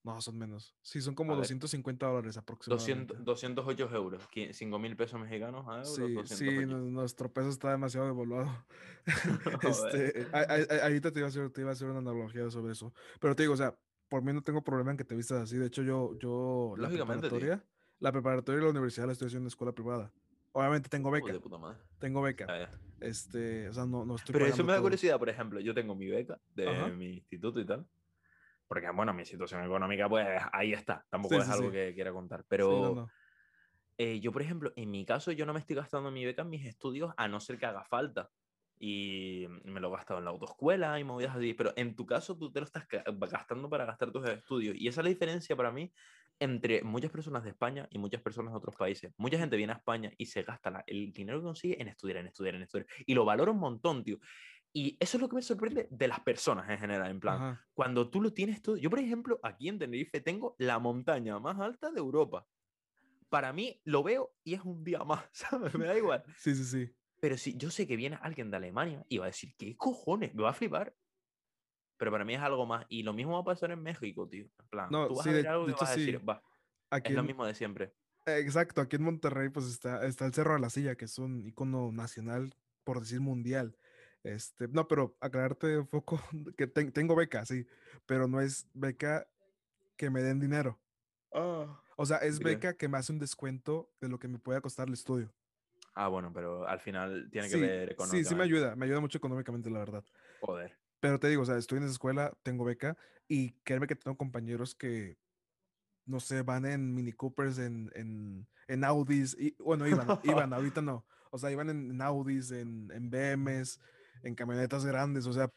No, 0.03 0.19
son 0.19 0.37
menos. 0.37 0.75
Sí, 0.81 0.99
son 0.99 1.13
como 1.13 1.33
A 1.33 1.35
ver. 1.35 1.41
250 1.43 2.07
dólares 2.07 2.35
aproximadamente. 2.35 3.13
200, 3.13 3.23
208 3.25 3.89
euros. 3.95 4.27
5 4.53 4.79
mil 4.79 4.95
pesos 4.95 5.19
mexicanos 5.19 5.65
a 5.67 5.73
euros. 5.77 5.95
Sí, 5.95 6.13
208. 6.13 6.35
sí, 6.35 6.65
nu- 6.65 6.89
nuestro 6.91 7.31
peso 7.31 7.49
está 7.49 7.69
demasiado 7.71 8.07
devaluado. 8.07 8.49
Este, 9.63 10.27
ahorita 10.81 11.11
te 11.11 11.19
iba, 11.19 11.27
a 11.27 11.29
hacer, 11.29 11.49
te 11.51 11.61
iba 11.61 11.69
a 11.69 11.73
hacer 11.73 11.87
una 11.89 11.99
analogía 11.99 12.49
sobre 12.49 12.73
eso. 12.73 12.93
Pero 13.19 13.35
te 13.35 13.43
digo, 13.43 13.53
o 13.53 13.57
sea, 13.57 13.77
por 14.09 14.23
mí 14.23 14.33
no 14.33 14.41
tengo 14.41 14.63
problema 14.63 14.91
en 14.91 14.97
que 14.97 15.03
te 15.05 15.15
vistas 15.15 15.41
así. 15.43 15.57
De 15.57 15.67
hecho, 15.67 15.83
yo, 15.83 16.17
yo 16.19 16.73
la 16.77 16.89
tío. 16.89 17.05
preparatoria, 17.05 17.63
la 17.99 18.11
preparatoria 18.11 18.61
y 18.61 18.63
la 18.63 18.71
universidad 18.71 19.05
la 19.05 19.13
estoy 19.13 19.27
haciendo 19.27 19.45
en 19.45 19.47
escuela 19.47 19.71
privada. 19.73 20.11
Obviamente 20.53 20.89
tengo 20.89 21.11
beca, 21.11 21.31
de 21.31 21.39
puta 21.39 21.57
madre. 21.57 21.79
tengo 21.99 22.21
beca. 22.21 22.45
Ya. 22.47 22.71
Este, 22.99 23.69
o 23.69 23.73
sea, 23.73 23.85
no, 23.85 24.03
no 24.05 24.15
estoy 24.15 24.33
Pero 24.33 24.45
eso 24.47 24.63
me 24.63 24.71
da 24.73 24.77
todo. 24.77 24.83
curiosidad, 24.83 25.17
por 25.17 25.29
ejemplo, 25.29 25.59
yo 25.59 25.73
tengo 25.73 25.95
mi 25.95 26.07
beca 26.07 26.39
de 26.55 26.67
Ajá. 26.69 26.87
mi 26.89 27.13
instituto 27.13 27.59
y 27.59 27.65
tal. 27.65 27.87
Porque, 28.71 28.89
bueno, 28.89 29.13
mi 29.13 29.25
situación 29.25 29.65
económica, 29.65 30.07
pues 30.07 30.25
ahí 30.53 30.71
está. 30.71 31.05
Tampoco 31.09 31.35
Sí, 31.35 31.41
es 31.41 31.47
sí, 31.47 31.51
algo 31.51 31.71
sí. 31.71 31.71
que 31.73 31.93
quiera 31.93 32.13
contar. 32.13 32.45
Pero 32.47 32.69
no, 32.69 32.95
no. 32.95 33.13
eh, 33.97 34.21
yo, 34.21 34.31
por 34.31 34.41
ejemplo, 34.41 34.71
en 34.77 34.89
mi 34.89 35.05
caso, 35.05 35.33
yo 35.33 35.45
no 35.45 35.53
me 35.53 35.59
estoy 35.59 35.75
gastando 35.75 36.09
mi 36.09 36.23
beca 36.25 36.43
en 36.43 36.49
mis 36.49 36.65
estudios 36.65 37.13
a 37.17 37.27
no 37.27 37.41
ser 37.41 37.57
que 37.57 37.65
haga 37.65 37.83
falta. 37.83 38.29
Y 38.79 39.45
me 39.65 39.81
lo 39.81 39.89
he 39.89 39.91
gastado 39.97 40.19
en 40.19 40.25
la 40.25 40.31
autoescuela 40.31 40.97
y 40.99 41.03
movidas 41.03 41.35
así. 41.35 41.53
Pero 41.53 41.73
en 41.75 41.97
tu 41.97 42.05
caso, 42.05 42.37
tú 42.37 42.49
te 42.51 42.61
lo 42.61 42.65
estás 42.65 42.87
ga- 42.87 43.03
gastando 43.29 43.69
para 43.69 43.85
gastar 43.85 44.11
tus 44.13 44.25
estudios. 44.29 44.75
Y 44.77 44.87
esa 44.87 45.01
es 45.01 45.03
la 45.05 45.09
diferencia 45.09 45.53
para 45.57 45.71
mí 45.73 45.91
entre 46.39 46.81
muchas 46.83 47.11
personas 47.11 47.43
de 47.43 47.49
España 47.51 47.87
y 47.91 47.99
muchas 47.99 48.21
personas 48.21 48.53
de 48.53 48.57
otros 48.57 48.75
países. 48.77 49.13
Mucha 49.17 49.37
gente 49.37 49.57
viene 49.57 49.73
a 49.73 49.75
España 49.75 50.11
y 50.17 50.27
se 50.27 50.43
gasta 50.43 50.71
la- 50.71 50.83
el 50.87 51.11
dinero 51.11 51.39
que 51.39 51.43
consigue 51.43 51.81
en 51.81 51.89
estudiar, 51.89 52.17
en 52.17 52.27
estudiar, 52.27 52.55
en 52.55 52.61
estudiar. 52.63 52.87
Y 53.05 53.13
lo 53.15 53.25
valora 53.25 53.51
un 53.51 53.59
montón, 53.59 54.03
tío. 54.03 54.17
Y 54.73 54.97
eso 54.99 55.17
es 55.17 55.21
lo 55.21 55.27
que 55.29 55.35
me 55.35 55.41
sorprende 55.41 55.87
de 55.91 56.07
las 56.07 56.21
personas 56.21 56.69
en 56.69 56.77
general. 56.79 57.11
En 57.11 57.19
plan, 57.19 57.35
Ajá. 57.35 57.67
cuando 57.73 58.09
tú 58.09 58.21
lo 58.21 58.33
tienes 58.33 58.61
todo. 58.61 58.77
Yo, 58.77 58.89
por 58.89 58.99
ejemplo, 58.99 59.39
aquí 59.43 59.67
en 59.67 59.79
Tenerife 59.79 60.21
tengo 60.21 60.55
la 60.59 60.79
montaña 60.79 61.39
más 61.39 61.59
alta 61.59 61.91
de 61.91 61.99
Europa. 61.99 62.47
Para 63.29 63.53
mí 63.53 63.81
lo 63.85 64.03
veo 64.03 64.35
y 64.43 64.53
es 64.55 64.61
un 64.61 64.83
día 64.83 65.03
más, 65.03 65.25
¿sabes? 65.33 65.73
Me 65.75 65.85
da 65.85 65.97
igual. 65.97 66.23
Sí, 66.37 66.55
sí, 66.55 66.63
sí. 66.65 66.95
Pero 67.19 67.37
si 67.37 67.55
yo 67.57 67.69
sé 67.69 67.85
que 67.87 67.95
viene 67.95 68.17
alguien 68.21 68.49
de 68.49 68.57
Alemania 68.57 69.05
y 69.09 69.17
va 69.19 69.25
a 69.25 69.27
decir, 69.27 69.53
¿qué 69.57 69.75
cojones? 69.77 70.33
Me 70.33 70.43
va 70.43 70.49
a 70.51 70.53
flipar. 70.53 70.95
Pero 71.97 72.11
para 72.11 72.25
mí 72.25 72.33
es 72.33 72.41
algo 72.41 72.65
más. 72.65 72.85
Y 72.89 73.03
lo 73.03 73.13
mismo 73.13 73.33
va 73.33 73.39
a 73.41 73.43
pasar 73.43 73.71
en 73.71 73.81
México, 73.83 74.27
tío. 74.27 74.45
En 74.59 74.67
plan, 74.69 74.89
No, 74.89 75.07
tú 75.07 75.15
vas 75.15 75.23
sí, 75.23 75.29
a 75.29 75.33
ver 75.33 75.47
algo 75.47 75.69
y 75.69 75.73
vas 75.73 75.83
a 75.83 75.95
decir, 75.95 76.19
sí. 76.19 76.25
va, 76.25 76.41
Aquí 76.89 77.11
es 77.11 77.15
lo 77.15 77.23
mismo 77.23 77.45
de 77.45 77.53
siempre. 77.53 77.93
Exacto, 78.25 78.81
aquí 78.81 78.97
en 78.97 79.03
Monterrey 79.03 79.49
pues 79.49 79.65
está, 79.67 80.05
está 80.05 80.25
el 80.25 80.33
Cerro 80.33 80.53
de 80.53 80.59
la 80.59 80.69
Silla, 80.69 80.95
que 80.95 81.05
es 81.05 81.17
un 81.17 81.45
icono 81.45 81.91
nacional, 81.91 82.53
por 82.83 82.99
decir 82.99 83.19
mundial. 83.19 83.77
Este, 84.23 84.67
no, 84.67 84.87
pero 84.87 85.17
aclararte 85.19 85.79
un 85.79 85.87
poco 85.87 86.21
que 86.57 86.67
ten- 86.67 86.91
tengo 86.91 87.15
beca, 87.15 87.45
sí, 87.45 87.65
pero 88.05 88.27
no 88.27 88.39
es 88.41 88.67
beca 88.73 89.27
que 89.97 90.09
me 90.09 90.21
den 90.21 90.39
dinero. 90.39 90.79
O 91.97 92.05
sea, 92.05 92.17
es 92.17 92.39
beca 92.39 92.75
que 92.75 92.87
me 92.87 92.97
hace 92.97 93.11
un 93.11 93.19
descuento 93.19 93.89
de 94.01 94.09
lo 94.09 94.19
que 94.19 94.27
me 94.27 94.39
pueda 94.39 94.61
costar 94.61 94.87
el 94.87 94.93
estudio. 94.93 95.31
Ah, 95.93 96.07
bueno, 96.07 96.31
pero 96.33 96.67
al 96.67 96.79
final 96.79 97.29
tiene 97.31 97.49
que 97.49 97.55
Sí, 97.55 97.61
ver 97.61 97.89
sí, 97.89 97.93
económicamente. 97.93 98.29
sí 98.29 98.35
me 98.35 98.43
ayuda, 98.43 98.75
me 98.75 98.85
ayuda 98.85 98.99
mucho 99.01 99.17
económicamente, 99.17 99.69
la 99.69 99.79
verdad. 99.79 100.03
Joder. 100.39 100.77
Pero 100.99 101.19
te 101.19 101.27
digo, 101.29 101.41
o 101.41 101.45
sea, 101.45 101.57
estoy 101.57 101.77
en 101.79 101.85
esa 101.85 101.93
escuela, 101.93 102.33
tengo 102.43 102.63
beca 102.63 102.97
y 103.27 103.51
créeme 103.63 103.87
que 103.87 103.95
tengo 103.95 104.17
compañeros 104.17 104.75
que, 104.75 105.17
no 106.05 106.19
sé, 106.19 106.43
van 106.43 106.65
en 106.65 106.93
Mini 106.93 107.11
Coopers, 107.13 107.57
en, 107.59 107.91
en, 107.95 108.47
en 108.67 108.83
Audis, 108.83 109.35
y, 109.39 109.55
bueno, 109.59 109.87
iban, 109.87 110.19
iban, 110.23 110.53
ahorita 110.53 110.81
no. 110.81 111.05
O 111.31 111.37
sea, 111.37 111.51
iban 111.51 111.69
en, 111.69 111.91
en 111.91 112.01
Audis, 112.01 112.51
en, 112.51 112.91
en 112.91 113.09
BMs, 113.09 113.79
en 114.23 114.35
camionetas 114.35 114.85
grandes, 114.85 115.25
o 115.25 115.33
sea, 115.33 115.49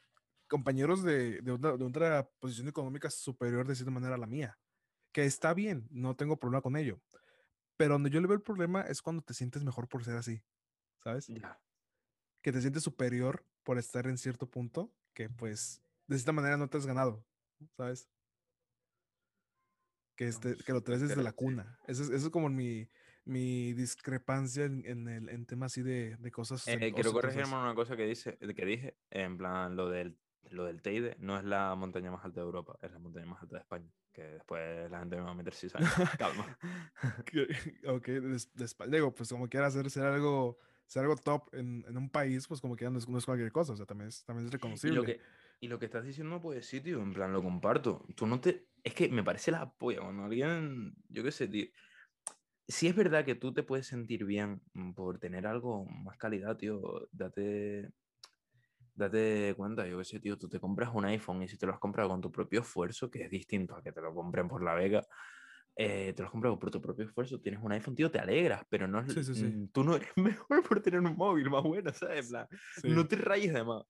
compañeros 0.48 1.02
de, 1.02 1.40
de, 1.42 1.52
otra, 1.52 1.76
de 1.76 1.84
otra 1.84 2.28
posición 2.38 2.68
económica 2.68 3.10
superior 3.10 3.66
de 3.66 3.74
cierta 3.74 3.90
manera 3.90 4.14
a 4.14 4.18
la 4.18 4.26
mía, 4.26 4.58
que 5.12 5.24
está 5.24 5.54
bien, 5.54 5.86
no 5.90 6.16
tengo 6.16 6.38
problema 6.38 6.62
con 6.62 6.76
ello. 6.76 7.00
Pero 7.76 7.94
donde 7.94 8.10
yo 8.10 8.20
le 8.20 8.26
veo 8.26 8.36
el 8.36 8.42
problema 8.42 8.82
es 8.82 9.02
cuando 9.02 9.22
te 9.22 9.34
sientes 9.34 9.64
mejor 9.64 9.88
por 9.88 10.04
ser 10.04 10.16
así, 10.16 10.42
¿sabes? 11.02 11.26
Ya. 11.26 11.60
que 12.42 12.52
te 12.52 12.60
sientes 12.60 12.82
superior 12.82 13.44
por 13.62 13.78
estar 13.78 14.06
en 14.06 14.18
cierto 14.18 14.48
punto 14.48 14.92
que 15.14 15.30
pues 15.30 15.82
de 16.06 16.16
cierta 16.16 16.32
manera 16.32 16.56
no 16.56 16.68
te 16.68 16.76
has 16.76 16.86
ganado, 16.86 17.24
¿sabes? 17.76 18.08
Que, 20.16 20.28
este, 20.28 20.56
que 20.56 20.72
lo 20.72 20.82
traes 20.82 21.00
desde 21.00 21.22
la 21.22 21.32
cuna. 21.32 21.78
Eso 21.86 22.02
es, 22.02 22.10
eso 22.10 22.26
es 22.26 22.30
como 22.30 22.48
mi, 22.48 22.88
mi 23.24 23.72
discrepancia 23.72 24.64
en, 24.64 24.84
en 24.86 25.08
el 25.08 25.28
en 25.28 25.46
temas 25.46 25.72
así 25.72 25.82
de, 25.82 26.16
de 26.16 26.30
cosas. 26.30 26.66
Eh, 26.68 26.92
quiero 26.94 27.12
corregirme 27.12 27.54
una 27.56 27.74
cosa 27.74 27.96
que, 27.96 28.06
dice, 28.06 28.36
que 28.38 28.64
dije, 28.66 28.98
en 29.10 29.36
plan, 29.38 29.76
lo 29.76 29.88
del, 29.88 30.18
lo 30.50 30.64
del 30.64 30.82
Teide 30.82 31.16
no 31.18 31.38
es 31.38 31.44
la 31.44 31.74
montaña 31.74 32.10
más 32.10 32.24
alta 32.24 32.40
de 32.40 32.46
Europa, 32.46 32.78
es 32.82 32.92
la 32.92 32.98
montaña 32.98 33.26
más 33.26 33.42
alta 33.42 33.56
de 33.56 33.60
España, 33.62 33.90
que 34.12 34.22
después 34.24 34.90
la 34.90 34.98
gente 35.00 35.16
me 35.16 35.22
va 35.22 35.30
a 35.30 35.34
meter 35.34 35.54
cizaña. 35.54 35.88
Calma. 36.18 36.58
Ok, 37.86 38.06
des- 38.06 38.54
despa- 38.54 38.86
digo, 38.88 39.14
pues 39.14 39.28
como 39.30 39.48
quiera 39.48 39.66
hacer 39.66 39.90
ser 39.90 40.04
algo, 40.04 40.58
ser 40.86 41.02
algo 41.02 41.16
top 41.16 41.54
en, 41.54 41.84
en 41.88 41.96
un 41.96 42.10
país, 42.10 42.46
pues 42.46 42.60
como 42.60 42.76
quiera 42.76 42.90
no 42.90 42.98
es, 42.98 43.08
no 43.08 43.18
es 43.18 43.24
cualquier 43.24 43.52
cosa, 43.52 43.72
o 43.72 43.76
sea, 43.76 43.86
también 43.86 44.08
es, 44.08 44.24
también 44.24 44.46
es 44.46 44.52
Y 44.52 44.56
reconocible. 44.56 44.96
lo, 44.96 45.04
que, 45.04 45.20
y 45.60 45.68
lo 45.68 45.78
que 45.78 45.86
estás 45.86 46.04
diciendo, 46.04 46.40
pues 46.40 46.66
sí, 46.66 46.80
tío, 46.80 47.00
en 47.00 47.12
plan, 47.12 47.32
lo 47.32 47.42
comparto. 47.42 48.06
Tú 48.14 48.26
no 48.26 48.40
te... 48.40 48.68
Es 48.82 48.94
que 48.94 49.08
me 49.08 49.22
parece 49.24 49.50
la 49.50 49.72
polla 49.72 50.00
cuando 50.00 50.24
alguien, 50.24 50.94
yo 51.08 51.22
qué 51.22 51.32
sé, 51.32 51.48
tío. 51.48 51.66
Si 52.68 52.86
es 52.88 52.96
verdad 52.96 53.24
que 53.24 53.34
tú 53.34 53.52
te 53.52 53.62
puedes 53.62 53.86
sentir 53.86 54.24
bien 54.24 54.62
mm, 54.74 54.92
por 54.92 55.18
tener 55.18 55.46
algo 55.46 55.84
más 55.86 56.16
calidad, 56.18 56.56
tío, 56.56 57.08
date, 57.12 57.90
date 58.94 59.54
cuenta, 59.56 59.86
yo 59.86 59.98
qué 59.98 60.04
sé, 60.04 60.20
tío, 60.20 60.38
tú 60.38 60.48
te 60.48 60.60
compras 60.60 60.90
un 60.94 61.04
iPhone 61.04 61.42
y 61.42 61.48
si 61.48 61.58
te 61.58 61.66
lo 61.66 61.72
has 61.72 61.80
comprado 61.80 62.08
con 62.10 62.20
tu 62.20 62.30
propio 62.30 62.60
esfuerzo, 62.60 63.10
que 63.10 63.24
es 63.24 63.30
distinto 63.30 63.74
a 63.76 63.82
que 63.82 63.92
te 63.92 64.00
lo 64.00 64.14
compren 64.14 64.48
por 64.48 64.62
la 64.62 64.74
vega, 64.74 65.04
eh, 65.76 66.12
te 66.14 66.22
lo 66.22 66.26
has 66.28 66.32
comprado 66.32 66.58
por 66.58 66.70
tu 66.70 66.80
propio 66.80 67.06
esfuerzo, 67.06 67.40
tienes 67.40 67.60
un 67.62 67.72
iPhone, 67.72 67.96
tío, 67.96 68.10
te 68.10 68.18
alegras, 68.20 68.62
pero 68.70 68.86
no 68.88 69.00
es, 69.00 69.08
Sí, 69.08 69.24
sí, 69.24 69.34
sí. 69.34 69.46
mm, 69.46 69.68
tú 69.72 69.84
no 69.84 69.96
eres 69.96 70.10
mejor 70.16 70.62
por 70.68 70.80
tener 70.80 71.00
un 71.00 71.16
móvil 71.16 71.50
más 71.50 71.62
bueno, 71.62 71.92
¿sabes? 71.92 72.32
No 72.84 73.06
te 73.06 73.16
rayes 73.16 73.52
de 73.52 73.64
más. 73.64 73.82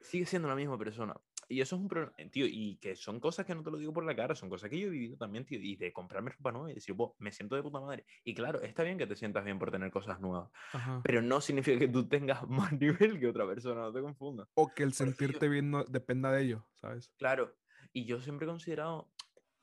Sigue 0.00 0.26
siendo 0.26 0.48
la 0.48 0.54
misma 0.54 0.78
persona. 0.78 1.14
Y 1.48 1.60
eso 1.60 1.76
es 1.76 1.82
un 1.82 1.88
problema, 1.88 2.14
tío, 2.30 2.46
y 2.46 2.76
que 2.78 2.96
son 2.96 3.20
cosas 3.20 3.46
que 3.46 3.54
no 3.54 3.62
te 3.62 3.70
lo 3.70 3.78
digo 3.78 3.92
por 3.92 4.04
la 4.04 4.14
cara, 4.16 4.34
son 4.34 4.48
cosas 4.50 4.70
que 4.70 4.78
yo 4.78 4.86
he 4.88 4.90
vivido 4.90 5.16
también, 5.16 5.44
tío, 5.44 5.58
y 5.60 5.76
de 5.76 5.92
comprarme 5.92 6.30
ropa 6.30 6.52
nueva 6.52 6.70
y 6.70 6.74
decir, 6.74 6.94
"Buah, 6.94 7.12
me 7.18 7.32
siento 7.32 7.56
de 7.56 7.62
puta 7.62 7.80
madre. 7.80 8.06
Y 8.24 8.34
claro, 8.34 8.60
está 8.62 8.82
bien 8.82 8.98
que 8.98 9.06
te 9.06 9.16
sientas 9.16 9.44
bien 9.44 9.58
por 9.58 9.70
tener 9.70 9.90
cosas 9.90 10.20
nuevas, 10.20 10.50
Ajá. 10.72 11.00
pero 11.04 11.22
no 11.22 11.40
significa 11.40 11.78
que 11.78 11.88
tú 11.88 12.08
tengas 12.08 12.42
más 12.48 12.72
nivel 12.72 13.18
que 13.20 13.28
otra 13.28 13.46
persona, 13.46 13.82
no 13.82 13.92
te 13.92 14.00
confundas. 14.02 14.48
O 14.54 14.74
que 14.74 14.82
el 14.82 14.92
Por 14.96 15.08
eso 15.08 15.24
yo- 15.30 15.40
sentirte 15.40 15.48
bien 15.48 15.70
no 15.70 15.84
dependa 15.84 16.32
de 16.32 16.42
ello, 16.42 16.66
¿sabes? 16.74 17.12
Claro, 17.18 17.56
y 17.92 18.04
yo 18.06 18.20
siempre 18.20 18.46
he 18.46 18.48
considerado, 18.50 19.12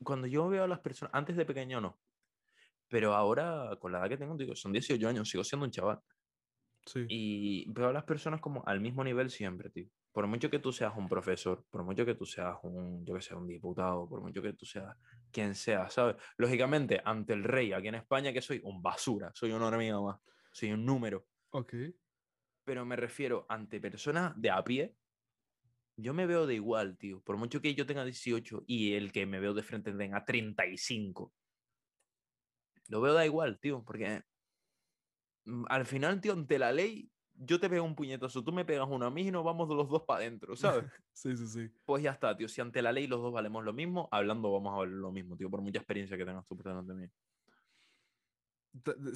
cuando 0.04 0.28
yo 0.28 0.48
veo 0.50 0.64
a 0.64 0.68
las 0.68 0.80
personas, 0.80 1.14
antes 1.14 1.36
de 1.38 1.46
pequeño 1.46 1.82
no, 1.82 2.00
Pero 2.90 3.16
ahora, 3.16 3.78
con 3.80 3.92
la 3.92 4.00
edad 4.00 4.10
que 4.10 4.18
tengo, 4.18 4.36
digo, 4.38 4.56
son 4.56 4.74
18 4.74 5.08
años, 5.08 5.30
sigo 5.30 5.44
siendo 5.44 5.66
un 5.66 5.72
chaval. 5.72 6.02
Sí. 6.86 7.06
Y 7.08 7.72
veo 7.72 7.90
a 7.90 7.94
las 7.94 8.06
personas 8.06 8.42
como 8.42 8.64
al 8.66 8.80
mismo 8.82 9.04
nivel 9.04 9.30
siempre, 9.30 9.70
tío. 9.70 9.88
Por 10.12 10.28
mucho 10.28 10.50
que 10.50 10.60
tú 10.60 10.74
seas 10.74 10.94
un 10.98 11.08
profesor, 11.08 11.66
por 11.70 11.84
mucho 11.84 12.06
que 12.06 12.16
tú 12.16 12.26
seas 12.26 12.58
un, 12.64 13.06
yo 13.06 13.16
que 13.16 13.22
sé, 13.22 13.34
un 13.34 13.48
diputado, 13.48 14.08
por 14.10 14.22
mucho 14.22 14.42
que 14.42 14.54
tú 14.54 14.66
seas 14.66 14.96
quien 15.32 15.56
sea, 15.56 15.90
¿sabes? 15.90 16.18
Lógicamente, 16.38 17.02
ante 17.04 17.34
el 17.34 17.44
rey, 17.44 17.72
aquí 17.72 17.88
en 17.88 17.96
España, 17.96 18.34
que 18.34 18.42
soy 18.42 18.60
un 18.64 18.82
basura, 18.82 19.32
soy 19.34 19.52
un 19.54 19.62
hormiga 19.62 20.02
más, 20.02 20.20
soy 20.52 20.74
un 20.74 20.86
número. 20.86 21.26
Ok. 21.52 21.74
Pero 22.66 22.86
me 22.86 22.96
refiero 22.96 23.46
ante 23.48 23.80
personas 23.80 24.34
de 24.36 24.52
a 24.52 24.64
pie, 24.64 24.96
yo 25.98 26.14
me 26.14 26.26
veo 26.26 26.48
de 26.48 26.56
igual, 26.56 26.98
tío. 26.98 27.22
Por 27.22 27.38
mucho 27.38 27.62
que 27.62 27.76
yo 27.76 27.86
tenga 27.86 28.04
18 28.04 28.64
y 28.68 28.94
el 28.94 29.12
que 29.12 29.26
me 29.26 29.40
veo 29.40 29.54
de 29.54 29.64
frente 29.64 29.94
tenga 29.94 30.26
35. 30.26 31.34
Lo 32.88 33.02
veo 33.02 33.14
da 33.14 33.26
igual, 33.26 33.60
tío, 33.60 33.84
porque 33.84 34.24
mm, 35.46 35.66
al 35.70 35.86
final, 35.86 36.20
tío, 36.20 36.34
ante 36.34 36.60
la 36.60 36.72
ley, 36.72 37.10
yo 37.44 37.60
te 37.60 37.70
pego 37.70 37.84
un 37.86 37.96
puñetazo, 37.96 38.44
tú 38.44 38.52
me 38.52 38.66
pegas 38.66 38.88
uno 38.90 39.06
a 39.06 39.10
mí 39.12 39.28
y 39.28 39.32
nos 39.32 39.44
vamos 39.44 39.68
los 39.70 39.90
dos 39.90 40.04
para 40.04 40.20
adentro, 40.22 40.56
¿sabes? 40.56 40.86
sí, 41.14 41.36
sí, 41.36 41.48
sí. 41.48 41.70
Pues 41.86 42.04
ya 42.04 42.12
está, 42.12 42.36
tío. 42.38 42.48
Si 42.48 42.62
ante 42.62 42.82
la 42.82 42.92
ley 42.92 43.08
los 43.08 43.22
dos 43.22 43.34
valemos 43.34 43.64
lo 43.64 43.74
mismo, 43.74 44.08
hablando 44.12 44.52
vamos 44.52 44.74
a 44.74 44.78
valer 44.78 44.94
lo 44.96 45.12
mismo, 45.12 45.36
tío, 45.36 45.50
por 45.50 45.62
mucha 45.62 45.80
experiencia 45.80 46.18
que 46.18 46.26
tengas 46.26 46.46
tú 46.48 46.56
por 46.56 46.66
delante 46.68 46.94
de 46.94 47.00
mí. 47.02 47.08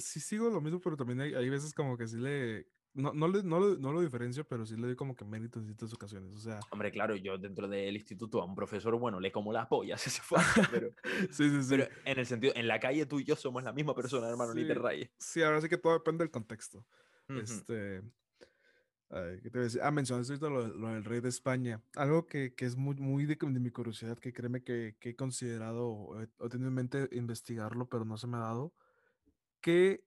Sí 0.00 0.20
sigo 0.20 0.50
lo 0.50 0.60
mismo, 0.60 0.80
pero 0.80 0.96
también 0.96 1.20
hay, 1.20 1.34
hay 1.34 1.48
veces 1.48 1.72
como 1.72 1.96
que 1.96 2.06
sí 2.06 2.18
le... 2.18 2.66
No, 2.92 3.12
no, 3.12 3.28
le- 3.28 3.42
no, 3.42 3.60
lo- 3.60 3.76
no 3.76 3.92
lo 3.92 4.00
diferencio, 4.00 4.46
pero 4.48 4.64
sí 4.64 4.74
le 4.76 4.86
doy 4.86 4.96
como 4.96 5.14
que 5.14 5.24
mérito 5.24 5.58
en 5.58 5.66
ciertas 5.66 5.92
ocasiones. 5.92 6.34
O 6.34 6.38
sea, 6.38 6.60
Hombre, 6.70 6.90
claro, 6.90 7.14
yo 7.14 7.36
dentro 7.38 7.68
del 7.68 7.94
instituto 7.94 8.40
a 8.40 8.44
un 8.46 8.54
profesor, 8.54 8.98
bueno, 8.98 9.20
le 9.20 9.30
como 9.32 9.52
las 9.52 9.66
pollas, 9.66 10.00
hace 10.06 10.22
falta, 10.22 10.66
pero, 10.70 10.90
sí, 11.30 11.48
sí, 11.50 11.62
sí. 11.62 11.68
pero 11.70 11.88
en 12.04 12.18
el 12.18 12.26
sentido, 12.26 12.52
en 12.56 12.66
la 12.68 12.80
calle 12.80 13.04
tú 13.06 13.20
y 13.20 13.24
yo 13.24 13.36
somos 13.36 13.62
la 13.62 13.72
misma 13.72 13.94
persona, 13.94 14.28
hermano, 14.28 14.54
ni 14.54 14.64
te 14.66 14.74
Sí. 14.74 14.80
rayes. 14.80 15.10
Sí, 15.18 15.42
ahora 15.42 15.60
sí 15.60 15.68
que 15.68 15.76
todo 15.78 15.92
depende 15.94 16.24
del 16.24 16.30
contexto. 16.30 16.86
Ujú. 17.28 17.40
Este. 17.40 18.02
ay, 19.10 19.40
¿qué 19.42 19.50
te 19.50 19.58
iba 19.58 19.60
a 19.60 19.64
decir? 19.64 19.80
Ah, 19.82 19.90
mencionaste 19.90 20.32
ahorita 20.34 20.48
lo, 20.50 20.66
lo 20.68 20.88
del 20.88 21.04
rey 21.04 21.20
de 21.20 21.28
España. 21.28 21.82
Algo 21.94 22.26
que, 22.26 22.54
que 22.54 22.66
es 22.66 22.76
muy, 22.76 22.96
muy 22.96 23.26
de, 23.26 23.36
de 23.36 23.60
mi 23.60 23.70
curiosidad, 23.70 24.18
que 24.18 24.32
créeme 24.32 24.62
que, 24.64 24.96
que 25.00 25.10
he 25.10 25.16
considerado 25.16 25.88
o 25.88 26.20
he, 26.22 26.28
o 26.38 26.48
tenido 26.48 26.68
en 26.68 26.74
mente 26.74 27.08
investigarlo, 27.12 27.88
pero 27.88 28.04
no 28.04 28.16
se 28.18 28.26
me 28.26 28.36
ha 28.36 28.40
dado. 28.40 28.74
¿Qué, 29.60 30.04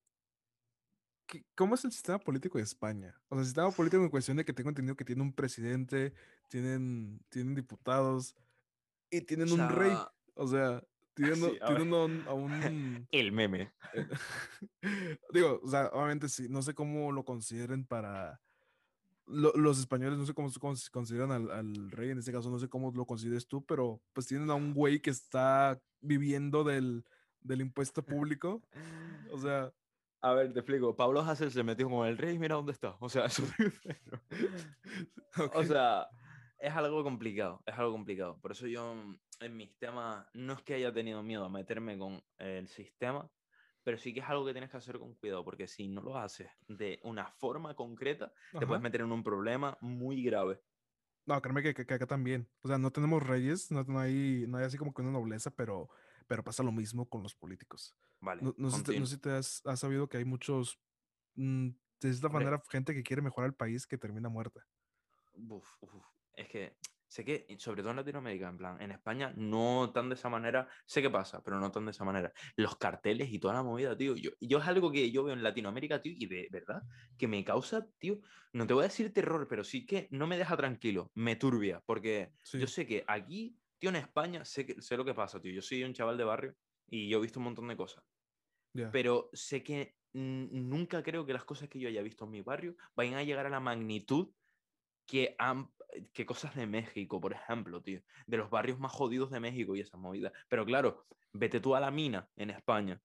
qué- 1.25 1.45
¿Cómo 1.55 1.75
es 1.75 1.85
el 1.85 1.91
sistema 1.91 2.19
político 2.19 2.57
de 2.57 2.63
España? 2.63 3.21
O 3.29 3.35
sea, 3.35 3.39
el 3.41 3.45
sistema 3.45 3.71
político 3.71 4.03
en 4.03 4.09
cuestión 4.09 4.37
de 4.37 4.45
que 4.45 4.53
tengo 4.53 4.69
entendido 4.69 4.95
que 4.95 5.05
tiene 5.05 5.21
un 5.21 5.33
presidente, 5.33 6.13
tienen, 6.47 7.21
tienen 7.29 7.55
diputados 7.55 8.35
y 9.11 9.21
tienen 9.21 9.51
un 9.51 9.69
rey. 9.69 9.91
sea, 9.91 10.13
O 10.35 10.47
sea, 10.47 10.83
tienen, 11.23 11.51
sí, 11.51 11.57
a 11.61 11.67
tienen 11.67 11.93
a 12.27 12.33
un- 12.33 13.07
El 13.11 13.31
meme. 13.31 13.71
eh, 13.93 14.07
Digo, 15.33 15.59
o 15.63 15.67
sea, 15.69 15.87
obviamente 15.93 16.29
sí, 16.29 16.47
no 16.49 16.61
sé 16.61 16.73
cómo 16.73 17.11
lo 17.11 17.23
consideren 17.23 17.85
para 17.85 18.41
lo- 19.25 19.53
los 19.55 19.79
españoles, 19.79 20.17
no 20.17 20.25
sé 20.25 20.33
cómo, 20.33 20.49
cómo 20.59 20.75
se 20.75 20.89
consideran 20.89 21.31
al, 21.31 21.51
al 21.51 21.91
rey, 21.91 22.09
en 22.11 22.19
este 22.19 22.31
caso 22.31 22.49
no 22.49 22.57
sé 22.59 22.67
cómo 22.67 22.91
lo 22.95 23.05
consideres 23.05 23.47
tú, 23.47 23.63
pero 23.63 24.01
pues 24.13 24.25
tienen 24.27 24.49
a 24.49 24.55
un 24.55 24.73
güey 24.73 24.99
que 25.01 25.09
está 25.11 25.79
viviendo 26.01 26.63
del, 26.63 27.03
del 27.41 27.61
impuesto 27.61 28.03
público, 28.03 28.61
o 29.31 29.37
sea, 29.37 29.71
A 30.21 30.33
ver, 30.33 30.51
te 30.51 30.59
explico. 30.59 30.95
Pablo 30.95 31.21
Hassel 31.21 31.51
se 31.51 31.63
metió 31.63 31.89
con 31.89 32.07
el 32.07 32.17
rey 32.17 32.35
y 32.35 32.39
mira 32.39 32.55
dónde 32.55 32.71
está. 32.73 32.97
O 32.99 33.07
sea, 33.07 33.25
eso 33.27 33.43
primero. 33.55 34.21
O 35.53 35.63
sea, 35.63 36.07
es 36.57 36.73
algo 36.73 37.03
complicado, 37.03 37.61
es 37.65 37.73
algo 37.77 37.91
complicado. 37.93 38.37
Por 38.41 38.51
eso 38.51 38.67
yo 38.67 38.95
en 39.39 39.55
mis 39.57 39.77
temas 39.77 40.27
no 40.33 40.53
es 40.53 40.61
que 40.63 40.75
haya 40.75 40.93
tenido 40.93 41.23
miedo 41.23 41.45
a 41.45 41.49
meterme 41.49 41.97
con 41.97 42.21
el 42.37 42.67
sistema, 42.67 43.29
pero 43.83 43.97
sí 43.97 44.13
que 44.13 44.19
es 44.19 44.25
algo 44.27 44.45
que 44.45 44.51
tienes 44.51 44.69
que 44.69 44.77
hacer 44.77 44.99
con 44.99 45.15
cuidado, 45.15 45.43
porque 45.43 45.67
si 45.67 45.87
no 45.87 46.01
lo 46.01 46.17
haces 46.17 46.49
de 46.67 46.99
una 47.03 47.31
forma 47.31 47.75
concreta, 47.75 48.33
te 48.59 48.65
puedes 48.65 48.81
meter 48.81 49.01
en 49.01 49.11
un 49.11 49.23
problema 49.23 49.77
muy 49.81 50.23
grave. 50.23 50.61
No, 51.25 51.41
créeme 51.41 51.61
que, 51.61 51.73
que- 51.73 51.85
que 51.85 51.93
acá 51.93 52.07
también, 52.07 52.49
o 52.61 52.67
sea, 52.67 52.77
no 52.77 52.91
tenemos 52.91 53.21
reyes, 53.25 53.71
no, 53.71 53.83
no 53.83 53.99
hay, 53.99 54.45
no 54.47 54.57
hay 54.57 54.65
así 54.65 54.77
como 54.77 54.93
que 54.93 55.01
una 55.01 55.11
nobleza, 55.11 55.51
pero, 55.51 55.89
pero 56.27 56.43
pasa 56.43 56.63
lo 56.63 56.71
mismo 56.71 57.07
con 57.07 57.23
los 57.23 57.35
políticos. 57.35 57.95
Vale, 58.19 58.41
No, 58.41 58.53
no 58.57 58.69
sé, 58.71 58.77
si 58.77 58.83
te- 58.83 58.99
no 58.99 59.05
sé 59.05 59.15
si 59.15 59.21
te 59.21 59.31
has, 59.31 59.61
has 59.65 59.79
sabido 59.79 60.09
que 60.09 60.17
hay 60.17 60.25
muchos, 60.25 60.79
mm, 61.35 61.69
de 62.01 62.09
esta 62.09 62.29
manera, 62.29 62.61
gente 62.71 62.93
que 62.93 63.03
quiere 63.03 63.21
mejorar 63.21 63.49
el 63.49 63.55
país 63.55 63.85
que 63.85 63.97
termina 63.97 64.29
muerta. 64.29 64.65
Uf, 65.33 65.77
uf, 65.81 66.05
Es 66.33 66.47
que 66.49 66.73
sé 67.09 67.25
que, 67.25 67.45
sobre 67.59 67.81
todo 67.81 67.91
en 67.91 67.97
Latinoamérica, 67.97 68.47
en 68.47 68.57
plan, 68.57 68.81
en 68.81 68.91
España 68.91 69.33
no 69.35 69.91
tan 69.93 70.07
de 70.09 70.15
esa 70.15 70.29
manera, 70.29 70.69
sé 70.85 71.01
que 71.01 71.09
pasa, 71.09 71.43
pero 71.43 71.59
no 71.59 71.71
tan 71.71 71.85
de 71.85 71.91
esa 71.91 72.05
manera. 72.05 72.31
Los 72.55 72.77
carteles 72.77 73.33
y 73.33 73.39
toda 73.39 73.55
la 73.55 73.63
movida, 73.63 73.97
tío, 73.97 74.15
yo, 74.15 74.31
yo 74.39 74.59
es 74.59 74.67
algo 74.67 74.91
que 74.91 75.11
yo 75.11 75.23
veo 75.25 75.33
en 75.33 75.43
Latinoamérica, 75.43 76.01
tío, 76.01 76.13
y 76.15 76.27
de 76.27 76.47
verdad, 76.51 76.83
que 77.17 77.27
me 77.27 77.43
causa, 77.43 77.89
tío, 77.99 78.19
no 78.53 78.65
te 78.65 78.73
voy 78.73 78.85
a 78.85 78.87
decir 78.87 79.13
terror, 79.13 79.47
pero 79.49 79.65
sí 79.65 79.85
que 79.85 80.07
no 80.11 80.27
me 80.27 80.37
deja 80.37 80.55
tranquilo, 80.55 81.11
me 81.15 81.35
turbia, 81.35 81.81
porque 81.85 82.31
Sí. 82.43 82.59
yo 82.59 82.67
sé 82.67 82.87
que 82.87 83.03
aquí, 83.07 83.59
tío, 83.79 83.89
en 83.89 83.97
España, 83.97 84.45
sé, 84.45 84.65
que, 84.65 84.81
sé 84.81 84.95
lo 84.95 85.03
que 85.03 85.13
pasa, 85.13 85.41
tío, 85.41 85.51
yo 85.51 85.61
soy 85.61 85.83
un 85.83 85.93
chaval 85.93 86.17
de 86.17 86.23
barrio 86.23 86.55
y 86.87 87.09
yo 87.09 87.17
he 87.17 87.21
visto 87.21 87.39
un 87.39 87.45
montón 87.45 87.67
de 87.67 87.75
cosas 87.75 88.03
pero 88.91 89.29
sé 89.33 89.63
que 89.63 89.97
nunca 90.13 91.03
creo 91.03 91.25
que 91.25 91.33
las 91.33 91.45
cosas 91.45 91.69
que 91.69 91.79
yo 91.79 91.87
haya 91.87 92.01
visto 92.01 92.25
en 92.25 92.31
mi 92.31 92.41
barrio 92.41 92.75
vayan 92.95 93.15
a 93.15 93.23
llegar 93.23 93.45
a 93.45 93.49
la 93.49 93.59
magnitud 93.59 94.33
que, 95.05 95.35
han, 95.37 95.71
que 96.13 96.25
cosas 96.25 96.55
de 96.55 96.67
México, 96.67 97.19
por 97.19 97.33
ejemplo, 97.33 97.81
tío, 97.81 98.01
de 98.27 98.37
los 98.37 98.49
barrios 98.49 98.79
más 98.79 98.91
jodidos 98.91 99.31
de 99.31 99.39
México 99.39 99.75
y 99.75 99.81
esas 99.81 99.99
movidas. 99.99 100.33
Pero 100.47 100.65
claro, 100.65 101.05
vete 101.33 101.59
tú 101.59 101.75
a 101.75 101.79
la 101.79 101.91
mina 101.91 102.29
en 102.35 102.49
España. 102.51 103.01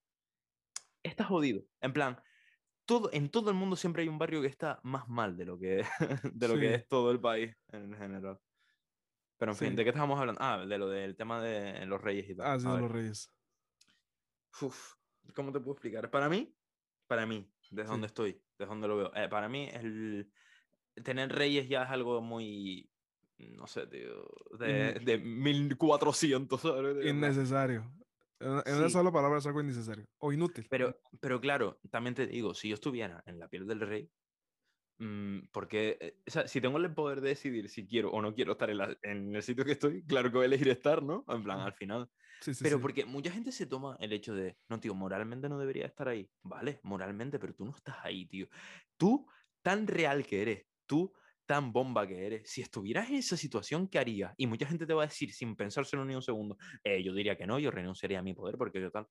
Está 1.02 1.24
jodido. 1.24 1.64
En 1.80 1.92
plan, 1.92 2.20
todo, 2.86 3.10
en 3.12 3.30
todo 3.30 3.50
el 3.50 3.56
mundo 3.56 3.76
siempre 3.76 4.02
hay 4.02 4.08
un 4.08 4.18
barrio 4.18 4.40
que 4.42 4.48
está 4.48 4.80
más 4.82 5.08
mal 5.08 5.36
de 5.36 5.44
lo 5.44 5.58
que, 5.58 5.84
de 6.34 6.48
lo 6.48 6.54
Sí. 6.54 6.60
que 6.60 6.74
es 6.74 6.88
todo 6.88 7.10
el 7.10 7.20
país 7.20 7.54
en 7.68 7.94
general. 7.94 8.38
Pero 9.36 9.52
en 9.52 9.58
fin, 9.58 9.70
Sí. 9.70 9.76
¿de 9.76 9.82
qué 9.84 9.90
estábamos 9.90 10.18
hablando? 10.20 10.40
Ah, 10.42 10.64
de 10.64 10.78
lo 10.78 10.88
del 10.88 11.16
tema 11.16 11.42
de 11.42 11.84
los 11.86 12.00
reyes 12.00 12.28
y 12.30 12.36
tal. 12.36 12.46
Ah, 12.46 12.58
sí, 12.58 12.68
de 12.68 12.78
los 12.80 12.90
reyes. 12.90 13.34
Uf, 14.60 14.94
¿cómo 15.34 15.52
te 15.52 15.58
puedo 15.60 15.72
explicar? 15.72 16.10
Para 16.10 16.28
mí, 16.28 16.54
para 17.06 17.26
mí, 17.26 17.52
desde 17.70 17.86
Sí. 17.86 17.90
donde 17.92 18.06
estoy, 18.06 18.42
desde 18.58 18.70
donde 18.70 18.88
lo 18.88 18.96
veo, 18.96 19.14
eh, 19.14 19.28
para 19.28 19.48
mí 19.48 19.68
el 19.72 20.30
tener 21.02 21.32
reyes 21.32 21.68
ya 21.68 21.84
es 21.84 21.90
algo 21.90 22.20
muy, 22.22 22.90
no 23.38 23.66
sé, 23.66 23.86
tío, 23.86 24.26
de, 24.58 24.94
de 25.00 25.18
1400, 25.18 26.60
¿sabes? 26.60 27.04
Innecesario. 27.06 27.92
En 28.40 28.50
una, 28.50 28.62
en 28.66 28.74
una 28.74 28.88
Sí. 28.88 28.92
sola 28.92 29.12
palabra 29.12 29.38
es 29.38 29.46
algo 29.46 29.60
innecesario. 29.60 30.06
O 30.18 30.32
inútil. 30.32 30.66
Pero, 30.68 30.96
pero 31.20 31.40
claro, 31.40 31.80
también 31.90 32.14
te 32.14 32.26
digo, 32.26 32.54
si 32.54 32.68
yo 32.68 32.74
estuviera 32.74 33.22
en 33.26 33.38
la 33.38 33.48
piel 33.48 33.66
del 33.66 33.80
rey, 33.80 34.10
mm, 34.98 35.48
porque 35.52 35.98
eh, 36.00 36.20
o 36.26 36.30
sea, 36.30 36.48
si 36.48 36.60
tengo 36.60 36.78
el 36.78 36.94
poder 36.94 37.20
de 37.20 37.30
decidir 37.30 37.68
si 37.68 37.86
quiero 37.86 38.10
o 38.10 38.22
no 38.22 38.34
quiero 38.34 38.52
estar 38.52 38.70
en, 38.70 38.78
la- 38.78 38.96
en 39.02 39.34
el 39.34 39.42
sitio 39.42 39.64
que 39.64 39.72
estoy, 39.72 40.04
claro 40.04 40.30
que 40.30 40.36
voy 40.36 40.44
a 40.44 40.46
elegir 40.46 40.68
estar, 40.68 41.02
¿no? 41.02 41.24
En 41.28 41.42
plan, 41.44 41.58
Mm. 41.58 41.62
al 41.62 41.74
final. 41.74 42.10
Sí, 42.40 42.54
sí, 42.54 42.64
Pero 42.64 42.76
sí. 42.76 42.82
porque 42.82 43.04
mucha 43.04 43.30
gente 43.30 43.52
se 43.52 43.66
toma 43.66 43.96
el 44.00 44.12
hecho 44.12 44.34
de, 44.34 44.58
no, 44.68 44.80
tío, 44.80 44.94
moralmente 44.94 45.48
no 45.48 45.58
debería 45.58 45.86
estar 45.86 46.08
ahí. 46.08 46.30
Vale, 46.42 46.80
moralmente, 46.82 47.38
pero 47.38 47.54
tú 47.54 47.64
no 47.64 47.74
estás 47.76 47.96
ahí, 48.02 48.26
tío. 48.26 48.48
Tú, 48.96 49.26
tan 49.62 49.86
real 49.86 50.26
que 50.26 50.42
eres, 50.42 50.66
tú, 50.86 51.12
tan 51.46 51.72
bomba 51.72 52.06
que 52.06 52.26
eres, 52.26 52.50
si 52.50 52.62
estuvieras 52.62 53.10
en 53.10 53.16
esa 53.16 53.36
situación, 53.36 53.88
¿qué 53.88 53.98
harías? 53.98 54.32
Y 54.36 54.46
mucha 54.46 54.66
gente 54.66 54.86
te 54.86 54.94
va 54.94 55.02
a 55.04 55.06
decir, 55.06 55.32
sin 55.32 55.56
pensárselo 55.56 56.04
ni 56.04 56.14
un 56.14 56.22
segundo, 56.22 56.56
"Eh, 56.84 57.02
yo 57.02 57.12
diría 57.14 57.36
que 57.36 57.46
no, 57.46 57.58
yo 57.58 57.70
renunciaría 57.70 58.18
a 58.20 58.22
mi 58.22 58.34
poder 58.34 58.56
porque 58.58 58.80
yo 58.80 58.90
tal. 58.90 59.08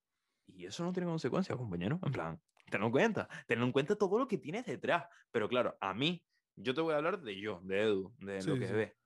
Y 0.48 0.66
eso 0.66 0.84
no 0.84 0.92
tiene 0.94 1.08
consecuencias, 1.10 1.58
compañero. 1.58 2.00
En 2.04 2.12
plan, 2.12 2.42
tenlo 2.70 2.88
en 2.88 2.92
cuenta, 2.92 3.30
tenlo 3.48 3.66
en 3.66 3.72
cuenta 3.72 3.96
todo 3.98 4.18
lo 4.20 4.28
que 4.28 4.38
tienes 4.38 4.66
detrás. 4.66 5.06
Pero 5.32 5.48
claro, 5.48 5.78
a 5.82 5.94
mí, 5.94 6.26
yo 6.56 6.74
te 6.74 6.82
voy 6.82 6.94
a 6.94 6.98
hablar 6.98 7.22
de 7.22 7.40
yo, 7.40 7.62
de 7.64 7.82
Edu, 7.84 8.16
de 8.20 8.44
lo 8.44 8.58
que 8.58 8.68
sí. 8.68 8.74
ve. 8.74 8.98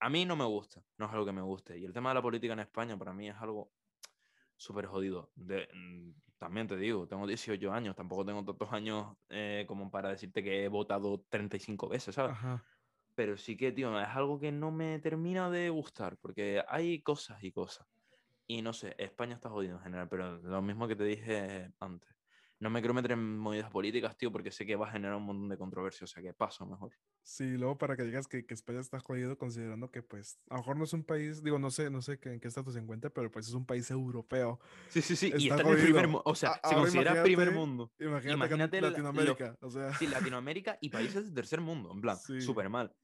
A 0.00 0.10
mí 0.10 0.24
no 0.24 0.36
me 0.36 0.44
gusta, 0.44 0.84
no 0.98 1.06
es 1.06 1.12
algo 1.12 1.26
que 1.26 1.32
me 1.32 1.42
guste. 1.42 1.78
Y 1.78 1.84
el 1.84 1.92
tema 1.92 2.10
de 2.10 2.14
la 2.16 2.22
política 2.22 2.52
en 2.54 2.60
España 2.60 2.98
para 2.98 3.12
mí 3.12 3.28
es 3.28 3.36
algo 3.36 3.72
súper 4.56 4.86
jodido. 4.86 5.32
De, 5.36 5.68
también 6.40 6.66
te 6.66 6.76
digo, 6.78 7.06
tengo 7.06 7.26
18 7.26 7.70
años, 7.70 7.94
tampoco 7.94 8.24
tengo 8.24 8.42
tantos 8.42 8.72
años 8.72 9.14
eh, 9.28 9.66
como 9.68 9.90
para 9.90 10.08
decirte 10.08 10.42
que 10.42 10.64
he 10.64 10.68
votado 10.68 11.22
35 11.28 11.86
veces, 11.86 12.14
¿sabes? 12.14 12.32
Ajá. 12.32 12.64
Pero 13.14 13.36
sí 13.36 13.58
que, 13.58 13.72
tío, 13.72 14.00
es 14.00 14.08
algo 14.08 14.40
que 14.40 14.50
no 14.50 14.70
me 14.70 14.98
termina 15.00 15.50
de 15.50 15.68
gustar, 15.68 16.16
porque 16.16 16.64
hay 16.66 17.02
cosas 17.02 17.44
y 17.44 17.52
cosas. 17.52 17.86
Y 18.46 18.62
no 18.62 18.72
sé, 18.72 18.94
España 18.96 19.34
está 19.34 19.50
jodido 19.50 19.76
en 19.76 19.82
general, 19.82 20.08
pero 20.08 20.38
lo 20.38 20.62
mismo 20.62 20.88
que 20.88 20.96
te 20.96 21.04
dije 21.04 21.72
antes. 21.78 22.10
No 22.60 22.68
me 22.68 22.80
quiero 22.80 22.92
meter 22.92 23.12
en 23.12 23.38
movidas 23.38 23.70
políticas, 23.70 24.18
tío, 24.18 24.30
porque 24.30 24.50
sé 24.50 24.66
que 24.66 24.76
va 24.76 24.86
a 24.86 24.92
generar 24.92 25.16
un 25.16 25.22
montón 25.24 25.48
de 25.48 25.56
controversia, 25.56 26.04
o 26.04 26.06
sea 26.06 26.22
que 26.22 26.34
paso 26.34 26.66
mejor. 26.66 26.92
Sí, 27.22 27.56
luego 27.56 27.78
para 27.78 27.96
que 27.96 28.02
digas 28.02 28.28
que, 28.28 28.44
que 28.44 28.52
España 28.52 28.80
está 28.80 29.00
jodido, 29.00 29.38
considerando 29.38 29.90
que, 29.90 30.02
pues, 30.02 30.38
a 30.50 30.54
lo 30.54 30.60
mejor 30.60 30.76
no 30.76 30.84
es 30.84 30.92
un 30.92 31.04
país, 31.04 31.42
digo, 31.42 31.58
no 31.58 31.70
sé, 31.70 31.88
no 31.88 32.02
sé 32.02 32.18
en 32.22 32.38
qué 32.38 32.48
estatus 32.48 32.74
se 32.74 32.80
encuentra, 32.80 33.08
pero 33.08 33.30
pues 33.30 33.48
es 33.48 33.54
un 33.54 33.64
país 33.64 33.90
europeo. 33.90 34.60
Sí, 34.90 35.00
sí, 35.00 35.16
sí, 35.16 35.32
y 35.38 35.48
Está 35.48 35.56
está 35.56 35.68
en 35.70 35.74
el 35.78 35.82
primer 35.84 36.06
mundo, 36.06 36.22
o 36.26 36.34
sea, 36.34 36.50
A- 36.62 36.68
se 36.68 36.74
considera 36.74 37.22
primer 37.22 37.50
mundo. 37.50 37.90
Imagínate, 37.98 38.78
lo- 38.82 38.90
Latinoamérica, 38.90 39.56
o 39.62 39.70
sea, 39.70 39.94
Sí, 39.94 40.06
Latinoamérica 40.06 40.76
y 40.82 40.90
países 40.90 41.28
de 41.28 41.32
tercer 41.34 41.62
mundo, 41.62 41.92
en 41.94 42.02
plan, 42.02 42.18
Sí. 42.18 42.42
súper 42.42 42.68
mal. 42.68 42.94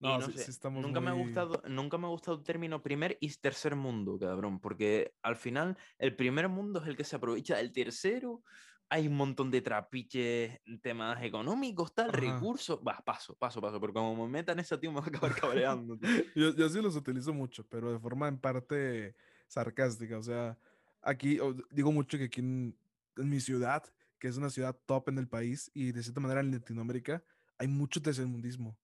no 0.00 0.20
sé, 0.20 0.52
nunca, 0.70 1.00
me 1.00 1.10
ha 1.10 1.12
gustado, 1.12 1.62
nunca 1.68 1.98
me 1.98 2.06
ha 2.06 2.10
gustado 2.10 2.38
el 2.38 2.44
término 2.44 2.82
primer 2.82 3.16
y 3.20 3.32
tercer 3.34 3.74
mundo, 3.74 4.18
cabrón, 4.18 4.60
porque 4.60 5.14
al 5.22 5.36
final 5.36 5.76
el 5.98 6.14
primer 6.14 6.48
mundo 6.48 6.80
es 6.80 6.88
el 6.88 6.96
que 6.96 7.04
se 7.04 7.16
aprovecha 7.16 7.56
del 7.56 7.72
tercero, 7.72 8.42
hay 8.90 9.06
un 9.06 9.16
montón 9.16 9.50
de 9.50 9.60
trapiches, 9.60 10.60
temas 10.82 11.22
económicos, 11.22 11.94
tal, 11.94 12.12
recursos, 12.12 12.80
va, 12.86 13.02
paso, 13.04 13.34
paso, 13.34 13.60
paso, 13.60 13.80
pero 13.80 13.92
como 13.92 14.26
me 14.26 14.32
metan 14.32 14.58
esa, 14.58 14.78
tío, 14.78 14.90
me 14.90 15.00
va 15.00 15.06
a 15.06 15.08
acabar 15.08 15.34
cabreando. 15.40 15.98
yo, 16.34 16.54
yo 16.54 16.68
sí 16.68 16.80
los 16.80 16.96
utilizo 16.96 17.32
mucho, 17.32 17.66
pero 17.68 17.92
de 17.92 17.98
forma 17.98 18.28
en 18.28 18.38
parte 18.38 19.14
sarcástica, 19.46 20.18
o 20.18 20.22
sea, 20.22 20.58
aquí, 21.02 21.38
digo 21.70 21.92
mucho 21.92 22.18
que 22.18 22.24
aquí 22.24 22.40
en, 22.40 22.76
en 23.16 23.28
mi 23.28 23.40
ciudad, 23.40 23.82
que 24.18 24.28
es 24.28 24.36
una 24.36 24.50
ciudad 24.50 24.76
top 24.86 25.10
en 25.10 25.18
el 25.18 25.28
país 25.28 25.70
y 25.74 25.92
de 25.92 26.02
cierta 26.02 26.20
manera 26.20 26.40
en 26.40 26.50
Latinoamérica, 26.50 27.22
hay 27.58 27.68
mucho 27.68 28.00
tercermundismo 28.00 28.78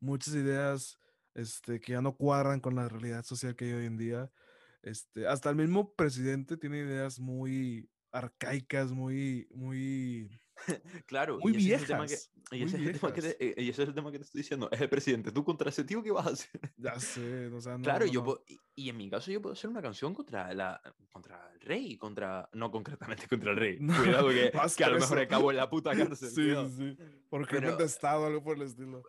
muchas 0.00 0.34
ideas 0.34 0.98
este, 1.34 1.80
que 1.80 1.92
ya 1.92 2.00
no 2.00 2.16
cuadran 2.16 2.60
con 2.60 2.74
la 2.74 2.88
realidad 2.88 3.24
social 3.24 3.54
que 3.54 3.66
hay 3.66 3.72
hoy 3.72 3.86
en 3.86 3.98
día. 3.98 4.30
Este, 4.82 5.26
hasta 5.26 5.50
el 5.50 5.56
mismo 5.56 5.94
presidente 5.94 6.56
tiene 6.56 6.78
ideas 6.78 7.18
muy 7.18 7.90
arcaicas, 8.16 8.92
muy, 8.92 9.48
muy, 9.52 10.30
claro, 11.06 11.38
muy 11.40 11.52
y 11.52 11.56
viejas. 11.56 12.30
y, 12.50 12.62
ese 12.62 12.76
es 12.76 13.78
el 13.78 13.94
tema 13.94 14.10
que 14.10 14.18
te 14.18 14.24
estoy 14.24 14.40
diciendo. 14.40 14.68
Es 14.70 14.80
el 14.80 14.88
presidente. 14.88 15.32
Tú 15.32 15.44
contra 15.44 15.70
ese 15.70 15.84
tío, 15.84 16.02
¿qué 16.02 16.10
vas 16.10 16.26
a 16.26 16.30
hacer? 16.30 16.60
Ya 16.76 16.98
sé, 16.98 17.48
o 17.48 17.60
sea, 17.60 17.78
no, 17.78 17.84
Claro, 17.84 18.06
yo 18.06 18.44
y, 18.74 18.88
en 18.88 18.96
mi 18.96 19.10
caso 19.10 19.30
yo 19.30 19.40
puedo 19.40 19.54
hacer 19.54 19.70
una 19.70 19.82
canción 19.82 20.14
contra, 20.14 20.52
la, 20.54 20.80
contra 21.10 21.50
el 21.52 21.60
rey, 21.60 21.96
contra, 21.96 22.48
no 22.52 22.70
concretamente 22.70 23.26
contra 23.28 23.50
el 23.52 23.56
rey. 23.56 23.78
Cuidado 23.78 24.28
que, 24.28 24.52
que 24.76 24.84
a 24.84 24.88
lo 24.88 24.98
mejor 24.98 25.18
acabo 25.18 25.50
en 25.50 25.56
la 25.56 25.70
puta 25.70 25.96
cárcel. 25.96 26.30
sí, 26.30 26.54
sí, 26.76 26.96
porque 27.28 27.56
Pero, 27.60 27.78
estado, 27.80 28.26
algo 28.26 28.42
por 28.42 28.56
el 28.56 28.62
estilo 28.62 29.02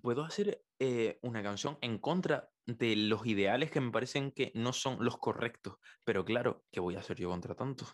puedo 0.00 0.24
hacer 0.24 0.62
eh, 0.78 1.18
una 1.22 1.42
canción 1.42 1.78
en 1.80 1.98
contra 1.98 2.50
de 2.66 2.96
los 2.96 3.26
ideales 3.26 3.70
que 3.70 3.80
me 3.80 3.90
parecen 3.90 4.30
que 4.30 4.52
no 4.54 4.72
son 4.72 5.04
los 5.04 5.18
correctos. 5.18 5.78
Pero 6.04 6.24
claro, 6.24 6.64
¿qué 6.70 6.80
voy 6.80 6.96
a 6.96 7.00
hacer 7.00 7.16
yo 7.16 7.30
contra 7.30 7.54
tanto? 7.54 7.86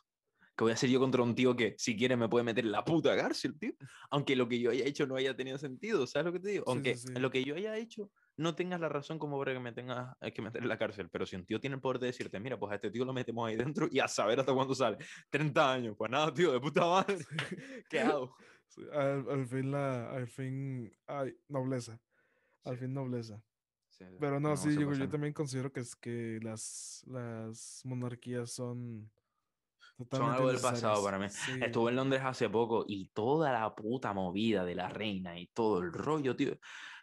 ¿Qué 0.62 0.64
voy 0.64 0.70
a 0.70 0.74
hacer 0.74 0.90
yo 0.90 1.00
contra 1.00 1.24
un 1.24 1.34
tío 1.34 1.56
que 1.56 1.74
si 1.76 1.96
quiere 1.96 2.16
me 2.16 2.28
puede 2.28 2.44
meter 2.44 2.64
en 2.64 2.70
la 2.70 2.84
puta 2.84 3.16
cárcel, 3.16 3.58
tío? 3.58 3.72
Aunque 4.10 4.36
lo 4.36 4.46
que 4.46 4.60
yo 4.60 4.70
haya 4.70 4.84
hecho 4.84 5.08
no 5.08 5.16
haya 5.16 5.34
tenido 5.34 5.58
sentido, 5.58 6.06
¿sabes 6.06 6.26
lo 6.26 6.32
que 6.32 6.38
te 6.38 6.50
digo? 6.50 6.64
Aunque 6.68 6.96
lo 7.18 7.32
que 7.32 7.42
yo 7.42 7.56
haya 7.56 7.76
hecho 7.76 8.12
no 8.36 8.54
tengas 8.54 8.78
la 8.78 8.88
razón 8.88 9.18
como 9.18 9.40
para 9.40 9.54
que 9.54 9.58
me 9.58 9.72
tengas 9.72 10.16
que 10.32 10.40
meter 10.40 10.62
en 10.62 10.68
la 10.68 10.78
cárcel. 10.78 11.08
Pero 11.10 11.26
si 11.26 11.34
un 11.34 11.44
tío 11.44 11.58
tiene 11.58 11.74
el 11.74 11.82
poder 11.82 11.98
de 11.98 12.06
decirte, 12.06 12.38
mira, 12.38 12.56
pues 12.60 12.70
a 12.70 12.76
este 12.76 12.92
tío 12.92 13.04
lo 13.04 13.12
metemos 13.12 13.48
ahí 13.48 13.56
dentro 13.56 13.88
y 13.90 13.98
a 13.98 14.06
saber 14.06 14.38
hasta 14.38 14.54
cuándo 14.54 14.72
sale. 14.72 14.98
30 15.30 15.72
años, 15.72 15.96
pues 15.98 16.12
nada, 16.12 16.32
tío, 16.32 16.52
de 16.52 16.60
puta 16.60 16.82
madre. 16.82 17.16
¿Qué 17.90 17.98
hago? 17.98 18.36
al, 18.92 19.46
fin 19.48 19.72
la, 19.72 20.12
al 20.12 20.28
fin, 20.28 20.92
ay, 21.08 21.36
nobleza. 21.48 21.98
Al 22.62 22.78
fin 22.78 22.94
nobleza. 22.94 23.42
Pero 24.20 24.38
no, 24.38 24.56
sí, 24.56 24.76
yo, 24.76 24.92
yo, 24.92 25.08
también 25.08 25.32
considero 25.32 25.72
que 25.72 25.80
es 25.80 25.96
que 25.96 26.38
las, 26.40 27.02
las 27.08 27.82
monarquías 27.84 28.52
son 28.52 29.10
son 30.10 30.30
algo 30.30 30.48
del 30.48 30.60
pasado 30.60 31.02
para 31.02 31.18
mí. 31.18 31.26
Estuve 31.60 31.90
en 31.90 31.96
Londres 31.96 32.22
hace 32.24 32.48
poco 32.48 32.84
y 32.86 33.08
toda 33.08 33.52
la 33.52 33.74
puta 33.74 34.12
movida 34.12 34.64
de 34.64 34.74
la 34.74 34.88
reina 34.88 35.38
y 35.38 35.48
todo 35.48 35.80
el 35.80 35.92
rollo, 35.92 36.36
tío, 36.36 36.56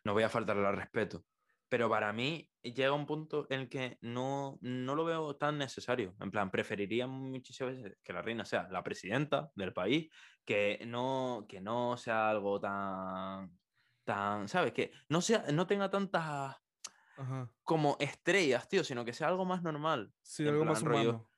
no 0.04 0.14
voy 0.14 0.24
a 0.24 0.30
faltarle 0.30 0.68
al 0.68 0.78
respeto. 0.78 1.24
Pero 1.70 1.88
para 1.88 2.12
mí 2.12 2.50
llega 2.64 2.94
un 2.94 3.06
punto 3.06 3.46
en 3.50 3.62
el 3.62 3.70
que 3.70 4.00
no, 4.02 4.58
no 4.62 4.96
lo 4.96 5.06
veo 5.06 5.36
tan 5.36 5.58
necesario. 5.58 6.16
En 6.20 6.32
plan, 6.32 6.50
preferiría 6.50 7.06
muchísimas 7.06 7.76
veces 7.76 7.98
que 8.04 8.14
la 8.14 8.24
reina 8.24 8.44
sea 8.44 8.68
la 8.72 8.84
presidenta 8.84 9.52
del 9.56 9.72
país, 9.72 10.10
que 10.44 10.84
no, 10.88 11.46
que 11.48 11.62
no 11.62 11.96
sea 11.96 12.32
algo 12.32 12.60
tan, 12.60 13.56
tan, 14.04 14.48
¿sabes? 14.48 14.74
Que 14.74 14.92
no, 15.10 15.22
sea, 15.22 15.46
no 15.54 15.68
tenga 15.68 15.90
tantas 15.90 16.56
como 17.64 17.98
estrellas, 18.00 18.68
tío, 18.68 18.84
sino 18.84 19.04
que 19.04 19.14
sea 19.14 19.28
algo 19.28 19.46
más 19.46 19.62
normal. 19.62 20.12
Sí, 20.22 20.48
algo 20.48 20.66
más 20.66 20.82
humano. 20.82 21.30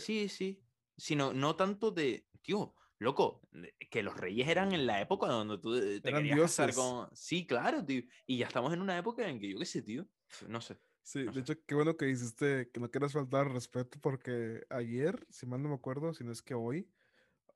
sí, 0.00 0.28
sí. 0.28 0.60
Sino 1.02 1.32
no 1.32 1.56
tanto 1.56 1.90
de, 1.90 2.28
tío, 2.42 2.76
loco, 2.98 3.42
que 3.90 4.04
los 4.04 4.16
reyes 4.16 4.46
eran 4.46 4.70
en 4.70 4.86
la 4.86 5.00
época 5.00 5.26
donde 5.26 5.58
tú 5.58 5.74
eh, 5.74 6.00
te 6.00 6.12
querías 6.12 6.38
casar 6.38 6.72
con... 6.72 7.08
Sí, 7.12 7.44
claro, 7.44 7.84
tío. 7.84 8.04
Y 8.24 8.38
ya 8.38 8.46
estamos 8.46 8.72
en 8.72 8.80
una 8.80 8.96
época 8.96 9.28
en 9.28 9.40
que 9.40 9.50
yo 9.50 9.58
qué 9.58 9.64
sé, 9.64 9.82
tío, 9.82 10.06
no 10.46 10.60
sé. 10.60 10.78
Sí, 11.02 11.24
de 11.24 11.40
hecho, 11.40 11.54
qué 11.66 11.74
bueno 11.74 11.96
que 11.96 12.08
hiciste 12.08 12.70
que 12.72 12.78
no 12.78 12.88
quieras 12.88 13.14
faltar 13.14 13.50
respeto 13.50 13.98
porque 14.00 14.64
ayer, 14.70 15.26
si 15.28 15.44
mal 15.44 15.60
no 15.60 15.70
me 15.70 15.74
acuerdo, 15.74 16.14
si 16.14 16.22
no 16.22 16.30
es 16.30 16.40
que 16.40 16.54
hoy, 16.54 16.88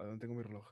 no 0.00 0.18
tengo 0.18 0.34
mi 0.34 0.42
reloj, 0.42 0.68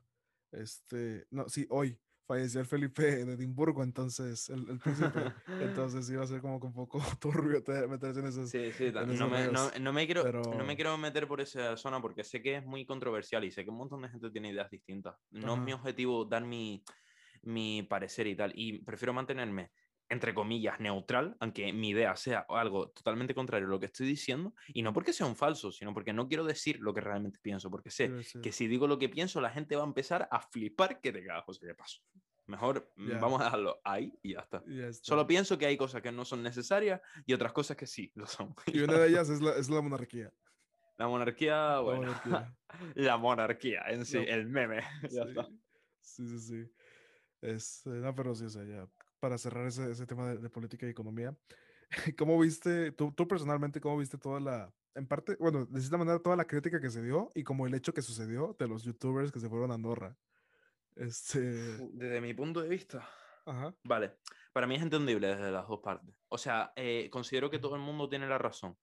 este, 0.51 1.29
no, 1.31 1.49
sí, 1.49 1.69
hoy, 1.71 1.97
falleció 2.27 2.61
el 2.61 2.67
Felipe 2.67 3.25
de 3.25 3.35
Edimburgo, 3.35 3.83
entonces, 3.83 4.49
el, 4.49 4.69
el 4.69 4.79
príncipe. 4.79 5.33
entonces 5.61 6.09
iba 6.11 6.23
a 6.23 6.27
ser 6.27 6.41
como 6.41 6.61
que 6.61 6.67
un 6.67 6.75
poco 6.75 6.99
turbio 7.21 7.63
meterse 7.89 8.21
en 8.21 8.27
esos. 8.27 8.51
Sí, 8.51 8.73
sí, 8.73 8.91
no, 8.93 9.29
me, 9.29 9.49
no, 9.49 9.71
no, 9.81 9.93
me 9.93 10.07
quiero, 10.07 10.25
no 10.25 10.65
me 10.65 10.75
quiero 10.75 10.97
meter 10.99 11.27
por 11.27 11.41
esa 11.41 11.77
zona 11.77 12.01
porque 12.01 12.25
sé 12.25 12.43
que 12.43 12.57
es 12.57 12.65
muy 12.65 12.85
controversial 12.87 13.45
y 13.45 13.51
sé 13.51 13.65
que 13.65 13.71
un 13.71 13.79
montón 13.79 14.03
de 14.03 14.09
gente 14.09 14.31
tiene 14.31 14.51
ideas 14.51 14.71
distintas. 14.71 15.17
No 15.31 15.55
es 15.55 15.61
mi 15.61 15.73
objetivo 15.73 16.25
dar 16.25 16.45
mi, 16.45 16.83
mi 17.43 17.83
parecer 17.83 18.27
y 18.27 18.37
tal, 18.37 18.53
y 18.55 18.79
prefiero 18.81 19.13
mantenerme 19.13 19.71
entre 20.15 20.33
comillas, 20.33 20.81
neutral, 20.81 21.37
aunque 21.41 21.73
mi 21.73 21.91
idea 21.91 22.17
sea 22.17 22.47
algo 22.49 22.89
totalmente 22.89 23.35
contrario 23.35 23.69
a 23.69 23.71
lo 23.71 23.79
que 23.79 23.87
estoy 23.87 24.07
diciendo, 24.07 24.55
y 24.69 24.83
no 24.83 24.93
porque 24.93 25.13
sea 25.13 25.27
un 25.27 25.37
falso, 25.37 25.71
sino 25.71 25.93
porque 25.93 26.13
no 26.13 26.27
quiero 26.29 26.45
decir 26.45 26.81
lo 26.81 26.95
que 26.95 27.03
realmente 27.03 27.39
pienso, 27.43 27.71
porque 27.71 27.91
sé 27.91 28.11
que 28.43 28.53
si 28.53 28.67
digo 28.67 28.87
lo 28.87 28.99
que 28.99 29.09
pienso, 29.09 29.41
la 29.41 29.51
gente 29.51 29.77
va 29.77 29.83
a 29.83 29.87
empezar 29.87 30.27
a 30.31 30.41
flipar 30.41 31.01
que 31.01 31.13
te 31.13 31.25
cagas, 31.25 31.45
José, 31.45 31.67
¿qué 31.67 31.75
paso? 31.75 32.01
Mejor 32.47 32.93
mm, 32.97 33.21
vamos 33.21 33.41
a 33.41 33.45
dejarlo 33.45 33.81
ahí 33.85 34.13
y 34.23 34.35
ya 34.35 34.41
está. 34.41 34.63
Solo 35.01 35.27
pienso 35.27 35.57
que 35.57 35.67
hay 35.67 35.77
cosas 35.77 36.03
que 36.03 36.13
no 36.13 36.25
son 36.25 36.43
necesarias 36.43 37.01
y 37.27 37.33
otras 37.33 37.53
cosas 37.53 37.77
que 37.77 37.87
sí 37.87 38.13
lo 38.15 38.27
son. 38.27 38.55
Y 38.67 38.81
una 38.81 38.99
de 38.99 39.09
ellas 39.09 39.29
es 39.31 39.41
la, 39.41 39.53
es 39.57 39.71
la 39.71 39.81
monarquía. 39.81 40.33
La 40.97 41.09
monarquía, 41.09 41.81
bueno. 41.81 42.15
La 42.95 43.17
monarquía, 43.17 43.83
en 43.89 44.05
sí, 44.05 44.19
el 44.19 44.47
meme. 44.47 44.83
Ya 45.11 45.23
está. 45.23 45.49
Sí, 46.01 46.27
sí, 46.27 46.39
sí. 46.39 46.73
Es, 47.41 47.87
eh, 47.87 47.91
no, 47.91 48.15
pero 48.15 48.35
sí, 48.35 48.45
o 48.45 48.49
sea, 48.49 48.65
ya 48.65 48.89
para 49.25 49.39
cerrar 49.39 49.67
ese, 49.67 49.91
ese 49.91 50.07
tema 50.07 50.35
de, 50.35 50.51
política 50.51 50.85
y 50.87 50.91
economía, 50.91 51.35
¿cómo 52.19 52.39
viste, 52.39 52.93
tú, 52.93 53.11
tú, 53.11 53.27
personalmente, 53.27 53.81
cómo 53.81 53.97
viste 53.97 54.19
toda 54.19 54.39
la, 54.39 54.71
en 54.95 55.07
parte, 55.07 55.35
bueno, 55.41 55.65
de 55.65 55.81
cierta 55.81 55.97
manera, 55.97 56.19
toda 56.19 56.37
la 56.37 56.45
crítica 56.45 56.79
que 56.79 56.91
se 56.91 57.01
dio 57.01 57.31
y 57.35 57.43
como 57.43 57.67
el 57.67 57.73
hecho 57.73 57.95
que 57.95 58.03
sucedió 58.03 58.55
de 58.59 58.69
los 58.69 58.85
youtubers 58.85 59.33
que 59.33 59.41
se 59.41 59.49
fueron 59.49 59.71
a 59.71 59.77
Andorra? 59.77 60.15
Este... 60.95 61.41
Desde 61.41 62.21
mi 62.21 62.35
punto 62.35 62.61
de 62.61 62.69
vista. 62.69 63.09
Ajá. 63.47 63.75
Vale, 63.83 64.19
para 64.53 64.67
mí 64.67 64.75
es 64.75 64.83
entendible 64.83 65.27
desde 65.29 65.51
las 65.51 65.67
dos 65.69 65.81
partes. 65.81 66.15
O 66.29 66.37
sea, 66.37 66.75
eh, 66.77 67.09
considero 67.11 67.49
que 67.49 67.59
todo 67.59 67.77
el 67.77 67.81
mundo 67.81 68.11
tiene 68.11 68.29
la 68.29 68.37
razón. 68.37 68.77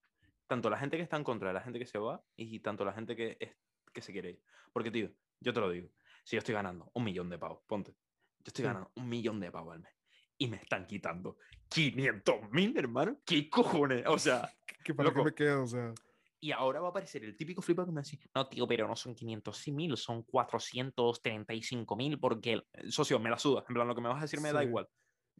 Tanto 0.47 0.71
la 0.71 0.79
gente 0.79 0.97
que 0.97 1.03
está 1.03 1.17
en 1.17 1.23
contra 1.23 1.49
de 1.49 1.53
la 1.53 1.61
gente 1.61 1.77
que 1.77 1.85
se 1.85 1.99
va 1.99 2.23
y 2.35 2.61
tanto 2.61 2.83
la 2.83 2.93
gente 2.93 3.15
que, 3.15 3.37
es, 3.39 3.55
que 3.93 4.01
se 4.01 4.11
quiere 4.11 4.31
ir. 4.31 4.41
Porque, 4.73 4.89
tío, 4.89 5.11
yo 5.39 5.53
te 5.53 5.59
lo 5.59 5.69
digo, 5.69 5.91
si 6.23 6.35
yo 6.35 6.39
estoy 6.39 6.55
ganando 6.55 6.89
un 6.95 7.03
millón 7.03 7.29
de 7.29 7.37
pavos, 7.37 7.61
ponte, 7.67 7.91
yo 7.91 8.47
estoy 8.47 8.65
ganando 8.65 8.91
un 8.95 9.07
millón 9.07 9.39
de 9.39 9.51
pavos 9.51 9.75
al 9.75 9.81
mes 9.81 10.00
y 10.41 10.47
me 10.47 10.57
están 10.57 10.87
quitando 10.87 11.37
500 11.69 12.51
mil, 12.51 12.75
hermano. 12.75 13.19
¿Qué 13.23 13.47
cojones? 13.47 14.03
O 14.07 14.17
sea, 14.17 14.51
¿Qué, 14.83 14.95
¿para 14.95 15.13
qué 15.13 15.23
me 15.23 15.35
quedo? 15.35 15.63
O 15.63 15.67
sea. 15.67 15.93
Y 16.39 16.51
ahora 16.51 16.79
va 16.79 16.87
a 16.87 16.89
aparecer 16.89 17.23
el 17.23 17.37
típico 17.37 17.61
flipado 17.61 17.85
que 17.85 17.91
me 17.91 18.01
dice, 18.01 18.17
no, 18.33 18.47
tío, 18.47 18.67
pero 18.67 18.87
no 18.87 18.95
son 18.95 19.13
500 19.13 19.67
mil, 19.67 19.95
son 19.95 20.23
435 20.23 21.95
mil, 21.95 22.19
porque 22.19 22.53
el 22.73 22.91
socio 22.91 23.19
me 23.19 23.29
la 23.29 23.37
suda. 23.37 23.63
En 23.69 23.75
plan, 23.75 23.87
lo 23.87 23.93
que 23.93 24.01
me 24.01 24.09
vas 24.09 24.17
a 24.17 24.21
decir 24.21 24.41
me 24.41 24.51
da 24.51 24.63
igual. 24.63 24.89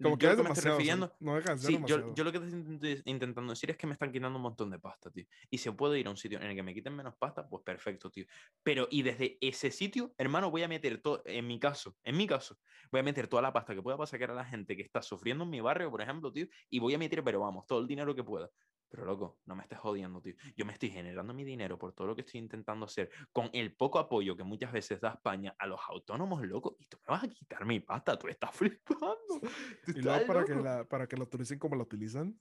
Como 0.01 0.17
que, 0.17 0.29
es 0.29 0.37
demasiado, 0.37 1.13
no 1.19 1.57
sí, 1.57 1.79
yo, 1.85 2.13
yo, 2.13 2.23
lo 2.23 2.31
que 2.31 2.37
estoy 2.39 3.01
intentando 3.05 3.51
decir 3.51 3.69
es 3.71 3.77
que 3.77 3.87
me 3.87 3.93
están 3.93 4.11
quitando 4.11 4.37
un 4.37 4.41
montón 4.41 4.69
de 4.69 4.79
pasta, 4.79 5.11
tío. 5.11 5.25
Y 5.49 5.57
se 5.57 5.71
puede 5.71 5.99
ir 5.99 6.07
a 6.07 6.09
un 6.09 6.17
sitio 6.17 6.39
en 6.39 6.47
el 6.47 6.55
que 6.55 6.63
me 6.63 6.73
quiten 6.73 6.95
menos 6.95 7.15
pasta, 7.15 7.47
pues 7.47 7.63
perfecto, 7.63 8.09
tío. 8.09 8.25
Pero, 8.63 8.87
y 8.89 9.01
desde 9.03 9.37
ese 9.41 9.71
sitio, 9.71 10.13
hermano, 10.17 10.49
voy 10.49 10.63
a 10.63 10.67
meter 10.67 11.01
todo, 11.01 11.21
en 11.25 11.47
mi 11.47 11.59
caso, 11.59 11.97
en 12.03 12.17
mi 12.17 12.27
caso, 12.27 12.57
voy 12.91 13.01
a 13.01 13.03
meter 13.03 13.27
toda 13.27 13.41
la 13.41 13.53
pasta 13.53 13.75
que 13.75 13.81
pueda 13.81 13.97
para 13.97 14.07
sacar 14.07 14.31
a 14.31 14.35
la 14.35 14.45
gente 14.45 14.75
que 14.75 14.81
está 14.81 15.01
sufriendo 15.01 15.43
en 15.43 15.49
mi 15.49 15.61
barrio, 15.61 15.91
por 15.91 16.01
ejemplo, 16.01 16.31
tío, 16.31 16.47
y 16.69 16.79
voy 16.79 16.93
a 16.93 16.97
meter, 16.97 17.23
pero 17.23 17.39
vamos, 17.39 17.65
todo 17.67 17.79
el 17.79 17.87
dinero 17.87 18.15
que 18.15 18.23
pueda. 18.23 18.49
Pero 18.91 19.05
loco, 19.05 19.39
no 19.45 19.55
me 19.55 19.63
estés 19.63 19.79
jodiendo, 19.79 20.21
tío. 20.21 20.35
Yo 20.57 20.65
me 20.65 20.73
estoy 20.73 20.89
generando 20.89 21.33
mi 21.33 21.45
dinero 21.45 21.79
por 21.79 21.93
todo 21.93 22.07
lo 22.07 22.15
que 22.15 22.21
estoy 22.21 22.41
intentando 22.41 22.85
hacer, 22.85 23.09
con 23.31 23.49
el 23.53 23.73
poco 23.73 23.99
apoyo 23.99 24.35
que 24.35 24.43
muchas 24.43 24.73
veces 24.73 24.99
da 24.99 25.11
España 25.11 25.55
a 25.57 25.65
los 25.65 25.79
autónomos, 25.87 26.45
loco, 26.45 26.75
y 26.77 26.85
tú 26.87 26.97
me 27.07 27.11
vas 27.11 27.23
a 27.23 27.29
quitar 27.29 27.65
mi 27.65 27.79
pasta, 27.79 28.19
tú 28.19 28.27
estás 28.27 28.51
flipando. 28.55 29.41
y 29.87 30.01
luego 30.01 30.27
para 30.27 30.43
que, 30.43 30.55
la, 30.55 30.83
para 30.83 31.07
que 31.07 31.15
lo 31.15 31.23
utilicen 31.23 31.57
como 31.57 31.77
la 31.77 31.83
utilizan, 31.83 32.37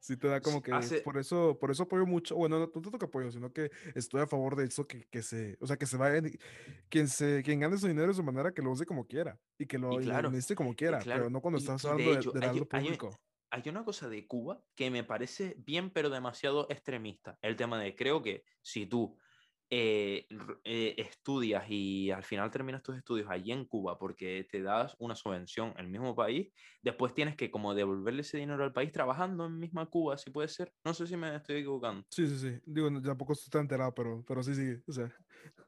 sí 0.00 0.18
te 0.18 0.28
da 0.28 0.42
como 0.42 0.60
que 0.60 0.72
por 1.04 1.16
eso 1.18 1.58
por 1.58 1.70
eso 1.70 1.82
apoyo 1.82 2.06
mucho 2.06 2.34
bueno 2.34 2.58
no 2.58 2.68
tanto 2.68 2.90
que 2.98 3.04
apoyo 3.04 3.30
sino 3.30 3.52
que 3.52 3.70
estoy 3.94 4.22
a 4.22 4.26
favor 4.26 4.56
de 4.56 4.64
eso 4.64 4.86
que, 4.86 5.04
que 5.10 5.22
se 5.22 5.58
o 5.60 5.66
sea 5.66 5.76
que 5.76 5.84
se 5.84 5.98
vaya 5.98 6.22
quien 6.88 7.06
se 7.06 7.42
quien 7.42 7.60
gane 7.60 7.76
su 7.76 7.86
dinero 7.86 8.08
de 8.08 8.14
su 8.14 8.22
manera 8.22 8.52
que 8.52 8.62
lo 8.62 8.70
use 8.70 8.86
como 8.86 9.06
quiera 9.06 9.38
y 9.58 9.66
que 9.66 9.78
lo 9.78 9.98
claro, 9.98 10.32
como 10.56 10.74
quiera 10.74 11.00
pero 11.04 11.28
no 11.28 11.42
cuando 11.42 11.58
estás 11.58 11.84
hablando 11.84 12.32
de, 12.32 12.46
algo 12.46 12.66
público 12.66 13.08
hay 13.08 13.29
una 13.70 13.84
cosa 13.84 14.08
de 14.08 14.26
Cuba 14.26 14.62
que 14.74 14.90
me 14.90 15.04
parece 15.04 15.56
bien, 15.58 15.90
pero 15.90 16.10
demasiado 16.10 16.66
extremista. 16.70 17.38
El 17.42 17.56
tema 17.56 17.78
de 17.80 17.94
creo 17.94 18.22
que 18.22 18.44
si 18.62 18.86
tú 18.86 19.16
eh, 19.72 20.26
eh, 20.64 20.94
estudias 20.98 21.64
y 21.68 22.10
al 22.10 22.24
final 22.24 22.50
terminas 22.50 22.82
tus 22.82 22.96
estudios 22.96 23.28
allí 23.30 23.52
en 23.52 23.66
Cuba 23.66 23.98
porque 23.98 24.46
te 24.50 24.62
das 24.62 24.96
una 24.98 25.14
subvención 25.14 25.72
en 25.76 25.86
el 25.86 25.90
mismo 25.90 26.16
país, 26.16 26.52
después 26.82 27.14
tienes 27.14 27.36
que 27.36 27.50
como 27.52 27.74
devolverle 27.74 28.22
ese 28.22 28.38
dinero 28.38 28.64
al 28.64 28.72
país 28.72 28.90
trabajando 28.90 29.46
en 29.46 29.58
misma 29.58 29.86
Cuba, 29.86 30.18
si 30.18 30.30
puede 30.30 30.48
ser. 30.48 30.72
No 30.84 30.92
sé 30.92 31.06
si 31.06 31.16
me 31.16 31.36
estoy 31.36 31.56
equivocando. 31.58 32.04
Sí, 32.10 32.26
sí, 32.26 32.38
sí. 32.38 32.60
Digo, 32.64 32.88
tampoco 33.00 33.32
estoy 33.32 33.50
tan 33.50 33.62
enterado, 33.62 33.94
pero, 33.94 34.24
pero 34.26 34.42
sí, 34.42 34.54
sí. 34.54 34.82
O 34.88 34.92
sea, 34.92 35.12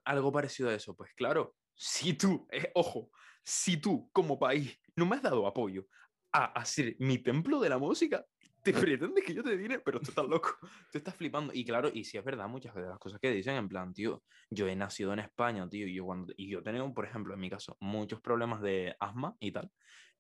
Algo 0.04 0.32
parecido 0.32 0.68
a 0.70 0.74
eso, 0.74 0.96
pues 0.96 1.12
claro, 1.14 1.54
si 1.74 2.14
tú, 2.14 2.46
eh, 2.50 2.70
ojo, 2.74 3.10
si 3.44 3.76
tú 3.76 4.10
como 4.12 4.38
país 4.38 4.78
no 4.96 5.06
me 5.06 5.16
has 5.16 5.22
dado 5.22 5.46
apoyo 5.46 5.86
a 6.32 6.46
hacer 6.46 6.96
mi 6.98 7.18
templo 7.18 7.60
de 7.60 7.68
la 7.68 7.78
música, 7.78 8.24
te 8.62 8.72
pretendes 8.72 9.24
que 9.24 9.34
yo 9.34 9.42
te 9.42 9.56
dinero, 9.56 9.82
pero 9.84 10.00
tú 10.00 10.10
estás 10.10 10.26
loco, 10.26 10.56
tú 10.90 10.98
estás 10.98 11.16
flipando. 11.16 11.52
Y 11.52 11.64
claro, 11.64 11.90
y 11.92 12.04
si 12.04 12.16
es 12.16 12.24
verdad, 12.24 12.48
muchas 12.48 12.74
de 12.74 12.82
las 12.82 12.98
cosas 12.98 13.18
que 13.20 13.30
dicen, 13.30 13.56
en 13.56 13.68
plan, 13.68 13.92
tío, 13.92 14.22
yo 14.50 14.68
he 14.68 14.76
nacido 14.76 15.12
en 15.12 15.18
España, 15.18 15.68
tío, 15.68 15.86
y 15.86 15.94
yo, 15.94 16.04
cuando, 16.04 16.32
y 16.36 16.48
yo 16.48 16.62
tengo, 16.62 16.94
por 16.94 17.04
ejemplo, 17.04 17.34
en 17.34 17.40
mi 17.40 17.50
caso, 17.50 17.76
muchos 17.80 18.20
problemas 18.20 18.62
de 18.62 18.94
asma 19.00 19.36
y 19.40 19.52
tal, 19.52 19.70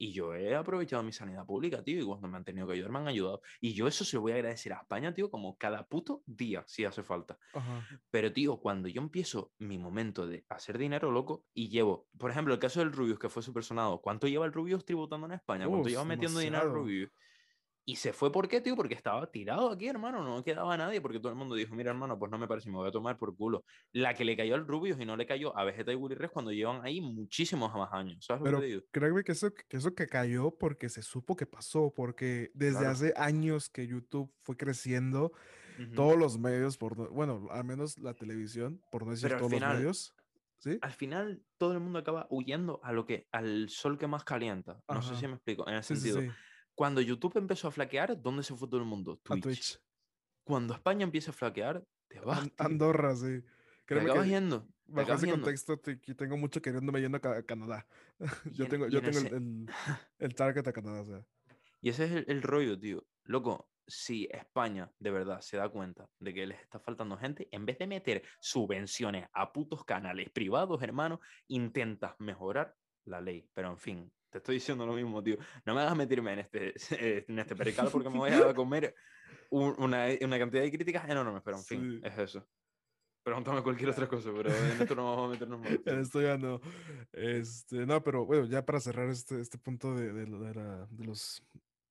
y 0.02 0.12
yo 0.12 0.34
he 0.34 0.54
aprovechado 0.56 1.02
mi 1.04 1.12
sanidad 1.12 1.46
pública, 1.46 1.82
tío, 1.84 2.00
y 2.00 2.04
cuando 2.04 2.26
me 2.28 2.36
han 2.36 2.44
tenido 2.44 2.66
que 2.66 2.72
ayudar, 2.74 2.90
me 2.90 2.98
han 2.98 3.08
ayudado. 3.08 3.40
Y 3.60 3.74
yo 3.74 3.86
eso 3.86 4.04
se 4.04 4.16
lo 4.16 4.22
voy 4.22 4.32
a 4.32 4.34
agradecer 4.36 4.72
a 4.72 4.78
España, 4.78 5.14
tío, 5.14 5.30
como 5.30 5.56
cada 5.56 5.86
puto 5.88 6.22
día, 6.26 6.64
si 6.66 6.84
hace 6.84 7.02
falta. 7.04 7.38
ajá. 7.52 7.86
Pero, 8.10 8.32
tío, 8.32 8.58
cuando 8.60 8.88
yo 8.88 9.00
empiezo 9.00 9.52
mi 9.58 9.78
momento 9.78 10.26
de 10.26 10.44
hacer 10.48 10.78
dinero, 10.78 11.10
loco, 11.10 11.46
y 11.54 11.68
llevo, 11.68 12.08
por 12.18 12.30
ejemplo, 12.30 12.54
el 12.54 12.60
caso 12.60 12.80
del 12.80 12.92
Rubius, 12.92 13.18
que 13.18 13.28
fue 13.28 13.42
super 13.42 13.64
sonado, 13.64 14.00
¿cuánto 14.00 14.26
lleva 14.28 14.46
el 14.46 14.52
Rubius 14.52 14.84
tributando 14.84 15.26
en 15.26 15.32
España? 15.34 15.68
¿Cuánto 15.68 15.88
Uf, 15.88 15.90
lleva 15.90 16.04
metiendo 16.04 16.40
dinero 16.40 16.66
el 16.66 16.72
demasiado. 16.72 16.74
Rubius? 16.74 17.10
Y 17.84 17.96
se 17.96 18.12
fue, 18.12 18.30
¿por 18.30 18.46
qué, 18.46 18.60
tío? 18.60 18.76
Porque 18.76 18.94
estaba 18.94 19.28
tirado 19.30 19.70
aquí, 19.70 19.88
hermano, 19.88 20.22
no 20.22 20.44
quedaba 20.44 20.76
nadie, 20.76 21.00
porque 21.00 21.18
todo 21.18 21.30
el 21.32 21.38
mundo 21.38 21.56
dijo, 21.56 21.74
mira, 21.74 21.90
hermano, 21.90 22.16
pues 22.16 22.30
no 22.30 22.38
me 22.38 22.46
parece, 22.46 22.70
me 22.70 22.76
voy 22.76 22.88
a 22.88 22.92
tomar 22.92 23.18
por 23.18 23.34
culo. 23.36 23.64
La 23.92 24.14
que 24.14 24.24
le 24.24 24.36
cayó 24.36 24.54
al 24.54 24.68
Rubius 24.68 25.00
y 25.00 25.04
no 25.04 25.16
le 25.16 25.26
cayó 25.26 25.56
a 25.58 25.64
Vegeta 25.64 25.90
y 25.92 25.96
Willy 25.96 26.14
Rex 26.14 26.32
cuando 26.32 26.52
llevan 26.52 26.84
ahí 26.86 27.00
muchísimos 27.00 27.72
más 27.74 27.92
años, 27.92 28.24
¿sabes 28.24 28.40
lo 28.42 28.46
Pero 28.46 28.60
que 28.60 28.62
te 28.62 28.66
digo? 28.68 28.82
créeme 28.92 29.24
que 29.24 29.32
eso, 29.32 29.52
que 29.52 29.76
eso 29.76 29.94
que 29.96 30.06
cayó 30.06 30.56
porque 30.56 30.88
se 30.88 31.02
supo 31.02 31.34
que 31.34 31.46
pasó, 31.46 31.92
porque 31.92 32.52
desde 32.54 32.78
Claro. 32.78 32.90
hace 32.90 33.14
años 33.16 33.68
que 33.68 33.86
YouTube 33.88 34.32
fue 34.42 34.56
creciendo, 34.56 35.32
todos 35.96 36.16
los 36.18 36.38
medios, 36.38 36.78
por, 36.78 36.96
no- 36.96 37.08
bueno, 37.10 37.48
al 37.50 37.64
menos 37.64 37.98
la 37.98 38.14
televisión, 38.14 38.80
por 38.92 39.04
no 39.04 39.10
decir 39.10 39.28
Pero 39.28 39.38
todos 39.40 39.50
final- 39.50 39.70
los 39.70 39.78
medios, 39.78 40.14
¿sí? 40.58 40.78
Al 40.80 40.92
final, 40.92 41.42
todo 41.58 41.72
el 41.72 41.80
mundo 41.80 41.98
acaba 41.98 42.26
huyendo 42.30 42.80
a 42.84 42.92
lo 42.92 43.06
que, 43.06 43.26
al 43.32 43.68
sol 43.68 43.98
que 43.98 44.06
más 44.06 44.24
calienta. 44.24 44.80
No 44.88 45.02
sé 45.02 45.16
si 45.16 45.26
me 45.26 45.34
explico, 45.34 45.68
en 45.68 45.82
sí, 45.82 45.94
sentido. 45.96 46.20
sí, 46.20 46.28
Cuando 46.74 47.00
YouTube 47.00 47.36
empezó 47.38 47.68
a 47.68 47.70
flaquear, 47.70 48.20
¿dónde 48.20 48.42
se 48.42 48.54
fue 48.56 48.68
todo 48.68 48.80
el 48.80 48.86
mundo? 48.86 49.20
a 49.28 49.36
Twitch. 49.36 49.78
cuando 50.44 50.74
España 50.74 51.04
empieza 51.04 51.30
a 51.30 51.34
flaquear, 51.34 51.84
te 52.08 52.20
vas. 52.20 52.42
Tío. 52.42 52.52
Andorra, 52.58 53.14
sí. 53.14 53.40
te 53.42 53.46
Créeme 53.86 54.10
acabas 54.10 54.24
que 54.24 54.30
yendo. 54.30 54.62
Te 54.66 54.92
bajo 54.92 55.00
acabas 55.02 55.22
ese 55.22 55.26
yendo. 55.30 55.44
contexto 55.44 55.78
te- 55.78 55.96
tengo 56.14 56.36
mucho 56.36 56.60
queriéndome 56.60 57.00
yendo 57.00 57.16
a 57.18 57.20
Ca- 57.20 57.38
a 57.38 57.42
Canadá. 57.42 57.86
Yo 58.52 58.64
en- 58.64 58.70
tengo, 58.70 58.88
yo 58.88 58.98
en 58.98 59.04
tengo 59.04 59.18
el, 59.18 59.26
ese- 59.26 59.36
el, 59.36 59.66
el 60.18 60.34
target 60.34 60.66
a 60.66 60.72
Canadá, 60.72 61.00
o 61.02 61.04
sea. 61.06 61.26
Y 61.80 61.88
ese 61.90 62.04
es 62.04 62.12
el, 62.12 62.24
el 62.28 62.42
rollo, 62.42 62.78
tío. 62.78 63.06
Loco, 63.24 63.70
si 63.86 64.28
España 64.30 64.92
de 64.98 65.10
verdad 65.10 65.40
se 65.40 65.56
da 65.56 65.68
cuenta 65.68 66.08
de 66.20 66.32
que 66.32 66.46
les 66.46 66.60
está 66.60 66.78
faltando 66.80 67.16
gente, 67.16 67.48
en 67.50 67.66
vez 67.66 67.78
de 67.78 67.86
meter 67.86 68.22
subvenciones 68.40 69.28
a 69.32 69.52
putos 69.52 69.84
canales 69.84 70.30
privados, 70.30 70.82
hermano, 70.82 71.20
intentas 71.48 72.14
mejorar 72.18 72.76
la 73.04 73.20
ley. 73.20 73.48
Pero 73.54 73.70
en 73.70 73.78
fin, 73.78 74.12
te 74.32 74.38
estoy 74.38 74.56
diciendo 74.56 74.86
lo 74.86 74.94
mismo, 74.94 75.22
tío. 75.22 75.36
No 75.64 75.74
me 75.74 75.82
hagas 75.82 75.96
meterme 75.96 76.32
en 76.32 76.38
este, 76.40 76.72
en 77.28 77.38
este 77.38 77.54
perical 77.54 77.88
porque 77.92 78.08
me 78.10 78.16
voy 78.18 78.30
a 78.30 78.54
comer 78.54 78.94
un- 79.50 79.74
una, 79.78 80.06
una 80.22 80.38
cantidad 80.38 80.62
de 80.62 80.72
críticas 80.72 81.08
enormes. 81.08 81.42
Pero 81.44 81.58
en 81.58 81.64
fin, 81.64 82.00
Sí. 82.02 82.08
es 82.08 82.18
eso. 82.18 82.48
Pregúntame 83.24 83.62
cualquier 83.62 83.90
otra 83.90 84.08
cosa, 84.08 84.32
pero 84.34 84.50
en 84.50 84.82
esto 84.82 84.96
no 84.96 85.04
vamos 85.04 85.28
a 85.28 85.32
meternos 85.32 85.60
más. 85.60 85.70
En 85.72 85.82
tío. 85.84 86.00
esto 86.00 86.20
ya 86.22 86.36
no. 86.36 86.60
Este, 87.12 87.86
no, 87.86 88.02
pero 88.02 88.24
bueno, 88.26 88.46
ya 88.46 88.64
para 88.64 88.80
cerrar 88.80 89.08
este, 89.10 89.40
este 89.40 89.58
punto 89.58 89.94
de, 89.94 90.12
de, 90.12 90.24
de 90.24 90.54
la- 90.54 90.86
de 90.90 91.04
los, 91.04 91.42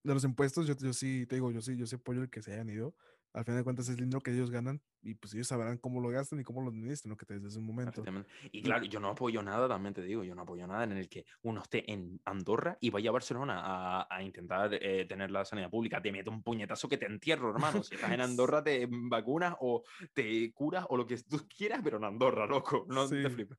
de 0.04 0.14
los 0.14 0.24
impuestos, 0.24 0.68
yo, 0.68 0.76
yo 0.76 0.92
sí, 0.94 1.26
te 1.28 1.36
digo, 1.36 1.52
yo 1.52 1.62
sí, 1.62 1.78
yo 1.78 1.86
sí 1.86 1.96
apoyo 1.96 2.22
el 2.22 2.30
que 2.30 2.42
se 2.42 2.52
hayan 2.54 2.70
ido. 2.70 2.96
Al 3.34 3.46
final 3.46 3.60
de 3.60 3.64
cuentas 3.64 3.86
es 3.88 3.92
el 3.92 4.04
dinero 4.04 4.20
que 4.22 4.32
ellos 4.32 4.52
ganan 4.52 4.82
y 5.02 5.16
pues 5.16 5.34
ellos 5.34 5.48
sabrán 5.48 5.78
cómo 5.78 6.02
lo 6.02 6.10
gastan 6.10 6.42
y 6.42 6.44
cómo 6.44 6.62
lo 6.62 6.70
administran, 6.70 7.10
lo 7.12 7.16
que 7.18 7.26
te 7.26 7.36
desde 7.36 7.48
ese 7.48 7.60
momento. 7.62 8.04
Y 8.52 8.62
claro, 8.62 8.84
yo 8.86 9.00
no 9.00 9.10
apoyo 9.10 9.42
nada, 9.42 9.70
también 9.70 9.94
te 9.94 10.02
digo, 10.02 10.24
yo 10.24 10.36
no 10.36 10.42
apoyo 10.42 10.68
nada 10.68 10.84
en 10.84 10.92
el 10.92 11.08
que 11.08 11.26
uno 11.44 11.62
esté 11.62 11.90
en 11.92 12.20
Andorra 12.26 12.78
y 12.82 12.90
vaya 12.90 13.10
a 13.10 13.14
Barcelona 13.14 13.62
a, 13.64 14.08
a 14.14 14.22
intentar 14.22 14.74
eh, 14.74 15.06
tener 15.06 15.32
la 15.32 15.46
sanidad 15.46 15.70
pública. 15.70 16.02
Te 16.02 16.12
meto 16.12 16.30
un 16.30 16.44
puñetazo 16.44 16.90
que 16.90 16.98
te 16.98 17.06
entierro, 17.06 17.52
hermano. 17.52 17.82
Si 17.84 17.96
estás 17.96 18.12
en 18.12 18.20
Andorra, 18.22 18.62
te 18.64 18.86
vacunas 18.90 19.56
o 19.62 19.84
te 20.14 20.52
curas 20.54 20.86
o 20.90 20.98
lo 20.98 21.08
que 21.08 21.18
tú 21.18 21.48
quieras, 21.48 21.80
pero 21.84 21.98
en 21.98 22.04
Andorra, 22.04 22.46
loco. 22.46 22.86
No 22.90 23.08
Sí. 23.08 23.22
te 23.24 23.30
flipes. 23.30 23.58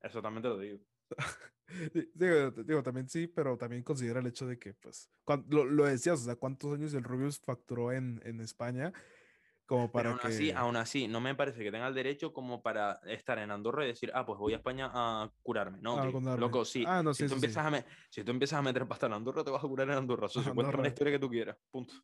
Eso 0.00 0.22
también 0.22 0.42
te 0.42 0.48
lo 0.48 0.58
digo. 0.58 0.78
Di- 1.92 2.10
Digo, 2.14 2.50
digo, 2.50 2.82
también 2.82 3.08
sí, 3.08 3.26
pero 3.26 3.56
también 3.56 3.82
considera 3.82 4.20
el 4.20 4.26
hecho 4.26 4.46
de 4.46 4.58
que, 4.58 4.74
pues, 4.74 5.10
cuan- 5.24 5.46
lo, 5.48 5.64
lo 5.64 5.84
decías, 5.84 6.20
o 6.20 6.24
sea, 6.24 6.36
cuántos 6.36 6.72
años 6.72 6.94
el 6.94 7.04
Rubius 7.04 7.38
facturó 7.40 7.92
en, 7.92 8.20
en 8.24 8.40
España 8.40 8.92
como 9.66 9.92
Pero 9.92 10.10
para 10.10 10.10
aún 10.10 10.20
que... 10.20 10.26
así, 10.26 10.50
aún 10.50 10.76
así, 10.76 11.06
no 11.06 11.20
me 11.20 11.34
parece 11.36 11.62
que 11.62 11.70
tenga 11.70 11.86
el 11.86 11.94
derecho 11.94 12.32
como 12.32 12.60
para 12.60 13.00
estar 13.06 13.38
en 13.38 13.52
Andorra 13.52 13.84
y 13.84 13.88
decir, 13.88 14.10
ah, 14.14 14.26
pues 14.26 14.36
voy 14.38 14.52
a 14.52 14.56
España 14.56 14.90
a 14.92 15.30
curarme. 15.42 15.78
No, 15.80 15.96
vacunarme. 15.96 16.40
loco, 16.40 16.64
sí. 16.64 16.84
Ah, 16.86 17.02
no, 17.04 17.14
si, 17.14 17.22
sí, 17.22 17.28
tú 17.28 17.34
sí, 17.34 17.40
sí. 17.40 17.46
empiezas 17.46 17.66
a 17.66 17.70
me- 17.70 17.84
si 18.10 18.24
tú 18.24 18.32
empiezas 18.32 18.58
a 18.58 18.62
meter 18.62 18.86
pasta 18.88 19.06
en 19.06 19.12
Andorra, 19.12 19.44
te 19.44 19.50
vas 19.52 19.62
a 19.62 19.68
curar 19.68 19.88
en 19.88 19.94
Andorra. 19.94 20.26
Eso, 20.30 20.42
cuéntame 20.42 20.62
Andorra. 20.62 20.82
la 20.82 20.88
historia 20.88 21.12
que 21.12 21.18
tú 21.20 21.28
quieras. 21.30 21.56
Punto. 21.70 21.94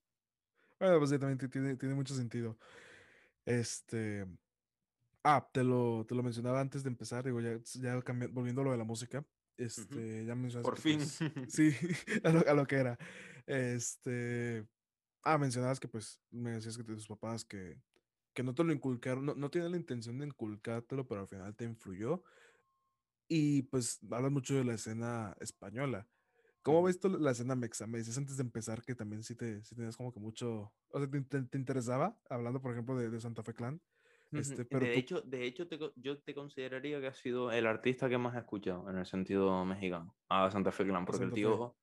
Bueno, 0.79 0.99
pues 0.99 1.11
sí, 1.11 1.19
también 1.19 1.39
ti- 1.39 1.49
tiene, 1.49 1.77
tiene 1.77 1.95
mucho 1.97 2.15
sentido. 2.15 2.57
Este. 3.45 4.27
Ah, 5.25 5.49
te 5.53 5.65
lo, 5.65 6.05
te 6.07 6.15
lo 6.15 6.23
mencionaba 6.23 6.61
antes 6.61 6.85
de 6.85 6.89
empezar, 6.91 7.25
digo, 7.25 7.41
ya, 7.41 7.55
ya 7.81 7.97
cambi- 8.05 8.33
volviendo 8.33 8.61
a 8.61 8.65
lo 8.65 8.71
de 8.71 8.79
la 8.79 8.85
música. 8.85 9.25
Este, 9.59 10.25
ya 10.25 10.35
mencionaste 10.35 10.71
Por 10.71 10.79
fin. 10.79 10.99
pues, 10.99 11.19
sí, 11.49 11.71
a 12.25 12.31
lo, 12.31 12.49
a 12.49 12.55
lo 12.55 12.67
que 12.67 12.77
era. 12.77 12.99
Este. 13.47 14.67
Ah, 15.23 15.39
mencionabas 15.39 15.81
que 15.81 15.89
pues 15.89 16.21
me 16.31 16.53
decías 16.53 16.77
que 16.77 16.85
tus 16.85 17.09
papás 17.09 17.45
que, 17.45 17.83
que 18.33 18.43
no 18.45 18.55
te 18.55 18.63
lo 18.63 18.73
inculcaron, 18.73 19.27
no, 19.27 19.35
no 19.35 19.51
tienen 19.51 19.73
la 19.73 19.77
intención 19.77 20.19
de 20.19 20.27
inculcártelo, 20.27 21.07
pero 21.09 21.23
al 21.23 21.29
final 21.29 21.57
te 21.57 21.65
influyó. 21.65 22.23
Y 23.29 23.63
pues 23.65 23.99
hablas 24.11 24.31
mucho 24.31 24.55
de 24.55 24.65
la 24.65 24.75
escena 24.75 25.37
española. 25.41 26.09
¿Cómo 26.63 26.83
ves 26.83 27.01
tú 27.01 27.09
la 27.09 27.33
escena 27.33 27.57
mexa? 27.57 27.87
Me 27.87 27.99
decías 27.99 28.19
antes 28.19 28.37
de 28.37 28.43
empezar 28.43 28.83
que 28.83 28.95
también 28.95 29.23
sí, 29.23 29.35
te, 29.37 29.65
sí 29.65 29.75
tenías 29.75 29.97
como 29.97 30.13
que 30.13 30.21
mucho, 30.21 30.75
o 30.89 30.99
sea, 31.01 31.09
te, 31.11 31.21
te- 31.23 31.43
te 31.45 31.59
interesaba, 31.59 32.21
hablando 32.29 32.61
por 32.61 32.73
ejemplo 32.73 32.97
de, 32.97 33.11
de 33.11 33.21
Santa 33.21 33.43
Fe 33.43 33.55
Clan. 33.55 33.81
Este, 34.33 34.65
pero 34.65 34.81
de, 34.87 34.93
tú- 34.93 34.99
hecho, 34.99 35.21
de 35.23 35.45
hecho, 35.45 35.69
te 35.69 35.79
yo 35.97 36.21
te 36.23 36.35
consideraría 36.35 37.01
que 37.01 37.07
ha 37.07 37.15
sido 37.15 37.51
el 37.53 37.67
artista 37.67 38.09
que 38.09 38.19
más 38.19 38.35
he 38.35 38.39
escuchado 38.39 38.91
en 38.91 38.99
el 38.99 39.07
sentido 39.07 39.65
mexicano, 39.65 40.17
a 40.29 40.51
Santa 40.51 40.73
Fe 40.73 40.85
Clan, 40.85 41.05
porque 41.05 41.25
el 41.25 41.31
Santa 41.31 41.37
Fe. 41.37 41.43
tío. 41.43 41.77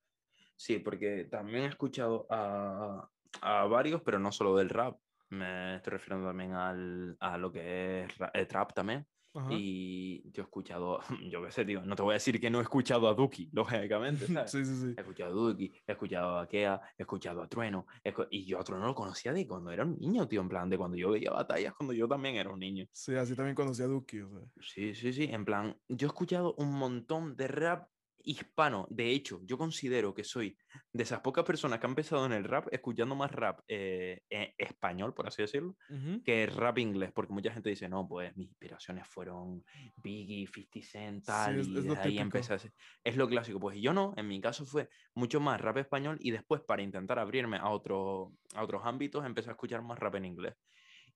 Sí, 0.55 0.79
porque 0.79 1.25
también 1.25 1.63
he 1.63 1.67
escuchado 1.67 2.27
a, 2.29 3.09
a 3.41 3.65
varios, 3.65 4.01
pero 4.03 4.19
no 4.19 4.31
solo 4.31 4.55
del 4.55 4.69
rap. 4.69 4.99
Me 5.29 5.77
estoy 5.77 5.91
refiriendo 5.91 6.27
también 6.27 6.53
al, 6.53 7.17
a 7.19 7.37
lo 7.37 7.51
que 7.51 8.03
es 8.03 8.17
ra- 8.17 8.31
eh, 8.33 8.45
trap 8.45 8.73
también. 8.73 9.07
Ajá. 9.33 9.49
Y 9.49 10.31
yo 10.31 10.43
he 10.43 10.45
escuchado, 10.45 10.99
yo 11.31 11.43
qué 11.43 11.51
sé, 11.51 11.65
tío, 11.65 11.81
no 11.85 11.95
te 11.95 12.03
voy 12.03 12.11
a 12.11 12.13
decir 12.15 12.39
que 12.39 12.49
no 12.49 12.59
he 12.59 12.61
escuchado 12.61 13.07
a 13.07 13.13
Duki, 13.13 13.49
lógicamente, 13.53 14.27
¿sabes? 14.27 14.51
sí, 14.51 14.63
sí, 14.65 14.75
sí. 14.75 14.93
He 14.97 15.01
escuchado 15.01 15.31
a 15.31 15.33
Duki, 15.33 15.73
he 15.87 15.91
escuchado 15.91 16.39
a 16.39 16.47
Kea, 16.47 16.81
he 16.97 17.01
escuchado 17.03 17.41
a 17.41 17.47
Trueno, 17.49 17.85
escu- 18.03 18.27
y 18.29 18.45
yo 18.45 18.59
a 18.59 18.63
Trueno 18.63 18.85
lo 18.85 18.95
conocía 18.95 19.33
de 19.33 19.47
cuando 19.47 19.71
era 19.71 19.83
un 19.85 19.97
niño, 19.97 20.27
tío, 20.27 20.41
en 20.41 20.49
plan, 20.49 20.69
de 20.69 20.77
cuando 20.77 20.97
yo 20.97 21.11
veía 21.11 21.31
batallas, 21.31 21.73
cuando 21.73 21.93
yo 21.93 22.07
también 22.07 22.35
era 22.35 22.51
un 22.51 22.59
niño. 22.59 22.85
Sí, 22.91 23.15
así 23.15 23.35
también 23.35 23.55
conocí 23.55 23.81
a 23.81 23.87
Duki, 23.87 24.21
o 24.21 24.29
sea. 24.29 24.39
Sí, 24.61 24.93
sí, 24.93 25.11
sí, 25.13 25.23
en 25.25 25.45
plan, 25.45 25.77
yo 25.87 26.07
he 26.07 26.09
escuchado 26.09 26.53
un 26.57 26.71
montón 26.73 27.35
de 27.35 27.47
rap 27.47 27.89
hispano. 28.23 28.87
De 28.89 29.09
hecho, 29.11 29.41
yo 29.43 29.57
considero 29.57 30.13
que 30.13 30.23
soy 30.23 30.57
de 30.91 31.03
esas 31.03 31.21
pocas 31.21 31.43
personas 31.45 31.79
que 31.79 31.85
han 31.85 31.91
empezado 31.91 32.25
en 32.25 32.31
el 32.33 32.43
rap 32.43 32.67
escuchando 32.71 33.15
más 33.15 33.31
rap 33.31 33.61
eh, 33.67 34.21
eh, 34.29 34.53
español, 34.57 35.13
por 35.13 35.27
así 35.27 35.41
decirlo, 35.41 35.75
que 36.23 36.45
rap 36.47 36.77
inglés, 36.77 37.11
porque 37.13 37.33
mucha 37.33 37.51
gente 37.51 37.69
dice, 37.69 37.89
no, 37.89 38.07
pues 38.07 38.35
mis 38.37 38.47
inspiraciones 38.47 39.05
fueron 39.07 39.63
Biggie, 39.97 40.47
50 40.47 40.81
Cent, 40.81 41.25
tal, 41.25 41.57
y 41.59 41.61
es 41.61 41.73
desde 41.73 41.97
ahí 41.99 42.19
empecé 42.19 42.53
a 42.53 42.55
hacer- 42.57 42.73
Es 43.03 43.17
lo 43.17 43.27
clásico, 43.27 43.59
pues 43.59 43.77
yo 43.81 43.93
no, 43.93 44.13
en 44.15 44.27
mi 44.29 44.39
caso 44.39 44.65
fue 44.65 44.89
mucho 45.15 45.39
más 45.41 45.59
rap 45.59 45.77
español 45.77 46.17
y 46.21 46.31
después 46.31 46.61
para 46.61 46.81
intentar 46.81 47.19
abrirme 47.19 47.57
a, 47.57 47.69
otro, 47.69 48.33
a 48.55 48.63
otros 48.63 48.83
ámbitos 48.85 49.25
empecé 49.25 49.49
a 49.49 49.53
escuchar 49.53 49.81
más 49.83 49.99
rap 49.99 50.15
en 50.15 50.25
inglés. 50.25 50.55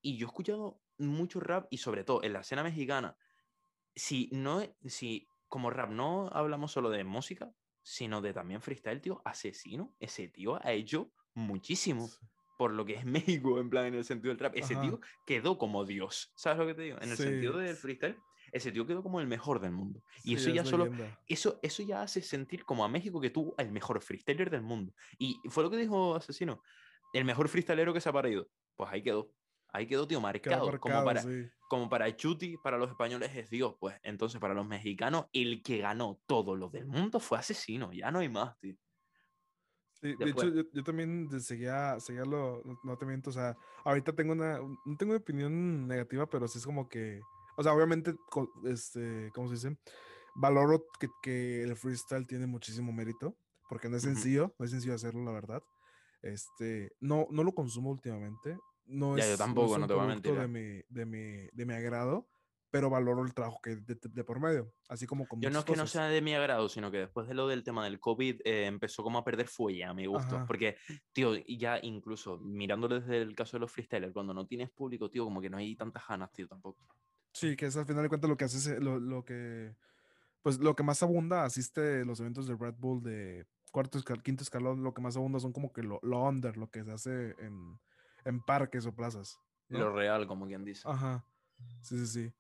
Y 0.01 0.17
yo 0.17 0.27
he 0.27 0.29
escuchado 0.29 0.81
mucho 0.97 1.39
rap 1.39 1.67
y 1.71 1.77
sobre 1.79 2.03
todo 2.03 2.23
en 2.23 2.33
la 2.33 2.41
escena 2.41 2.63
mexicana, 2.63 3.17
si 3.95 4.29
no, 4.31 4.61
e- 4.61 4.75
si 4.85 5.27
como 5.47 5.69
rap 5.69 5.89
no 5.91 6.29
hablamos 6.31 6.71
solo 6.71 6.89
de 6.89 7.03
música, 7.03 7.53
sino 7.81 8.21
de 8.21 8.33
también 8.33 8.61
freestyle, 8.61 9.01
tío, 9.01 9.21
asesino, 9.25 9.95
ese 9.99 10.27
tío 10.27 10.63
ha 10.65 10.73
hecho 10.73 11.13
muchísimo 11.33 12.17
por 12.57 12.73
lo 12.73 12.85
que 12.85 12.95
es 12.95 13.05
México, 13.05 13.59
en 13.59 13.69
plan, 13.69 13.85
en 13.85 13.95
el 13.95 14.03
sentido 14.05 14.33
del 14.33 14.39
rap. 14.39 14.53
Ese 14.55 14.75
Ajá. 14.75 14.77
tío 14.77 14.99
quedó 15.25 15.57
como 15.57 15.85
Dios. 15.85 16.33
¿Sabes 16.35 16.57
lo 16.59 16.65
que 16.67 16.73
te 16.73 16.81
digo? 16.83 16.97
En 17.01 17.11
el 17.11 17.17
Sí, 17.17 17.23
sentido 17.23 17.57
del 17.57 17.77
freestyle, 17.77 18.17
ese 18.51 18.71
tío 18.71 18.85
quedó 18.87 19.03
como 19.03 19.19
el 19.21 19.27
mejor 19.27 19.59
del 19.59 19.71
mundo. 19.71 20.03
Y 20.23 20.33
Sí, 20.33 20.35
eso 20.35 20.49
ya 20.49 20.61
es 20.61 20.67
solo, 20.69 20.89
leyenda. 20.89 21.17
eso, 21.27 21.59
eso 21.61 21.83
ya 21.83 22.01
hace 22.01 22.21
sentir 22.21 22.65
como 22.65 22.83
a 22.83 22.89
México 22.89 23.21
que 23.21 23.29
tuvo 23.29 23.55
el 23.57 23.71
mejor 23.71 24.01
freestyler 24.01 24.49
del 24.49 24.63
mundo. 24.63 24.93
Y 25.17 25.41
fue 25.49 25.63
lo 25.63 25.69
que 25.69 25.77
dijo 25.77 26.15
Asesino. 26.15 26.61
El 27.13 27.25
mejor 27.25 27.47
freestylero 27.49 27.93
que 27.93 28.01
se 28.01 28.09
ha 28.09 28.13
parido. 28.13 28.49
Pues 28.75 28.89
ahí 28.91 29.03
quedó. 29.03 29.33
Ahí 29.77 29.87
quedó, 29.87 30.07
tío, 30.07 30.19
marcado. 30.19 30.79
como, 30.79 31.03
para, 31.03 31.21
sí. 31.21 31.47
como 31.69 31.89
para 31.89 32.15
Chuti, 32.15 32.57
para 32.57 32.77
los 32.77 32.89
españoles 32.89 33.31
es 33.35 33.49
Dios. 33.49 33.75
Pues 33.79 33.95
entonces, 34.03 34.39
para 34.41 34.53
los 34.53 34.67
mexicanos, 34.67 35.27
el 35.33 35.61
que 35.61 35.77
ganó 35.77 36.19
todo 36.25 36.55
lo 36.55 36.69
del 36.69 36.87
mundo 36.87 37.19
fue 37.19 37.37
asesino. 37.37 37.93
Ya 37.93 38.09
no 38.11 38.19
hay 38.19 38.29
más, 38.29 38.57
tío. 38.59 38.75
Sí, 40.01 40.15
de 40.15 40.29
hecho, 40.29 40.49
yo, 40.49 40.63
yo 40.71 40.83
también 40.83 41.27
seguía, 41.41 41.99
seguía 41.99 42.23
lo, 42.23 42.61
no, 42.83 42.97
te 42.97 43.05
miento, 43.05 43.31
o 43.31 43.33
sea, 43.33 43.57
ahorita 43.83 44.13
tengo 44.13 44.33
una, 44.33 44.61
un- 44.61 44.77
no 44.85 44.95
tengo 44.95 45.11
una 45.13 45.19
opinión 45.19 45.87
negativa, 45.87 46.27
pero 46.27 46.47
sí 46.47 46.59
es 46.59 46.65
como 46.65 46.87
que, 46.87 47.19
o 47.55 47.63
sea, 47.63 47.73
obviamente, 47.73 48.13
este, 48.65 49.31
¿cómo 49.33 49.47
se 49.47 49.55
dice? 49.55 49.77
Valoro 50.35 50.85
que, 50.99 51.07
que 51.23 51.63
el 51.63 51.75
freestyle 51.75 52.27
tiene 52.27 52.45
muchísimo 52.45 52.93
mérito, 52.93 53.35
porque 53.69 53.89
no 53.89 53.97
es 53.97 54.03
sencillo, 54.03 54.53
no 54.59 54.65
es 54.65 54.71
sencillo 54.71 54.93
hacerlo, 54.93 55.23
la 55.23 55.31
verdad. 55.31 55.63
Este, 56.21 56.91
no, 56.99 57.27
no 57.31 57.43
lo 57.43 57.53
consumo 57.53 57.89
últimamente, 57.89 58.55
no 58.87 59.17
Ya, 59.17 59.25
yo 59.25 59.31
es, 59.33 59.37
tampoco, 59.37 59.73
es 59.73 59.79
no 59.79 59.83
un 59.83 59.87
te 59.87 59.93
voy 59.93 60.03
a 60.03 60.07
producto 60.07 60.33
mentir, 60.33 60.53
de 60.53 60.61
eh. 60.61 60.83
mi, 60.89 60.95
de 60.99 61.05
mi, 61.05 61.47
de 61.51 61.65
mi 61.65 61.73
agrado, 61.73 62.29
pero 62.69 62.89
valoro 62.89 63.23
el 63.23 63.33
trabajo 63.33 63.59
que 63.61 63.75
de, 63.77 64.23
por 64.23 64.39
medio, 64.39 64.73
así 64.89 65.05
como 65.07 65.27
con 65.27 65.39
Yo 65.41 65.49
no 65.49 65.59
es 65.59 65.65
que 65.65 65.75
no 65.75 65.87
sea 65.87 66.07
de 66.07 66.21
mi 66.21 66.33
agrado, 66.33 66.67
sino 66.69 66.91
que 66.91 66.97
después 66.99 67.27
de 67.27 67.33
lo 67.33 67.47
del 67.47 67.63
tema 67.63 67.83
del 67.85 67.99
COVID 67.99 68.41
eh, 68.43 68.65
empezó 68.65 69.03
como 69.03 69.19
a 69.19 69.23
perder 69.23 69.47
fuelle 69.47 69.85
a 69.85 69.93
mi 69.93 70.05
gusto. 70.05 70.35
Ajá. 70.35 70.45
Porque, 70.45 70.75
tío, 71.13 71.35
ya 71.47 71.79
incluso 71.81 72.37
mirándolo 72.39 72.99
desde 72.99 73.21
el 73.21 73.35
caso 73.35 73.57
de 73.57 73.61
los 73.61 73.71
freestylers, 73.71 74.13
cuando 74.13 74.33
no 74.33 74.45
tienes 74.47 74.69
público, 74.69 75.09
tío, 75.09 75.23
como 75.23 75.41
que 75.41 75.49
no 75.49 75.57
hay 75.57 75.75
tantas 75.75 76.03
ganas, 76.07 76.31
tío, 76.33 76.47
tampoco. 76.47 76.85
Sí, 77.33 77.55
que 77.55 77.67
es 77.67 77.77
al 77.77 77.85
final 77.85 78.03
de 78.03 78.09
cuentas 78.09 78.29
lo 78.29 78.35
que 78.37 78.45
hace, 78.45 78.57
ese- 78.57 78.79
lo, 78.81 78.99
lo 78.99 79.23
que, 79.23 79.75
pues 80.41 80.59
lo 80.59 80.75
que 80.75 80.83
más 80.83 81.01
abunda, 81.03 81.45
asiste 81.45 82.03
los 82.05 82.19
eventos 82.19 82.47
de 82.47 82.55
Red 82.55 82.75
Bull 82.77 83.01
de 83.03 83.45
cuarto, 83.71 83.99
escal- 83.99 84.21
quinto 84.23 84.43
escalón, 84.43 84.83
lo 84.83 84.93
que 84.93 85.01
más 85.01 85.15
abunda 85.17 85.39
son 85.39 85.53
como 85.53 85.71
que 85.71 85.83
lo, 85.83 85.99
lo 86.03 86.23
under, 86.23 86.57
lo 86.57 86.69
que 86.69 86.83
se 86.83 86.91
hace 86.91 87.35
en, 87.39 87.79
en 88.27 88.41
parques 88.41 88.85
o 88.85 88.93
plazas. 88.93 89.39
¿no? 89.69 89.79
Lo 89.79 89.91
real, 89.91 90.27
como 90.27 90.45
quien 90.47 90.63
dice. 90.63 90.83
Ajá, 90.85 91.25
sí, 91.81 91.97
sí, 91.97 92.07
sí. 92.07 92.33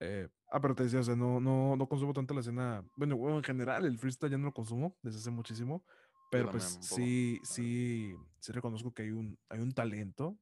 Eh, 0.00 0.28
ah, 0.50 0.60
pero 0.60 0.74
te 0.74 0.84
decía, 0.84 1.00
o 1.00 1.04
sea, 1.04 1.16
no, 1.16 1.40
no, 1.40 1.76
no 1.76 1.88
consumo 1.88 2.12
tanto 2.12 2.34
la 2.34 2.40
escena, 2.40 2.84
bueno, 2.96 3.16
bueno, 3.16 3.38
en 3.38 3.44
general 3.44 3.86
el 3.86 3.98
freestyle 3.98 4.32
ya 4.32 4.38
no 4.38 4.46
lo 4.46 4.52
consumo 4.52 4.98
desde 5.02 5.18
hace 5.18 5.30
muchísimo, 5.30 5.84
pero 6.30 6.50
pues 6.50 6.78
sí, 6.80 7.40
sí, 7.44 8.12
sí 8.40 8.52
reconozco 8.52 8.92
que 8.92 9.02
hay 9.02 9.10
un, 9.12 9.38
hay 9.48 9.60
un 9.60 9.72
talento. 9.72 10.36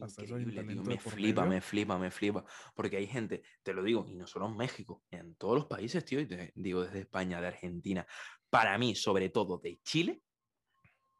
hasta 0.00 0.22
eso 0.24 0.36
hay 0.36 0.44
un 0.44 0.54
talento 0.54 0.82
Me 0.84 0.98
flipa, 0.98 1.42
medio. 1.42 1.54
me 1.54 1.60
flipa, 1.60 1.98
me 1.98 2.10
flipa. 2.10 2.44
Porque 2.74 2.96
hay 2.96 3.06
gente, 3.06 3.42
te 3.62 3.74
lo 3.74 3.82
digo, 3.82 4.06
y 4.08 4.14
no 4.14 4.26
solo 4.26 4.46
en 4.46 4.56
México, 4.56 5.04
en 5.10 5.34
todos 5.34 5.54
los 5.56 5.66
países, 5.66 6.04
tío, 6.04 6.18
y 6.20 6.26
te 6.26 6.52
digo 6.54 6.82
desde 6.82 7.00
España, 7.00 7.40
de 7.40 7.48
Argentina, 7.48 8.06
para 8.48 8.78
mí, 8.78 8.94
sobre 8.94 9.28
todo 9.28 9.58
de 9.58 9.78
Chile, 9.82 10.22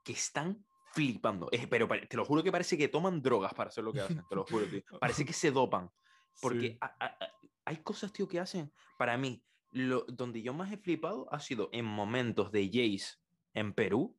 que 0.02 0.12
están 0.12 0.64
flipando. 0.94 1.48
Es- 1.50 1.66
pero 1.66 1.88
te 1.88 2.16
lo 2.16 2.24
juro 2.24 2.42
que 2.42 2.52
parece 2.52 2.76
que 2.78 2.88
toman 2.88 3.20
drogas 3.22 3.52
para 3.54 3.68
hacer 3.68 3.84
lo 3.84 3.92
que 3.92 4.00
hacen, 4.00 4.22
te 4.28 4.34
lo 4.36 4.44
juro, 4.44 4.66
tío. 4.66 4.82
Parece 5.00 5.24
que 5.24 5.32
se 5.32 5.50
dopan. 5.50 5.90
Porque 6.40 6.68
Sí. 6.72 6.78
a- 6.80 7.06
a- 7.06 7.18
hay 7.64 7.76
cosas, 7.78 8.12
tío, 8.12 8.28
que 8.28 8.40
hacen, 8.40 8.72
para 8.98 9.16
mí, 9.16 9.42
lo, 9.72 10.02
donde 10.06 10.40
yo 10.42 10.52
más 10.54 10.70
he 10.72 10.76
flipado 10.76 11.26
ha 11.32 11.40
sido 11.40 11.68
en 11.72 11.84
momentos 11.84 12.52
de 12.52 12.66
Jace 12.68 13.16
en 13.54 13.72
Perú 13.74 14.16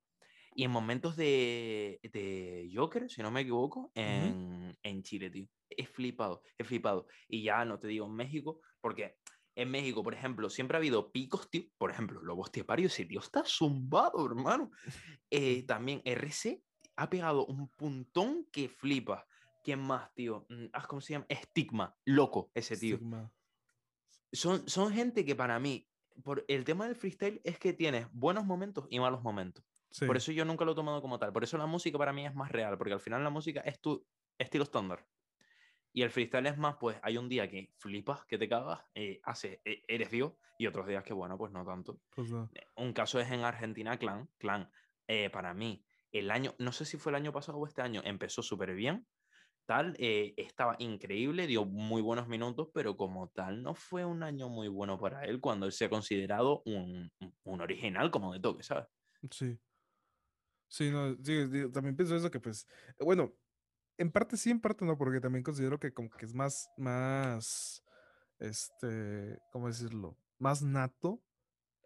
y 0.54 0.64
en 0.64 0.72
momentos 0.72 1.16
de, 1.16 2.00
de 2.04 2.70
Joker, 2.74 3.10
si 3.10 3.22
no 3.22 3.32
me 3.32 3.42
equivoco, 3.42 3.92
en, 3.96 4.76
en 4.84 5.04
Chile, 5.04 5.30
tío. 5.30 5.48
He 5.70 5.86
flipado, 5.86 6.42
he 6.58 6.64
flipado. 6.64 7.08
Y 7.28 7.44
ya 7.44 7.64
no 7.66 7.80
te 7.80 7.88
digo 7.88 8.06
en 8.06 8.14
México, 8.16 8.62
porque 8.82 9.18
en 9.56 9.72
México, 9.72 10.04
por 10.04 10.14
ejemplo, 10.14 10.50
siempre 10.50 10.76
ha 10.78 10.80
habido 10.80 11.12
picos, 11.12 11.50
tío. 11.50 11.64
Por 11.78 11.92
ejemplo, 11.92 12.22
Lobos 12.22 12.52
Tiepario, 12.52 12.88
ese 12.88 13.06
tío 13.06 13.20
está 13.20 13.44
zumbado, 13.46 14.26
hermano. 14.26 14.72
Eh, 15.32 15.64
también 15.64 16.02
RC 16.06 16.62
ha 16.96 17.10
pegado 17.10 17.46
un 17.46 17.68
puntón 17.70 18.46
que 18.52 18.70
flipa. 18.70 19.28
¿Quién 19.64 19.80
más, 19.80 20.14
tío? 20.14 20.46
Mm, 20.50 20.66
ah, 20.74 20.86
¿Cómo 20.88 21.02
se 21.02 21.14
llama? 21.14 21.26
Estigma, 21.30 21.96
loco, 22.06 22.52
ese 22.54 22.78
tío. 22.78 22.96
Estigma. 22.96 23.32
Son, 24.32 24.68
son 24.68 24.94
gente 24.94 25.26
que 25.26 25.36
para 25.36 25.60
mí, 25.60 25.90
por 26.24 26.46
el 26.48 26.64
tema 26.64 26.86
del 26.86 26.96
freestyle 26.96 27.42
es 27.44 27.58
que 27.58 27.74
tienes 27.74 28.08
buenos 28.12 28.46
momentos 28.46 28.86
y 28.90 29.00
malos 29.00 29.24
momentos. 29.24 29.66
Sí. 29.90 30.06
Por 30.06 30.18
eso 30.18 30.32
yo 30.32 30.46
nunca 30.46 30.66
lo 30.66 30.74
he 30.74 30.76
tomado 30.76 31.02
como 31.02 31.18
tal. 31.20 31.32
Por 31.32 31.44
eso 31.44 31.58
la 31.58 31.66
música 31.66 31.98
para 31.98 32.14
mí 32.14 32.26
es 32.26 32.36
más 32.36 32.52
real, 32.52 32.78
porque 32.78 32.94
al 32.94 33.00
final 33.00 33.24
la 33.24 33.30
música 33.30 33.62
es 33.62 33.80
tu 33.80 34.06
estilo 34.38 34.66
estándar. 34.66 35.08
Y 35.94 36.02
el 36.02 36.12
freestyle 36.12 36.48
es 36.48 36.58
más, 36.58 36.76
pues 36.78 36.98
hay 37.02 37.18
un 37.18 37.30
día 37.30 37.50
que 37.50 37.72
flipas, 37.78 38.26
que 38.26 38.38
te 38.38 38.50
cagas, 38.50 38.82
eh, 38.94 39.22
hace, 39.24 39.62
eh, 39.64 39.82
eres 39.88 40.12
Dios, 40.12 40.34
y 40.58 40.68
otros 40.68 40.88
días 40.88 41.04
que, 41.04 41.14
bueno, 41.14 41.38
pues 41.38 41.54
no 41.54 41.66
tanto. 41.66 42.02
Pues 42.14 42.30
no. 42.30 42.50
Un 42.76 42.92
caso 42.92 43.20
es 43.20 43.32
en 43.32 43.46
Argentina, 43.46 43.98
Clan. 43.98 44.30
Clan, 44.38 44.70
eh, 45.08 45.30
para 45.30 45.54
mí, 45.54 45.86
el 46.18 46.32
año, 46.32 46.56
no 46.60 46.72
sé 46.72 46.86
si 46.86 46.98
fue 46.98 47.12
el 47.12 47.18
año 47.18 47.34
pasado 47.34 47.58
o 47.58 47.68
este 47.68 47.82
año, 47.82 48.02
empezó 48.06 48.42
súper 48.42 48.74
bien. 48.74 49.06
Tal, 49.66 49.96
eh, 49.98 50.36
estaba 50.38 50.76
increíble, 50.78 51.48
dio 51.48 51.66
muy 51.66 52.02
buenos 52.02 52.28
minutos, 52.28 52.70
pero 52.72 52.96
como 52.96 53.30
tal 53.30 53.64
no 53.64 53.74
fue 53.74 54.06
un 54.06 54.22
año 54.22 54.48
muy 54.48 54.68
bueno 54.68 55.00
para 55.00 55.26
él 55.26 55.42
cuando 55.42 55.66
él 55.66 55.72
se 55.72 55.86
ha 55.86 55.90
considerado 55.90 56.62
un, 56.66 57.12
un 57.44 57.62
original 57.62 58.12
como 58.12 58.32
de 58.32 58.40
toque, 58.40 58.62
¿sabes? 58.62 58.86
Sí. 59.32 59.58
Sí, 60.68 60.92
no, 60.92 61.16
sí, 61.24 61.72
también 61.72 61.96
pienso 61.96 62.16
eso 62.16 62.30
que 62.30 62.40
pues, 62.40 62.68
bueno, 63.00 63.34
en 63.98 64.12
parte 64.12 64.38
sí, 64.38 64.52
en 64.52 64.60
parte 64.60 64.86
no, 64.86 64.98
porque 64.98 65.20
también 65.20 65.44
considero 65.44 65.80
que 65.80 65.94
como 65.94 66.10
que 66.10 66.26
es 66.26 66.34
más, 66.34 66.70
más, 66.78 67.84
este, 68.40 69.40
¿cómo 69.52 69.68
decirlo? 69.68 70.18
Más 70.38 70.62
nato 70.62 71.24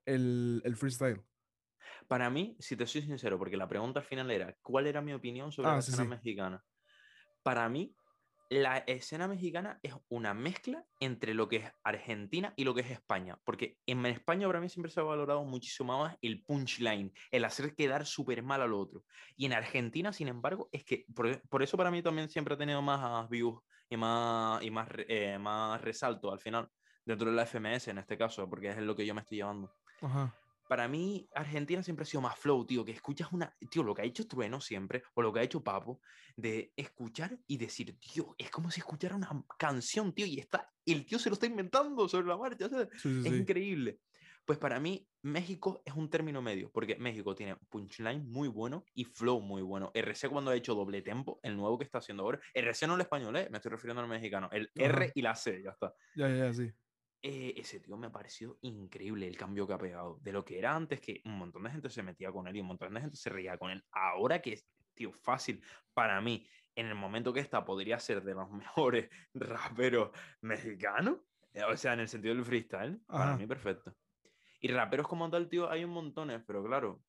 el, 0.06 0.62
el 0.66 0.76
freestyle. 0.76 1.24
Para 2.08 2.30
mí, 2.30 2.56
si 2.60 2.76
te 2.76 2.88
soy 2.88 3.02
sincero, 3.04 3.38
porque 3.38 3.58
la 3.58 3.68
pregunta 3.68 4.00
al 4.00 4.06
final 4.06 4.32
era, 4.32 4.56
¿cuál 4.62 4.88
era 4.88 5.02
mi 5.02 5.14
opinión 5.14 5.52
sobre 5.52 5.72
Ah, 5.72 5.76
la 5.76 5.82
sí, 5.82 5.92
escena 5.92 6.06
sí. 6.06 6.06
mexicana? 6.06 6.64
Para 7.44 7.68
mí, 7.70 7.96
la 8.50 8.80
escena 8.80 9.28
mexicana 9.28 9.80
es 9.84 9.94
una 10.10 10.34
mezcla 10.34 10.86
entre 11.00 11.36
lo 11.36 11.48
que 11.48 11.58
es 11.58 11.72
Argentina 11.84 12.54
y 12.58 12.64
lo 12.64 12.74
que 12.74 12.82
es 12.82 12.92
España, 12.92 13.40
porque 13.46 13.78
en 13.86 14.06
España 14.08 14.48
para 14.48 14.60
mí 14.60 14.70
siempre 14.70 14.92
se 14.92 15.00
ha 15.00 15.04
valorado 15.04 15.44
muchísimo 15.46 16.00
más 16.00 16.18
el 16.22 16.44
punchline, 16.46 17.14
el 17.32 17.46
hacer 17.46 17.76
quedar 17.76 18.08
súper 18.08 18.42
mal 18.42 18.62
al 18.62 18.74
otro. 18.74 19.06
Y 19.36 19.46
en 19.46 19.54
Argentina, 19.54 20.12
sin 20.14 20.30
embargo, 20.30 20.68
es 20.72 20.84
que 20.84 21.06
por, 21.16 21.42
por 21.48 21.62
eso 21.62 21.78
para 21.78 21.92
mí 21.92 22.02
también 22.02 22.30
siempre 22.30 22.56
ha 22.56 22.58
tenido 22.58 22.82
más 22.82 23.30
views 23.30 23.62
y 23.88 23.98
más, 23.98 24.64
y 24.64 24.72
más, 24.72 24.90
eh, 25.08 25.38
más 25.40 25.80
resalto 25.82 26.32
al 26.32 26.40
final, 26.40 26.70
dentro 27.06 27.30
de 27.30 27.36
la 27.36 27.44
FMS 27.44 27.92
en 27.92 28.00
este 28.00 28.18
caso, 28.18 28.50
porque 28.50 28.70
es 28.70 28.78
lo 28.78 28.96
que 28.96 29.06
yo 29.06 29.14
me 29.14 29.22
estoy 29.22 29.38
llevando 29.38 29.76
Ajá. 30.02 30.39
Para 30.70 30.88
mí, 30.88 31.28
Argentina 31.34 31.82
siempre 31.82 32.04
ha 32.04 32.06
sido 32.06 32.22
más 32.22 32.38
flow, 32.38 32.64
tío, 32.64 32.86
que 32.86 32.92
escuchas 32.92 33.34
una, 33.34 33.58
tío, 33.72 33.82
lo 33.82 33.96
que 33.96 34.04
ha 34.04 34.06
hecho 34.06 34.28
Trueno 34.28 34.62
siempre, 34.62 35.02
o 35.16 35.24
lo 35.24 35.34
que 35.34 35.40
ha 35.40 35.44
hecho 35.44 35.64
Papo, 35.64 36.00
de 36.38 36.72
escuchar 36.76 37.40
y 37.48 37.58
decir, 37.58 37.98
tío, 37.98 38.36
es 38.38 38.52
como 38.52 38.70
si 38.70 38.80
escuchara 38.80 39.16
una 39.16 39.44
canción, 39.58 40.14
tío, 40.14 40.28
y 40.28 40.38
está, 40.40 40.72
el 40.86 41.08
tío 41.08 41.18
se 41.18 41.32
lo 41.32 41.34
está 41.34 41.48
inventando 41.48 42.08
sobre 42.08 42.28
la 42.28 42.38
marcha. 42.38 42.70
Sí, 42.70 42.76
sí, 43.00 43.20
Es 43.26 43.34
sí. 43.34 43.36
increíble. 43.36 44.00
Pues 44.46 44.60
para 44.60 44.80
mí, 44.80 45.10
México 45.24 45.82
es 45.84 45.96
un 45.96 46.08
término 46.08 46.40
medio, 46.40 46.72
porque 46.72 46.98
México 46.98 47.34
tiene 47.34 47.56
punchline 47.56 48.30
muy 48.30 48.48
bueno 48.48 48.86
y 48.94 49.06
flow 49.06 49.42
muy 49.42 49.64
bueno. 49.64 49.90
RC 49.96 50.30
cuando 50.30 50.52
ha 50.52 50.56
hecho 50.56 50.76
doble 50.76 51.02
tempo, 51.02 51.40
el 51.42 51.58
nuevo 51.58 51.80
que 51.80 51.86
está 51.86 51.98
haciendo 51.98 52.22
ahora, 52.22 52.40
RC 52.54 52.86
no 52.86 52.94
el 52.94 53.02
español, 53.02 53.36
¿eh? 53.38 53.48
me 53.50 53.58
estoy 53.58 53.72
refiriendo 53.72 54.04
al 54.04 54.08
mexicano, 54.08 54.50
el 54.52 54.72
R 54.76 55.12
y 55.16 55.22
la 55.24 55.34
C, 55.34 55.64
ya 55.64 55.72
está. 55.72 55.96
Ya, 56.16 56.30
ya, 56.30 56.54
sí. 56.54 56.72
Eh, 57.22 57.54
ese 57.58 57.82
tío 57.82 57.98
me 57.98 58.08
ha 58.08 58.12
parecido 58.12 58.58
increíble 58.62 59.28
el 59.28 59.38
cambio 59.38 59.68
que 59.68 59.74
ha 59.74 59.78
pegado. 59.78 60.20
De 60.22 60.32
lo 60.32 60.46
que 60.46 60.58
era 60.58 60.76
antes, 60.76 61.02
que 61.02 61.22
un 61.26 61.38
montón 61.38 61.64
de 61.64 61.72
gente 61.72 61.90
se 61.90 62.02
metía 62.04 62.32
con 62.32 62.48
él 62.48 62.56
y 62.56 62.62
un 62.62 62.68
montón 62.68 62.94
de 62.94 63.02
gente 63.02 63.18
se 63.18 63.30
reía 63.30 63.58
con 63.58 63.72
él. 63.72 63.84
Ahora 63.92 64.42
que 64.42 64.54
es, 64.54 64.70
tío, 64.94 65.12
fácil 65.12 65.64
para 65.94 66.22
mí, 66.22 66.48
en 66.76 66.88
el 66.88 66.96
momento 66.96 67.34
que 67.34 67.42
está, 67.42 67.66
podría 67.66 68.00
ser 68.00 68.24
de 68.24 68.34
los 68.36 68.50
mejores 68.52 69.10
raperos 69.34 70.12
mexicanos. 70.42 71.20
eh, 71.54 71.64
O 71.64 71.76
sea, 71.76 71.94
en 71.94 72.02
el 72.02 72.08
sentido 72.08 72.36
del 72.36 72.46
freestyle, 72.46 73.02
para 73.18 73.34
Ajá. 73.34 73.36
mí 73.36 73.46
perfecto. 73.48 73.94
Y 74.62 74.70
raperos 74.70 75.08
como 75.08 75.30
tal, 75.30 75.50
tío, 75.50 75.70
hay 75.70 75.84
un 75.84 75.92
montones, 75.92 76.44
pero 76.48 76.64
claro, 76.64 77.04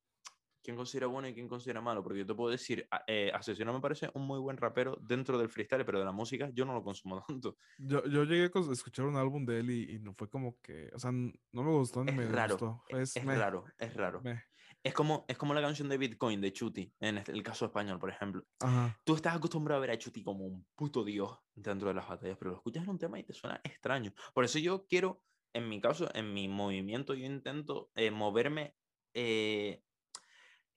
¿quién 0.63 0.77
considera 0.77 1.07
bueno 1.07 1.29
y 1.29 1.35
quién 1.35 1.49
considera 1.49 1.81
malo? 1.81 2.03
Porque 2.03 2.19
yo 2.21 2.27
te 2.27 2.35
puedo 2.35 2.51
decir, 2.51 2.87
a- 2.91 3.03
eh, 3.07 3.31
Asesino 3.35 3.73
me 3.73 3.81
parece 3.81 4.11
un 4.15 4.27
muy 4.27 4.39
buen 4.39 4.57
rapero 4.57 4.97
dentro 5.01 5.39
del 5.39 5.49
freestyle, 5.49 5.85
pero 5.85 5.99
de 5.99 6.05
la 6.05 6.13
música 6.13 6.51
yo 6.53 6.65
no 6.65 6.73
lo 6.75 6.83
consumo 6.83 7.25
tanto. 7.29 7.57
Yo, 7.79 8.05
yo 8.07 8.25
llegué 8.25 8.51
a 8.55 8.73
escuchar 8.73 9.07
un 9.07 9.17
álbum 9.17 9.45
de 9.45 9.61
él 9.61 9.71
y, 9.71 9.95
y 9.95 9.99
no 9.99 10.15
fue 10.15 10.29
como 10.29 10.59
que, 10.61 10.91
o 10.95 10.99
sea, 10.99 11.13
no 11.13 11.33
me 11.63 11.71
gustó 11.71 12.05
ni 12.05 12.11
Es 12.11 12.17
me 12.17 12.27
raro, 12.29 12.55
gustó. 12.59 12.85
e- 12.89 13.03
Es, 13.03 13.17
es 13.17 13.25
meh, 13.25 13.37
raro, 13.37 13.65
es 13.79 13.95
raro. 13.95 14.21
meh. 14.23 14.43
Es 14.83 14.95
como, 14.95 15.27
es 15.29 15.37
como 15.37 15.53
la 15.53 15.61
canción 15.61 15.91
de 15.91 15.99
Bitcoin 15.99 16.41
de 16.41 16.53
Chuti, 16.55 16.91
en 17.01 17.19
este- 17.19 17.33
el 17.33 17.43
caso 17.43 17.67
español, 17.67 17.99
por 17.99 18.09
ejemplo. 18.09 18.47
Ajá. 18.61 18.99
Tú 19.05 19.15
estás 19.15 19.37
acostumbrado 19.37 19.77
a 19.79 19.81
ver 19.83 19.91
a 19.91 19.99
Chuti 19.99 20.23
como 20.23 20.47
un 20.47 20.67
puto 20.75 21.05
dios 21.05 21.37
dentro 21.55 21.89
de 21.89 21.95
las 21.95 22.09
batallas, 22.09 22.39
pero 22.39 22.53
lo 22.53 22.57
escuchas 22.57 22.85
en 22.85 22.91
un 22.91 22.99
tema 22.99 23.19
y 23.19 23.25
te 23.25 23.35
suena 23.35 23.61
extraño. 23.63 24.13
Por 24.33 24.45
eso 24.45 24.59
yo 24.59 24.87
quiero, 24.87 25.23
en 25.53 25.69
mi 25.69 25.83
caso, 25.83 26.09
en 26.15 26.33
mi 26.33 26.49
movimiento, 26.49 27.13
yo 27.13 27.27
intento 27.27 27.91
eh, 27.95 28.11
moverme 28.11 28.75
eh, 29.13 29.83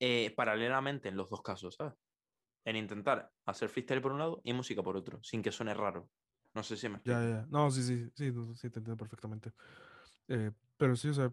eh, 0.05 0.34
paralelamente 0.35 1.07
en 1.09 1.15
los 1.15 1.30
dos 1.30 1.41
casos, 1.41 1.75
¿sabes? 1.75 1.93
En 2.65 2.75
intentar 2.75 3.31
hacer 3.45 3.69
freestyle 3.69 4.01
por 4.01 4.11
un 4.11 4.19
lado 4.19 4.41
y 4.43 4.53
música 4.53 4.84
por 4.84 4.97
otro, 4.97 5.21
sin 5.23 5.41
que 5.41 5.51
suene 5.51 5.73
raro. 5.73 6.09
No 6.53 6.61
sé 6.63 6.75
si 6.77 6.89
me 6.89 6.99
Ya, 7.05 7.21
ya. 7.21 7.45
No, 7.49 7.71
sí, 7.71 7.84
sí, 7.84 8.11
sí, 8.15 8.31
no, 8.31 8.53
sí, 8.55 8.69
te 8.69 8.80
entiendo 8.80 8.97
perfectamente. 8.97 9.53
Eh, 10.27 10.51
pero 10.77 10.95
sí, 10.95 11.09
o 11.09 11.13
sea, 11.13 11.31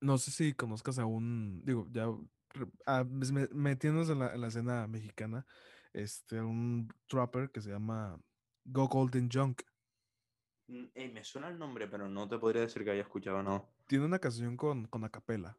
no 0.00 0.18
sé 0.18 0.30
si 0.30 0.54
conozcas 0.54 0.98
a 0.98 1.06
un, 1.06 1.62
digo, 1.64 1.86
ya 1.90 2.06
re- 2.50 2.66
ah, 2.86 3.04
me- 3.04 3.48
metiéndonos 3.52 4.10
en 4.10 4.18
la, 4.18 4.34
en 4.34 4.40
la 4.40 4.48
escena 4.48 4.86
mexicana, 4.86 5.46
este, 5.92 6.40
un 6.40 6.88
trapper 7.06 7.50
que 7.50 7.60
se 7.60 7.70
llama 7.70 8.20
Go 8.64 8.88
Golden 8.88 9.28
Junk. 9.32 9.62
Mm, 10.68 10.84
eh, 10.94 11.08
me 11.12 11.24
suena 11.24 11.48
el 11.48 11.58
nombre, 11.58 11.86
pero 11.88 12.08
no 12.08 12.28
te 12.28 12.38
podría 12.38 12.62
decir 12.62 12.84
que 12.84 12.90
haya 12.90 13.02
escuchado, 13.02 13.42
no. 13.42 13.68
Tiene 13.86 14.04
una 14.04 14.18
canción 14.18 14.56
con, 14.56 14.86
con 14.86 15.04
acapela. 15.04 15.56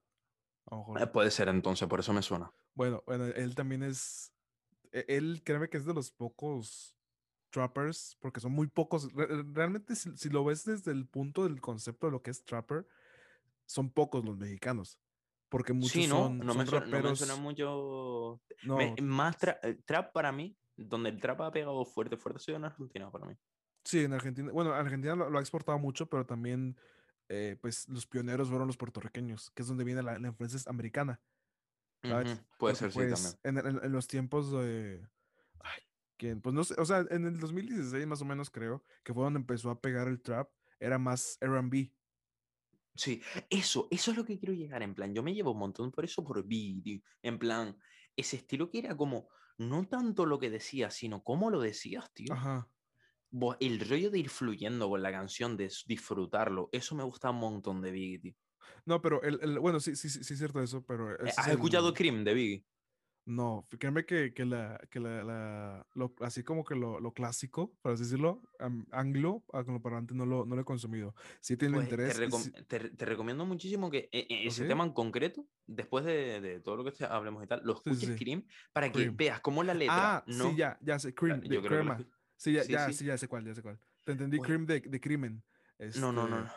Mejor. 0.71 1.01
Eh, 1.01 1.07
puede 1.07 1.31
ser 1.31 1.47
entonces, 1.49 1.87
por 1.87 1.99
eso 1.99 2.13
me 2.13 2.21
suena. 2.21 2.51
Bueno, 2.73 3.03
bueno, 3.05 3.25
él 3.25 3.55
también 3.55 3.83
es. 3.83 4.33
e- 4.91 5.05
Él, 5.07 5.41
créeme 5.43 5.69
que 5.69 5.77
es 5.77 5.85
de 5.85 5.93
los 5.93 6.11
pocos 6.11 6.95
trappers, 7.49 8.17
porque 8.19 8.39
son 8.39 8.51
muy 8.51 8.67
pocos. 8.67 9.11
re- 9.13 9.43
Realmente, 9.53 9.95
si, 9.95 10.15
si 10.17 10.29
lo 10.29 10.43
ves 10.43 10.65
desde 10.65 10.91
el 10.91 11.07
punto 11.07 11.43
del 11.43 11.61
concepto 11.61 12.07
de 12.07 12.11
lo 12.11 12.21
que 12.21 12.31
es 12.31 12.43
trapper, 12.43 12.87
son 13.65 13.89
pocos 13.91 14.23
los 14.25 14.37
mexicanos. 14.37 14.99
Porque 15.49 15.73
muchos 15.73 16.03
sí, 16.03 16.07
no, 16.07 16.23
son, 16.23 16.39
no, 16.39 16.53
son 16.53 16.57
me 16.59 16.65
suena, 16.65 16.85
no 16.85 16.91
me 16.91 17.01
raperos. 17.01 17.19
suena 17.19 17.35
mucho. 17.35 18.41
no, 18.63 18.77
me- 18.77 18.95
más 19.01 19.39
tra- 19.39 19.59
eh, 19.63 19.77
trap 19.85 20.11
para 20.11 20.31
mí, 20.31 20.57
donde 20.75 21.09
el 21.09 21.21
trap 21.21 21.41
ha 21.41 21.51
pegado 21.51 21.85
fuerte, 21.85 22.17
fuerte, 22.17 22.37
ha 22.37 22.41
sido 22.41 22.57
en 22.57 22.65
Argentina 22.65 23.09
para 23.11 23.27
mí. 23.27 23.35
sí, 23.83 24.03
en 24.03 24.13
Argentina. 24.13 24.51
Bueno, 24.51 24.73
Argentina 24.73 25.15
lo, 25.15 25.29
lo 25.29 25.37
ha 25.37 25.41
exportado 25.41 25.79
mucho, 25.79 26.07
pero 26.07 26.25
también, 26.25 26.77
eh, 27.29 27.57
pues, 27.61 27.87
los 27.89 28.07
pioneros 28.07 28.49
fueron 28.49 28.67
los 28.67 28.77
puertorriqueños, 28.77 29.51
que 29.51 29.61
es 29.63 29.67
donde 29.67 29.83
viene 29.83 30.03
la, 30.03 30.19
la 30.19 30.27
influencia 30.29 30.59
americana. 30.69 31.21
¿sabes? 32.07 32.27
Ujú, 32.29 32.45
Puede 32.57 32.73
Porque, 32.73 32.75
ser, 32.75 32.91
sí, 32.91 33.07
pues, 33.07 33.07
también. 33.07 33.39
en, 33.43 33.57
en- 33.59 33.83
en 33.83 33.91
los 33.91 34.07
tiempos 34.07 34.51
de. 34.51 35.07
Ay, 35.59 35.81
que, 36.17 36.35
pues 36.37 36.55
no 36.55 36.63
sé, 36.63 36.75
o 36.79 36.85
sea, 36.85 37.05
en 37.09 37.25
el 37.25 37.39
2016 37.39 38.07
más 38.07 38.21
o 38.21 38.25
menos 38.25 38.49
creo 38.51 38.83
que 39.03 39.13
fue 39.13 39.23
donde 39.23 39.39
empezó 39.39 39.69
a 39.71 39.81
pegar 39.81 40.07
el 40.07 40.21
trap, 40.21 40.51
era 40.79 40.97
más 40.99 41.37
RB. 41.41 41.93
Sí, 42.95 43.21
eso, 43.49 43.87
eso 43.91 44.11
es 44.11 44.17
lo 44.17 44.25
que 44.25 44.39
quiero 44.39 44.53
llegar, 44.55 44.81
en 44.81 44.95
plan, 44.95 45.13
yo 45.13 45.21
me 45.21 45.33
llevo 45.33 45.51
un 45.51 45.59
montón 45.59 45.91
por 45.91 46.03
eso 46.03 46.23
por 46.23 46.43
vídeo, 46.47 47.01
en 47.21 47.37
plan, 47.37 47.77
ese 48.15 48.37
estilo 48.37 48.71
que 48.71 48.79
era 48.79 48.97
como, 48.97 49.29
no 49.59 49.87
tanto 49.87 50.25
lo 50.25 50.39
que 50.39 50.49
decías, 50.49 50.95
sino 50.95 51.23
cómo 51.23 51.51
lo 51.51 51.61
decías, 51.61 52.11
tío. 52.13 52.35
Ajá. 52.35 52.69
El 53.59 53.79
rollo 53.81 54.09
de 54.11 54.19
ir 54.19 54.29
fluyendo 54.29 54.89
con 54.89 55.01
la 55.01 55.11
canción, 55.11 55.57
de 55.57 55.71
disfrutarlo, 55.87 56.69
eso 56.71 56.95
me 56.95 57.03
gusta 57.03 57.29
un 57.31 57.37
montón 57.39 57.81
de 57.81 57.91
Biggie, 57.91 58.19
tío. 58.19 58.33
No, 58.85 59.01
pero 59.01 59.21
el, 59.23 59.39
el- 59.41 59.59
bueno, 59.59 59.79
sí, 59.79 59.95
sí, 59.95 60.09
sí, 60.09 60.23
sí 60.23 60.33
es 60.33 60.39
cierto 60.39 60.61
eso, 60.61 60.85
pero 60.85 61.11
Eh, 61.13 61.15
ese 61.25 61.27
es 61.27 61.37
¿Has 61.37 61.47
escuchado 61.49 61.89
el- 61.89 61.93
Cream 61.93 62.23
de 62.23 62.33
Biggie? 62.33 62.65
No, 63.25 63.67
créeme 63.77 64.05
que, 64.05 64.33
que 64.33 64.45
la, 64.45 64.79
que 64.89 65.01
la, 65.01 65.21
la- 65.21 65.87
lo- 65.95 66.15
así 66.21 66.43
como 66.43 66.63
que 66.63 66.75
lo, 66.75 67.01
lo 67.01 67.11
clásico, 67.13 67.75
por 67.81 67.91
así 67.91 68.03
decirlo, 68.03 68.41
am- 68.57 68.85
anglo, 68.91 69.43
angloparlante, 69.51 70.15
no 70.15 70.25
lo, 70.25 70.45
no 70.45 70.55
lo 70.55 70.61
he 70.61 70.65
consumido. 70.65 71.13
Sí 71.41 71.57
tiene 71.57 71.75
Pues 71.75 71.87
te, 71.87 71.95
interés. 71.95 72.19
y 72.23 72.31
recom- 72.31 72.43
sí- 72.43 72.51
te 72.67 72.79
te 72.91 73.05
recomiendo 73.05 73.45
muchísimo 73.45 73.91
que 73.91 74.07
eh, 74.13 74.27
eh, 74.29 74.47
ese 74.47 74.65
tema 74.65 74.85
en 74.85 74.93
concreto, 74.93 75.49
después 75.65 76.05
de, 76.05 76.39
de 76.39 76.59
todo 76.61 76.77
lo 76.77 76.85
que 76.85 76.91
te- 76.93 77.05
hablemos 77.05 77.43
y 77.43 77.47
tal, 77.47 77.61
lo 77.65 77.73
Sí, 77.83 77.93
sí, 77.95 77.99
escuches 77.99 78.09
sí. 78.13 78.15
Cream 78.15 78.45
para 78.73 78.91
que 78.91 78.93
Cream. 78.93 79.17
veas 79.17 79.41
cómo 79.41 79.63
la 79.63 79.73
letra 79.73 80.17
Ah, 80.17 80.23
no... 80.25 80.49
sí, 80.49 80.55
ya, 80.55 80.77
ya 80.81 80.97
sé, 80.99 81.13
Cream, 81.13 81.41
de 81.41 81.49
yo 81.49 81.61
creo 81.61 81.79
que 81.79 81.85
crema. 81.85 81.95
escu- 81.95 82.09
Sí, 82.37 82.53
ya, 82.53 82.63
sí, 82.63 82.71
ya, 82.73 82.87
sí. 82.87 82.93
sí, 82.93 83.05
ya 83.05 83.17
sé 83.17 83.27
cuál, 83.27 83.45
ya 83.45 83.55
sé 83.55 83.61
cuál. 83.61 83.79
Te 84.03 84.11
entendí, 84.13 84.39
Cream 84.39 84.65
de, 84.65 84.79
de 84.79 84.99
crimen. 85.01 85.43
No, 85.95 86.11
no, 86.11 86.27
no. 86.27 86.39
este, 86.39 86.47
no. 86.47 86.51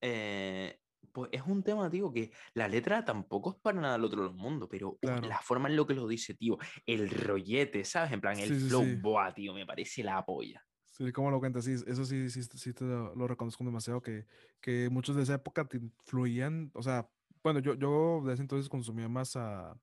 Eh, 0.00 0.80
pues 1.12 1.30
es 1.32 1.42
un 1.42 1.62
tema, 1.62 1.90
tío, 1.90 2.12
que 2.12 2.30
la 2.54 2.68
letra 2.68 3.04
tampoco 3.04 3.50
es 3.52 3.56
para 3.60 3.80
nada 3.80 3.94
al 3.96 4.04
otro 4.04 4.22
del 4.22 4.34
mundo, 4.34 4.68
pero 4.68 4.98
Claro. 5.00 5.26
la 5.26 5.40
forma 5.40 5.68
en 5.68 5.76
lo 5.76 5.86
que 5.86 5.94
lo 5.94 6.06
dice, 6.06 6.34
tío, 6.34 6.58
el 6.86 7.10
rollete, 7.10 7.84
¿sabes? 7.84 8.12
En 8.12 8.20
plan, 8.20 8.38
el 8.38 8.54
Sí, 8.54 8.68
flow, 8.68 8.84
boa, 9.00 9.34
tío, 9.34 9.52
me 9.52 9.66
parece 9.66 10.02
la 10.04 10.24
polla. 10.24 10.64
Sí, 10.84 11.10
cómo 11.12 11.30
lo 11.30 11.40
cuentas, 11.40 11.64
sí, 11.64 11.72
eso 11.72 12.04
sí, 12.04 12.28
sí, 12.30 12.42
sí 12.42 12.72
te 12.74 12.84
lo, 12.84 13.14
lo 13.14 13.26
reconozco 13.26 13.64
demasiado, 13.64 14.02
que, 14.02 14.26
que 14.60 14.88
muchos 14.90 15.16
de 15.16 15.22
esa 15.22 15.34
época 15.34 15.64
te 15.66 15.80
fluían, 16.04 16.70
o 16.74 16.82
sea, 16.82 17.08
bueno, 17.42 17.60
yo, 17.60 17.74
yo 17.74 18.22
de 18.24 18.34
ese 18.34 18.42
entonces 18.42 18.68
consumía 18.68 19.08
más 19.08 19.34
a 19.36 19.80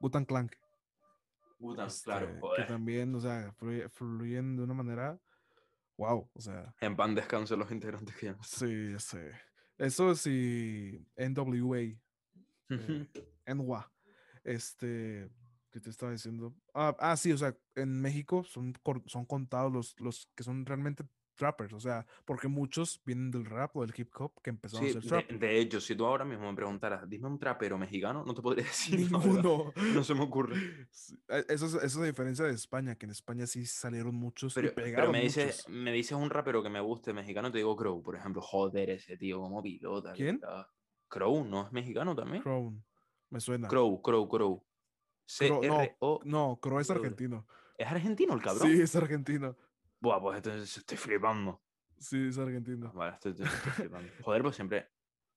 Wu-Tang 0.00 0.26
Clan, 0.26 0.50
Puta, 1.58 1.86
este, 1.86 2.04
claro, 2.04 2.40
que 2.56 2.62
también, 2.64 3.14
o 3.14 3.20
sea, 3.20 3.52
fluye- 3.58 3.88
fluyen 3.90 4.56
de 4.56 4.62
una 4.62 4.74
manera, 4.74 5.20
wow, 5.96 6.30
o 6.32 6.40
sea, 6.40 6.74
En 6.80 6.96
pan 6.96 7.14
descanso 7.14 7.56
los 7.56 7.70
integrantes 7.72 8.14
que 8.16 8.26
ya 8.26 8.36
sí, 8.42 8.98
sí. 8.98 9.18
Eso 9.76 10.14
sí, 10.14 11.04
NWA, 11.16 11.80
eh, 11.80 13.08
NWA, 13.46 13.92
este, 14.44 15.28
que 15.70 15.80
te 15.80 15.90
estaba 15.90 16.12
diciendo. 16.12 16.54
Ah, 16.74 16.96
ah, 16.98 17.16
sí, 17.16 17.32
o 17.32 17.38
sea, 17.38 17.56
en 17.74 18.00
México 18.00 18.44
son, 18.44 18.72
son 19.06 19.24
contados 19.26 19.72
los, 19.72 20.00
los 20.00 20.30
que 20.34 20.42
son 20.42 20.64
realmente 20.66 21.04
trappers, 21.38 21.72
o 21.72 21.80
sea, 21.80 22.04
porque 22.26 22.48
muchos 22.48 23.00
vienen 23.06 23.30
del 23.30 23.46
rap 23.46 23.74
o 23.76 23.80
del 23.86 23.94
hip 23.96 24.10
hop 24.18 24.32
que 24.42 24.50
empezaron 24.50 24.86
Sí, 24.86 24.94
a 24.96 25.00
de, 25.00 25.08
trap. 25.08 25.30
de 25.30 25.58
hecho, 25.58 25.80
si 25.80 25.94
tú 25.96 26.04
ahora 26.04 26.26
mismo 26.26 26.50
me 26.50 26.54
preguntaras, 26.54 27.08
dime 27.08 27.26
un 27.28 27.38
trapero 27.38 27.78
mexicano, 27.78 28.24
no 28.26 28.34
te 28.34 28.42
podría 28.42 28.64
decir. 28.66 29.10
la. 29.10 29.18
Ninguno. 29.18 29.72
No 29.94 30.04
se 30.04 30.14
me 30.14 30.22
ocurre. 30.24 30.56
Eh, 31.30 31.44
Eso 31.48 31.66
es, 31.66 31.74
eso 31.74 31.84
es 31.84 31.96
a 31.96 32.04
diferencia 32.04 32.44
de 32.44 32.52
España, 32.52 32.94
que 32.96 33.06
en 33.06 33.10
España 33.12 33.46
sí 33.46 33.64
salieron 33.64 34.14
muchos 34.14 34.54
y 34.56 34.60
Pero, 34.74 35.10
me, 35.10 35.22
dices, 35.22 35.64
muchos. 35.66 35.82
me 35.82 35.92
dices 35.92 36.12
un 36.12 36.28
rapero 36.28 36.62
que 36.62 36.68
me 36.68 36.80
guste 36.80 37.12
mexicano, 37.14 37.50
te 37.50 37.58
digo 37.58 37.74
Crow, 37.76 38.02
por 38.02 38.16
ejemplo. 38.16 38.42
Joder, 38.42 38.90
ese 38.90 39.16
tío, 39.16 39.40
como 39.40 39.62
pilota. 39.62 40.12
¿Quién? 40.12 40.40
Crow, 41.08 41.44
¿no 41.44 41.66
es 41.66 41.72
mexicano 41.72 42.14
también? 42.14 42.42
Crown, 42.42 42.84
me 43.30 43.40
suena. 43.40 43.68
Crow, 43.68 44.02
Crow, 44.02 44.28
Crow. 44.28 44.64
Crow- 45.26 45.66
no. 46.00 46.20
No, 46.24 46.58
Crow 46.60 46.80
es 46.80 46.90
argentino. 46.90 47.46
¿Es 47.76 47.86
argentino 47.86 48.34
el 48.34 48.42
cabrón? 48.42 48.68
Sí, 48.68 48.80
es 48.80 48.96
argentino. 48.96 49.56
Buah, 50.00 50.20
pues 50.20 50.36
entonces 50.36 50.76
estoy 50.76 50.96
flipando. 50.96 51.62
Sí, 51.98 52.28
es 52.28 52.38
argentino. 52.38 52.92
Vale, 52.92 53.14
estoy, 53.14 53.32
estoy- 53.32 53.46
estoy 53.46 53.72
flipando. 53.72 54.08
Joder, 54.22 54.42
pues 54.42 54.56
siempre. 54.56 54.88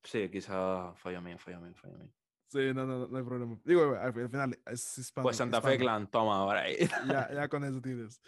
Sí, 0.03 0.29
quizá 0.29 0.93
falla 0.95 1.19
a 1.19 1.21
mí, 1.21 1.37
falla 1.37 1.57
a 1.57 1.61
mí, 1.61 1.73
falla 1.73 1.95
a 1.95 1.97
mí. 1.99 2.11
Sí, 2.47 2.59
no, 2.73 2.85
no, 2.85 3.07
no 3.07 3.17
hay 3.17 3.23
problema. 3.23 3.57
Digo, 3.63 3.95
al, 3.95 4.13
al 4.13 4.29
final 4.29 4.59
es 4.65 4.97
hispano. 4.97 5.23
Pues 5.23 5.37
Santa 5.37 5.61
Fe 5.61 5.73
hispano. 5.73 5.79
Clan, 5.85 6.11
toma 6.11 6.35
ahora 6.37 6.61
ahí. 6.61 6.75
Ya, 7.07 7.31
ya 7.33 7.47
con 7.49 7.63
eso 7.63 7.81
tienes. 7.81 8.21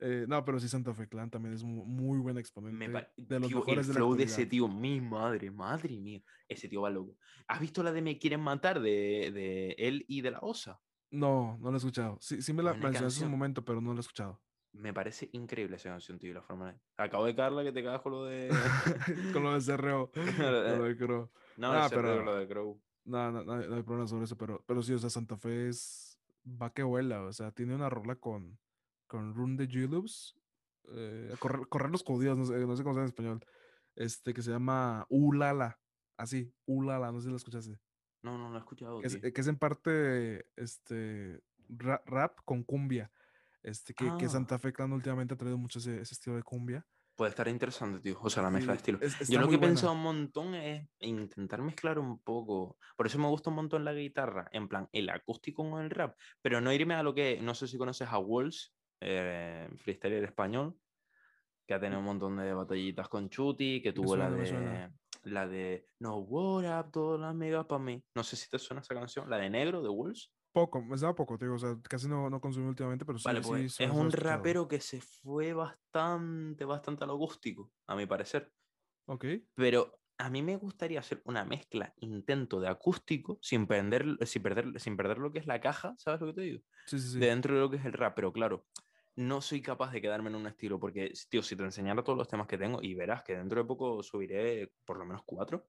Eh, 0.00 0.24
no, 0.26 0.42
pero 0.44 0.58
sí, 0.58 0.66
Santa 0.68 0.92
Fe 0.94 1.06
Clan 1.08 1.30
también 1.30 1.54
es 1.54 1.62
mu- 1.62 1.84
muy, 1.84 2.18
buen 2.18 2.36
exponente. 2.38 2.88
Me 2.88 3.06
de 3.16 3.38
los 3.38 3.48
tío, 3.48 3.58
mejores 3.58 3.86
el 3.86 3.86
de 3.86 3.92
la 3.92 3.98
flow 3.98 4.14
de 4.16 4.24
ese 4.24 4.46
tío, 4.46 4.66
mi 4.66 5.00
madre, 5.00 5.50
madre 5.50 5.96
mía. 5.98 6.22
Ese 6.48 6.68
tío 6.68 6.80
va 6.82 6.90
loco. 6.90 7.16
¿Has 7.46 7.60
visto 7.60 7.82
la 7.82 7.92
de 7.92 8.00
Me 8.02 8.18
quieren 8.18 8.40
matar 8.40 8.80
de, 8.80 9.30
de 9.32 9.74
él 9.78 10.04
y 10.08 10.22
de 10.22 10.30
la 10.32 10.38
Osa? 10.40 10.80
No, 11.10 11.58
no 11.60 11.68
lo 11.70 11.74
he 11.74 11.78
escuchado. 11.78 12.16
Sí, 12.20 12.40
sí 12.40 12.52
me 12.52 12.62
la 12.62 12.72
mencionaste 12.74 13.20
en 13.20 13.26
un 13.26 13.32
momento, 13.32 13.64
pero 13.64 13.80
no 13.80 13.92
lo 13.92 13.98
he 13.98 14.00
escuchado. 14.00 14.40
Me 14.72 14.94
parece 14.94 15.28
increíble 15.32 15.76
esa 15.76 15.90
canción, 15.90 16.18
tío, 16.18 16.32
la 16.32 16.42
forma 16.42 16.72
de... 16.72 16.78
Acabo 16.96 17.26
de 17.26 17.34
caerla 17.34 17.64
que 17.64 17.72
te 17.72 17.82
cagas 17.82 18.00
con 18.02 18.12
lo 18.12 18.24
de... 18.26 18.48
con 19.32 19.42
lo 19.42 19.58
de 19.60 19.76
CRO. 19.76 20.10
con 20.12 20.78
lo 20.78 20.84
de 20.84 20.96
Crow. 20.96 21.30
no, 21.56 21.72
Ah, 21.72 21.86
ese 21.86 21.96
pero- 21.96 22.22
lo 22.22 22.36
de 22.36 22.46
Crow. 22.48 22.80
No, 23.04 23.32
no, 23.32 23.42
no, 23.42 23.56
no 23.56 23.76
hay 23.76 23.82
problema 23.82 24.06
sobre 24.06 24.24
eso, 24.24 24.36
pero, 24.38 24.62
pero 24.66 24.82
sí, 24.82 24.92
o 24.92 24.98
sea, 24.98 25.10
Santa 25.10 25.36
Fe 25.36 25.68
es. 25.68 26.18
Va 26.46 26.72
que 26.72 26.82
vuela, 26.82 27.22
o 27.22 27.32
sea, 27.32 27.50
tiene 27.50 27.74
una 27.74 27.88
rola 27.90 28.14
con, 28.16 28.58
con 29.06 29.34
Run 29.34 29.56
de 29.56 29.66
Julubs. 29.70 30.36
Eh, 30.92 31.34
correr, 31.38 31.66
correr 31.68 31.90
los 31.90 32.02
judíos, 32.04 32.36
no 32.36 32.44
sé, 32.44 32.54
no 32.66 32.76
sé 32.76 32.82
cómo 32.82 32.94
se 32.94 32.98
llama 32.98 33.02
en 33.02 33.06
español. 33.06 33.44
Este 33.96 34.32
que 34.32 34.42
se 34.42 34.50
llama 34.50 35.06
Ulala. 35.08 35.80
Así, 36.16 36.52
Ulala, 36.66 37.10
no 37.10 37.18
sé 37.20 37.24
si 37.26 37.30
lo 37.30 37.36
escuchaste. 37.36 37.78
No, 38.22 38.36
no, 38.38 38.50
no 38.50 38.56
he 38.56 38.60
escuchado, 38.60 39.00
Que 39.00 39.06
es, 39.08 39.14
eh, 39.22 39.32
que 39.32 39.40
es 39.40 39.46
en 39.48 39.56
parte 39.58 40.46
este 40.56 41.40
ra- 41.68 42.02
rap, 42.06 42.38
con 42.44 42.62
cumbia. 42.62 43.10
Este, 43.62 43.92
que, 43.94 44.04
que 44.18 44.26
Ah. 44.26 44.28
Santa 44.28 44.58
Fe 44.58 44.72
Clan 44.72 44.92
últimamente 44.92 45.34
ha 45.34 45.36
traído 45.36 45.58
mucho 45.58 45.78
ese, 45.78 46.00
ese 46.00 46.14
estilo 46.14 46.36
de 46.36 46.42
cumbia. 46.42 46.84
Puede 47.16 47.30
estar 47.30 47.46
interesante, 47.48 48.00
tío. 48.00 48.18
O 48.22 48.30
sea, 48.30 48.42
la 48.42 48.48
mezcla 48.50 48.72
de 48.72 48.78
Sí, 48.78 48.90
estilos. 48.92 49.20
es- 49.20 49.28
Yo 49.28 49.40
lo 49.40 49.48
que 49.48 49.56
he 49.56 49.58
pensado 49.58 49.92
un 49.92 50.02
montón 50.02 50.54
es 50.54 50.88
intentar 51.00 51.60
mezclar 51.60 51.98
un 51.98 52.18
poco. 52.22 52.78
Por 52.96 53.06
eso 53.06 53.18
me 53.18 53.28
gusta 53.28 53.50
un 53.50 53.56
montón 53.56 53.84
la 53.84 53.92
guitarra, 53.92 54.48
en 54.52 54.68
plan, 54.68 54.88
el 54.92 55.10
acústico 55.10 55.68
con 55.68 55.82
el 55.82 55.90
rap. 55.90 56.16
Pero 56.40 56.62
no 56.62 56.72
irme 56.72 56.94
a 56.94 57.02
lo 57.02 57.12
que. 57.14 57.38
No 57.42 57.54
sé 57.54 57.66
si 57.68 57.76
conoces 57.76 58.08
a 58.08 58.18
Walls, 58.18 58.74
eh, 59.02 59.68
freestyler 59.76 60.24
español, 60.24 60.78
que 61.66 61.74
ha 61.74 61.80
tenido 61.80 61.98
un 61.98 62.06
montón 62.06 62.36
de 62.38 62.54
batallitas 62.54 63.08
con 63.10 63.28
Chuti, 63.28 63.82
que 63.82 63.92
tuvo 63.92 64.16
la 64.16 64.30
de. 64.30 64.90
La 65.24 65.46
de 65.46 65.84
No 65.98 66.16
What 66.16 66.80
Up, 66.86 66.90
todas 66.90 67.20
las 67.20 67.34
megas 67.34 67.66
para 67.66 67.82
mí. 67.82 68.02
No 68.14 68.24
sé 68.24 68.36
si 68.36 68.48
te 68.48 68.58
suena 68.58 68.80
esa 68.80 68.94
canción, 68.94 69.28
la 69.28 69.36
de 69.36 69.50
Negro, 69.50 69.82
de 69.82 69.90
Walls. 69.90 70.32
Poco, 70.52 70.82
me 70.82 70.94
estaba 70.96 71.14
poco, 71.14 71.38
te 71.38 71.44
digo, 71.44 71.54
o 71.56 71.58
sea, 71.58 71.76
casi 71.88 72.08
no, 72.08 72.28
no 72.28 72.40
consumí 72.40 72.66
últimamente, 72.68 73.04
pero 73.04 73.18
sí, 73.18 73.30
Vale, 73.30 73.42
sí, 73.42 73.68
pues 73.68 73.68
suena- 73.68 73.90
es 73.90 73.90
un 73.90 74.10
escuchado. 74.10 74.12
rapero 74.12 74.66
que 74.68 74.80
se 74.80 75.00
fue 75.00 75.52
bastante, 75.54 76.64
bastante 76.64 77.04
a 77.04 77.06
lo 77.06 77.14
acústico, 77.14 77.72
a 77.86 77.94
mi 77.96 78.06
parecer. 78.06 78.52
Ok. 79.06 79.24
Pero 79.54 80.00
a 80.18 80.30
mí 80.30 80.42
me 80.42 80.56
gustaría 80.56 81.00
hacer 81.00 81.22
una 81.24 81.44
mezcla, 81.44 81.94
intento 81.96 82.60
de 82.60 82.68
acústico, 82.68 83.38
sin 83.42 83.66
perder, 83.66 84.16
sin 84.26 84.42
perder, 84.42 84.80
sin 84.80 84.96
perder 84.96 85.18
lo 85.18 85.32
que 85.32 85.38
es 85.38 85.46
la 85.46 85.60
caja, 85.60 85.94
¿sabes 85.98 86.20
lo 86.20 86.28
que 86.28 86.32
te 86.34 86.40
digo? 86.42 86.62
Sí, 86.86 86.98
sí, 86.98 87.08
sí. 87.10 87.20
De 87.20 87.26
dentro 87.28 87.54
de 87.54 87.60
lo 87.60 87.70
que 87.70 87.76
es 87.78 87.84
el 87.84 87.92
rap, 87.92 88.14
pero 88.16 88.32
claro, 88.32 88.68
no 89.16 89.40
soy 89.40 89.62
capaz 89.62 89.92
de 89.92 90.00
quedarme 90.02 90.30
en 90.30 90.36
un 90.36 90.46
estilo, 90.46 90.78
porque, 90.80 91.12
tío, 91.30 91.42
si 91.42 91.56
te 91.56 91.64
enseñara 91.64 92.04
todos 92.04 92.18
los 92.18 92.28
temas 92.28 92.46
que 92.48 92.58
tengo, 92.58 92.80
y 92.82 92.94
verás 92.94 93.22
que 93.24 93.36
dentro 93.36 93.60
de 93.62 93.66
poco 93.68 94.02
subiré 94.02 94.72
por 94.84 94.98
lo 94.98 95.04
menos 95.06 95.22
cuatro 95.24 95.68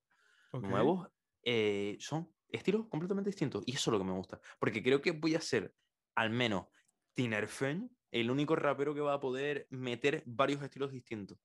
ok. 0.52 0.70
nuevos, 0.70 1.10
eh, 1.44 1.98
son 1.99 2.34
estilos 2.52 2.88
completamente 2.88 3.30
distintos. 3.30 3.64
Y 3.65 3.76
eso 3.76 3.90
es 3.90 3.94
lo 3.94 3.99
que 3.99 4.06
me 4.06 4.14
gusta, 4.14 4.40
porque 4.60 4.82
creo 4.84 5.02
que 5.02 5.11
voy 5.11 5.36
a 5.36 5.41
ser, 5.41 5.73
al 6.15 6.30
menos, 6.30 6.68
Tinerfen, 7.14 7.90
el 8.11 8.32
único 8.32 8.56
rapero 8.56 8.94
que 8.94 9.02
va 9.02 9.14
a 9.14 9.19
poder 9.19 9.68
meter 9.69 10.23
varios 10.26 10.61
estilos 10.61 10.91
distintos. 10.91 11.38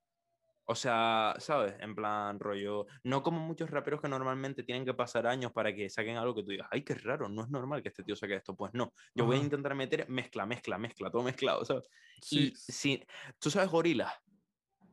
O 0.68 0.74
sea, 0.74 1.36
¿sabes? 1.38 1.76
En 1.78 1.94
plan, 1.94 2.40
rollo. 2.40 2.86
No 3.04 3.22
como 3.22 3.38
muchos 3.38 3.70
raperos 3.70 4.00
que 4.00 4.08
normalmente 4.08 4.64
tienen 4.64 4.84
que 4.84 4.94
pasar 4.94 5.26
años 5.28 5.52
para 5.52 5.72
que 5.72 5.88
saquen 5.88 6.16
algo 6.16 6.34
que 6.34 6.42
tú 6.42 6.50
digas, 6.50 6.66
ay, 6.72 6.82
qué 6.82 6.94
raro, 6.94 7.28
no 7.28 7.42
es 7.44 7.48
normal 7.50 7.82
que 7.82 7.90
este 7.90 8.02
tío 8.02 8.16
saque 8.16 8.34
esto. 8.34 8.56
Pues 8.56 8.74
no, 8.74 8.92
yo 9.14 9.24
voy 9.26 9.36
a 9.36 9.40
intentar 9.40 9.76
meter 9.76 10.08
mezcla, 10.08 10.44
mezcla, 10.44 10.76
mezcla, 10.76 11.08
todo 11.08 11.22
mezclado, 11.22 11.64
¿sabes? 11.64 11.88
Sí, 12.20 12.48
Y 12.52 12.56
si. 12.56 13.04
¿Tú 13.38 13.48
sabes 13.48 13.70
Gorila? 13.70 14.12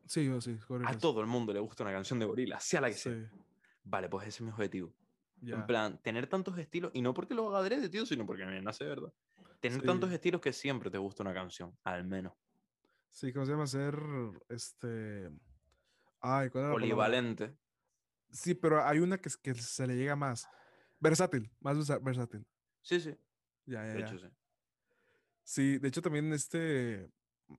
sí, 0.06 0.27
oh, 0.30 0.40
sí, 0.41 0.60
A 0.61 0.65
Gorillaz. 0.68 0.99
todo 0.99 1.22
el 1.22 1.27
mundo 1.27 1.53
le 1.53 1.60
gusta 1.60 1.84
una 1.84 1.94
canción 1.94 2.19
de 2.19 2.26
Gorila, 2.26 2.60
sea 2.60 2.81
la 2.81 2.90
que 2.90 2.95
sea. 2.95 3.31
Vale, 3.84 4.10
pues 4.10 4.27
ese 4.27 4.38
es 4.38 4.41
mi 4.41 4.49
objetivo. 4.52 4.94
En 5.45 5.65
plan, 5.65 6.02
tener 6.02 6.28
tantos 6.28 6.57
estilos, 6.57 6.91
y 6.94 7.02
no 7.02 7.14
porque 7.14 7.34
lo 7.34 7.49
haga 7.49 7.60
adrede, 7.60 7.90
tío, 7.90 8.06
sino 8.06 8.26
porque 8.26 8.45
me 8.45 8.61
nace, 8.61 8.86
¿verdad? 8.86 9.14
Tener 9.60 9.82
Sí. 9.82 9.86
tantos 9.86 10.11
estilos 10.11 10.41
que 10.41 10.53
siempre 10.53 10.90
te 10.90 10.98
gusta 10.98 11.24
una 11.24 11.34
canción, 11.34 11.78
al 11.84 12.06
menos. 12.06 12.34
Sí, 13.10 13.32
¿cómo 13.34 13.45
se 13.45 13.52
llama? 13.52 13.68
Ser, 13.68 13.98
este... 14.49 15.30
Ay, 16.20 16.49
¿cuál 16.49 16.64
era 16.64 16.68
la? 16.70 16.74
Polivalente. 16.74 17.56
Sí, 18.32 18.56
pero 18.56 18.84
hay 18.84 18.99
una 18.99 19.18
que, 19.18 19.30
que 19.41 19.53
se 19.56 19.86
le 19.86 19.95
llega 19.95 20.15
más. 20.15 20.48
Versátil, 20.99 21.52
más 21.60 21.78
versátil. 22.02 22.45
Sí, 22.82 22.99
sí, 22.99 23.15
Ya, 23.65 23.86
ya, 23.86 23.94
de 23.94 23.99
ya. 23.99 24.06
hecho, 24.07 24.18
sí. 24.18 24.28
Sí, 25.44 25.78
de 25.78 25.88
hecho 25.90 26.02
también 26.02 26.32
este, 26.34 27.11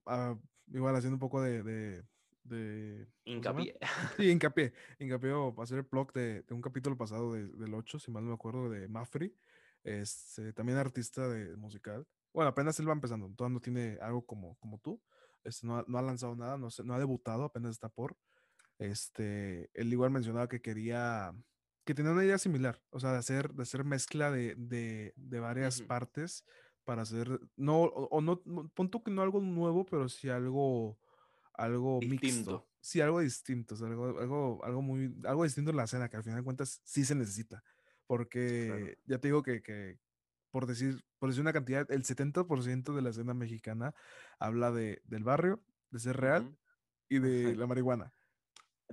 ah, 0.06 0.36
igual 0.68 0.96
haciendo 0.96 1.16
un 1.16 1.20
poco 1.20 1.42
de, 1.42 1.62
de, 1.62 2.04
de-. 2.44 3.08
Hincapié. 3.26 3.76
Sí, 4.16 4.30
hincapié, 4.30 4.72
hincapié 4.98 5.32
o 5.32 5.54
hacer 5.62 5.78
el 5.78 5.84
blog 5.84 6.12
de, 6.12 6.42
de 6.42 6.54
un 6.54 6.60
capítulo 6.62 6.96
pasado 6.96 7.32
de- 7.32 7.48
del 7.48 7.74
8, 7.74 7.98
si 7.98 8.10
mal 8.10 8.22
no 8.24 8.28
me 8.30 8.34
acuerdo, 8.34 8.70
de 8.70 8.88
Mafri, 8.88 9.36
este, 9.82 10.52
también 10.52 10.78
artista 10.78 11.28
de 11.28 11.56
musical. 11.56 12.06
Bueno, 12.32 12.50
apenas 12.50 12.78
él 12.80 12.88
va 12.88 12.92
empezando, 12.92 13.28
todavía 13.34 13.54
no 13.54 13.60
tiene 13.60 13.98
algo 14.00 14.24
como, 14.26 14.56
como 14.58 14.78
tú, 14.78 15.02
este, 15.42 15.66
no, 15.66 15.78
ha, 15.78 15.84
no 15.88 15.98
ha 15.98 16.02
lanzado 16.02 16.36
nada, 16.36 16.56
no, 16.58 16.68
no 16.84 16.94
ha 16.94 16.98
debutado, 16.98 17.44
apenas 17.44 17.72
está 17.72 17.88
por. 17.88 18.16
Este, 18.78 19.70
él 19.74 19.92
igual 19.92 20.10
mencionaba 20.10 20.48
que 20.48 20.60
quería, 20.62 21.32
que 21.84 21.94
tenía 21.94 22.12
una 22.12 22.24
idea 22.24 22.38
similar, 22.38 22.82
o 22.90 23.00
sea, 23.00 23.12
de 23.12 23.18
hacer, 23.18 23.52
de 23.54 23.62
hacer 23.62 23.84
mezcla 23.84 24.30
de, 24.30 24.54
de, 24.56 25.12
de 25.16 25.40
varias 25.40 25.80
Ujú. 25.80 25.82
partes 25.82 26.44
para 26.84 27.02
hacer, 27.02 27.40
no, 27.56 27.82
o, 27.82 28.08
o 28.08 28.20
no, 28.20 28.42
tú 28.90 29.02
que 29.02 29.10
no 29.10 29.22
algo 29.22 29.40
nuevo, 29.40 29.86
pero 29.86 30.08
sí 30.08 30.28
algo, 30.28 30.98
algo 31.54 32.00
mixto. 32.00 32.20
Distinto. 32.20 32.68
Sí, 32.80 33.00
algo 33.00 33.20
distinto, 33.20 33.74
o 33.74 33.78
sea, 33.78 33.88
algo, 33.88 34.18
algo, 34.20 34.64
algo 34.64 34.82
muy, 34.82 35.14
algo 35.24 35.44
distinto 35.44 35.70
en 35.70 35.78
la 35.78 35.84
escena, 35.84 36.08
que 36.08 36.18
al 36.18 36.22
final 36.22 36.38
de 36.40 36.44
cuentas 36.44 36.82
sí 36.84 37.04
se 37.04 37.14
necesita. 37.14 37.64
Porque 38.06 38.98
ya 39.06 39.18
te 39.18 39.28
digo 39.28 39.42
que, 39.42 39.62
que 39.62 39.98
por 40.50 40.66
decir, 40.66 41.02
por 41.18 41.30
decir 41.30 41.40
una 41.40 41.54
cantidad, 41.54 41.90
el 41.90 42.04
70% 42.04 42.94
de 42.94 43.02
la 43.02 43.10
escena 43.10 43.32
mexicana 43.32 43.94
habla 44.38 44.70
de, 44.70 45.00
del 45.04 45.24
barrio, 45.24 45.64
de 45.90 45.98
ser 45.98 46.18
real 46.18 46.42
Ujú. 46.44 46.56
y 47.08 47.18
de 47.20 47.56
la 47.56 47.66
marihuana. 47.66 48.12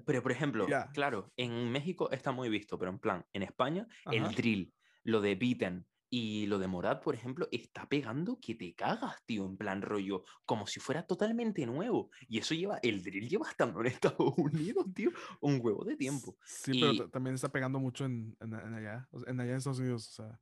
Pero, 0.06 0.24
por 0.24 0.32
ejemplo, 0.32 0.68
Ya. 0.68 0.90
claro, 0.94 1.34
en 1.38 1.72
México 1.72 2.10
está 2.12 2.32
muy 2.32 2.50
visto, 2.50 2.80
pero 2.80 2.92
en 2.92 3.00
plan, 3.00 3.26
en 3.34 3.44
España, 3.44 3.88
el 4.06 4.24
Ajá. 4.24 4.32
drill, 4.36 4.74
lo 5.04 5.22
de 5.22 5.36
Beaten 5.36 5.88
y 6.14 6.46
lo 6.48 6.60
de 6.60 6.68
Morat, 6.68 7.02
por 7.02 7.16
ejemplo, 7.16 7.48
está 7.52 7.88
pegando 7.88 8.38
que 8.42 8.54
te 8.54 8.76
cagas, 8.76 9.16
tío, 9.26 9.46
en 9.46 9.56
plan 9.56 9.82
rollo, 9.82 10.26
como 10.46 10.68
si 10.68 10.82
fuera 10.82 11.08
totalmente 11.08 11.66
nuevo. 11.66 12.12
Y 12.28 12.38
eso 12.40 12.54
lleva, 12.54 12.80
el 12.84 13.02
drill 13.02 13.30
lleva 13.30 13.50
estando 13.50 13.80
en 13.80 13.88
Estados 13.88 14.34
Unidos, 14.38 14.86
tío, 14.94 15.10
un 15.40 15.60
huevo 15.64 15.86
de 15.86 15.96
tiempo. 15.96 16.36
Sí, 16.44 16.80
pero 16.82 16.92
Y- 16.92 16.98
ta- 16.98 17.10
también 17.10 17.36
está 17.36 17.50
pegando 17.50 17.80
mucho 17.80 18.04
en, 18.04 18.36
en, 18.42 18.54
en 18.54 18.74
allá, 18.74 19.08
en 19.26 19.40
allá 19.40 19.52
en 19.52 19.58
Estados 19.58 19.80
Unidos, 19.80 20.10
o 20.10 20.12
sea, 20.12 20.40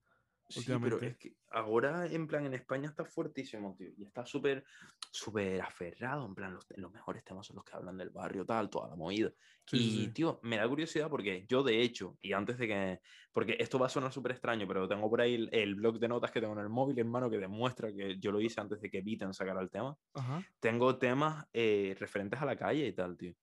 Sí, 0.49 0.65
pero 0.81 0.99
es 0.99 1.15
que 1.17 1.35
ahora 1.51 2.07
en 2.07 2.27
plan 2.27 2.45
en 2.45 2.55
España 2.55 2.89
está 2.89 3.05
fuertísimo, 3.05 3.75
tío, 3.77 3.91
y 3.95 4.03
está 4.03 4.25
súper, 4.25 4.65
súper 5.11 5.61
aferrado, 5.61 6.25
en 6.25 6.33
plan 6.33 6.55
los, 6.55 6.65
los 6.75 6.91
mejores 6.91 7.23
temas 7.23 7.45
son 7.45 7.57
los 7.57 7.65
que 7.65 7.75
hablan 7.75 7.97
del 7.97 8.09
barrio, 8.09 8.45
tal, 8.45 8.67
toda 8.67 8.89
la 8.89 8.95
movida. 8.95 9.31
Sí, 9.65 9.77
y, 9.77 9.91
sí. 10.05 10.11
tío, 10.11 10.39
me 10.41 10.57
da 10.57 10.67
curiosidad 10.67 11.07
porque 11.07 11.45
yo, 11.47 11.61
de 11.61 11.81
hecho, 11.81 12.17
y 12.21 12.33
antes 12.33 12.57
de 12.57 12.67
que. 12.67 12.99
Porque 13.31 13.55
esto 13.59 13.77
va 13.77 13.85
a 13.85 13.89
sonar 13.89 14.11
súper 14.11 14.31
extraño, 14.31 14.67
pero 14.67 14.87
tengo 14.87 15.07
por 15.07 15.21
ahí 15.21 15.35
el, 15.35 15.49
el 15.51 15.75
blog 15.75 15.99
de 15.99 16.07
notas 16.07 16.31
que 16.31 16.41
tengo 16.41 16.53
en 16.53 16.59
el 16.61 16.69
móvil, 16.69 16.97
hermano, 16.97 17.29
que 17.29 17.37
demuestra 17.37 17.93
que 17.93 18.17
yo 18.17 18.31
lo 18.31 18.41
hice 18.41 18.59
antes 18.59 18.81
de 18.81 18.89
que 18.89 19.01
Beaten 19.01 19.35
sacara 19.35 19.61
el 19.61 19.69
tema. 19.69 19.95
Ajá. 20.15 20.43
Tengo 20.59 20.97
temas 20.97 21.45
eh, 21.53 21.95
referentes 21.99 22.41
a 22.41 22.45
la 22.45 22.55
calle 22.55 22.87
y 22.87 22.93
tal, 22.93 23.15
tío. 23.15 23.35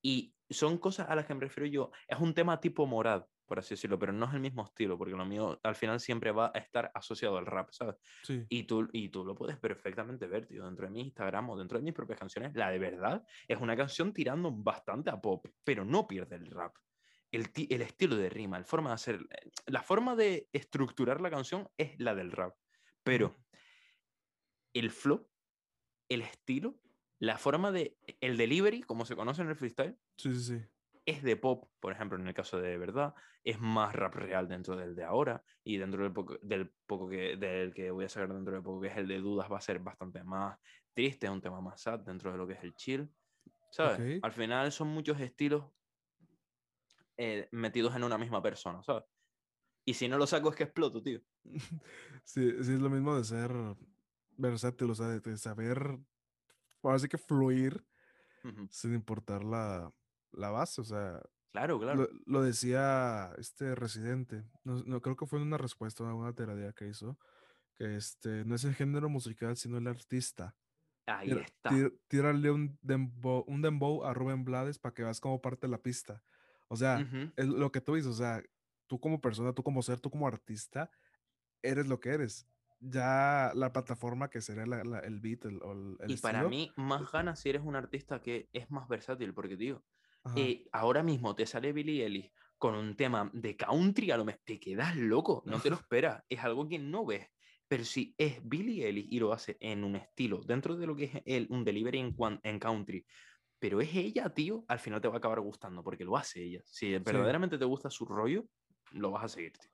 Y 0.00 0.32
son 0.48 0.78
cosas 0.78 1.08
a 1.08 1.16
las 1.16 1.26
que 1.26 1.34
me 1.34 1.40
refiero 1.40 1.66
yo. 1.66 1.90
Es 2.06 2.18
un 2.20 2.32
tema 2.32 2.60
tipo 2.60 2.86
Morad, 2.86 3.24
por 3.52 3.58
así 3.58 3.74
decirlo, 3.74 3.98
pero 3.98 4.14
no 4.14 4.24
es 4.24 4.32
el 4.32 4.40
mismo 4.40 4.64
estilo, 4.64 4.96
porque 4.96 5.12
lo 5.12 5.26
mío 5.26 5.60
al 5.62 5.74
final 5.74 6.00
siempre 6.00 6.32
va 6.32 6.50
a 6.54 6.58
estar 6.58 6.90
asociado 6.94 7.36
al 7.36 7.44
rap, 7.44 7.68
¿sabes? 7.70 7.96
Sí. 8.22 8.46
Y 8.48 8.62
tú, 8.62 8.88
y 8.94 9.10
tú 9.10 9.26
lo 9.26 9.34
puedes 9.34 9.58
perfectamente 9.58 10.26
ver, 10.26 10.46
tío, 10.46 10.64
dentro 10.64 10.86
de 10.86 10.90
mi 10.90 11.02
Instagram 11.02 11.50
o 11.50 11.58
dentro 11.58 11.76
de 11.76 11.84
mis 11.84 11.92
propias 11.92 12.18
canciones. 12.18 12.54
La 12.54 12.70
de 12.70 12.78
verdad 12.78 13.22
es 13.46 13.60
una 13.60 13.76
canción 13.76 14.14
tirando 14.14 14.50
bastante 14.50 15.10
a 15.10 15.20
pop, 15.20 15.46
pero 15.64 15.84
no 15.84 16.08
pierde 16.08 16.36
el 16.36 16.46
rap. 16.46 16.78
El, 17.30 17.50
el 17.68 17.82
estilo 17.82 18.16
de 18.16 18.30
rima, 18.30 18.56
el 18.56 18.64
forma 18.64 18.88
de 18.88 18.94
hacer, 18.94 19.20
la 19.66 19.82
forma 19.82 20.16
de 20.16 20.48
estructurar 20.54 21.20
la 21.20 21.28
canción 21.28 21.68
es 21.76 22.00
la 22.00 22.14
del 22.14 22.32
rap, 22.32 22.56
pero 23.02 23.36
el 24.72 24.90
flow, 24.90 25.28
el 26.08 26.22
estilo, 26.22 26.80
la 27.18 27.36
forma 27.36 27.70
de, 27.70 27.98
el 28.22 28.38
delivery, 28.38 28.80
como 28.80 29.04
se 29.04 29.14
conoce 29.14 29.42
en 29.42 29.50
el 29.50 29.56
freestyle, 29.56 29.98
Sí, 30.16 30.34
sí, 30.36 30.40
sí. 30.40 30.64
Es 31.04 31.22
de 31.22 31.36
pop, 31.36 31.70
por 31.80 31.92
ejemplo, 31.92 32.18
en 32.18 32.26
el 32.26 32.34
caso 32.34 32.60
de 32.60 32.78
verdad, 32.78 33.14
es 33.42 33.58
más 33.60 33.94
rap 33.94 34.14
real 34.14 34.48
dentro 34.48 34.76
del 34.76 34.94
de 34.94 35.04
ahora 35.04 35.42
y 35.64 35.76
dentro 35.76 36.02
del 36.02 36.12
poco, 36.12 36.38
del 36.42 36.72
poco 36.86 37.08
que, 37.08 37.36
del 37.36 37.74
que 37.74 37.90
voy 37.90 38.04
a 38.04 38.08
sacar 38.08 38.32
dentro 38.32 38.54
de 38.54 38.62
poco, 38.62 38.80
que 38.80 38.88
es 38.88 38.96
el 38.96 39.08
de 39.08 39.18
dudas, 39.18 39.50
va 39.50 39.58
a 39.58 39.60
ser 39.60 39.80
bastante 39.80 40.22
más 40.22 40.58
triste, 40.94 41.26
es 41.26 41.32
un 41.32 41.40
tema 41.40 41.60
más 41.60 41.80
sad 41.80 42.00
dentro 42.00 42.30
de 42.30 42.38
lo 42.38 42.46
que 42.46 42.54
es 42.54 42.62
el 42.62 42.74
chill. 42.74 43.10
¿Sabes? 43.70 44.20
Al 44.22 44.32
final 44.32 44.70
son 44.70 44.88
muchos 44.88 45.18
estilos 45.18 45.64
eh, 47.16 47.48
metidos 47.52 47.96
en 47.96 48.04
una 48.04 48.18
misma 48.18 48.42
persona, 48.42 48.82
¿sabes? 48.82 49.04
Y 49.84 49.94
si 49.94 50.08
no 50.08 50.18
lo 50.18 50.26
saco 50.26 50.50
es 50.50 50.56
que 50.56 50.64
exploto, 50.64 51.02
tío. 51.02 51.20
Sí, 52.24 52.52
sí, 52.62 52.74
es 52.74 52.80
lo 52.80 52.88
mismo 52.88 53.16
de 53.16 53.24
ser 53.24 53.50
versátil, 54.36 54.90
o 54.90 54.94
sea, 54.94 55.08
de, 55.08 55.20
de 55.20 55.36
saber, 55.36 55.98
ahora 56.82 56.98
sí 57.00 57.08
que 57.08 57.18
fluir 57.18 57.84
sin 58.70 58.94
importar 58.94 59.42
la, 59.42 59.92
la 60.32 60.50
base, 60.50 60.80
o 60.80 60.84
sea, 60.84 61.20
Claro, 61.52 61.78
claro. 61.78 62.04
Lo, 62.04 62.08
lo 62.24 62.42
decía 62.42 63.34
este 63.36 63.74
residente, 63.74 64.42
no, 64.64 64.82
no, 64.84 65.02
creo 65.02 65.16
que 65.16 65.26
fue 65.26 65.40
una 65.42 65.58
respuesta 65.58 66.02
a 66.02 66.14
una 66.14 66.32
teoría 66.34 66.72
que 66.72 66.88
hizo, 66.88 67.18
que 67.74 67.96
este 67.96 68.46
no 68.46 68.54
es 68.54 68.64
el 68.64 68.74
género 68.74 69.10
musical, 69.10 69.54
sino 69.58 69.76
el 69.76 69.86
artista. 69.86 70.56
Ahí 71.04 71.28
Tira- 71.28 71.42
está. 71.42 71.68
tí- 71.70 71.98
Tírale 72.08 72.50
un 72.50 72.78
dembow, 72.80 73.44
un 73.46 73.60
dembow 73.60 74.02
a 74.04 74.14
Rubén 74.14 74.44
Blades 74.44 74.78
para 74.78 74.94
que 74.94 75.02
veas 75.02 75.20
cómo 75.20 75.42
parte 75.42 75.68
la 75.68 75.76
pista. 75.82 76.22
O 76.68 76.76
sea, 76.76 77.00
Ujú. 77.06 77.32
es 77.36 77.46
lo 77.46 77.70
que 77.70 77.82
tú 77.82 77.96
dices, 77.96 78.10
o 78.12 78.14
sea, 78.14 78.42
tú 78.86 78.98
como 78.98 79.20
persona, 79.20 79.52
tú 79.52 79.62
como 79.62 79.82
ser, 79.82 80.00
tú 80.00 80.10
como 80.10 80.26
artista, 80.26 80.90
eres 81.60 81.86
lo 81.86 82.00
que 82.00 82.10
eres. 82.10 82.48
Ya 82.80 83.52
la 83.54 83.72
plataforma 83.72 84.30
que 84.30 84.40
sería 84.40 84.64
la- 84.64 84.84
la- 84.84 85.00
el 85.00 85.20
beat 85.20 85.44
el, 85.44 85.62
o 85.62 85.72
el, 85.72 85.96
el 86.00 86.10
Y 86.12 86.16
para 86.16 86.44
mí, 86.48 86.72
más 86.76 87.12
ganas 87.12 87.40
si 87.40 87.50
eres 87.50 87.62
un 87.62 87.76
artista 87.76 88.22
que 88.22 88.48
es 88.54 88.70
más 88.70 88.88
versátil, 88.88 89.34
porque, 89.34 89.54
ajá, 89.54 89.82
eh, 90.34 90.66
ahora 90.72 91.02
mismo 91.02 91.34
te 91.34 91.46
sale 91.46 91.72
Billie 91.72 92.04
Eilish 92.04 92.32
con 92.58 92.74
un 92.74 92.96
tema 92.96 93.30
de 93.34 93.56
country, 93.56 94.10
a 94.10 94.16
lo 94.16 94.24
mejor 94.24 94.40
te 94.44 94.60
quedas 94.60 94.96
loco, 94.96 95.42
no 95.46 95.60
te 95.60 95.70
lo 95.70 95.76
esperas, 95.76 96.22
es 96.28 96.40
algo 96.40 96.68
que 96.68 96.78
no 96.78 97.04
ves. 97.06 97.28
Pero 97.68 97.84
si 97.84 98.14
es 98.18 98.40
Billie 98.46 98.86
Eilish 98.86 99.06
y 99.10 99.18
lo 99.20 99.32
hace 99.32 99.56
en 99.60 99.84
un 99.84 99.96
estilo, 99.96 100.42
dentro 100.44 100.76
de 100.76 100.86
lo 100.86 100.94
que 100.96 101.04
es 101.04 101.22
el, 101.24 101.46
un 101.50 101.64
delivery 101.64 101.98
en, 102.00 102.14
en 102.42 102.58
country, 102.58 103.06
pero 103.58 103.80
es 103.80 103.94
ella, 103.94 104.30
tío, 104.34 104.64
al 104.68 104.78
final 104.80 105.00
te 105.00 105.08
va 105.08 105.14
a 105.14 105.18
acabar 105.18 105.40
gustando 105.40 105.82
porque 105.84 106.04
lo 106.04 106.16
hace 106.16 106.42
ella. 106.44 106.62
Si 106.66 106.96
verdaderamente 106.98 107.58
te 107.58 107.64
gusta 107.64 107.90
su 107.90 108.04
rollo, 108.06 108.46
lo 108.92 109.10
vas 109.12 109.24
a 109.24 109.28
seguir, 109.28 109.52
tío. 109.58 109.70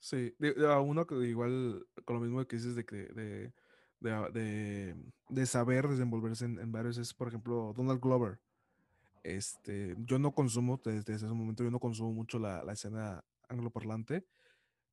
Sí, 0.00 0.34
a 0.68 0.80
uno 0.80 1.06
que 1.06 1.14
igual 1.26 1.86
con 2.04 2.16
lo 2.16 2.22
mismo 2.22 2.46
que 2.46 2.56
dices 2.56 2.74
de 2.76 2.84
de, 2.84 4.30
de- 4.32 5.12
de 5.30 5.46
saber 5.46 5.88
desenvolverse 5.88 6.44
en, 6.44 6.58
en 6.58 6.72
varios 6.72 6.98
es, 6.98 7.14
por 7.14 7.28
ejemplo, 7.28 7.72
Donald 7.74 8.00
Glover. 8.00 8.40
Este, 9.24 9.96
yo 9.98 10.18
no 10.18 10.32
consumo, 10.32 10.78
desde 10.84 11.14
ese 11.14 11.26
momento 11.26 11.64
yo 11.64 11.70
no 11.70 11.80
consumo 11.80 12.12
mucho 12.12 12.38
la, 12.38 12.62
la 12.62 12.74
escena 12.74 13.24
angloparlante, 13.48 14.26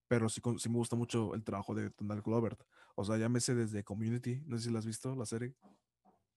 pero 0.08 0.30
sí, 0.30 0.41
sí 0.58 0.70
me 0.70 0.78
gusta 0.78 0.95
mucho 0.95 1.36
el 1.36 1.44
trabajo 1.44 1.76
de 1.76 1.91
Donald 1.98 2.24
Glover. 2.24 2.58
O 2.95 3.03
sea, 3.03 3.18
llámese 3.18 3.53
desde 3.53 3.84
Community, 3.84 4.41
no 4.45 4.58
sé 4.58 4.66
si 4.66 4.72
la 4.72 4.80
has 4.80 4.86
visto, 4.86 5.14
la 5.16 5.26
serie. 5.26 5.53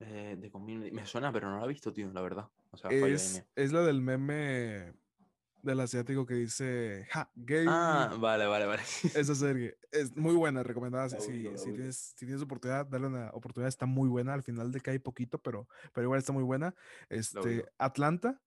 Eh, 0.00 0.36
de 0.38 0.50
Community. 0.50 0.90
Me 0.90 1.06
suena, 1.06 1.32
pero 1.32 1.48
no 1.48 1.58
la 1.58 1.64
he 1.64 1.68
visto, 1.68 1.92
tío, 1.92 2.12
la 2.12 2.20
verdad. 2.20 2.48
O 2.72 2.76
sea, 2.76 2.90
Es, 2.90 3.44
es 3.54 3.72
la 3.72 3.82
del 3.82 4.02
meme 4.02 4.92
del 5.64 5.80
asiático 5.80 6.26
que 6.26 6.34
dice, 6.34 7.06
ja, 7.10 7.30
gay. 7.34 7.66
Ah, 7.68 8.14
vale, 8.20 8.46
vale, 8.46 8.66
vale. 8.66 8.82
Esa 9.14 9.34
serie 9.34 9.76
es 9.90 10.14
muy 10.16 10.34
buena, 10.34 10.62
recomendada. 10.62 11.08
Si, 11.20 11.42
tienes, 11.42 11.96
si 12.16 12.26
tienes 12.26 12.42
oportunidad, 12.42 12.86
darle 12.86 13.06
una 13.08 13.30
oportunidad, 13.30 13.68
está 13.68 13.86
muy 13.86 14.08
buena. 14.08 14.34
Al 14.34 14.42
final 14.42 14.70
decae 14.72 15.00
poquito, 15.00 15.38
pero, 15.38 15.68
pero 15.92 16.04
igual 16.04 16.18
está 16.18 16.32
muy 16.32 16.42
buena. 16.44 16.74
Este. 17.08 17.64
Atlanta, 17.78 18.40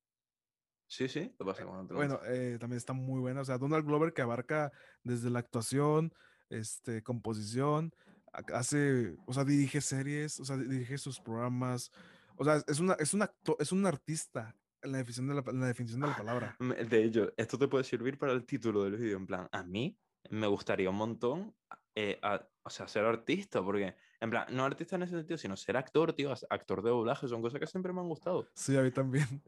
Sí, 0.89 1.09
sí, 1.09 1.35
¿qué 1.37 1.43
pasa 1.43 1.63
con 1.65 1.73
Atlanta? 1.73 1.95
bueno, 1.95 2.19
eh, 2.27 2.57
también 2.61 2.77
está 2.77 2.93
muy 2.93 3.19
buena. 3.19 3.41
O 3.41 3.45
sea, 3.45 3.57
Donald 3.57 3.85
Glover 3.85 4.13
que 4.13 4.21
abarca 4.21 4.71
desde 5.03 5.29
la 5.29 5.39
actuación, 5.39 6.13
este, 6.49 7.03
composición, 7.03 7.93
ac- 8.31 8.53
hace, 8.53 9.17
o 9.25 9.33
sea, 9.33 9.43
dirige 9.43 9.81
series, 9.81 10.39
o 10.39 10.45
sea, 10.45 10.55
dirige 10.55 10.97
sus 10.97 11.19
programas. 11.19 11.91
O 12.37 12.45
sea, 12.45 12.63
es 12.67 12.79
una, 12.79 12.93
es 12.93 13.13
un 13.13 13.21
acto- 13.21 13.57
es 13.59 13.73
un 13.73 13.85
artista 13.85 14.55
la 14.87 14.97
definición 14.99 15.27
de 15.27 15.35
la, 15.35 15.43
la 15.53 15.67
definición 15.67 16.01
de 16.01 16.07
la 16.07 16.15
palabra. 16.15 16.57
De 16.59 17.03
hecho, 17.03 17.31
esto 17.37 17.57
te 17.57 17.67
puede 17.67 17.83
servir 17.83 18.17
para 18.17 18.33
el 18.33 18.45
título 18.45 18.83
del 18.83 18.97
vídeo. 18.97 19.17
En 19.17 19.27
plan, 19.27 19.47
a 19.51 19.63
mí 19.63 19.97
me 20.29 20.47
gustaría 20.47 20.89
un 20.89 20.95
montón, 20.97 21.55
eh, 21.95 22.19
a- 22.21 22.47
o 22.63 22.69
sea, 22.69 22.87
ser 22.87 23.05
artista, 23.05 23.63
porque, 23.63 23.95
en 24.19 24.29
plan, 24.29 24.45
no 24.51 24.65
artista 24.65 24.95
en 24.97 25.03
ese 25.03 25.17
sentido, 25.17 25.37
sino 25.37 25.55
ser 25.55 25.77
actor, 25.77 26.13
tío, 26.13 26.33
actor 26.49 26.81
de 26.83 26.89
doblaje, 26.89 27.27
son 27.27 27.41
cosas 27.41 27.59
que 27.59 27.67
siempre 27.67 27.93
me 27.93 28.01
han 28.01 28.09
gustado. 28.09 28.47
Sí, 28.55 28.75
a 28.75 28.81
mí 28.81 28.91
también. 28.91 29.41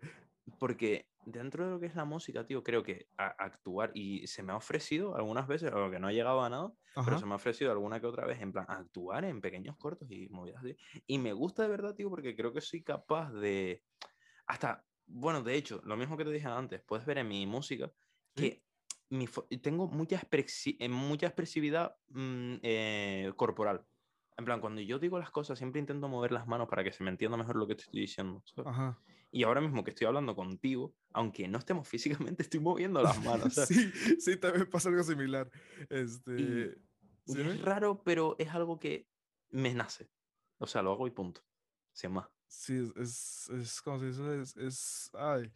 Porque 0.57 1.05
dentro 1.25 1.65
de 1.65 1.71
lo 1.71 1.79
que 1.79 1.85
es 1.87 1.95
la 1.95 2.05
música, 2.05 2.45
tío, 2.45 2.63
creo 2.63 2.81
que 2.81 3.07
a- 3.17 3.35
actuar, 3.37 3.91
y 3.93 4.25
se 4.27 4.41
me 4.41 4.53
ha 4.53 4.55
ofrecido 4.55 5.15
algunas 5.15 5.47
veces, 5.47 5.71
aunque 5.71 5.99
no 5.99 6.07
ha 6.07 6.11
llegado 6.11 6.41
a 6.41 6.49
nada, 6.49 6.71
pero 6.95 7.07
Ajá. 7.11 7.17
se 7.19 7.25
me 7.25 7.33
ha 7.33 7.35
ofrecido 7.35 7.71
alguna 7.71 7.99
que 7.99 8.07
otra 8.07 8.25
vez, 8.25 8.41
en 8.41 8.51
plan, 8.51 8.65
actuar 8.67 9.25
en 9.25 9.41
pequeños 9.41 9.77
cortos 9.77 10.09
y 10.09 10.27
movidas 10.29 10.63
así. 10.63 10.75
Y 11.05 11.17
me 11.19 11.33
gusta 11.33 11.63
de 11.63 11.69
verdad, 11.69 11.93
tío, 11.93 12.09
porque 12.09 12.35
creo 12.35 12.51
que 12.53 12.61
soy 12.61 12.83
capaz 12.83 13.31
de. 13.33 13.83
Hasta. 14.47 14.85
Bueno, 15.11 15.41
de 15.41 15.55
hecho, 15.55 15.81
lo 15.85 15.97
mismo 15.97 16.15
que 16.17 16.23
te 16.23 16.31
dije 16.31 16.47
antes, 16.47 16.81
puedes 16.81 17.05
ver 17.05 17.17
en 17.17 17.27
mi 17.27 17.45
música 17.45 17.91
Sí. 18.35 18.41
que 18.51 18.63
mi 19.09 19.27
tengo 19.61 19.87
mucha, 19.87 20.19
expresi- 20.21 20.77
eh, 20.79 20.87
mucha 20.87 21.25
expresividad 21.27 21.95
mm, 22.09 22.55
eh, 22.61 23.33
corporal. 23.35 23.85
En 24.37 24.45
plan, 24.45 24.61
cuando 24.61 24.81
yo 24.81 24.99
digo 24.99 25.17
las 25.19 25.31
cosas, 25.31 25.57
siempre 25.57 25.79
intento 25.79 26.07
mover 26.07 26.31
las 26.31 26.47
manos 26.47 26.69
para 26.69 26.83
que 26.83 26.91
se 26.93 27.03
me 27.03 27.09
entienda 27.09 27.35
mejor 27.35 27.55
lo 27.57 27.67
que 27.67 27.75
te 27.75 27.83
estoy 27.83 28.01
diciendo. 28.01 28.41
¿sabes? 28.45 28.67
Ajá. 28.71 29.01
Y 29.31 29.43
ahora 29.43 29.61
mismo 29.61 29.83
que 29.83 29.89
estoy 29.91 30.07
hablando 30.07 30.35
contigo, 30.35 30.93
aunque 31.11 31.47
no 31.47 31.57
estemos 31.57 31.87
físicamente, 32.37 32.43
estoy 32.43 32.59
moviendo 32.59 33.01
las 33.01 33.21
manos. 33.23 33.55
¿sabes? 33.55 33.69
Sí, 33.69 33.91
sí, 34.19 34.37
también 34.37 34.69
pasa 34.69 34.89
algo 34.89 35.03
similar. 35.03 35.49
Este. 35.89 36.31
Y 36.39 37.33
¿sí, 37.33 37.41
es 37.41 37.47
ve? 37.47 37.57
raro, 37.63 38.01
pero 38.03 38.35
es 38.39 38.49
algo 38.49 38.79
que 38.79 39.07
me 39.49 39.73
nace. 39.73 40.09
O 40.59 40.67
sea, 40.67 40.83
lo 40.83 40.91
hago 40.93 41.07
y 41.07 41.11
punto. 41.11 41.41
Sin 41.93 42.11
más. 42.11 42.27
Sí, 42.49 42.91
es, 42.97 43.47
es, 43.49 43.49
es 43.49 43.81
como 43.81 43.99
se 43.99 44.07
dice, 44.07 44.41
es, 44.41 44.57
es, 44.57 45.09
ay. 45.13 45.51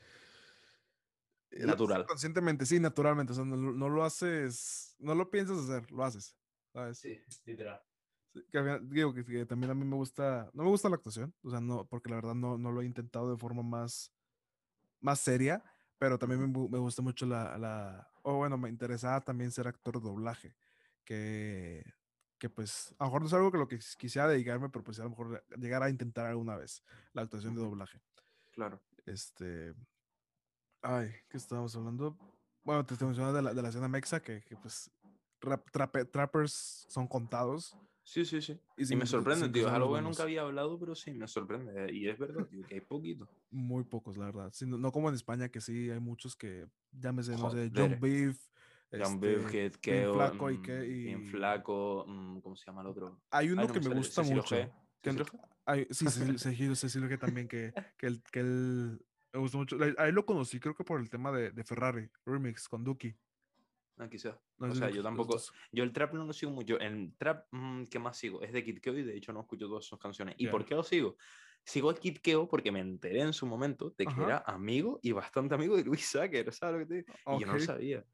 eh, 1.51 1.65
Natural. 1.65 2.05
Conscientemente, 2.05 2.65
sí, 2.65 2.79
naturalmente. 2.79 3.33
O 3.33 3.35
sea, 3.35 3.45
no, 3.45 3.55
lo- 3.55 3.73
no 3.73 3.89
lo 3.89 4.03
haces, 4.03 4.95
no 4.99 5.15
lo 5.15 5.29
piensas 5.29 5.57
hacer, 5.59 5.91
lo 5.91 6.03
haces. 6.03 6.35
¿Sabes? 6.71 6.97
Sí, 6.99 7.19
literal. 7.45 7.81
Sí, 8.33 8.43
que 8.51 8.79
digo 8.83 9.13
que, 9.13 9.23
que 9.25 9.45
también 9.45 9.71
a 9.71 9.75
mí 9.75 9.85
me 9.85 9.95
gusta, 9.95 10.49
no 10.53 10.63
me 10.63 10.69
gusta 10.69 10.89
la 10.89 10.95
actuación, 10.95 11.35
o 11.43 11.51
sea, 11.51 11.61
no, 11.61 11.85
porque 11.87 12.09
la 12.09 12.15
verdad 12.15 12.33
no, 12.33 12.57
no 12.57 12.71
lo 12.71 12.81
he 12.81 12.85
intentado 12.85 13.29
de 13.29 13.37
forma 13.37 13.61
más, 13.61 14.11
más 15.01 15.19
seria, 15.19 15.63
pero 15.99 16.17
también 16.19 16.41
me, 16.41 16.47
me 16.69 16.79
gusta 16.79 17.01
mucho 17.03 17.25
la, 17.27 17.57
la, 17.59 18.11
o 18.23 18.37
bueno, 18.37 18.57
me 18.57 18.69
interesaba 18.69 19.21
también 19.21 19.51
ser 19.51 19.67
actor 19.67 19.95
de 20.01 20.07
doblaje, 20.07 20.55
que, 21.05 21.83
que 22.43 22.49
pues, 22.49 22.93
a 22.99 23.05
lo 23.05 23.07
mejor 23.07 23.21
no 23.21 23.27
es 23.27 23.33
algo 23.33 23.51
que 23.53 23.57
lo 23.57 23.69
que 23.69 23.77
quis- 23.77 23.95
quisiera 23.95 24.27
dedicarme, 24.27 24.67
pero 24.67 24.83
pues 24.83 24.99
a 24.99 25.03
lo 25.05 25.11
mejor 25.11 25.45
llegar 25.57 25.81
a 25.81 25.89
intentar 25.89 26.25
alguna 26.25 26.57
vez 26.57 26.83
la 27.13 27.21
actuación 27.21 27.55
de 27.55 27.61
doblaje. 27.61 28.01
Claro. 28.51 28.81
Este, 29.05 29.73
ay, 30.81 31.09
¿qué 31.29 31.37
estábamos 31.37 31.73
hablando? 31.77 32.17
Bueno, 32.65 32.85
te, 32.85 32.97
te 32.97 33.05
mencionaba 33.05 33.31
de 33.33 33.43
la, 33.43 33.53
de 33.53 33.61
la 33.61 33.69
escena 33.69 33.87
mexa, 33.87 34.21
que, 34.21 34.41
que 34.41 34.57
pues, 34.57 34.91
rap- 35.39 35.71
trape- 35.71 36.11
trappers 36.11 36.85
son 36.89 37.07
contados. 37.07 37.77
Sí, 38.03 38.25
sí, 38.25 38.41
sí. 38.41 38.59
Y 38.75 38.83
Y, 38.83 38.85
sin 38.87 38.97
me 38.99 39.05
sorprende, 39.05 39.47
tío. 39.47 39.67
Es 39.67 39.73
algo 39.73 39.95
que 39.95 40.01
nunca 40.01 40.23
había 40.23 40.41
hablado, 40.41 40.77
pero 40.77 40.95
sí, 40.95 41.13
me 41.13 41.29
sorprende. 41.29 41.93
Y 41.93 42.09
es 42.09 42.19
verdad, 42.19 42.45
tío, 42.47 42.67
que 42.67 42.75
hay 42.75 42.81
poquito. 42.81 43.29
Muy 43.51 43.85
pocos, 43.85 44.17
la 44.17 44.25
verdad. 44.25 44.49
Sí, 44.51 44.65
no, 44.65 44.77
no 44.77 44.91
como 44.91 45.07
en 45.07 45.15
España, 45.15 45.47
que 45.47 45.61
sí 45.61 45.89
hay 45.89 46.01
muchos 46.01 46.35
que, 46.35 46.67
llámese, 46.91 47.31
no 47.31 47.37
sé, 47.51 47.69
Joder. 47.69 47.71
John 47.73 47.97
Beef. 48.01 48.37
John 49.01 49.19
este, 49.23 49.79
Keo, 49.81 50.13
flaco 50.13 50.51
y 50.51 50.61
que. 50.61 50.71
mm, 50.73 50.81
bien 50.81 51.21
y- 51.23 51.25
flaco. 51.27 52.05
mm, 52.07 52.39
¿Cómo 52.41 52.55
se 52.55 52.65
llama 52.65 52.81
el 52.81 52.87
otro? 52.87 53.21
Hay 53.31 53.49
uno 53.49 53.61
Ay, 53.61 53.67
no 53.67 53.73
que 53.73 53.79
me 53.79 53.95
gusta 53.95 54.21
Cecilio 54.21 54.43
mucho. 54.43 54.55
G. 54.55 54.71
¿Cecilio 55.01 55.25
G? 55.25 55.87
sí, 55.91 56.05
Cecilio, 56.37 56.75
Cecilio, 56.75 57.09
que 57.09 57.17
también, 57.17 57.47
que, 57.47 57.73
que, 57.97 58.07
él, 58.07 58.23
que 58.31 58.39
él 58.39 59.05
me 59.33 59.39
gustó 59.39 59.57
mucho. 59.57 59.77
A 59.97 60.07
él 60.07 60.15
lo 60.15 60.25
conocí, 60.25 60.59
creo 60.59 60.75
que 60.75 60.83
por 60.83 60.99
el 60.99 61.09
tema 61.09 61.31
de, 61.31 61.51
de 61.51 61.63
Ferrari, 61.63 62.09
Remix, 62.25 62.67
con 62.67 62.83
Duki. 62.83 63.15
Ah, 63.97 64.09
quizás. 64.09 64.35
No 64.57 64.67
O 64.67 64.75
sea, 64.75 64.89
yo 64.89 65.03
tampoco. 65.03 65.39
Yo 65.71 65.83
el 65.83 65.93
trap 65.93 66.13
no 66.13 66.25
lo 66.25 66.33
sigo 66.33 66.51
mucho. 66.51 66.79
El 66.79 67.15
trap 67.17 67.47
mm, 67.51 67.85
que 67.85 67.99
más 67.99 68.17
sigo 68.17 68.41
es 68.41 68.51
de 68.51 68.63
Kid 68.63 68.79
Keo 68.79 68.97
y 68.97 69.03
de 69.03 69.15
hecho 69.15 69.33
no 69.33 69.41
escucho 69.41 69.67
todas 69.67 69.85
sus 69.85 69.99
canciones. 69.99 70.35
¿Y 70.37 70.45
Ya. 70.45 70.51
por 70.51 70.65
qué 70.65 70.75
lo 70.75 70.83
sigo? 70.83 71.17
Sigo 71.65 71.89
a 71.89 71.95
Kid 71.95 72.17
Keo 72.17 72.47
porque 72.47 72.71
me 72.71 72.79
enteré 72.79 73.21
en 73.21 73.33
su 73.33 73.45
momento 73.45 73.93
de 73.97 74.05
que 74.05 74.11
Ajá. 74.11 74.23
era 74.23 74.37
amigo 74.47 74.99
y 75.01 75.11
bastante 75.11 75.55
amigo 75.55 75.77
de 75.77 75.83
Luis 75.83 76.05
Sacker, 76.07 76.51
¿sabes 76.51 76.73
lo 76.73 76.79
que 76.79 76.85
te 76.85 76.93
digo? 76.95 77.13
Y 77.37 77.41
yo 77.41 77.47
no 77.47 77.53
lo 77.53 77.59
sabía. 77.59 78.05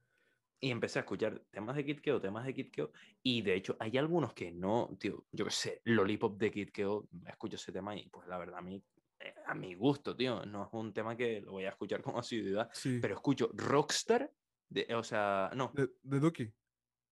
Y 0.61 0.71
empecé 0.71 0.99
a 0.99 1.03
escuchar 1.03 1.39
temas 1.51 1.75
de 1.77 1.85
Kid 1.85 1.99
Keo, 2.01 2.19
temas 2.19 2.45
de 2.45 2.53
Kid 2.53 2.71
Keo. 2.71 2.91
Y 3.23 3.41
de 3.41 3.53
hecho, 3.55 3.77
hay 3.79 3.97
algunos 3.97 4.33
que 4.33 4.51
no, 4.51 4.95
tío, 4.99 5.25
yo 5.31 5.45
qué 5.45 5.51
sé, 5.51 5.81
Lollipop 5.85 6.37
de 6.37 6.51
Kid 6.51 6.69
Keo, 6.71 7.07
escucho 7.27 7.55
ese 7.55 7.71
tema 7.71 7.95
y 7.95 8.09
pues 8.09 8.27
la 8.27 8.37
verdad 8.37 8.57
a 8.57 8.61
mí, 8.61 8.83
eh, 9.19 9.33
a 9.45 9.55
mi 9.55 9.73
gusto, 9.75 10.15
tío, 10.17 10.45
no 10.45 10.63
es 10.65 10.69
un 10.73 10.93
tema 10.93 11.15
que 11.15 11.39
lo 11.41 11.53
voy 11.53 11.63
a 11.65 11.69
escuchar 11.69 12.01
con 12.01 12.17
asiduidad. 12.17 12.69
Sí, 12.73 12.99
Pero 13.01 13.15
escucho 13.15 13.49
Rockstar, 13.53 14.33
de, 14.67 14.93
o 14.95 15.03
sea, 15.03 15.49
no, 15.55 15.71
de, 15.73 15.89
de 16.03 16.19
Duki. 16.19 16.53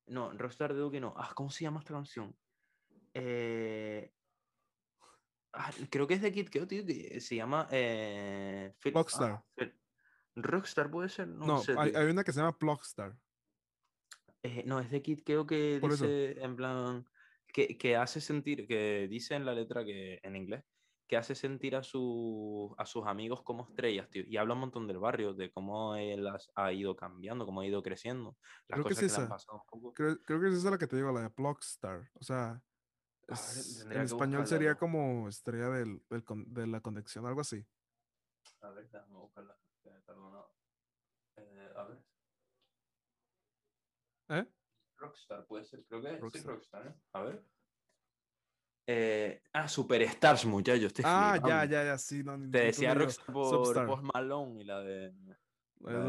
no, 0.08 0.34
Rockstar 0.34 0.74
de 0.74 0.80
Duque 0.82 1.00
no. 1.00 1.14
Ah, 1.16 1.32
¿cómo 1.34 1.50
se 1.50 1.64
llama 1.64 1.80
esta 1.80 1.94
canción? 1.94 2.36
Eh, 3.14 4.12
ah, 5.54 5.72
creo 5.90 6.06
que 6.06 6.16
es 6.16 6.22
de 6.22 6.34
Kid 6.34 6.50
Keo, 6.50 6.68
tío, 6.68 6.86
que 6.86 7.22
se 7.22 7.38
llama 7.38 7.68
eh, 7.72 8.74
Feel- 8.80 8.92
ah, 8.94 9.00
Rockstar. 9.00 9.44
Rockstar 10.36 10.92
puede 10.92 11.08
ser, 11.10 11.30
no, 11.30 11.46
No, 11.48 11.58
sé. 11.60 11.76
hay, 11.78 11.94
hay 11.96 12.08
una 12.12 12.24
que 12.26 12.32
se 12.34 12.42
llama 12.42 12.58
Plogstar. 12.58 13.18
Eh, 14.44 14.64
no, 14.66 14.80
es 14.80 14.90
de 14.92 15.02
Kid 15.02 15.22
Keo 15.24 15.46
que 15.48 15.78
Por 15.82 15.92
eso. 15.92 16.06
dice 16.06 16.42
en 16.44 16.56
plan 16.56 17.06
que, 17.54 17.78
que 17.78 17.96
hace 17.96 18.22
sentir, 18.22 18.68
que 18.68 19.08
dice 19.10 19.36
en 19.36 19.46
la 19.46 19.54
letra 19.54 19.84
que 19.84 20.20
en 20.24 20.36
inglés, 20.36 20.64
que 21.08 21.18
hace 21.18 21.36
sentir 21.36 21.76
a, 21.76 21.84
su, 21.84 22.76
a 22.78 22.86
sus 22.86 23.06
amigos 23.08 23.42
como 23.44 23.68
estrellas, 23.70 24.10
tío. 24.10 24.24
Y 24.28 24.38
habla 24.38 24.54
un 24.56 24.60
montón 24.60 24.88
del 24.88 25.00
barrio, 25.00 25.34
de 25.34 25.52
cómo 25.52 25.96
él 25.96 26.28
has- 26.28 26.52
ha 26.56 26.72
ido 26.74 26.96
cambiando, 26.96 27.46
cómo 27.46 27.62
ha 27.62 27.66
ido 27.66 27.82
creciendo, 27.82 28.38
las 28.68 28.78
Creo 28.78 28.84
que 28.86 28.94
cosas 28.94 29.04
es 29.04 29.12
que, 29.14 29.18
le 29.18 29.24
han 29.24 29.24
esa. 29.24 29.30
pasado. 29.30 29.64
Creo, 29.96 30.18
creo 30.20 30.42
que 30.42 30.48
es 30.50 30.54
esa 30.56 30.70
la 30.72 30.78
que 30.78 30.88
te 30.88 30.98
digo, 30.98 31.12
la 31.14 31.22
de 31.22 31.30
Plogstar. 31.30 32.10
O 32.14 32.24
sea, 32.24 32.50
A 32.50 32.52
ver, 33.30 33.38
es- 33.38 33.78
tendría 33.80 34.02
en 34.02 34.08
que 34.08 34.14
español 34.14 34.42
buscarla, 34.42 34.46
sería 34.46 34.72
¿no? 34.74 34.78
como 34.80 35.30
estrella 35.30 35.70
del, 35.70 36.02
del 36.10 36.24
con- 36.26 36.54
de 36.54 36.68
la 36.68 36.82
conexión, 36.82 37.26
algo 37.26 37.42
así. 37.42 37.66
A 38.62 38.70
ver, 38.72 38.90
déjame 38.90 39.16
buscarla. 39.16 39.58
que 39.82 39.90
tardado. 40.06 40.54
Eh, 41.38 41.70
a 41.76 41.84
ver. 41.86 42.07
¿Eh? 44.30 44.46
Rockstar, 44.98 45.46
puede 45.46 45.66
ser, 45.66 45.84
creo 45.86 46.02
que 46.02 46.14
es 46.14 46.34
sí, 46.34 46.48
Rockstar. 46.48 46.88
¿eh? 46.88 46.96
A 47.14 47.22
ver. 47.22 47.46
Eh, 48.90 49.44
ah, 49.54 49.68
Superstars, 49.68 50.46
muchachos. 50.46 50.94
Ah, 51.04 51.38
ya, 51.46 51.66
ya, 51.66 51.84
ya, 51.84 51.98
sí. 51.98 52.24
No, 52.24 52.38
Te 52.50 52.66
decía. 52.66 52.94
Rockstar 52.94 53.34
por 53.34 53.66
Substar. 53.66 53.86
Post 53.86 54.04
Malone 54.14 54.62
y 54.62 54.66
la 54.66 54.80
de. 54.80 55.14
La 55.82 56.00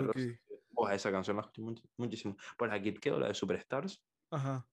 de 0.90 0.94
esa 0.94 1.10
canción 1.10 1.36
la 1.36 1.42
escuché 1.42 1.60
much- 1.60 1.82
muchísimo. 1.96 2.36
Pues 2.56 2.80
Kid 2.80 2.98
Keo, 3.00 3.18
la 3.18 3.28
de 3.28 3.34
Superstars, 3.34 4.02
Ajá. 4.30 4.66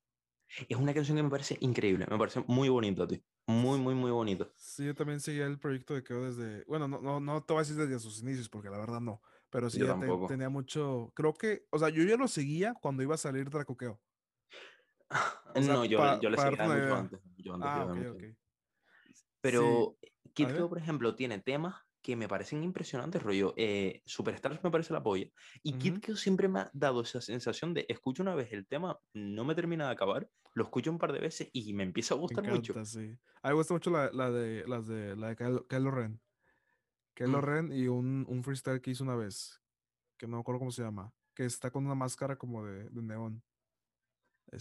es 0.69 0.77
una 0.77 0.93
canción 0.93 1.17
que 1.17 1.23
me 1.23 1.29
parece 1.29 1.57
increíble. 1.61 2.05
Me 2.09 2.17
parece 2.17 2.43
muy 2.47 2.69
bonita, 2.69 3.07
tío. 3.07 3.19
Muy, 3.47 3.79
muy, 3.79 3.95
muy 3.95 4.11
bonita. 4.11 4.47
Sí, 4.55 4.85
yo 4.85 4.95
también 4.95 5.19
seguía 5.19 5.45
el 5.47 5.59
proyecto 5.59 5.95
de 5.95 6.03
Keo 6.03 6.23
desde. 6.23 6.63
Bueno, 6.65 6.87
no, 6.87 7.01
no, 7.01 7.19
no 7.19 7.43
te 7.43 7.53
voy 7.53 7.61
a 7.61 7.63
decir 7.63 7.75
desde 7.75 7.99
sus 7.99 8.21
inicios, 8.21 8.47
porque 8.49 8.69
la 8.69 8.77
verdad 8.77 9.01
no. 9.01 9.21
Pero 9.49 9.69
sí 9.69 9.79
Yo 9.79 9.85
ya 9.87 9.99
te- 9.99 10.27
tenía 10.27 10.49
mucho. 10.49 11.11
Creo 11.15 11.33
que. 11.33 11.65
O 11.71 11.79
sea, 11.79 11.89
yo 11.89 12.03
ya 12.03 12.17
lo 12.17 12.27
seguía 12.27 12.73
cuando 12.73 13.03
iba 13.03 13.15
a 13.15 13.17
salir 13.17 13.49
Dracoqueo. 13.49 14.01
O 15.55 15.61
sea, 15.61 15.73
no, 15.75 15.85
yo, 15.85 15.99
pa- 15.99 16.19
yo 16.19 16.29
le 16.29 16.37
seguía 16.37 16.67
mucho 16.67 16.95
antes. 16.95 17.19
mucho 17.37 17.53
antes, 17.53 17.69
Ah, 17.71 17.79
yo 17.79 17.85
ok, 17.91 17.95
mucho 17.97 18.11
ok. 18.11 18.19
antes. 18.23 18.37
Pero 19.41 19.97
Kid 20.33 20.45
A 20.45 20.53
Keo, 20.53 20.69
por 20.69 20.77
ejemplo, 20.79 21.15
tiene 21.15 21.39
temas 21.39 21.75
que 22.01 22.15
me 22.15 22.27
parecen 22.27 22.63
impresionantes, 22.63 23.21
rollo. 23.23 23.53
Eh, 23.57 24.01
Superstars 24.05 24.63
me 24.63 24.71
parece 24.71 24.93
la 24.93 25.01
polla. 25.03 25.27
Y 25.63 25.73
Kid 25.73 25.93
Ujú. 25.93 26.01
Keo 26.01 26.15
siempre 26.15 26.47
me 26.47 26.59
ha 26.61 26.71
dado 26.73 27.01
esa 27.01 27.21
sensación 27.21 27.73
de 27.73 27.85
escucho 27.89 28.21
una 28.23 28.35
vez 28.35 28.51
el 28.53 28.67
tema, 28.67 28.99
no 29.13 29.43
me 29.45 29.55
termina 29.55 29.85
de 29.87 29.91
acabar, 29.93 30.29
lo 30.53 30.63
escucho 30.63 30.91
un 30.91 30.99
par 30.99 31.13
de 31.13 31.19
veces 31.19 31.49
y 31.53 31.73
me 31.73 31.83
empieza 31.83 32.13
a 32.13 32.17
Me 32.17 32.21
gustar 32.21 32.43
mucho. 32.45 32.73
encanta, 32.73 32.85
sí. 32.85 32.99
A 33.41 33.49
mí 33.49 33.53
me 33.53 33.53
gusta 33.53 33.73
mucho 33.73 33.89
la, 33.91 34.11
la 34.11 34.31
de 34.31 34.67
las 34.67 34.87
de 34.87 35.15
la 35.15 35.33
de 35.33 35.35
Kylo 35.67 35.91
Ren. 35.91 36.21
Kylo 37.15 37.39
Mm. 37.39 37.41
Ren 37.43 37.71
y 37.71 37.87
un, 37.87 38.25
un 38.29 38.43
freestyle 38.43 38.81
que 38.81 38.91
hizo 38.91 39.03
una 39.03 39.15
vez. 39.15 39.59
Que 40.17 40.27
no 40.27 40.37
me 40.37 40.41
acuerdo 40.41 40.59
cómo 40.59 40.71
se 40.71 40.83
llama. 40.83 41.11
Que 41.33 41.45
está 41.45 41.71
con 41.71 41.85
una 41.85 41.95
máscara 41.95 42.35
como 42.37 42.63
de, 42.65 42.89
de 42.89 43.01
neón. 43.01 43.41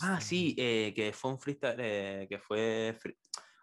Ah, 0.00 0.14
Este, 0.18 0.20
sí, 0.24 0.54
eh, 0.58 0.92
que 0.96 1.12
fue 1.12 1.30
un 1.30 1.38
freestyle, 1.38 1.76
eh, 1.78 2.26
que 2.28 2.38
fue... 2.38 2.96
fri- 3.00 3.16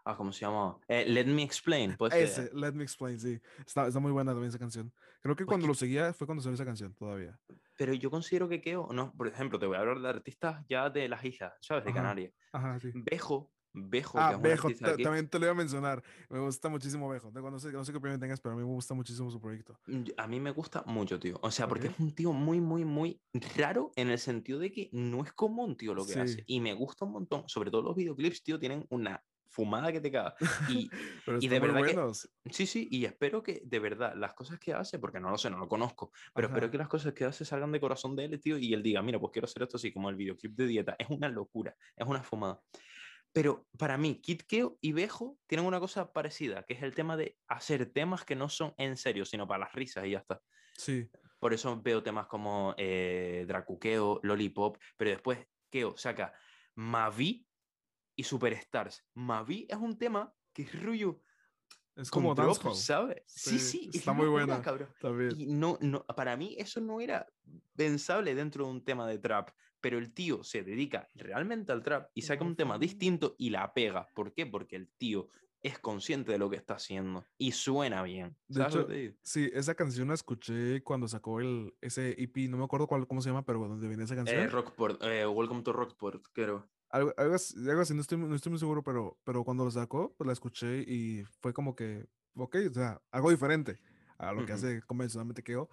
Ah, 0.03 0.15
¿cómo 0.18 0.31
se 0.31 0.39
llama? 0.41 0.80
Eh, 0.88 1.05
Let 1.07 1.26
Me 1.27 1.43
Explain, 1.43 1.95
pues. 1.95 2.11
Ese, 2.15 2.49
Let 2.55 2.72
Me 2.72 2.81
Explain, 2.84 3.19
sí. 3.19 3.39
Está, 3.63 3.85
está 3.85 3.99
muy 3.99 4.11
buena 4.11 4.31
también 4.31 4.49
esa 4.49 4.57
canción. 4.57 4.91
Creo 5.22 5.35
que 5.35 5.45
Pues 5.45 5.51
cuando 5.53 5.65
que- 5.65 5.68
lo 5.68 5.73
seguía 5.76 6.11
fue 6.11 6.26
cuando 6.26 6.41
salió 6.41 6.55
esa 6.55 6.65
canción 6.65 6.95
todavía. 6.95 7.39
Pero 7.77 7.93
yo 7.93 8.09
considero 8.09 8.49
que 8.49 8.61
Keo, 8.61 8.88
no, 8.91 9.13
por 9.13 9.27
ejemplo, 9.27 9.59
te 9.59 9.68
voy 9.68 9.77
a 9.77 9.81
hablar 9.81 9.99
de 9.99 10.09
artistas 10.09 10.65
ya 10.68 10.89
de 10.89 11.07
las 11.07 11.23
islas, 11.23 11.53
¿sabes? 11.61 11.85
De. 11.85 11.93
Canarias. 11.93 12.34
Ajá, 12.51 12.80
sí. 12.80 12.89
Bejo, 12.95 13.51
Bejo, 13.73 14.19
Ah, 14.19 14.35
Bejo, 14.38 14.69
también 15.02 15.30
te 15.30 15.39
lo 15.39 15.45
iba 15.45 15.52
a 15.53 15.56
mencionar. 15.56 16.03
Me 16.30 16.39
gusta 16.39 16.68
muchísimo 16.69 17.07
Bejo. 17.10 17.31
No 17.31 17.60
sé, 17.60 17.72
no 17.72 17.85
sé 17.85 17.91
qué 17.91 17.98
opinión 17.98 18.19
tengas, 18.19 18.41
pero 18.41 18.53
a 18.53 18.57
mí 18.57 18.64
me 18.64 18.69
gusta 18.69 18.93
muchísimo 18.93 19.31
su 19.31 19.39
proyecto. 19.39 19.80
Mm, 19.88 20.03
A 20.18 20.27
mí 20.27 20.39
me 20.39 20.52
gusta 20.52 20.84
mucho, 20.85 21.19
tío. 21.19 21.39
O 21.41 21.52
sea, 21.52 21.68
porque 21.68 21.88
Ok. 21.88 21.93
es 21.93 21.99
un 21.99 22.14
tío 22.15 22.34
muy, 22.34 22.60
muy, 22.60 22.84
muy 22.85 23.22
raro 23.57 23.91
en 23.95 24.10
el 24.10 24.19
sentido 24.19 24.60
de 24.60 24.72
que 24.72 24.89
no 24.91 25.23
es 25.23 25.31
común, 25.34 25.77
tío, 25.77 25.93
lo 25.93 26.06
que 26.06 26.14
hace. 26.19 26.35
Sí. 26.35 26.43
Y 26.48 26.60
me 26.60 26.73
gusta 26.73 27.06
un 27.06 27.14
montón. 27.14 27.43
Sobre 27.48 27.72
todo 27.72 27.81
los 27.81 27.95
videoclips, 27.95 28.43
tío, 28.43 28.60
tienen 28.60 28.85
una 28.89 29.23
fumada 29.53 29.91
que 29.91 29.99
te 29.99 30.11
caga. 30.11 30.34
Y, 30.69 30.89
y 31.41 31.48
de 31.49 31.60
verdad 31.60 31.84
que- 31.85 32.52
sí, 32.53 32.65
sí, 32.65 32.88
y 32.89 33.03
espero 33.03 33.43
que 33.43 33.61
de 33.65 33.80
verdad 33.80 34.15
las 34.15 34.34
cosas 34.34 34.60
que 34.60 34.73
hace, 34.73 34.98
porque 34.98 35.19
no 35.19 35.30
lo 35.30 35.38
sé, 35.38 35.49
no 35.49 35.57
lo 35.57 35.68
conozco, 35.68 36.11
pero 36.34 36.48
espero 36.48 36.68
Ajá. 36.68 36.72
que 36.72 36.77
las 36.77 36.88
cosas 36.88 37.11
que 37.14 37.26
hace 37.26 37.43
salgan 37.43 37.72
de 37.73 37.81
corazón 37.81 38.15
de 38.15 38.23
él, 38.26 38.39
tío, 38.39 38.57
y 38.57 38.73
él 38.73 38.81
diga, 38.81 39.02
mira, 39.02 39.19
pues 39.19 39.31
quiero 39.34 39.45
hacer 39.48 39.64
esto 39.64 39.76
así, 39.76 39.91
como 39.91 40.10
el 40.10 40.15
videoclip 40.15 40.56
de 40.56 40.68
dieta. 40.68 40.95
Es 40.98 41.10
una 41.10 41.27
locura, 41.27 41.76
es 41.98 42.07
una 42.07 42.23
fumada. 42.23 42.61
Pero 43.33 43.67
para 43.77 43.97
mí, 43.97 44.19
Kid 44.21 44.41
Keo 44.41 44.77
y 44.81 44.91
Bejo 44.91 45.39
tienen 45.47 45.65
una 45.65 45.79
cosa 45.79 46.11
parecida, 46.11 46.63
que 46.63 46.73
es 46.73 46.83
el 46.83 46.93
tema 46.93 47.15
de 47.15 47.37
hacer 47.47 47.85
temas 47.93 48.25
que 48.25 48.35
no 48.35 48.49
son 48.49 48.73
en 48.77 48.97
serio, 48.97 49.25
sino 49.25 49.47
para 49.47 49.65
las 49.65 49.73
risas 49.73 50.05
y 50.05 50.11
ya 50.11 50.19
está. 50.19 50.41
Sí, 50.77 51.09
Por 51.39 51.53
eso 51.53 51.81
veo 51.81 52.03
temas 52.03 52.27
como 52.27 52.73
eh, 52.77 53.45
Dracuqueo, 53.47 54.19
Lollipop, 54.23 54.77
pero 54.97 55.11
después 55.11 55.47
Keo 55.69 55.95
saca 55.97 56.33
Mavi 56.75 57.47
y 58.15 58.23
Superstars. 58.23 59.05
Mavi 59.13 59.65
es 59.69 59.77
un 59.77 59.97
tema 59.97 60.33
que 60.53 60.63
es 60.63 60.83
rollo 60.83 61.21
es 61.95 62.09
como 62.09 62.33
dancehall 62.33 62.75
¿sabes? 62.75 63.23
Sí, 63.27 63.59
Sí, 63.59 63.59
sí, 63.59 63.89
es 63.89 63.95
está 63.97 64.13
muy 64.13 64.25
locura, 64.25 64.45
buena. 64.45 64.61
cabrón. 64.61 64.89
Y 65.37 65.45
no, 65.47 65.77
no, 65.81 66.05
para 66.05 66.35
mí 66.37 66.55
eso 66.57 66.79
no 66.81 67.01
era 67.01 67.27
pensable 67.75 68.33
dentro 68.35 68.65
de 68.65 68.71
un 68.71 68.83
tema 68.83 69.07
de 69.07 69.19
trap, 69.19 69.49
pero 69.81 69.97
el 69.97 70.13
tío 70.13 70.43
se 70.43 70.63
dedica 70.63 71.07
realmente 71.15 71.71
al 71.71 71.83
trap 71.83 72.09
y 72.13 72.21
saca 72.21 72.43
un 72.43 72.55
tema 72.55 72.77
distinto 72.77 73.35
y 73.37 73.49
la 73.49 73.73
pega. 73.73 74.07
¿Por 74.15 74.33
qué? 74.33 74.45
Porque 74.45 74.75
el 74.75 74.87
tío 74.97 75.27
es 75.63 75.77
consciente 75.79 76.31
de 76.31 76.37
lo 76.37 76.49
que 76.49 76.55
está 76.55 76.75
haciendo 76.75 77.23
y 77.37 77.51
suena 77.51 78.01
bien. 78.03 78.35
De 78.47 78.55
¿Sabes 78.55 78.75
lo 78.75 78.91
hecho? 78.91 79.15
Sí, 79.23 79.49
esa 79.53 79.75
canción 79.75 80.07
la 80.07 80.15
escuché 80.15 80.81
cuando 80.83 81.07
sacó 81.07 81.39
el, 81.39 81.73
ese 81.81 82.15
EP, 82.21 82.47
no 82.47 82.57
me 82.57 82.63
acuerdo 82.63 82.87
cuál, 82.87 83.07
cómo 83.07 83.21
se 83.21 83.29
llama, 83.29 83.45
pero 83.45 83.59
donde 83.59 83.87
venía 83.87 84.05
esa 84.05 84.15
canción. 84.15 84.41
Eh, 84.41 84.47
Rockport, 84.47 85.03
eh, 85.03 85.27
Welcome 85.27 85.61
to 85.63 85.73
Rockport, 85.73 86.25
creo. 86.33 86.67
algo, 86.89 87.13
algo 87.17 87.35
así, 87.35 87.55
algo 87.69 87.81
así, 87.81 87.93
no 87.93 88.01
estoy, 88.01 88.17
no 88.17 88.35
estoy 88.35 88.49
muy 88.49 88.59
seguro, 88.59 88.83
pero, 88.83 89.17
pero 89.23 89.43
cuando 89.43 89.63
lo 89.63 89.71
sacó, 89.71 90.13
pues 90.17 90.25
la 90.27 90.33
escuché 90.33 90.79
y 90.79 91.23
fue 91.39 91.53
como 91.53 91.75
que, 91.75 92.07
ok, 92.35 92.55
o 92.69 92.73
sea, 92.73 93.01
algo 93.11 93.29
diferente 93.29 93.79
a 94.17 94.31
lo 94.33 94.45
que 94.45 94.53
Ujú. 94.53 94.53
hace 94.53 94.81
convencionalmente 94.83 95.43
Keo. 95.43 95.69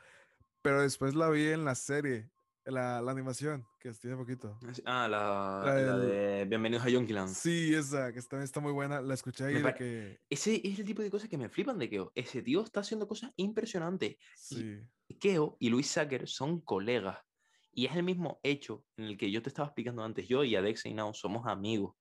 Pero 0.62 0.82
después 0.82 1.14
la 1.14 1.30
vi 1.30 1.47
en 1.48 1.64
la 1.64 1.74
serie, 1.74 2.30
la, 2.70 3.01
la 3.01 3.12
animación, 3.12 3.65
que 3.81 3.93
tiene 3.93 4.16
poquito. 4.16 4.59
Así- 4.69 4.82
Ah, 4.85 5.09
la, 5.09 5.62
La 5.65 5.81
la 5.81 5.99
del- 5.99 6.09
de 6.09 6.45
Bienvenidos 6.47 6.85
a 6.85 6.89
Yonkeyland. 6.89 7.35
Sí, 7.35 7.74
esa, 7.74 8.12
que 8.12 8.19
está, 8.19 8.43
está 8.43 8.61
muy 8.61 8.73
buena. 8.73 9.01
La 9.01 9.15
escuché 9.15 9.45
ahí 9.45 9.62
pare- 9.62 9.74
que. 9.77 10.20
Ese 10.31 10.61
es 10.65 10.78
el 10.78 10.85
tipo 10.85 11.03
de 11.03 11.11
cosas 11.11 11.28
que 11.28 11.39
me 11.39 11.49
flipan 11.49 11.78
de 11.78 11.89
Keo. 11.89 12.12
Ese 12.15 12.43
tío 12.43 12.62
está 12.62 12.81
haciendo 12.81 13.07
cosas 13.09 13.32
impresionantes. 13.36 14.16
Sí. 14.36 14.78
Keo 15.20 15.57
y 15.59 15.70
Luis 15.70 15.89
Sacker 15.89 16.28
son 16.28 16.61
colegas. 16.61 17.19
Y 17.73 17.86
es 17.86 17.95
el 17.97 18.03
mismo 18.03 18.40
hecho 18.43 18.85
en 18.97 19.05
el 19.05 19.16
que 19.16 19.31
yo 19.31 19.40
te 19.43 19.49
estaba 19.49 19.69
explicando 19.69 20.03
antes. 20.03 20.27
Yo 20.27 20.43
y 20.45 20.57
Adex 20.57 20.85
y 20.86 20.95
Now 20.95 21.15
somos 21.15 21.47
amigos. 21.47 21.95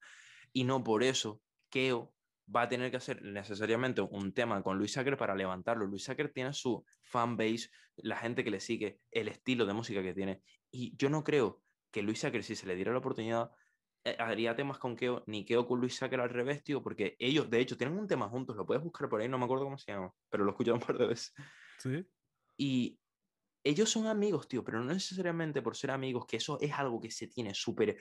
Y 0.52 0.64
no 0.64 0.82
por 0.82 1.02
eso 1.02 1.40
Keo 1.70 2.12
va 2.54 2.62
a 2.62 2.68
tener 2.68 2.90
que 2.90 2.96
hacer 2.96 3.22
necesariamente 3.22 4.00
un 4.00 4.32
tema 4.32 4.62
con 4.62 4.78
Luis 4.78 4.92
Sacker 4.92 5.16
para 5.16 5.34
levantarlo. 5.34 5.86
Luis 5.86 6.04
Sacker 6.04 6.30
tiene 6.32 6.52
su 6.52 6.84
fanbase, 7.02 7.70
la 7.96 8.16
gente 8.16 8.44
que 8.44 8.50
le 8.50 8.60
sigue, 8.60 9.00
el 9.10 9.28
estilo 9.28 9.66
de 9.66 9.74
música 9.74 10.02
que 10.02 10.14
tiene. 10.14 10.42
Y 10.70 10.96
yo 10.96 11.10
no 11.10 11.24
creo 11.24 11.62
que 11.90 12.02
Luis 12.02 12.20
Sacker, 12.20 12.42
si 12.42 12.56
se 12.56 12.66
le 12.66 12.74
diera 12.74 12.92
la 12.92 12.98
oportunidad, 12.98 13.50
eh, 14.04 14.16
haría 14.18 14.54
temas 14.54 14.78
con 14.78 14.96
Keo, 14.96 15.24
ni 15.26 15.44
Keo 15.44 15.66
con 15.66 15.80
Luis 15.80 15.96
Sacker 15.96 16.20
al 16.20 16.30
revés, 16.30 16.62
tío, 16.62 16.82
porque 16.82 17.16
ellos, 17.18 17.50
de 17.50 17.60
hecho, 17.60 17.76
tienen 17.76 17.98
un 17.98 18.06
tema 18.06 18.28
juntos, 18.28 18.56
lo 18.56 18.64
puedes 18.64 18.82
buscar 18.82 19.08
por 19.08 19.20
ahí, 19.20 19.28
no 19.28 19.38
me 19.38 19.44
acuerdo 19.44 19.64
cómo 19.64 19.78
se 19.78 19.92
llama, 19.92 20.12
pero 20.30 20.44
lo 20.44 20.50
he 20.50 20.52
escuchado 20.52 20.76
un 20.76 20.82
par 20.82 20.98
de 20.98 21.06
veces. 21.06 21.34
Sí. 21.78 22.06
Y 22.56 22.98
ellos 23.64 23.90
son 23.90 24.06
amigos, 24.06 24.48
tío, 24.48 24.62
pero 24.64 24.78
no 24.80 24.92
necesariamente 24.92 25.62
por 25.62 25.76
ser 25.76 25.90
amigos, 25.90 26.26
que 26.26 26.36
eso 26.38 26.58
es 26.60 26.72
algo 26.72 27.00
que 27.00 27.10
se 27.10 27.26
tiene 27.28 27.54
súper 27.54 27.98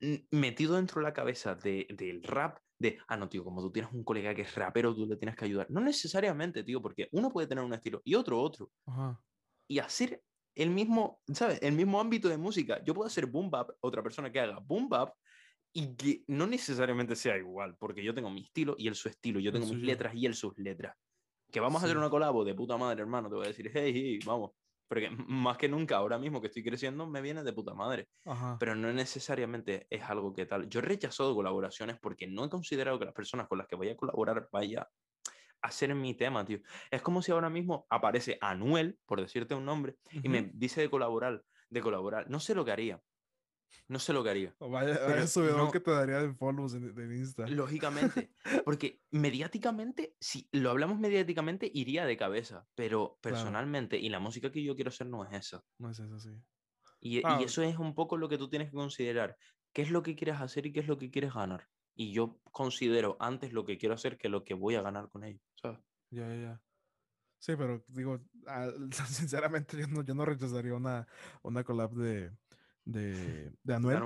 mm, 0.00 0.14
metido 0.30 0.76
dentro 0.76 1.00
de 1.00 1.04
la 1.08 1.12
cabeza 1.12 1.54
de- 1.54 1.86
del 1.90 2.22
rap, 2.22 2.58
de, 2.78 2.98
ah, 3.08 3.16
no, 3.16 3.28
tío, 3.28 3.42
como 3.42 3.60
tú 3.62 3.72
tienes 3.72 3.92
un 3.92 4.04
colega 4.04 4.34
que 4.34 4.42
es 4.42 4.54
rapero, 4.54 4.94
tú 4.94 5.06
le 5.06 5.16
tienes 5.16 5.34
que 5.36 5.44
ayudar. 5.44 5.66
No 5.70 5.80
necesariamente, 5.80 6.62
tío, 6.62 6.80
porque 6.80 7.08
uno 7.12 7.30
puede 7.30 7.48
tener 7.48 7.64
un 7.64 7.74
estilo 7.74 8.00
y 8.04 8.14
otro 8.14 8.40
otro. 8.40 8.70
Ajá. 8.86 9.20
Y 9.68 9.80
hacer 9.80 10.22
el 10.54 10.70
mismo, 10.70 11.20
¿sabes? 11.32 11.60
El 11.62 11.72
mismo 11.74 12.00
ámbito 12.00 12.28
de 12.28 12.36
música. 12.38 12.82
Yo 12.84 12.94
puedo 12.94 13.06
hacer 13.08 13.26
boom 13.26 13.50
bap, 13.50 13.70
otra 13.80 14.02
persona 14.02 14.30
que 14.30 14.38
haga 14.40 14.60
boom 14.60 14.88
bap, 14.88 15.14
y 15.72 15.94
que 15.96 16.24
no 16.28 16.46
necesariamente 16.46 17.14
sea 17.16 17.36
igual, 17.36 17.76
porque 17.78 18.02
yo 18.02 18.14
tengo 18.14 18.30
mi 18.30 18.42
estilo 18.42 18.74
y 18.78 18.88
él 18.88 18.94
su 18.94 19.08
estilo, 19.08 19.38
yo 19.40 19.52
tengo 19.52 19.66
mis 19.66 19.74
suyo. 19.74 19.86
letras 19.86 20.14
y 20.14 20.26
él 20.26 20.34
sus 20.34 20.56
letras. 20.58 20.96
Que 21.52 21.60
vamos 21.60 21.82
a 21.82 21.84
hacer 21.84 21.96
Sí. 21.96 21.98
una 21.98 22.10
colabo 22.10 22.44
de 22.44 22.54
puta 22.54 22.76
madre, 22.76 23.00
hermano, 23.02 23.28
te 23.28 23.34
voy 23.36 23.44
a 23.44 23.48
decir, 23.48 23.70
hey, 23.74 23.92
hey, 23.94 24.18
vamos. 24.24 24.52
Porque 24.88 25.10
más 25.10 25.58
que 25.58 25.68
nunca, 25.68 25.96
ahora 25.96 26.18
mismo 26.18 26.40
que 26.40 26.46
estoy 26.48 26.64
creciendo, 26.64 27.06
me 27.06 27.20
viene 27.20 27.44
de 27.44 27.52
puta 27.52 27.74
madre. 27.74 28.08
Ajá. 28.24 28.56
Pero 28.58 28.74
no 28.74 28.92
necesariamente 28.92 29.86
es 29.90 30.02
algo 30.02 30.32
que 30.32 30.46
tal. 30.46 30.68
Yo 30.68 30.80
he 30.80 30.82
rechazado 30.82 31.34
colaboraciones 31.34 31.98
porque 32.00 32.26
no 32.26 32.44
he 32.44 32.48
considerado 32.50 32.98
que 32.98 33.04
las 33.04 33.14
personas 33.14 33.48
con 33.48 33.58
las 33.58 33.66
que 33.66 33.76
voy 33.76 33.90
a 33.90 33.96
colaborar 33.96 34.48
vaya 34.50 34.88
a 35.62 35.68
hacer 35.68 35.94
mi 35.94 36.14
tema, 36.14 36.44
tío. 36.44 36.60
Es 36.90 37.02
como 37.02 37.22
si 37.22 37.32
ahora 37.32 37.50
mismo 37.50 37.86
aparece 37.90 38.38
Anuel, 38.40 38.98
por 39.06 39.20
decirte 39.20 39.54
un 39.54 39.64
nombre, 39.64 39.96
y 40.10 40.28
me 40.28 40.50
dice 40.54 40.80
de 40.80 40.90
colaborar, 40.90 41.42
de 41.68 41.80
colaborar. 41.82 42.30
No 42.30 42.40
sé 42.40 42.54
lo 42.54 42.64
que 42.64 42.72
haría. 42.72 43.00
No 43.88 43.98
sé 43.98 44.12
lo 44.12 44.22
que 44.24 44.30
haría. 44.30 44.54
O 44.58 44.68
Vaya, 44.70 44.98
vaya 45.06 45.26
subidón 45.26 45.56
no- 45.58 45.70
que 45.70 45.80
te 45.80 45.90
daría 45.90 46.20
de 46.20 46.32
follows 46.34 46.74
en, 46.74 46.98
en 46.98 47.12
Insta. 47.12 47.46
Lógicamente, 47.46 48.32
porque 48.64 49.02
mediáticamente, 49.10 50.14
si 50.20 50.48
lo 50.52 50.70
hablamos 50.70 50.98
mediáticamente, 50.98 51.70
iría 51.72 52.04
de 52.06 52.16
cabeza, 52.16 52.66
pero 52.74 53.18
Claro. 53.20 53.36
personalmente, 53.36 53.98
y 53.98 54.08
la 54.08 54.18
música 54.20 54.50
que 54.50 54.62
yo 54.62 54.74
quiero 54.74 54.88
hacer 54.90 55.06
no 55.06 55.24
es 55.24 55.32
esa. 55.32 55.64
No 55.78 55.90
es 55.90 55.98
eso, 55.98 56.18
sí. 56.18 56.30
Y, 57.00 57.18
y 57.18 57.22
Ah. 57.24 57.40
eso 57.42 57.62
es 57.62 57.78
un 57.78 57.94
poco 57.94 58.16
lo 58.16 58.28
que 58.28 58.38
tú 58.38 58.48
tienes 58.48 58.68
que 58.70 58.76
considerar. 58.76 59.36
¿Qué 59.72 59.82
es 59.82 59.90
lo 59.90 60.02
que 60.02 60.16
quieres 60.16 60.40
hacer 60.40 60.66
y 60.66 60.72
qué 60.72 60.80
es 60.80 60.88
lo 60.88 60.98
que 60.98 61.10
quieres 61.10 61.32
ganar? 61.34 61.68
Y 61.94 62.12
yo 62.12 62.40
considero 62.52 63.16
antes 63.20 63.52
lo 63.52 63.64
que 63.64 63.76
quiero 63.78 63.94
hacer 63.94 64.18
que 64.18 64.28
lo 64.28 64.44
que 64.44 64.54
voy 64.54 64.74
a 64.76 64.82
ganar 64.82 65.08
con 65.08 65.24
ello, 65.24 65.40
¿sabes? 65.60 65.80
Ya, 66.10 66.26
ya, 66.28 66.36
ya. 66.36 66.62
Sí, 67.40 67.52
pero 67.56 67.84
digo, 67.88 68.20
sinceramente 69.06 69.78
yo 69.78 69.86
no, 69.88 70.02
yo 70.02 70.14
no 70.14 70.24
rechazaría 70.24 70.74
una, 70.74 71.06
una 71.42 71.62
collab 71.64 71.92
de, 71.94 72.32
de, 72.88 73.52
de 73.62 73.74
Anuel. 73.74 74.02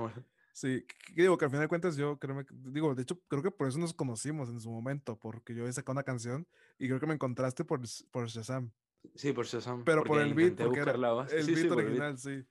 Sí, 0.51 0.85
que- 1.15 1.21
digo 1.21 1.37
que 1.37 1.45
al 1.45 1.51
final 1.51 1.63
de 1.63 1.67
cuentas 1.67 1.95
yo 1.95 2.19
creo, 2.19 2.45
digo, 2.51 2.93
de 2.93 3.01
hecho 3.01 3.19
creo 3.27 3.41
que 3.41 3.49
por 3.49 3.67
eso 3.67 3.79
nos 3.79 3.93
conocimos 3.93 4.49
en 4.49 4.59
su 4.59 4.69
momento, 4.69 5.17
porque 5.17 5.55
yo 5.55 5.67
he 5.67 5.73
sacado 5.73 5.93
una 5.93 6.03
canción 6.03 6.47
y 6.77 6.87
creo 6.87 6.99
que 6.99 7.07
me 7.07 7.13
encontraste 7.15 7.63
por, 7.65 7.81
por 8.11 8.27
Shazam, 8.27 8.71
Sí, 9.15 9.33
por 9.33 9.45
Shazam. 9.45 9.83
pero 9.83 10.03
por 10.03 10.19
el 10.21 10.33
beat, 10.33 10.55
porque 10.55 10.79
era 10.79 10.95
la 10.97 11.23
el 11.31 11.43
Sí, 11.45 11.55
sí, 11.55 11.63
beat 11.63 11.67
por 11.69 11.79
el 11.79 11.85
beat. 11.85 12.01
original, 12.01 12.17
sí. 12.19 12.45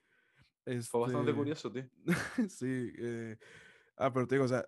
Fue 0.90 1.00
bastante 1.00 1.30
Este, 1.30 1.34
curioso, 1.34 1.72
tío. 1.72 1.88
sí, 2.48 2.92
eh, 2.98 3.38
ah, 3.96 4.12
pero 4.12 4.26
te 4.26 4.34
digo, 4.36 4.44
o 4.46 4.48
sea, 4.48 4.66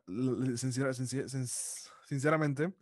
sincera- 0.56 0.90
sinci- 0.92 1.28
sin- 1.28 1.46
sinceramente, 2.06 2.72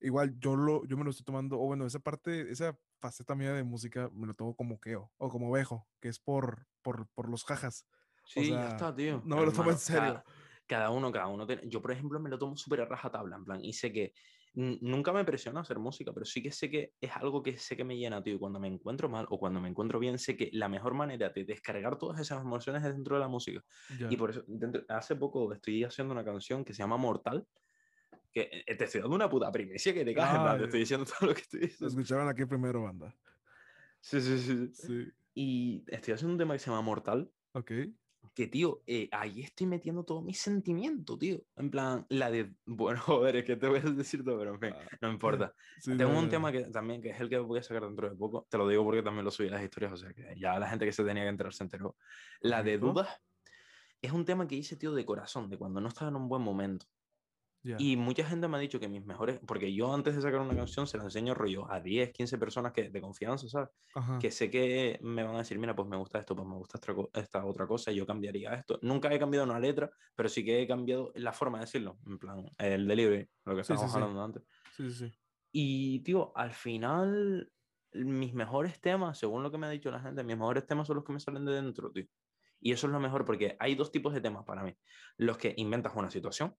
igual 0.00 0.38
yo, 0.38 0.56
lo, 0.56 0.84
yo 0.86 0.96
me 0.96 1.04
lo 1.04 1.10
estoy 1.10 1.24
tomando, 1.24 1.60
o 1.60 1.66
bueno, 1.66 1.86
esa 1.86 1.98
parte, 2.00 2.50
esa 2.50 2.78
faceta 3.00 3.34
mía 3.34 3.52
de 3.52 3.64
música 3.64 4.10
me 4.14 4.26
lo 4.26 4.34
tomo 4.34 4.56
como 4.56 4.80
Keo, 4.80 5.12
o 5.18 5.28
como 5.28 5.50
Bejo, 5.50 5.86
que 6.00 6.08
es 6.08 6.18
por, 6.18 6.66
por, 6.82 7.06
por 7.08 7.28
los 7.28 7.44
jajas. 7.44 7.86
Sí, 8.24 8.40
ya 8.50 8.56
sea, 8.58 8.68
está, 8.68 8.96
tío. 8.96 9.22
no 9.24 9.36
me 9.36 9.46
lo 9.46 9.52
tomo 9.52 9.70
en 9.70 9.78
serio. 9.78 10.00
Cada, 10.02 10.24
cada 10.66 10.90
uno, 10.90 11.12
cada 11.12 11.26
uno. 11.28 11.46
tiene- 11.46 11.62
Yo, 11.68 11.80
por 11.82 11.92
ejemplo, 11.92 12.18
me 12.20 12.30
lo 12.30 12.38
tomo 12.38 12.56
súper 12.56 12.80
a 12.80 12.86
rajatabla, 12.86 13.36
en 13.36 13.44
plan, 13.44 13.64
y 13.64 13.72
sé 13.72 13.92
que 13.92 14.12
nunca 14.56 15.12
me 15.12 15.24
presiona 15.24 15.60
hacer 15.60 15.78
música, 15.80 16.12
pero 16.12 16.24
sí 16.24 16.40
que 16.42 16.52
sé 16.52 16.70
que 16.70 16.92
es 17.00 17.10
algo 17.16 17.42
que 17.42 17.56
sé 17.58 17.76
que 17.76 17.82
me 17.84 17.96
llena, 17.96 18.22
tío. 18.22 18.34
Y 18.36 18.38
cuando 18.38 18.60
me 18.60 18.68
encuentro 18.68 19.08
mal 19.08 19.26
o 19.28 19.38
cuando 19.38 19.60
me 19.60 19.68
encuentro 19.68 19.98
bien, 19.98 20.18
sé 20.18 20.36
que 20.36 20.48
la 20.52 20.68
mejor 20.68 20.94
manera 20.94 21.30
de 21.30 21.44
descargar 21.44 21.98
todas 21.98 22.20
esas 22.20 22.40
emociones 22.40 22.84
es 22.84 22.94
dentro 22.94 23.16
de 23.16 23.20
la 23.20 23.28
música. 23.28 23.60
Ya. 23.98 24.08
Y 24.10 24.16
por 24.16 24.30
eso, 24.30 24.44
dentro- 24.46 24.84
hace 24.88 25.16
poco 25.16 25.52
estoy 25.52 25.82
haciendo 25.84 26.12
una 26.12 26.24
canción 26.24 26.64
que 26.64 26.72
se 26.72 26.82
llama 26.82 26.96
Mortal, 26.96 27.44
que 28.32 28.48
eh, 28.66 28.76
te 28.76 28.84
estoy 28.84 29.00
dando 29.00 29.16
una 29.16 29.28
puta 29.28 29.50
primicia 29.50 29.92
que 29.92 30.04
te 30.04 30.10
en 30.10 30.16
plan, 30.16 30.58
te 30.58 30.64
estoy 30.64 30.80
diciendo 30.80 31.04
todo 31.06 31.28
lo 31.28 31.34
que 31.34 31.40
estoy 31.42 31.60
diciendo. 31.60 31.88
escucharon 31.88 32.28
aquí 32.28 32.44
primero, 32.44 32.82
banda. 32.82 33.14
Sí, 34.00 34.20
sí, 34.20 34.38
sí. 34.38 34.70
Sí, 34.72 35.12
Y 35.34 35.84
estoy 35.88 36.14
haciendo 36.14 36.32
un 36.34 36.38
tema 36.38 36.54
que 36.54 36.58
se 36.60 36.66
llama 36.70 36.82
Mortal, 36.82 37.30
ok. 37.52 37.72
Que, 38.32 38.46
tío, 38.46 38.82
eh, 38.86 39.08
ahí 39.12 39.42
estoy 39.42 39.66
metiendo 39.66 40.04
todo 40.04 40.22
mi 40.22 40.34
sentimiento, 40.34 41.18
tío. 41.18 41.40
En 41.56 41.70
plan, 41.70 42.06
la 42.08 42.30
de, 42.30 42.54
bueno, 42.66 43.00
joder, 43.00 43.36
es 43.36 43.44
que 43.44 43.56
te 43.56 43.68
voy 43.68 43.78
a 43.78 43.90
decir 43.90 44.24
todo, 44.24 44.38
pero 44.38 44.54
en 44.54 44.60
fin, 44.60 44.74
Ah, 44.74 44.88
no 45.02 45.10
importa. 45.10 45.54
sí, 45.80 45.96
Tengo 45.96 46.12
no, 46.12 46.18
un 46.18 46.24
no, 46.24 46.30
tema 46.30 46.52
que 46.52 46.64
también, 46.64 47.02
que 47.02 47.10
es 47.10 47.20
el 47.20 47.28
que 47.28 47.38
voy 47.38 47.58
a 47.58 47.62
sacar 47.62 47.84
dentro 47.84 48.08
de 48.08 48.16
poco. 48.16 48.46
Te 48.48 48.58
lo 48.58 48.68
digo 48.68 48.84
porque 48.84 49.02
también 49.02 49.24
lo 49.24 49.30
subí 49.30 49.48
a 49.48 49.52
las 49.52 49.62
historias, 49.62 49.92
o 49.92 49.96
sea 49.96 50.12
que 50.12 50.34
ya 50.38 50.58
la 50.58 50.68
gente 50.68 50.84
que 50.84 50.92
se 50.92 51.04
tenía 51.04 51.24
que 51.24 51.28
enterar 51.28 51.52
se 51.52 51.64
enteró. 51.64 51.96
La 52.40 52.62
de 52.62 52.78
dudas 52.78 53.08
es 54.00 54.12
un 54.12 54.24
tema 54.24 54.46
que 54.46 54.54
hice, 54.54 54.76
tío, 54.76 54.92
de 54.92 55.04
corazón, 55.06 55.48
de 55.48 55.56
cuando 55.56 55.80
no 55.80 55.88
estaba 55.88 56.10
en 56.10 56.16
un 56.16 56.28
buen 56.28 56.42
momento. 56.42 56.86
Ya. 57.64 57.76
Y 57.78 57.96
mucha 57.96 58.24
gente 58.24 58.46
me 58.46 58.56
ha 58.56 58.60
dicho 58.60 58.78
que 58.78 58.88
mis 58.88 59.04
mejores, 59.04 59.40
porque 59.46 59.74
yo 59.74 59.92
antes 59.92 60.14
de 60.14 60.22
sacar 60.22 60.40
una 60.40 60.54
canción 60.54 60.86
se 60.86 60.98
la 60.98 61.04
enseño 61.04 61.34
rollo 61.34 61.70
a 61.70 61.80
10, 61.80 62.12
15 62.12 62.38
personas 62.38 62.72
que, 62.72 62.90
de 62.90 63.00
confianza, 63.00 63.48
¿sabes? 63.48 63.70
Ajá. 63.94 64.18
que 64.18 64.30
sé 64.30 64.50
que 64.50 64.98
me 65.02 65.22
van 65.24 65.34
a 65.36 65.38
decir, 65.38 65.58
mira, 65.58 65.74
pues 65.74 65.88
me 65.88 65.96
gusta 65.96 66.18
esto, 66.18 66.36
pues 66.36 66.46
me 66.46 66.54
gusta 66.56 66.78
esta, 66.78 66.92
esta 67.20 67.44
otra 67.46 67.66
cosa, 67.66 67.90
yo 67.92 68.06
cambiaría 68.06 68.54
esto. 68.54 68.78
Nunca 68.82 69.12
he 69.12 69.18
cambiado 69.18 69.46
una 69.46 69.58
letra, 69.58 69.90
pero 70.14 70.28
sí 70.28 70.44
que 70.44 70.62
he 70.62 70.66
cambiado 70.68 71.10
la 71.16 71.32
forma 71.32 71.58
de 71.58 71.64
decirlo, 71.64 71.98
en 72.06 72.18
plan, 72.18 72.44
el 72.58 72.86
delivery, 72.86 73.28
lo 73.44 73.56
que 73.56 73.64
Sí, 73.64 73.76
sí, 73.76 73.86
estábamos 73.86 73.92
sí. 73.92 73.98
hablando 73.98 74.22
antes. 74.24 74.42
Sí, 74.76 74.90
sí, 74.90 75.08
sí. 75.08 75.14
Y, 75.52 76.00
tío, 76.00 76.36
al 76.36 76.52
final, 76.52 77.52
mis 77.92 78.34
mejores 78.34 78.80
temas, 78.80 79.18
según 79.18 79.42
lo 79.42 79.50
que 79.50 79.58
me 79.58 79.66
ha 79.66 79.70
dicho 79.70 79.90
la 79.90 80.00
gente, 80.00 80.24
mis 80.24 80.36
mejores 80.36 80.66
temas 80.66 80.86
son 80.86 80.96
los 80.96 81.04
que 81.04 81.12
me 81.12 81.20
salen 81.20 81.44
de 81.44 81.52
dentro, 81.52 81.90
tío. 81.92 82.06
Y 82.60 82.72
eso 82.72 82.86
es 82.86 82.92
lo 82.92 83.00
mejor 83.00 83.24
porque 83.24 83.56
hay 83.60 83.74
dos 83.74 83.92
tipos 83.92 84.14
de 84.14 84.20
temas 84.20 84.44
para 84.44 84.62
mí. 84.64 84.74
Los 85.16 85.36
que 85.38 85.54
inventas 85.56 85.92
una 85.94 86.10
situación, 86.10 86.56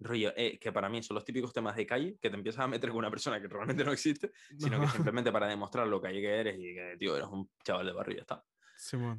rollo, 0.00 0.32
eh, 0.36 0.58
que 0.58 0.72
para 0.72 0.88
mí 0.88 1.02
son 1.02 1.14
los 1.14 1.24
típicos 1.24 1.52
temas 1.52 1.76
de 1.76 1.86
calle, 1.86 2.18
que 2.20 2.30
te 2.30 2.36
empiezas 2.36 2.64
a 2.64 2.68
meter 2.68 2.90
con 2.90 2.98
una 2.98 3.10
persona 3.10 3.40
que 3.40 3.48
realmente 3.48 3.84
no 3.84 3.92
existe, 3.92 4.32
sino 4.58 4.80
que 4.80 4.88
simplemente 4.88 5.32
para 5.32 5.46
demostrar 5.46 5.86
lo 5.86 6.00
calle 6.00 6.20
que 6.20 6.34
eres 6.34 6.58
y 6.58 6.74
que, 6.74 6.96
tío, 6.98 7.16
eres 7.16 7.28
un 7.28 7.50
chaval 7.64 7.86
de 7.86 7.92
barrio 7.92 8.16
ya 8.16 8.22
está. 8.22 8.44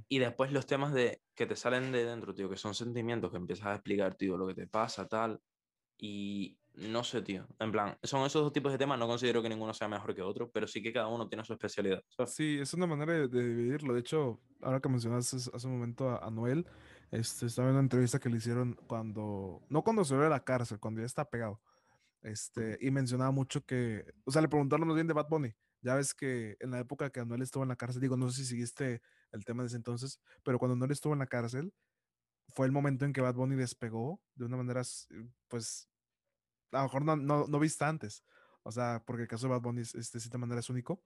Y 0.08 0.20
después 0.20 0.52
los 0.52 0.66
temas 0.66 0.94
de 0.94 1.22
que 1.36 1.46
te 1.46 1.56
salen 1.56 1.92
de 1.92 2.06
dentro, 2.06 2.34
tío, 2.34 2.50
que 2.50 2.56
son 2.56 2.74
sentimientos 2.74 3.30
que 3.30 3.38
empiezas 3.38 3.68
a 3.68 3.76
explicar, 3.76 4.16
tío, 4.16 4.38
lo 4.38 4.48
que 4.48 4.54
te 4.54 4.68
pasa, 4.68 5.08
tal. 5.08 5.42
Y 5.98 6.58
no 6.76 7.04
sé, 7.04 7.22
tío. 7.22 7.46
En 7.60 7.72
plan, 7.72 7.98
son 8.04 8.26
esos 8.26 8.42
dos 8.42 8.54
tipos 8.54 8.72
de 8.72 8.78
temas. 8.78 8.98
No 8.98 9.08
considero 9.08 9.42
que 9.42 9.50
ninguno 9.50 9.74
sea 9.74 9.90
mejor 9.90 10.16
que 10.16 10.22
otro, 10.22 10.50
pero 10.50 10.66
sí 10.66 10.82
que 10.82 10.94
cada 10.94 11.08
uno 11.08 11.28
tiene 11.28 11.44
su 11.44 11.54
especialidad. 11.54 12.02
¿sabes? 12.08 12.34
Sí, 12.34 12.58
es 12.62 12.74
una 12.74 12.88
manera 12.88 13.14
de, 13.14 13.28
de 13.28 13.50
dividirlo. 13.50 13.94
De 13.94 14.00
hecho, 14.00 14.40
ahora 14.62 14.80
que 14.80 14.88
mencionaste 14.90 15.36
hace 15.36 15.52
hace 15.54 15.68
un 15.68 15.74
momento 15.74 16.10
a, 16.10 16.26
a 16.26 16.32
Noel, 16.32 16.66
este, 17.12 17.46
estaba 17.48 17.70
en 17.70 17.76
una 17.76 17.84
entrevista 17.84 18.20
que 18.20 18.30
le 18.30 18.38
hicieron 18.38 18.74
cuando, 18.88 19.62
no 19.70 19.84
cuando 19.84 20.04
se 20.06 20.16
de 20.16 20.30
la 20.30 20.44
cárcel, 20.44 20.80
cuando 20.80 21.02
ya 21.02 21.06
está 21.06 21.30
pegado. 21.30 21.62
Este, 22.22 22.78
y 22.82 22.92
mencionaba 22.92 23.32
mucho 23.32 23.66
que, 23.66 24.06
o 24.26 24.32
sea, 24.32 24.42
le 24.42 24.50
preguntaron 24.50 24.88
más 24.88 24.96
bien 24.96 25.08
de 25.08 25.14
Bad 25.14 25.30
Bunny. 25.30 25.56
Ya 25.82 25.96
ves 25.96 26.14
que 26.14 26.58
en 26.60 26.72
la 26.72 26.80
época 26.80 27.10
que 27.10 27.22
Anuel 27.22 27.42
estuvo 27.42 27.64
en 27.64 27.70
la 27.70 27.78
cárcel, 27.78 28.02
digo, 28.02 28.18
no 28.18 28.30
sé 28.30 28.38
si 28.42 28.46
seguiste 28.46 29.02
el 29.32 29.46
tema 29.46 29.64
de 29.64 29.68
ese 29.68 29.78
entonces, 29.78 30.20
pero 30.44 30.60
cuando 30.60 30.74
Anuel 30.74 30.92
estuvo 30.92 31.14
en 31.14 31.20
la 31.20 31.28
cárcel, 31.28 31.74
fue 32.50 32.66
el 32.66 32.72
momento 32.74 33.06
en 33.06 33.14
que 33.14 33.22
Bad 33.22 33.36
Bunny 33.36 33.56
despegó 33.56 34.22
de 34.36 34.46
una 34.46 34.58
manera, 34.58 34.82
pues, 35.48 35.90
a 36.72 36.78
lo 36.80 36.84
mejor 36.84 37.06
no, 37.06 37.16
no, 37.16 37.48
no 37.48 37.60
vista 37.60 37.88
antes. 37.88 38.24
O 38.64 38.72
sea, 38.72 39.02
porque 39.06 39.22
el 39.24 39.28
caso 39.30 39.48
de 39.48 39.52
Bad 39.54 39.62
Bunny, 39.62 39.82
es- 39.82 39.96
este, 39.96 40.18
de 40.18 40.22
cierta 40.22 40.38
manera 40.38 40.60
es 40.60 40.70
único. 40.70 41.02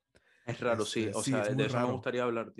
Es 0.45 0.59
raro, 0.59 0.84
sí. 0.85 1.03
Este, 1.03 1.17
O 1.17 1.21
sí, 1.23 1.31
sea, 1.31 1.43
de 1.43 1.55
muy 1.55 1.65
eso 1.65 1.75
me 1.77 1.84
raro. 1.84 1.93
gustaría 1.93 2.23
hablar, 2.23 2.51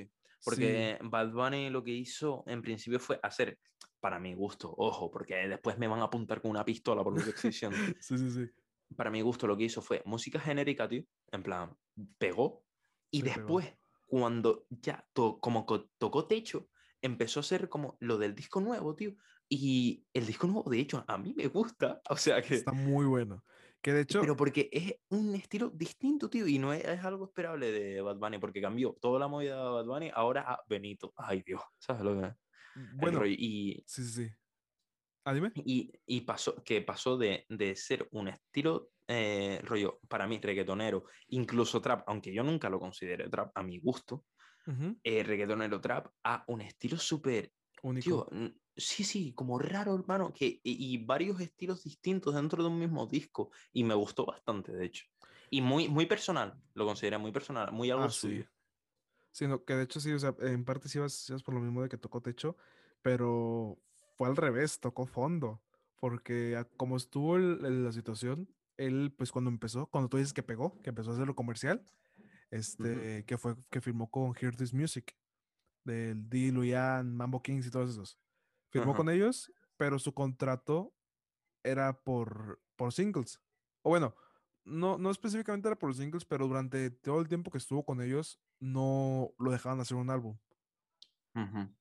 tío. 0.44 0.56
Sí, 0.56 0.95
Porque 0.98 0.99
Bad 1.03 1.32
Bunny 1.32 1.70
lo 1.70 1.84
que 1.84 1.91
hizo 1.91 2.44
en 2.48 2.61
principio 2.61 2.99
fue 2.99 3.20
hacer, 3.24 3.60
para 3.99 4.20
mi 4.20 4.34
gusto, 4.34 4.74
ojo, 4.78 5.10
porque 5.10 5.36
después 5.48 5.78
me 5.78 5.88
van 5.88 6.02
a 6.02 6.06
apuntar 6.06 6.41
con 6.41 6.52
una 6.52 6.65
pistola 6.65 7.03
por 7.03 7.14
lo 7.14 7.24
que 7.24 7.30
estoy 7.30 7.49
diciendo. 7.52 7.78
sí, 8.02 8.18
sí, 8.18 8.30
sí. 8.30 8.49
Para 8.95 9.10
mi 9.10 9.22
gusto 9.22 9.48
lo 9.48 9.57
que 9.57 9.64
hizo 9.64 9.82
fue 9.82 10.02
música 10.06 10.40
genérica, 10.40 10.88
tío. 10.88 11.03
En 11.32 11.41
plan, 11.44 11.76
pegó. 12.18 12.65
Y 13.10 13.20
Sí, 13.20 13.24
pegó. 13.24 13.38
después, 13.38 13.74
cuando 14.06 14.65
ya 14.70 15.07
to- 15.14 15.40
como 15.40 15.65
co- 15.65 15.90
tocó 15.98 16.28
techo, 16.28 16.70
empezó 17.02 17.40
a 17.40 17.44
ser 17.44 17.70
como 17.70 17.98
lo 18.02 18.18
del 18.18 18.36
disco 18.36 18.61
nuevo, 18.61 18.95
tío. 18.95 19.15
Y 19.49 20.06
el 20.14 20.26
disco 20.26 20.48
nuevo, 20.48 20.70
de 20.70 20.80
hecho, 20.80 21.03
a 21.07 21.18
mí 21.18 21.34
me 21.36 21.48
gusta. 21.48 22.02
O 22.10 22.18
sea 22.18 22.41
que... 22.41 22.56
Está 22.56 22.72
muy 22.72 23.06
bueno. 23.06 23.44
Que 23.84 23.93
de 23.93 24.01
hecho, 24.01 24.22
Pero 24.22 24.35
porque 24.35 24.69
es 24.72 24.95
un 25.10 25.35
estilo 25.35 25.69
distinto, 25.69 26.30
tío, 26.30 26.47
y 26.47 26.60
no 26.60 26.73
es, 26.73 26.84
es 26.85 27.03
algo 27.03 27.26
esperable 27.26 27.72
de 27.72 28.01
Bad 28.01 28.18
Bunny, 28.18 28.38
porque 28.39 28.61
cambió 28.61 28.97
toda 29.01 29.19
la 29.19 29.27
movida 29.27 29.57
de 29.57 29.69
Bad 29.72 29.85
Bunny 29.85 30.11
ahora 30.14 30.41
a 30.43 30.64
Benito. 30.68 31.14
Ay, 31.18 31.43
Dios, 31.45 31.61
¿sabes 31.80 32.03
lo 32.03 32.19
que 32.22 32.35
bueno, 32.76 33.26
Y, 33.27 33.84
sí, 33.85 34.03
sí, 34.03 34.11
sí. 34.30 34.35
Ah, 35.26 35.34
dime. 35.34 35.53
y, 35.53 35.91
y 36.05 36.22
pasó, 36.22 36.64
que 36.64 36.81
pasó 36.81 37.18
de, 37.18 37.45
de 37.49 37.76
ser 37.76 38.07
un 38.11 38.27
estilo, 38.27 38.91
eh, 39.07 39.60
rollo, 39.64 39.99
para 40.10 40.27
mí, 40.27 40.39
reggaetonero, 40.41 41.05
incluso 41.27 41.81
trap, 41.81 42.03
aunque 42.07 42.34
yo 42.34 42.43
nunca 42.43 42.69
lo 42.69 42.80
consideré 42.80 43.30
trap, 43.30 43.51
a 43.55 43.64
mi 43.64 43.80
gusto, 43.80 44.26
Ujú, 44.68 44.99
eh, 45.03 45.23
reggaetonero 45.23 45.81
trap, 45.81 46.10
a 46.23 46.45
un 46.47 46.61
estilo 46.61 46.97
súper 46.97 47.53
Único. 47.84 48.15
Tío, 48.15 48.27
sí, 48.76 49.04
sí, 49.04 49.34
como 49.34 49.60
raro, 49.60 49.95
hermano, 49.95 50.34
que, 50.34 50.60
y, 50.64 50.94
y 50.94 50.98
varios 51.06 51.40
estilos 51.40 51.84
distintos 51.84 52.36
dentro 52.36 52.64
de 52.64 52.70
un 52.70 52.80
mismo 52.80 53.06
disco, 53.08 53.52
y 53.72 53.84
me 53.84 53.94
gustó 53.94 54.26
bastante, 54.26 54.72
de 54.72 54.86
hecho. 54.86 55.06
Y 55.50 55.62
muy, 55.62 55.88
muy 55.88 56.06
personal, 56.06 56.62
lo 56.74 56.86
consideré 56.86 57.18
muy 57.18 57.32
personal, 57.32 57.72
muy 57.72 57.91
algo 57.91 58.06
Ah, 58.06 58.10
sí. 58.10 58.20
suyo. 58.20 58.45
Sino 59.32 59.66
que 59.66 59.76
de 59.76 59.84
hecho 59.84 60.00
sí, 60.00 60.12
o 60.12 60.20
sea, 60.20 60.36
en 60.40 60.64
parte 60.64 60.90
sí 60.90 60.98
ibas, 61.00 61.14
sí 61.14 61.32
ibas 61.32 61.44
por 61.44 61.56
lo 61.56 61.62
mismo 61.62 61.82
de 61.82 61.90
que 61.90 61.98
tocó 61.98 62.22
techo, 62.22 62.56
pero 63.02 63.80
fue 64.16 64.28
al 64.28 64.36
revés, 64.36 64.80
tocó 64.80 65.06
fondo, 65.06 65.62
porque 66.00 66.64
como 66.78 66.98
estuvo 66.98 67.36
el- 67.38 67.66
el- 67.66 67.84
la 67.84 67.91
situación, 67.91 68.48
él 68.78 69.14
pues 69.18 69.32
cuando 69.32 69.50
empezó, 69.50 69.88
cuando 69.88 70.10
tú 70.10 70.18
dices 70.18 70.34
que 70.34 70.44
pegó, 70.44 70.80
que 70.82 70.90
empezó 70.90 71.12
a 71.12 71.14
hacer 71.14 71.26
lo 71.26 71.36
comercial, 71.36 71.84
este, 72.52 73.26
que 73.26 73.38
fue 73.38 73.56
que 73.72 73.82
firmó 73.82 74.10
con 74.12 74.34
Hear 74.40 74.56
This 74.56 74.74
Music, 74.74 75.16
del 75.84 76.30
D. 76.30 76.52
Luyan, 76.52 77.16
Mambo 77.16 77.41
Kings 77.41 77.66
y 77.68 77.72
todos 77.72 77.90
esos. 77.90 78.20
Firmó 78.74 78.94
Ajá. 78.94 78.98
con 78.98 79.10
ellos, 79.10 79.54
pero 79.78 80.00
su 80.00 80.16
contrato 80.16 80.95
era 81.64 82.02
por, 82.02 82.60
por 82.76 82.91
singles. 82.91 83.40
O 83.84 83.91
bueno, 83.91 84.16
no, 84.66 84.98
no 84.98 85.12
específicamente 85.12 85.68
era 85.68 85.78
por 85.78 85.94
singles, 85.94 86.26
pero 86.26 86.48
durante 86.48 86.90
todo 86.90 87.22
el 87.22 87.28
tiempo 87.28 87.52
que 87.52 87.60
estuvo 87.60 87.86
con 87.86 88.02
ellos, 88.02 88.41
no 88.60 89.36
lo 89.38 89.52
dejaban 89.52 89.80
hacer 89.80 89.95
un 89.95 90.10
álbum. 90.10 90.40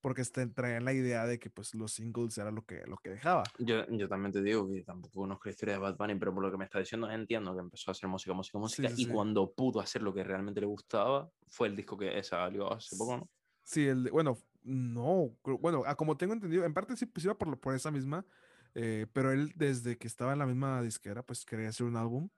Porque 0.03 0.21
este, 0.21 0.47
traían 0.47 0.85
la 0.85 0.93
idea 0.93 1.27
de 1.27 1.39
que 1.39 1.49
pues 1.49 1.75
los 1.75 1.93
singles 1.93 2.37
era 2.37 2.51
lo 2.51 2.65
que, 2.65 2.83
lo 2.87 2.97
que 2.99 3.11
dejaba. 3.11 3.45
Yo, 3.59 3.87
yo 3.89 4.07
también 4.07 4.33
te 4.33 4.43
digo 4.43 4.69
que 4.71 4.83
tampoco 4.83 5.21
conozco 5.21 5.45
la 5.47 5.51
historia 5.51 5.75
de 5.75 5.81
Bad 5.81 5.97
Bunny, 5.97 6.15
pero 6.17 6.35
por 6.35 6.43
lo 6.43 6.51
que 6.51 6.59
me 6.59 6.65
está 6.65 6.79
diciendo 6.79 7.11
entiendo 7.11 7.55
que 7.55 7.61
empezó 7.61 7.91
a 7.91 7.93
hacer 7.93 8.09
música, 8.09 8.35
música, 8.35 8.59
música, 8.59 8.89
sí, 8.89 9.03
y 9.03 9.05
sí. 9.07 9.11
cuando 9.11 9.53
pudo 9.53 9.81
hacer 9.81 10.03
lo 10.03 10.13
que 10.13 10.25
realmente 10.25 10.61
le 10.61 10.67
gustaba, 10.67 11.31
fue 11.49 11.69
el 11.69 11.77
disco 11.77 11.97
que 11.97 12.23
salió 12.23 12.71
hace 12.71 12.97
poco, 12.97 13.17
¿no? 13.17 13.29
Sí, 13.63 13.87
el, 13.87 14.11
bueno, 14.11 14.39
no, 14.65 15.37
bueno, 15.61 15.83
a 15.87 15.97
como 15.97 16.17
tengo 16.17 16.33
entendido, 16.33 16.65
en 16.65 16.75
parte 16.75 16.97
sí 16.97 17.07
pues 17.07 17.25
iba 17.25 17.37
por, 17.37 17.59
por 17.59 17.75
esa 17.75 17.91
misma, 17.91 18.25
eh, 18.75 19.07
pero 19.13 19.33
él 19.33 19.53
desde 19.57 19.99
que 19.99 20.07
estaba 20.07 20.33
en 20.33 20.39
la 20.39 20.47
misma 20.47 20.83
disquera, 20.83 21.23
pues 21.23 21.45
quería 21.45 21.69
hacer 21.69 21.87
un 21.87 21.97
álbum. 21.97 22.29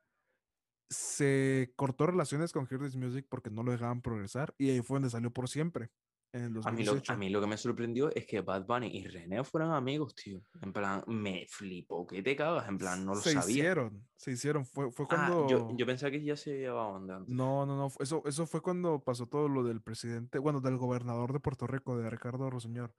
Se 0.90 1.72
cortó 1.76 2.06
relaciones 2.06 2.52
con 2.52 2.66
Hear 2.70 2.80
This 2.82 2.96
Music 2.96 3.26
porque 3.28 3.50
no 3.50 3.62
lo 3.62 3.72
dejaban 3.72 4.02
progresar 4.02 4.54
y 4.58 4.70
ahí 4.70 4.82
fue 4.82 4.96
donde 4.96 5.10
salió 5.10 5.30
por 5.32 5.48
siempre, 5.48 5.90
en 6.34 6.42
el 6.42 6.60
A 6.64 6.72
mí, 6.72 6.84
lo, 6.84 6.92
2018. 6.94 7.12
a 7.12 7.16
mí 7.16 7.30
lo 7.30 7.40
que 7.40 7.46
me 7.46 7.56
sorprendió 7.56 8.10
es 8.14 8.26
que 8.26 8.40
Bad 8.40 8.66
Bunny 8.66 8.88
y 8.88 9.06
René 9.06 9.44
fueran 9.44 9.70
amigos, 9.70 10.14
tío. 10.16 10.42
En 10.60 10.72
plan, 10.72 11.02
me 11.06 11.46
flipó 11.48 12.06
que 12.06 12.22
te 12.22 12.34
cagas, 12.34 12.68
en 12.68 12.76
plan, 12.76 13.04
no 13.04 13.14
lo 13.14 13.20
se 13.20 13.32
sabía. 13.32 13.50
hicieron, 13.54 14.06
se 14.16 14.32
hicieron, 14.32 14.66
fue, 14.66 14.90
fue 14.90 15.06
Ah, 15.10 15.28
cuando... 15.28 15.48
yo, 15.48 15.68
yo 15.76 15.86
pensaba 15.86 16.10
que 16.10 16.22
ya 16.24 16.36
se 16.36 16.58
llevaban 16.58 17.06
de 17.06 17.14
antes. 17.14 17.34
No, 17.34 17.64
no, 17.64 17.76
no, 17.76 17.88
eso, 18.00 18.22
eso 18.26 18.46
fue 18.46 18.60
cuando 18.60 19.02
pasó 19.04 19.26
todo 19.28 19.48
lo 19.48 19.62
del 19.62 19.80
presidente, 19.80 20.38
bueno, 20.40 20.60
del 20.60 20.76
gobernador 20.76 21.32
de 21.32 21.40
Puerto 21.40 21.66
Rico, 21.68 21.96
de 21.96 22.10
Ricardo 22.10 22.50
Roseñor. 22.50 22.94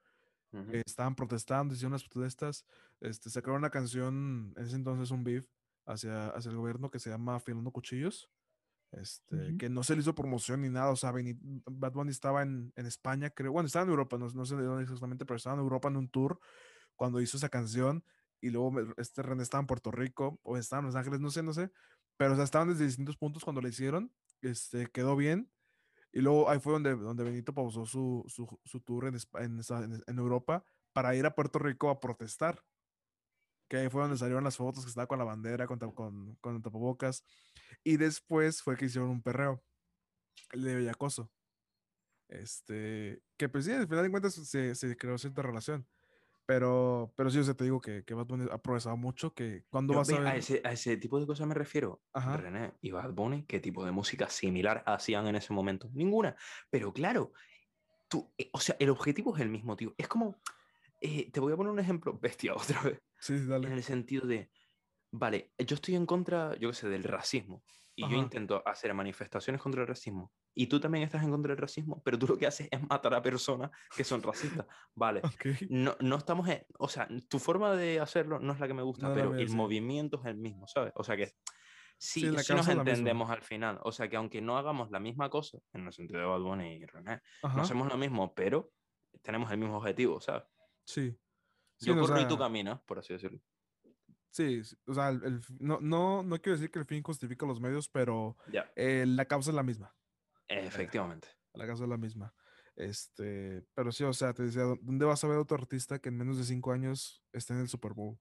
Que 0.71 0.83
estaban 0.85 1.15
protestando, 1.15 1.73
hicieron 1.73 1.91
unas 1.91 2.07
protestas, 2.07 2.65
este, 3.01 3.29
sacaron 3.29 3.57
una 3.57 3.69
canción, 3.71 4.53
en 4.55 4.63
ese 4.63 4.77
entonces 4.77 5.11
un 5.11 5.25
beef 5.25 5.49
hacia, 5.85 6.29
hacia 6.29 6.49
el 6.49 6.55
gobierno 6.55 6.89
que 6.89 6.99
se 6.99 7.09
llama 7.09 7.35
Afilando 7.35 7.71
Cuchillos, 7.71 8.29
este, 8.91 9.35
Ujú. 9.35 9.57
que 9.57 9.69
no 9.69 9.83
se 9.83 9.95
le 9.95 10.01
hizo 10.01 10.15
promoción 10.15 10.61
ni 10.61 10.69
nada, 10.69 10.91
o 10.91 10.95
sea, 10.95 11.11
Bad 11.11 11.93
Bunny 11.93 12.11
estaba 12.11 12.43
en, 12.43 12.71
en 12.75 12.85
España, 12.85 13.29
creo, 13.31 13.51
bueno, 13.51 13.67
estaba 13.67 13.83
en 13.83 13.89
Europa, 13.91 14.17
no, 14.17 14.29
no 14.29 14.45
sé 14.45 14.55
de 14.55 14.63
dónde 14.63 14.83
exactamente, 14.83 15.25
pero 15.25 15.37
estaba 15.37 15.55
en 15.55 15.61
Europa 15.61 15.89
en 15.89 15.97
un 15.97 16.09
tour 16.09 16.39
cuando 16.95 17.21
hizo 17.21 17.37
esa 17.37 17.49
canción, 17.49 18.05
y 18.41 18.51
luego 18.51 18.73
este 18.97 19.23
René 19.23 19.43
estaba 19.43 19.61
en 19.61 19.67
Puerto 19.67 19.91
Rico, 19.91 20.39
o 20.43 20.57
estaba 20.57 20.81
en 20.81 20.87
Los 20.87 20.95
Ángeles, 20.95 21.19
no 21.21 21.31
sé, 21.31 21.43
no 21.43 21.53
sé, 21.53 21.71
pero 22.17 22.33
o 22.33 22.35
sea, 22.35 22.45
estaban 22.45 22.69
desde 22.69 22.85
distintos 22.85 23.17
puntos 23.17 23.43
cuando 23.43 23.61
le 23.61 23.69
hicieron, 23.69 24.13
este, 24.41 24.87
quedó 24.87 25.15
bien, 25.15 25.51
y 26.11 26.21
luego 26.21 26.49
ahí 26.49 26.59
fue 26.59 26.73
donde, 26.73 26.95
donde 26.95 27.23
Benito 27.23 27.53
pausó 27.53 27.85
su, 27.85 28.23
su, 28.27 28.59
su 28.63 28.81
tour 28.81 29.07
en, 29.07 29.15
en- 29.39 30.03
en 30.07 30.17
Europa 30.19 30.63
para 30.93 31.15
ir 31.15 31.25
a 31.25 31.35
Puerto 31.35 31.59
Rico 31.59 31.89
a 31.89 31.99
protestar. 31.99 32.63
Que 33.67 33.77
ahí 33.77 33.89
fue 33.89 34.01
donde 34.01 34.17
salieron 34.17 34.43
las 34.43 34.57
fotos 34.57 34.83
que 34.83 34.89
estaba 34.89 35.07
con 35.07 35.19
la 35.19 35.25
bandera, 35.25 35.67
con, 35.67 35.79
con, 35.79 36.35
con 36.35 36.61
tapabocas. 36.61 37.23
Y 37.83 37.97
después 37.97 38.61
fue 38.61 38.77
que 38.77 38.85
hicieron 38.85 39.09
un 39.09 39.21
perreo, 39.21 39.63
el 40.51 40.63
de 40.63 40.75
Bellacoso. 40.75 41.31
Este, 42.27 43.21
que 43.37 43.49
pues 43.49 43.65
sí, 43.65 43.71
al 43.71 43.87
final 43.87 44.03
de 44.03 44.11
cuentas 44.11 44.33
se, 44.33 44.75
se 44.75 44.97
creó 44.97 45.17
cierta 45.17 45.41
relación. 45.41 45.87
Pero, 46.47 47.11
pero 47.15 47.31
sí, 47.31 47.39
o 47.39 47.43
sea, 47.43 47.55
te 47.55 47.63
digo 47.63 47.81
que, 47.81 48.03
que 48.03 48.13
Bad 48.13 48.27
Bunny 48.27 48.45
ha 48.51 48.59
progresado 48.59 48.95
mucho, 48.97 49.33
que 49.33 49.63
cuando 49.69 49.93
Yo, 49.93 49.99
vas 49.99 50.09
a 50.09 50.13
ve, 50.13 50.19
ver... 50.19 50.27
a, 50.27 50.35
ese, 50.35 50.61
a 50.63 50.71
ese 50.73 50.95
tipo 50.97 51.19
de 51.19 51.25
cosas 51.25 51.47
me 51.47 51.55
refiero. 51.55 52.03
Ajá. 52.13 52.37
René 52.37 52.73
y 52.81 52.91
Bad 52.91 53.13
Bunny, 53.13 53.45
¿qué 53.45 53.59
tipo 53.59 53.83
de 53.83 53.91
música 53.91 54.29
similar 54.29 54.83
hacían 54.85 55.25
en 55.27 55.35
ese 55.37 55.53
momento? 55.53 55.89
Ninguna. 55.93 56.35
Pero 56.69 56.93
claro, 56.93 57.33
tú, 58.07 58.31
eh, 58.37 58.49
o 58.53 58.59
sea, 58.59 58.75
el 58.79 58.89
objetivo 58.89 59.35
es 59.35 59.41
el 59.41 59.49
mismo, 59.49 59.75
tío. 59.75 59.95
Es 59.97 60.07
como, 60.07 60.39
eh, 61.05 61.31
te 61.31 61.39
voy 61.39 61.53
a 61.53 61.57
poner 61.57 61.71
un 61.71 61.79
ejemplo 61.79 62.17
bestia 62.21 62.53
otra 62.55 62.81
vez. 62.81 62.99
Sí, 63.19 63.37
sí, 63.37 63.43
En 63.43 63.49
dale. 63.49 63.73
el 63.73 63.83
sentido 63.83 64.27
de, 64.27 64.49
vale, 65.11 65.53
yo 65.57 65.75
estoy 65.75 65.95
en 65.95 66.05
contra, 66.05 66.55
yo 66.57 66.69
qué 66.69 66.75
sé, 66.75 66.89
del 66.89 67.03
racismo. 67.03 67.63
Y 67.97 68.01
yo 68.01 68.07
Ajá. 68.07 68.17
intento 68.17 68.61
hacer 68.67 68.93
manifestaciones 68.93 69.61
contra 69.61 69.81
el 69.81 69.87
racismo. 69.87 70.33
Y 70.53 70.67
tú 70.67 70.81
también 70.81 71.05
estás 71.05 71.23
en 71.23 71.31
contra 71.31 71.51
del 71.53 71.57
racismo, 71.61 72.01
pero 72.03 72.19
tú 72.19 72.27
lo 72.27 72.37
que 72.37 72.45
haces 72.45 72.67
es 72.69 72.81
matar 72.89 73.13
a 73.13 73.21
personas 73.21 73.71
que 73.95 74.03
son 74.03 74.21
racistas. 74.21 74.65
Vale. 74.93 75.21
Ok. 75.23 75.45
No, 75.69 75.95
no 76.01 76.17
estamos 76.17 76.47
en, 76.49 76.65
o 76.77 76.89
sea, 76.89 77.07
tu 77.29 77.39
forma 77.39 77.73
de 77.73 78.01
hacerlo 78.01 78.39
no 78.39 78.51
es 78.51 78.59
la 78.59 78.67
que 78.67 78.73
me 78.73 78.81
gusta, 78.83 79.07
No 79.07 79.13
pero 79.13 79.33
el 79.35 79.49
movimiento 79.49 80.19
es 80.19 80.25
el 80.25 80.35
mismo, 80.35 80.67
¿sabes? 80.67 80.91
O 80.95 81.05
sea 81.05 81.15
que 81.15 81.27
sí, 81.97 82.19
Sí, 82.19 82.37
sí 82.37 82.53
nos 82.53 82.67
entendemos 82.67 83.29
al 83.29 83.41
final. 83.41 83.79
O 83.83 83.93
sea 83.93 84.09
que 84.09 84.17
aunque 84.17 84.41
no 84.41 84.57
hagamos 84.57 84.91
la 84.91 84.99
misma 84.99 85.29
cosa, 85.29 85.59
en 85.71 85.85
el 85.87 85.93
sentido 85.93 86.19
de 86.19 86.25
Bad 86.25 86.41
Bunny 86.41 86.73
y 86.75 86.85
René, 86.85 87.21
Ajá. 87.43 87.55
no 87.55 87.63
hacemos 87.63 87.87
lo 87.87 87.97
mismo, 87.97 88.33
pero 88.33 88.71
tenemos 89.21 89.49
el 89.51 89.57
mismo 89.57 89.77
objetivo, 89.77 90.19
¿sabes? 90.19 90.43
Sí. 90.85 91.17
Sí, 91.77 91.87
Yo 91.87 91.95
tú 91.99 92.07
sea, 92.07 92.27
caminas, 92.37 92.79
por 92.81 92.99
así 92.99 93.13
decirlo. 93.13 93.41
Sí, 94.29 94.61
o 94.85 94.93
sea, 94.93 95.09
el- 95.09 95.41
no, 95.59 95.79
no, 95.81 96.23
no 96.23 96.41
quiero 96.41 96.57
decir 96.57 96.69
que 96.71 96.79
el 96.79 96.85
fin 96.85 97.01
justifica 97.03 97.45
los 97.45 97.59
medios, 97.59 97.89
pero 97.89 98.37
eh, 98.75 99.05
la 99.07 99.25
causa 99.25 99.51
es 99.51 99.55
la 99.55 99.63
misma. 99.63 99.95
efectivamente. 100.47 101.27
La 101.53 101.65
causa 101.65 101.83
es 101.83 101.89
la 101.89 101.97
misma. 101.97 102.33
Este, 102.75 103.65
pero 103.73 103.91
sí, 103.93 104.03
o 104.03 104.11
sea, 104.13 104.33
te 104.33 104.43
decía, 104.43 104.63
¿dó- 104.63 104.77
¿dónde 104.81 105.05
vas 105.05 105.23
a 105.23 105.27
ver 105.27 105.37
a 105.37 105.41
otro 105.41 105.57
artista 105.57 105.99
que 105.99 106.09
en 106.09 106.17
menos 106.17 106.37
de 106.37 106.43
cinco 106.43 106.71
años 106.73 107.23
esté 107.31 107.53
en 107.53 107.61
el 107.61 107.69
Super 107.69 107.93
Bowl? 107.93 108.19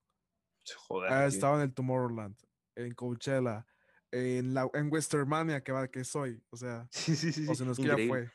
Joder. 0.87 1.13
Ha 1.13 1.27
estado 1.27 1.57
en 1.57 1.63
el 1.63 1.75
Tomorrowland, 1.75 2.37
en 2.77 2.95
Coachella, 2.95 3.67
en, 4.13 4.55
la, 4.55 4.71
en 4.75 4.91
Westermania, 4.93 5.63
que, 5.65 5.73
va, 5.73 5.89
que 5.89 6.05
soy. 6.05 6.43
O 6.51 6.57
sea, 6.57 6.87
Sí, 6.93 7.17
sí, 7.17 7.33
sí. 7.33 7.43
o 7.49 7.55
sí, 7.55 7.57
sea, 7.57 7.67
no 7.67 7.73
es 7.73 7.79
que 7.79 7.87
ya 7.87 7.97
fue. 8.09 8.31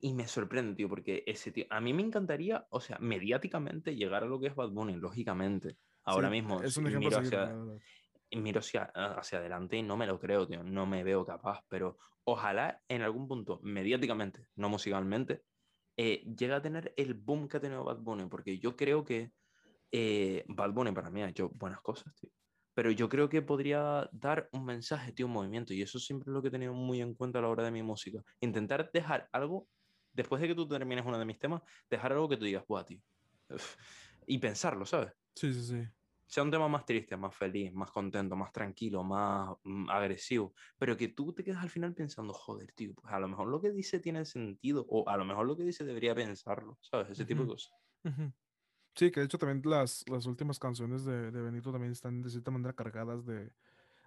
Y 0.00 0.14
me 0.14 0.28
sorprende, 0.28 0.76
tío, 0.76 0.88
porque 0.88 1.24
ese 1.26 1.50
tío, 1.50 1.66
a 1.70 1.80
mí 1.80 1.92
me 1.92 2.02
encantaría, 2.02 2.66
o 2.70 2.80
sea, 2.80 2.98
mediáticamente 3.00 3.96
llegar 3.96 4.22
a 4.22 4.26
lo 4.26 4.38
que 4.38 4.46
es 4.48 4.54
Bad 4.54 4.70
Bunny, 4.70 4.94
lógicamente. 4.96 5.76
Ahora 6.04 6.30
Sí, 6.30 6.30
mismo 6.30 6.62
Es 6.62 6.76
un 6.76 6.86
ejemplo 6.86 7.08
miro 7.08 7.18
hacia, 7.18 7.58
miro 8.32 8.60
hacia, 8.60 8.84
hacia 8.94 9.38
adelante 9.38 9.76
y 9.76 9.82
no 9.82 9.96
me 9.96 10.06
lo 10.06 10.18
creo, 10.20 10.46
tío, 10.46 10.62
no 10.64 10.86
me 10.86 11.04
veo 11.04 11.24
capaz, 11.26 11.62
pero 11.68 11.98
ojalá 12.24 12.82
en 12.88 13.02
algún 13.02 13.28
punto, 13.28 13.60
mediáticamente, 13.62 14.46
no 14.56 14.68
musicalmente, 14.68 15.42
eh, 15.96 16.24
llegue 16.36 16.54
a 16.54 16.62
tener 16.62 16.94
el 16.96 17.14
boom 17.14 17.48
que 17.48 17.58
ha 17.58 17.60
tenido 17.60 17.84
Bad 17.84 17.98
Bunny, 18.00 18.28
porque 18.28 18.58
yo 18.58 18.76
creo 18.76 19.04
que 19.04 19.32
eh, 19.92 20.44
Bad 20.48 20.72
Bunny 20.72 20.92
para 20.92 21.10
mí 21.10 21.22
ha 21.22 21.28
hecho 21.28 21.50
buenas 21.50 21.80
cosas, 21.80 22.14
tío. 22.14 22.30
Pero 22.74 22.90
yo 22.92 23.08
creo 23.08 23.28
que 23.28 23.42
podría 23.42 24.08
dar 24.12 24.48
un 24.52 24.64
mensaje, 24.64 25.12
tío, 25.12 25.26
un 25.26 25.32
movimiento, 25.32 25.74
y 25.74 25.82
eso 25.82 25.98
siempre 25.98 26.30
es 26.30 26.34
lo 26.34 26.42
que 26.42 26.48
he 26.48 26.50
tenido 26.52 26.74
muy 26.74 27.00
en 27.00 27.14
cuenta 27.14 27.40
a 27.40 27.42
la 27.42 27.48
hora 27.48 27.64
de 27.64 27.72
mi 27.72 27.82
música. 27.82 28.22
Intentar 28.40 28.90
dejar 28.92 29.28
algo, 29.32 29.68
después 30.12 30.40
de 30.42 30.48
que 30.48 30.54
tú 30.54 30.66
termines 30.68 31.04
uno 31.06 31.18
de 31.18 31.24
mis 31.24 31.38
temas, 31.38 31.62
dejar 31.90 32.12
algo 32.12 32.28
que 32.28 32.36
tú 32.36 32.44
digas, 32.44 32.64
buah, 32.66 32.84
tío. 32.84 33.00
uf", 33.50 33.76
Y 34.26 34.38
pensarlo, 34.38 34.84
¿sabes? 34.86 35.12
Sí, 35.34 35.52
sí, 35.54 35.62
sí. 35.62 35.88
sea 36.26 36.42
un 36.42 36.50
tema 36.50 36.68
más 36.68 36.84
triste, 36.84 37.16
más 37.16 37.34
feliz, 37.34 37.72
más 37.72 37.90
contento, 37.90 38.36
más 38.36 38.52
tranquilo, 38.52 39.02
más 39.04 39.56
mm, 39.64 39.88
agresivo, 39.90 40.54
pero 40.78 40.96
que 40.96 41.08
tú 41.08 41.32
te 41.34 41.42
quedas 41.44 41.62
al 41.62 41.70
final 41.70 41.94
pensando, 41.94 42.34
joder, 42.34 42.72
tío, 42.72 42.94
pues 42.94 43.12
a 43.12 43.18
lo 43.20 43.28
mejor 43.28 43.48
lo 43.48 43.60
que 43.60 43.70
dice 43.72 43.98
tiene 44.00 44.24
sentido, 44.26 44.84
o 44.88 45.08
a 45.08 45.16
lo 45.16 45.24
mejor 45.24 45.46
lo 45.46 45.56
que 45.56 45.64
dice 45.64 45.84
debería 45.84 46.14
pensarlo, 46.14 46.78
¿sabes? 46.82 47.10
Ese 47.10 47.24
tipo 47.24 47.42
de 47.42 47.48
cosas. 47.48 47.72
Ujú. 48.04 48.32
Sí, 48.96 49.10
que 49.12 49.20
de 49.20 49.26
hecho 49.26 49.38
también 49.38 49.62
las, 49.70 50.04
las 50.10 50.26
últimas 50.26 50.58
canciones 50.58 51.04
de, 51.04 51.30
de 51.32 51.42
Benito 51.42 51.72
también 51.72 51.92
están 51.92 52.22
de 52.22 52.30
cierta 52.30 52.50
manera 52.50 52.74
cargadas 52.74 53.26
de, 53.26 53.52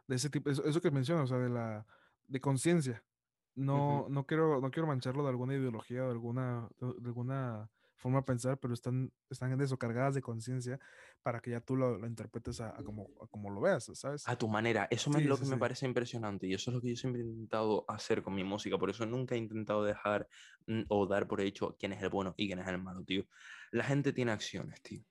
de 0.07 0.15
ese 0.15 0.29
tipo, 0.29 0.49
eso, 0.49 0.65
eso 0.65 0.81
que 0.81 0.91
mencionas, 0.91 1.25
o 1.25 1.27
sea, 1.35 1.39
de 1.39 1.49
la 1.49 1.87
de 2.27 2.41
conciencia. 2.41 3.05
No, 3.55 4.07
no 4.09 4.25
quiero, 4.25 4.61
no 4.61 4.71
quiero 4.71 4.87
mancharlo 4.87 5.23
de 5.23 5.29
alguna 5.29 5.55
ideología 5.55 6.03
o 6.03 6.05
de 6.07 6.11
alguna, 6.13 6.69
de, 6.79 6.87
alguna 7.07 7.69
forma 7.97 8.19
de 8.19 8.23
pensar, 8.25 8.59
pero 8.59 8.73
están, 8.73 9.13
están 9.29 9.51
en 9.51 9.61
eso, 9.61 9.77
cargadas 9.77 10.15
de 10.15 10.21
conciencia 10.21 10.79
para 11.21 11.41
que 11.41 11.51
ya 11.51 11.61
tú 11.61 11.75
lo, 11.75 11.97
lo 11.97 12.07
interpretes 12.07 12.61
a, 12.61 12.69
a 12.79 12.83
como, 12.83 13.09
a 13.21 13.27
como 13.27 13.49
lo 13.51 13.61
veas, 13.61 13.85
¿sabes? 13.93 14.31
A 14.31 14.35
tu 14.37 14.47
manera, 14.47 14.87
eso 14.91 15.09
me- 15.09 15.17
es 15.19 15.25
lo 15.25 15.39
sí, 15.39 15.39
que 15.39 15.45
me 15.47 15.57
sí. 15.57 15.57
parece 15.57 15.87
impresionante 15.87 16.45
y 16.45 16.53
eso 16.53 16.69
es 16.69 16.75
lo 16.75 16.81
que 16.81 16.89
yo 16.89 16.95
siempre 16.95 17.21
he 17.21 17.25
intentado 17.25 17.85
hacer 17.87 18.21
con 18.21 18.35
mi 18.35 18.43
música, 18.43 18.77
por 18.77 18.91
eso 18.91 19.03
nunca 19.07 19.33
he 19.33 19.39
intentado 19.39 19.83
dejar 19.83 20.27
mm, 20.67 20.83
o 20.89 21.07
dar 21.07 21.27
por 21.27 21.41
hecho 21.41 21.75
quién 21.79 21.93
es 21.93 22.03
el 22.03 22.09
bueno 22.09 22.35
y 22.37 22.45
quién 22.45 22.59
es 22.59 22.67
el 22.67 22.77
malo, 22.77 23.03
tío. 23.03 23.25
La 23.71 23.83
gente 23.83 24.13
tiene 24.13 24.31
acciones, 24.31 24.79
tío. 24.83 25.03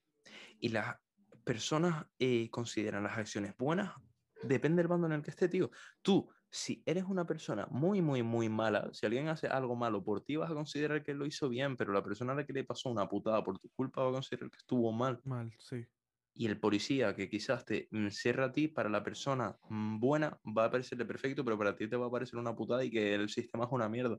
Y 0.60 0.70
las 0.70 0.96
personas 1.44 2.06
eh, 2.18 2.50
consideran 2.50 3.04
las 3.04 3.18
acciones 3.18 3.56
buenas, 3.58 3.94
depende 4.42 4.82
del 4.82 4.88
bando 4.88 5.06
en 5.08 5.14
el 5.14 5.22
que 5.22 5.30
esté, 5.30 5.48
tío. 5.48 5.70
Tú, 6.02 6.30
si 6.50 6.82
eres 6.86 7.04
una 7.04 7.26
persona 7.26 7.66
muy, 7.70 8.02
muy, 8.02 8.22
muy 8.22 8.48
mala, 8.48 8.90
si 8.92 9.06
alguien 9.06 9.28
hace 9.28 9.46
algo 9.48 9.76
malo 9.76 10.02
por 10.04 10.22
ti, 10.24 10.36
vas 10.36 10.50
a 10.50 10.54
considerar 10.54 11.02
que 11.04 11.14
lo 11.14 11.26
hizo 11.26 11.48
bien, 11.48 11.76
pero 11.76 11.92
la 11.92 12.02
persona 12.02 12.32
a 12.32 12.36
la 12.36 12.46
que 12.46 12.52
le 12.52 12.64
pasó 12.64 12.90
una 12.90 13.08
putada 13.08 13.44
por 13.44 13.58
tu 13.58 13.70
culpa 13.70 14.02
va 14.02 14.10
a 14.10 14.12
considerar 14.12 14.50
que 14.50 14.58
estuvo 14.58 14.92
mal. 14.92 15.22
Mal, 15.24 15.54
sí. 15.58 15.86
Y 16.32 16.46
el 16.46 16.60
policía 16.60 17.14
que 17.14 17.28
quizás 17.28 17.64
te 17.64 17.88
encierra 17.90 18.46
a 18.46 18.52
ti, 18.52 18.68
para 18.68 18.88
la 18.88 19.02
persona 19.02 19.58
mm, 19.68 19.98
buena 20.00 20.40
va 20.56 20.66
a 20.66 20.70
parecerle 20.70 21.04
perfecto, 21.04 21.44
pero 21.44 21.58
para 21.58 21.76
ti 21.76 21.88
te 21.88 21.96
va 21.96 22.06
a 22.06 22.10
parecer 22.10 22.38
una 22.38 22.54
putada 22.54 22.84
y 22.84 22.90
que 22.90 23.14
el 23.14 23.28
sistema 23.28 23.64
es 23.64 23.70
una 23.72 23.88
mierda. 23.88 24.18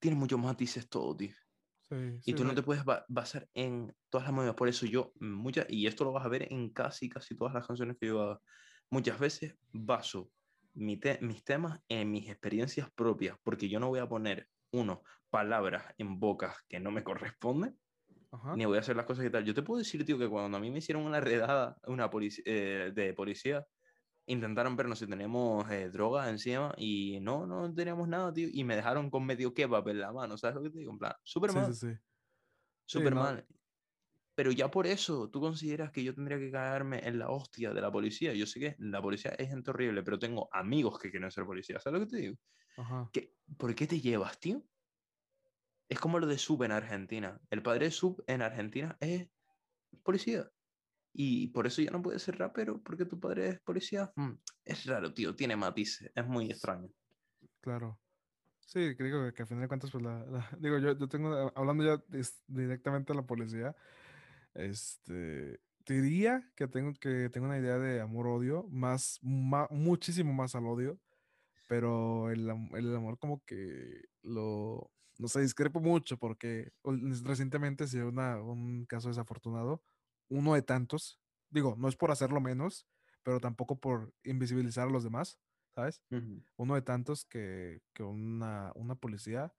Tiene 0.00 0.16
muchos 0.18 0.40
matices 0.40 0.88
todo, 0.88 1.16
tío. 1.16 1.34
Sí, 1.90 2.20
Y 2.24 2.34
sí, 2.34 2.36
tú 2.36 2.44
no 2.44 2.54
sí. 2.54 2.56
te 2.56 2.62
puedes 2.62 2.84
ba- 2.84 3.04
basar 3.08 3.48
en 3.54 3.94
todas 4.10 4.26
las 4.28 4.34
movidas. 4.34 4.54
Por 4.56 4.68
eso 4.68 4.86
yo, 4.86 5.12
muchas, 5.20 5.66
y 5.70 5.86
esto 5.86 6.04
lo 6.04 6.12
vas 6.12 6.24
a 6.26 6.28
ver 6.28 6.52
en 6.52 6.72
casi, 6.72 7.08
casi 7.08 7.36
todas 7.36 7.54
las 7.54 7.66
canciones 7.66 7.96
que 8.00 8.08
yo 8.08 8.22
hago, 8.22 8.42
muchas 8.90 9.18
veces 9.20 9.56
baso 9.72 10.32
mi 10.74 10.98
te- 10.98 11.18
mis 11.22 11.44
temas 11.44 11.80
en 11.88 12.10
mis 12.10 12.28
experiencias 12.30 12.90
propias, 12.94 13.38
porque 13.42 13.68
yo 13.68 13.80
no 13.80 13.88
voy 13.88 14.00
a 14.00 14.08
poner, 14.08 14.48
uno, 14.72 15.02
palabras 15.30 15.94
en 15.98 16.18
bocas 16.20 16.56
que 16.68 16.80
no 16.80 16.90
me 16.90 17.04
corresponden, 17.04 17.80
Ajá. 18.32 18.54
ni 18.54 18.64
voy 18.66 18.76
a 18.78 18.80
hacer 18.80 18.96
las 18.96 19.06
cosas 19.06 19.24
que 19.24 19.30
tal. 19.30 19.44
Yo 19.44 19.54
te 19.54 19.62
puedo 19.62 19.78
decir, 19.78 20.04
tío, 20.04 20.18
que 20.18 20.28
cuando 20.28 20.56
a 20.58 20.60
mí 20.60 20.70
me 20.70 20.78
hicieron 20.78 21.04
una 21.04 21.20
redada 21.20 21.78
una 21.86 22.10
polici- 22.10 22.42
eh, 22.46 22.92
de 22.94 23.14
policía, 23.14 23.66
intentaron 24.26 24.76
vernos 24.76 24.98
si 25.00 25.06
teníamos 25.08 25.70
eh, 25.70 25.90
droga 25.90 26.28
encima 26.30 26.74
y 26.78 27.20
no, 27.20 27.46
no 27.46 27.72
teníamos 27.74 28.08
nada, 28.08 28.32
tío, 28.34 28.48
y 28.52 28.64
me 28.64 28.76
dejaron 28.76 29.10
con 29.10 29.26
medio 29.26 29.54
kebab 29.54 29.88
en 29.88 30.00
la 30.00 30.12
mano, 30.12 30.38
¿sabes 30.38 30.56
lo 30.56 30.62
que 30.62 30.70
te 30.70 30.78
digo? 30.80 30.92
En 30.92 30.98
plan, 30.98 31.14
súper 31.24 31.52
Sí, 31.52 31.64
mal, 31.64 31.74
sí, 31.74 31.74
sí. 31.74 31.98
súper 32.86 33.14
no. 33.14 33.42
Pero 34.34 34.50
ya 34.52 34.70
por 34.70 34.86
eso, 34.86 35.30
tú 35.30 35.40
consideras 35.40 35.92
que 35.92 36.02
yo 36.02 36.14
tendría 36.14 36.38
que 36.38 36.50
caerme 36.50 37.00
en 37.06 37.18
la 37.18 37.30
hostia 37.30 37.72
de 37.72 37.80
la 37.80 37.90
policía. 37.92 38.34
Yo 38.34 38.46
sé 38.46 38.58
que 38.60 38.76
la 38.78 39.00
policía 39.00 39.32
es 39.38 39.48
gente 39.48 39.70
horrible, 39.70 40.02
pero 40.02 40.18
tengo 40.18 40.48
amigos 40.52 40.98
que 40.98 41.10
quieren 41.10 41.30
ser 41.30 41.44
policías. 41.44 41.82
¿Sabes 41.82 42.00
lo 42.00 42.06
que 42.06 42.10
te 42.10 42.22
digo? 42.22 42.36
Ajá. 42.76 43.10
¿Qué- 43.12 43.36
¿Por 43.56 43.74
qué 43.74 43.86
te 43.86 44.00
llevas, 44.00 44.38
tío? 44.40 44.64
Es 45.88 46.00
como 46.00 46.18
lo 46.18 46.26
de 46.26 46.38
Sub 46.38 46.62
en 46.62 46.72
Argentina. 46.72 47.40
El 47.50 47.62
padre 47.62 47.86
de 47.86 47.90
Sub 47.90 48.24
en 48.26 48.42
Argentina 48.42 48.96
es 49.00 49.28
policía. 50.02 50.50
Y 51.12 51.48
por 51.48 51.66
eso 51.66 51.82
ya 51.82 51.90
no 51.92 52.02
puede 52.02 52.18
ser 52.18 52.38
rapero, 52.38 52.82
porque 52.82 53.04
tu 53.04 53.20
padre 53.20 53.48
es 53.48 53.60
policía. 53.60 54.12
Mm, 54.16 54.32
es 54.64 54.86
raro, 54.86 55.14
tío. 55.14 55.36
Tiene 55.36 55.56
matices. 55.56 56.10
Es 56.14 56.26
muy 56.26 56.50
extraño. 56.50 56.88
Claro. 57.60 58.00
Sí, 58.58 58.96
creo 58.96 59.26
que, 59.26 59.34
que 59.34 59.42
a 59.42 59.46
final 59.46 59.62
de 59.62 59.68
cuentas, 59.68 59.90
pues 59.90 60.02
la, 60.02 60.24
la- 60.26 60.50
digo, 60.58 60.78
yo, 60.78 60.98
yo 60.98 61.08
tengo, 61.08 61.52
hablando 61.54 61.84
ya 61.84 62.02
directamente 62.46 63.12
a 63.12 63.16
la 63.16 63.26
policía, 63.26 63.76
este, 64.54 65.60
diría 65.86 66.50
que 66.56 66.68
tengo 66.68 66.94
que 66.94 67.28
tengo 67.30 67.46
una 67.46 67.58
idea 67.58 67.78
de 67.78 68.00
amor-odio, 68.00 68.66
más, 68.70 69.18
ma- 69.22 69.68
muchísimo 69.70 70.32
más 70.32 70.54
al 70.54 70.66
odio, 70.66 70.98
pero 71.68 72.30
el, 72.30 72.48
el 72.74 72.96
amor 72.96 73.18
como 73.18 73.44
que 73.44 74.02
lo, 74.22 74.90
no 75.18 75.28
sé, 75.28 75.40
discrepo 75.40 75.80
mucho 75.80 76.18
porque 76.18 76.72
recientemente 77.24 77.86
se 77.86 77.98
dio 77.98 78.08
una, 78.08 78.40
un 78.42 78.86
caso 78.86 79.08
desafortunado, 79.08 79.82
uno 80.28 80.54
de 80.54 80.62
tantos, 80.62 81.20
digo, 81.50 81.76
no 81.78 81.88
es 81.88 81.96
por 81.96 82.10
hacerlo 82.10 82.40
menos, 82.40 82.86
pero 83.22 83.40
tampoco 83.40 83.78
por 83.80 84.12
invisibilizar 84.24 84.88
a 84.88 84.90
los 84.90 85.04
demás, 85.04 85.38
¿sabes? 85.74 86.02
Uno 86.56 86.74
de 86.74 86.82
tantos 86.82 87.24
que, 87.24 87.80
que 87.94 88.02
una, 88.02 88.72
una 88.74 88.94
policía, 88.96 89.52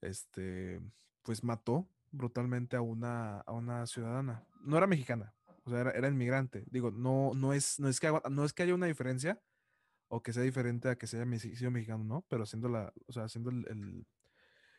este, 0.00 0.80
pues 1.22 1.44
mató 1.44 1.88
brutalmente 2.10 2.76
a 2.76 2.80
una, 2.80 3.40
a 3.40 3.52
una 3.52 3.86
ciudadana. 3.86 4.46
No 4.60 4.76
era 4.76 4.86
mexicana, 4.86 5.34
o 5.64 5.70
sea, 5.70 5.80
era, 5.80 5.90
era 5.92 6.08
inmigrante. 6.08 6.64
Digo, 6.70 6.90
no, 6.90 7.32
no, 7.34 7.52
es, 7.52 7.78
no, 7.78 7.88
es 7.88 8.00
que, 8.00 8.12
no 8.30 8.44
es 8.44 8.52
que 8.52 8.62
haya 8.62 8.74
una 8.74 8.86
diferencia 8.86 9.40
o 10.08 10.22
que 10.22 10.32
sea 10.32 10.42
diferente 10.42 10.88
a 10.88 10.96
que 10.96 11.06
sea 11.06 11.24
sido 11.38 11.70
mexicano, 11.70 12.04
¿no? 12.04 12.24
Pero 12.28 12.44
haciendo 12.44 12.68
la, 12.68 12.92
o 13.06 13.12
sea, 13.12 13.24
haciendo 13.24 13.50
el, 13.50 13.66
el- 13.68 14.06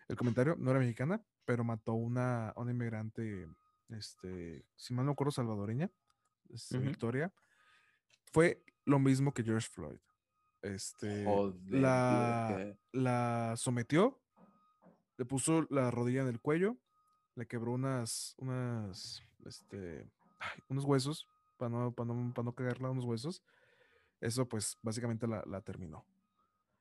el 0.10 0.16
comentario, 0.16 0.56
no 0.58 0.72
era 0.72 0.80
mexicana, 0.80 1.22
pero 1.44 1.66
mató 1.66 1.94
una, 1.94 2.50
a 2.52 2.62
una 2.62 2.72
inmigrante, 2.72 3.46
este, 3.90 4.66
si 4.78 4.94
mal 4.94 5.06
no 5.06 5.12
recuerdo, 5.12 5.32
salvadoreña, 5.32 5.92
este. 6.50 6.78
Victoria. 6.78 7.34
Fue 8.32 8.64
lo 8.86 9.00
mismo 9.00 9.34
que 9.34 9.44
George 9.44 9.68
Floyd. 9.70 10.00
Este, 10.62 11.26
Joder, 11.26 11.74
la, 11.74 12.78
la 12.94 13.54
sometió, 13.58 14.22
le 15.18 15.26
puso 15.26 15.68
la 15.70 15.92
rodilla 15.92 16.22
en 16.22 16.30
el 16.30 16.40
cuello, 16.40 16.78
le 17.38 17.48
quebró 17.48 17.74
unas, 17.74 18.36
unas, 18.40 19.24
este, 19.46 20.10
ay, 20.40 20.60
unos 20.70 20.86
huesos, 20.86 21.28
para 21.58 21.70
no, 21.70 21.92
para 21.94 22.14
no, 22.14 22.34
para 22.34 22.46
no 22.46 22.54
cagarla, 22.54 22.92
unos 22.92 23.06
huesos. 23.06 23.44
Eso, 24.20 24.48
pues, 24.48 24.78
básicamente 24.82 25.28
la, 25.28 25.44
la 25.48 25.62
terminó. 25.62 26.06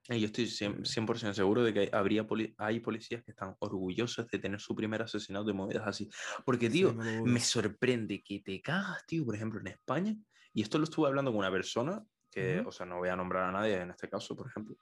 Y 0.08 0.20
yo 0.20 0.26
estoy 0.26 0.46
100%, 0.46 0.88
Eh. 0.88 0.92
100% 0.92 1.34
seguro 1.34 1.64
de 1.64 1.74
que 1.74 1.90
habría 1.92 2.26
poli- 2.26 2.54
hay 2.58 2.80
policías 2.80 3.24
que 3.24 3.32
están 3.32 3.56
orgullosos 3.58 4.28
de 4.28 4.38
tener 4.38 4.60
su 4.60 4.74
primer 4.74 5.02
asesinato 5.02 5.46
de 5.46 5.52
movidas 5.52 5.86
así. 5.86 6.08
Porque, 6.44 6.70
Sí, 6.70 6.78
tío, 6.78 6.92
no 6.92 7.02
lo 7.04 7.24
me 7.26 7.40
sorprende 7.40 8.22
que 8.22 8.40
te 8.40 8.62
cagas, 8.62 9.04
tío, 9.06 9.24
por 9.24 9.34
ejemplo, 9.34 9.60
en 9.60 9.66
España. 9.68 10.16
Y 10.52 10.62
esto 10.62 10.78
lo 10.78 10.84
estuve 10.84 11.08
hablando 11.08 11.32
con 11.32 11.40
una 11.40 11.50
persona, 11.50 12.04
que, 12.30 12.60
Ujú. 12.60 12.68
o 12.68 12.72
sea, 12.72 12.86
no 12.86 12.98
voy 12.98 13.08
a 13.08 13.16
nombrar 13.16 13.44
a 13.48 13.52
nadie 13.52 13.80
en 13.80 13.90
este 13.90 14.08
caso, 14.08 14.36
por 14.36 14.46
ejemplo. 14.48 14.76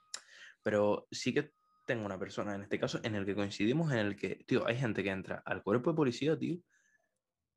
Pero 0.62 1.08
sí 1.10 1.32
que 1.34 1.52
tengo 1.84 2.06
una 2.06 2.18
persona 2.18 2.54
en 2.54 2.62
este 2.62 2.78
caso 2.78 3.00
en 3.02 3.14
el 3.14 3.26
que 3.26 3.34
coincidimos, 3.34 3.92
en 3.92 3.98
el 3.98 4.16
que, 4.16 4.36
tío, 4.46 4.66
hay 4.66 4.76
gente 4.78 5.02
que 5.02 5.10
entra 5.10 5.42
al 5.44 5.62
cuerpo 5.62 5.90
de 5.90 5.96
policía, 5.96 6.38
tío, 6.38 6.58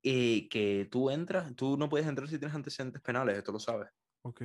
eh, 0.04 0.48
que 0.50 0.88
tú 0.92 1.10
entras, 1.10 1.56
tú 1.56 1.78
no 1.78 1.90
puedes 1.90 2.08
entrar 2.08 2.28
si 2.30 2.40
tienes 2.40 2.56
antecedentes 2.56 3.02
penales, 3.02 3.38
esto 3.38 3.52
lo 3.52 3.60
sabes. 3.60 3.90
Ok, 4.24 4.42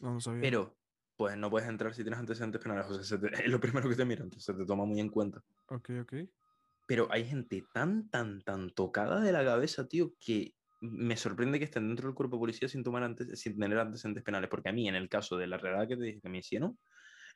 no 0.00 0.14
lo 0.14 0.20
sabía. 0.20 0.40
Pero, 0.42 0.78
pues 1.16 1.36
no 1.36 1.50
puedes 1.50 1.68
entrar 1.68 1.94
si 1.94 2.02
tienes 2.02 2.18
antecedentes 2.20 2.60
penales, 2.60 2.86
o 2.86 2.94
sea, 2.94 3.04
se 3.04 3.18
te- 3.18 3.32
es 3.44 3.50
lo 3.50 3.60
primero 3.60 3.88
que 3.88 3.96
te 3.96 4.04
miran, 4.04 4.24
entonces 4.24 4.44
se 4.44 4.54
te 4.60 4.66
toma 4.66 4.84
muy 4.84 5.00
en 5.00 5.08
cuenta. 5.08 5.42
Ok, 5.68 5.90
ok. 6.02 6.12
Pero 6.86 7.08
hay 7.10 7.24
gente 7.24 7.62
tan, 7.72 8.10
tan, 8.10 8.42
tan 8.42 8.70
tocada 8.70 9.20
de 9.20 9.32
la 9.32 9.44
cabeza, 9.44 9.88
tío, 9.88 10.14
que 10.20 10.54
me 10.80 11.16
sorprende 11.16 11.58
que 11.58 11.64
estén 11.64 11.86
dentro 11.88 12.08
del 12.08 12.14
cuerpo 12.14 12.36
de 12.36 12.40
policía 12.40 12.68
sin, 12.68 12.82
tomar 12.82 13.02
antes, 13.04 13.40
sin 13.40 13.58
tener 13.58 13.78
antecedentes 13.78 14.24
penales. 14.24 14.50
Porque 14.50 14.68
a 14.68 14.72
mí, 14.72 14.88
en 14.88 14.96
el 14.96 15.08
caso 15.08 15.36
de 15.36 15.46
la 15.46 15.58
redada 15.58 15.86
que 15.86 15.96
te 15.96 16.02
dije 16.04 16.20
que 16.20 16.28
me 16.28 16.38
hicieron, 16.38 16.78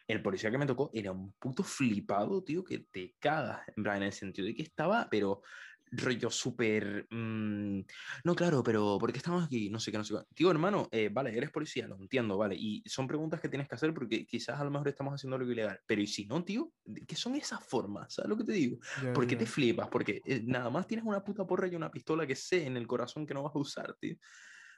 el 0.06 0.22
policía 0.22 0.50
que 0.50 0.58
me 0.58 0.66
tocó 0.66 0.90
era 0.92 1.12
un 1.12 1.32
puto 1.32 1.62
flipado, 1.62 2.42
tío, 2.42 2.62
que 2.64 2.86
te 2.90 3.16
cagas. 3.18 3.60
En 3.76 3.82
plan, 3.82 3.98
en 3.98 4.04
el 4.04 4.12
sentido 4.12 4.46
de 4.46 4.54
que 4.54 4.62
estaba, 4.62 5.08
pero 5.10 5.42
rollo 5.92 6.30
súper... 6.30 7.06
mm, 7.10 7.80
no, 8.24 8.34
claro, 8.34 8.62
pero 8.62 8.98
¿por 8.98 9.12
qué 9.12 9.18
estamos 9.18 9.44
aquí? 9.44 9.70
No 9.70 9.78
sé 9.78 9.90
qué, 9.90 9.98
no 9.98 10.04
sé 10.04 10.14
qué. 10.14 10.34
Tío, 10.34 10.50
hermano, 10.50 10.88
eh, 10.90 11.08
vale, 11.12 11.36
eres 11.36 11.50
policía, 11.50 11.86
lo 11.86 11.96
entiendo, 11.96 12.36
vale. 12.36 12.56
Y 12.56 12.82
son 12.86 13.06
preguntas 13.06 13.40
que 13.40 13.48
tienes 13.48 13.68
que 13.68 13.74
hacer 13.74 13.94
porque 13.94 14.26
quizás 14.26 14.60
a 14.60 14.64
lo 14.64 14.70
mejor 14.70 14.88
estamos 14.88 15.14
haciendo 15.14 15.36
algo 15.36 15.50
ilegal. 15.50 15.80
Pero 15.86 16.00
¿y 16.00 16.06
si 16.06 16.26
no, 16.26 16.44
tío? 16.44 16.72
¿Qué 17.06 17.16
son 17.16 17.34
esas 17.36 17.64
formas? 17.64 18.14
¿Sabes 18.14 18.28
lo 18.28 18.36
que 18.36 18.44
te 18.44 18.52
digo? 18.52 18.78
Ya, 19.02 19.12
¿Por 19.12 19.26
qué 19.26 19.36
te 19.36 19.46
flipas? 19.46 19.88
Porque 19.88 20.22
eh, 20.24 20.42
nada 20.44 20.70
más 20.70 20.86
tienes 20.86 21.06
una 21.06 21.22
puta 21.22 21.46
porra 21.46 21.68
y 21.68 21.74
una 21.74 21.90
pistola 21.90 22.26
que 22.26 22.36
sé 22.36 22.66
en 22.66 22.76
el 22.76 22.86
corazón 22.86 23.26
que 23.26 23.34
no 23.34 23.42
vas 23.42 23.54
a 23.54 23.58
usar, 23.58 23.94
tío. 23.94 24.16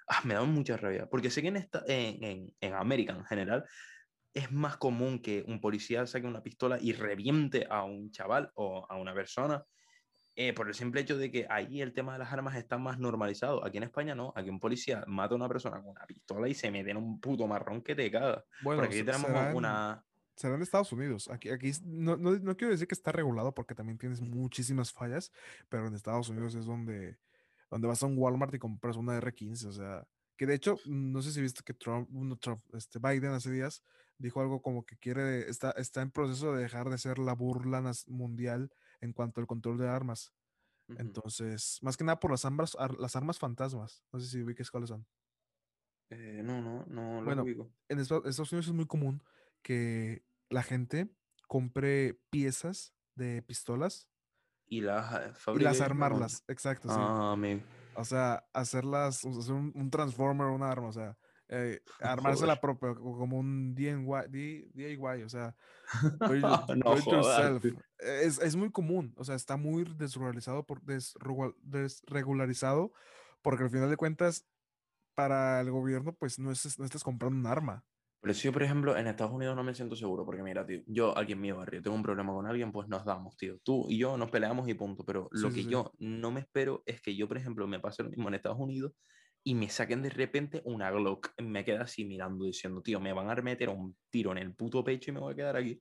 Ah, 0.06 0.22
me 0.24 0.34
da 0.34 0.42
mucha 0.44 0.76
rabia. 0.76 1.06
Porque 1.06 1.30
sé 1.30 1.42
que 1.42 1.48
en, 1.48 1.56
esta, 1.56 1.84
en, 1.86 2.24
en, 2.24 2.55
en 2.60 2.74
América 2.74 3.12
en 3.12 3.24
general 3.24 3.64
es 4.39 4.52
más 4.52 4.77
común 4.77 5.19
que 5.20 5.44
un 5.47 5.60
policía 5.60 6.06
saque 6.06 6.27
una 6.27 6.43
pistola 6.43 6.78
y 6.81 6.93
reviente 6.93 7.66
a 7.70 7.85
un 7.85 8.10
chaval 8.10 8.51
o 8.55 8.86
a 8.89 8.97
una 8.97 9.12
persona 9.15 9.65
eh, 10.36 10.52
por 10.52 10.69
el 10.69 10.74
simple 10.74 11.01
hecho 11.01 11.19
de 11.19 11.31
que 11.32 11.47
ahí 11.51 11.81
el 11.81 11.93
tema 11.93 12.12
de 12.12 12.20
las 12.20 12.32
armas 12.32 12.55
está 12.56 12.78
más 12.78 12.98
normalizado. 13.01 13.65
Aquí 13.65 13.78
en 13.78 13.82
España 13.82 14.15
no. 14.15 14.32
Aquí 14.36 14.48
un 14.48 14.60
policía 14.60 15.02
mata 15.09 15.35
a 15.35 15.36
una 15.36 15.48
persona 15.48 15.78
con 15.82 15.90
una 15.90 16.06
pistola 16.06 16.48
y 16.48 16.55
se 16.55 16.70
mete 16.70 16.90
en 16.93 16.97
un 16.97 17.20
puto 17.20 17.47
marrón 17.48 17.82
que 17.82 17.97
te 17.97 18.09
caga. 18.10 18.44
Bueno, 18.62 18.82
Porque 18.82 18.97
aquí 18.98 19.05
tenemos 19.05 19.27
será 19.27 19.51
en- 19.51 19.56
una... 19.56 20.05
será 20.36 20.55
en 20.55 20.62
Estados 20.62 20.93
Unidos. 20.93 21.28
Aquí, 21.28 21.51
aquí 21.51 21.73
no, 21.85 22.16
no, 22.16 22.39
no 22.39 22.56
quiero 22.56 22.70
decir 22.70 22.86
que 22.86 22.94
está 22.94 23.10
regulado 23.10 23.52
porque 23.52 23.74
también 23.74 23.98
tienes 23.98 24.20
muchísimas 24.20 24.93
fallas, 24.93 25.32
pero 25.69 25.89
en 25.89 25.94
Estados 25.94 26.28
Unidos 26.28 26.55
es 26.55 26.66
donde, 26.66 27.19
donde 27.69 27.89
vas 27.89 28.01
a 28.05 28.06
un 28.06 28.16
Walmart 28.16 28.55
y 28.55 28.60
compras 28.60 28.97
una 28.97 29.19
R15. 29.20 29.66
O 29.66 29.73
sea, 29.73 30.06
que 30.36 30.47
de 30.47 30.55
hecho, 30.55 30.77
no 30.86 31.20
sé 31.20 31.32
si 31.32 31.40
viste 31.40 31.65
que 31.65 31.74
Trump, 31.74 32.09
no, 32.10 32.36
Trump, 32.36 32.62
este 32.74 33.01
Biden 33.01 33.32
hace 33.32 33.51
días 33.51 33.82
dijo 34.19 34.40
algo 34.40 34.61
como 34.62 34.85
que 34.85 34.97
quiere, 34.99 35.49
está, 35.49 35.70
está 35.73 36.03
en 36.03 36.11
proceso 36.11 36.53
de 36.53 36.62
dejar 36.62 36.89
de 36.90 36.99
ser 36.99 37.19
la 37.19 37.35
burla 37.35 37.82
mundial 38.09 38.73
en 39.01 39.12
cuanto 39.12 39.40
al 39.40 39.47
control 39.47 39.78
de 39.78 39.89
armas. 39.89 40.32
Entonces, 40.89 41.78
más 41.82 41.97
que 41.97 42.05
nada 42.05 42.19
por 42.19 42.31
las 42.31 42.45
armas, 42.45 42.74
ar- 42.78 42.99
las 42.99 43.15
armas 43.15 43.39
fantasmas. 43.39 44.03
No 44.12 44.19
sé 44.20 44.27
si 44.27 44.43
ubiques 44.43 44.70
cuáles 44.70 44.89
son. 44.89 45.07
Eh, 46.11 46.40
no, 46.43 46.62
no, 46.62 46.86
no 46.86 47.19
lo 47.20 47.24
Bueno, 47.24 47.43
ubico. 47.43 47.70
en 47.89 47.99
Esta- 47.99 48.16
Estados 48.16 48.53
Unidos 48.53 48.69
es 48.69 48.73
muy 48.73 48.86
común 48.86 49.23
que 49.62 50.24
la 50.49 50.62
gente 50.62 51.15
compre 51.47 52.19
piezas 52.31 52.95
de 53.15 53.43
pistolas 53.43 54.09
Y 54.66 54.81
las 54.81 55.12
eh, 55.15 55.32
y 55.55 55.59
las 55.59 55.81
armarlas. 55.82 56.45
Exacto, 56.49 56.89
sí. 56.89 56.95
Ah. 56.99 57.36
O 57.95 58.05
sea, 58.05 58.47
hacerlas, 58.55 59.24
hacer 59.24 59.53
un, 59.55 59.73
un 59.74 59.90
transformer, 59.90 60.47
un 60.47 60.62
arma, 60.62 60.89
o 60.89 60.93
sea, 60.93 61.19
eh, 61.48 61.80
armarse 62.00 62.46
la 62.46 62.60
propia, 62.60 62.94
co- 62.94 63.18
como 63.18 63.38
un 63.38 63.74
DIY, 63.74 64.70
DIY, 64.74 65.22
o 65.24 65.28
sea, 65.28 65.56
do 66.20 66.34
no 66.76 66.94
do 66.94 66.98
yourself. 66.98 67.62
tío. 67.62 67.74
Es, 67.98 68.38
es 68.40 68.56
muy 68.56 68.70
común, 68.70 69.14
o 69.16 69.24
sea, 69.24 69.34
está 69.34 69.56
muy 69.56 69.84
desregularizado, 69.96 70.64
por, 70.64 70.82
desregula- 70.82 71.54
desregularizado, 71.62 72.92
porque 73.42 73.64
al 73.64 73.70
final 73.70 73.90
de 73.90 73.96
cuentas, 73.96 74.46
para 75.14 75.60
el 75.60 75.70
gobierno, 75.70 76.14
pues 76.14 76.38
no, 76.38 76.52
es, 76.52 76.78
no 76.78 76.84
estás 76.84 77.02
comprando 77.02 77.36
un 77.38 77.46
arma. 77.46 77.84
Pero 78.20 78.34
si 78.34 78.44
yo, 78.46 78.52
por 78.52 78.62
ejemplo, 78.64 78.96
en 78.96 79.06
Estados 79.06 79.32
Unidos 79.32 79.54
no 79.54 79.62
me 79.62 79.74
siento 79.74 79.94
seguro, 79.94 80.24
porque 80.24 80.42
mira, 80.42 80.66
tío, 80.66 80.82
yo 80.86 81.16
aquí 81.16 81.32
en 81.32 81.40
mi 81.40 81.52
barrio 81.52 81.80
tengo 81.80 81.96
un 81.96 82.02
problema 82.02 82.32
con 82.32 82.46
alguien, 82.46 82.72
pues 82.72 82.88
nos 82.88 83.04
damos, 83.04 83.36
tío. 83.36 83.58
Tú 83.62 83.86
y 83.88 83.98
yo 83.98 84.16
nos 84.16 84.30
peleamos 84.30 84.68
y 84.68 84.74
punto. 84.74 85.04
Pero 85.04 85.28
lo 85.30 85.48
Sí, 85.50 85.54
que 85.54 85.62
sí. 85.62 85.68
yo 85.70 85.92
no 85.98 86.32
me 86.32 86.40
espero 86.40 86.82
es 86.84 87.00
que 87.00 87.14
yo, 87.16 87.28
por 87.28 87.36
ejemplo, 87.38 87.66
me 87.68 87.78
pase 87.78 88.02
lo 88.02 88.10
mismo 88.10 88.26
en 88.28 88.34
Estados 88.34 88.58
Unidos 88.58 88.92
y 89.44 89.55
me 89.55 89.69
saquen 89.69 90.02
de 90.02 90.10
repente 90.10 90.62
una 90.65 90.90
Glock. 90.90 91.32
Me 91.43 91.65
queda 91.65 91.82
así 91.82 92.05
mirando, 92.05 92.44
diciendo, 92.44 92.82
tío, 92.82 93.01
me 93.01 93.12
van 93.12 93.31
a 93.31 93.35
meter 93.36 93.69
un 93.69 93.97
tiro 94.10 94.32
en 94.32 94.39
el 94.39 94.55
puto 94.55 94.85
pecho 94.85 95.10
y 95.10 95.15
me 95.15 95.20
voy 95.20 95.32
a 95.32 95.36
quedar 95.36 95.56
aquí. 95.56 95.81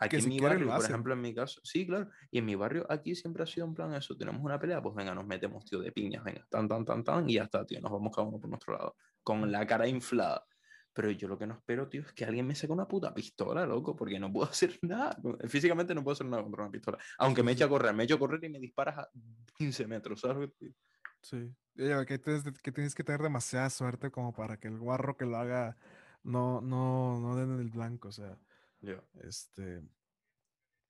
Aquí 0.00 0.10
Que 0.10 0.16
en 0.16 0.22
si 0.22 0.28
mi 0.28 0.40
barrio, 0.40 0.68
por 0.68 0.84
ejemplo, 0.84 1.12
en 1.12 1.20
mi 1.20 1.34
caso, 1.34 1.60
sí, 1.64 1.84
claro. 1.84 2.08
Y 2.30 2.38
en 2.38 2.44
mi 2.44 2.54
barrio 2.54 2.86
aquí 2.88 3.16
siempre 3.16 3.42
ha 3.42 3.46
sido 3.46 3.66
en 3.66 3.74
plan 3.74 3.92
eso. 3.94 4.16
Tenemos 4.16 4.40
una 4.42 4.58
pelea, 4.58 4.80
pues 4.80 4.94
venga, 4.94 5.14
nos 5.14 5.26
metemos, 5.26 5.64
tío, 5.64 5.80
de 5.80 5.90
piñas, 5.90 6.22
venga, 6.22 6.46
tan, 6.48 6.68
tan, 6.68 6.84
tan, 6.84 7.02
tan, 7.02 7.28
y 7.28 7.34
ya 7.34 7.44
está, 7.44 7.66
tío, 7.66 7.80
nos 7.80 7.90
vamos 7.90 8.14
cada 8.14 8.28
uno 8.28 8.38
por 8.38 8.48
nuestro 8.48 8.74
lado. 8.74 8.96
Con 9.24 9.50
la 9.50 9.66
cara 9.66 9.88
inflada. 9.88 10.44
Pero 10.92 11.10
yo 11.10 11.28
lo 11.28 11.38
que 11.38 11.46
no 11.46 11.54
espero, 11.54 11.88
tío, 11.88 12.02
es 12.02 12.12
que 12.12 12.24
alguien 12.24 12.46
me 12.46 12.54
saque 12.54 12.72
una 12.72 12.86
puta 12.86 13.12
pistola, 13.12 13.66
loco, 13.66 13.96
porque 13.96 14.20
no 14.20 14.32
puedo 14.32 14.48
hacer 14.50 14.78
nada. 14.82 15.16
Físicamente 15.48 15.94
no 15.94 16.04
puedo 16.04 16.12
hacer 16.12 16.26
nada 16.26 16.42
contra 16.44 16.62
una 16.62 16.70
pistola. 16.70 16.98
Aunque 17.18 17.42
me 17.42 17.52
eche 17.52 17.64
a 17.64 17.68
correr, 17.68 17.92
me 17.94 18.04
echo 18.04 18.14
a 18.14 18.18
correr 18.18 18.42
y 18.44 18.48
me 18.48 18.60
disparas 18.60 18.98
a 18.98 19.10
15 19.56 19.86
metros, 19.88 20.20
¿sabes? 20.20 20.50
digo? 20.60 20.74
Sí. 21.22 21.54
Que, 21.76 22.18
tienes, 22.18 22.44
que 22.60 22.72
tienes 22.72 22.94
que 22.94 23.04
tener 23.04 23.22
demasiada 23.22 23.70
suerte 23.70 24.10
como 24.10 24.32
para 24.32 24.58
que 24.58 24.68
el 24.68 24.78
guarro 24.78 25.16
que 25.16 25.26
lo 25.26 25.36
haga 25.36 25.76
no, 26.22 26.60
no, 26.60 27.20
no 27.20 27.36
den 27.36 27.52
en 27.52 27.60
el 27.60 27.70
blanco, 27.70 28.08
o 28.08 28.12
sea, 28.12 28.36
Yo. 28.80 29.02
este... 29.22 29.82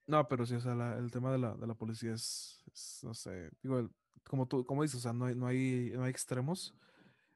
No, 0.07 0.27
pero 0.27 0.43
sí, 0.47 0.55
o 0.55 0.59
sea, 0.59 0.73
la- 0.73 0.97
el 0.97 1.11
tema 1.11 1.31
de 1.31 1.37
la, 1.37 1.53
de 1.55 1.67
la 1.67 1.75
policía 1.75 2.13
es, 2.13 2.63
es, 2.73 3.01
no 3.03 3.13
sé, 3.13 3.51
digo, 3.61 3.77
el- 3.77 3.91
como 4.23 4.47
tú, 4.47 4.65
como 4.65 4.81
dices, 4.81 4.97
o 4.97 5.01
sea, 5.01 5.13
no 5.13 5.25
hay, 5.25 5.35
no 5.35 5.45
hay, 5.45 5.91
no 5.93 6.03
hay 6.03 6.09
extremos, 6.09 6.75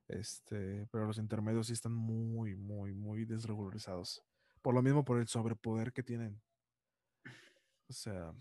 este, 0.07 0.87
pero 0.91 1.05
los 1.05 1.17
intermedios 1.19 1.67
sí 1.67 1.73
están 1.73 1.93
muy, 1.93 2.55
muy, 2.55 2.93
muy 2.93 3.25
desregularizados. 3.25 4.23
Por 4.61 4.73
lo 4.73 4.81
mismo, 4.81 5.05
por 5.05 5.19
el 5.19 5.27
sobrepoder 5.27 5.93
que 5.93 6.01
tienen. 6.03 6.41
O 7.87 7.93
sea, 7.93 8.33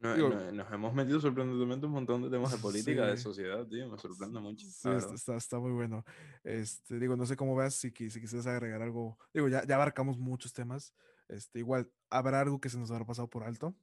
No- 0.00 0.14
Digo- 0.14 0.28
no- 0.28 0.52
nos 0.52 0.72
hemos 0.72 0.94
metido 0.94 1.20
sorprendentemente 1.20 1.86
un 1.86 1.92
montón 1.92 2.22
de 2.22 2.30
temas 2.30 2.52
de 2.52 2.58
política, 2.58 3.06
de 3.06 3.16
Sí. 3.16 3.22
sociedad, 3.24 3.66
tío. 3.66 3.88
Me 3.88 3.98
sorprende 3.98 4.38
mucho. 4.40 4.64
Sí, 4.66 4.88
está, 4.90 5.14
está, 5.14 5.36
está 5.36 5.58
muy 5.58 5.72
bueno. 5.72 6.04
Este, 6.44 6.98
digo, 7.00 7.16
no 7.16 7.26
sé 7.26 7.36
cómo 7.36 7.56
veas, 7.56 7.74
si, 7.74 7.90
si 7.90 8.20
quisieras 8.20 8.46
agregar 8.46 8.80
algo. 8.82 9.18
Digo, 9.34 9.48
ya, 9.48 9.64
ya 9.66 9.74
abarcamos 9.74 10.18
muchos 10.18 10.52
temas. 10.52 10.94
Este, 11.28 11.58
igual, 11.58 11.90
habrá 12.10 12.40
algo 12.40 12.60
que 12.60 12.68
se 12.68 12.78
nos 12.78 12.90
habrá 12.90 13.04
pasado 13.04 13.28
por 13.28 13.42
alto. 13.42 13.74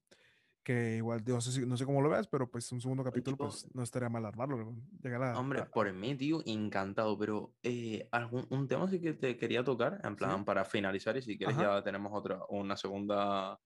Que 0.63 0.95
igual, 0.95 1.23
digo, 1.23 1.37
no 1.37 1.41
sé, 1.41 1.51
si- 1.51 1.65
no 1.65 1.77
sé 1.77 1.85
cómo 1.85 2.01
lo 2.01 2.09
veas, 2.09 2.27
pero 2.27 2.49
pues 2.49 2.71
un 2.71 2.81
segundo 2.81 3.03
capítulo, 3.03 3.37
yo- 3.37 3.45
pues 3.45 3.67
no 3.75 3.83
estaría 3.83 4.09
mal 4.09 4.25
armarlo. 4.25 4.73
Llegar 5.03 5.21
a. 5.21 5.37
Hombre, 5.39 5.59
a- 5.59 5.65
por 5.69 5.91
mí, 5.93 6.15
tío, 6.15 6.41
encantado, 6.45 7.15
pero 7.19 7.53
eh, 7.61 8.07
algún, 8.11 8.47
un 8.49 8.67
tema 8.67 8.89
sí 8.89 8.99
que 8.99 9.13
te 9.13 9.37
quería 9.37 9.63
tocar, 9.63 10.01
en 10.03 10.15
plan, 10.15 10.43
para 10.43 10.65
finalizar, 10.65 11.15
y 11.17 11.21
si 11.21 11.37
quieres 11.37 11.55
Ajá. 11.57 11.77
ya 11.77 11.83
tenemos 11.83 12.11
otra, 12.15 12.39
una 12.49 12.75
segunda 12.77 13.59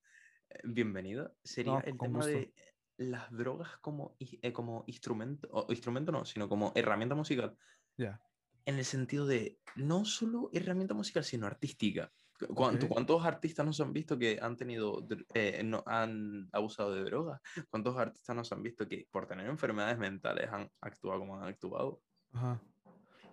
bienvenida, 0.64 1.32
sería 1.44 1.74
No, 1.74 1.80
el 1.82 1.98
tema 1.98 2.20
gusto. 2.20 2.32
de 2.32 2.54
las 2.98 3.32
drogas 3.32 3.78
como, 3.80 4.16
eh, 4.20 4.52
como 4.54 4.84
instrumento, 4.88 5.48
o 5.52 5.66
instrumento 5.72 6.12
no, 6.12 6.26
sino 6.26 6.50
como 6.50 6.72
herramienta 6.76 7.16
musical, 7.16 7.58
Ya. 7.98 8.22
en 8.66 8.76
el 8.78 8.86
sentido 8.86 9.26
de 9.26 9.58
no 9.76 10.06
solo 10.06 10.50
herramienta 10.54 10.94
musical, 10.94 11.24
sino 11.24 11.48
artística. 11.48 12.12
Cu- 12.40 12.54
¿Cuánto- 12.54 12.86
Ok. 12.86 12.92
¿Cuántos 12.94 13.26
artistas 13.26 13.66
nos 13.66 13.80
han 13.82 13.92
visto 13.94 14.18
que 14.18 14.40
han 14.42 14.56
tenido, 14.58 15.06
eh, 15.34 15.62
no, 15.64 15.84
han 15.86 16.48
abusado 16.52 16.94
de 16.94 17.04
drogas? 17.04 17.42
¿Cuántos 17.70 17.98
artistas 17.98 18.36
nos 18.36 18.52
han 18.52 18.64
visto 18.64 18.88
que 18.88 19.08
por 19.12 19.28
tener 19.28 19.48
enfermedades 19.48 19.98
mentales 19.98 20.50
han 20.52 20.70
actuado 20.82 21.20
como 21.20 21.38
han 21.38 21.44
actuado? 21.48 22.02
Ajá. 22.34 22.62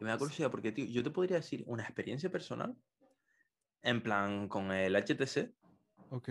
Y 0.01 0.05
me 0.05 0.11
da 0.11 0.19
curiosidad 0.19 0.51
porque, 0.51 0.73
tío, 0.73 0.85
yo 0.87 1.03
te 1.03 1.11
podría 1.11 1.37
decir 1.37 1.63
una 1.67 1.83
experiencia 1.85 2.31
personal, 2.31 2.77
en 3.83 4.03
plan 4.03 4.49
con 4.49 4.71
el 4.73 4.95
HTC, 4.97 5.53
Ok. 6.11 6.29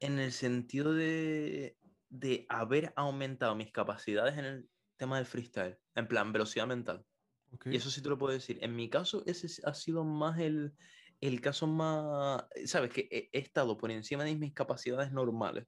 En 0.00 0.18
el 0.18 0.32
sentido 0.32 0.92
de, 0.94 1.78
de 2.08 2.46
haber 2.48 2.92
aumentado 2.96 3.54
mis 3.56 3.72
capacidades 3.72 4.38
en 4.38 4.44
el 4.44 4.70
tema 4.96 5.16
del 5.16 5.26
freestyle, 5.26 5.78
en 5.94 6.08
plan 6.08 6.32
velocidad 6.32 6.66
mental. 6.66 7.06
Ok. 7.52 7.66
Y 7.70 7.76
eso 7.76 7.90
sí 7.90 8.02
te 8.02 8.08
lo 8.08 8.18
puedo 8.18 8.32
decir. 8.32 8.58
En 8.62 8.76
mi 8.76 8.90
caso, 8.90 9.22
ese 9.26 9.48
ha 9.66 9.74
sido 9.74 10.04
más 10.04 10.38
el, 10.40 10.74
el 11.20 11.40
caso 11.40 11.66
más, 11.66 12.46
sabes, 12.66 12.92
que 12.92 13.08
he, 13.10 13.30
he 13.32 13.40
estado 13.40 13.76
por 13.76 13.90
encima 13.90 14.24
de 14.24 14.36
mis 14.36 14.54
capacidades 14.54 15.12
normales. 15.12 15.66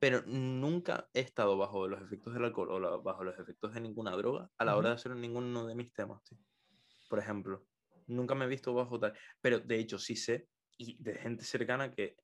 Pero 0.00 0.22
nunca 0.26 1.10
he 1.12 1.20
estado 1.20 1.56
bajo 1.58 1.88
los 1.88 2.00
efectos 2.02 2.32
del 2.34 2.44
alcohol 2.44 2.70
o 2.70 2.80
la- 2.80 2.96
bajo 2.98 3.24
los 3.24 3.38
efectos 3.38 3.74
de 3.74 3.80
ninguna 3.80 4.12
droga 4.16 4.50
a 4.56 4.64
la 4.64 4.76
hora 4.76 4.90
Ujú. 4.90 4.90
de 4.90 4.94
hacer 4.94 5.16
ninguno 5.16 5.66
de 5.66 5.74
mis 5.74 5.92
temas, 5.92 6.22
tío. 6.22 6.38
Por 7.08 7.18
ejemplo, 7.20 7.66
nunca 8.06 8.34
me 8.34 8.44
he 8.46 8.48
visto 8.48 8.74
bajo 8.74 9.00
tal. 9.00 9.14
Pero 9.40 9.60
de 9.60 9.78
hecho 9.78 9.98
sí 9.98 10.16
sé, 10.16 10.48
y 10.78 11.02
de 11.02 11.16
gente 11.16 11.44
cercana 11.44 11.92
que 11.94 12.16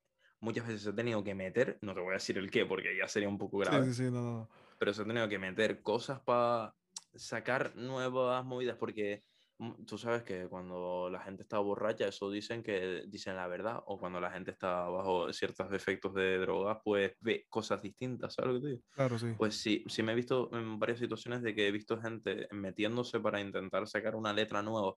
muchas 0.45 0.67
veces 0.67 0.87
he 0.87 0.93
tenido 0.93 1.23
que 1.23 1.35
meter, 1.35 1.77
no 1.81 1.93
te 1.93 2.01
voy 2.01 2.11
a 2.11 2.13
decir 2.13 2.37
el 2.37 2.51
qué 2.51 2.65
porque 2.65 2.95
ya 2.97 3.07
sería 3.07 3.29
un 3.29 3.37
poco 3.37 3.57
grave, 3.59 3.87
sí, 3.87 3.93
sí, 3.93 4.03
no, 4.03 4.21
no, 4.21 4.31
no. 4.39 4.49
pero 4.77 4.93
se 4.93 5.01
ha 5.01 5.05
tenido 5.05 5.27
que 5.29 5.39
meter 5.39 5.81
cosas 5.81 6.21
para 6.21 6.73
sacar 7.15 7.75
nuevas 7.75 8.45
movidas, 8.45 8.77
porque 8.77 9.23
mm, 9.59 9.85
tú 9.85 9.97
sabes 9.97 10.23
que 10.23 10.47
cuando 10.47 11.09
la 11.09 11.21
gente 11.21 11.43
está 11.43 11.59
borracha, 11.59 12.07
eso 12.07 12.29
dicen 12.31 12.63
que 12.63 13.03
dicen 13.07 13.35
la 13.35 13.47
verdad, 13.47 13.81
o 13.87 13.99
cuando 13.99 14.19
la 14.19 14.31
gente 14.31 14.51
está 14.51 14.87
bajo 14.89 15.31
ciertos 15.33 15.71
efectos 15.73 16.13
de 16.13 16.37
drogas, 16.39 16.77
pues 16.83 17.13
ve 17.19 17.45
cosas 17.49 17.81
distintas, 17.81 18.33
¿sabes 18.35 18.53
lo 18.53 18.59
que 18.59 18.63
te 18.63 18.69
digo? 18.73 18.83
Claro, 18.91 19.17
sí. 19.19 19.27
Pues 19.37 19.55
sí, 19.61 19.83
sí 19.87 20.03
me 20.03 20.13
he 20.13 20.15
visto 20.15 20.49
en 20.53 20.79
varias 20.79 20.99
situaciones 20.99 21.41
de 21.41 21.53
que 21.55 21.67
he 21.67 21.71
visto 21.71 21.99
gente 22.01 22.47
metiéndose 22.51 23.19
para 23.19 23.41
intentar 23.41 23.87
sacar 23.87 24.15
una 24.15 24.33
letra 24.33 24.61
nueva. 24.61 24.95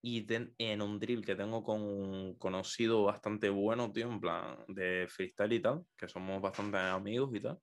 Y 0.00 0.22
ten- 0.26 0.54
en 0.58 0.80
un 0.82 0.98
drill 1.00 1.24
que 1.26 1.34
tengo 1.36 1.62
con 1.64 1.82
un 1.82 2.38
conocido 2.38 3.04
bastante 3.04 3.48
bueno, 3.50 3.92
tío, 3.92 4.10
en 4.10 4.20
plan 4.20 4.58
de 4.68 5.06
freestyle 5.10 5.52
y 5.54 5.60
tal, 5.62 5.84
que 5.96 6.08
somos 6.08 6.40
bastante 6.40 6.78
amigos 6.78 7.30
y 7.34 7.40
tal. 7.40 7.58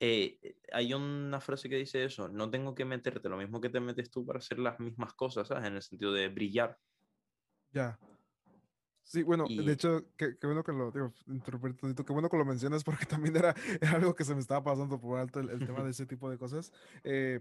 eh, 0.00 0.38
hay 0.72 0.94
una 0.94 1.40
frase 1.40 1.68
que 1.70 1.76
dice 1.76 2.04
eso, 2.04 2.28
no 2.28 2.50
tengo 2.50 2.74
que 2.74 2.84
meterte 2.84 3.28
lo 3.30 3.36
mismo 3.38 3.60
que 3.60 3.70
te 3.70 3.80
metes 3.80 4.10
tú 4.10 4.26
para 4.26 4.38
hacer 4.40 4.58
las 4.58 4.78
mismas 4.80 5.14
cosas, 5.14 5.48
¿sabes? 5.48 5.66
En 5.66 5.76
el 5.76 5.82
sentido 5.82 6.12
de 6.12 6.28
brillar. 6.28 6.78
Ya. 7.72 7.98
Sí, 9.02 9.22
bueno, 9.22 9.46
Y 9.48 9.62
de 9.62 9.72
hecho, 9.72 10.04
qué, 10.16 10.36
qué 10.36 10.46
bueno 10.48 10.64
que 10.64 10.72
lo 10.72 10.90
digo, 10.90 11.12
qué 12.04 12.12
bueno 12.12 12.28
que 12.28 12.36
lo 12.36 12.44
mencionas 12.44 12.82
porque 12.82 13.06
también 13.06 13.36
era, 13.36 13.54
era 13.80 13.92
algo 13.92 14.14
que 14.16 14.24
se 14.24 14.34
me 14.34 14.40
estaba 14.40 14.64
pasando 14.64 15.00
por 15.00 15.18
alto 15.20 15.38
el, 15.38 15.50
el 15.50 15.64
tema 15.64 15.84
de 15.84 15.90
ese 15.90 16.06
tipo 16.06 16.28
de 16.28 16.38
cosas. 16.38 16.72
Eh, 17.04 17.40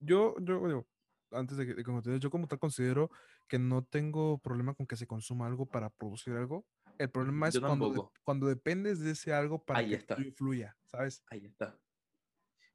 yo, 0.00 0.36
yo, 0.40 0.66
digo, 0.66 0.88
antes 1.32 1.56
de 1.56 1.66
que, 1.66 1.74
de 1.74 1.84
que 1.84 2.18
yo 2.20 2.30
como 2.30 2.46
tal 2.48 2.58
considero 2.58 3.10
que 3.48 3.58
no 3.58 3.84
tengo 3.84 4.38
problema 4.38 4.74
con 4.74 4.86
que 4.86 4.96
se 4.96 5.06
consuma 5.06 5.46
algo 5.46 5.66
para 5.70 5.90
producir 5.90 6.34
algo. 6.34 6.66
El 6.98 7.10
problema 7.10 7.48
es 7.48 7.60
cuando, 7.60 7.92
de- 7.92 8.02
cuando 8.24 8.46
dependes 8.46 9.00
de 9.00 9.10
ese 9.12 9.32
algo 9.34 9.64
para 9.64 9.80
Ahí 9.80 9.90
que 9.90 9.96
está. 9.96 10.16
tú 10.16 10.22
fluya, 10.36 10.78
¿sabes? 10.86 11.24
Ahí 11.30 11.46
está. 11.46 11.80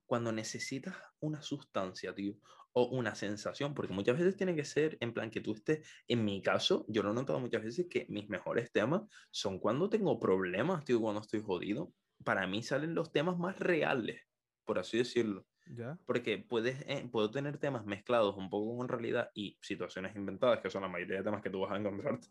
Cuando 0.05 0.31
necesitas 0.31 0.95
una 1.21 1.41
sustancia, 1.41 2.13
tío, 2.13 2.35
o 2.73 2.85
una 2.89 3.15
sensación, 3.15 3.73
porque 3.73 3.93
muchas 3.93 4.17
veces 4.17 4.35
tiene 4.35 4.55
que 4.55 4.65
ser 4.65 4.97
en 5.01 5.13
plan 5.13 5.31
que 5.31 5.41
tú 5.41 5.53
estés, 5.53 5.87
en 6.07 6.25
mi 6.25 6.41
caso, 6.41 6.85
yo 6.89 7.03
lo 7.03 7.11
he 7.11 7.13
notado 7.13 7.39
muchas 7.39 7.63
veces 7.63 7.87
que 7.89 8.05
mis 8.09 8.29
mejores 8.29 8.71
temas 8.71 9.03
son 9.31 9.59
cuando 9.59 9.89
tengo 9.89 10.19
problemas, 10.19 10.83
tío, 10.85 10.99
cuando 11.01 11.21
estoy 11.21 11.41
jodido. 11.41 11.93
Para 12.23 12.45
mí 12.47 12.61
salen 12.63 12.93
los 12.95 13.11
temas 13.11 13.37
más 13.37 13.57
reales, 13.59 14.21
por 14.65 14.79
así 14.79 14.97
decirlo. 14.97 15.47
¿Ya? 15.65 15.97
Porque 16.05 16.37
puedes, 16.37 16.81
eh, 16.87 17.07
puedo 17.11 17.31
tener 17.31 17.57
temas 17.57 17.85
mezclados 17.85 18.35
un 18.37 18.49
poco 18.49 18.77
con 18.77 18.87
realidad 18.87 19.31
y 19.33 19.57
situaciones 19.61 20.15
inventadas, 20.15 20.59
que 20.59 20.69
son 20.69 20.81
la 20.81 20.87
mayoría 20.89 21.17
de 21.17 21.23
temas 21.23 21.41
que 21.41 21.49
tú 21.49 21.61
vas 21.61 21.71
a 21.71 21.77
encontrarte. 21.77 22.27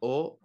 O 0.00 0.40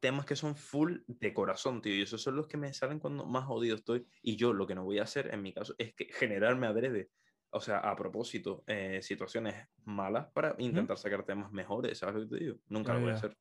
temas 0.00 0.26
que 0.26 0.36
son 0.36 0.54
full 0.56 0.98
de 1.06 1.32
corazón, 1.32 1.80
tío. 1.80 1.94
Y 1.94 2.02
esos 2.02 2.22
son 2.22 2.36
los 2.36 2.46
que 2.46 2.56
me 2.56 2.72
salen 2.72 2.98
cuando 2.98 3.24
más 3.26 3.44
jodido 3.44 3.76
estoy. 3.76 4.06
Y 4.22 4.36
yo 4.36 4.52
lo 4.52 4.66
que 4.66 4.74
no 4.74 4.84
voy 4.84 4.98
a 4.98 5.04
hacer, 5.04 5.32
en 5.32 5.42
mi 5.42 5.52
caso, 5.52 5.74
es 5.78 5.94
que 5.94 6.06
generarme 6.12 6.66
adrede. 6.66 7.10
O 7.50 7.60
sea, 7.60 7.78
a 7.78 7.94
propósito, 7.96 8.64
eh, 8.66 9.00
situaciones 9.02 9.68
malas 9.84 10.30
para 10.32 10.54
intentar 10.58 10.96
sacar 10.98 11.24
temas 11.24 11.52
mejores, 11.52 11.98
¿sabes 11.98 12.14
lo 12.16 12.20
que 12.22 12.36
te 12.38 12.44
digo? 12.44 12.56
Nunca 12.68 12.92
Ya, 12.92 12.94
lo 12.94 13.00
voy 13.00 13.10
a 13.10 13.12
ya. 13.12 13.18
hacer. 13.18 13.36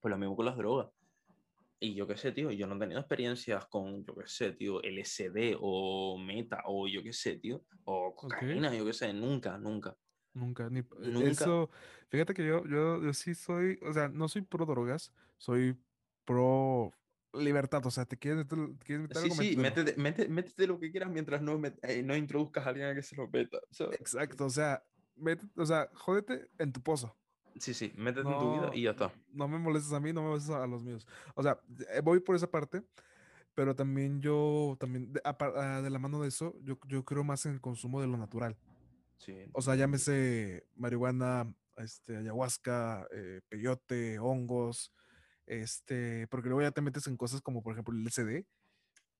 Pues 0.00 0.10
lo 0.10 0.18
mismo 0.18 0.36
con 0.36 0.46
las 0.46 0.56
drogas. 0.56 0.90
Y 1.82 1.94
yo 1.94 2.06
qué 2.06 2.16
sé, 2.16 2.32
tío, 2.32 2.50
yo 2.50 2.66
no 2.66 2.76
he 2.76 2.78
tenido 2.78 3.00
experiencias 3.00 3.66
con, 3.68 4.04
yo 4.04 4.14
qué 4.14 4.26
sé, 4.26 4.52
tío, 4.52 4.82
LSD 4.82 5.56
o 5.58 6.18
meta 6.18 6.62
o 6.66 6.86
yo 6.88 7.02
qué 7.02 7.12
sé, 7.12 7.38
tío, 7.38 7.64
o 7.84 8.14
cocaína, 8.14 8.74
yo 8.76 8.84
qué 8.84 8.92
sé, 8.92 9.12
nunca, 9.14 9.56
nunca. 9.58 9.96
Nunca, 10.32 10.70
ni, 10.70 10.80
eh, 10.80 10.84
Nunca. 11.02 11.28
eso, 11.30 11.70
fíjate 12.08 12.34
que 12.34 12.46
yo, 12.46 12.64
yo, 12.66 13.02
yo 13.02 13.12
sí 13.14 13.34
soy, 13.34 13.78
o 13.82 13.92
sea, 13.92 14.08
no 14.08 14.28
soy 14.28 14.42
pro 14.42 14.64
drogas, 14.66 15.12
soy 15.38 15.82
pro 16.24 16.92
libertad, 17.32 17.84
o 17.86 17.90
sea, 17.90 18.04
te 18.06 18.16
quieres 18.16 18.46
te 18.46 18.56
quieres 18.84 19.02
meter 19.08 19.22
Sí, 19.22 19.30
algo, 19.30 19.34
sí, 19.34 19.56
métete, 19.56 19.96
métete, 19.96 20.28
métete 20.28 20.66
lo 20.68 20.78
que 20.78 20.90
quieras 20.90 21.10
mientras 21.10 21.42
no, 21.42 21.60
eh, 21.82 22.02
no 22.04 22.16
introduzcas 22.16 22.66
a 22.66 22.68
alguien 22.70 22.88
a 22.88 22.94
que 22.94 23.02
se 23.02 23.16
lo 23.16 23.28
meta. 23.28 23.58
¿sabes? 23.70 23.98
Exacto, 23.98 24.46
o 24.46 24.50
sea, 24.50 24.82
mete- 25.16 25.48
o 25.56 25.66
sea, 25.66 25.88
jódete 25.94 26.48
en 26.58 26.72
tu 26.72 26.82
pozo. 26.82 27.19
Sí, 27.58 27.74
sí, 27.74 27.92
métete 27.96 28.28
en 28.28 28.38
tu 28.38 28.52
vida 28.52 28.66
No, 28.68 28.74
y 28.74 28.82
ya 28.82 28.90
está. 28.90 29.12
no 29.32 29.48
me 29.48 29.58
molestes 29.58 29.92
a 29.92 30.00
mí, 30.00 30.12
no 30.12 30.22
me 30.22 30.28
molestes 30.28 30.54
a 30.54 30.66
los 30.66 30.82
míos. 30.82 31.06
O 31.34 31.42
sea, 31.42 31.60
eh, 31.92 32.00
voy 32.02 32.20
por 32.20 32.36
esa 32.36 32.50
parte, 32.50 32.82
pero 33.54 33.74
también 33.74 34.20
yo, 34.20 34.76
también, 34.78 35.12
de, 35.12 35.20
apar- 35.22 35.54
ah, 35.56 35.82
de 35.82 35.90
la 35.90 35.98
mano 35.98 36.20
de 36.22 36.28
eso, 36.28 36.54
yo, 36.62 36.78
yo 36.86 37.04
creo 37.04 37.24
más 37.24 37.44
en 37.46 37.52
el 37.52 37.60
consumo 37.60 38.00
de 38.00 38.06
lo 38.06 38.16
natural. 38.16 38.56
Sí. 39.18 39.36
O 39.52 39.60
sea, 39.62 39.74
llámese 39.74 40.66
marihuana, 40.76 41.52
este, 41.76 42.16
ayahuasca, 42.16 43.06
eh, 43.12 43.40
peyote, 43.48 44.18
hongos, 44.18 44.92
este, 45.46 46.26
porque 46.28 46.48
luego 46.48 46.62
ya 46.62 46.70
te 46.70 46.80
metes 46.80 47.06
en 47.06 47.16
cosas 47.16 47.42
como, 47.42 47.62
por 47.62 47.72
ejemplo, 47.72 47.94
el 47.94 48.02
LSD, 48.06 48.46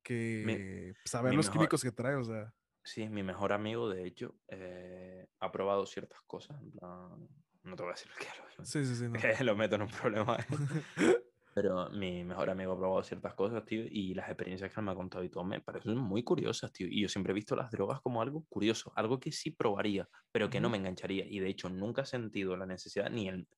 que 0.02 0.94
saber 1.04 1.30
mi 1.32 1.36
los 1.36 1.46
mejor- 1.46 1.58
químicos 1.58 1.82
que 1.82 1.92
trae, 1.92 2.14
o 2.14 2.24
sea, 2.24 2.54
Sí, 2.82 3.08
mi 3.10 3.22
mejor 3.22 3.52
amigo, 3.52 3.90
de 3.90 4.06
hecho, 4.06 4.34
eh, 4.48 5.28
ha 5.38 5.52
probado 5.52 5.84
ciertas 5.84 6.20
cosas. 6.22 6.58
en 6.62 6.70
plan, 6.70 7.28
No 7.64 7.76
te 7.76 7.82
voy 7.82 7.90
a 7.90 7.94
decir 7.94 8.10
qué 8.18 8.28
lo, 8.58 8.64
sí, 8.64 8.84
sí, 8.84 8.96
sí, 8.96 9.08
no. 9.08 9.20
que 9.20 9.44
lo 9.44 9.56
meto 9.56 9.76
en 9.76 9.82
un 9.82 9.88
problema. 9.88 10.36
Pero 11.52 11.90
mi 11.90 12.22
mejor 12.22 12.48
amigo 12.48 12.72
ha 12.72 12.78
probado 12.78 13.02
ciertas 13.02 13.34
cosas, 13.34 13.64
tío, 13.64 13.82
y 13.84 14.14
las 14.14 14.28
experiencias 14.28 14.72
que 14.72 14.80
él 14.80 14.86
me 14.86 14.92
ha 14.92 14.94
contado 14.94 15.24
y 15.24 15.28
todo 15.30 15.42
me 15.42 15.60
parecen 15.60 15.96
muy 15.96 16.22
curiosas, 16.22 16.72
tío. 16.72 16.86
Y 16.88 17.02
yo 17.02 17.08
siempre 17.08 17.32
he 17.32 17.34
visto 17.34 17.56
las 17.56 17.72
drogas 17.72 18.00
como 18.00 18.22
algo 18.22 18.44
curioso, 18.48 18.92
algo 18.94 19.18
que 19.18 19.32
sí 19.32 19.50
probaría, 19.50 20.08
pero 20.30 20.48
que 20.48 20.60
no 20.60 20.68
Ujú. 20.68 20.72
me 20.72 20.78
engancharía. 20.78 21.26
Y 21.26 21.40
de 21.40 21.48
hecho, 21.48 21.68
nunca 21.68 22.02
he 22.02 22.06
sentido 22.06 22.56
la 22.56 22.66
necesidad, 22.66 23.10
ni 23.10 23.28
el. 23.28 23.48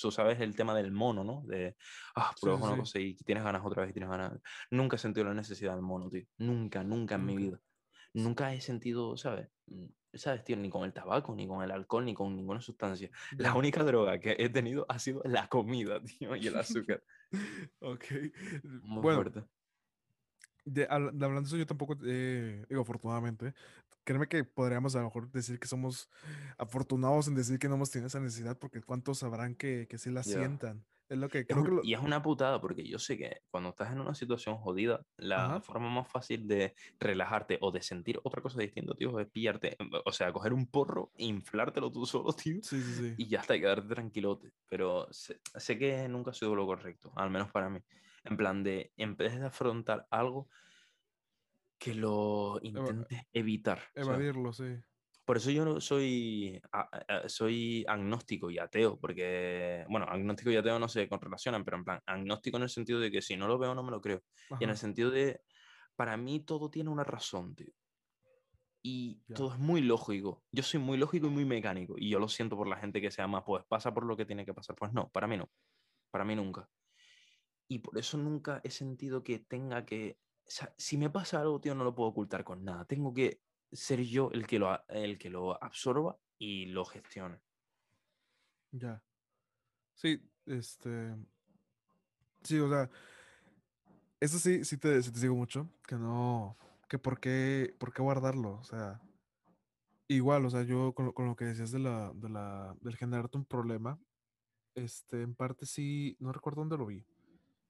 Tú 0.00 0.12
sabes 0.12 0.40
el 0.40 0.54
tema 0.54 0.74
del 0.74 0.92
mono, 0.92 1.24
¿no? 1.24 1.42
De, 1.46 1.76
ah, 2.14 2.32
pruebas 2.40 2.62
sí, 2.62 2.68
una 2.68 2.76
sí. 2.76 2.76
cosa 2.76 2.98
y 3.00 3.16
tienes 3.16 3.42
ganas 3.42 3.62
otra 3.64 3.82
vez 3.82 3.90
y 3.90 3.94
tienes 3.94 4.08
ganas. 4.10 4.40
Nunca 4.70 4.94
he 4.96 4.98
sentido 5.00 5.26
la 5.26 5.34
necesidad 5.34 5.72
del 5.74 5.82
mono, 5.82 6.08
tío. 6.10 6.24
Nunca, 6.38 6.84
nunca 6.84 7.16
en 7.16 7.26
mi 7.26 7.36
vida. 7.36 7.60
Nunca 8.14 8.54
he 8.54 8.60
sentido, 8.60 9.16
¿sabes? 9.16 9.48
¿Sabes, 10.14 10.44
tío? 10.44 10.56
Ni 10.56 10.68
con 10.68 10.84
el 10.84 10.92
tabaco, 10.92 11.34
ni 11.34 11.46
con 11.46 11.62
el 11.62 11.70
alcohol, 11.70 12.04
ni 12.04 12.14
con 12.14 12.36
ninguna 12.36 12.60
sustancia. 12.60 13.10
La 13.38 13.54
única 13.54 13.82
droga 13.82 14.18
que 14.20 14.36
he 14.38 14.48
tenido 14.50 14.84
ha 14.88 14.98
sido 14.98 15.22
la 15.24 15.48
comida, 15.48 16.00
tío, 16.04 16.36
y 16.36 16.46
el 16.46 16.56
azúcar. 16.58 17.02
Ok. 17.80 18.04
Muy 18.62 19.02
Bueno, 19.02 19.22
fuerte. 19.22 19.44
de, 20.64 20.86
habla- 20.88 21.10
de 21.12 21.24
hablando 21.24 21.40
de 21.42 21.46
eso, 21.48 21.56
yo 21.56 21.66
tampoco, 21.66 21.96
eh, 22.04 22.64
digo, 22.68 22.82
afortunadamente, 22.82 23.54
créeme 24.04 24.28
que 24.28 24.44
podríamos 24.44 24.94
a 24.94 24.98
lo 24.98 25.04
mejor 25.06 25.30
decir 25.30 25.58
que 25.58 25.66
somos 25.66 26.10
afortunados 26.58 27.28
en 27.28 27.34
decir 27.34 27.58
que 27.58 27.68
no 27.68 27.76
hemos 27.76 27.90
tenido 27.90 28.08
esa 28.08 28.20
necesidad, 28.20 28.58
porque 28.58 28.82
cuántos 28.82 29.18
sabrán 29.18 29.54
que, 29.54 29.86
que 29.88 29.98
sí 29.98 30.10
la 30.10 30.22
sientan. 30.22 30.84
Es 31.12 31.18
lo 31.18 31.28
que 31.28 31.40
Es 31.40 31.46
creo 31.46 31.58
un- 31.58 31.64
que 31.64 31.70
lo... 31.72 31.84
y 31.84 31.92
es 31.94 32.00
una 32.00 32.22
putada 32.22 32.60
porque 32.60 32.84
yo 32.88 32.98
sé 32.98 33.18
que 33.18 33.42
cuando 33.50 33.70
estás 33.70 33.92
en 33.92 34.00
una 34.00 34.14
situación 34.14 34.56
jodida, 34.56 35.04
la 35.18 35.44
Ajá. 35.46 35.60
forma 35.60 35.90
más 35.90 36.08
fácil 36.10 36.48
de 36.48 36.74
relajarte 36.98 37.58
o 37.60 37.70
de 37.70 37.82
sentir 37.82 38.18
otra 38.24 38.40
cosa 38.40 38.60
distinta, 38.60 38.94
tío, 38.94 39.18
es 39.20 39.28
pillarte, 39.30 39.76
o 40.06 40.12
sea, 40.12 40.32
coger 40.32 40.52
un 40.54 40.66
porro 40.66 41.12
e 41.16 41.24
inflártelo 41.26 41.90
tú 41.92 42.06
solo, 42.06 42.32
tío, 42.32 42.56
Sí, 42.62 42.80
sí, 42.80 42.94
sí. 42.94 43.14
y 43.18 43.28
ya 43.28 43.40
está, 43.40 43.54
y 43.54 43.60
quedarte 43.60 43.88
tranquilote. 43.94 44.52
Pero 44.70 45.06
sé, 45.12 45.40
sé 45.56 45.78
que 45.78 46.08
nunca 46.08 46.30
ha 46.30 46.34
sido 46.34 46.54
lo 46.54 46.64
correcto, 46.66 47.12
al 47.16 47.30
menos 47.30 47.50
para 47.52 47.68
mí. 47.68 47.80
En 48.24 48.36
plan 48.36 48.62
de, 48.62 48.92
en 48.96 49.16
vez 49.16 49.38
de 49.38 49.46
afrontar 49.46 50.06
algo, 50.10 50.48
que 51.78 51.94
lo 51.94 52.60
intentes 52.62 53.22
evitar. 53.32 53.80
Evadirlo, 53.94 54.52
sí. 54.52 54.76
Por 55.24 55.36
eso 55.36 55.50
yo 55.50 55.80
soy, 55.80 56.60
soy 57.28 57.84
agnóstico 57.86 58.50
y 58.50 58.58
ateo, 58.58 58.98
porque, 58.98 59.84
bueno, 59.88 60.06
agnóstico 60.08 60.50
y 60.50 60.56
ateo 60.56 60.78
no 60.78 60.88
se 60.88 61.08
correlacionan, 61.08 61.64
pero 61.64 61.76
en 61.76 61.84
plan, 61.84 62.00
agnóstico 62.06 62.56
en 62.56 62.64
el 62.64 62.68
sentido 62.68 62.98
de 62.98 63.10
que 63.10 63.22
si 63.22 63.36
no 63.36 63.46
lo 63.46 63.58
veo 63.58 63.74
no 63.74 63.82
me 63.84 63.92
lo 63.92 64.00
creo. 64.00 64.20
Y 64.58 64.64
en 64.64 64.70
el 64.70 64.76
Ajá. 64.76 64.76
sentido 64.76 65.10
de, 65.10 65.40
para 65.96 66.16
mí 66.16 66.40
todo 66.40 66.70
tiene 66.70 66.90
una 66.90 67.04
razón, 67.04 67.54
tío. 67.54 67.72
Y 68.84 69.22
Ya. 69.28 69.36
todo 69.36 69.52
es 69.52 69.58
muy 69.60 69.80
lógico. 69.80 70.44
Yo 70.50 70.62
soy 70.64 70.80
muy 70.80 70.98
lógico 70.98 71.28
y 71.28 71.30
muy 71.30 71.44
mecánico. 71.44 71.94
Y 71.96 72.10
yo 72.10 72.18
lo 72.18 72.28
siento 72.28 72.56
por 72.56 72.66
la 72.66 72.76
gente 72.76 73.00
que 73.00 73.10
sea 73.12 73.28
más, 73.28 73.44
pues 73.46 73.64
pasa 73.68 73.94
por 73.94 74.04
lo 74.04 74.16
que 74.16 74.24
tiene 74.26 74.44
que 74.44 74.54
pasar. 74.54 74.74
Pues 74.76 74.92
no, 74.92 75.08
para 75.10 75.28
mí 75.28 75.36
no. 75.36 75.50
Para 76.10 76.24
mí 76.24 76.34
nunca. 76.34 76.68
Y 77.68 77.78
por 77.78 77.96
eso 77.96 78.18
nunca 78.18 78.60
he 78.64 78.70
sentido 78.70 79.22
que 79.22 79.38
tenga 79.38 79.84
que... 79.86 80.18
o 80.46 80.50
sea, 80.50 80.74
si 80.76 80.98
me 80.98 81.10
pasa 81.10 81.40
algo, 81.40 81.60
tío, 81.60 81.74
no 81.74 81.84
lo 81.84 81.94
puedo 81.94 82.10
ocultar 82.10 82.44
con 82.44 82.64
nada. 82.64 82.84
Tengo 82.84 83.14
que 83.14 83.40
ser 83.72 84.02
yo 84.02 84.30
el 84.32 84.46
que 84.46 84.58
lo, 84.58 84.86
el 84.88 85.18
que 85.18 85.30
lo 85.30 85.62
absorba 85.62 86.18
y 86.38 86.66
lo 86.66 86.84
gestione. 86.84 87.40
Ya. 88.70 89.02
Sí, 89.94 90.20
este. 90.46 91.14
Sí, 92.42 92.58
o 92.58 92.68
sea. 92.68 92.90
Eso 94.20 94.38
sí, 94.38 94.64
sí 94.64 94.78
te, 94.78 95.02
sí 95.02 95.12
te 95.12 95.20
digo 95.20 95.34
mucho. 95.34 95.68
Que 95.86 95.96
no. 95.96 96.56
Que 96.88 96.98
por 96.98 97.20
qué, 97.20 97.74
por 97.78 97.92
qué 97.92 98.02
guardarlo. 98.02 98.54
O 98.54 98.64
sea. 98.64 99.00
Igual, 100.08 100.44
o 100.44 100.50
sea, 100.50 100.62
yo 100.62 100.92
con 100.94 101.06
lo, 101.06 101.14
con 101.14 101.26
lo 101.26 101.36
que 101.36 101.46
decías 101.46 101.70
de 101.70 101.78
la, 101.78 102.12
de 102.14 102.28
la, 102.28 102.76
del 102.80 102.96
generarte 102.96 103.38
un 103.38 103.44
problema. 103.44 103.98
Este, 104.74 105.22
en 105.22 105.34
parte 105.34 105.66
sí. 105.66 106.16
No 106.20 106.32
recuerdo 106.32 106.60
dónde 106.60 106.78
lo 106.78 106.86
vi. 106.86 107.04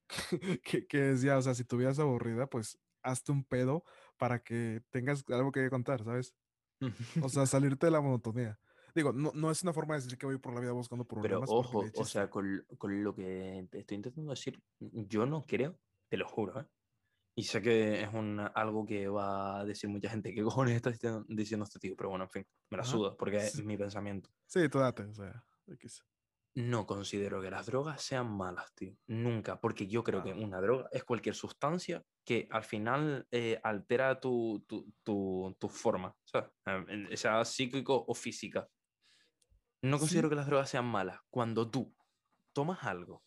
que, 0.64 0.86
que 0.86 0.98
decía, 0.98 1.38
o 1.38 1.42
sea, 1.42 1.54
si 1.54 1.64
tuvieras 1.64 1.98
aburrida, 1.98 2.48
pues 2.48 2.78
hazte 3.02 3.32
un 3.32 3.44
pedo 3.44 3.84
para 4.22 4.38
que 4.38 4.80
tengas 4.90 5.24
algo 5.30 5.50
que 5.50 5.68
contar, 5.68 6.04
¿sabes? 6.04 6.32
O 7.20 7.28
sea, 7.28 7.44
salirte 7.44 7.86
de 7.86 7.90
la 7.90 8.00
monotonía. 8.00 8.56
Digo, 8.94 9.12
no, 9.12 9.32
no 9.34 9.50
es 9.50 9.64
una 9.64 9.72
forma 9.72 9.96
de 9.96 10.02
decir 10.02 10.16
que 10.16 10.26
voy 10.26 10.38
por 10.38 10.54
la 10.54 10.60
vida 10.60 10.70
buscando 10.70 11.04
Pero 11.04 11.40
problemas. 11.40 11.50
porque 11.50 11.90
ojo, 11.90 12.00
o 12.00 12.04
sea, 12.04 12.30
con, 12.30 12.64
con 12.78 13.02
lo 13.02 13.16
que 13.16 13.66
te 13.68 13.80
estoy 13.80 13.96
intentando 13.96 14.30
decir, 14.30 14.62
yo 14.78 15.26
no 15.26 15.42
creo, 15.42 15.76
te 16.08 16.18
lo 16.18 16.28
juro, 16.28 16.60
¿eh? 16.60 16.66
Y 17.34 17.42
sé 17.42 17.60
que 17.62 18.02
es 18.02 18.14
un, 18.14 18.38
algo 18.54 18.86
que 18.86 19.08
va 19.08 19.58
a 19.58 19.64
decir 19.64 19.90
mucha 19.90 20.08
gente, 20.08 20.32
¿qué 20.32 20.44
cojones 20.44 20.76
está 20.76 20.92
diciendo, 21.26 21.64
este 21.64 21.80
tío? 21.80 21.96
Pero 21.96 22.10
bueno, 22.10 22.26
en 22.26 22.30
fin, 22.30 22.46
me 22.70 22.76
la 22.76 22.84
Ajá. 22.84 22.92
suda, 22.92 23.16
porque 23.16 23.38
es 23.38 23.54
Sí. 23.54 23.62
mi 23.64 23.76
pensamiento. 23.76 24.30
Sí, 24.46 24.68
tú 24.68 24.78
date, 24.78 25.02
o 25.02 25.14
sea, 25.14 25.44
X. 25.66 26.04
No 26.54 26.86
considero 26.86 27.40
que 27.40 27.50
las 27.50 27.64
drogas 27.66 28.02
sean 28.02 28.30
malas, 28.30 28.74
tío. 28.74 28.94
Nunca, 29.06 29.58
porque 29.60 29.86
yo 29.86 30.04
creo 30.04 30.22
que 30.22 30.32
Ah. 30.32 30.36
una 30.36 30.60
droga 30.60 30.88
es 30.92 31.02
cualquier 31.04 31.34
sustancia 31.34 32.04
que 32.26 32.46
al 32.50 32.62
final 32.62 33.26
eh, 33.30 33.58
altera 33.64 34.20
tu, 34.20 34.62
tu, 34.68 34.92
tu, 35.02 35.56
tu 35.58 35.68
forma, 35.68 36.14
¿sabes? 36.24 36.50
Eh, 36.88 37.16
sea 37.16 37.44
psíquico 37.46 38.04
o 38.06 38.14
física. 38.14 38.68
No 39.82 39.98
considero 39.98 40.28
Sí. 40.28 40.30
que 40.30 40.36
las 40.36 40.46
drogas 40.46 40.68
sean 40.68 40.84
malas. 40.84 41.20
Cuando 41.30 41.70
tú 41.70 41.94
tomas 42.54 42.84
algo 42.84 43.24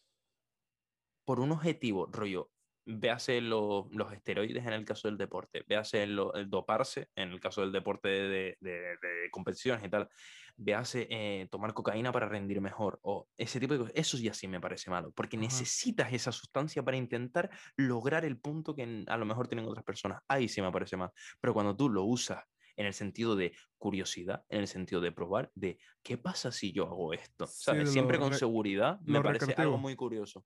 por 1.25 1.39
un 1.39 1.51
objetivo, 1.51 2.05
rollo, 2.11 2.51
véase 2.85 3.41
lo- 3.41 3.89
los 3.91 4.11
esteroides 4.13 4.65
en 4.65 4.73
el 4.73 4.85
caso 4.85 5.07
del 5.07 5.17
deporte, 5.17 5.63
véase 5.67 6.05
lo- 6.07 6.33
el 6.35 6.49
doparse 6.49 7.09
en 7.15 7.31
el 7.31 7.39
caso 7.39 7.61
del 7.61 7.71
deporte 7.71 8.07
de, 8.09 8.57
de, 8.61 8.71
de 8.71 9.29
competiciones 9.31 9.83
y 9.85 9.89
tal, 9.89 10.09
véase 10.57 11.07
eh, 11.09 11.47
tomar 11.51 11.73
cocaína 11.73 12.11
para 12.11 12.27
rendir 12.29 12.61
mejor 12.61 12.99
o 13.03 13.29
ese 13.37 13.59
tipo 13.59 13.73
de 13.73 13.79
cosas. 13.79 13.93
Eso 13.95 14.17
ya 14.17 14.33
sí 14.33 14.47
me 14.47 14.59
parece 14.61 14.89
malo, 14.89 15.11
porque 15.13 15.37
necesitas 15.37 16.13
esa 16.13 16.31
sustancia 16.31 16.83
para 16.83 16.97
intentar 16.97 17.49
lograr 17.75 18.25
el 18.25 18.39
punto 18.39 18.75
que 18.75 19.03
a 19.07 19.17
lo 19.17 19.25
mejor 19.25 19.47
tienen 19.47 19.65
otras 19.67 19.83
personas. 19.83 20.19
Ahí 20.27 20.47
sí 20.47 20.61
me 20.61 20.71
parece 20.71 20.97
mal. 20.97 21.11
Pero 21.41 21.53
cuando 21.53 21.75
tú 21.75 21.89
lo 21.89 22.03
usas 22.03 22.43
en 22.77 22.85
el 22.85 22.93
sentido 22.93 23.35
de 23.35 23.55
curiosidad, 23.77 24.45
en 24.49 24.59
el 24.61 24.67
sentido 24.67 25.01
de 25.01 25.11
probar, 25.11 25.51
de 25.55 25.77
qué 26.03 26.17
pasa 26.17 26.51
si 26.51 26.73
yo 26.73 26.85
hago 26.85 27.13
esto, 27.13 27.47
Sí, 27.47 27.63
¿sabes? 27.63 27.85
de 27.85 27.91
Siempre 27.91 28.19
con 28.19 28.33
seguridad 28.33 28.99
me 29.05 29.21
parece 29.21 29.53
algo 29.53 29.77
muy 29.77 29.95
curioso. 29.95 30.45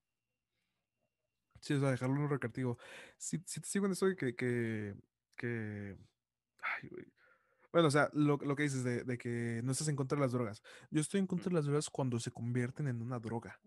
Sí, 1.61 1.73
o 1.73 1.79
sea, 1.79 1.91
dejarlo 1.91 2.15
en 2.15 2.21
un 2.23 2.29
recreativo. 2.29 2.77
Sí, 3.17 3.41
sí 3.45 3.61
te 3.61 3.67
sigo 3.67 3.85
en 3.85 3.91
eso 3.93 4.05
de 4.05 4.15
que, 4.15 4.35
que, 4.35 4.95
que... 5.35 5.97
Ay, 6.61 6.89
güey. 6.89 7.05
Bueno, 7.71 7.87
o 7.87 7.91
sea, 7.91 8.09
lo, 8.13 8.37
lo 8.37 8.55
que 8.55 8.63
dices 8.63 8.83
de, 8.83 9.03
de 9.03 9.17
que 9.17 9.61
no 9.63 9.71
estás 9.71 9.87
en 9.87 9.95
contra 9.95 10.15
de 10.15 10.21
las 10.21 10.31
drogas. 10.31 10.63
Yo 10.89 11.01
estoy 11.01 11.19
en 11.19 11.27
contra 11.27 11.49
de 11.49 11.55
las 11.55 11.65
drogas 11.65 11.89
cuando 11.89 12.19
se 12.19 12.31
convierten 12.31 12.87
en 12.87 13.01
una 13.01 13.19
droga. 13.19 13.59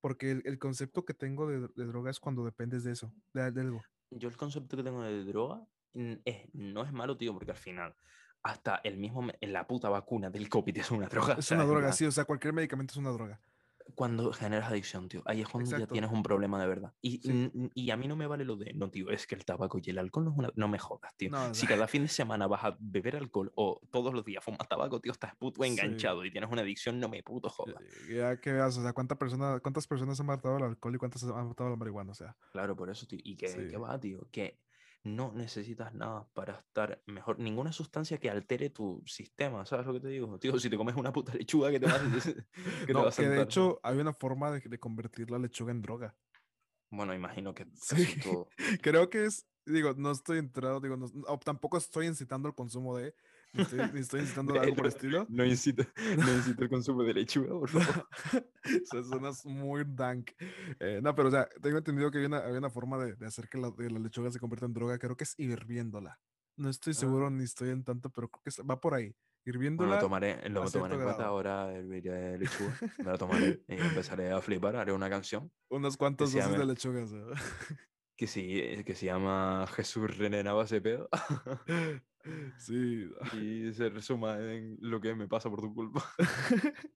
Porque 0.00 0.30
el, 0.30 0.42
el 0.46 0.58
concepto 0.58 1.04
que 1.04 1.14
tengo 1.14 1.46
de, 1.46 1.68
de 1.74 1.84
droga 1.84 2.10
es 2.10 2.18
cuando 2.18 2.44
dependes 2.44 2.82
de 2.82 2.92
eso, 2.92 3.14
de, 3.34 3.52
de 3.52 3.60
algo. 3.60 3.84
Yo 4.10 4.28
el 4.28 4.36
concepto 4.36 4.76
que 4.76 4.82
tengo 4.82 5.02
de 5.02 5.24
droga 5.24 5.66
es, 5.92 6.48
no 6.54 6.82
es 6.82 6.92
malo, 6.92 7.16
tío, 7.16 7.34
porque 7.34 7.50
al 7.50 7.56
final 7.56 7.94
hasta 8.42 8.80
el 8.82 8.96
mismo, 8.96 9.28
la 9.40 9.66
puta 9.66 9.88
vacuna 9.88 10.28
del 10.30 10.48
COVID 10.48 10.76
es 10.78 10.90
una 10.90 11.06
droga. 11.06 11.34
Es 11.34 11.50
una 11.52 11.64
droga, 11.64 11.92
sí, 11.92 12.04
o 12.04 12.10
sea, 12.10 12.24
cualquier 12.24 12.52
medicamento 12.52 12.92
es 12.92 12.96
una 12.96 13.10
droga. 13.10 13.40
Cuando 13.94 14.32
generas 14.32 14.70
adicción, 14.70 15.08
tío, 15.08 15.22
ahí 15.26 15.40
es 15.42 15.48
cuando 15.48 15.70
ya 15.70 15.76
Exacto. 15.76 15.92
tienes 15.92 16.10
un 16.10 16.22
problema 16.22 16.60
de 16.60 16.66
verdad. 16.66 16.92
Y, 17.00 17.18
Sí. 17.20 17.50
y 17.74 17.90
a 17.90 17.96
mí 17.96 18.08
no 18.08 18.16
me 18.16 18.26
vale 18.26 18.44
lo 18.44 18.56
de, 18.56 18.72
no, 18.74 18.90
tío, 18.90 19.10
es 19.10 19.26
que 19.26 19.34
el 19.34 19.44
tabaco 19.44 19.78
y 19.82 19.90
el 19.90 19.98
alcohol 19.98 20.24
no 20.24 20.30
es 20.32 20.38
una... 20.38 20.50
No 20.56 20.68
me 20.68 20.78
jodas, 20.78 21.14
tío. 21.16 21.30
No, 21.30 21.54
Si 21.54 21.66
sea, 21.66 21.76
cada 21.76 21.86
fin 21.88 22.02
de 22.02 22.08
semana 22.08 22.46
vas 22.46 22.64
a 22.64 22.76
beber 22.80 23.16
alcohol 23.16 23.52
o 23.54 23.80
todos 23.90 24.12
los 24.14 24.24
días 24.24 24.44
fumas 24.44 24.68
tabaco, 24.68 25.00
tío, 25.00 25.12
estás 25.12 25.34
puto 25.36 25.62
Sí. 25.62 25.68
enganchado 25.70 26.24
y 26.24 26.30
tienes 26.30 26.50
una 26.50 26.62
adicción, 26.62 26.98
no 27.00 27.08
me 27.08 27.22
puto 27.22 27.48
jodas. 27.48 27.82
ya 28.10 28.40
que 28.40 28.52
veas, 28.52 28.76
o 28.78 28.82
sea, 28.82 28.92
cuánta 28.92 29.16
persona, 29.16 29.60
cuántas 29.60 29.86
personas 29.86 30.18
han 30.20 30.26
matado 30.26 30.56
el 30.58 30.62
alcohol 30.64 30.94
y 30.94 30.98
cuántas 30.98 31.22
han 31.24 31.48
matado 31.48 31.70
la 31.70 31.76
marihuana, 31.76 32.12
o 32.12 32.14
sea. 32.14 32.36
Claro, 32.52 32.74
por 32.76 32.90
eso, 32.90 33.06
tío. 33.06 33.18
Y 33.22 33.36
que, 33.36 33.48
Sí. 33.48 33.68
que 33.68 33.76
va, 33.76 33.98
tío, 34.00 34.26
que 34.30 34.58
no 35.04 35.32
necesitas 35.32 35.94
nada 35.94 36.28
para 36.32 36.54
estar 36.60 37.02
mejor. 37.06 37.38
Ninguna 37.38 37.72
sustancia 37.72 38.18
que 38.18 38.30
altere 38.30 38.70
tu 38.70 39.02
sistema, 39.06 39.66
¿sabes 39.66 39.86
lo 39.86 39.92
que 39.94 40.00
te 40.00 40.08
digo? 40.08 40.38
Tío, 40.38 40.58
si 40.58 40.70
te 40.70 40.76
comes 40.76 40.94
una 40.96 41.12
puta 41.12 41.34
lechuga, 41.34 41.70
que 41.70 41.80
te 41.80 41.86
va, 41.86 41.98
que 42.86 42.86
te 42.86 42.92
No, 42.92 43.06
a 43.06 43.10
de 43.10 43.42
hecho 43.42 43.80
hay 43.82 43.98
una 43.98 44.12
forma 44.12 44.50
de, 44.50 44.60
de 44.60 44.78
convertir 44.78 45.30
la 45.30 45.38
lechuga 45.38 45.72
en 45.72 45.82
droga. 45.82 46.16
Bueno, 46.90 47.14
imagino 47.14 47.54
que 47.54 47.64
Sí. 47.74 47.86
casi 47.88 48.20
todo. 48.20 48.48
Creo 48.82 49.10
que 49.10 49.24
es, 49.24 49.46
digo, 49.66 49.94
no 49.96 50.10
estoy 50.12 50.38
entrado, 50.38 50.80
digo, 50.80 50.96
no- 50.96 51.08
tampoco 51.38 51.78
estoy 51.78 52.06
incitando 52.06 52.48
el 52.48 52.54
consumo 52.54 52.96
de, 52.96 53.14
estoy, 53.52 53.80
estoy 54.00 54.20
incitando 54.20 54.60
algo 54.60 54.74
por 54.76 54.86
el 54.86 54.92
estilo. 54.92 55.26
No 55.30 55.44
incita, 55.44 55.86
no 56.16 56.32
incita 56.32 56.62
el 56.64 56.68
consumo 56.70 57.02
de 57.02 57.14
lechuga, 57.14 57.50
por 57.50 57.68
favor. 57.68 58.08
o 58.64 58.86
sea, 58.86 59.02
suenas 59.02 59.44
muy 59.46 59.84
dank. 59.86 60.30
Eh, 60.80 61.00
no, 61.02 61.14
pero 61.14 61.28
o 61.28 61.30
sea, 61.30 61.48
tengo 61.60 61.78
entendido 61.78 62.10
que 62.10 62.18
hay 62.18 62.24
una, 62.26 62.38
hay 62.38 62.52
una 62.52 62.70
forma 62.70 62.98
de, 63.04 63.14
de 63.16 63.26
hacer 63.26 63.48
que 63.48 63.58
la, 63.58 63.70
de 63.70 63.90
la 63.90 63.98
lechuga 63.98 64.30
se 64.30 64.38
convierta 64.38 64.66
en 64.66 64.72
droga, 64.72 64.98
creo 64.98 65.16
que 65.16 65.24
es 65.24 65.34
hirviéndola. 65.38 66.18
No 66.56 66.68
estoy 66.68 66.94
seguro 66.94 67.26
Ah. 67.28 67.30
ni 67.30 67.44
estoy 67.44 67.70
en 67.70 67.82
tanto, 67.84 68.10
pero 68.10 68.28
creo 68.28 68.42
que 68.42 68.50
es- 68.50 68.60
va 68.60 68.80
por 68.80 68.94
ahí. 68.94 69.06
Bueno, 69.44 69.56
Hirviéndola. 69.58 69.94
lo 69.96 70.00
tomaré, 70.00 70.36
lo 70.36 70.40
tomaré 70.40 70.64
en 70.64 70.70
cierto 70.70 70.88
cuenta. 70.96 71.14
grado. 71.16 71.24
Ahora 71.24 71.72
herviré 71.72 72.38
lechuga. 72.38 72.78
Me 72.98 73.04
la 73.04 73.18
tomaré 73.18 73.64
y 73.66 73.74
empezaré 74.06 74.30
a 74.30 74.40
flipar. 74.40 74.76
Haré 74.76 74.92
una 74.92 75.10
canción 75.10 75.50
unas 75.68 75.96
cuantas 75.96 76.32
dosis 76.32 76.56
de 76.56 76.64
lechuga. 76.66 77.06
sea. 77.08 77.24
que, 78.16 78.26
sí, 78.28 78.84
que 78.86 78.94
se 78.94 79.06
llama 79.06 79.66
Jesús 79.74 80.16
René 80.16 80.44
Navas 80.44 80.70
de 80.70 80.80
pedo. 80.80 81.08
Sí. 82.58 83.08
y 83.40 83.72
se 83.72 83.88
resuma 83.88 84.38
en 84.38 84.78
lo 84.80 85.00
que 85.00 85.14
me 85.14 85.28
pasa 85.28 85.50
por 85.50 85.60
tu 85.60 85.74
culpa. 85.74 86.04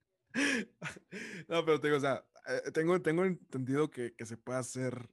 no, 1.48 1.64
pero 1.64 1.80
te 1.80 1.88
digo, 1.88 1.98
o 1.98 2.00
sea, 2.00 2.24
eh, 2.46 2.70
tengo, 2.72 3.00
tengo 3.00 3.24
entendido 3.24 3.90
que, 3.90 4.14
que 4.14 4.26
se 4.26 4.36
puede 4.36 4.58
hacer 4.58 5.08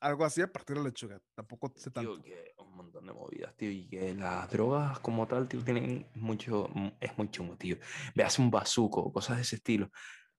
algo 0.00 0.24
así 0.24 0.42
a 0.42 0.52
partir 0.52 0.76
de 0.76 0.82
la 0.82 0.88
lechuga. 0.88 1.20
Tampoco 1.34 1.72
sé 1.76 1.90
tanto. 1.90 2.20
Tío, 2.20 2.22
que 2.22 2.54
un 2.58 2.76
montón 2.76 3.06
de 3.06 3.12
movidas, 3.12 3.56
tío, 3.56 3.70
y 3.70 3.88
que 3.88 4.14
las 4.14 4.50
drogas 4.50 4.98
como 5.00 5.26
tal, 5.26 5.48
tío, 5.48 5.62
tienen 5.62 6.06
mucho, 6.14 6.68
mm, 6.74 6.88
es 7.00 7.16
muy 7.16 7.30
chungo, 7.30 7.56
tío. 7.56 7.76
Veas 8.14 8.38
un 8.38 8.50
bazuco, 8.50 9.12
cosas 9.12 9.36
de 9.36 9.42
ese 9.42 9.56
estilo. 9.56 9.90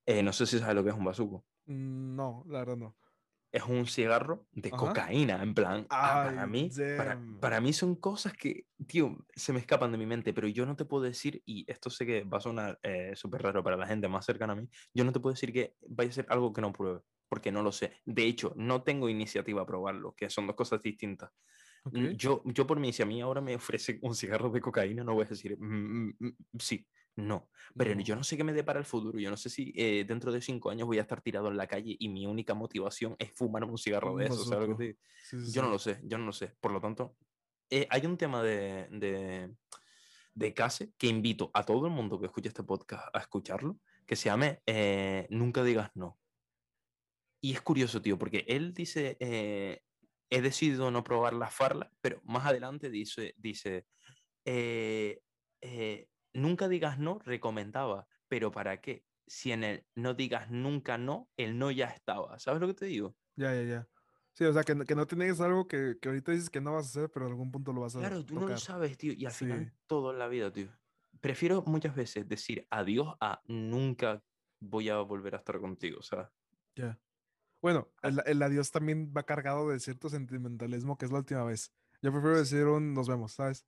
Eh, 0.06 0.22
no 0.22 0.32
sé 0.34 0.46
si 0.46 0.60
sabes 0.60 0.76
lo 0.76 0.84
que 0.84 0.90
es 0.92 0.96
un 0.96 1.06
bazuco. 1.06 1.46
Mm, 1.66 2.16
No, 2.16 2.44
la 2.48 2.60
verdad 2.60 2.78
no. 2.78 2.98
Es 3.56 3.64
un 3.64 3.86
cigarro 3.88 4.48
de 4.52 4.72
Ajá. 4.72 5.00
cocaína, 5.00 5.42
en 5.42 5.54
plan, 5.54 5.88
ah, 5.90 6.20
para 6.22 6.46
mí, 6.46 6.76
para, 6.94 7.24
para 7.40 7.62
mí 7.62 7.72
son 7.72 7.96
cosas 7.96 8.34
que, 8.34 8.68
tío, 8.86 9.26
se 9.34 9.54
me 9.54 9.60
escapan 9.60 9.94
de 9.94 9.98
mi 9.98 10.06
mente, 10.06 10.34
pero 10.34 10.50
yo 10.50 10.66
no 10.66 10.76
te 10.76 10.84
puedo 10.84 11.04
decir, 11.04 11.42
y 11.46 11.64
esto 11.72 11.90
sé 11.90 12.06
que 12.06 12.26
va 12.26 12.40
a 12.40 12.42
sonar 12.42 12.80
eh, 12.84 13.14
súper 13.16 13.44
raro 13.44 13.64
para 13.64 13.78
la 13.78 13.88
gente 13.88 14.10
más 14.10 14.26
cercana 14.26 14.52
a 14.54 14.56
mí, 14.58 14.68
yo 14.94 15.06
no 15.06 15.14
te 15.14 15.22
puedo 15.22 15.34
decir 15.36 15.54
que 15.54 15.76
vaya 15.88 16.10
a 16.10 16.14
ser 16.14 16.26
algo 16.30 16.52
que 16.52 16.60
no 16.62 16.74
pruebe, 16.74 17.00
porque 17.30 17.54
no 17.54 17.64
lo 17.64 17.72
sé. 17.72 17.94
De 18.04 18.26
hecho, 18.26 18.52
no 18.58 18.84
tengo 18.84 19.08
iniciativa 19.08 19.62
a 19.62 19.66
probarlo, 19.66 20.14
que 20.16 20.30
son 20.30 20.48
dos 20.48 20.58
cosas 20.58 20.82
distintas. 20.82 21.30
Ok. 21.84 21.98
Mm, 21.98 22.16
Yo, 22.18 22.42
yo 22.46 22.68
por 22.68 22.80
mí, 22.80 22.92
si 22.94 23.04
a 23.04 23.06
mí 23.06 23.22
ahora 23.22 23.42
me 23.42 23.56
ofrece 23.56 24.00
un 24.02 24.16
cigarro 24.16 24.50
de 24.50 24.62
cocaína, 24.62 25.04
no 25.04 25.14
voy 25.14 25.26
a 25.26 25.30
decir 25.30 25.58
"Mm, 25.60 26.08
mm, 26.10 26.16
mm, 26.20 26.32
sí, 26.60 26.88
no. 27.16 27.50
Pero 27.78 27.96
No. 27.96 28.02
yo 28.02 28.16
no 28.16 28.24
sé 28.24 28.38
qué 28.38 28.44
me 28.44 28.54
depara 28.54 28.80
el 28.80 28.86
futuro. 28.86 29.20
Yo 29.20 29.30
no 29.30 29.38
sé 29.38 29.50
si 29.50 29.74
eh, 29.76 30.06
dentro 30.08 30.32
de 30.32 30.42
cinco 30.42 30.70
años 30.70 30.86
voy 30.88 30.98
a 30.98 31.02
estar 31.02 31.22
tirado 31.22 31.48
en 31.50 31.58
la 31.58 31.68
calle 31.68 31.96
y 32.00 32.10
mi 32.10 32.26
única 32.26 32.54
motivación 32.54 33.16
es 33.20 33.32
fumarme 33.34 33.72
un 33.72 33.78
cigarro 33.78 34.16
de 34.16 34.26
eso. 34.26 34.44
¿sabes 34.46 34.70
lo 34.70 34.78
que 34.78 34.78
bazuco. 34.78 34.78
te 34.78 34.84
digo? 34.86 35.00
Sí, 35.24 35.46
sí, 35.48 35.54
Yo 35.54 35.62
no 35.62 35.70
lo 35.70 35.80
sé, 35.80 36.00
yo 36.04 36.18
no 36.18 36.26
lo 36.26 36.32
sé. 36.34 36.56
Por 36.60 36.72
lo 36.72 36.80
tanto, 36.82 37.18
eh, 37.70 37.88
hay 37.90 38.06
un 38.06 38.18
tema 38.18 38.44
de, 38.44 38.88
de, 38.92 39.54
de 40.34 40.54
Case 40.54 40.94
que 40.98 41.08
invito 41.08 41.52
a 41.54 41.64
todo 41.64 41.88
el 41.88 41.92
mundo 41.94 42.20
que 42.20 42.28
escuche 42.28 42.50
este 42.50 42.64
podcast 42.64 43.08
a 43.14 43.20
escucharlo, 43.20 43.80
que 44.06 44.16
se 44.16 44.26
llame 44.30 44.62
eh, 44.66 45.28
Nunca 45.30 45.64
digas 45.64 45.92
no. 45.96 46.20
Y 47.42 47.54
es 47.54 47.62
curioso, 47.62 48.02
tío, 48.02 48.18
porque 48.18 48.46
él 48.48 48.74
dice, 48.74 49.18
he 49.20 50.42
decidido 50.42 50.90
no 50.92 51.04
probar 51.04 51.34
las 51.34 51.54
farlas, 51.54 51.90
pero 52.02 52.20
más 52.24 52.46
adelante 52.46 52.90
dice, 52.90 53.36
dice 53.38 53.86
nunca 56.36 56.68
digas 56.70 57.00
no, 57.00 57.20
recomendaba, 57.20 58.08
pero 58.28 58.52
¿para 58.52 58.82
qué? 58.82 59.06
Si 59.28 59.52
en 59.52 59.64
el 59.64 59.88
no 59.96 60.14
digas 60.14 60.52
nunca 60.52 60.98
no, 60.98 61.32
el 61.38 61.58
no 61.58 61.72
ya 61.72 61.88
estaba. 61.88 62.40
¿Sabes 62.40 62.62
lo 62.62 62.68
que 62.68 62.74
te 62.76 62.86
digo? 62.88 63.18
Ya, 63.36 63.54
ya, 63.54 63.64
ya. 63.64 63.90
Sí, 64.34 64.46
o 64.46 64.54
sea, 64.54 64.64
que, 64.64 64.76
no- 64.76 64.86
que 64.86 64.96
no 64.96 65.08
tienes 65.08 65.40
algo 65.42 65.68
que, 65.68 65.98
que 66.02 66.10
ahorita 66.10 66.32
dices 66.32 66.50
que 66.50 66.62
no 66.62 66.74
vas 66.74 66.86
a 66.88 66.90
hacer, 66.90 67.12
pero 67.12 67.26
en 67.26 67.32
algún 67.34 67.52
punto 67.52 67.74
lo 67.74 67.82
vas 67.82 67.96
a 67.96 68.00
Claro, 68.00 68.26
tú 68.26 68.36
no 68.36 68.48
lo 68.48 68.58
tocar. 68.58 68.58
sabes, 68.58 68.98
tío, 68.98 69.14
y 69.14 69.26
al 69.26 69.34
Sí. 69.34 69.46
final 69.48 69.74
todo 69.88 70.12
en 70.12 70.20
la 70.20 70.28
vida, 70.28 70.52
tío. 70.52 70.70
Prefiero 71.22 71.62
muchas 71.66 71.96
veces 71.96 72.28
decir 72.28 72.68
adiós 72.70 73.16
a 73.22 73.42
nunca 73.46 74.24
voy 74.60 74.90
a 74.90 74.98
volver 75.00 75.36
a 75.36 75.38
estar 75.38 75.60
contigo, 75.62 76.02
¿sabes? 76.02 76.28
Ya. 76.76 77.00
Bueno, 77.62 77.94
Ah. 78.04 78.10
el, 78.10 78.22
el 78.26 78.44
adiós 78.44 78.72
también 78.72 79.14
va 79.16 79.24
cargado 79.26 79.70
de 79.70 79.80
cierto 79.80 80.10
sentimentalismo, 80.10 80.98
que 80.98 81.06
es 81.06 81.12
la 81.12 81.20
última 81.20 81.44
vez. 81.46 81.74
Yo 82.02 82.12
prefiero 82.12 82.38
decir 82.38 82.66
un 82.68 82.94
nos 82.94 83.08
vemos, 83.10 83.34
¿sabes? 83.34 83.66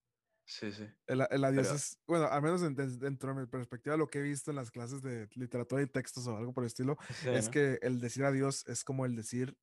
Sí, 0.49 0.72
sí. 0.72 0.88
El, 1.07 1.28
el 1.30 1.44
adiós 1.44 1.68
Pero- 1.68 1.76
es, 1.76 1.99
bueno, 2.07 2.26
al 2.28 2.41
menos 2.41 2.64
en- 2.64 2.74
dentro 2.76 3.34
de 3.34 3.41
mi 3.41 3.48
perspectiva, 3.48 3.98
lo 3.98 4.07
que 4.07 4.19
he 4.19 4.22
visto 4.22 4.49
en 4.49 4.56
las 4.56 4.72
clases 4.72 5.02
de 5.02 5.28
literatura 5.36 5.82
y 5.82 5.88
textos 5.88 6.26
o 6.28 6.38
algo 6.38 6.53
por 6.53 6.64
el 6.64 6.68
estilo, 6.68 6.98
Sí, 7.10 7.28
es 7.30 7.45
¿no? 7.45 7.52
que 7.52 7.80
el 7.82 7.99
decir 7.99 8.24
adiós 8.24 8.65
es 8.68 8.84
como 8.86 9.06
el 9.06 9.15
decir 9.15 9.57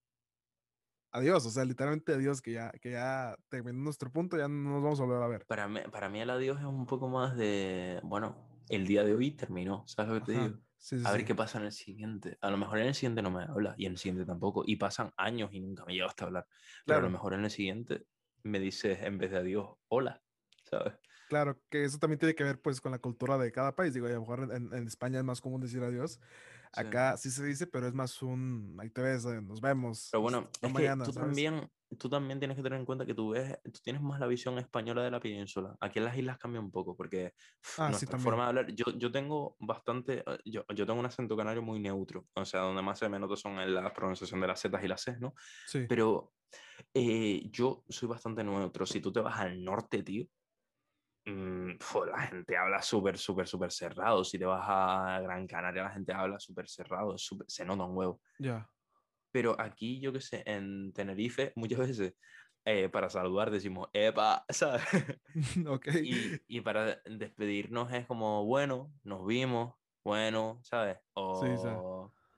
adiós, 1.12 1.47
o 1.47 1.51
sea, 1.51 1.65
literalmente 1.65 2.12
adiós, 2.12 2.43
que 2.43 2.52
ya, 2.52 2.70
que 2.73 2.93
ya 2.93 3.36
terminó 3.48 3.78
nuestro 3.78 4.11
punto, 4.12 4.36
ya 4.36 4.48
no 4.48 4.70
nos 4.73 4.82
vamos 4.82 5.01
a 5.01 5.05
volver 5.05 5.23
a 5.23 5.28
ver. 5.28 5.47
Para 5.47 5.69
mí, 5.69 5.81
para 5.90 6.09
mí 6.09 6.20
el 6.20 6.31
adiós 6.31 6.59
es 6.59 6.65
un 6.66 6.86
poco 6.86 7.09
más 7.09 7.36
de, 7.36 8.01
bueno, 8.02 8.48
el 8.69 8.86
día 8.86 9.05
de 9.05 9.15
hoy 9.15 9.31
terminó, 9.31 9.85
¿sabes 9.86 10.12
lo 10.12 10.20
que 10.20 10.32
te 10.32 10.39
Ajá, 10.39 10.48
digo? 10.48 10.61
Sí, 10.77 10.98
sí, 10.98 11.05
A 11.06 11.12
ver 11.12 11.20
sí. 11.20 11.27
qué 11.27 11.35
pasa 11.35 11.59
en 11.59 11.65
el 11.66 11.73
siguiente. 11.73 12.36
A 12.43 12.51
lo 12.51 12.59
mejor 12.59 12.78
en 12.78 12.89
el 12.89 12.94
siguiente 12.94 13.23
no 13.23 13.31
me 13.31 13.44
habla 13.44 13.74
y 13.78 13.86
en 13.86 13.93
el 13.93 13.98
siguiente 13.98 14.27
tampoco. 14.27 14.65
Y 14.66 14.77
pasan 14.77 15.12
años 15.16 15.51
y 15.52 15.61
nunca 15.61 15.85
me 15.86 15.94
llegaste 15.94 16.24
a 16.24 16.27
hablar. 16.27 16.47
Pero 16.85 16.98
a 16.98 17.02
lo 17.02 17.09
mejor 17.11 17.32
en 17.32 17.44
el 17.44 17.51
siguiente 17.51 18.06
me 18.43 18.59
dices 18.59 18.98
en 19.02 19.16
vez 19.16 19.31
de 19.31 19.39
adiós, 19.39 19.77
hola, 19.89 20.23
¿sabes? 20.79 20.95
Claro, 21.29 21.59
que 21.71 21.85
eso 21.85 21.99
también 21.99 22.19
tiene 22.19 22.35
que 22.35 22.45
ver 22.45 22.61
pues 22.61 22.81
con 22.81 22.93
la 22.93 22.99
cultura 22.99 23.39
de 23.39 23.51
cada 23.51 23.75
país. 23.75 23.95
Digo, 23.95 24.07
a 24.07 24.11
lo 24.11 24.21
mejor 24.21 24.51
en, 24.53 24.73
en 24.73 24.87
España 24.87 25.19
es 25.19 25.25
más 25.25 25.41
común 25.41 25.61
decir 25.61 25.83
adiós. 25.83 26.21
Sí. 26.77 26.81
Acá 26.81 27.17
sí 27.17 27.31
se 27.31 27.45
dice, 27.45 27.67
pero 27.67 27.87
es 27.87 27.95
más 27.95 28.21
un, 28.21 28.77
ahí 28.81 28.91
te 28.91 29.01
ves, 29.01 29.25
eh, 29.27 29.41
nos 29.41 29.61
vemos. 29.61 30.09
Pero 30.11 30.23
bueno, 30.23 30.51
es 30.61 30.73
mañana, 30.73 31.05
que 31.05 31.07
tú 31.07 31.13
¿sabes? 31.13 31.29
también, 31.29 31.71
tú 31.97 32.09
también 32.09 32.41
tienes 32.41 32.57
que 32.57 32.65
tener 32.65 32.81
en 32.81 32.85
cuenta 32.85 33.07
que 33.07 33.15
tú 33.15 33.31
ves, 33.31 33.59
tú 33.63 33.81
tienes 33.83 34.03
más 34.03 34.19
la 34.19 34.27
visión 34.27 34.59
española 34.59 35.03
de 35.05 35.11
la 35.13 35.21
península. 35.21 35.77
Aquí 35.81 36.01
en 36.01 36.05
las 36.07 36.17
islas 36.19 36.37
cambia 36.37 36.61
un 36.61 36.73
poco, 36.73 36.97
porque 36.97 37.33
Ah, 37.79 37.93
sí, 37.95 38.07
nuestra 38.07 38.11
también. 38.11 38.25
forma 38.25 38.43
de 38.43 38.49
hablar, 38.49 38.67
yo, 38.75 38.87
yo 38.99 39.13
tengo 39.13 39.57
bastante, 39.61 40.25
eh, 40.27 40.39
yo, 40.45 40.65
yo 40.75 40.85
tengo 40.85 40.99
un 40.99 41.07
acento 41.07 41.37
canario 41.37 41.63
muy 41.63 41.79
neutro, 41.79 42.27
o 42.35 42.45
sea, 42.45 42.61
donde 42.63 42.83
más 42.83 42.99
se 42.99 43.09
me 43.09 43.21
nota 43.21 43.37
son 43.37 43.61
en 43.61 43.73
la 43.73 43.93
pronunciación 43.95 44.41
de 44.41 44.49
las 44.49 44.61
Z 44.61 44.85
y 44.85 44.89
las 44.89 45.01
C, 45.01 45.17
¿no? 45.21 45.33
Sí. 45.69 45.87
Pero 45.89 46.33
eh, 46.93 47.49
yo 47.53 47.85
soy 47.89 48.09
bastante 48.09 48.43
neutro. 48.43 48.85
Si 48.85 49.01
tú 49.01 49.13
te 49.13 49.21
vas 49.21 49.39
al 49.39 49.63
norte, 49.63 50.03
tío, 50.03 50.27
fue, 51.81 52.07
la 52.09 52.19
gente 52.27 52.57
habla 52.57 52.83
súper, 52.83 53.19
súper, 53.19 53.47
súper 53.49 53.73
cerrado. 53.73 54.25
Si 54.25 54.39
te 54.39 54.45
vas 54.45 54.65
a 54.69 55.21
Gran 55.21 55.47
Canaria, 55.47 55.85
la 55.85 55.91
gente 55.91 56.13
habla 56.13 56.39
súper 56.39 56.69
cerrado, 56.69 57.17
súper- 57.19 57.47
se 57.49 57.65
nota 57.65 57.85
un 57.85 57.97
huevo. 57.97 58.21
Ya. 58.39 58.69
Pero 59.33 59.61
aquí, 59.61 60.01
yo 60.01 60.13
qué 60.13 60.21
sé, 60.21 60.43
en 60.47 60.93
Tenerife, 60.93 61.53
muchas 61.57 61.79
veces 61.81 62.15
eh, 62.65 62.89
para 62.89 63.11
saludar 63.11 63.51
decimos, 63.51 63.89
¡epa! 63.93 64.45
¿sabes? 64.51 64.83
ok. 65.67 65.89
Y, 66.03 66.41
y 66.47 66.61
para 66.61 67.01
despedirnos 67.05 67.93
es 67.93 68.07
como, 68.07 68.45
bueno, 68.45 68.93
nos 69.03 69.27
vimos, 69.27 69.75
bueno, 70.05 70.61
¿sabes? 70.63 70.99
O, 71.15 71.41
Sí, 71.41 71.57
sí. 71.57 71.69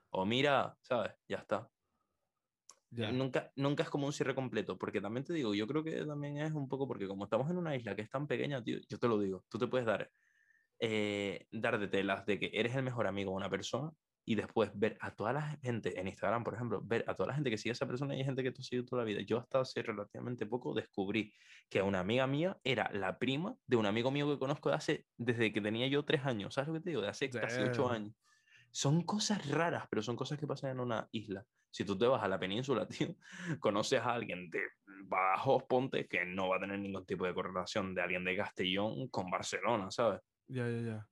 o 0.09 0.25
mira, 0.25 0.77
¿sabes? 0.81 1.13
Ya 1.27 1.37
está. 1.37 1.69
Ya. 2.89 3.11
Nunca, 3.11 3.51
nunca 3.55 3.83
es 3.83 3.89
como 3.89 4.05
un 4.05 4.13
cierre 4.13 4.33
completo, 4.33 4.77
porque 4.77 5.01
también 5.01 5.25
te 5.25 5.33
digo, 5.33 5.53
yo 5.53 5.67
creo 5.67 5.83
que 5.83 6.05
también 6.05 6.37
es 6.37 6.53
un 6.53 6.69
poco 6.69 6.87
porque 6.87 7.07
como 7.07 7.25
estamos 7.25 7.49
en 7.49 7.57
una 7.57 7.75
isla 7.75 7.95
que 7.95 8.01
es 8.01 8.09
tan 8.09 8.27
pequeña, 8.27 8.63
tío, 8.63 8.79
yo 8.87 8.97
te 8.97 9.07
lo 9.07 9.19
digo, 9.19 9.45
tú 9.49 9.57
te 9.59 9.67
puedes 9.67 9.85
dar, 9.85 10.09
eh, 10.79 11.47
dar 11.51 11.79
de 11.79 11.87
telas 11.87 12.25
de 12.25 12.39
que 12.39 12.51
eres 12.53 12.75
el 12.75 12.83
mejor 12.83 13.07
amigo 13.07 13.31
de 13.31 13.37
una 13.37 13.49
persona 13.49 13.91
y 14.25 14.35
después 14.35 14.71
ver 14.75 14.97
a 14.99 15.15
toda 15.15 15.31
la 15.33 15.57
gente 15.63 15.99
en 15.99 16.07
Instagram, 16.07 16.43
por 16.43 16.53
ejemplo, 16.53 16.81
ver 16.83 17.05
a 17.07 17.15
toda 17.15 17.27
la 17.27 17.35
gente 17.35 17.49
que 17.49 17.57
sigue 17.57 17.71
a 17.71 17.73
esa 17.73 17.87
persona 17.87 18.13
y 18.13 18.19
hay 18.19 18.25
gente 18.25 18.43
que 18.43 18.51
tú 18.51 18.61
sigues 18.61 18.85
toda 18.85 19.03
la 19.03 19.05
vida. 19.05 19.21
Yo 19.21 19.37
hasta 19.39 19.61
hace 19.61 19.81
relativamente 19.81 20.45
poco 20.45 20.73
descubrí 20.73 21.33
que 21.69 21.81
una 21.81 22.01
amiga 22.01 22.27
mía 22.27 22.59
era 22.63 22.91
la 22.93 23.19
prima 23.19 23.55
de 23.65 23.77
un 23.77 23.85
amigo 23.85 24.11
mío 24.11 24.29
que 24.29 24.37
conozco 24.37 24.69
de 24.69 24.75
hace, 24.75 25.05
desde 25.17 25.53
que 25.53 25.61
tenía 25.61 25.87
yo 25.87 26.03
tres 26.03 26.25
años, 26.25 26.55
¿sabes 26.55 26.67
lo 26.67 26.73
que 26.73 26.81
te 26.81 26.89
digo? 26.89 27.01
De 27.01 27.07
hace 27.07 27.29
casi 27.29 27.63
ocho 27.63 27.87
Damn. 27.87 27.91
años. 27.93 28.13
Son 28.71 29.01
cosas 29.03 29.49
raras, 29.49 29.85
pero 29.89 30.03
son 30.03 30.17
cosas 30.17 30.37
que 30.37 30.45
pasan 30.45 30.71
en 30.71 30.81
una 30.81 31.07
isla. 31.11 31.45
Si 31.69 31.85
tú 31.85 31.97
te 31.97 32.07
vas 32.07 32.23
a 32.23 32.27
la 32.27 32.39
península, 32.39 32.87
tío, 33.09 33.15
conoces 33.59 33.99
a 34.01 34.13
alguien 34.13 34.49
de 34.49 34.61
Badajoz, 35.05 35.63
ponte, 35.63 36.07
que 36.07 36.25
no 36.25 36.49
va 36.49 36.57
a 36.57 36.59
tener 36.59 36.79
ningún 36.79 37.05
tipo 37.05 37.25
de 37.25 37.33
correlación 37.33 37.93
de 37.93 38.01
alguien 38.01 38.23
de 38.23 38.35
Castellón 38.35 39.07
con 39.09 39.29
Barcelona, 39.29 39.91
¿sabes? 39.91 40.21
Ya, 40.47 40.67
ya, 40.69 40.81
ya. 40.81 41.07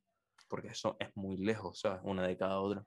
Porque 0.47 0.69
eso 0.69 0.95
es 0.99 1.09
muy 1.15 1.37
lejos, 1.37 1.79
¿sabes? 1.79 2.01
Una 2.03 2.27
de 2.27 2.37
cada 2.37 2.59
otra. 2.59 2.85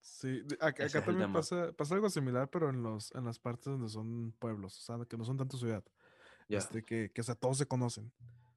Sí, 0.00 0.42
acá, 0.60 0.84
acá 0.84 1.02
también 1.02 1.32
pasa, 1.32 1.72
pasa 1.72 1.94
algo 1.94 2.10
similar, 2.10 2.48
pero 2.50 2.68
en 2.68 2.82
los, 2.82 3.10
en 3.14 3.24
las 3.24 3.38
partes 3.38 3.66
donde 3.66 3.88
son 3.88 4.32
pueblos, 4.32 4.78
o 4.78 4.82
sea, 4.82 5.04
que 5.06 5.16
no 5.16 5.24
son 5.24 5.38
tanto 5.38 5.56
ciudad. 5.56 5.82
Ya. 6.46 6.58
Este, 6.58 6.84
que, 6.84 7.10
que, 7.10 7.22
o 7.22 7.24
sea, 7.24 7.34
todos 7.34 7.56
se 7.56 7.66
conocen. 7.66 8.12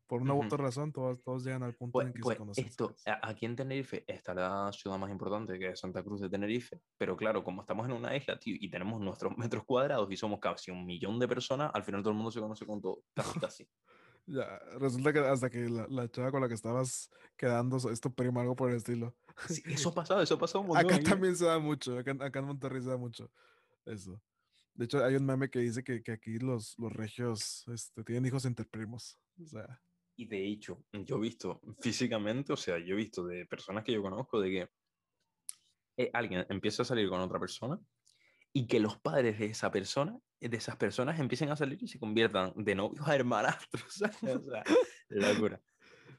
Por 0.07 0.21
una 0.21 0.33
u 0.33 0.37
Ujú. 0.37 0.45
otra 0.45 0.57
razón, 0.57 0.91
todos, 0.93 1.21
todos 1.21 1.43
llegan 1.43 1.63
al 1.63 1.75
punto 1.75 1.99
Pues, 1.99 2.07
en 2.07 2.13
que 2.13 2.21
pues 2.21 2.35
se 2.35 2.39
conocen. 2.39 2.65
esto, 2.65 2.95
aquí 3.21 3.45
en 3.45 3.55
Tenerife 3.55 4.05
está 4.07 4.33
la 4.33 4.71
ciudad 4.71 4.97
más 4.97 5.11
importante, 5.11 5.59
que 5.59 5.69
es 5.69 5.79
Santa 5.79 6.01
Cruz 6.03 6.21
de 6.21 6.29
Tenerife, 6.29 6.79
pero 6.97 7.17
claro, 7.17 7.43
como 7.43 7.61
estamos 7.61 7.85
en 7.87 7.93
una 7.93 8.15
isla, 8.15 8.39
tío, 8.39 8.55
y 8.59 8.69
tenemos 8.69 9.01
nuestros 9.01 9.37
metros 9.37 9.65
cuadrados 9.65 10.09
y 10.11 10.15
somos 10.17 10.39
casi 10.39 10.71
un 10.71 10.85
millón 10.85 11.19
de 11.19 11.27
personas, 11.27 11.71
al 11.73 11.83
final 11.83 12.01
todo 12.01 12.11
el 12.11 12.17
mundo 12.17 12.31
se 12.31 12.39
conoce 12.39 12.65
con 12.65 12.81
todo, 12.81 13.03
casi, 13.13 13.39
casi. 13.39 13.67
Ya, 14.29 14.59
resulta 14.77 15.13
que 15.13 15.19
hasta 15.19 15.49
que 15.49 15.69
la, 15.69 15.87
la 15.89 16.09
chava 16.09 16.31
con 16.31 16.41
la 16.41 16.49
que 16.49 16.53
estabas 16.53 17.09
quedando 17.37 17.77
es 17.77 18.01
tu 18.01 18.13
prima, 18.13 18.41
algo 18.41 18.57
por 18.57 18.69
el 18.69 18.75
estilo. 18.75 19.15
Sí, 19.47 19.63
eso 19.69 19.89
ha 19.89 19.93
pasado, 19.95 20.21
eso 20.21 20.35
ha 20.35 20.37
pasado 20.37 20.61
un 20.61 20.67
montón. 20.67 20.91
Acá 20.93 20.99
¿eh? 20.99 21.03
también 21.03 21.35
se 21.37 21.45
da 21.45 21.59
mucho, 21.59 21.97
acá, 21.97 22.13
acá 22.19 22.39
en 22.39 22.45
Monterrey 22.45 22.81
se 22.81 22.89
da 22.89 22.97
mucho 22.97 23.31
eso. 23.85 24.21
De 24.73 24.83
hecho, 24.83 25.03
hay 25.03 25.15
un 25.15 25.25
meme 25.25 25.49
que 25.49 25.59
dice 25.59 25.81
que, 25.83 26.03
que 26.03 26.11
aquí 26.11 26.39
los, 26.39 26.77
los 26.77 26.91
regios 26.91 27.63
este, 27.67 28.03
tienen 28.03 28.25
hijos 28.25 28.43
entre 28.45 28.65
primos. 28.65 29.17
O 29.41 29.45
sea, 29.45 29.81
Y 30.19 30.25
de 30.25 30.47
hecho, 30.47 30.83
yo 30.91 31.17
he 31.17 31.21
visto 31.21 31.61
físicamente, 31.79 32.51
o 32.51 32.57
sea, 32.57 32.79
yo 32.79 32.95
he 32.95 32.97
visto 32.97 33.23
de 33.25 33.45
personas 33.45 33.83
que 33.83 33.93
yo 33.93 34.01
conozco 34.01 34.41
de 34.41 34.49
que 34.49 34.69
eh, 35.97 36.09
alguien 36.11 36.45
empieza 36.49 36.81
a 36.81 36.85
salir 36.85 37.07
con 37.07 37.21
otra 37.21 37.39
persona 37.39 37.79
y 38.51 38.65
que 38.65 38.79
los 38.79 38.97
padres 38.99 39.37
de 39.37 39.45
esa 39.45 39.69
persona, 39.71 40.17
de 40.39 40.57
esas 40.57 40.75
personas, 40.75 41.19
empiecen 41.19 41.49
a 41.51 41.55
salir 41.55 41.81
y 41.83 41.87
se 41.87 41.99
conviertan 41.99 42.51
de 42.55 42.73
novios 42.75 43.07
a 43.07 43.15
hermanastros. 43.15 43.83
O 44.23 44.41
sea, 44.41 44.63
locura. 45.09 45.61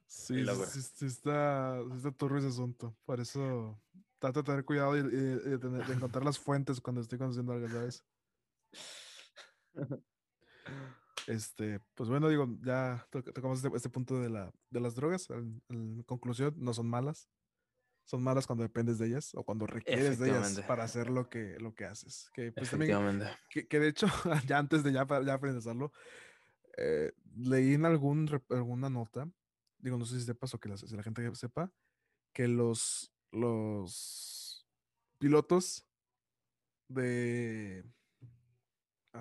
sí, 0.06 0.34
locura. 0.42 0.66
sí, 0.68 0.80
sí 0.82 1.06
está, 1.06 1.80
sí 1.90 1.96
está 1.96 2.12
turbio 2.12 2.38
ese 2.38 2.48
asunto. 2.48 2.96
Por 3.04 3.18
eso 3.20 3.82
trato 4.20 4.40
de 4.42 4.44
tener 4.46 4.64
cuidado 4.64 4.96
y, 4.96 5.00
y- 5.00 5.02
y 5.02 5.50
de, 5.50 5.58
tener- 5.58 5.84
de 5.86 5.94
encontrar 5.94 6.24
las 6.24 6.38
fuentes 6.38 6.80
cuando 6.80 7.00
estoy 7.00 7.18
conociendo 7.18 7.52
algo, 7.52 7.66
¿sabes? 7.68 8.04
Este, 11.28 11.80
pues 11.94 12.08
bueno, 12.08 12.28
digo, 12.30 12.48
ya 12.64 13.06
to- 13.10 13.22
tocamos 13.22 13.62
este, 13.62 13.76
este 13.76 13.90
punto 13.90 14.18
de, 14.20 14.30
la, 14.30 14.50
de 14.70 14.80
las 14.80 14.94
drogas. 14.94 15.28
En, 15.30 15.62
en 15.68 16.02
conclusión, 16.04 16.54
no 16.56 16.72
son 16.72 16.88
malas. 16.88 17.28
Son 18.06 18.22
malas 18.22 18.46
cuando 18.46 18.62
dependes 18.62 18.98
de 18.98 19.08
ellas 19.08 19.32
o 19.34 19.44
cuando 19.44 19.66
requieres 19.66 20.18
de 20.18 20.30
ellas 20.30 20.54
para 20.66 20.84
hacer 20.84 21.10
lo 21.10 21.28
que, 21.28 21.58
lo 21.60 21.74
que 21.74 21.84
haces. 21.84 22.30
Que, 22.32 22.50
pues, 22.52 22.70
también, 22.70 22.90
que, 23.50 23.68
que 23.68 23.78
de 23.78 23.88
hecho, 23.88 24.06
ya 24.48 24.56
antes 24.58 24.82
de 24.82 24.92
ya, 24.92 25.06
ya 25.24 25.38
finalizarlo, 25.38 25.92
eh, 26.78 27.12
leí 27.36 27.74
en 27.74 27.84
algún, 27.84 28.26
alguna 28.48 28.88
nota, 28.88 29.30
digo, 29.76 29.98
no 29.98 30.06
sé 30.06 30.18
si 30.18 30.24
sepas 30.24 30.54
o 30.54 30.58
que 30.58 30.70
la, 30.70 30.78
si 30.78 30.96
la 30.96 31.02
gente 31.02 31.34
sepa, 31.34 31.70
que 32.32 32.48
los, 32.48 33.12
los 33.30 34.66
pilotos 35.18 35.86
de... 36.88 37.84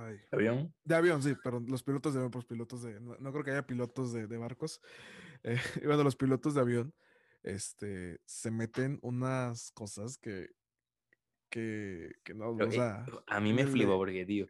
Ay, 0.06 0.18
¿Avión? 0.32 0.74
de 0.84 0.96
avión, 0.96 1.24
sí, 1.24 1.36
perdón, 1.36 1.66
los 1.70 1.84
pilotos 1.84 2.14
de 2.14 2.20
avión, 2.20 2.32
pues 2.32 2.46
pilotos 2.46 2.84
de, 2.84 3.00
no, 3.00 3.16
no 3.20 3.32
creo 3.32 3.44
que 3.44 3.52
haya 3.52 3.66
pilotos 3.68 4.14
de, 4.14 4.28
de 4.28 4.38
barcos. 4.38 4.82
eh, 5.44 5.60
y 5.82 5.86
bueno, 5.86 6.04
los 6.04 6.16
pilotos 6.16 6.54
de 6.56 6.62
avión, 6.62 6.96
este, 7.44 8.22
se 8.26 8.52
meten 8.52 9.00
unas 9.02 9.72
cosas 9.72 10.18
que, 10.18 10.50
que, 11.50 12.12
que 12.24 12.34
no, 12.34 12.52
Pero, 12.56 12.70
o 12.70 12.72
eh, 12.72 12.82
sea, 12.82 13.06
a 13.28 13.40
mí 13.40 13.54
me 13.54 13.66
el- 13.66 13.68
flipa 13.68 13.96
porque, 13.96 14.26
tío, 14.26 14.48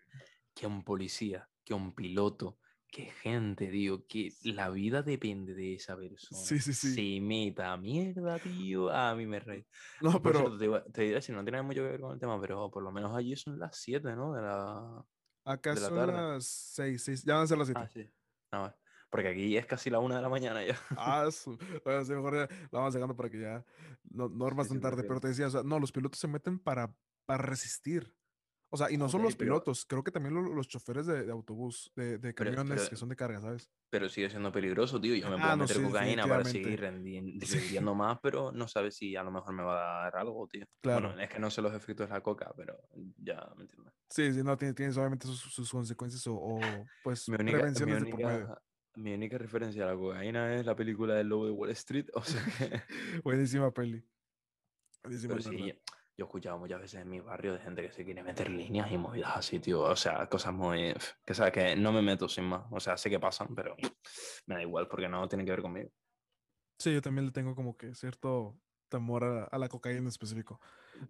que 0.56 0.68
un 0.68 0.84
policía, 0.84 1.50
que 1.64 1.74
un 1.74 1.94
piloto, 1.96 2.60
que 2.88 3.06
gente, 3.06 3.68
tío, 3.70 4.06
que 4.08 4.30
la 4.44 4.70
vida 4.70 5.04
depende 5.04 5.54
de 5.54 5.76
esa 5.76 5.98
persona. 5.98 6.56
Sí, 6.56 6.60
sí, 6.60 6.74
sí. 6.74 7.04
Se 7.04 7.20
meta 7.22 7.74
a 7.74 7.78
mierda, 7.78 8.40
tío, 8.40 8.90
a 8.92 9.16
mí 9.16 9.26
me 9.26 9.40
reí. 9.40 9.68
no, 10.00 10.22
Por 10.22 10.34
pero 10.34 10.34
cierto, 10.36 10.58
te, 10.58 10.70
te 10.92 11.02
diré 11.04 11.22
si 11.22 11.32
no 11.34 11.44
tiene 11.44 11.62
mucho 11.62 11.82
que 11.84 11.90
ver 11.90 12.02
con 12.02 12.14
el 12.14 12.20
tema, 12.20 12.40
pero 12.42 12.70
por 12.72 12.84
lo 12.84 12.92
menos 12.92 13.16
allí 13.16 13.36
son 13.36 13.60
las 13.60 13.78
7, 13.78 14.16
¿no? 14.16 14.34
De 14.34 14.42
la... 14.42 15.04
acá 15.54 15.74
de 15.76 15.82
la 15.82 15.88
son 15.88 15.96
tarde. 15.98 16.14
las 16.14 16.46
seis, 16.46 17.04
seis, 17.04 17.24
ya 17.24 17.36
van 17.36 17.44
a 17.44 17.48
ser 17.48 17.58
las 17.58 17.68
siete. 17.68 17.82
Ah, 17.84 17.88
sí. 17.88 18.12
Vale. 18.52 18.76
Porque 19.10 19.30
aquí 19.30 19.56
es 19.56 19.66
casi 19.66 19.90
la 19.90 20.00
1 20.00 20.16
de 20.16 20.22
la 20.22 20.28
mañana 20.30 20.64
ya. 20.66 20.78
Ah, 20.98 21.30
su- 21.32 21.58
bueno, 21.86 22.04
sí, 22.04 22.12
mejor 22.14 22.36
ya 22.36 22.56
la 22.72 22.80
vamos 22.80 22.94
llegando 22.94 23.16
para 23.16 23.30
que 23.30 23.40
ya 23.40 23.66
no, 24.04 24.28
no 24.28 24.38
duermas 24.38 24.68
Sí, 24.68 24.74
tan 24.74 24.82
tarde, 24.82 25.04
pero 25.04 25.20
te 25.22 25.30
decía, 25.30 25.48
o 25.48 25.50
sea, 25.50 25.64
no, 25.64 25.80
los 25.80 25.92
pilotos 25.94 26.20
se 26.20 26.28
meten 26.28 26.60
para, 26.60 26.94
para 27.26 27.44
resistir. 27.44 28.17
O 28.78 28.86
sea, 28.86 28.92
y 28.92 28.98
no 28.98 29.10
solo 29.10 29.24
Ok, 29.24 29.30
los 29.30 29.36
pero- 29.36 29.48
pilotos, 29.54 29.86
creo 29.88 30.04
que 30.04 30.12
también 30.12 30.36
lo- 30.36 30.54
los 30.54 30.68
choferes 30.68 31.08
de, 31.08 31.24
de 31.26 31.32
autobús, 31.32 31.92
de, 31.96 32.20
de 32.20 32.36
camiones 32.36 32.78
pero- 32.82 32.90
que 32.92 32.96
son 32.96 33.10
de 33.10 33.16
carga, 33.16 33.42
¿sabes? 33.42 33.72
Pero 33.90 34.08
sigue 34.08 34.30
siendo 34.30 34.52
peligroso, 34.52 35.02
tío. 35.02 35.16
Yo 35.16 35.30
me 35.30 35.38
Ah, 35.38 35.40
puedo 35.40 35.56
no, 35.56 35.64
meter 35.64 35.78
sí, 35.78 35.84
cocaína 35.84 36.28
para 36.28 36.46
seguir 36.46 36.80
rendi- 36.80 37.40
Sí. 37.46 37.58
rindiendo 37.60 37.96
más, 37.96 38.20
pero 38.22 38.52
no 38.52 38.68
sabes 38.68 38.96
si 38.96 39.16
a 39.16 39.24
lo 39.24 39.32
mejor 39.32 39.54
me 39.56 39.64
va 39.64 40.02
a 40.02 40.04
dar 40.04 40.18
algo, 40.18 40.48
tío. 40.48 40.66
Claro. 40.82 41.08
Bueno, 41.08 41.22
es 41.24 41.30
que 41.30 41.40
no 41.40 41.50
sé 41.50 41.62
los 41.64 41.74
efectos 41.74 42.08
de 42.08 42.14
la 42.14 42.22
coca, 42.22 42.54
pero 42.56 42.78
ya 43.18 43.50
me 43.56 43.64
entiendes. 43.64 43.94
Sí, 44.10 44.32
sí, 44.32 44.44
no, 44.44 44.56
tiene- 44.58 44.76
tienes 44.76 44.96
obviamente 44.98 45.26
sus, 45.26 45.40
sus 45.42 45.72
consecuencias 45.72 46.28
o, 46.28 46.36
o, 46.36 46.60
pues 47.04 47.28
Mi 47.30 47.36
única, 47.36 47.46
mi, 47.46 47.54
prevenciones 47.54 48.04
de 48.04 48.10
por 48.12 48.20
medio. 48.20 48.38
única, 48.38 48.62
mi 48.96 49.14
única 49.14 49.38
referencia 49.38 49.84
a 49.84 49.88
la 49.88 49.96
cocaína 49.96 50.54
es 50.56 50.66
la 50.66 50.76
película 50.76 51.16
del 51.16 51.28
lobo 51.28 51.46
de 51.46 51.52
Wall 51.52 51.70
Street. 51.72 52.08
O 52.14 52.24
sea 52.24 52.42
que. 52.58 52.82
Buenísima 53.24 53.72
peli. 53.74 54.04
Buenísima, 55.04 55.36
yo, 56.18 56.26
he 56.26 56.28
escuchado 56.28 56.58
muchas 56.58 56.82
veces 56.82 57.02
en 57.02 57.10
mi 57.10 57.20
barrio 57.20 57.54
de 57.54 57.60
gente 57.60 57.82
que 57.84 57.92
se 57.92 58.04
quiere 58.04 58.24
meter 58.24 58.50
líneas 58.50 58.92
y 58.92 58.98
movidas 58.98 59.38
así, 59.38 59.60
tío. 59.60 59.82
O 59.82 59.96
sea, 59.96 60.28
cosas 60.28 60.54
muy. 60.54 60.94
Que 61.24 61.34
sabes 61.34 61.54
que 61.54 61.76
no 61.76 61.92
me 61.92 62.02
meto 62.02 62.28
sin 62.28 62.46
más. 62.46 62.66
O 62.72 62.80
sea, 62.80 62.98
sé 62.98 63.10
que 63.10 63.20
pasan, 63.20 63.54
pero 63.56 63.76
me 64.48 64.56
da 64.56 64.62
igual 64.62 64.88
porque 64.88 65.08
no 65.08 65.28
tienen 65.28 65.46
que 65.46 65.52
ver 65.52 65.62
conmigo. 65.62 65.92
Sí, 66.80 66.94
yo 66.94 67.02
también 67.02 67.26
le 67.26 67.32
tengo 67.32 67.56
como 67.56 67.78
que 67.78 67.94
cierto 67.96 68.60
temor 68.90 69.24
a, 69.24 69.44
a 69.46 69.58
la 69.58 69.70
cocaína 69.70 70.00
en 70.00 70.08
específico. 70.08 70.60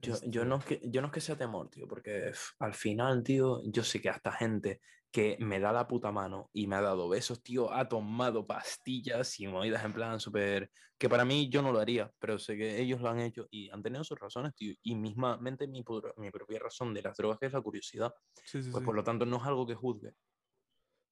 Yo, 0.02 0.14
Este, 0.14 0.30
yo, 0.30 0.44
no 0.46 0.58
es 0.58 0.66
que, 0.66 0.82
yo 0.84 1.02
no 1.02 1.08
es 1.08 1.14
que 1.14 1.22
sea 1.22 1.38
temor, 1.38 1.70
tío, 1.70 1.88
porque 1.88 2.32
al 2.60 2.74
final, 2.74 3.24
tío, 3.24 3.62
yo 3.66 3.84
sé 3.84 4.02
que 4.02 4.10
hasta 4.10 4.32
gente 4.32 4.82
que 5.12 5.38
me 5.40 5.60
da 5.60 5.72
la 5.72 5.88
puta 5.88 6.12
mano 6.12 6.50
y 6.54 6.68
me 6.68 6.76
ha 6.76 6.82
dado 6.82 7.10
besos, 7.10 7.42
tío, 7.42 7.72
ha 7.74 7.88
tomado 7.88 8.46
pastillas 8.46 9.40
y 9.40 9.48
movidas 9.48 9.84
en 9.86 9.94
plan 9.94 10.20
súper... 10.20 10.70
Que 10.98 11.10
para 11.10 11.26
mí 11.26 11.50
yo 11.50 11.62
no 11.62 11.72
lo 11.72 11.80
haría, 11.80 12.12
pero 12.20 12.40
sé 12.40 12.58
que 12.58 12.82
ellos 12.82 13.02
lo 13.02 13.10
han 13.10 13.20
hecho 13.20 13.48
y 13.52 13.70
han 13.70 13.84
tenido 13.84 14.04
sus 14.04 14.20
razones, 14.20 14.56
tío. 14.56 14.74
Y 14.82 14.96
mismamente 14.96 15.68
mi, 15.68 15.84
mi 16.18 16.32
propia 16.32 16.60
razón 16.60 16.94
de 16.94 17.04
las 17.04 17.16
drogas, 17.18 17.38
que 17.40 17.46
es 17.48 17.54
la 17.54 17.62
curiosidad, 17.62 18.14
Sí, 18.44 18.64
sí, 18.64 18.72
pues 18.72 18.82
sí. 18.82 18.86
por 18.86 18.96
lo 18.96 19.04
tanto 19.04 19.26
no 19.26 19.38
es 19.38 19.44
algo 19.44 19.68
que 19.68 19.76
juzgue. 19.76 20.14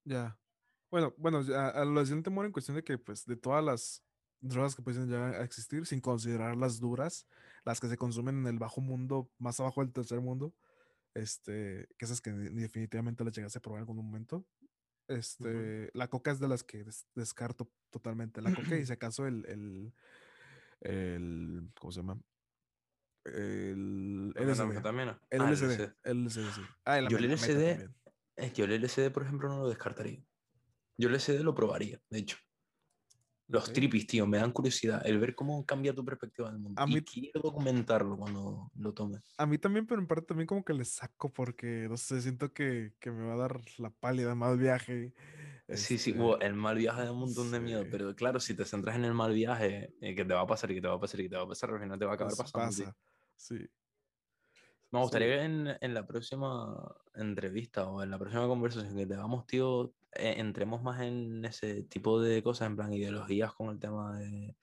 Ya. 0.04 0.40
Bueno, 0.92 1.14
bueno, 1.18 1.42
ya, 1.42 1.70
a 1.70 1.86
lo 1.86 2.00
decían 2.00 2.24
temor 2.24 2.46
en 2.46 2.52
cuestión 2.52 2.76
de 2.78 2.84
que, 2.84 2.98
pues, 2.98 3.26
de 3.26 3.36
todas 3.36 3.64
las 3.64 4.04
drogas 4.40 4.76
que 4.76 4.82
pueden 4.84 5.08
llegar 5.10 5.36
a 5.36 5.44
existir, 5.44 5.86
sin 5.86 6.00
considerar 6.02 6.56
las 6.56 6.80
duras, 6.80 7.28
las 7.66 7.80
que 7.80 7.88
se 7.88 7.98
consumen 7.98 8.38
en 8.40 8.48
el 8.48 8.60
bajo 8.60 8.82
mundo, 8.82 9.32
más 9.38 9.60
abajo 9.60 9.82
del 9.82 9.92
tercer 9.94 10.22
mundo, 10.22 10.54
este, 11.16 11.88
que 11.98 12.06
esas 12.06 12.22
que 12.22 12.32
ni- 12.32 12.50
ni 12.52 12.62
definitivamente 12.62 13.24
las 13.24 13.34
llegaste 13.36 13.58
a 13.58 13.62
probar 13.62 13.80
en 13.80 13.84
algún 13.90 13.98
momento. 14.06 14.46
Este, 15.08 15.90
la 15.94 16.08
coca 16.10 16.32
es 16.32 16.40
de 16.40 16.48
las 16.48 16.64
que 16.64 16.84
des- 16.84 17.08
descarto 17.16 17.72
totalmente. 17.90 18.42
La 18.42 18.54
coca 18.54 18.76
y 18.76 18.86
si 18.86 18.94
acaso 18.94 19.26
el, 19.26 19.46
el, 19.48 19.94
el, 20.82 21.70
¿cómo 21.80 21.92
se 21.92 22.00
llama? 22.02 22.20
El 23.26 24.34
LSD. 24.36 24.82
El 25.32 25.42
Ah, 25.42 25.50
LSD. 25.52 25.96
El 26.04 26.26
LSD, 26.26 26.52
sí. 26.54 26.62
Ah, 26.86 27.02
la 27.02 27.10
Yo 27.10 27.18
el 27.18 27.26
LSD. 27.26 27.90
Es 28.36 28.52
que 28.52 28.58
yo 28.60 28.66
el 28.66 28.72
LSD, 28.84 29.10
por 29.12 29.24
ejemplo, 29.24 29.48
no 29.50 29.60
lo 29.60 29.70
descartaría. 29.70 30.24
Yo 30.98 31.10
el 31.10 31.16
LSD 31.16 31.44
lo 31.44 31.56
probaría, 31.56 32.02
de 32.10 32.20
hecho. 32.20 32.38
Los 33.48 33.72
tripis, 33.72 34.08
tío, 34.08 34.26
me 34.26 34.38
dan 34.38 34.52
curiosidad. 34.52 35.02
El 35.06 35.20
ver 35.20 35.36
cómo 35.36 35.66
cambia 35.66 35.94
tu 35.94 36.04
perspectiva 36.04 36.50
del 36.50 36.60
mundo. 36.60 36.82
A 36.82 36.88
y 36.88 36.96
mí- 36.96 37.02
quiero 37.02 37.42
documentarlo 37.42 38.18
cuando 38.18 38.72
lo 38.76 38.94
tome. 38.94 39.20
A 39.38 39.46
mí 39.46 39.58
también, 39.58 39.86
pero 39.86 40.00
en 40.00 40.08
parte 40.08 40.28
también 40.28 40.48
como 40.48 40.64
que 40.64 40.74
le 40.74 40.86
saco 40.86 41.32
porque, 41.34 41.88
no 41.90 41.98
sé, 41.98 42.22
siento 42.22 42.54
que, 42.54 42.94
que 43.00 43.12
me 43.12 43.26
va 43.26 43.34
a 43.34 43.38
dar 43.38 43.62
la 43.78 43.90
pálida 43.90 44.34
mal 44.34 44.58
viaje. 44.58 45.14
Sí, 45.74 45.98
sí, 45.98 46.12
este, 46.12 46.20
wow, 46.20 46.38
el 46.42 46.54
mal 46.54 46.78
viaje 46.78 47.02
da 47.04 47.12
un 47.12 47.20
montón 47.20 47.52
de 47.52 47.60
miedo, 47.60 47.90
pero 47.90 48.16
claro, 48.16 48.40
si 48.40 48.56
te 48.56 48.64
centras 48.66 48.96
en 48.96 49.04
el 49.06 49.14
mal 49.14 49.34
viaje, 49.34 49.94
eh, 50.00 50.16
que 50.16 50.24
te 50.24 50.34
va 50.34 50.42
a 50.42 50.48
pasar 50.48 50.72
y 50.72 50.76
que 50.76 50.82
te 50.82 50.88
va 50.88 50.94
a 50.96 51.00
pasar 51.00 51.20
y 51.20 51.24
que 51.24 51.30
te 51.30 51.36
va 51.38 51.44
a 51.44 51.48
pasar, 51.48 51.70
al 51.72 51.80
final 51.82 52.00
te 52.00 52.06
va 52.06 52.12
a 52.12 52.16
acabar 52.16 52.36
pues, 52.36 52.38
pasando. 52.38 52.72
pasa. 52.72 52.98
Sí. 53.36 53.68
Me 54.91 54.99
gustaría 54.99 55.28
que 55.28 55.44
en, 55.44 55.78
en 55.82 55.94
la 55.94 56.06
próxima 56.06 56.95
entrevista 57.16 57.88
o 57.88 58.03
en 58.03 58.12
la 58.12 58.20
próxima 58.20 58.48
conversación 58.48 58.95
que 58.95 59.06
tengamos, 59.06 59.45
tío, 59.45 59.94
eh, 60.14 60.36
entremos 60.38 60.82
más 60.82 61.02
en 61.02 61.44
ese 61.44 61.84
tipo 61.84 62.22
de 62.22 62.41
cosas, 62.44 62.68
en 62.68 62.76
plan 62.76 62.94
ideologías 62.94 63.53
con 63.53 63.70
el 63.70 63.80
tema 63.80 64.18
de, 64.18 64.56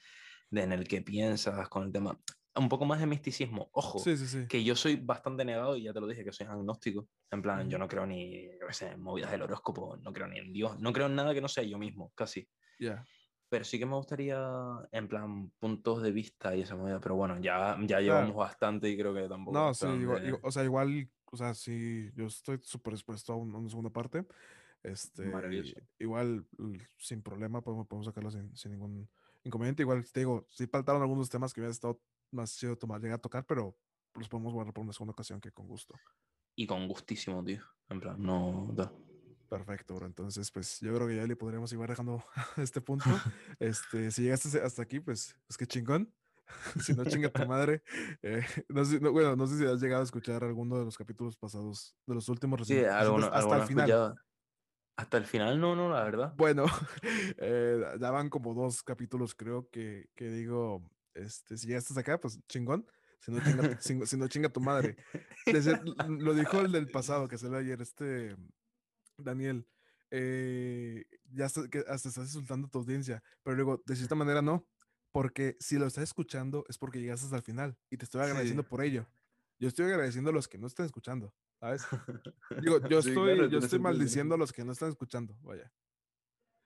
de 0.50 0.62
en 0.62 0.72
el 0.72 0.88
que 0.88 1.02
piensas, 1.02 1.68
con 1.68 1.84
el 1.84 1.92
tema, 1.92 2.18
un 2.54 2.68
poco 2.68 2.84
más 2.84 3.00
de 3.00 3.06
misticismo. 3.06 3.68
Ojo, 3.72 3.98
Sí, 3.98 4.16
sí, 4.16 4.26
sí. 4.26 4.46
que 4.48 4.62
yo 4.64 4.76
soy 4.76 4.96
bastante 4.96 5.44
negado 5.44 5.76
y 5.76 5.84
ya 5.84 5.92
te 5.92 6.00
lo 6.00 6.06
dije, 6.06 6.24
que 6.24 6.32
soy 6.32 6.46
agnóstico. 6.46 7.08
En 7.30 7.42
plan, 7.42 7.68
yo 7.68 7.78
no 7.78 7.88
creo 7.88 8.06
ni, 8.06 8.44
yo 8.58 8.66
qué 8.66 8.72
sé, 8.74 8.88
en 8.88 9.02
movidas 9.02 9.30
del 9.30 9.42
horóscopo, 9.42 9.96
no 9.98 10.12
creo 10.12 10.28
ni 10.28 10.38
en 10.38 10.52
Dios, 10.52 10.78
no 10.78 10.92
creo 10.92 11.06
en 11.06 11.16
nada 11.16 11.34
que 11.34 11.40
no 11.40 11.48
sea 11.48 11.64
yo 11.64 11.78
mismo, 11.78 12.12
casi. 12.14 12.48
Ya. 12.78 13.04
Pero 13.52 13.66
sí 13.66 13.78
que 13.78 13.84
me 13.84 13.96
gustaría, 13.96 14.42
en 14.92 15.08
plan, 15.08 15.50
puntos 15.58 16.00
de 16.02 16.10
vista 16.10 16.56
y 16.56 16.62
esa 16.62 16.74
movida. 16.74 16.98
Pero 17.00 17.16
bueno, 17.16 17.38
ya, 17.38 17.76
ya 17.86 18.00
llevamos 18.00 18.34
bastante 18.34 18.88
y 18.88 18.96
creo 18.96 19.12
que 19.12 19.28
tampoco. 19.28 19.58
No, 19.58 19.74
sí, 19.74 19.86
igual- 19.88 20.22
de- 20.24 20.38
o 20.42 20.50
sea, 20.50 20.64
igual, 20.64 21.10
o 21.30 21.36
sea, 21.36 21.52
sí, 21.52 22.10
yo 22.14 22.24
estoy 22.28 22.60
súper 22.62 22.94
dispuesto 22.94 23.34
a, 23.34 23.36
un- 23.36 23.54
a 23.54 23.58
una 23.58 23.68
segunda 23.68 23.90
parte. 23.90 24.24
Este, 24.82 25.26
Maravilloso. 25.26 25.74
igual, 25.98 26.46
sin 26.96 27.20
problema, 27.20 27.60
podemos, 27.60 27.86
podemos 27.86 28.06
sacarlo 28.06 28.30
sin, 28.30 28.56
sin 28.56 28.70
ningún 28.72 29.06
inconveniente. 29.44 29.82
Igual, 29.82 30.10
te 30.10 30.20
digo, 30.20 30.46
sí 30.48 30.66
faltaron 30.66 31.02
algunos 31.02 31.28
temas 31.28 31.52
que 31.52 31.60
hubiera 31.60 31.72
estado 31.72 32.00
más 32.30 32.56
chido 32.56 32.78
tomar, 32.78 33.02
llegar 33.02 33.18
a 33.18 33.20
tocar, 33.20 33.44
pero 33.44 33.76
los 34.14 34.30
podemos 34.30 34.54
guardar 34.54 34.72
por 34.72 34.82
una 34.84 34.94
segunda 34.94 35.12
ocasión 35.12 35.42
que 35.42 35.52
con 35.52 35.68
gusto. 35.68 35.94
Y 36.56 36.66
con 36.66 36.88
gustísimo, 36.88 37.44
tío. 37.44 37.60
En 37.90 38.00
plan, 38.00 38.16
no. 38.18 38.70
da. 38.72 38.90
Perfecto, 39.52 39.94
bro. 39.96 40.06
Entonces, 40.06 40.50
pues 40.50 40.80
yo 40.80 40.94
creo 40.94 41.06
que 41.06 41.16
ya 41.16 41.26
le 41.26 41.36
podríamos 41.36 41.70
ir 41.72 41.78
dejando 41.78 42.24
este 42.56 42.80
punto. 42.80 43.04
Este, 43.60 44.10
si 44.10 44.22
llegaste 44.22 44.60
hasta 44.62 44.82
aquí, 44.82 44.98
pues, 45.00 45.36
pues 45.46 45.56
qué 45.58 45.66
chingón. 45.66 46.12
si 46.82 46.94
no, 46.94 47.04
chinga 47.04 47.30
tu 47.30 47.46
madre. 47.46 47.82
Eh, 48.22 48.42
no 48.68 48.84
sé, 48.84 48.98
no- 49.00 49.12
bueno, 49.12 49.36
no 49.36 49.46
sé 49.46 49.58
si 49.58 49.64
has 49.66 49.80
llegado 49.80 50.00
a 50.00 50.04
escuchar 50.04 50.42
alguno 50.42 50.78
de 50.78 50.84
los 50.86 50.96
capítulos 50.96 51.36
pasados, 51.36 51.96
de 52.06 52.14
los 52.14 52.28
últimos 52.28 52.66
Sí, 52.66 52.74
recientes, 52.74 52.92
hasta 52.92 53.00
alguno 53.00 53.56
el 53.56 53.62
final. 53.62 53.90
escuchado. 53.90 54.16
Hasta 54.96 55.16
el 55.18 55.26
final, 55.26 55.60
no, 55.60 55.74
no, 55.76 55.90
la 55.90 56.02
verdad. 56.04 56.34
Bueno, 56.36 56.64
eh, 57.38 57.82
ya 58.00 58.10
van 58.10 58.28
como 58.30 58.54
dos 58.54 58.82
capítulos, 58.82 59.34
creo 59.34 59.68
que, 59.70 60.08
que 60.14 60.30
digo, 60.30 60.82
este, 61.14 61.56
si 61.56 61.66
llegaste 61.66 61.92
hasta 61.92 62.00
acá, 62.00 62.20
pues 62.20 62.40
chingón. 62.48 62.86
Si 63.20 63.30
no, 63.32 63.40
chinga, 63.40 63.80
si, 63.80 64.06
si 64.06 64.16
no, 64.16 64.28
chinga 64.28 64.48
tu 64.48 64.60
madre. 64.60 64.96
Desde- 65.46 65.78
lo 66.08 66.34
dijo 66.34 66.60
el 66.60 66.72
del 66.72 66.88
pasado, 66.90 67.28
que 67.28 67.38
salió 67.38 67.58
ayer, 67.58 67.80
este 67.80 68.36
Daniel. 69.22 69.66
eh, 70.14 71.04
ya 71.32 71.46
hasta, 71.46 71.68
que 71.68 71.78
hasta 71.88 72.08
estás 72.10 72.26
insultando 72.26 72.66
a 72.66 72.70
tu 72.70 72.78
audiencia, 72.80 73.22
pero 73.42 73.56
luego, 73.56 73.82
de 73.86 73.96
cierta 73.96 74.14
manera, 74.14 74.42
no. 74.42 74.66
Porque 75.10 75.56
si 75.60 75.78
lo 75.78 75.86
estás 75.86 76.04
escuchando 76.04 76.64
es 76.68 76.76
porque 76.78 77.00
llegaste 77.00 77.24
hasta 77.26 77.36
el 77.36 77.42
final 77.42 77.78
y 77.90 77.96
te 77.96 78.04
estoy 78.04 78.20
agradeciendo 78.22 78.62
Sí. 78.62 78.68
por 78.68 78.82
ello. 78.82 79.06
Yo 79.58 79.68
estoy 79.68 79.86
agradeciendo 79.86 80.30
a 80.30 80.32
los 80.34 80.48
que 80.48 80.58
no 80.58 80.66
están 80.66 80.86
escuchando, 80.86 81.34
¿sabes? 81.60 81.82
Digo, 82.66 82.78
yo 82.88 83.00
Sí, 83.02 83.10
estoy, 83.10 83.36
claro, 83.36 83.48
yo 83.48 83.80
maldiciendo 83.80 84.34
a 84.34 84.38
los 84.38 84.52
que 84.52 84.64
no 84.64 84.72
están 84.72 84.90
escuchando, 84.90 85.36
vaya. 85.42 85.72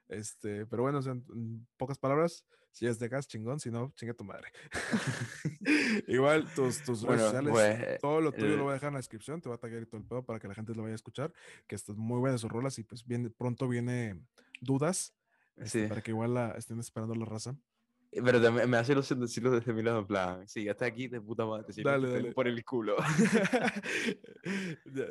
Este, 0.08 0.66
pero 0.66 0.82
bueno, 0.82 1.00
en, 1.00 1.24
en 1.34 1.66
pocas 1.76 1.98
palabras, 1.98 2.44
si 2.70 2.86
es 2.86 2.98
de 2.98 3.08
gas, 3.08 3.26
chingón, 3.26 3.58
si 3.58 3.70
no, 3.70 3.92
chinga 3.96 4.14
tu 4.14 4.22
madre. 4.24 4.48
Igual 6.06 6.44
tus, 6.54 6.82
tus 6.82 7.02
redes 7.02 7.06
Bueno, 7.06 7.22
sociales, 7.24 7.50
pues, 7.52 8.00
todo 8.00 8.20
lo 8.20 8.32
tuyo 8.32 8.46
el- 8.46 8.56
lo 8.56 8.62
voy 8.64 8.70
a 8.72 8.74
dejar 8.74 8.88
en 8.88 8.94
la 8.94 8.98
descripción, 9.00 9.40
te 9.40 9.48
voy 9.48 9.56
a 9.56 9.58
taggear 9.58 9.82
y 9.82 9.86
todo 9.86 10.00
el 10.00 10.06
pedo 10.06 10.24
para 10.24 10.38
que 10.38 10.48
la 10.48 10.54
gente 10.54 10.74
lo 10.74 10.82
vaya 10.82 10.92
a 10.92 10.96
escuchar, 10.96 11.32
que 11.66 11.74
están 11.74 11.96
muy 11.96 12.18
buenas 12.20 12.40
sus 12.40 12.50
rolas 12.50 12.78
y 12.78 12.84
pues 12.84 13.04
viene, 13.06 13.30
pronto 13.30 13.66
viene 13.68 14.20
dudas, 14.60 15.14
este, 15.56 15.82
Sí. 15.84 15.88
para 15.88 16.02
que 16.02 16.10
igual 16.10 16.34
la 16.34 16.50
estén 16.52 16.78
esperando 16.78 17.14
la 17.14 17.24
raza. 17.24 17.56
Pero 18.12 18.40
también 18.40 18.70
me 18.70 18.76
hace 18.78 18.92
ilusión 18.92 19.20
decirlo 19.20 19.50
desde 19.50 19.72
mi 19.74 19.82
lado, 19.82 19.98
en 19.98 20.06
plan, 20.06 20.48
si 20.48 20.64
ya 20.64 20.70
está 20.70 20.86
aquí, 20.86 21.08
de 21.08 21.20
puta 21.20 21.44
madre, 21.44 21.70
si 21.72 21.82
Dale, 21.82 22.06
te 22.08 22.14
dale. 22.14 22.32
por 22.32 22.46
el 22.46 22.64
culo. 22.64 22.96
ya, 24.86 25.04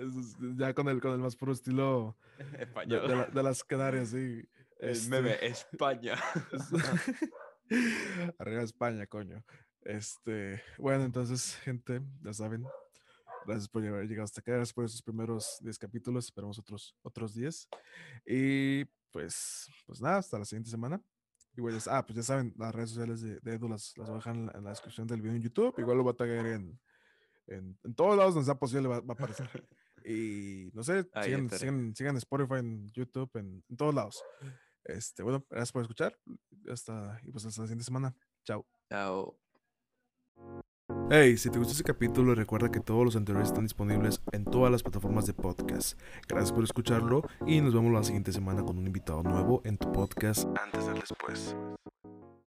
ya 0.58 0.74
con 0.74 0.88
el, 0.88 1.02
con 1.02 1.12
el 1.12 1.20
más 1.20 1.36
puro 1.36 1.52
estilo 1.52 2.18
de, 2.58 2.64
Español. 2.64 3.08
de 3.08 3.16
la- 3.16 3.26
de 3.26 3.44
las 3.44 3.64
Canarias, 3.64 4.10
sí. 4.10 4.44
El 4.86 4.92
Este, 4.92 5.10
meme, 5.10 5.38
España. 5.42 6.16
Arriba 8.40 8.62
España, 8.62 9.08
coño. 9.08 9.44
Este, 9.82 10.62
bueno, 10.78 11.04
entonces, 11.04 11.56
gente, 11.58 12.02
ya 12.22 12.34
saben. 12.34 12.66
Gracias 13.46 13.68
por 13.70 13.86
haber 13.86 14.08
llegado 14.08 14.26
hasta 14.26 14.42
acá. 14.42 14.54
Gracias 14.54 14.74
por 14.74 14.86
esos 14.86 15.02
primeros 15.02 15.58
10 15.62 15.78
capítulos. 15.78 16.26
Esperamos 16.26 16.58
otros, 16.58 16.96
otros 17.04 17.34
10. 17.36 17.68
Y 18.26 18.86
pues, 19.12 19.70
pues 19.86 20.02
nada, 20.02 20.18
hasta 20.18 20.40
la 20.40 20.46
siguiente 20.46 20.70
semana. 20.70 21.00
Igual, 21.56 21.78
ya- 21.80 21.98
ah, 21.98 22.06
pues 22.06 22.18
ya 22.18 22.24
saben, 22.24 22.54
las 22.58 22.74
redes 22.74 22.90
sociales 22.90 23.22
de, 23.22 23.40
de 23.40 23.54
Edu 23.56 23.70
las, 23.70 23.94
las 23.98 24.10
dejar 24.10 24.36
en 24.36 24.48
la, 24.48 24.52
en 24.54 24.64
la 24.64 24.70
descripción 24.72 25.08
del 25.08 25.22
video 25.22 25.36
en 25.36 25.42
YouTube. 25.44 25.76
Igual 25.78 25.98
lo 25.98 26.04
voy 26.04 26.14
a 26.14 26.18
taggear 26.18 26.46
en, 26.48 26.80
en, 27.48 27.78
en 27.84 27.96
todos 27.96 28.18
lados 28.18 28.34
donde 28.34 28.46
sea 28.46 28.56
posible, 28.60 28.88
va, 28.88 29.00
va 29.00 29.14
a 29.14 29.14
aparecer. 29.14 29.50
Y 30.08 30.70
no 30.74 30.84
sé, 30.84 31.04
sigan, 31.24 31.50
sigan, 31.58 31.96
sigan 31.96 32.18
Spotify, 32.18 32.60
en 32.60 32.92
YouTube, 32.92 33.28
en, 33.40 33.64
en 33.68 33.76
todos 33.76 33.96
lados. 33.96 34.24
Este, 34.86 35.24
bueno, 35.24 35.46
gracias 35.50 35.72
por 35.72 35.82
escuchar. 35.82 36.18
Hasta, 36.72 37.20
y 37.24 37.32
pues 37.32 37.46
hasta 37.46 37.62
la 37.62 37.68
siguiente 37.68 37.86
semana. 37.86 38.16
Chao. 38.44 38.66
Chao. 38.90 39.38
Hey, 41.10 41.38
si 41.38 41.50
te 41.50 41.58
gustó 41.58 41.72
este 41.72 41.84
capítulo, 41.84 42.36
recuerda 42.36 42.72
que 42.72 42.80
todos 42.80 43.04
los 43.04 43.16
anteriores 43.16 43.50
están 43.50 43.66
disponibles 43.66 44.22
en 44.32 44.46
todas 44.46 44.72
las 44.72 44.84
plataformas 44.84 45.26
de 45.26 45.34
podcast. 45.34 46.00
Gracias 46.28 46.52
por 46.52 46.64
escucharlo 46.64 47.24
y 47.46 47.62
nos 47.62 47.74
vemos 47.74 47.92
la 47.92 48.04
siguiente 48.04 48.32
semana 48.32 48.64
con 48.64 48.78
un 48.78 48.86
invitado 48.86 49.24
nuevo 49.24 49.62
en 49.66 49.78
tu 49.78 49.92
podcast 49.92 50.48
antes 50.64 50.86
del 50.86 51.00
después. 51.00 51.56